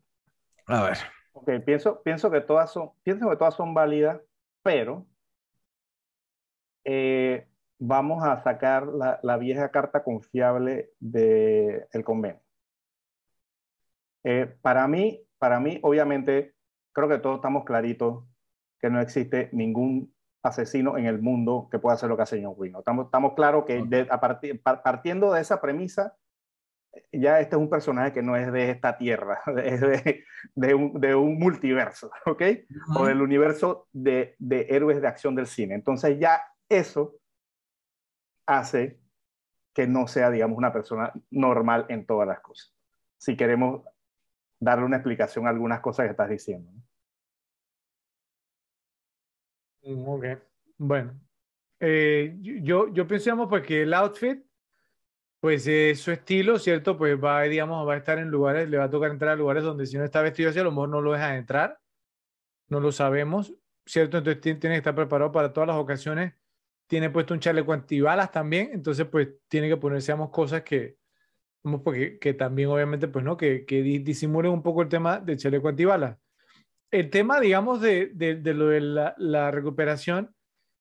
A 0.67 0.83
ver. 0.83 0.97
Ok, 1.33 1.49
pienso, 1.65 1.99
pienso, 2.03 2.29
que 2.29 2.41
todas 2.41 2.71
son, 2.71 2.91
pienso 3.01 3.27
que 3.27 3.37
todas 3.37 3.55
son 3.55 3.73
válidas, 3.73 4.21
pero 4.61 5.07
eh, 6.83 7.48
vamos 7.79 8.23
a 8.23 8.41
sacar 8.43 8.87
la, 8.87 9.19
la 9.23 9.37
vieja 9.37 9.69
carta 9.71 10.03
confiable 10.03 10.91
del 10.99 12.03
convenio. 12.03 12.41
Eh, 14.23 14.53
para 14.61 14.87
mí, 14.87 15.21
para 15.37 15.59
mí, 15.59 15.79
obviamente, 15.81 16.53
creo 16.91 17.07
que 17.07 17.19
todos 17.19 17.37
estamos 17.37 17.63
claritos 17.63 18.25
que 18.79 18.89
no 18.89 18.99
existe 18.99 19.49
ningún 19.53 20.13
asesino 20.43 20.97
en 20.97 21.05
el 21.05 21.21
mundo 21.21 21.67
que 21.71 21.79
pueda 21.79 21.95
hacer 21.95 22.09
lo 22.09 22.15
que 22.17 22.23
hace 22.23 22.41
John 22.43 22.53
Wick. 22.57 22.71
¿no? 22.73 22.79
Estamos, 22.79 23.05
estamos 23.05 23.33
claros 23.33 23.65
que 23.65 23.83
de- 23.85 24.07
a 24.09 24.19
partir- 24.19 24.61
pa- 24.61 24.81
partiendo 24.83 25.33
de 25.33 25.41
esa 25.41 25.59
premisa, 25.61 26.15
ya 27.11 27.39
este 27.39 27.55
es 27.55 27.61
un 27.61 27.69
personaje 27.69 28.13
que 28.13 28.21
no 28.21 28.35
es 28.35 28.51
de 28.51 28.71
esta 28.71 28.97
tierra, 28.97 29.39
es 29.63 29.79
de, 29.81 30.23
de 30.55 30.73
un, 30.73 30.99
de 30.99 31.15
un 31.15 31.37
multiverso, 31.39 32.09
¿ok? 32.25 32.41
O 32.97 33.05
del 33.05 33.21
universo 33.21 33.87
de, 33.93 34.35
de 34.39 34.67
héroes 34.69 35.01
de 35.01 35.07
acción 35.07 35.35
del 35.35 35.47
cine. 35.47 35.75
Entonces 35.75 36.17
ya 36.19 36.41
eso 36.67 37.15
hace 38.49 38.99
que 39.73 39.87
no 39.87 40.07
sea, 40.07 40.31
digamos, 40.31 40.57
una 40.57 40.73
persona 40.73 41.13
normal 41.29 41.85
en 41.89 42.05
todas 42.05 42.27
las 42.27 42.41
cosas. 42.41 42.73
Si 43.17 43.37
queremos 43.37 43.83
darle 44.59 44.85
una 44.85 44.97
explicación 44.97 45.45
a 45.45 45.51
algunas 45.51 45.79
cosas 45.81 46.05
que 46.05 46.11
estás 46.11 46.29
diciendo. 46.29 46.71
Ok, 49.81 50.25
bueno. 50.77 51.19
Eh, 51.79 52.35
yo, 52.41 52.91
yo 52.91 53.07
pienso, 53.07 53.25
digamos, 53.25 53.47
pues 53.49 53.65
que 53.65 53.83
el 53.83 53.93
outfit, 53.93 54.43
pues 55.39 55.65
es 55.67 56.01
su 56.01 56.11
estilo, 56.11 56.59
¿cierto? 56.59 56.97
Pues 56.97 57.17
va, 57.23 57.43
digamos, 57.43 57.87
va 57.87 57.93
a 57.93 57.97
estar 57.97 58.17
en 58.19 58.29
lugares, 58.29 58.69
le 58.69 58.77
va 58.77 58.85
a 58.85 58.89
tocar 58.89 59.11
entrar 59.11 59.31
a 59.31 59.35
lugares 59.35 59.63
donde 59.63 59.85
si 59.85 59.97
no 59.97 60.03
está 60.03 60.21
vestido 60.21 60.49
así, 60.49 60.59
a 60.59 60.63
lo 60.63 60.71
mejor 60.71 60.89
no 60.89 61.01
lo 61.01 61.13
dejan 61.13 61.35
entrar, 61.35 61.79
no 62.67 62.79
lo 62.79 62.91
sabemos, 62.91 63.53
¿cierto? 63.85 64.17
Entonces 64.17 64.41
tiene 64.41 64.75
que 64.75 64.77
estar 64.77 64.95
preparado 64.95 65.31
para 65.31 65.53
todas 65.53 65.67
las 65.67 65.77
ocasiones. 65.77 66.33
Tiene 66.89 67.11
puesto 67.11 67.35
un 67.35 67.39
chaleco 67.39 67.71
antibalas 67.73 68.31
también, 68.31 68.71
entonces 68.73 69.07
pues 69.07 69.29
tiene 69.47 69.69
que 69.69 69.77
ponerse, 69.77 70.11
digamos, 70.11 70.31
cosas 70.31 70.63
que, 70.63 70.97
vamos, 71.63 71.81
porque, 71.83 72.19
que 72.19 72.33
también 72.33 72.69
obviamente, 72.69 73.07
pues 73.07 73.25
no, 73.25 73.37
que, 73.37 73.65
que 73.65 73.83
di- 73.83 73.99
disimulen 73.99 74.51
un 74.51 74.63
poco 74.63 74.81
el 74.83 74.89
tema 74.89 75.19
del 75.19 75.37
chaleco 75.37 75.69
antibalas. 75.69 76.17
El 76.91 77.09
tema, 77.11 77.39
digamos, 77.39 77.81
de, 77.81 78.11
de, 78.15 78.35
de 78.37 78.53
lo 78.55 78.67
de 78.69 78.81
la, 78.81 79.15
la 79.17 79.51
recuperación, 79.51 80.35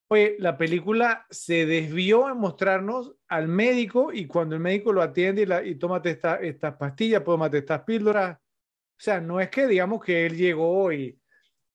oye, 0.08 0.36
la 0.38 0.56
película 0.58 1.26
se 1.30 1.66
desvió 1.66 2.30
en 2.30 2.38
mostrarnos 2.38 3.14
al 3.28 3.48
médico 3.48 4.12
y 4.12 4.26
cuando 4.26 4.54
el 4.56 4.62
médico 4.62 4.92
lo 4.92 5.02
atiende 5.02 5.42
y, 5.42 5.46
la, 5.46 5.64
y 5.64 5.76
tómate 5.76 6.10
esta, 6.10 6.36
estas 6.36 6.76
pastillas, 6.76 7.24
tómate 7.24 7.58
estas 7.58 7.82
píldoras. 7.82 8.38
O 8.38 9.00
sea, 9.00 9.20
no 9.20 9.40
es 9.40 9.50
que 9.50 9.66
digamos 9.66 10.02
que 10.02 10.26
él 10.26 10.36
llegó 10.36 10.92
y, 10.92 11.20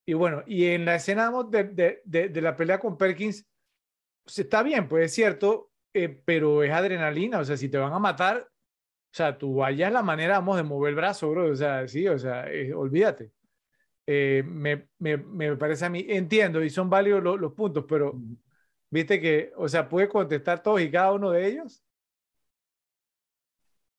y 0.05 0.13
bueno, 0.13 0.43
y 0.47 0.65
en 0.65 0.85
la 0.85 0.95
escena 0.95 1.31
de, 1.49 2.01
de 2.05 2.41
la 2.41 2.55
pelea 2.55 2.79
con 2.79 2.97
Perkins, 2.97 3.47
pues, 4.23 4.39
está 4.39 4.63
bien, 4.63 4.87
pues 4.87 5.05
es 5.05 5.13
cierto, 5.15 5.71
eh, 5.93 6.09
pero 6.25 6.63
es 6.63 6.71
adrenalina, 6.71 7.39
o 7.39 7.45
sea, 7.45 7.57
si 7.57 7.69
te 7.69 7.77
van 7.77 7.93
a 7.93 7.99
matar, 7.99 8.47
o 8.49 9.15
sea, 9.15 9.37
tú 9.37 9.55
vayas 9.55 9.91
la 9.93 10.03
manera, 10.03 10.39
vamos, 10.39 10.57
de 10.57 10.63
mover 10.63 10.91
el 10.91 10.95
brazo, 10.95 11.29
bro, 11.31 11.51
o 11.51 11.55
sea, 11.55 11.87
sí, 11.87 12.07
o 12.07 12.17
sea, 12.17 12.49
eh, 12.51 12.73
olvídate. 12.73 13.31
Eh, 14.07 14.43
me, 14.45 14.89
me, 14.99 15.17
me 15.17 15.55
parece 15.57 15.85
a 15.85 15.89
mí, 15.89 16.05
entiendo, 16.09 16.63
y 16.63 16.69
son 16.69 16.89
válidos 16.89 17.23
los, 17.23 17.39
los 17.39 17.53
puntos, 17.53 17.85
pero 17.87 18.13
viste 18.89 19.19
que, 19.21 19.51
o 19.57 19.67
sea, 19.69 19.87
puede 19.89 20.09
contestar 20.09 20.61
todos 20.63 20.81
y 20.81 20.91
cada 20.91 21.11
uno 21.13 21.31
de 21.31 21.47
ellos. 21.47 21.83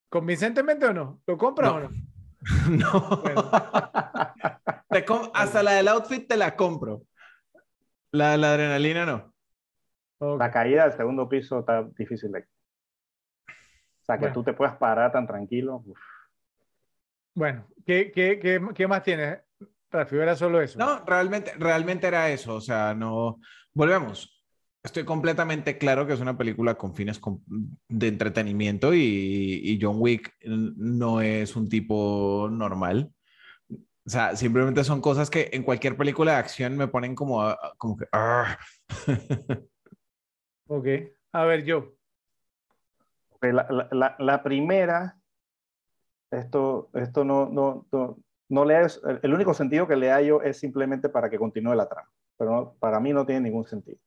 ¿Convincentemente 0.08 0.86
o 0.86 0.92
no? 0.94 1.20
¿Lo 1.26 1.36
compras 1.36 1.70
No. 1.70 1.76
o 1.76 1.80
no? 1.80 1.90
No. 2.68 3.22
Bueno. 3.22 3.50
Hasta 5.34 5.62
la 5.62 5.72
del 5.72 5.88
outfit 5.88 6.28
te 6.28 6.36
la 6.36 6.54
compro. 6.54 7.02
La 8.12 8.32
de 8.32 8.38
la 8.38 8.52
adrenalina 8.52 9.06
no. 9.06 9.33
Ok. 10.32 10.40
La 10.40 10.50
caída 10.50 10.84
del 10.88 10.96
segundo 10.96 11.28
piso 11.28 11.60
está 11.60 11.82
difícil 11.96 12.32
de... 12.32 12.40
O 12.40 14.04
sea, 14.06 14.16
que 14.16 14.22
Bueno. 14.22 14.34
tú 14.34 14.42
te 14.44 14.52
puedas 14.54 14.76
parar 14.76 15.12
tan 15.12 15.26
tranquilo. 15.26 15.82
uf. 15.84 15.98
Bueno, 17.34 17.66
¿qué, 17.86 18.12
qué, 18.12 18.38
qué, 18.38 18.60
qué 18.74 18.86
más 18.86 19.02
tienes, 19.02 19.38
Rafi? 19.90 20.16
¿Era 20.16 20.36
solo 20.36 20.60
eso? 20.60 20.78
No, 20.78 21.04
realmente, 21.04 21.52
realmente 21.58 22.06
era 22.06 22.30
eso. 22.30 22.54
O 22.54 22.60
sea, 22.60 22.94
no. 22.94 23.40
Volvemos. 23.72 24.30
Estoy 24.82 25.04
completamente 25.04 25.78
claro 25.78 26.06
que 26.06 26.12
es 26.12 26.20
una 26.20 26.36
película 26.36 26.74
con 26.74 26.94
fines 26.94 27.18
de 27.88 28.06
entretenimiento 28.08 28.92
y, 28.92 29.00
y 29.64 29.78
John 29.80 29.96
Wick 29.98 30.34
no 30.44 31.22
es 31.22 31.56
un 31.56 31.68
tipo 31.70 32.48
normal. 32.52 33.10
O 34.06 34.10
sea, 34.10 34.36
simplemente 34.36 34.84
son 34.84 35.00
cosas 35.00 35.30
que 35.30 35.48
en 35.54 35.62
cualquier 35.62 35.96
película 35.96 36.32
de 36.32 36.38
acción 36.38 36.76
me 36.76 36.86
ponen 36.88 37.14
como, 37.14 37.42
como 37.78 37.96
que. 37.96 38.04
Ok. 40.66 40.86
A 41.32 41.44
ver, 41.44 41.64
yo. 41.64 41.92
La, 43.40 43.66
la- 43.90 44.16
la- 44.18 44.42
primera, 44.42 45.20
esto, 46.30 46.88
esto 46.94 47.24
no, 47.24 47.46
no, 47.46 47.86
no, 47.92 48.16
no 48.48 48.64
le 48.64 48.80
es, 48.80 49.02
el 49.22 49.34
único 49.34 49.52
sentido 49.52 49.86
que 49.86 49.96
le 49.96 50.10
hallo 50.10 50.40
es 50.40 50.58
simplemente 50.58 51.10
para 51.10 51.28
que 51.28 51.38
continúe 51.38 51.74
la 51.74 51.86
trama, 51.88 52.10
pero 52.38 52.50
no- 52.50 52.74
para 52.78 53.00
mí 53.00 53.12
no 53.12 53.26
tiene 53.26 53.42
ningún 53.42 53.66
sentido. 53.66 53.98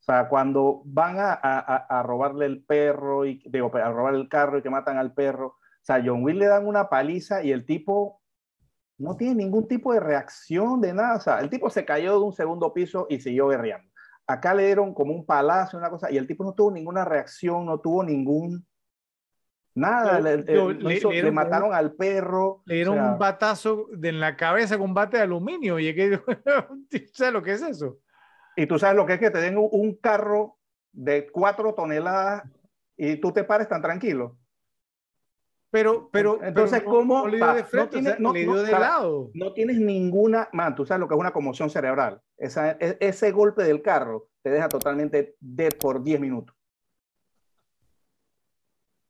O 0.00 0.02
sea, 0.02 0.28
cuando 0.28 0.82
van 0.84 1.18
a, 1.20 1.32
a- 1.34 1.86
a- 1.88 2.02
robarle 2.02 2.46
el 2.46 2.64
perro, 2.64 3.24
y, 3.24 3.42
digo, 3.46 3.70
a 3.76 3.90
robar 3.92 4.14
el 4.14 4.28
carro 4.28 4.58
y 4.58 4.62
que 4.62 4.70
matan 4.70 4.98
al 4.98 5.14
perro, 5.14 5.46
o 5.48 5.58
sea, 5.82 6.02
John 6.04 6.24
Wick 6.24 6.36
le 6.36 6.46
dan 6.46 6.66
una 6.66 6.88
paliza 6.88 7.44
y 7.44 7.52
el 7.52 7.64
tipo 7.64 8.22
no 8.98 9.16
tiene 9.16 9.36
ningún 9.36 9.68
tipo 9.68 9.92
de 9.92 10.00
reacción 10.00 10.80
de 10.80 10.92
nada. 10.92 11.16
O 11.16 11.20
sea, 11.20 11.38
el 11.40 11.48
tipo 11.50 11.70
se 11.70 11.84
cayó 11.84 12.18
de 12.18 12.24
un 12.24 12.32
segundo 12.32 12.72
piso 12.74 13.06
y 13.08 13.20
siguió 13.20 13.48
guerreando. 13.48 13.85
Acá 14.26 14.54
le 14.54 14.66
dieron 14.66 14.92
como 14.92 15.12
un 15.14 15.24
palazo, 15.24 15.76
una 15.78 15.90
cosa, 15.90 16.10
y 16.10 16.16
el 16.16 16.26
tipo 16.26 16.42
no 16.44 16.52
tuvo 16.52 16.70
ninguna 16.72 17.04
reacción, 17.04 17.64
no 17.66 17.78
tuvo 17.80 18.02
ningún. 18.02 18.66
Nada, 19.74 20.20
le, 20.20 20.38
no 20.38 20.88
le- 20.88 20.94
hizo- 20.94 21.10
le 21.10 21.22
le 21.24 21.30
mataron 21.30 21.74
al 21.74 21.92
perro. 21.92 22.62
Le 22.64 22.76
dieron 22.76 22.94
o 22.98 23.02
sea, 23.02 23.12
un 23.12 23.18
batazo 23.18 23.86
de 23.92 24.08
en 24.08 24.20
la 24.20 24.34
cabeza 24.36 24.78
con 24.78 24.86
un 24.88 24.94
bate 24.94 25.18
de 25.18 25.24
aluminio. 25.24 25.78
Y 25.78 25.88
es 25.88 25.94
que, 25.94 26.20
¿sabes 27.12 27.32
lo 27.32 27.42
que 27.42 27.52
es 27.52 27.62
eso? 27.62 27.98
Y 28.56 28.66
tú 28.66 28.78
sabes 28.78 28.96
lo 28.96 29.04
que 29.04 29.14
es 29.14 29.20
que 29.20 29.30
te 29.30 29.38
den 29.38 29.58
un- 29.58 29.68
un 29.70 29.94
carro 29.96 30.58
de 30.92 31.30
cuatro 31.30 31.74
toneladas 31.74 32.44
y 32.96 33.16
tú 33.16 33.32
te 33.32 33.44
pares 33.44 33.68
tan 33.68 33.82
tranquilo. 33.82 34.38
Pero, 35.76 36.08
pero, 36.10 36.42
entonces, 36.42 36.78
pero 36.80 36.90
¿cómo? 36.90 37.18
No 37.24 37.28
le 37.28 37.36
dio 37.36 37.46
va, 37.46 37.54
de 37.54 37.64
frente, 37.64 38.00
no- 38.18 38.32
le 38.32 38.46
no, 38.46 38.54
de 38.62 38.72
lado. 38.72 39.30
No 39.34 39.52
tienes 39.52 39.76
ninguna, 39.78 40.48
man, 40.52 40.74
tú 40.74 40.86
sabes 40.86 41.00
lo 41.00 41.06
que 41.08 41.14
es 41.14 41.20
una 41.20 41.32
conmoción 41.34 41.68
cerebral. 41.68 42.22
Esa, 42.38 42.72
e- 42.72 42.96
ese 42.98 43.30
golpe 43.30 43.62
del 43.62 43.82
carro 43.82 44.28
te 44.42 44.48
deja 44.48 44.70
totalmente 44.70 45.36
dead 45.38 45.74
por 45.78 46.02
10 46.02 46.18
minutos. 46.18 46.56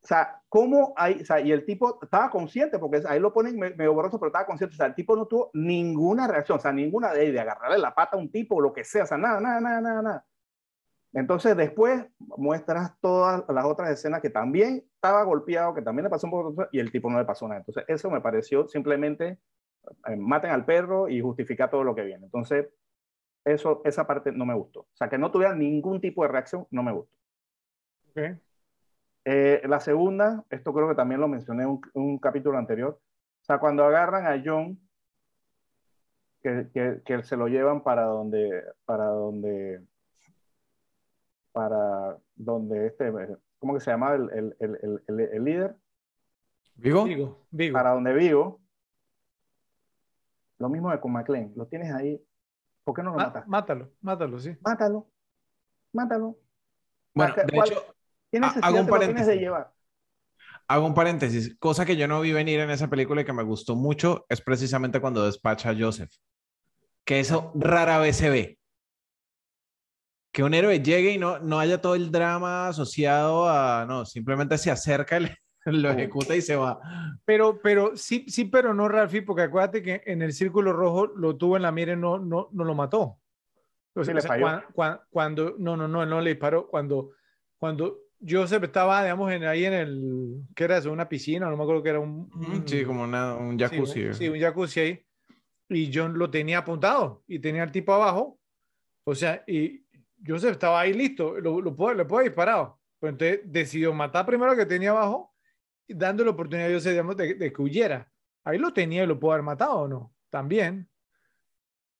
O 0.03 0.07
sea, 0.09 0.43
¿cómo 0.49 0.93
hay? 0.97 1.21
O 1.23 1.25
sea, 1.25 1.41
y 1.41 1.53
el 1.53 1.65
tipo 1.65 2.01
estaba 2.03 2.31
consciente, 2.31 2.81
porque 2.81 3.01
ahí 3.09 3.21
lo 3.21 3.33
ponen 3.33 3.57
me- 3.57 3.71
medio 3.75 3.95
borroso, 3.95 4.19
pero 4.19 4.29
estaba 4.29 4.47
consciente. 4.47 4.75
O 4.75 4.77
sea, 4.77 4.87
el 4.87 4.95
tipo 4.97 5.15
no 5.15 5.27
tuvo 5.27 5.51
ninguna 5.55 6.27
reacción, 6.27 6.59
o 6.59 6.61
sea, 6.61 6.73
ninguna 6.73 7.13
de, 7.13 7.31
de 7.31 7.41
agarrarle 7.41 7.79
la 7.79 7.95
pata 7.95 8.17
a 8.17 8.21
un 8.21 8.31
tipo 8.31 8.57
o 8.57 8.61
lo 8.61 8.73
que 8.73 8.83
sea, 8.83 9.05
o 9.05 9.07
sea, 9.07 9.19
nada, 9.19 9.41
nada, 9.41 9.61
nada, 9.61 9.81
nada, 9.81 10.03
nada. 10.03 10.27
Entonces, 11.13 11.57
después 11.57 12.07
muestras 12.19 12.99
todas 13.01 13.45
las 13.49 13.65
otras 13.65 13.91
escenas 13.91 14.21
que 14.21 14.31
también 14.31 14.85
estaba 14.95 15.23
golpeado, 15.23 15.75
que 15.75 15.83
también 15.83 16.05
le 16.05 16.11
pasó 16.11 16.27
un 16.27 16.31
poco, 16.31 16.69
y 16.73 16.79
el 16.79 16.93
tipo 16.93 17.11
no 17.11 17.19
le 17.19 17.25
pasó 17.25 17.49
nada. 17.49 17.61
Entonces, 17.61 17.85
eso 17.89 18.11
me 18.11 18.21
pareció 18.21 18.69
simplemente 18.69 19.39
eh, 20.07 20.17
maten 20.17 20.51
al 20.51 20.65
perro 20.65 21.09
y 21.09 21.21
justificar 21.21 21.71
todo 21.71 21.85
lo 21.85 21.95
que 21.95 22.03
viene. 22.03 22.25
Entonces, 22.27 22.69
eso, 23.45 23.81
esa 23.85 24.07
parte 24.07 24.33
no 24.33 24.45
me 24.45 24.55
gustó. 24.55 24.81
O 24.81 24.89
sea, 24.95 25.09
que 25.09 25.19
no 25.19 25.31
tuviera 25.31 25.55
ningún 25.55 26.01
tipo 26.01 26.23
de 26.23 26.29
reacción, 26.29 26.67
no 26.71 26.83
me 26.83 26.93
gustó. 26.93 27.17
Eh, 29.25 29.63
la 29.67 29.81
segunda, 29.81 30.45
esto 30.51 30.73
creo 30.73 30.89
que 30.89 30.95
también 30.95 31.21
lo 31.21 31.29
mencioné 31.29 31.65
en 31.65 31.71
un, 31.71 31.81
un 31.95 32.19
capítulo 32.19 32.59
anterior. 32.59 32.99
O 33.43 33.45
sea, 33.45 33.59
cuando 33.59 33.85
agarran 33.85 34.27
a 34.27 34.43
John, 34.45 34.81
que, 36.43 36.69
que, 36.73 37.03
que 37.05 37.23
se 37.23 37.37
lo 37.37 37.49
llevan 37.49 37.83
para 37.83 38.05
donde, 38.05 38.65
para 38.85 39.07
donde, 39.07 39.83
para 41.57 42.19
donde 42.35 42.87
este, 42.89 43.11
¿cómo 43.59 43.73
que 43.73 43.81
se 43.81 43.91
llama 43.91 44.15
el, 44.15 44.29
el, 44.31 44.57
el, 44.61 45.03
el, 45.09 45.21
el 45.21 45.45
líder? 45.45 45.75
¿Vigo? 46.75 47.05
Vigo, 47.05 47.47
Vigo. 47.51 47.73
Para 47.73 47.93
donde 47.93 48.13
vivo. 48.13 48.61
Lo 50.59 50.69
mismo 50.69 50.91
de 50.91 51.01
con 51.01 51.13
McLean. 51.13 51.53
Lo 51.57 51.67
tienes 51.67 51.91
ahí. 51.95 52.23
¿Por 52.85 52.95
qué 52.95 53.03
no 53.03 53.13
lo 53.13 53.17
Ma- 53.17 53.25
matas? 53.29 53.49
mátalo, 53.49 53.91
mátalo, 54.03 54.39
sí. 54.39 54.55
Mátalo. 54.61 55.07
Mátalo. 55.95 56.37
Bueno, 57.15 57.33
¿Cuál- 57.35 57.47
de 57.47 57.59
hecho, 57.59 57.85
¿Qué 58.31 58.37
ha- 58.37 58.41
necesidad 58.41 58.65
hago 58.69 58.79
un 58.81 58.85
de 58.87 58.91
paréntesis. 58.93 59.35
llevar? 59.41 59.73
hago 60.69 60.87
un 60.87 60.95
paréntesis. 60.95 61.57
Cosa 61.59 61.87
que 61.87 61.97
yo 61.97 62.07
no 62.07 62.21
vi 62.21 62.33
venir 62.33 62.61
en 62.61 62.69
esa 62.71 62.89
película 62.89 63.23
y 63.23 63.25
que 63.25 63.33
me 63.33 63.45
gustó 63.45 63.77
mucho 63.77 64.27
es 64.29 64.43
precisamente 64.43 65.01
cuando 65.01 65.25
despacha 65.25 65.71
a 65.71 65.75
Joseph. 65.79 66.11
Que 67.05 67.21
eso 67.21 67.51
rara 67.55 67.99
vez 67.99 68.17
se 68.17 68.29
ve. 68.29 68.56
Que 70.37 70.43
un 70.43 70.53
héroe 70.53 70.83
llegue 70.83 71.13
y 71.13 71.17
no, 71.19 71.39
no 71.39 71.59
haya 71.59 71.81
todo 71.81 71.95
el 71.95 72.11
drama 72.13 72.69
asociado 72.69 73.49
a. 73.49 73.87
No, 73.89 74.05
simplemente 74.05 74.59
se 74.59 74.71
acerca, 74.71 75.19
le- 75.21 75.39
lo 75.65 75.89
ejecuta 75.91 76.37
y 76.37 76.43
se 76.43 76.57
va. 76.57 76.79
Pero, 77.25 77.59
pero 77.63 77.97
sí, 77.97 78.27
sí, 78.29 78.45
pero 78.45 78.75
no, 78.75 78.87
Ralfi, 78.87 79.23
porque 79.23 79.45
acuérdate 79.45 79.83
que 79.83 80.03
en 80.05 80.21
el 80.21 80.35
círculo 80.35 80.75
rojo 80.75 81.07
lo 81.07 81.37
tuvo 81.39 81.57
en 81.57 81.63
la 81.63 81.73
mira 81.73 81.95
y 81.95 81.97
no, 81.97 82.19
no, 82.19 82.51
no 82.53 82.65
lo 82.65 82.75
mató. 82.75 83.19
O 83.95 84.05
Sí, 84.05 84.13
le 84.13 84.21
falló. 84.21 84.43
cuan- 84.43 84.65
cuan- 84.75 85.01
cuando, 85.09 85.55
no, 85.59 85.75
no, 85.75 85.89
no, 85.89 86.03
él 86.03 86.11
no 86.11 86.21
le 86.21 86.33
disparó. 86.33 86.69
Cuando, 86.69 87.13
cuando 87.57 87.97
Joseph 88.21 88.63
estaba, 88.65 89.03
digamos, 89.05 89.33
en, 89.33 89.45
ahí 89.45 89.65
en 89.65 89.73
el, 89.73 90.35
¿qué 90.55 90.65
era 90.65 90.77
eso? 90.77 90.93
Una 90.93 91.09
piscina, 91.09 91.49
no 91.49 91.57
me 91.57 91.63
acuerdo 91.63 91.83
que 91.83 91.89
era 91.89 92.01
un... 92.01 92.29
un- 92.35 92.69
Sí, 92.69 92.85
como 92.85 93.05
una- 93.05 93.37
un 93.37 93.59
sí, 93.59 93.65
jacuzzi. 93.65 94.05
un- 94.05 94.15
Sí, 94.15 94.29
un 94.29 94.39
jacuzzi 94.39 94.81
ahí. 94.81 95.03
Y 95.71 95.91
John 95.95 96.19
lo 96.19 96.29
tenía 96.31 96.59
apuntado 96.59 97.23
y 97.27 97.39
tenía 97.39 97.63
al 97.63 97.73
tipo 97.73 97.95
abajo. 97.95 98.39
O 99.09 99.15
sea, 99.15 99.43
y 99.47 99.86
Joseph 100.25 100.53
estaba 100.53 100.81
ahí 100.81 100.93
listo, 100.93 101.39
lo, 101.41 101.61
lo 101.61 101.75
puede, 101.75 101.97
le 101.97 102.05
puede 102.05 102.23
haber 102.23 102.33
disparado. 102.33 102.79
Pero 102.99 103.11
entonces 103.11 103.41
decidió 103.45 103.93
matar 103.93 104.25
primero 104.27 104.51
al 104.53 104.57
que 104.57 104.67
tenía 104.67 104.91
abajo, 104.91 105.35
y 105.87 105.95
dándole 105.95 106.31
oportunidad 106.31 106.71
a 106.71 106.75
Joseph, 106.75 106.93
digamos, 106.93 107.17
de, 107.17 107.35
de 107.35 107.53
que 107.53 107.63
huyera. 107.63 108.11
Ahí 108.45 108.59
lo 108.59 108.73
tenía 108.73 109.05
y 109.05 109.07
lo 109.07 109.19
pudo 109.19 109.33
haber 109.33 109.45
matado 109.45 109.75
o 109.81 109.89
no. 109.89 110.15
También. 110.31 110.89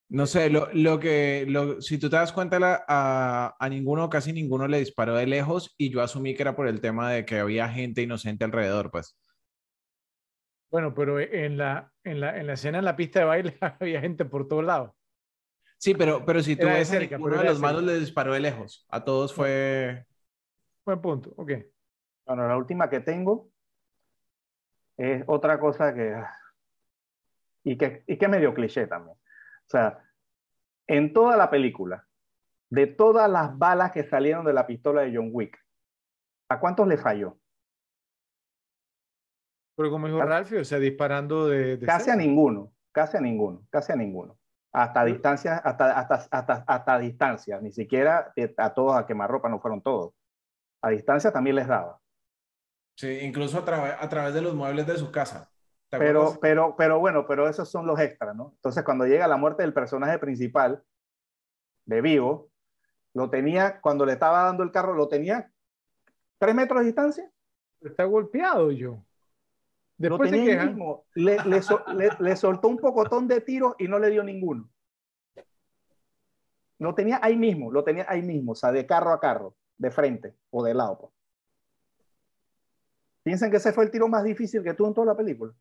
No 0.09 0.25
sé, 0.25 0.49
lo, 0.49 0.69
lo 0.73 0.99
que, 0.99 1.45
lo- 1.47 1.81
si 1.81 1.97
tú 1.97 2.09
te 2.09 2.15
das 2.15 2.31
cuenta, 2.31 2.59
la- 2.59 2.83
a, 2.87 3.55
a 3.59 3.69
ninguno, 3.69 4.09
casi 4.09 4.31
ninguno 4.31 4.67
le 4.67 4.79
disparó 4.79 5.15
de 5.15 5.27
lejos 5.27 5.75
y 5.77 5.89
yo 5.89 6.01
asumí 6.01 6.33
que 6.33 6.43
era 6.43 6.55
por 6.55 6.67
el 6.67 6.79
tema 6.81 7.11
de 7.11 7.25
que 7.25 7.39
había 7.39 7.67
gente 7.69 8.01
inocente 8.01 8.45
alrededor, 8.45 8.89
pues. 8.89 9.17
Bueno, 10.71 10.93
pero 10.93 11.19
en 11.19 11.57
la, 11.57 11.91
en 12.03 12.19
la, 12.19 12.37
en 12.39 12.47
la 12.47 12.53
escena 12.53 12.79
en 12.79 12.85
la 12.85 12.95
pista 12.95 13.19
de 13.19 13.25
baile 13.25 13.57
había 13.79 14.01
gente 14.01 14.25
por 14.25 14.47
todos 14.47 14.63
lados. 14.65 14.91
Sí, 15.77 15.93
pero, 15.93 16.25
pero 16.25 16.41
si 16.41 16.55
tú 16.55 16.63
Era 16.63 16.73
de 16.73 16.79
ves, 16.79 16.87
cerca, 16.87 17.17
ninguno 17.17 17.35
pero 17.35 17.43
de 17.43 17.49
los 17.49 17.59
de 17.59 17.61
malos 17.61 17.83
le 17.83 17.99
disparó 17.99 18.33
de 18.33 18.39
lejos. 18.39 18.85
A 18.89 19.03
todos 19.03 19.33
fue... 19.33 20.05
Buen 20.85 21.01
punto. 21.01 21.33
Ok. 21.37 21.51
Bueno, 22.25 22.47
la 22.47 22.57
última 22.57 22.89
que 22.89 22.99
tengo 22.99 23.49
es 24.97 25.23
otra 25.27 25.59
cosa 25.59 25.93
que. 25.93 26.21
Y 27.63 27.77
que, 27.77 28.03
y 28.07 28.17
que 28.17 28.27
medio 28.27 28.53
cliché 28.53 28.87
también. 28.87 29.15
O 29.15 29.69
sea, 29.69 30.01
en 30.87 31.13
toda 31.13 31.35
la 31.37 31.49
película, 31.49 32.07
de 32.69 32.87
todas 32.87 33.29
las 33.29 33.57
balas 33.57 33.91
que 33.91 34.03
salieron 34.03 34.45
de 34.45 34.53
la 34.53 34.65
pistola 34.65 35.01
de 35.01 35.15
John 35.15 35.29
Wick, 35.31 35.57
¿a 36.49 36.59
cuántos 36.59 36.87
le 36.87 36.97
falló? 36.97 37.37
Pero 39.75 39.91
como 39.91 40.07
dijo 40.07 40.21
Ralphie, 40.21 40.59
o 40.59 40.65
sea, 40.65 40.79
disparando 40.79 41.47
de... 41.47 41.77
de 41.77 41.85
Casi 41.85 42.09
a 42.09 42.15
ninguno, 42.15 42.73
casi 42.91 43.17
a 43.17 43.21
ninguno, 43.21 43.67
casi 43.69 43.91
a 43.91 43.95
ninguno. 43.95 44.37
Hasta 44.73 45.01
Pero- 45.03 45.13
distancia, 45.13 45.57
hasta, 45.57 45.97
hasta, 45.99 46.15
hasta, 46.29 46.63
hasta 46.67 46.99
distancia, 46.99 47.59
ni 47.61 47.71
siquiera 47.71 48.31
eh, 48.35 48.53
a 48.57 48.73
todos 48.73 48.95
a 48.95 49.05
quemarropa 49.05 49.49
no 49.49 49.59
fueron 49.59 49.81
todos. 49.81 50.13
A 50.81 50.89
distancia 50.89 51.31
también 51.31 51.55
les 51.55 51.67
daba. 51.67 51.99
Sí, 52.95 53.19
incluso 53.21 53.59
a, 53.59 53.65
trave- 53.65 53.95
a 53.99 54.09
través 54.09 54.33
de 54.33 54.41
los 54.41 54.53
muebles 54.55 54.85
de 54.87 54.97
su 54.97 55.11
casa. 55.11 55.49
¿Te 55.89 55.97
Pero, 55.97 56.19
acuerdas? 56.21 56.39
pero, 56.41 56.75
pero 56.75 56.99
bueno, 56.99 57.25
pero 57.27 57.47
esos 57.47 57.69
son 57.69 57.87
los 57.87 57.99
extras, 57.99 58.35
¿no? 58.35 58.51
Entonces, 58.55 58.83
cuando 58.83 59.05
llega 59.05 59.27
la 59.27 59.37
muerte 59.37 59.63
del 59.63 59.73
personaje 59.73 60.19
principal 60.19 60.83
de 61.85 62.01
Vivo, 62.01 62.49
lo 63.13 63.29
tenía, 63.29 63.79
cuando 63.79 64.05
le 64.05 64.13
estaba 64.13 64.43
dando 64.43 64.63
el 64.63 64.71
carro, 64.71 64.93
lo 64.93 65.07
tenía 65.07 65.49
tres 66.37 66.53
metros 66.53 66.79
de 66.81 66.85
distancia. 66.87 67.31
Está 67.81 68.03
golpeado 68.03 68.71
yo. 68.71 69.03
Se 69.99 70.09
quejan. 70.45 70.67
mismo. 70.69 71.05
Le, 71.15 71.37
le, 71.45 71.61
sol- 71.61 71.83
le- 71.95 72.09
le 72.19 72.35
soltó 72.35 72.67
un 72.67 72.77
pocotón 72.77 73.27
de 73.27 73.41
tiros 73.41 73.75
y 73.79 73.87
no 73.87 73.97
le 73.99 74.09
dio 74.11 74.23
ninguno. 74.23 74.69
Lo 76.79 76.93
tenía 76.93 77.19
ahí 77.23 77.35
mismo, 77.35 77.71
lo 77.71 77.83
tenía 77.83 78.05
ahí 78.07 78.21
mismo, 78.21 78.51
o 78.51 78.55
sea, 78.55 78.71
de 78.71 78.85
carro 78.85 79.11
a 79.11 79.19
carro, 79.19 79.55
de 79.77 79.89
frente 79.89 80.35
o 80.51 80.63
de 80.63 80.73
lado. 80.75 80.99
pues. 80.99 81.13
Piensan 83.23 83.49
que 83.51 83.57
ese 83.57 83.73
fue 83.73 83.83
el 83.85 83.91
tiro 83.91 84.07
más 84.07 84.23
difícil 84.23 84.63
que 84.63 84.73
tuvo 84.73 84.87
en 84.89 84.93
toda 84.93 85.07
la 85.07 85.17
película. 85.17 85.51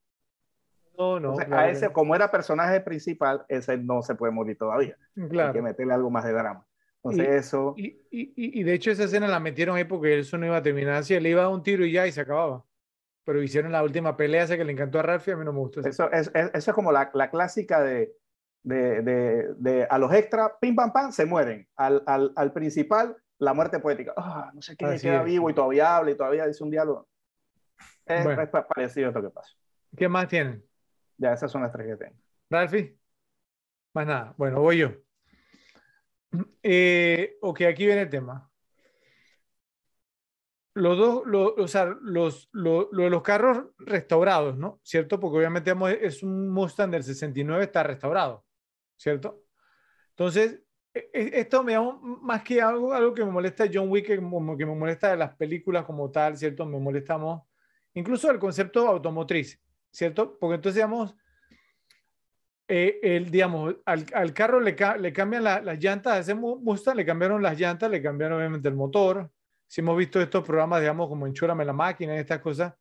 No, 0.99 1.19
no. 1.19 1.31
Entonces, 1.31 1.47
claro 1.47 1.63
a 1.63 1.71
ese, 1.71 1.93
como 1.93 2.15
era 2.15 2.31
personaje 2.31 2.81
principal, 2.81 3.45
ese 3.49 3.77
no 3.79 4.03
se 4.03 4.15
puede 4.15 4.33
morir 4.33 4.57
todavía. 4.59 4.97
Hay 5.17 5.23
que 5.25 5.29
Claro. 5.29 5.63
meterle 5.63 5.95
algo 5.95 6.11
más 6.11 6.25
de 6.25 6.33
drama. 6.33 6.67
Entonces, 7.03 7.27
Y- 7.27 7.31
eso. 7.39 7.75
Y, 7.77 7.87
y, 8.11 8.61
y- 8.61 8.63
de 8.63 8.75
hecho 8.75 8.91
esa 8.91 9.05
escena 9.05 9.27
la 9.29 9.41
metieron 9.41 9.77
ahí 9.77 9.85
porque 9.85 10.19
eso 10.19 10.37
no 10.39 10.47
iba 10.47 10.57
a 10.59 10.63
terminar 10.63 10.95
así. 10.95 11.19
Le 11.19 11.31
iba 11.31 11.41
a 11.41 11.45
dar 11.45 11.53
un 11.55 11.63
tiro 11.63 11.85
y 11.85 11.93
ya 11.93 12.07
y 12.07 12.13
se 12.13 12.21
acababa. 12.21 12.65
Pero 13.27 13.43
hicieron 13.43 13.73
la 13.73 13.83
última 13.83 14.17
pelea 14.17 14.45
esa 14.45 14.57
que 14.57 14.65
le 14.65 14.73
encantó 14.73 14.99
a 15.01 15.03
Ralphie. 15.03 15.35
A 15.35 15.37
mí 15.37 15.45
no 15.45 15.53
me 15.53 15.59
gustó. 15.59 15.81
Eso 15.81 16.11
es, 16.13 16.31
es- 16.33 16.51
eso 16.55 16.71
es 16.71 16.75
como 16.75 16.93
la, 16.93 17.11
la 17.13 17.29
clásica 17.29 17.83
de, 17.83 18.15
de, 18.63 19.03
de- 19.03 19.55
de 19.59 19.85
a 19.91 19.99
los 19.99 20.13
extras, 20.15 20.53
pim 20.61 20.75
pam 20.77 20.93
pam, 20.93 21.11
se 21.13 21.27
mueren. 21.27 21.69
Al, 21.77 22.03
al, 22.07 22.33
al 22.37 22.53
principal, 22.53 23.17
la 23.39 23.53
muerte 23.53 23.81
poética. 23.81 24.15
Ah, 24.17 24.51
no 24.55 24.63
sé 24.63 24.77
quién 24.77 24.97
queda 24.99 25.19
es. 25.19 25.25
vivo 25.25 25.51
y 25.51 25.55
todavía 25.55 25.97
habla 25.97 26.13
y 26.13 26.17
todavía 26.17 26.47
dice 26.47 26.63
un 26.65 26.71
diálogo. 26.71 27.09
Es, 28.07 28.23
Bueno. 28.25 28.41
es 28.43 28.49
pa- 28.49 28.67
parecido 28.67 29.09
a 29.09 29.11
esto 29.11 29.21
que 29.23 29.31
pasa. 29.31 29.51
¿Qué 29.97 30.09
más 30.09 30.29
tienen? 30.29 30.65
Ya, 31.19 31.33
esas 31.33 31.51
son 31.51 31.63
las 31.63 31.73
tres 31.73 31.87
que 31.89 31.97
tengo. 31.97 32.17
Ralphie. 32.49 32.97
Más 33.93 34.07
nada. 34.07 34.35
Bueno, 34.37 34.61
voy 34.61 34.79
yo. 34.79 34.91
Eh, 36.63 37.39
ok, 37.41 37.63
aquí 37.63 37.87
viene 37.87 38.03
el 38.03 38.11
tema. 38.11 38.49
Los 40.77 40.99
dos, 40.99 41.23
lo- 41.27 41.55
o 41.55 41.69
sea, 41.69 41.87
los, 42.03 42.49
lo, 42.53 42.87
de 42.93 43.09
los 43.11 43.23
carros 43.23 43.69
restaurados, 43.79 44.59
¿no? 44.59 44.79
¿Cierto? 44.85 45.19
Porque 45.19 45.39
obviamente 45.39 45.71
digamos, 45.71 45.91
es 45.93 46.23
un 46.23 46.51
Mustang 46.51 46.91
del 46.91 47.03
69, 47.03 47.65
está 47.65 47.83
restaurado, 47.83 48.45
¿cierto? 48.97 49.43
Entonces, 50.11 50.63
e- 50.95 51.11
e- 51.13 51.41
esto 51.41 51.65
me 51.65 51.73
llama 51.73 51.99
más 52.03 52.43
que 52.45 52.63
algo, 52.63 52.93
algo 52.95 53.15
que 53.15 53.25
me 53.25 53.33
molesta 53.33 53.67
John 53.73 53.91
Wick, 53.91 54.07
que 54.07 54.17
como 54.19 54.57
que 54.57 54.67
me 54.67 54.75
molesta 54.77 55.11
de 55.11 55.17
las 55.19 55.37
películas 55.37 55.85
como 55.87 56.11
tal, 56.11 56.37
¿cierto? 56.39 56.67
Me 56.67 56.79
molestamos, 56.81 57.43
incluso 57.95 58.31
el 58.31 58.39
concepto 58.41 58.89
automotriz, 58.89 59.61
¿cierto? 59.93 60.39
Porque 60.39 60.57
entonces, 60.57 60.77
digamos, 60.77 61.17
eh, 62.69 62.99
el, 63.03 63.31
digamos, 63.31 63.77
al, 63.85 64.07
al 64.15 64.33
carro 64.35 64.61
le, 64.61 64.77
le 64.99 65.13
cambian 65.13 65.45
la- 65.45 65.61
las 65.61 65.79
llantas, 65.79 66.13
a 66.15 66.19
ese 66.21 66.35
Mu- 66.35 66.59
Mustang 66.61 66.97
le 66.97 67.07
cambiaron 67.07 67.43
las 67.43 67.59
llantas, 67.59 67.91
le 67.91 68.03
cambiaron 68.03 68.39
obviamente 68.39 68.69
el 68.69 68.75
motor. 68.75 69.31
Si 69.67 69.81
hemos 69.81 69.97
visto 69.97 70.21
estos 70.21 70.45
programas, 70.45 70.81
digamos, 70.81 71.09
como 71.09 71.27
Enchúrame 71.27 71.65
la 71.65 71.73
máquina 71.73 72.15
y 72.15 72.19
estas 72.19 72.41
cosas, 72.41 72.75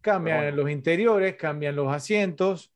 cambian 0.00 0.38
Bueno. 0.38 0.56
los 0.56 0.70
interiores, 0.70 1.36
cambian 1.36 1.76
los 1.76 1.92
asientos, 1.92 2.72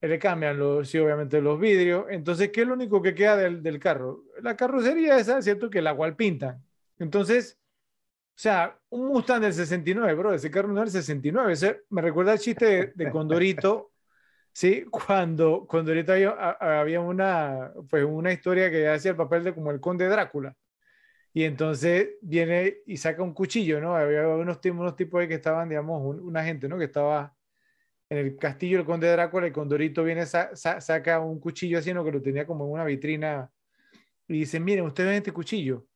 le 0.00 0.18
cambian 0.18 0.58
los, 0.58 0.88
sí, 0.88 0.98
obviamente 0.98 1.40
los 1.40 1.58
vidrios. 1.60 2.06
Entonces, 2.10 2.50
¿qué 2.50 2.62
es 2.62 2.66
lo 2.66 2.74
único 2.74 3.02
que 3.02 3.14
queda 3.14 3.36
del, 3.36 3.62
del 3.62 3.78
carro? 3.78 4.24
La 4.42 4.56
carrocería 4.56 5.18
esa, 5.18 5.42
¿cierto? 5.42 5.68
Que 5.68 5.82
la 5.82 5.94
cual 5.94 6.16
pintan. 6.16 6.64
Entonces, 6.98 7.58
o 8.40 8.42
sea, 8.42 8.78
un 8.88 9.08
Mustang 9.08 9.42
del 9.42 9.52
69, 9.52 10.14
bro, 10.14 10.32
ese 10.32 10.50
carro 10.50 10.68
no 10.68 10.82
es 10.82 10.94
del 10.94 11.02
69. 11.02 11.52
Ese, 11.52 11.82
me 11.90 12.00
recuerda 12.00 12.32
el 12.32 12.38
chiste 12.38 12.92
de, 12.94 13.10
Condorito, 13.10 13.92
¿sí? 14.52 14.86
Cuando 14.90 15.66
Condorito 15.66 16.12
había, 16.12 16.30
había, 16.30 17.02
una, 17.02 17.70
pues 17.90 18.02
una 18.02 18.32
historia 18.32 18.70
que 18.70 18.88
hacía 18.88 19.10
el 19.10 19.18
papel 19.18 19.44
de 19.44 19.54
como 19.54 19.70
el 19.70 19.78
conde 19.78 20.08
Drácula. 20.08 20.56
Y 21.32 21.44
entonces 21.44 22.10
viene 22.20 22.78
y 22.86 22.96
saca 22.96 23.22
un 23.22 23.32
cuchillo, 23.32 23.80
¿no? 23.80 23.94
Había 23.94 24.26
unos, 24.28 24.58
unos 24.64 24.96
tipos 24.96 25.20
ahí 25.20 25.28
que 25.28 25.34
estaban, 25.34 25.68
digamos, 25.68 26.16
una 26.20 26.44
gente, 26.44 26.68
¿no? 26.68 26.76
Que 26.78 26.86
estaba 26.86 27.34
en 28.08 28.18
el 28.18 28.36
castillo 28.36 28.78
del 28.78 28.86
conde 28.86 29.08
Drácula 29.08 29.46
y 29.46 29.52
Condorito 29.52 30.02
viene, 30.02 30.26
saca 30.26 31.20
un 31.20 31.38
cuchillo 31.38 31.78
así, 31.78 31.94
¿no? 31.94 32.04
Que 32.04 32.12
lo 32.12 32.20
tenía 32.20 32.46
como 32.46 32.64
en 32.66 32.72
una 32.72 32.84
vitrina 32.84 33.50
y 34.30 34.40
dice, 34.40 34.60
miren, 34.60 34.84
ustedes 34.84 35.08
ven 35.08 35.18
este 35.18 35.32
cuchillo, 35.32 35.86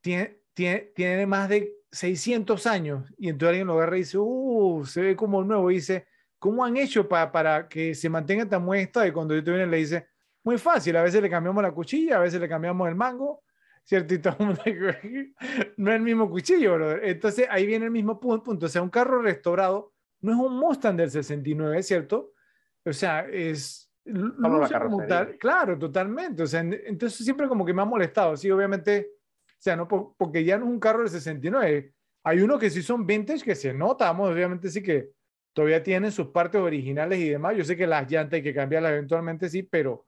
tiene, 0.00 0.38
tiene, 0.54 0.92
tiene 0.94 1.26
más 1.26 1.50
de 1.50 1.70
600 1.92 2.66
años. 2.66 3.12
Y 3.18 3.28
entonces 3.28 3.50
alguien 3.50 3.66
lo 3.66 3.74
agarra 3.74 3.96
y 3.96 4.00
dice, 4.00 4.16
uh, 4.18 4.84
se 4.86 5.02
ve 5.02 5.16
como 5.16 5.44
nuevo. 5.44 5.70
Y 5.70 5.74
dice, 5.74 6.06
¿cómo 6.38 6.64
han 6.64 6.78
hecho 6.78 7.06
para, 7.06 7.30
para 7.30 7.68
que 7.68 7.94
se 7.94 8.08
mantenga 8.08 8.48
tan 8.48 8.64
buen 8.64 8.80
estado? 8.80 9.06
Y 9.06 9.12
Condorito 9.12 9.50
viene 9.50 9.66
le 9.66 9.76
dice, 9.76 10.06
muy 10.42 10.56
fácil, 10.56 10.96
a 10.96 11.02
veces 11.02 11.20
le 11.20 11.28
cambiamos 11.28 11.62
la 11.62 11.72
cuchilla, 11.72 12.16
a 12.16 12.20
veces 12.20 12.40
le 12.40 12.48
cambiamos 12.48 12.88
el 12.88 12.94
mango, 12.94 13.42
¿cierto? 13.86 14.14
Y 14.14 14.18
todo 14.20 14.36
el 14.40 14.46
mundo 14.46 14.62
no 15.76 15.90
es 15.90 15.96
el 15.96 16.02
mismo 16.02 16.28
cuchillo, 16.28 16.98
Entonces 17.02 17.46
ahí 17.48 17.66
viene 17.66 17.86
el 17.86 17.90
mismo 17.90 18.20
punto. 18.20 18.66
O 18.66 18.68
sea, 18.68 18.82
un 18.82 18.90
carro 18.90 19.22
restaurado 19.22 19.94
no 20.20 20.32
es 20.32 20.38
un 20.38 20.58
Mustang 20.58 20.96
del 20.96 21.10
69, 21.10 21.82
¿cierto? 21.82 22.32
O 22.84 22.92
sea, 22.92 23.26
es... 23.30 23.90
claro, 25.38 25.78
totalmente. 25.78 26.42
O 26.42 26.46
sea, 26.46 26.60
entonces 26.60 27.24
siempre 27.24 27.48
como 27.48 27.64
que 27.64 27.72
me 27.72 27.82
ha 27.82 27.86
molestado. 27.86 28.36
Sí, 28.36 28.50
obviamente, 28.50 29.10
o 29.46 29.58
sea, 29.58 29.76
no 29.76 29.88
porque 29.88 30.44
ya 30.44 30.58
no 30.58 30.66
es 30.66 30.70
un 30.70 30.80
carro 30.80 31.00
del 31.00 31.08
69. 31.08 31.92
Hay 32.24 32.40
uno 32.40 32.58
que 32.58 32.70
sí 32.70 32.82
son 32.82 33.06
vintage 33.06 33.44
que 33.44 33.54
se 33.54 33.72
nota, 33.72 34.06
vamos, 34.06 34.30
obviamente 34.30 34.68
sí 34.68 34.82
que 34.82 35.10
todavía 35.52 35.82
tienen 35.82 36.10
sus 36.10 36.28
partes 36.28 36.60
originales 36.60 37.18
y 37.20 37.30
demás. 37.30 37.56
Yo 37.56 37.64
sé 37.64 37.76
que 37.76 37.86
las 37.86 38.10
llantas 38.10 38.38
hay 38.38 38.42
que 38.42 38.54
cambiarlas 38.54 38.92
eventualmente, 38.92 39.48
sí, 39.48 39.62
pero 39.62 40.06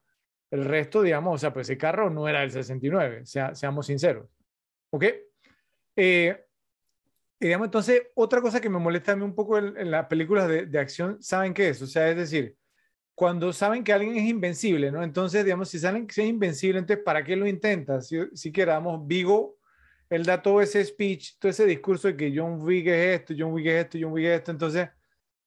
el 0.51 0.65
resto, 0.65 1.03
digamos, 1.03 1.35
o 1.35 1.39
sea, 1.39 1.53
pues 1.53 1.69
ese 1.69 1.79
carro 1.79 2.11
no 2.11 2.29
era 2.29 2.41
del 2.41 2.51
69, 2.51 3.27
sea, 3.27 3.55
seamos 3.55 3.87
sinceros. 3.87 4.29
¿Ok? 4.91 5.05
Eh, 5.97 6.45
digamos, 7.39 7.67
entonces, 7.67 8.03
otra 8.15 8.41
cosa 8.41 8.61
que 8.61 8.71
me 8.71 8.79
molesta 8.79 9.13
a 9.13 9.17
mí 9.17 9.23
un 9.23 9.35
poco 9.35 9.59
en, 9.59 9.91
las 9.91 10.07
películas 10.07 10.49
de, 10.49 10.67
de, 10.67 10.79
acción, 10.79 11.23
¿saben 11.23 11.53
qué 11.53 11.69
es? 11.71 11.83
O 11.83 11.87
sea, 11.87 12.09
es 12.11 12.17
decir, 12.17 12.57
cuando 13.15 13.53
saben 13.53 13.85
que 13.85 13.93
alguien 13.93 14.17
es 14.17 14.25
invencible, 14.25 14.91
¿no? 14.93 15.03
Entonces, 15.03 15.45
digamos, 15.45 15.69
si 15.69 15.79
saben 15.79 16.07
que 16.07 16.21
es 16.23 16.29
invencible, 16.29 16.79
entonces, 16.79 17.05
¿para 17.05 17.25
qué 17.25 17.37
lo 17.37 17.47
intentan? 17.47 18.01
Si, 18.01 18.17
si 18.35 18.53
queramos, 18.53 19.07
Vigo, 19.07 19.59
él 20.09 20.25
da 20.25 20.41
todo 20.41 20.63
ese 20.63 20.85
speech, 20.85 21.37
todo 21.39 21.51
ese 21.51 21.67
discurso 21.67 22.09
de 22.09 22.17
que 22.17 22.33
John 22.35 22.63
Wick 22.63 22.87
es 22.87 23.21
esto, 23.21 23.35
John 23.37 23.53
Wick 23.53 23.67
es 23.67 23.85
esto, 23.85 23.99
John 24.01 24.13
Wick 24.13 24.27
es 24.27 24.39
esto, 24.39 24.51
entonces, 24.53 24.89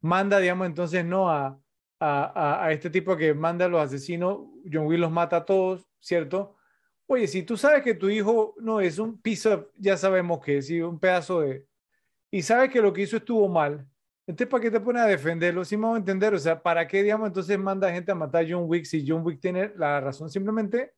manda, 0.01 0.39
digamos, 0.39 0.67
entonces, 0.67 1.03
no 1.05 1.29
a 1.29 1.57
a, 2.03 2.71
este 2.71 2.89
tipo 2.89 3.15
que 3.15 3.33
manda 3.33 3.65
a 3.65 3.69
los 3.69 3.81
asesinos, 3.81 4.39
John 4.71 4.87
Will 4.87 5.01
los 5.01 5.11
mata 5.11 5.37
a 5.37 5.45
todos, 5.45 5.87
¿cierto? 5.99 6.55
Oye, 7.05 7.27
si 7.27 7.43
tú 7.43 7.57
sabes 7.57 7.83
que 7.83 7.93
tu 7.93 8.09
hijo 8.09 8.55
no 8.59 8.81
es 8.81 8.97
un 8.97 9.21
piso, 9.21 9.69
ya 9.77 9.95
sabemos 9.97 10.39
que 10.43 10.57
es 10.57 10.69
un 10.71 10.99
pedazo 10.99 11.41
de... 11.41 11.67
Y 12.31 12.41
sabes 12.41 12.71
que 12.71 12.81
lo 12.81 12.91
que 12.91 13.01
hizo 13.01 13.17
estuvo 13.17 13.47
mal, 13.47 13.85
entonces 14.25 14.49
¿para 14.49 14.61
qué 14.61 14.71
te 14.71 14.79
pones 14.79 15.01
a 15.03 15.07
defenderlo? 15.07 15.63
Si 15.63 15.75
vamos 15.75 15.95
a 15.95 15.99
entender, 15.99 16.33
o 16.33 16.39
sea, 16.39 16.61
¿para 16.61 16.87
qué, 16.87 17.03
digamos, 17.03 17.27
entonces 17.27 17.59
manda 17.59 17.91
gente 17.91 18.11
a 18.11 18.15
matar 18.15 18.45
a 18.45 18.47
John 18.49 18.63
Wick 18.65 18.85
si 18.85 19.05
John 19.07 19.23
Wick 19.25 19.39
tiene 19.39 19.71
la 19.75 19.99
razón? 19.99 20.29
Simplemente 20.29 20.93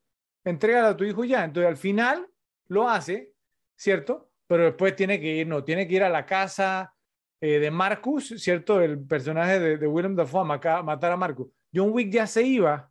entrega 0.46 0.88
a 0.88 0.96
tu 0.96 1.04
hijo 1.04 1.24
ya. 1.26 1.44
Entonces 1.44 1.70
al 1.70 1.78
final 1.78 2.28
lo 2.68 2.88
hace, 2.90 3.34
¿cierto? 3.76 4.30
Pero 4.48 4.66
después 4.66 4.96
tiene 4.96 5.20
que 5.20 5.36
ir, 5.38 5.48
no, 5.48 5.64
tiene 5.64 5.88
que 5.88 5.96
ir 5.96 6.04
a 6.04 6.10
la 6.10 6.26
casa, 6.26 6.93
eh, 7.46 7.60
de 7.60 7.72
Marcus, 7.72 8.36
¿cierto? 8.38 8.80
El 8.80 9.06
personaje 9.06 9.60
de, 9.60 9.78
de 9.78 9.86
Willem 9.86 10.16
Dafoe 10.16 10.44
a 10.44 10.82
matar 10.82 11.12
a 11.12 11.18
Marcus. 11.18 11.50
John 11.76 11.90
Wick 11.92 12.10
ya 12.10 12.26
se 12.26 12.42
iba. 12.42 12.90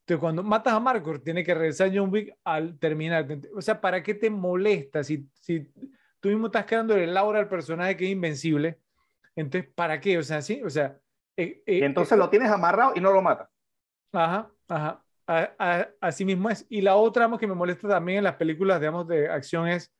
Entonces, 0.00 0.20
cuando 0.20 0.42
matas 0.42 0.74
a 0.74 0.80
Marcus, 0.80 1.24
tiene 1.24 1.42
que 1.42 1.54
regresar 1.54 1.90
John 1.94 2.12
Wick 2.12 2.36
al 2.44 2.78
terminar. 2.78 3.26
O 3.54 3.62
sea, 3.62 3.80
¿para 3.80 4.02
qué 4.02 4.12
te 4.12 4.28
molesta 4.28 5.02
si, 5.02 5.26
si 5.32 5.72
tú 6.20 6.28
mismo 6.28 6.48
estás 6.48 6.66
quedando 6.66 6.94
el 6.94 7.16
aura 7.16 7.38
al 7.38 7.48
personaje 7.48 7.96
que 7.96 8.04
es 8.04 8.10
invencible? 8.10 8.78
Entonces, 9.34 9.72
¿para 9.74 9.98
qué? 9.98 10.18
O 10.18 10.22
sea, 10.22 10.42
sí, 10.42 10.60
o 10.62 10.68
sea. 10.68 10.98
Eh, 11.34 11.62
eh, 11.64 11.80
entonces 11.82 12.18
lo 12.18 12.28
tienes 12.28 12.50
amarrado 12.50 12.92
y 12.96 13.00
no 13.00 13.10
lo 13.12 13.22
matas. 13.22 13.48
Ajá, 14.12 14.50
ajá. 14.68 15.02
así 16.02 16.26
mismo 16.26 16.50
es. 16.50 16.66
Y 16.68 16.82
la 16.82 16.96
otra 16.96 17.30
que 17.38 17.46
me 17.46 17.54
molesta 17.54 17.88
también 17.88 18.18
en 18.18 18.24
las 18.24 18.36
películas, 18.36 18.78
digamos, 18.78 19.08
de 19.08 19.30
acción 19.30 19.66
es 19.68 19.90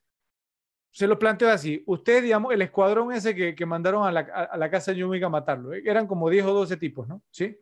se 0.97 1.07
lo 1.07 1.18
planteo 1.18 1.50
así. 1.50 1.83
Ustedes, 1.84 2.23
digamos, 2.23 2.55
el 2.55 2.62
escuadrón 2.62 3.12
ese 3.12 3.34
que, 3.34 3.55
que 3.55 3.66
mandaron 3.66 4.07
a 4.07 4.10
la, 4.10 4.20
a, 4.20 4.57
la, 4.57 4.70
casa 4.70 4.94
de 4.94 5.02
John 5.02 5.23
a 5.23 5.28
matarlo, 5.28 5.75
¿eh? 5.75 5.83
eran 5.84 6.07
como 6.07 6.31
10 6.31 6.47
o 6.47 6.55
12 6.55 6.78
tipos, 6.78 7.07
¿no? 7.07 7.20
¿Sí? 7.31 7.55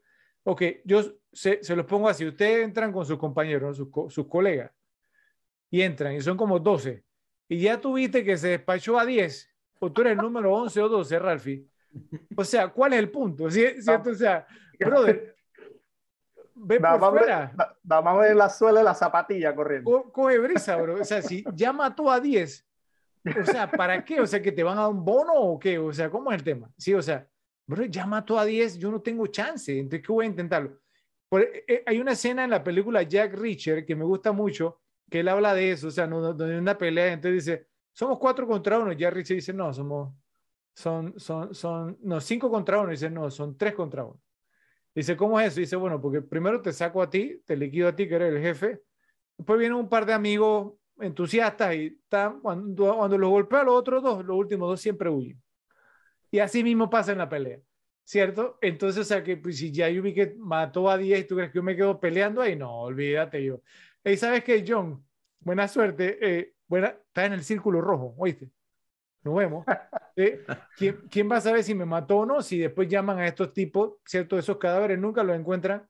Ok, 0.45 0.63
yo 0.85 1.03
se, 1.33 1.59
se 1.61 1.75
los 1.75 1.85
pongo 1.85 2.09
así. 2.09 2.25
Ustedes 2.25 2.65
entran 2.65 2.93
con 2.93 3.05
sus 3.05 3.19
compañeros, 3.19 3.77
sus, 3.77 3.89
sus 4.09 4.29
colegas, 4.29 4.71
y 5.69 5.83
entran, 5.83 6.15
y 6.15 6.21
son 6.21 6.37
como 6.37 6.61
12. 6.61 7.03
Y 7.49 7.59
ya 7.59 7.81
tuviste 7.81 8.23
que 8.23 8.37
se 8.37 8.51
despachó 8.51 9.01
a 9.01 9.05
10, 9.05 9.51
o 9.81 9.91
tú 9.91 10.03
eres 10.03 10.13
el 10.13 10.19
número 10.19 10.55
11 10.55 10.83
o 10.83 10.89
12, 10.89 11.19
Ralfi. 11.19 11.69
O 12.37 12.45
sea, 12.45 12.69
¿cuál 12.69 12.93
es 12.93 13.01
el 13.01 13.11
punto? 13.11 13.51
¿Cierto? 13.51 14.11
O 14.11 14.15
sea, 14.15 14.47
brother, 14.79 15.35
ve 16.55 16.79
por 16.79 17.19
fuera. 17.19 17.53
Vamos 17.83 18.15
a 18.15 18.17
ver 18.19 18.37
la 18.37 18.49
suela 18.49 18.79
de 18.79 18.85
la 18.85 18.95
zapatilla 18.95 19.53
corriendo. 19.57 20.05
coge 20.13 20.39
brisa, 20.39 20.77
bro. 20.77 21.01
O 21.01 21.05
sea, 21.05 21.21
si 21.21 21.45
ya 21.53 21.73
mató 21.73 22.09
a 22.13 22.21
10 22.21 22.65
o 23.25 23.45
sea, 23.45 23.71
¿para 23.71 24.05
qué? 24.05 24.21
O 24.21 24.27
sea, 24.27 24.43
¿que 24.43 24.53
te 24.53 24.63
van 24.63 24.79
a 24.79 24.83
dar 24.83 24.91
un 24.91 25.05
bono 25.05 25.35
o 25.35 25.59
qué? 25.59 25.79
O 25.79 25.93
sea, 25.93 26.11
¿cómo 26.11 26.31
es 26.31 26.39
el 26.39 26.45
tema? 26.45 26.71
Sí, 26.77 26.93
o 26.93 27.03
sea, 27.03 27.27
bro, 27.67 27.85
ya 27.85 28.07
mató 28.07 28.39
a 28.39 28.45
10, 28.45 28.79
yo 28.79 28.91
no 28.91 29.01
tengo 29.01 29.27
chance, 29.29 29.79
entonces, 29.79 30.07
¿qué 30.07 30.13
voy 30.13 30.27
a 30.27 30.29
intentarlo? 30.29 30.79
Eh, 31.33 31.65
eh, 31.67 31.83
hay 31.87 31.99
una 32.01 32.13
escena 32.13 32.45
en 32.45 32.51
la 32.51 32.63
película 32.63 33.03
Jack 33.03 33.35
Reacher 33.35 33.85
que 33.85 33.97
me 33.97 34.05
gusta 34.05 34.33
mucho, 34.33 34.81
que 35.11 35.21
él 35.21 35.29
habla 35.29 35.55
de 35.55 35.73
eso, 35.73 35.89
o 35.89 35.91
sea, 35.91 36.07
donde 36.07 36.59
una 36.59 36.77
pelea, 36.77 37.13
entonces 37.13 37.45
dice, 37.45 37.67
somos 37.93 38.19
cuatro 38.19 38.47
contra 38.47 38.79
uno, 38.79 38.93
Jack 38.93 39.15
Reacher 39.15 39.37
dice, 39.37 39.53
no, 39.53 39.73
somos, 39.73 40.15
son, 40.75 41.19
son, 41.19 41.55
son, 41.55 41.99
no, 42.03 42.21
cinco 42.21 42.51
contra 42.51 42.81
uno, 42.81 42.91
dice, 42.91 43.11
no, 43.11 43.31
son 43.31 43.57
tres 43.57 43.75
contra 43.75 44.05
uno. 44.05 44.21
Dice, 44.95 45.17
¿cómo 45.17 45.41
es 45.41 45.49
eso? 45.49 45.61
Dice, 45.61 45.75
bueno, 45.77 46.01
porque 46.01 46.23
primero 46.23 46.63
te 46.63 46.73
saco 46.73 47.03
a 47.03 47.11
ti, 47.11 47.43
te 47.45 47.57
liquido 47.57 47.89
a 47.89 47.97
ti, 47.97 48.09
que 48.09 48.15
eres 48.15 48.33
el 48.33 48.41
jefe, 48.41 48.83
después 49.37 49.59
vienen 49.59 49.77
un 49.77 49.89
par 49.89 50.07
de 50.07 50.13
amigos 50.13 50.75
entusiastas 51.01 51.75
y 51.75 51.87
están, 51.87 52.41
cuando, 52.41 52.97
cuando 52.97 53.19
los 53.19 53.31
golpea 53.31 53.65
los 53.65 53.75
otros 53.75 54.03
dos, 54.03 54.25
los 54.25 54.37
últimos 54.37 54.69
dos 54.69 54.81
siempre 54.81 55.09
huyen. 55.09 55.41
Y 56.31 56.41
así 56.41 56.65
mismo 56.65 56.91
pasa 56.91 57.13
en 57.13 57.19
la 57.19 57.29
pelea, 57.29 57.61
¿cierto? 58.05 58.59
Entonces, 58.61 59.03
o 59.03 59.05
sea, 59.05 59.23
que 59.23 59.37
pues, 59.37 59.59
si 59.59 59.71
ya 59.71 59.89
yo 59.89 60.03
vi 60.03 60.15
que 60.15 60.35
mató 60.39 60.91
a 60.91 60.99
10 60.99 61.21
y 61.21 61.25
tú 61.25 61.37
crees 61.37 61.51
que 61.53 61.59
yo 61.59 61.63
me 61.63 61.77
quedo 61.77 62.01
peleando 62.01 62.43
ahí, 62.43 62.57
no, 62.57 62.81
olvídate 62.81 63.45
yo. 63.45 63.61
Y 64.05 64.17
sabes 64.17 64.45
que 64.45 64.65
John, 64.67 65.05
buena 65.41 65.69
suerte, 65.69 66.19
eh, 66.21 66.55
buena, 66.67 66.89
está 66.89 67.27
en 67.27 67.35
el 67.35 67.45
círculo 67.45 67.81
rojo, 67.81 68.15
¿oíste? 68.19 68.51
Nos 69.23 69.35
vemos. 69.37 69.65
Eh, 70.17 70.47
¿quién, 70.77 71.09
¿quién, 71.11 71.29
va 71.29 71.39
a 71.39 71.41
saber 71.41 71.65
si 71.65 71.75
me 71.75 71.85
mató 71.85 72.19
o 72.19 72.25
no? 72.25 72.41
Si 72.41 72.57
después 72.57 72.87
llaman 72.87 73.19
a 73.19 73.27
estos 73.27 73.53
tipos, 73.53 73.95
¿cierto? 74.07 74.39
Esos 74.39 74.59
cadáveres 74.59 74.97
nunca 74.97 75.25
los 75.25 75.37
encuentran. 75.37 75.89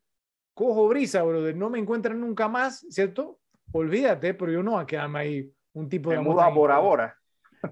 Cojo 0.55 0.89
brisa, 0.89 1.23
brother, 1.23 1.55
no 1.55 1.69
me 1.69 1.79
encuentran 1.79 2.19
nunca 2.19 2.49
más, 2.49 2.87
¿cierto? 2.89 3.39
Olvídate, 3.75 4.35
pero 4.35 4.53
yo 4.53 4.63
no 4.63 4.73
voy 4.73 4.83
a 4.83 4.87
quedarme 4.87 5.19
ahí 5.19 5.53
un 5.73 5.89
tipo 5.89 6.11
de... 6.11 6.21
Muda 6.21 6.53
por 6.53 6.71
ahora. 6.71 7.17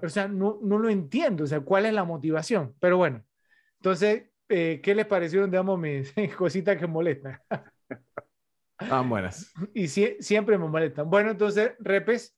O 0.01 0.09
sea, 0.09 0.27
no, 0.27 0.59
no 0.61 0.77
lo 0.77 0.89
entiendo, 0.89 1.43
o 1.43 1.47
sea, 1.47 1.61
¿cuál 1.61 1.85
es 1.85 1.93
la 1.93 2.03
motivación? 2.03 2.75
Pero 2.79 2.97
bueno, 2.97 3.23
entonces, 3.77 4.23
eh, 4.49 4.81
¿qué 4.83 4.95
les 4.95 5.05
parecieron, 5.05 5.49
digamos, 5.49 5.79
mis 5.79 6.13
cositas 6.37 6.77
que 6.77 6.87
molestan? 6.87 7.39
Ah, 8.89 9.01
buenas. 9.07 9.53
Y 9.73 9.87
siempre 9.87 10.57
me 10.57 10.67
molestan. 10.67 11.09
Bueno, 11.09 11.31
entonces, 11.31 11.71
repes, 11.79 12.35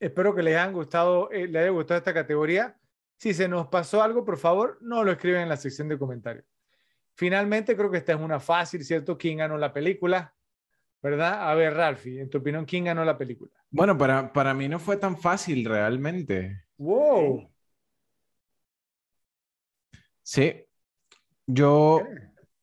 espero 0.00 0.34
que 0.34 0.42
les 0.42 0.56
hayan 0.56 0.72
gustado, 0.72 1.30
eh, 1.30 1.46
les 1.46 1.62
haya 1.62 1.70
gustado 1.70 1.98
esta 1.98 2.12
categoría. 2.12 2.76
Si 3.16 3.32
se 3.32 3.46
nos 3.46 3.68
pasó 3.68 4.02
algo, 4.02 4.24
por 4.24 4.38
favor, 4.38 4.78
no 4.80 5.04
lo 5.04 5.12
escriben 5.12 5.42
en 5.42 5.48
la 5.48 5.56
sección 5.56 5.88
de 5.88 5.98
comentarios. 5.98 6.44
Finalmente, 7.14 7.76
creo 7.76 7.90
que 7.92 7.98
esta 7.98 8.14
es 8.14 8.20
una 8.20 8.40
fácil, 8.40 8.82
¿cierto? 8.82 9.16
¿Quién 9.16 9.38
ganó 9.38 9.56
la 9.56 9.72
película? 9.72 10.34
¿Verdad? 11.02 11.50
A 11.50 11.54
ver, 11.54 11.74
Ralphie, 11.74 12.20
en 12.20 12.30
tu 12.30 12.38
opinión, 12.38 12.64
¿quién 12.64 12.84
ganó 12.84 13.04
la 13.04 13.18
película? 13.18 13.50
Bueno, 13.70 13.98
para, 13.98 14.32
para 14.32 14.54
mí 14.54 14.68
no 14.68 14.78
fue 14.78 14.96
tan 14.96 15.18
fácil 15.18 15.64
realmente. 15.64 16.64
¡Wow! 16.78 17.50
Sí, 20.22 20.64
yo 21.46 22.02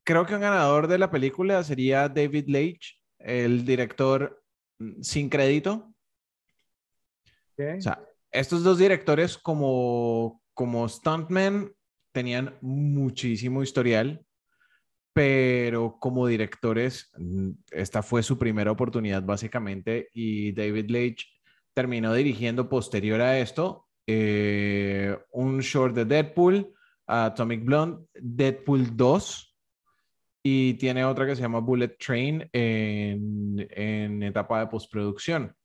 creo 0.03 0.25
que 0.25 0.35
un 0.35 0.41
ganador 0.41 0.87
de 0.87 0.97
la 0.97 1.11
película 1.11 1.61
sería 1.63 2.07
David 2.07 2.45
Leitch, 2.47 2.99
el 3.19 3.65
director 3.65 4.41
mm, 4.79 5.01
sin 5.01 5.29
crédito. 5.29 5.93
O 7.57 7.81
sea, 7.81 8.01
estos 8.31 8.63
dos 8.63 8.77
directores 8.77 9.37
como, 9.37 10.41
como 10.53 10.87
stuntmen 10.87 11.75
tenían 12.13 12.57
muchísimo 12.61 13.61
historial 13.61 14.25
pero 15.13 15.97
como 15.99 16.27
directores, 16.27 17.11
mm, 17.17 17.51
esta 17.71 18.03
fue 18.03 18.23
su 18.23 18.37
primera 18.37 18.71
oportunidad 18.71 19.23
básicamente 19.23 20.09
y 20.13 20.51
David 20.51 20.89
Leitch 20.89 21.27
terminó 21.73 22.13
dirigiendo 22.13 22.69
posterior 22.69 23.21
a 23.21 23.39
esto 23.39 23.87
eh, 24.07 25.15
un 25.31 25.59
short 25.59 25.95
de 25.95 26.05
Deadpool, 26.05 26.73
Atomic 27.05 27.63
Blonde, 27.63 28.07
Deadpool 28.15 28.97
2 28.97 29.57
y 30.43 30.73
tiene 30.75 31.05
otra 31.05 31.27
que 31.27 31.35
se 31.35 31.41
llama 31.43 31.59
Bullet 31.59 31.95
Train 31.99 32.49
en, 32.51 33.67
en 33.69 34.23
etapa 34.23 34.61
de 34.61 34.67
postproducción. 34.67 35.55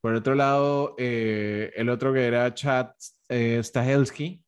Por 0.00 0.14
otro 0.14 0.34
lado, 0.34 0.94
eh, 0.98 1.72
el 1.74 1.88
otro 1.88 2.12
que 2.12 2.26
era 2.26 2.54
Chad 2.54 2.90
eh, 3.28 3.60
Stahelski, 3.62 4.42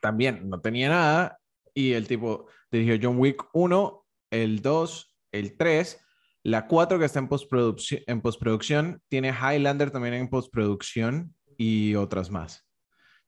también 0.00 0.48
no 0.48 0.60
tenía 0.60 0.88
nada 0.88 1.38
y 1.74 1.92
el 1.92 2.06
tipo 2.08 2.46
dirigió 2.78 3.08
John 3.10 3.18
Wick 3.18 3.44
1, 3.52 4.06
el 4.30 4.62
2, 4.62 5.16
el 5.32 5.56
3, 5.56 6.04
la 6.42 6.66
4 6.66 6.98
que 6.98 7.04
está 7.04 7.18
en 7.18 7.28
postproducción, 7.28 8.02
en 8.06 8.20
postproducción 8.20 9.02
tiene 9.08 9.30
Highlander 9.30 9.90
también 9.90 10.14
en 10.14 10.28
postproducción 10.28 11.34
y 11.56 11.94
otras 11.94 12.30
más. 12.30 12.66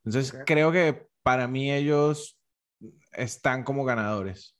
Entonces 0.04 0.36
creo 0.44 0.70
que 0.70 1.08
para 1.22 1.48
mí 1.48 1.72
ellos 1.72 2.38
están 3.12 3.64
como 3.64 3.84
ganadores. 3.84 4.56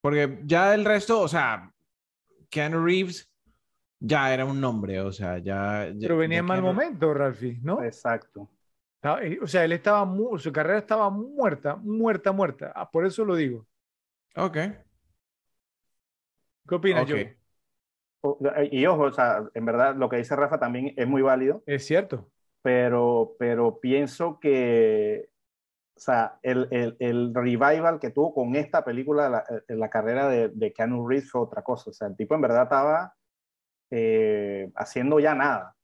Porque 0.00 0.40
ya 0.44 0.74
el 0.74 0.84
resto, 0.84 1.20
o 1.20 1.28
sea, 1.28 1.72
Keanu 2.48 2.84
Reeves 2.84 3.30
ya 4.00 4.32
era 4.32 4.44
un 4.44 4.60
nombre, 4.60 5.00
o 5.00 5.12
sea, 5.12 5.38
ya. 5.38 5.92
Pero 6.00 6.16
venía 6.16 6.38
en 6.38 6.46
mal 6.46 6.62
momento, 6.62 7.12
Ralphie, 7.12 7.60
¿no? 7.62 7.82
Exacto. 7.82 8.50
Eh, 9.02 9.38
o 9.42 9.46
sea, 9.46 9.64
él 9.64 9.72
estaba, 9.72 10.06
su 10.38 10.52
carrera 10.52 10.78
estaba 10.78 11.08
muerta, 11.10 11.76
muerta, 11.76 12.32
muerta. 12.32 12.72
Ah, 12.74 12.90
por 12.90 13.06
eso 13.06 13.24
lo 13.24 13.34
digo. 13.34 13.66
Ok. 14.36 14.56
¿Qué 16.68 16.74
opinas, 16.74 17.08
yo? 17.08 17.16
Eh, 17.16 17.36
y 18.70 18.86
ojo, 18.86 19.04
o 19.04 19.12
sea, 19.12 19.42
en 19.54 19.64
verdad 19.64 19.96
lo 19.96 20.08
que 20.08 20.16
dice 20.16 20.36
Rafa 20.36 20.58
también 20.58 20.92
es 20.96 21.06
muy 21.06 21.22
válido. 21.22 21.62
Es 21.66 21.86
cierto. 21.86 22.28
Pero, 22.62 23.36
pero 23.38 23.80
pienso 23.80 24.38
que, 24.38 25.30
o 25.96 26.00
sea, 26.00 26.38
el, 26.42 26.68
el, 26.70 26.96
el 26.98 27.34
revival 27.34 27.98
que 27.98 28.10
tuvo 28.10 28.34
con 28.34 28.54
esta 28.54 28.84
película, 28.84 29.30
la, 29.30 29.44
eh, 29.66 29.74
la 29.74 29.88
carrera 29.88 30.28
de, 30.28 30.50
de 30.50 30.72
Keanu 30.72 31.08
Reeves 31.08 31.30
fue 31.30 31.40
otra 31.40 31.62
cosa. 31.62 31.88
O 31.88 31.92
sea, 31.94 32.08
el 32.08 32.16
tipo 32.16 32.34
en 32.34 32.42
verdad 32.42 32.64
estaba 32.64 33.14
eh, 33.90 34.70
haciendo 34.76 35.18
ya 35.18 35.34
nada. 35.34 35.74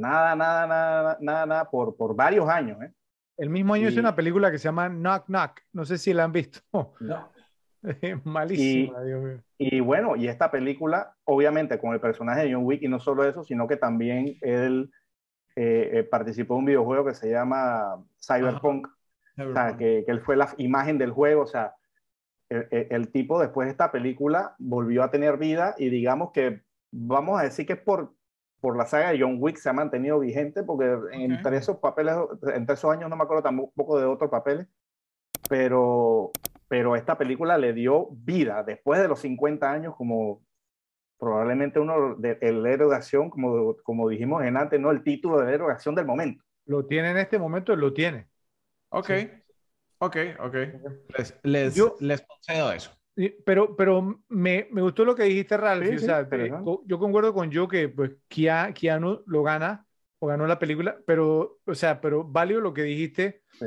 Nada, 0.00 0.34
nada, 0.34 0.66
nada, 0.66 1.18
nada, 1.20 1.46
nada, 1.46 1.70
por, 1.70 1.96
por 1.96 2.16
varios 2.16 2.48
años. 2.48 2.80
¿eh? 2.82 2.92
El 3.36 3.50
mismo 3.50 3.74
año 3.74 3.88
hizo 3.88 4.00
una 4.00 4.16
película 4.16 4.50
que 4.50 4.58
se 4.58 4.64
llama 4.64 4.88
Knock 4.88 5.26
Knock. 5.26 5.60
No 5.72 5.84
sé 5.84 5.98
si 5.98 6.12
la 6.14 6.24
han 6.24 6.32
visto. 6.32 6.60
No. 6.72 7.28
Malísima, 8.24 9.02
y, 9.02 9.06
Dios 9.06 9.22
mío. 9.22 9.42
Y 9.58 9.80
bueno, 9.80 10.16
y 10.16 10.28
esta 10.28 10.50
película, 10.50 11.14
obviamente, 11.24 11.78
con 11.78 11.92
el 11.92 12.00
personaje 12.00 12.42
de 12.42 12.54
John 12.54 12.64
Wick, 12.64 12.82
y 12.82 12.88
no 12.88 12.98
solo 12.98 13.24
eso, 13.24 13.44
sino 13.44 13.66
que 13.66 13.76
también 13.76 14.36
él 14.40 14.90
eh, 15.56 15.90
eh 15.92 16.02
participó 16.04 16.54
en 16.54 16.60
un 16.60 16.64
videojuego 16.66 17.06
que 17.06 17.14
se 17.14 17.30
llama 17.30 18.02
Cyberpunk. 18.20 18.88
O 19.38 19.52
sea, 19.54 19.76
que, 19.78 20.02
que, 20.04 20.12
él 20.12 20.20
fue 20.20 20.36
la 20.36 20.48
imagen 20.58 20.98
del 20.98 21.12
juego. 21.12 21.42
O 21.42 21.46
sea, 21.46 21.74
el, 22.50 22.68
el, 22.70 22.86
el, 22.90 23.08
tipo 23.08 23.40
después 23.40 23.66
de 23.66 23.72
esta 23.72 23.90
película 23.90 24.54
volvió 24.58 25.02
a 25.02 25.10
tener 25.10 25.38
vida 25.38 25.74
y 25.78 25.88
digamos 25.88 26.32
que 26.32 26.62
vamos 26.90 27.40
a 27.40 27.44
decir 27.44 27.64
que 27.66 27.76
por, 27.76 28.12
por 28.60 28.76
la 28.76 28.86
saga 28.86 29.10
de 29.10 29.20
John 29.20 29.36
Wick 29.38 29.56
se 29.56 29.68
ha 29.68 29.72
mantenido 29.72 30.20
vigente, 30.20 30.62
porque 30.62 30.92
okay. 30.92 31.24
entre 31.24 31.56
esos 31.56 31.78
papeles, 31.78 32.14
entre 32.54 32.74
esos 32.74 32.90
años 32.90 33.08
no 33.08 33.16
me 33.16 33.24
acuerdo 33.24 33.42
tampoco 33.42 33.98
de 33.98 34.04
otros 34.04 34.30
papeles, 34.30 34.66
pero, 35.48 36.30
pero 36.68 36.96
esta 36.96 37.16
película 37.16 37.58
le 37.58 37.72
dio 37.72 38.08
vida 38.12 38.62
después 38.62 39.00
de 39.00 39.08
los 39.08 39.20
50 39.20 39.70
años 39.70 39.96
como 39.96 40.42
probablemente 41.18 41.78
uno 41.78 42.16
del 42.16 42.38
de, 42.40 42.72
héroe 42.72 42.90
de 42.90 42.96
acción, 42.96 43.30
como, 43.30 43.76
como 43.82 44.08
dijimos 44.08 44.42
en 44.42 44.56
antes, 44.56 44.80
no 44.80 44.90
el 44.90 45.02
título 45.02 45.40
de 45.40 45.52
héroe 45.52 45.68
de 45.68 45.74
acción 45.74 45.94
del 45.94 46.06
momento. 46.06 46.42
Lo 46.66 46.86
tiene 46.86 47.10
en 47.10 47.18
este 47.18 47.38
momento, 47.38 47.76
lo 47.76 47.92
tiene. 47.92 48.28
Ok, 48.88 49.06
sí. 49.06 49.30
ok, 49.98 50.16
ok. 50.38 50.54
Les, 51.16 51.38
les, 51.42 51.74
Yo, 51.74 51.94
les 52.00 52.22
concedo 52.22 52.72
eso. 52.72 52.90
Pero, 53.44 53.76
pero 53.76 54.22
me, 54.28 54.68
me, 54.70 54.82
gustó 54.82 55.04
lo 55.04 55.14
que 55.14 55.24
dijiste, 55.24 55.56
Ralph. 55.56 55.86
Sí, 55.86 55.96
o 55.96 55.98
sea, 55.98 56.28
yo 56.86 56.98
concuerdo 56.98 57.34
con 57.34 57.50
yo 57.50 57.68
que 57.68 57.88
pues, 57.88 58.12
Keanu 58.28 59.22
lo 59.26 59.42
gana 59.42 59.86
o 60.20 60.26
ganó 60.26 60.46
la 60.46 60.58
película, 60.58 60.98
pero, 61.06 61.58
o 61.64 61.74
sea, 61.74 62.00
pero 62.00 62.24
válido 62.24 62.60
lo 62.60 62.72
que 62.72 62.82
dijiste. 62.82 63.42
Sí. 63.58 63.66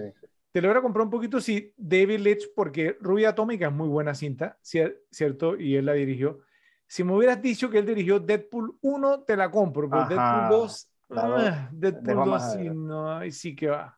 Te 0.52 0.62
logra 0.62 0.82
comprar 0.82 1.06
un 1.06 1.10
poquito, 1.10 1.42
sí, 1.42 1.74
David 1.76 2.20
Leitch, 2.20 2.54
porque 2.56 2.96
Rubia 3.02 3.30
Atómica 3.30 3.68
es 3.68 3.74
muy 3.74 3.90
buena 3.90 4.14
cinta, 4.14 4.60
¿cierto? 4.62 5.58
Y 5.58 5.76
él 5.76 5.86
la 5.88 5.94
dirigió. 5.94 6.42
Si 6.86 7.04
me 7.04 7.16
hubieras 7.16 7.42
dicho 7.42 7.72
que 7.72 7.80
él 7.80 7.88
dirigió 7.88 8.20
Deadpool 8.20 8.78
1, 8.82 9.24
te 9.24 9.36
la 9.36 9.50
compro, 9.50 9.90
pero 9.90 10.06
Deadpool 10.08 10.50
2, 10.50 10.90
ah, 11.10 11.70
Deadpool 11.72 12.26
2 12.26 12.54
sí, 12.54 12.70
no, 12.70 13.32
sí 13.32 13.56
que 13.56 13.70
va. 13.70 13.98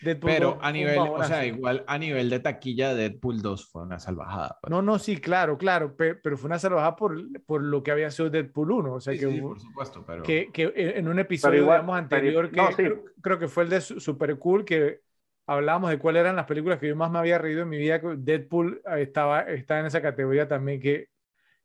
Deadpool 0.00 0.30
pero 0.30 0.46
2, 0.50 0.58
a 0.62 0.72
nivel, 0.72 0.98
o 0.98 1.24
sea, 1.24 1.44
igual 1.44 1.84
a 1.86 1.98
nivel 1.98 2.30
de 2.30 2.40
taquilla, 2.40 2.94
Deadpool 2.94 3.42
2 3.42 3.70
fue 3.70 3.82
una 3.82 3.98
salvajada. 3.98 4.58
Pues. 4.60 4.70
No, 4.70 4.80
no, 4.80 4.98
sí, 4.98 5.16
claro, 5.16 5.58
claro, 5.58 5.96
pero, 5.96 6.18
pero, 6.22 6.36
fue 6.36 6.46
una 6.48 6.58
salvajada 6.58 6.94
por, 6.94 7.16
por 7.42 7.62
lo 7.62 7.82
que 7.82 7.90
había 7.90 8.10
sido 8.10 8.30
Deadpool 8.30 8.70
1. 8.70 8.94
O 8.94 9.00
sea, 9.00 9.12
sí, 9.12 9.20
que, 9.20 9.30
sí, 9.30 9.40
por 9.40 9.60
supuesto, 9.60 10.04
pero... 10.06 10.22
que, 10.22 10.50
que 10.52 10.72
en 10.74 11.08
un 11.08 11.18
episodio, 11.18 11.62
igual, 11.62 11.78
digamos, 11.78 11.98
anterior, 11.98 12.50
pero, 12.50 12.52
que 12.52 12.56
no, 12.56 12.68
sí. 12.68 12.74
creo, 12.76 13.04
creo, 13.20 13.38
que 13.38 13.48
fue 13.48 13.64
el 13.64 13.70
de 13.70 13.80
Super 13.80 14.38
Cool, 14.38 14.64
que 14.64 15.00
hablábamos 15.46 15.90
de 15.90 15.98
cuáles 15.98 16.20
eran 16.20 16.36
las 16.36 16.46
películas 16.46 16.78
que 16.78 16.88
yo 16.88 16.94
más 16.94 17.10
me 17.10 17.18
había 17.18 17.38
reído 17.38 17.62
en 17.62 17.68
mi 17.68 17.78
vida. 17.78 17.98
Deadpool 17.98 18.80
estaba, 18.98 19.42
estaba 19.42 19.80
en 19.80 19.86
esa 19.86 20.00
categoría 20.00 20.46
también, 20.46 20.80
que 20.80 21.08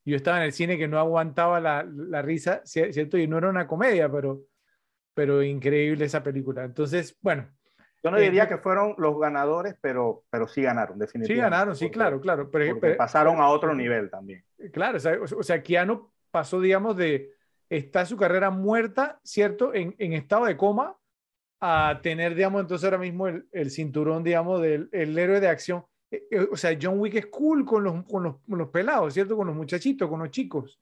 yo 0.06 0.16
estaba 0.16 0.38
en 0.38 0.44
el 0.44 0.54
cine 0.54 0.78
que 0.78 0.88
no 0.88 0.98
aguantaba 0.98 1.60
la, 1.60 1.84
la 1.84 2.22
risa, 2.24 2.62
¿cierto? 2.66 3.18
Y 3.18 3.28
no 3.28 3.38
era 3.38 3.50
una 3.50 3.68
comedia, 3.68 4.12
pero, 4.12 4.42
pero 5.14 5.44
increíble 5.44 6.06
esa 6.06 6.24
película. 6.24 6.64
Entonces, 6.64 7.16
bueno. 7.22 7.48
Yo 8.04 8.12
no 8.12 8.20
diría 8.20 8.44
eh, 8.44 8.48
que 8.50 8.58
fueron 8.58 8.96
los 8.98 9.18
ganadores, 9.18 9.76
pero, 9.80 10.26
pero 10.30 10.48
sí 10.48 10.62
ganaron, 10.62 11.00
definitivamente. 11.00 11.34
Sí 11.34 11.42
ganaron, 11.42 11.76
sí, 11.76 11.86
porque, 11.86 11.94
claro, 11.94 12.20
claro. 12.20 12.52
Pero, 12.52 12.80
pero, 12.80 12.98
pasaron 12.98 13.40
a 13.40 13.48
otro 13.48 13.74
nivel 13.74 14.10
también. 14.10 14.44
Claro, 14.74 14.98
o 14.98 15.00
sea, 15.00 15.18
o 15.22 15.44
sea, 15.44 15.64
Keanu 15.64 16.12
pasó, 16.30 16.60
digamos, 16.60 16.98
de 16.98 17.32
está 17.70 18.06
su 18.06 18.18
carrera 18.18 18.50
muerta, 18.50 19.20
¿cierto? 19.24 19.74
En, 19.74 19.96
en 19.98 20.14
estado 20.14 20.46
de 20.46 20.58
coma, 20.58 20.98
a 21.62 22.02
tener, 22.04 22.36
digamos, 22.36 22.62
entonces 22.62 22.84
ahora 22.84 22.98
mismo 22.98 23.30
el, 23.30 23.48
el 23.54 23.72
cinturón, 23.72 24.22
digamos, 24.22 24.62
del 24.62 24.90
el 24.92 25.18
héroe 25.18 25.40
de 25.40 25.48
acción. 25.48 25.86
O 26.52 26.58
sea, 26.58 26.78
John 26.80 27.00
Wick 27.00 27.16
es 27.16 27.28
cool 27.28 27.64
con 27.66 27.86
los, 27.86 28.04
con, 28.04 28.24
los, 28.24 28.36
con 28.42 28.60
los 28.60 28.68
pelados, 28.68 29.14
¿cierto? 29.14 29.38
Con 29.38 29.48
los 29.48 29.56
muchachitos, 29.56 30.10
con 30.10 30.20
los 30.20 30.30
chicos, 30.30 30.78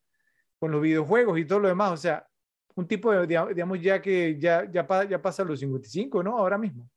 con 0.58 0.72
los 0.72 0.82
videojuegos 0.82 1.38
y 1.38 1.46
todo 1.46 1.60
lo 1.60 1.68
demás. 1.68 1.92
O 1.92 1.98
sea, 1.98 2.26
un 2.74 2.88
tipo 2.88 3.12
de, 3.12 3.28
digamos, 3.28 3.80
ya 3.80 4.02
que 4.02 4.40
ya, 4.40 4.70
ya, 4.72 4.86
ya 5.08 5.22
pasa 5.22 5.44
los 5.44 5.60
55, 5.60 6.24
¿no? 6.24 6.36
Ahora 6.36 6.58
mismo. 6.58 6.90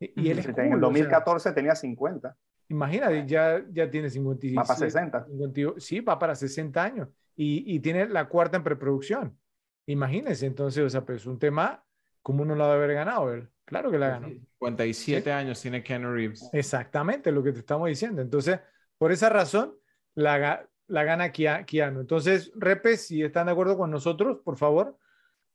Y, 0.00 0.22
y 0.22 0.30
él 0.30 0.38
es 0.38 0.46
cool, 0.46 0.60
en 0.60 0.72
el 0.74 0.80
2014 0.80 1.36
o 1.36 1.38
sea, 1.38 1.54
tenía 1.54 1.74
50. 1.74 2.36
Imagínate, 2.68 3.26
ya, 3.26 3.64
ya 3.70 3.90
tiene 3.90 4.10
55. 4.10 4.60
Va 4.60 4.66
para 4.66 4.78
60. 4.78 5.24
50, 5.26 5.80
sí, 5.80 6.00
va 6.00 6.18
para 6.18 6.34
60 6.34 6.82
años. 6.82 7.08
Y, 7.34 7.74
y 7.74 7.80
tiene 7.80 8.08
la 8.08 8.28
cuarta 8.28 8.56
en 8.56 8.64
preproducción. 8.64 9.38
Imagínense, 9.86 10.46
entonces, 10.46 10.84
o 10.84 10.90
sea, 10.90 11.04
pues 11.04 11.24
un 11.26 11.38
tema 11.38 11.84
¿Cómo 12.28 12.44
no 12.44 12.54
la 12.54 12.66
debe 12.66 12.84
haber 12.84 12.94
ganado 12.94 13.32
él? 13.32 13.48
Claro 13.64 13.90
que 13.90 13.98
la 13.98 14.08
ganó. 14.10 14.28
57 14.28 15.22
¿Sí? 15.22 15.30
años 15.30 15.62
tiene 15.62 15.82
Keanu 15.82 16.12
Reeves. 16.12 16.50
Exactamente, 16.52 17.32
lo 17.32 17.42
que 17.42 17.52
te 17.52 17.60
estamos 17.60 17.88
diciendo. 17.88 18.20
Entonces, 18.20 18.60
por 18.98 19.12
esa 19.12 19.30
razón, 19.30 19.74
la, 20.14 20.68
la 20.88 21.04
gana 21.04 21.32
Keanu. 21.32 22.00
Entonces, 22.00 22.52
repes, 22.54 23.06
si 23.06 23.22
están 23.22 23.46
de 23.46 23.52
acuerdo 23.52 23.78
con 23.78 23.90
nosotros, 23.90 24.40
por 24.44 24.58
favor, 24.58 24.98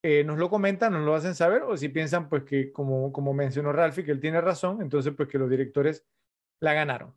eh, 0.05 0.25
nos 0.25 0.37
lo 0.37 0.49
comentan, 0.49 0.91
nos 0.91 1.05
lo 1.05 1.15
hacen 1.15 1.33
saber, 1.33 1.63
o 1.63 1.77
si 1.77 1.87
piensan, 1.87 2.27
pues 2.27 2.43
que 2.43 2.73
como, 2.73 3.13
como 3.13 3.33
mencionó 3.33 3.71
Ralphie, 3.71 4.03
que 4.03 4.11
él 4.11 4.19
tiene 4.19 4.41
razón, 4.41 4.81
entonces, 4.81 5.13
pues 5.15 5.29
que 5.29 5.39
los 5.39 5.49
directores 5.49 6.05
la 6.59 6.73
ganaron. 6.73 7.15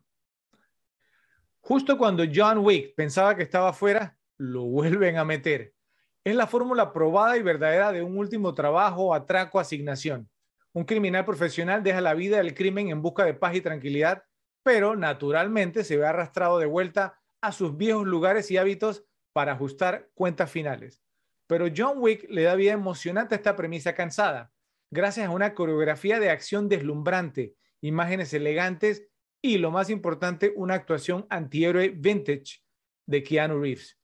Justo 1.59 1.97
cuando 1.97 2.23
John 2.33 2.59
Wick 2.59 2.95
pensaba 2.95 3.35
que 3.35 3.43
estaba 3.43 3.73
fuera, 3.73 4.17
lo 4.37 4.63
vuelven 4.63 5.17
a 5.17 5.25
meter. 5.25 5.73
Es 6.23 6.33
la 6.33 6.47
fórmula 6.47 6.93
probada 6.93 7.35
y 7.35 7.43
verdadera 7.43 7.91
de 7.91 8.03
un 8.03 8.17
último 8.17 8.53
trabajo, 8.53 9.13
atraco, 9.13 9.59
asignación. 9.59 10.29
Un 10.71 10.85
criminal 10.85 11.25
profesional 11.25 11.83
deja 11.83 11.99
la 11.99 12.13
vida 12.13 12.37
del 12.37 12.53
crimen 12.53 12.87
en 12.87 13.01
busca 13.01 13.25
de 13.25 13.33
paz 13.33 13.53
y 13.55 13.61
tranquilidad, 13.61 14.23
pero 14.63 14.95
naturalmente 14.95 15.83
se 15.83 15.97
ve 15.97 16.05
arrastrado 16.05 16.57
de 16.57 16.67
vuelta 16.67 17.19
a 17.41 17.51
sus 17.51 17.75
viejos 17.75 18.07
lugares 18.07 18.49
y 18.49 18.55
hábitos 18.55 19.03
para 19.33 19.53
ajustar 19.53 20.09
cuentas 20.13 20.49
finales. 20.49 21.01
Pero 21.47 21.67
John 21.75 21.97
Wick 21.97 22.27
le 22.29 22.43
da 22.43 22.55
vida 22.55 22.73
emocionante 22.73 23.35
a 23.35 23.37
esta 23.37 23.55
premisa 23.55 23.95
cansada, 23.95 24.51
gracias 24.91 25.27
a 25.27 25.31
una 25.31 25.53
coreografía 25.53 26.19
de 26.19 26.29
acción 26.29 26.69
deslumbrante, 26.69 27.55
imágenes 27.81 28.33
elegantes 28.33 29.07
y, 29.41 29.57
lo 29.57 29.71
más 29.71 29.89
importante, 29.89 30.53
una 30.55 30.75
actuación 30.75 31.25
antihéroe 31.29 31.89
vintage 31.89 32.61
de 33.05 33.23
Keanu 33.23 33.59
Reeves. 33.61 33.97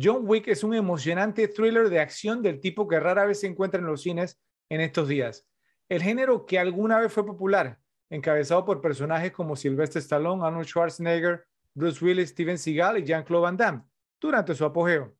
John 0.00 0.22
Wick 0.22 0.48
es 0.48 0.64
un 0.64 0.74
emocionante 0.74 1.48
thriller 1.48 1.90
de 1.90 2.00
acción 2.00 2.42
del 2.42 2.60
tipo 2.60 2.86
que 2.86 3.00
rara 3.00 3.26
vez 3.26 3.40
se 3.40 3.46
encuentra 3.46 3.80
en 3.80 3.86
los 3.86 4.02
cines 4.02 4.40
en 4.70 4.80
estos 4.80 5.08
días. 5.08 5.46
El 5.88 6.02
género 6.02 6.46
que 6.46 6.58
alguna 6.58 7.00
vez 7.00 7.12
fue 7.12 7.26
popular, 7.26 7.78
encabezado 8.08 8.64
por 8.64 8.80
personajes 8.80 9.32
como 9.32 9.56
Sylvester 9.56 10.00
Stallone, 10.00 10.44
Arnold 10.44 10.66
Schwarzenegger, 10.66 11.46
Bruce 11.74 12.04
Willis, 12.04 12.30
Steven 12.30 12.58
Seagal 12.58 12.98
y 12.98 13.04
Jean-Claude 13.04 13.42
Van 13.42 13.56
Damme, 13.56 13.82
durante 14.20 14.54
su 14.54 14.64
apogeo. 14.64 15.17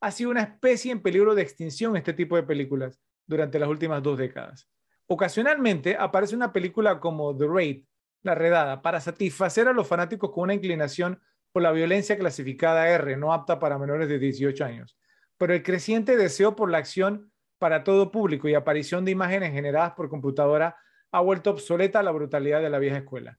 Ha 0.00 0.10
sido 0.10 0.30
una 0.30 0.42
especie 0.42 0.92
en 0.92 1.02
peligro 1.02 1.34
de 1.34 1.42
extinción 1.42 1.96
este 1.96 2.12
tipo 2.12 2.36
de 2.36 2.42
películas 2.42 3.00
durante 3.26 3.58
las 3.58 3.68
últimas 3.68 4.02
dos 4.02 4.18
décadas. 4.18 4.68
Ocasionalmente 5.06 5.96
aparece 5.98 6.34
una 6.34 6.52
película 6.52 7.00
como 7.00 7.36
The 7.36 7.46
Raid, 7.46 7.84
La 8.22 8.34
Redada, 8.34 8.80
para 8.80 9.00
satisfacer 9.00 9.68
a 9.68 9.72
los 9.72 9.86
fanáticos 9.86 10.30
con 10.30 10.44
una 10.44 10.54
inclinación 10.54 11.20
por 11.52 11.62
la 11.62 11.72
violencia 11.72 12.16
clasificada 12.16 12.88
R, 12.88 13.16
no 13.16 13.32
apta 13.32 13.58
para 13.58 13.78
menores 13.78 14.08
de 14.08 14.18
18 14.18 14.64
años. 14.64 14.96
Pero 15.36 15.52
el 15.52 15.62
creciente 15.62 16.16
deseo 16.16 16.56
por 16.56 16.70
la 16.70 16.78
acción 16.78 17.30
para 17.58 17.84
todo 17.84 18.10
público 18.10 18.48
y 18.48 18.54
aparición 18.54 19.04
de 19.04 19.10
imágenes 19.10 19.52
generadas 19.52 19.92
por 19.92 20.08
computadora 20.08 20.76
ha 21.12 21.20
vuelto 21.20 21.50
obsoleta 21.50 22.02
la 22.02 22.10
brutalidad 22.10 22.62
de 22.62 22.70
la 22.70 22.78
vieja 22.78 22.98
escuela. 22.98 23.38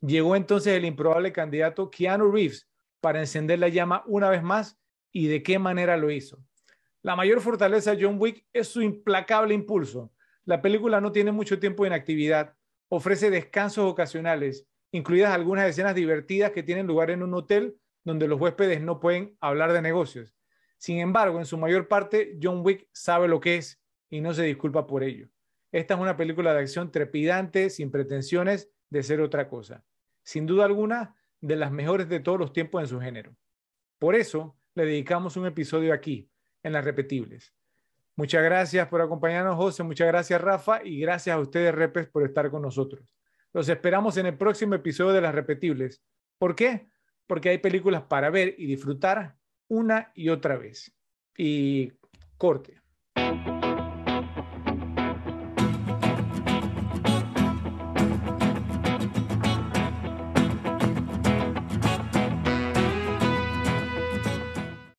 Llegó 0.00 0.34
entonces 0.34 0.74
el 0.74 0.86
improbable 0.86 1.32
candidato 1.32 1.90
Keanu 1.90 2.32
Reeves 2.32 2.70
para 3.00 3.20
encender 3.20 3.58
la 3.58 3.68
llama 3.68 4.02
una 4.06 4.30
vez 4.30 4.42
más 4.42 4.79
y 5.12 5.28
de 5.28 5.42
qué 5.42 5.58
manera 5.58 5.96
lo 5.96 6.10
hizo. 6.10 6.38
La 7.02 7.16
mayor 7.16 7.40
fortaleza 7.40 7.94
de 7.94 8.04
John 8.04 8.16
Wick 8.18 8.44
es 8.52 8.68
su 8.68 8.82
implacable 8.82 9.54
impulso. 9.54 10.12
La 10.44 10.60
película 10.60 11.00
no 11.00 11.12
tiene 11.12 11.32
mucho 11.32 11.58
tiempo 11.58 11.86
en 11.86 11.92
actividad, 11.92 12.54
ofrece 12.88 13.30
descansos 13.30 13.84
ocasionales, 13.84 14.66
incluidas 14.92 15.32
algunas 15.32 15.68
escenas 15.68 15.94
divertidas 15.94 16.50
que 16.50 16.62
tienen 16.62 16.86
lugar 16.86 17.10
en 17.10 17.22
un 17.22 17.34
hotel 17.34 17.76
donde 18.04 18.28
los 18.28 18.40
huéspedes 18.40 18.80
no 18.80 19.00
pueden 19.00 19.36
hablar 19.40 19.72
de 19.72 19.82
negocios. 19.82 20.34
Sin 20.76 20.98
embargo, 20.98 21.38
en 21.38 21.46
su 21.46 21.58
mayor 21.58 21.88
parte, 21.88 22.38
John 22.42 22.62
Wick 22.64 22.88
sabe 22.92 23.28
lo 23.28 23.40
que 23.40 23.56
es 23.56 23.80
y 24.08 24.20
no 24.20 24.34
se 24.34 24.42
disculpa 24.42 24.86
por 24.86 25.02
ello. 25.02 25.28
Esta 25.72 25.94
es 25.94 26.00
una 26.00 26.16
película 26.16 26.52
de 26.52 26.60
acción 26.60 26.90
trepidante, 26.90 27.70
sin 27.70 27.90
pretensiones 27.90 28.70
de 28.88 29.02
ser 29.02 29.20
otra 29.20 29.48
cosa. 29.48 29.84
Sin 30.22 30.46
duda 30.46 30.64
alguna, 30.64 31.16
de 31.40 31.56
las 31.56 31.70
mejores 31.70 32.08
de 32.08 32.20
todos 32.20 32.38
los 32.38 32.52
tiempos 32.52 32.82
en 32.82 32.88
su 32.88 33.00
género. 33.00 33.34
Por 33.98 34.14
eso, 34.14 34.56
le 34.74 34.84
dedicamos 34.84 35.36
un 35.36 35.46
episodio 35.46 35.92
aquí, 35.92 36.30
en 36.62 36.72
las 36.72 36.84
repetibles. 36.84 37.54
Muchas 38.16 38.42
gracias 38.42 38.86
por 38.88 39.00
acompañarnos, 39.00 39.56
José. 39.56 39.82
Muchas 39.82 40.08
gracias, 40.08 40.40
Rafa. 40.40 40.84
Y 40.84 41.00
gracias 41.00 41.34
a 41.34 41.40
ustedes, 41.40 41.74
Repes, 41.74 42.08
por 42.08 42.24
estar 42.24 42.50
con 42.50 42.62
nosotros. 42.62 43.16
Los 43.52 43.68
esperamos 43.68 44.16
en 44.16 44.26
el 44.26 44.36
próximo 44.36 44.74
episodio 44.74 45.12
de 45.12 45.20
las 45.20 45.34
repetibles. 45.34 46.02
¿Por 46.38 46.54
qué? 46.54 46.88
Porque 47.26 47.48
hay 47.48 47.58
películas 47.58 48.02
para 48.02 48.30
ver 48.30 48.54
y 48.58 48.66
disfrutar 48.66 49.36
una 49.68 50.12
y 50.14 50.28
otra 50.28 50.56
vez. 50.56 50.94
Y 51.36 51.92
corte. 52.36 52.80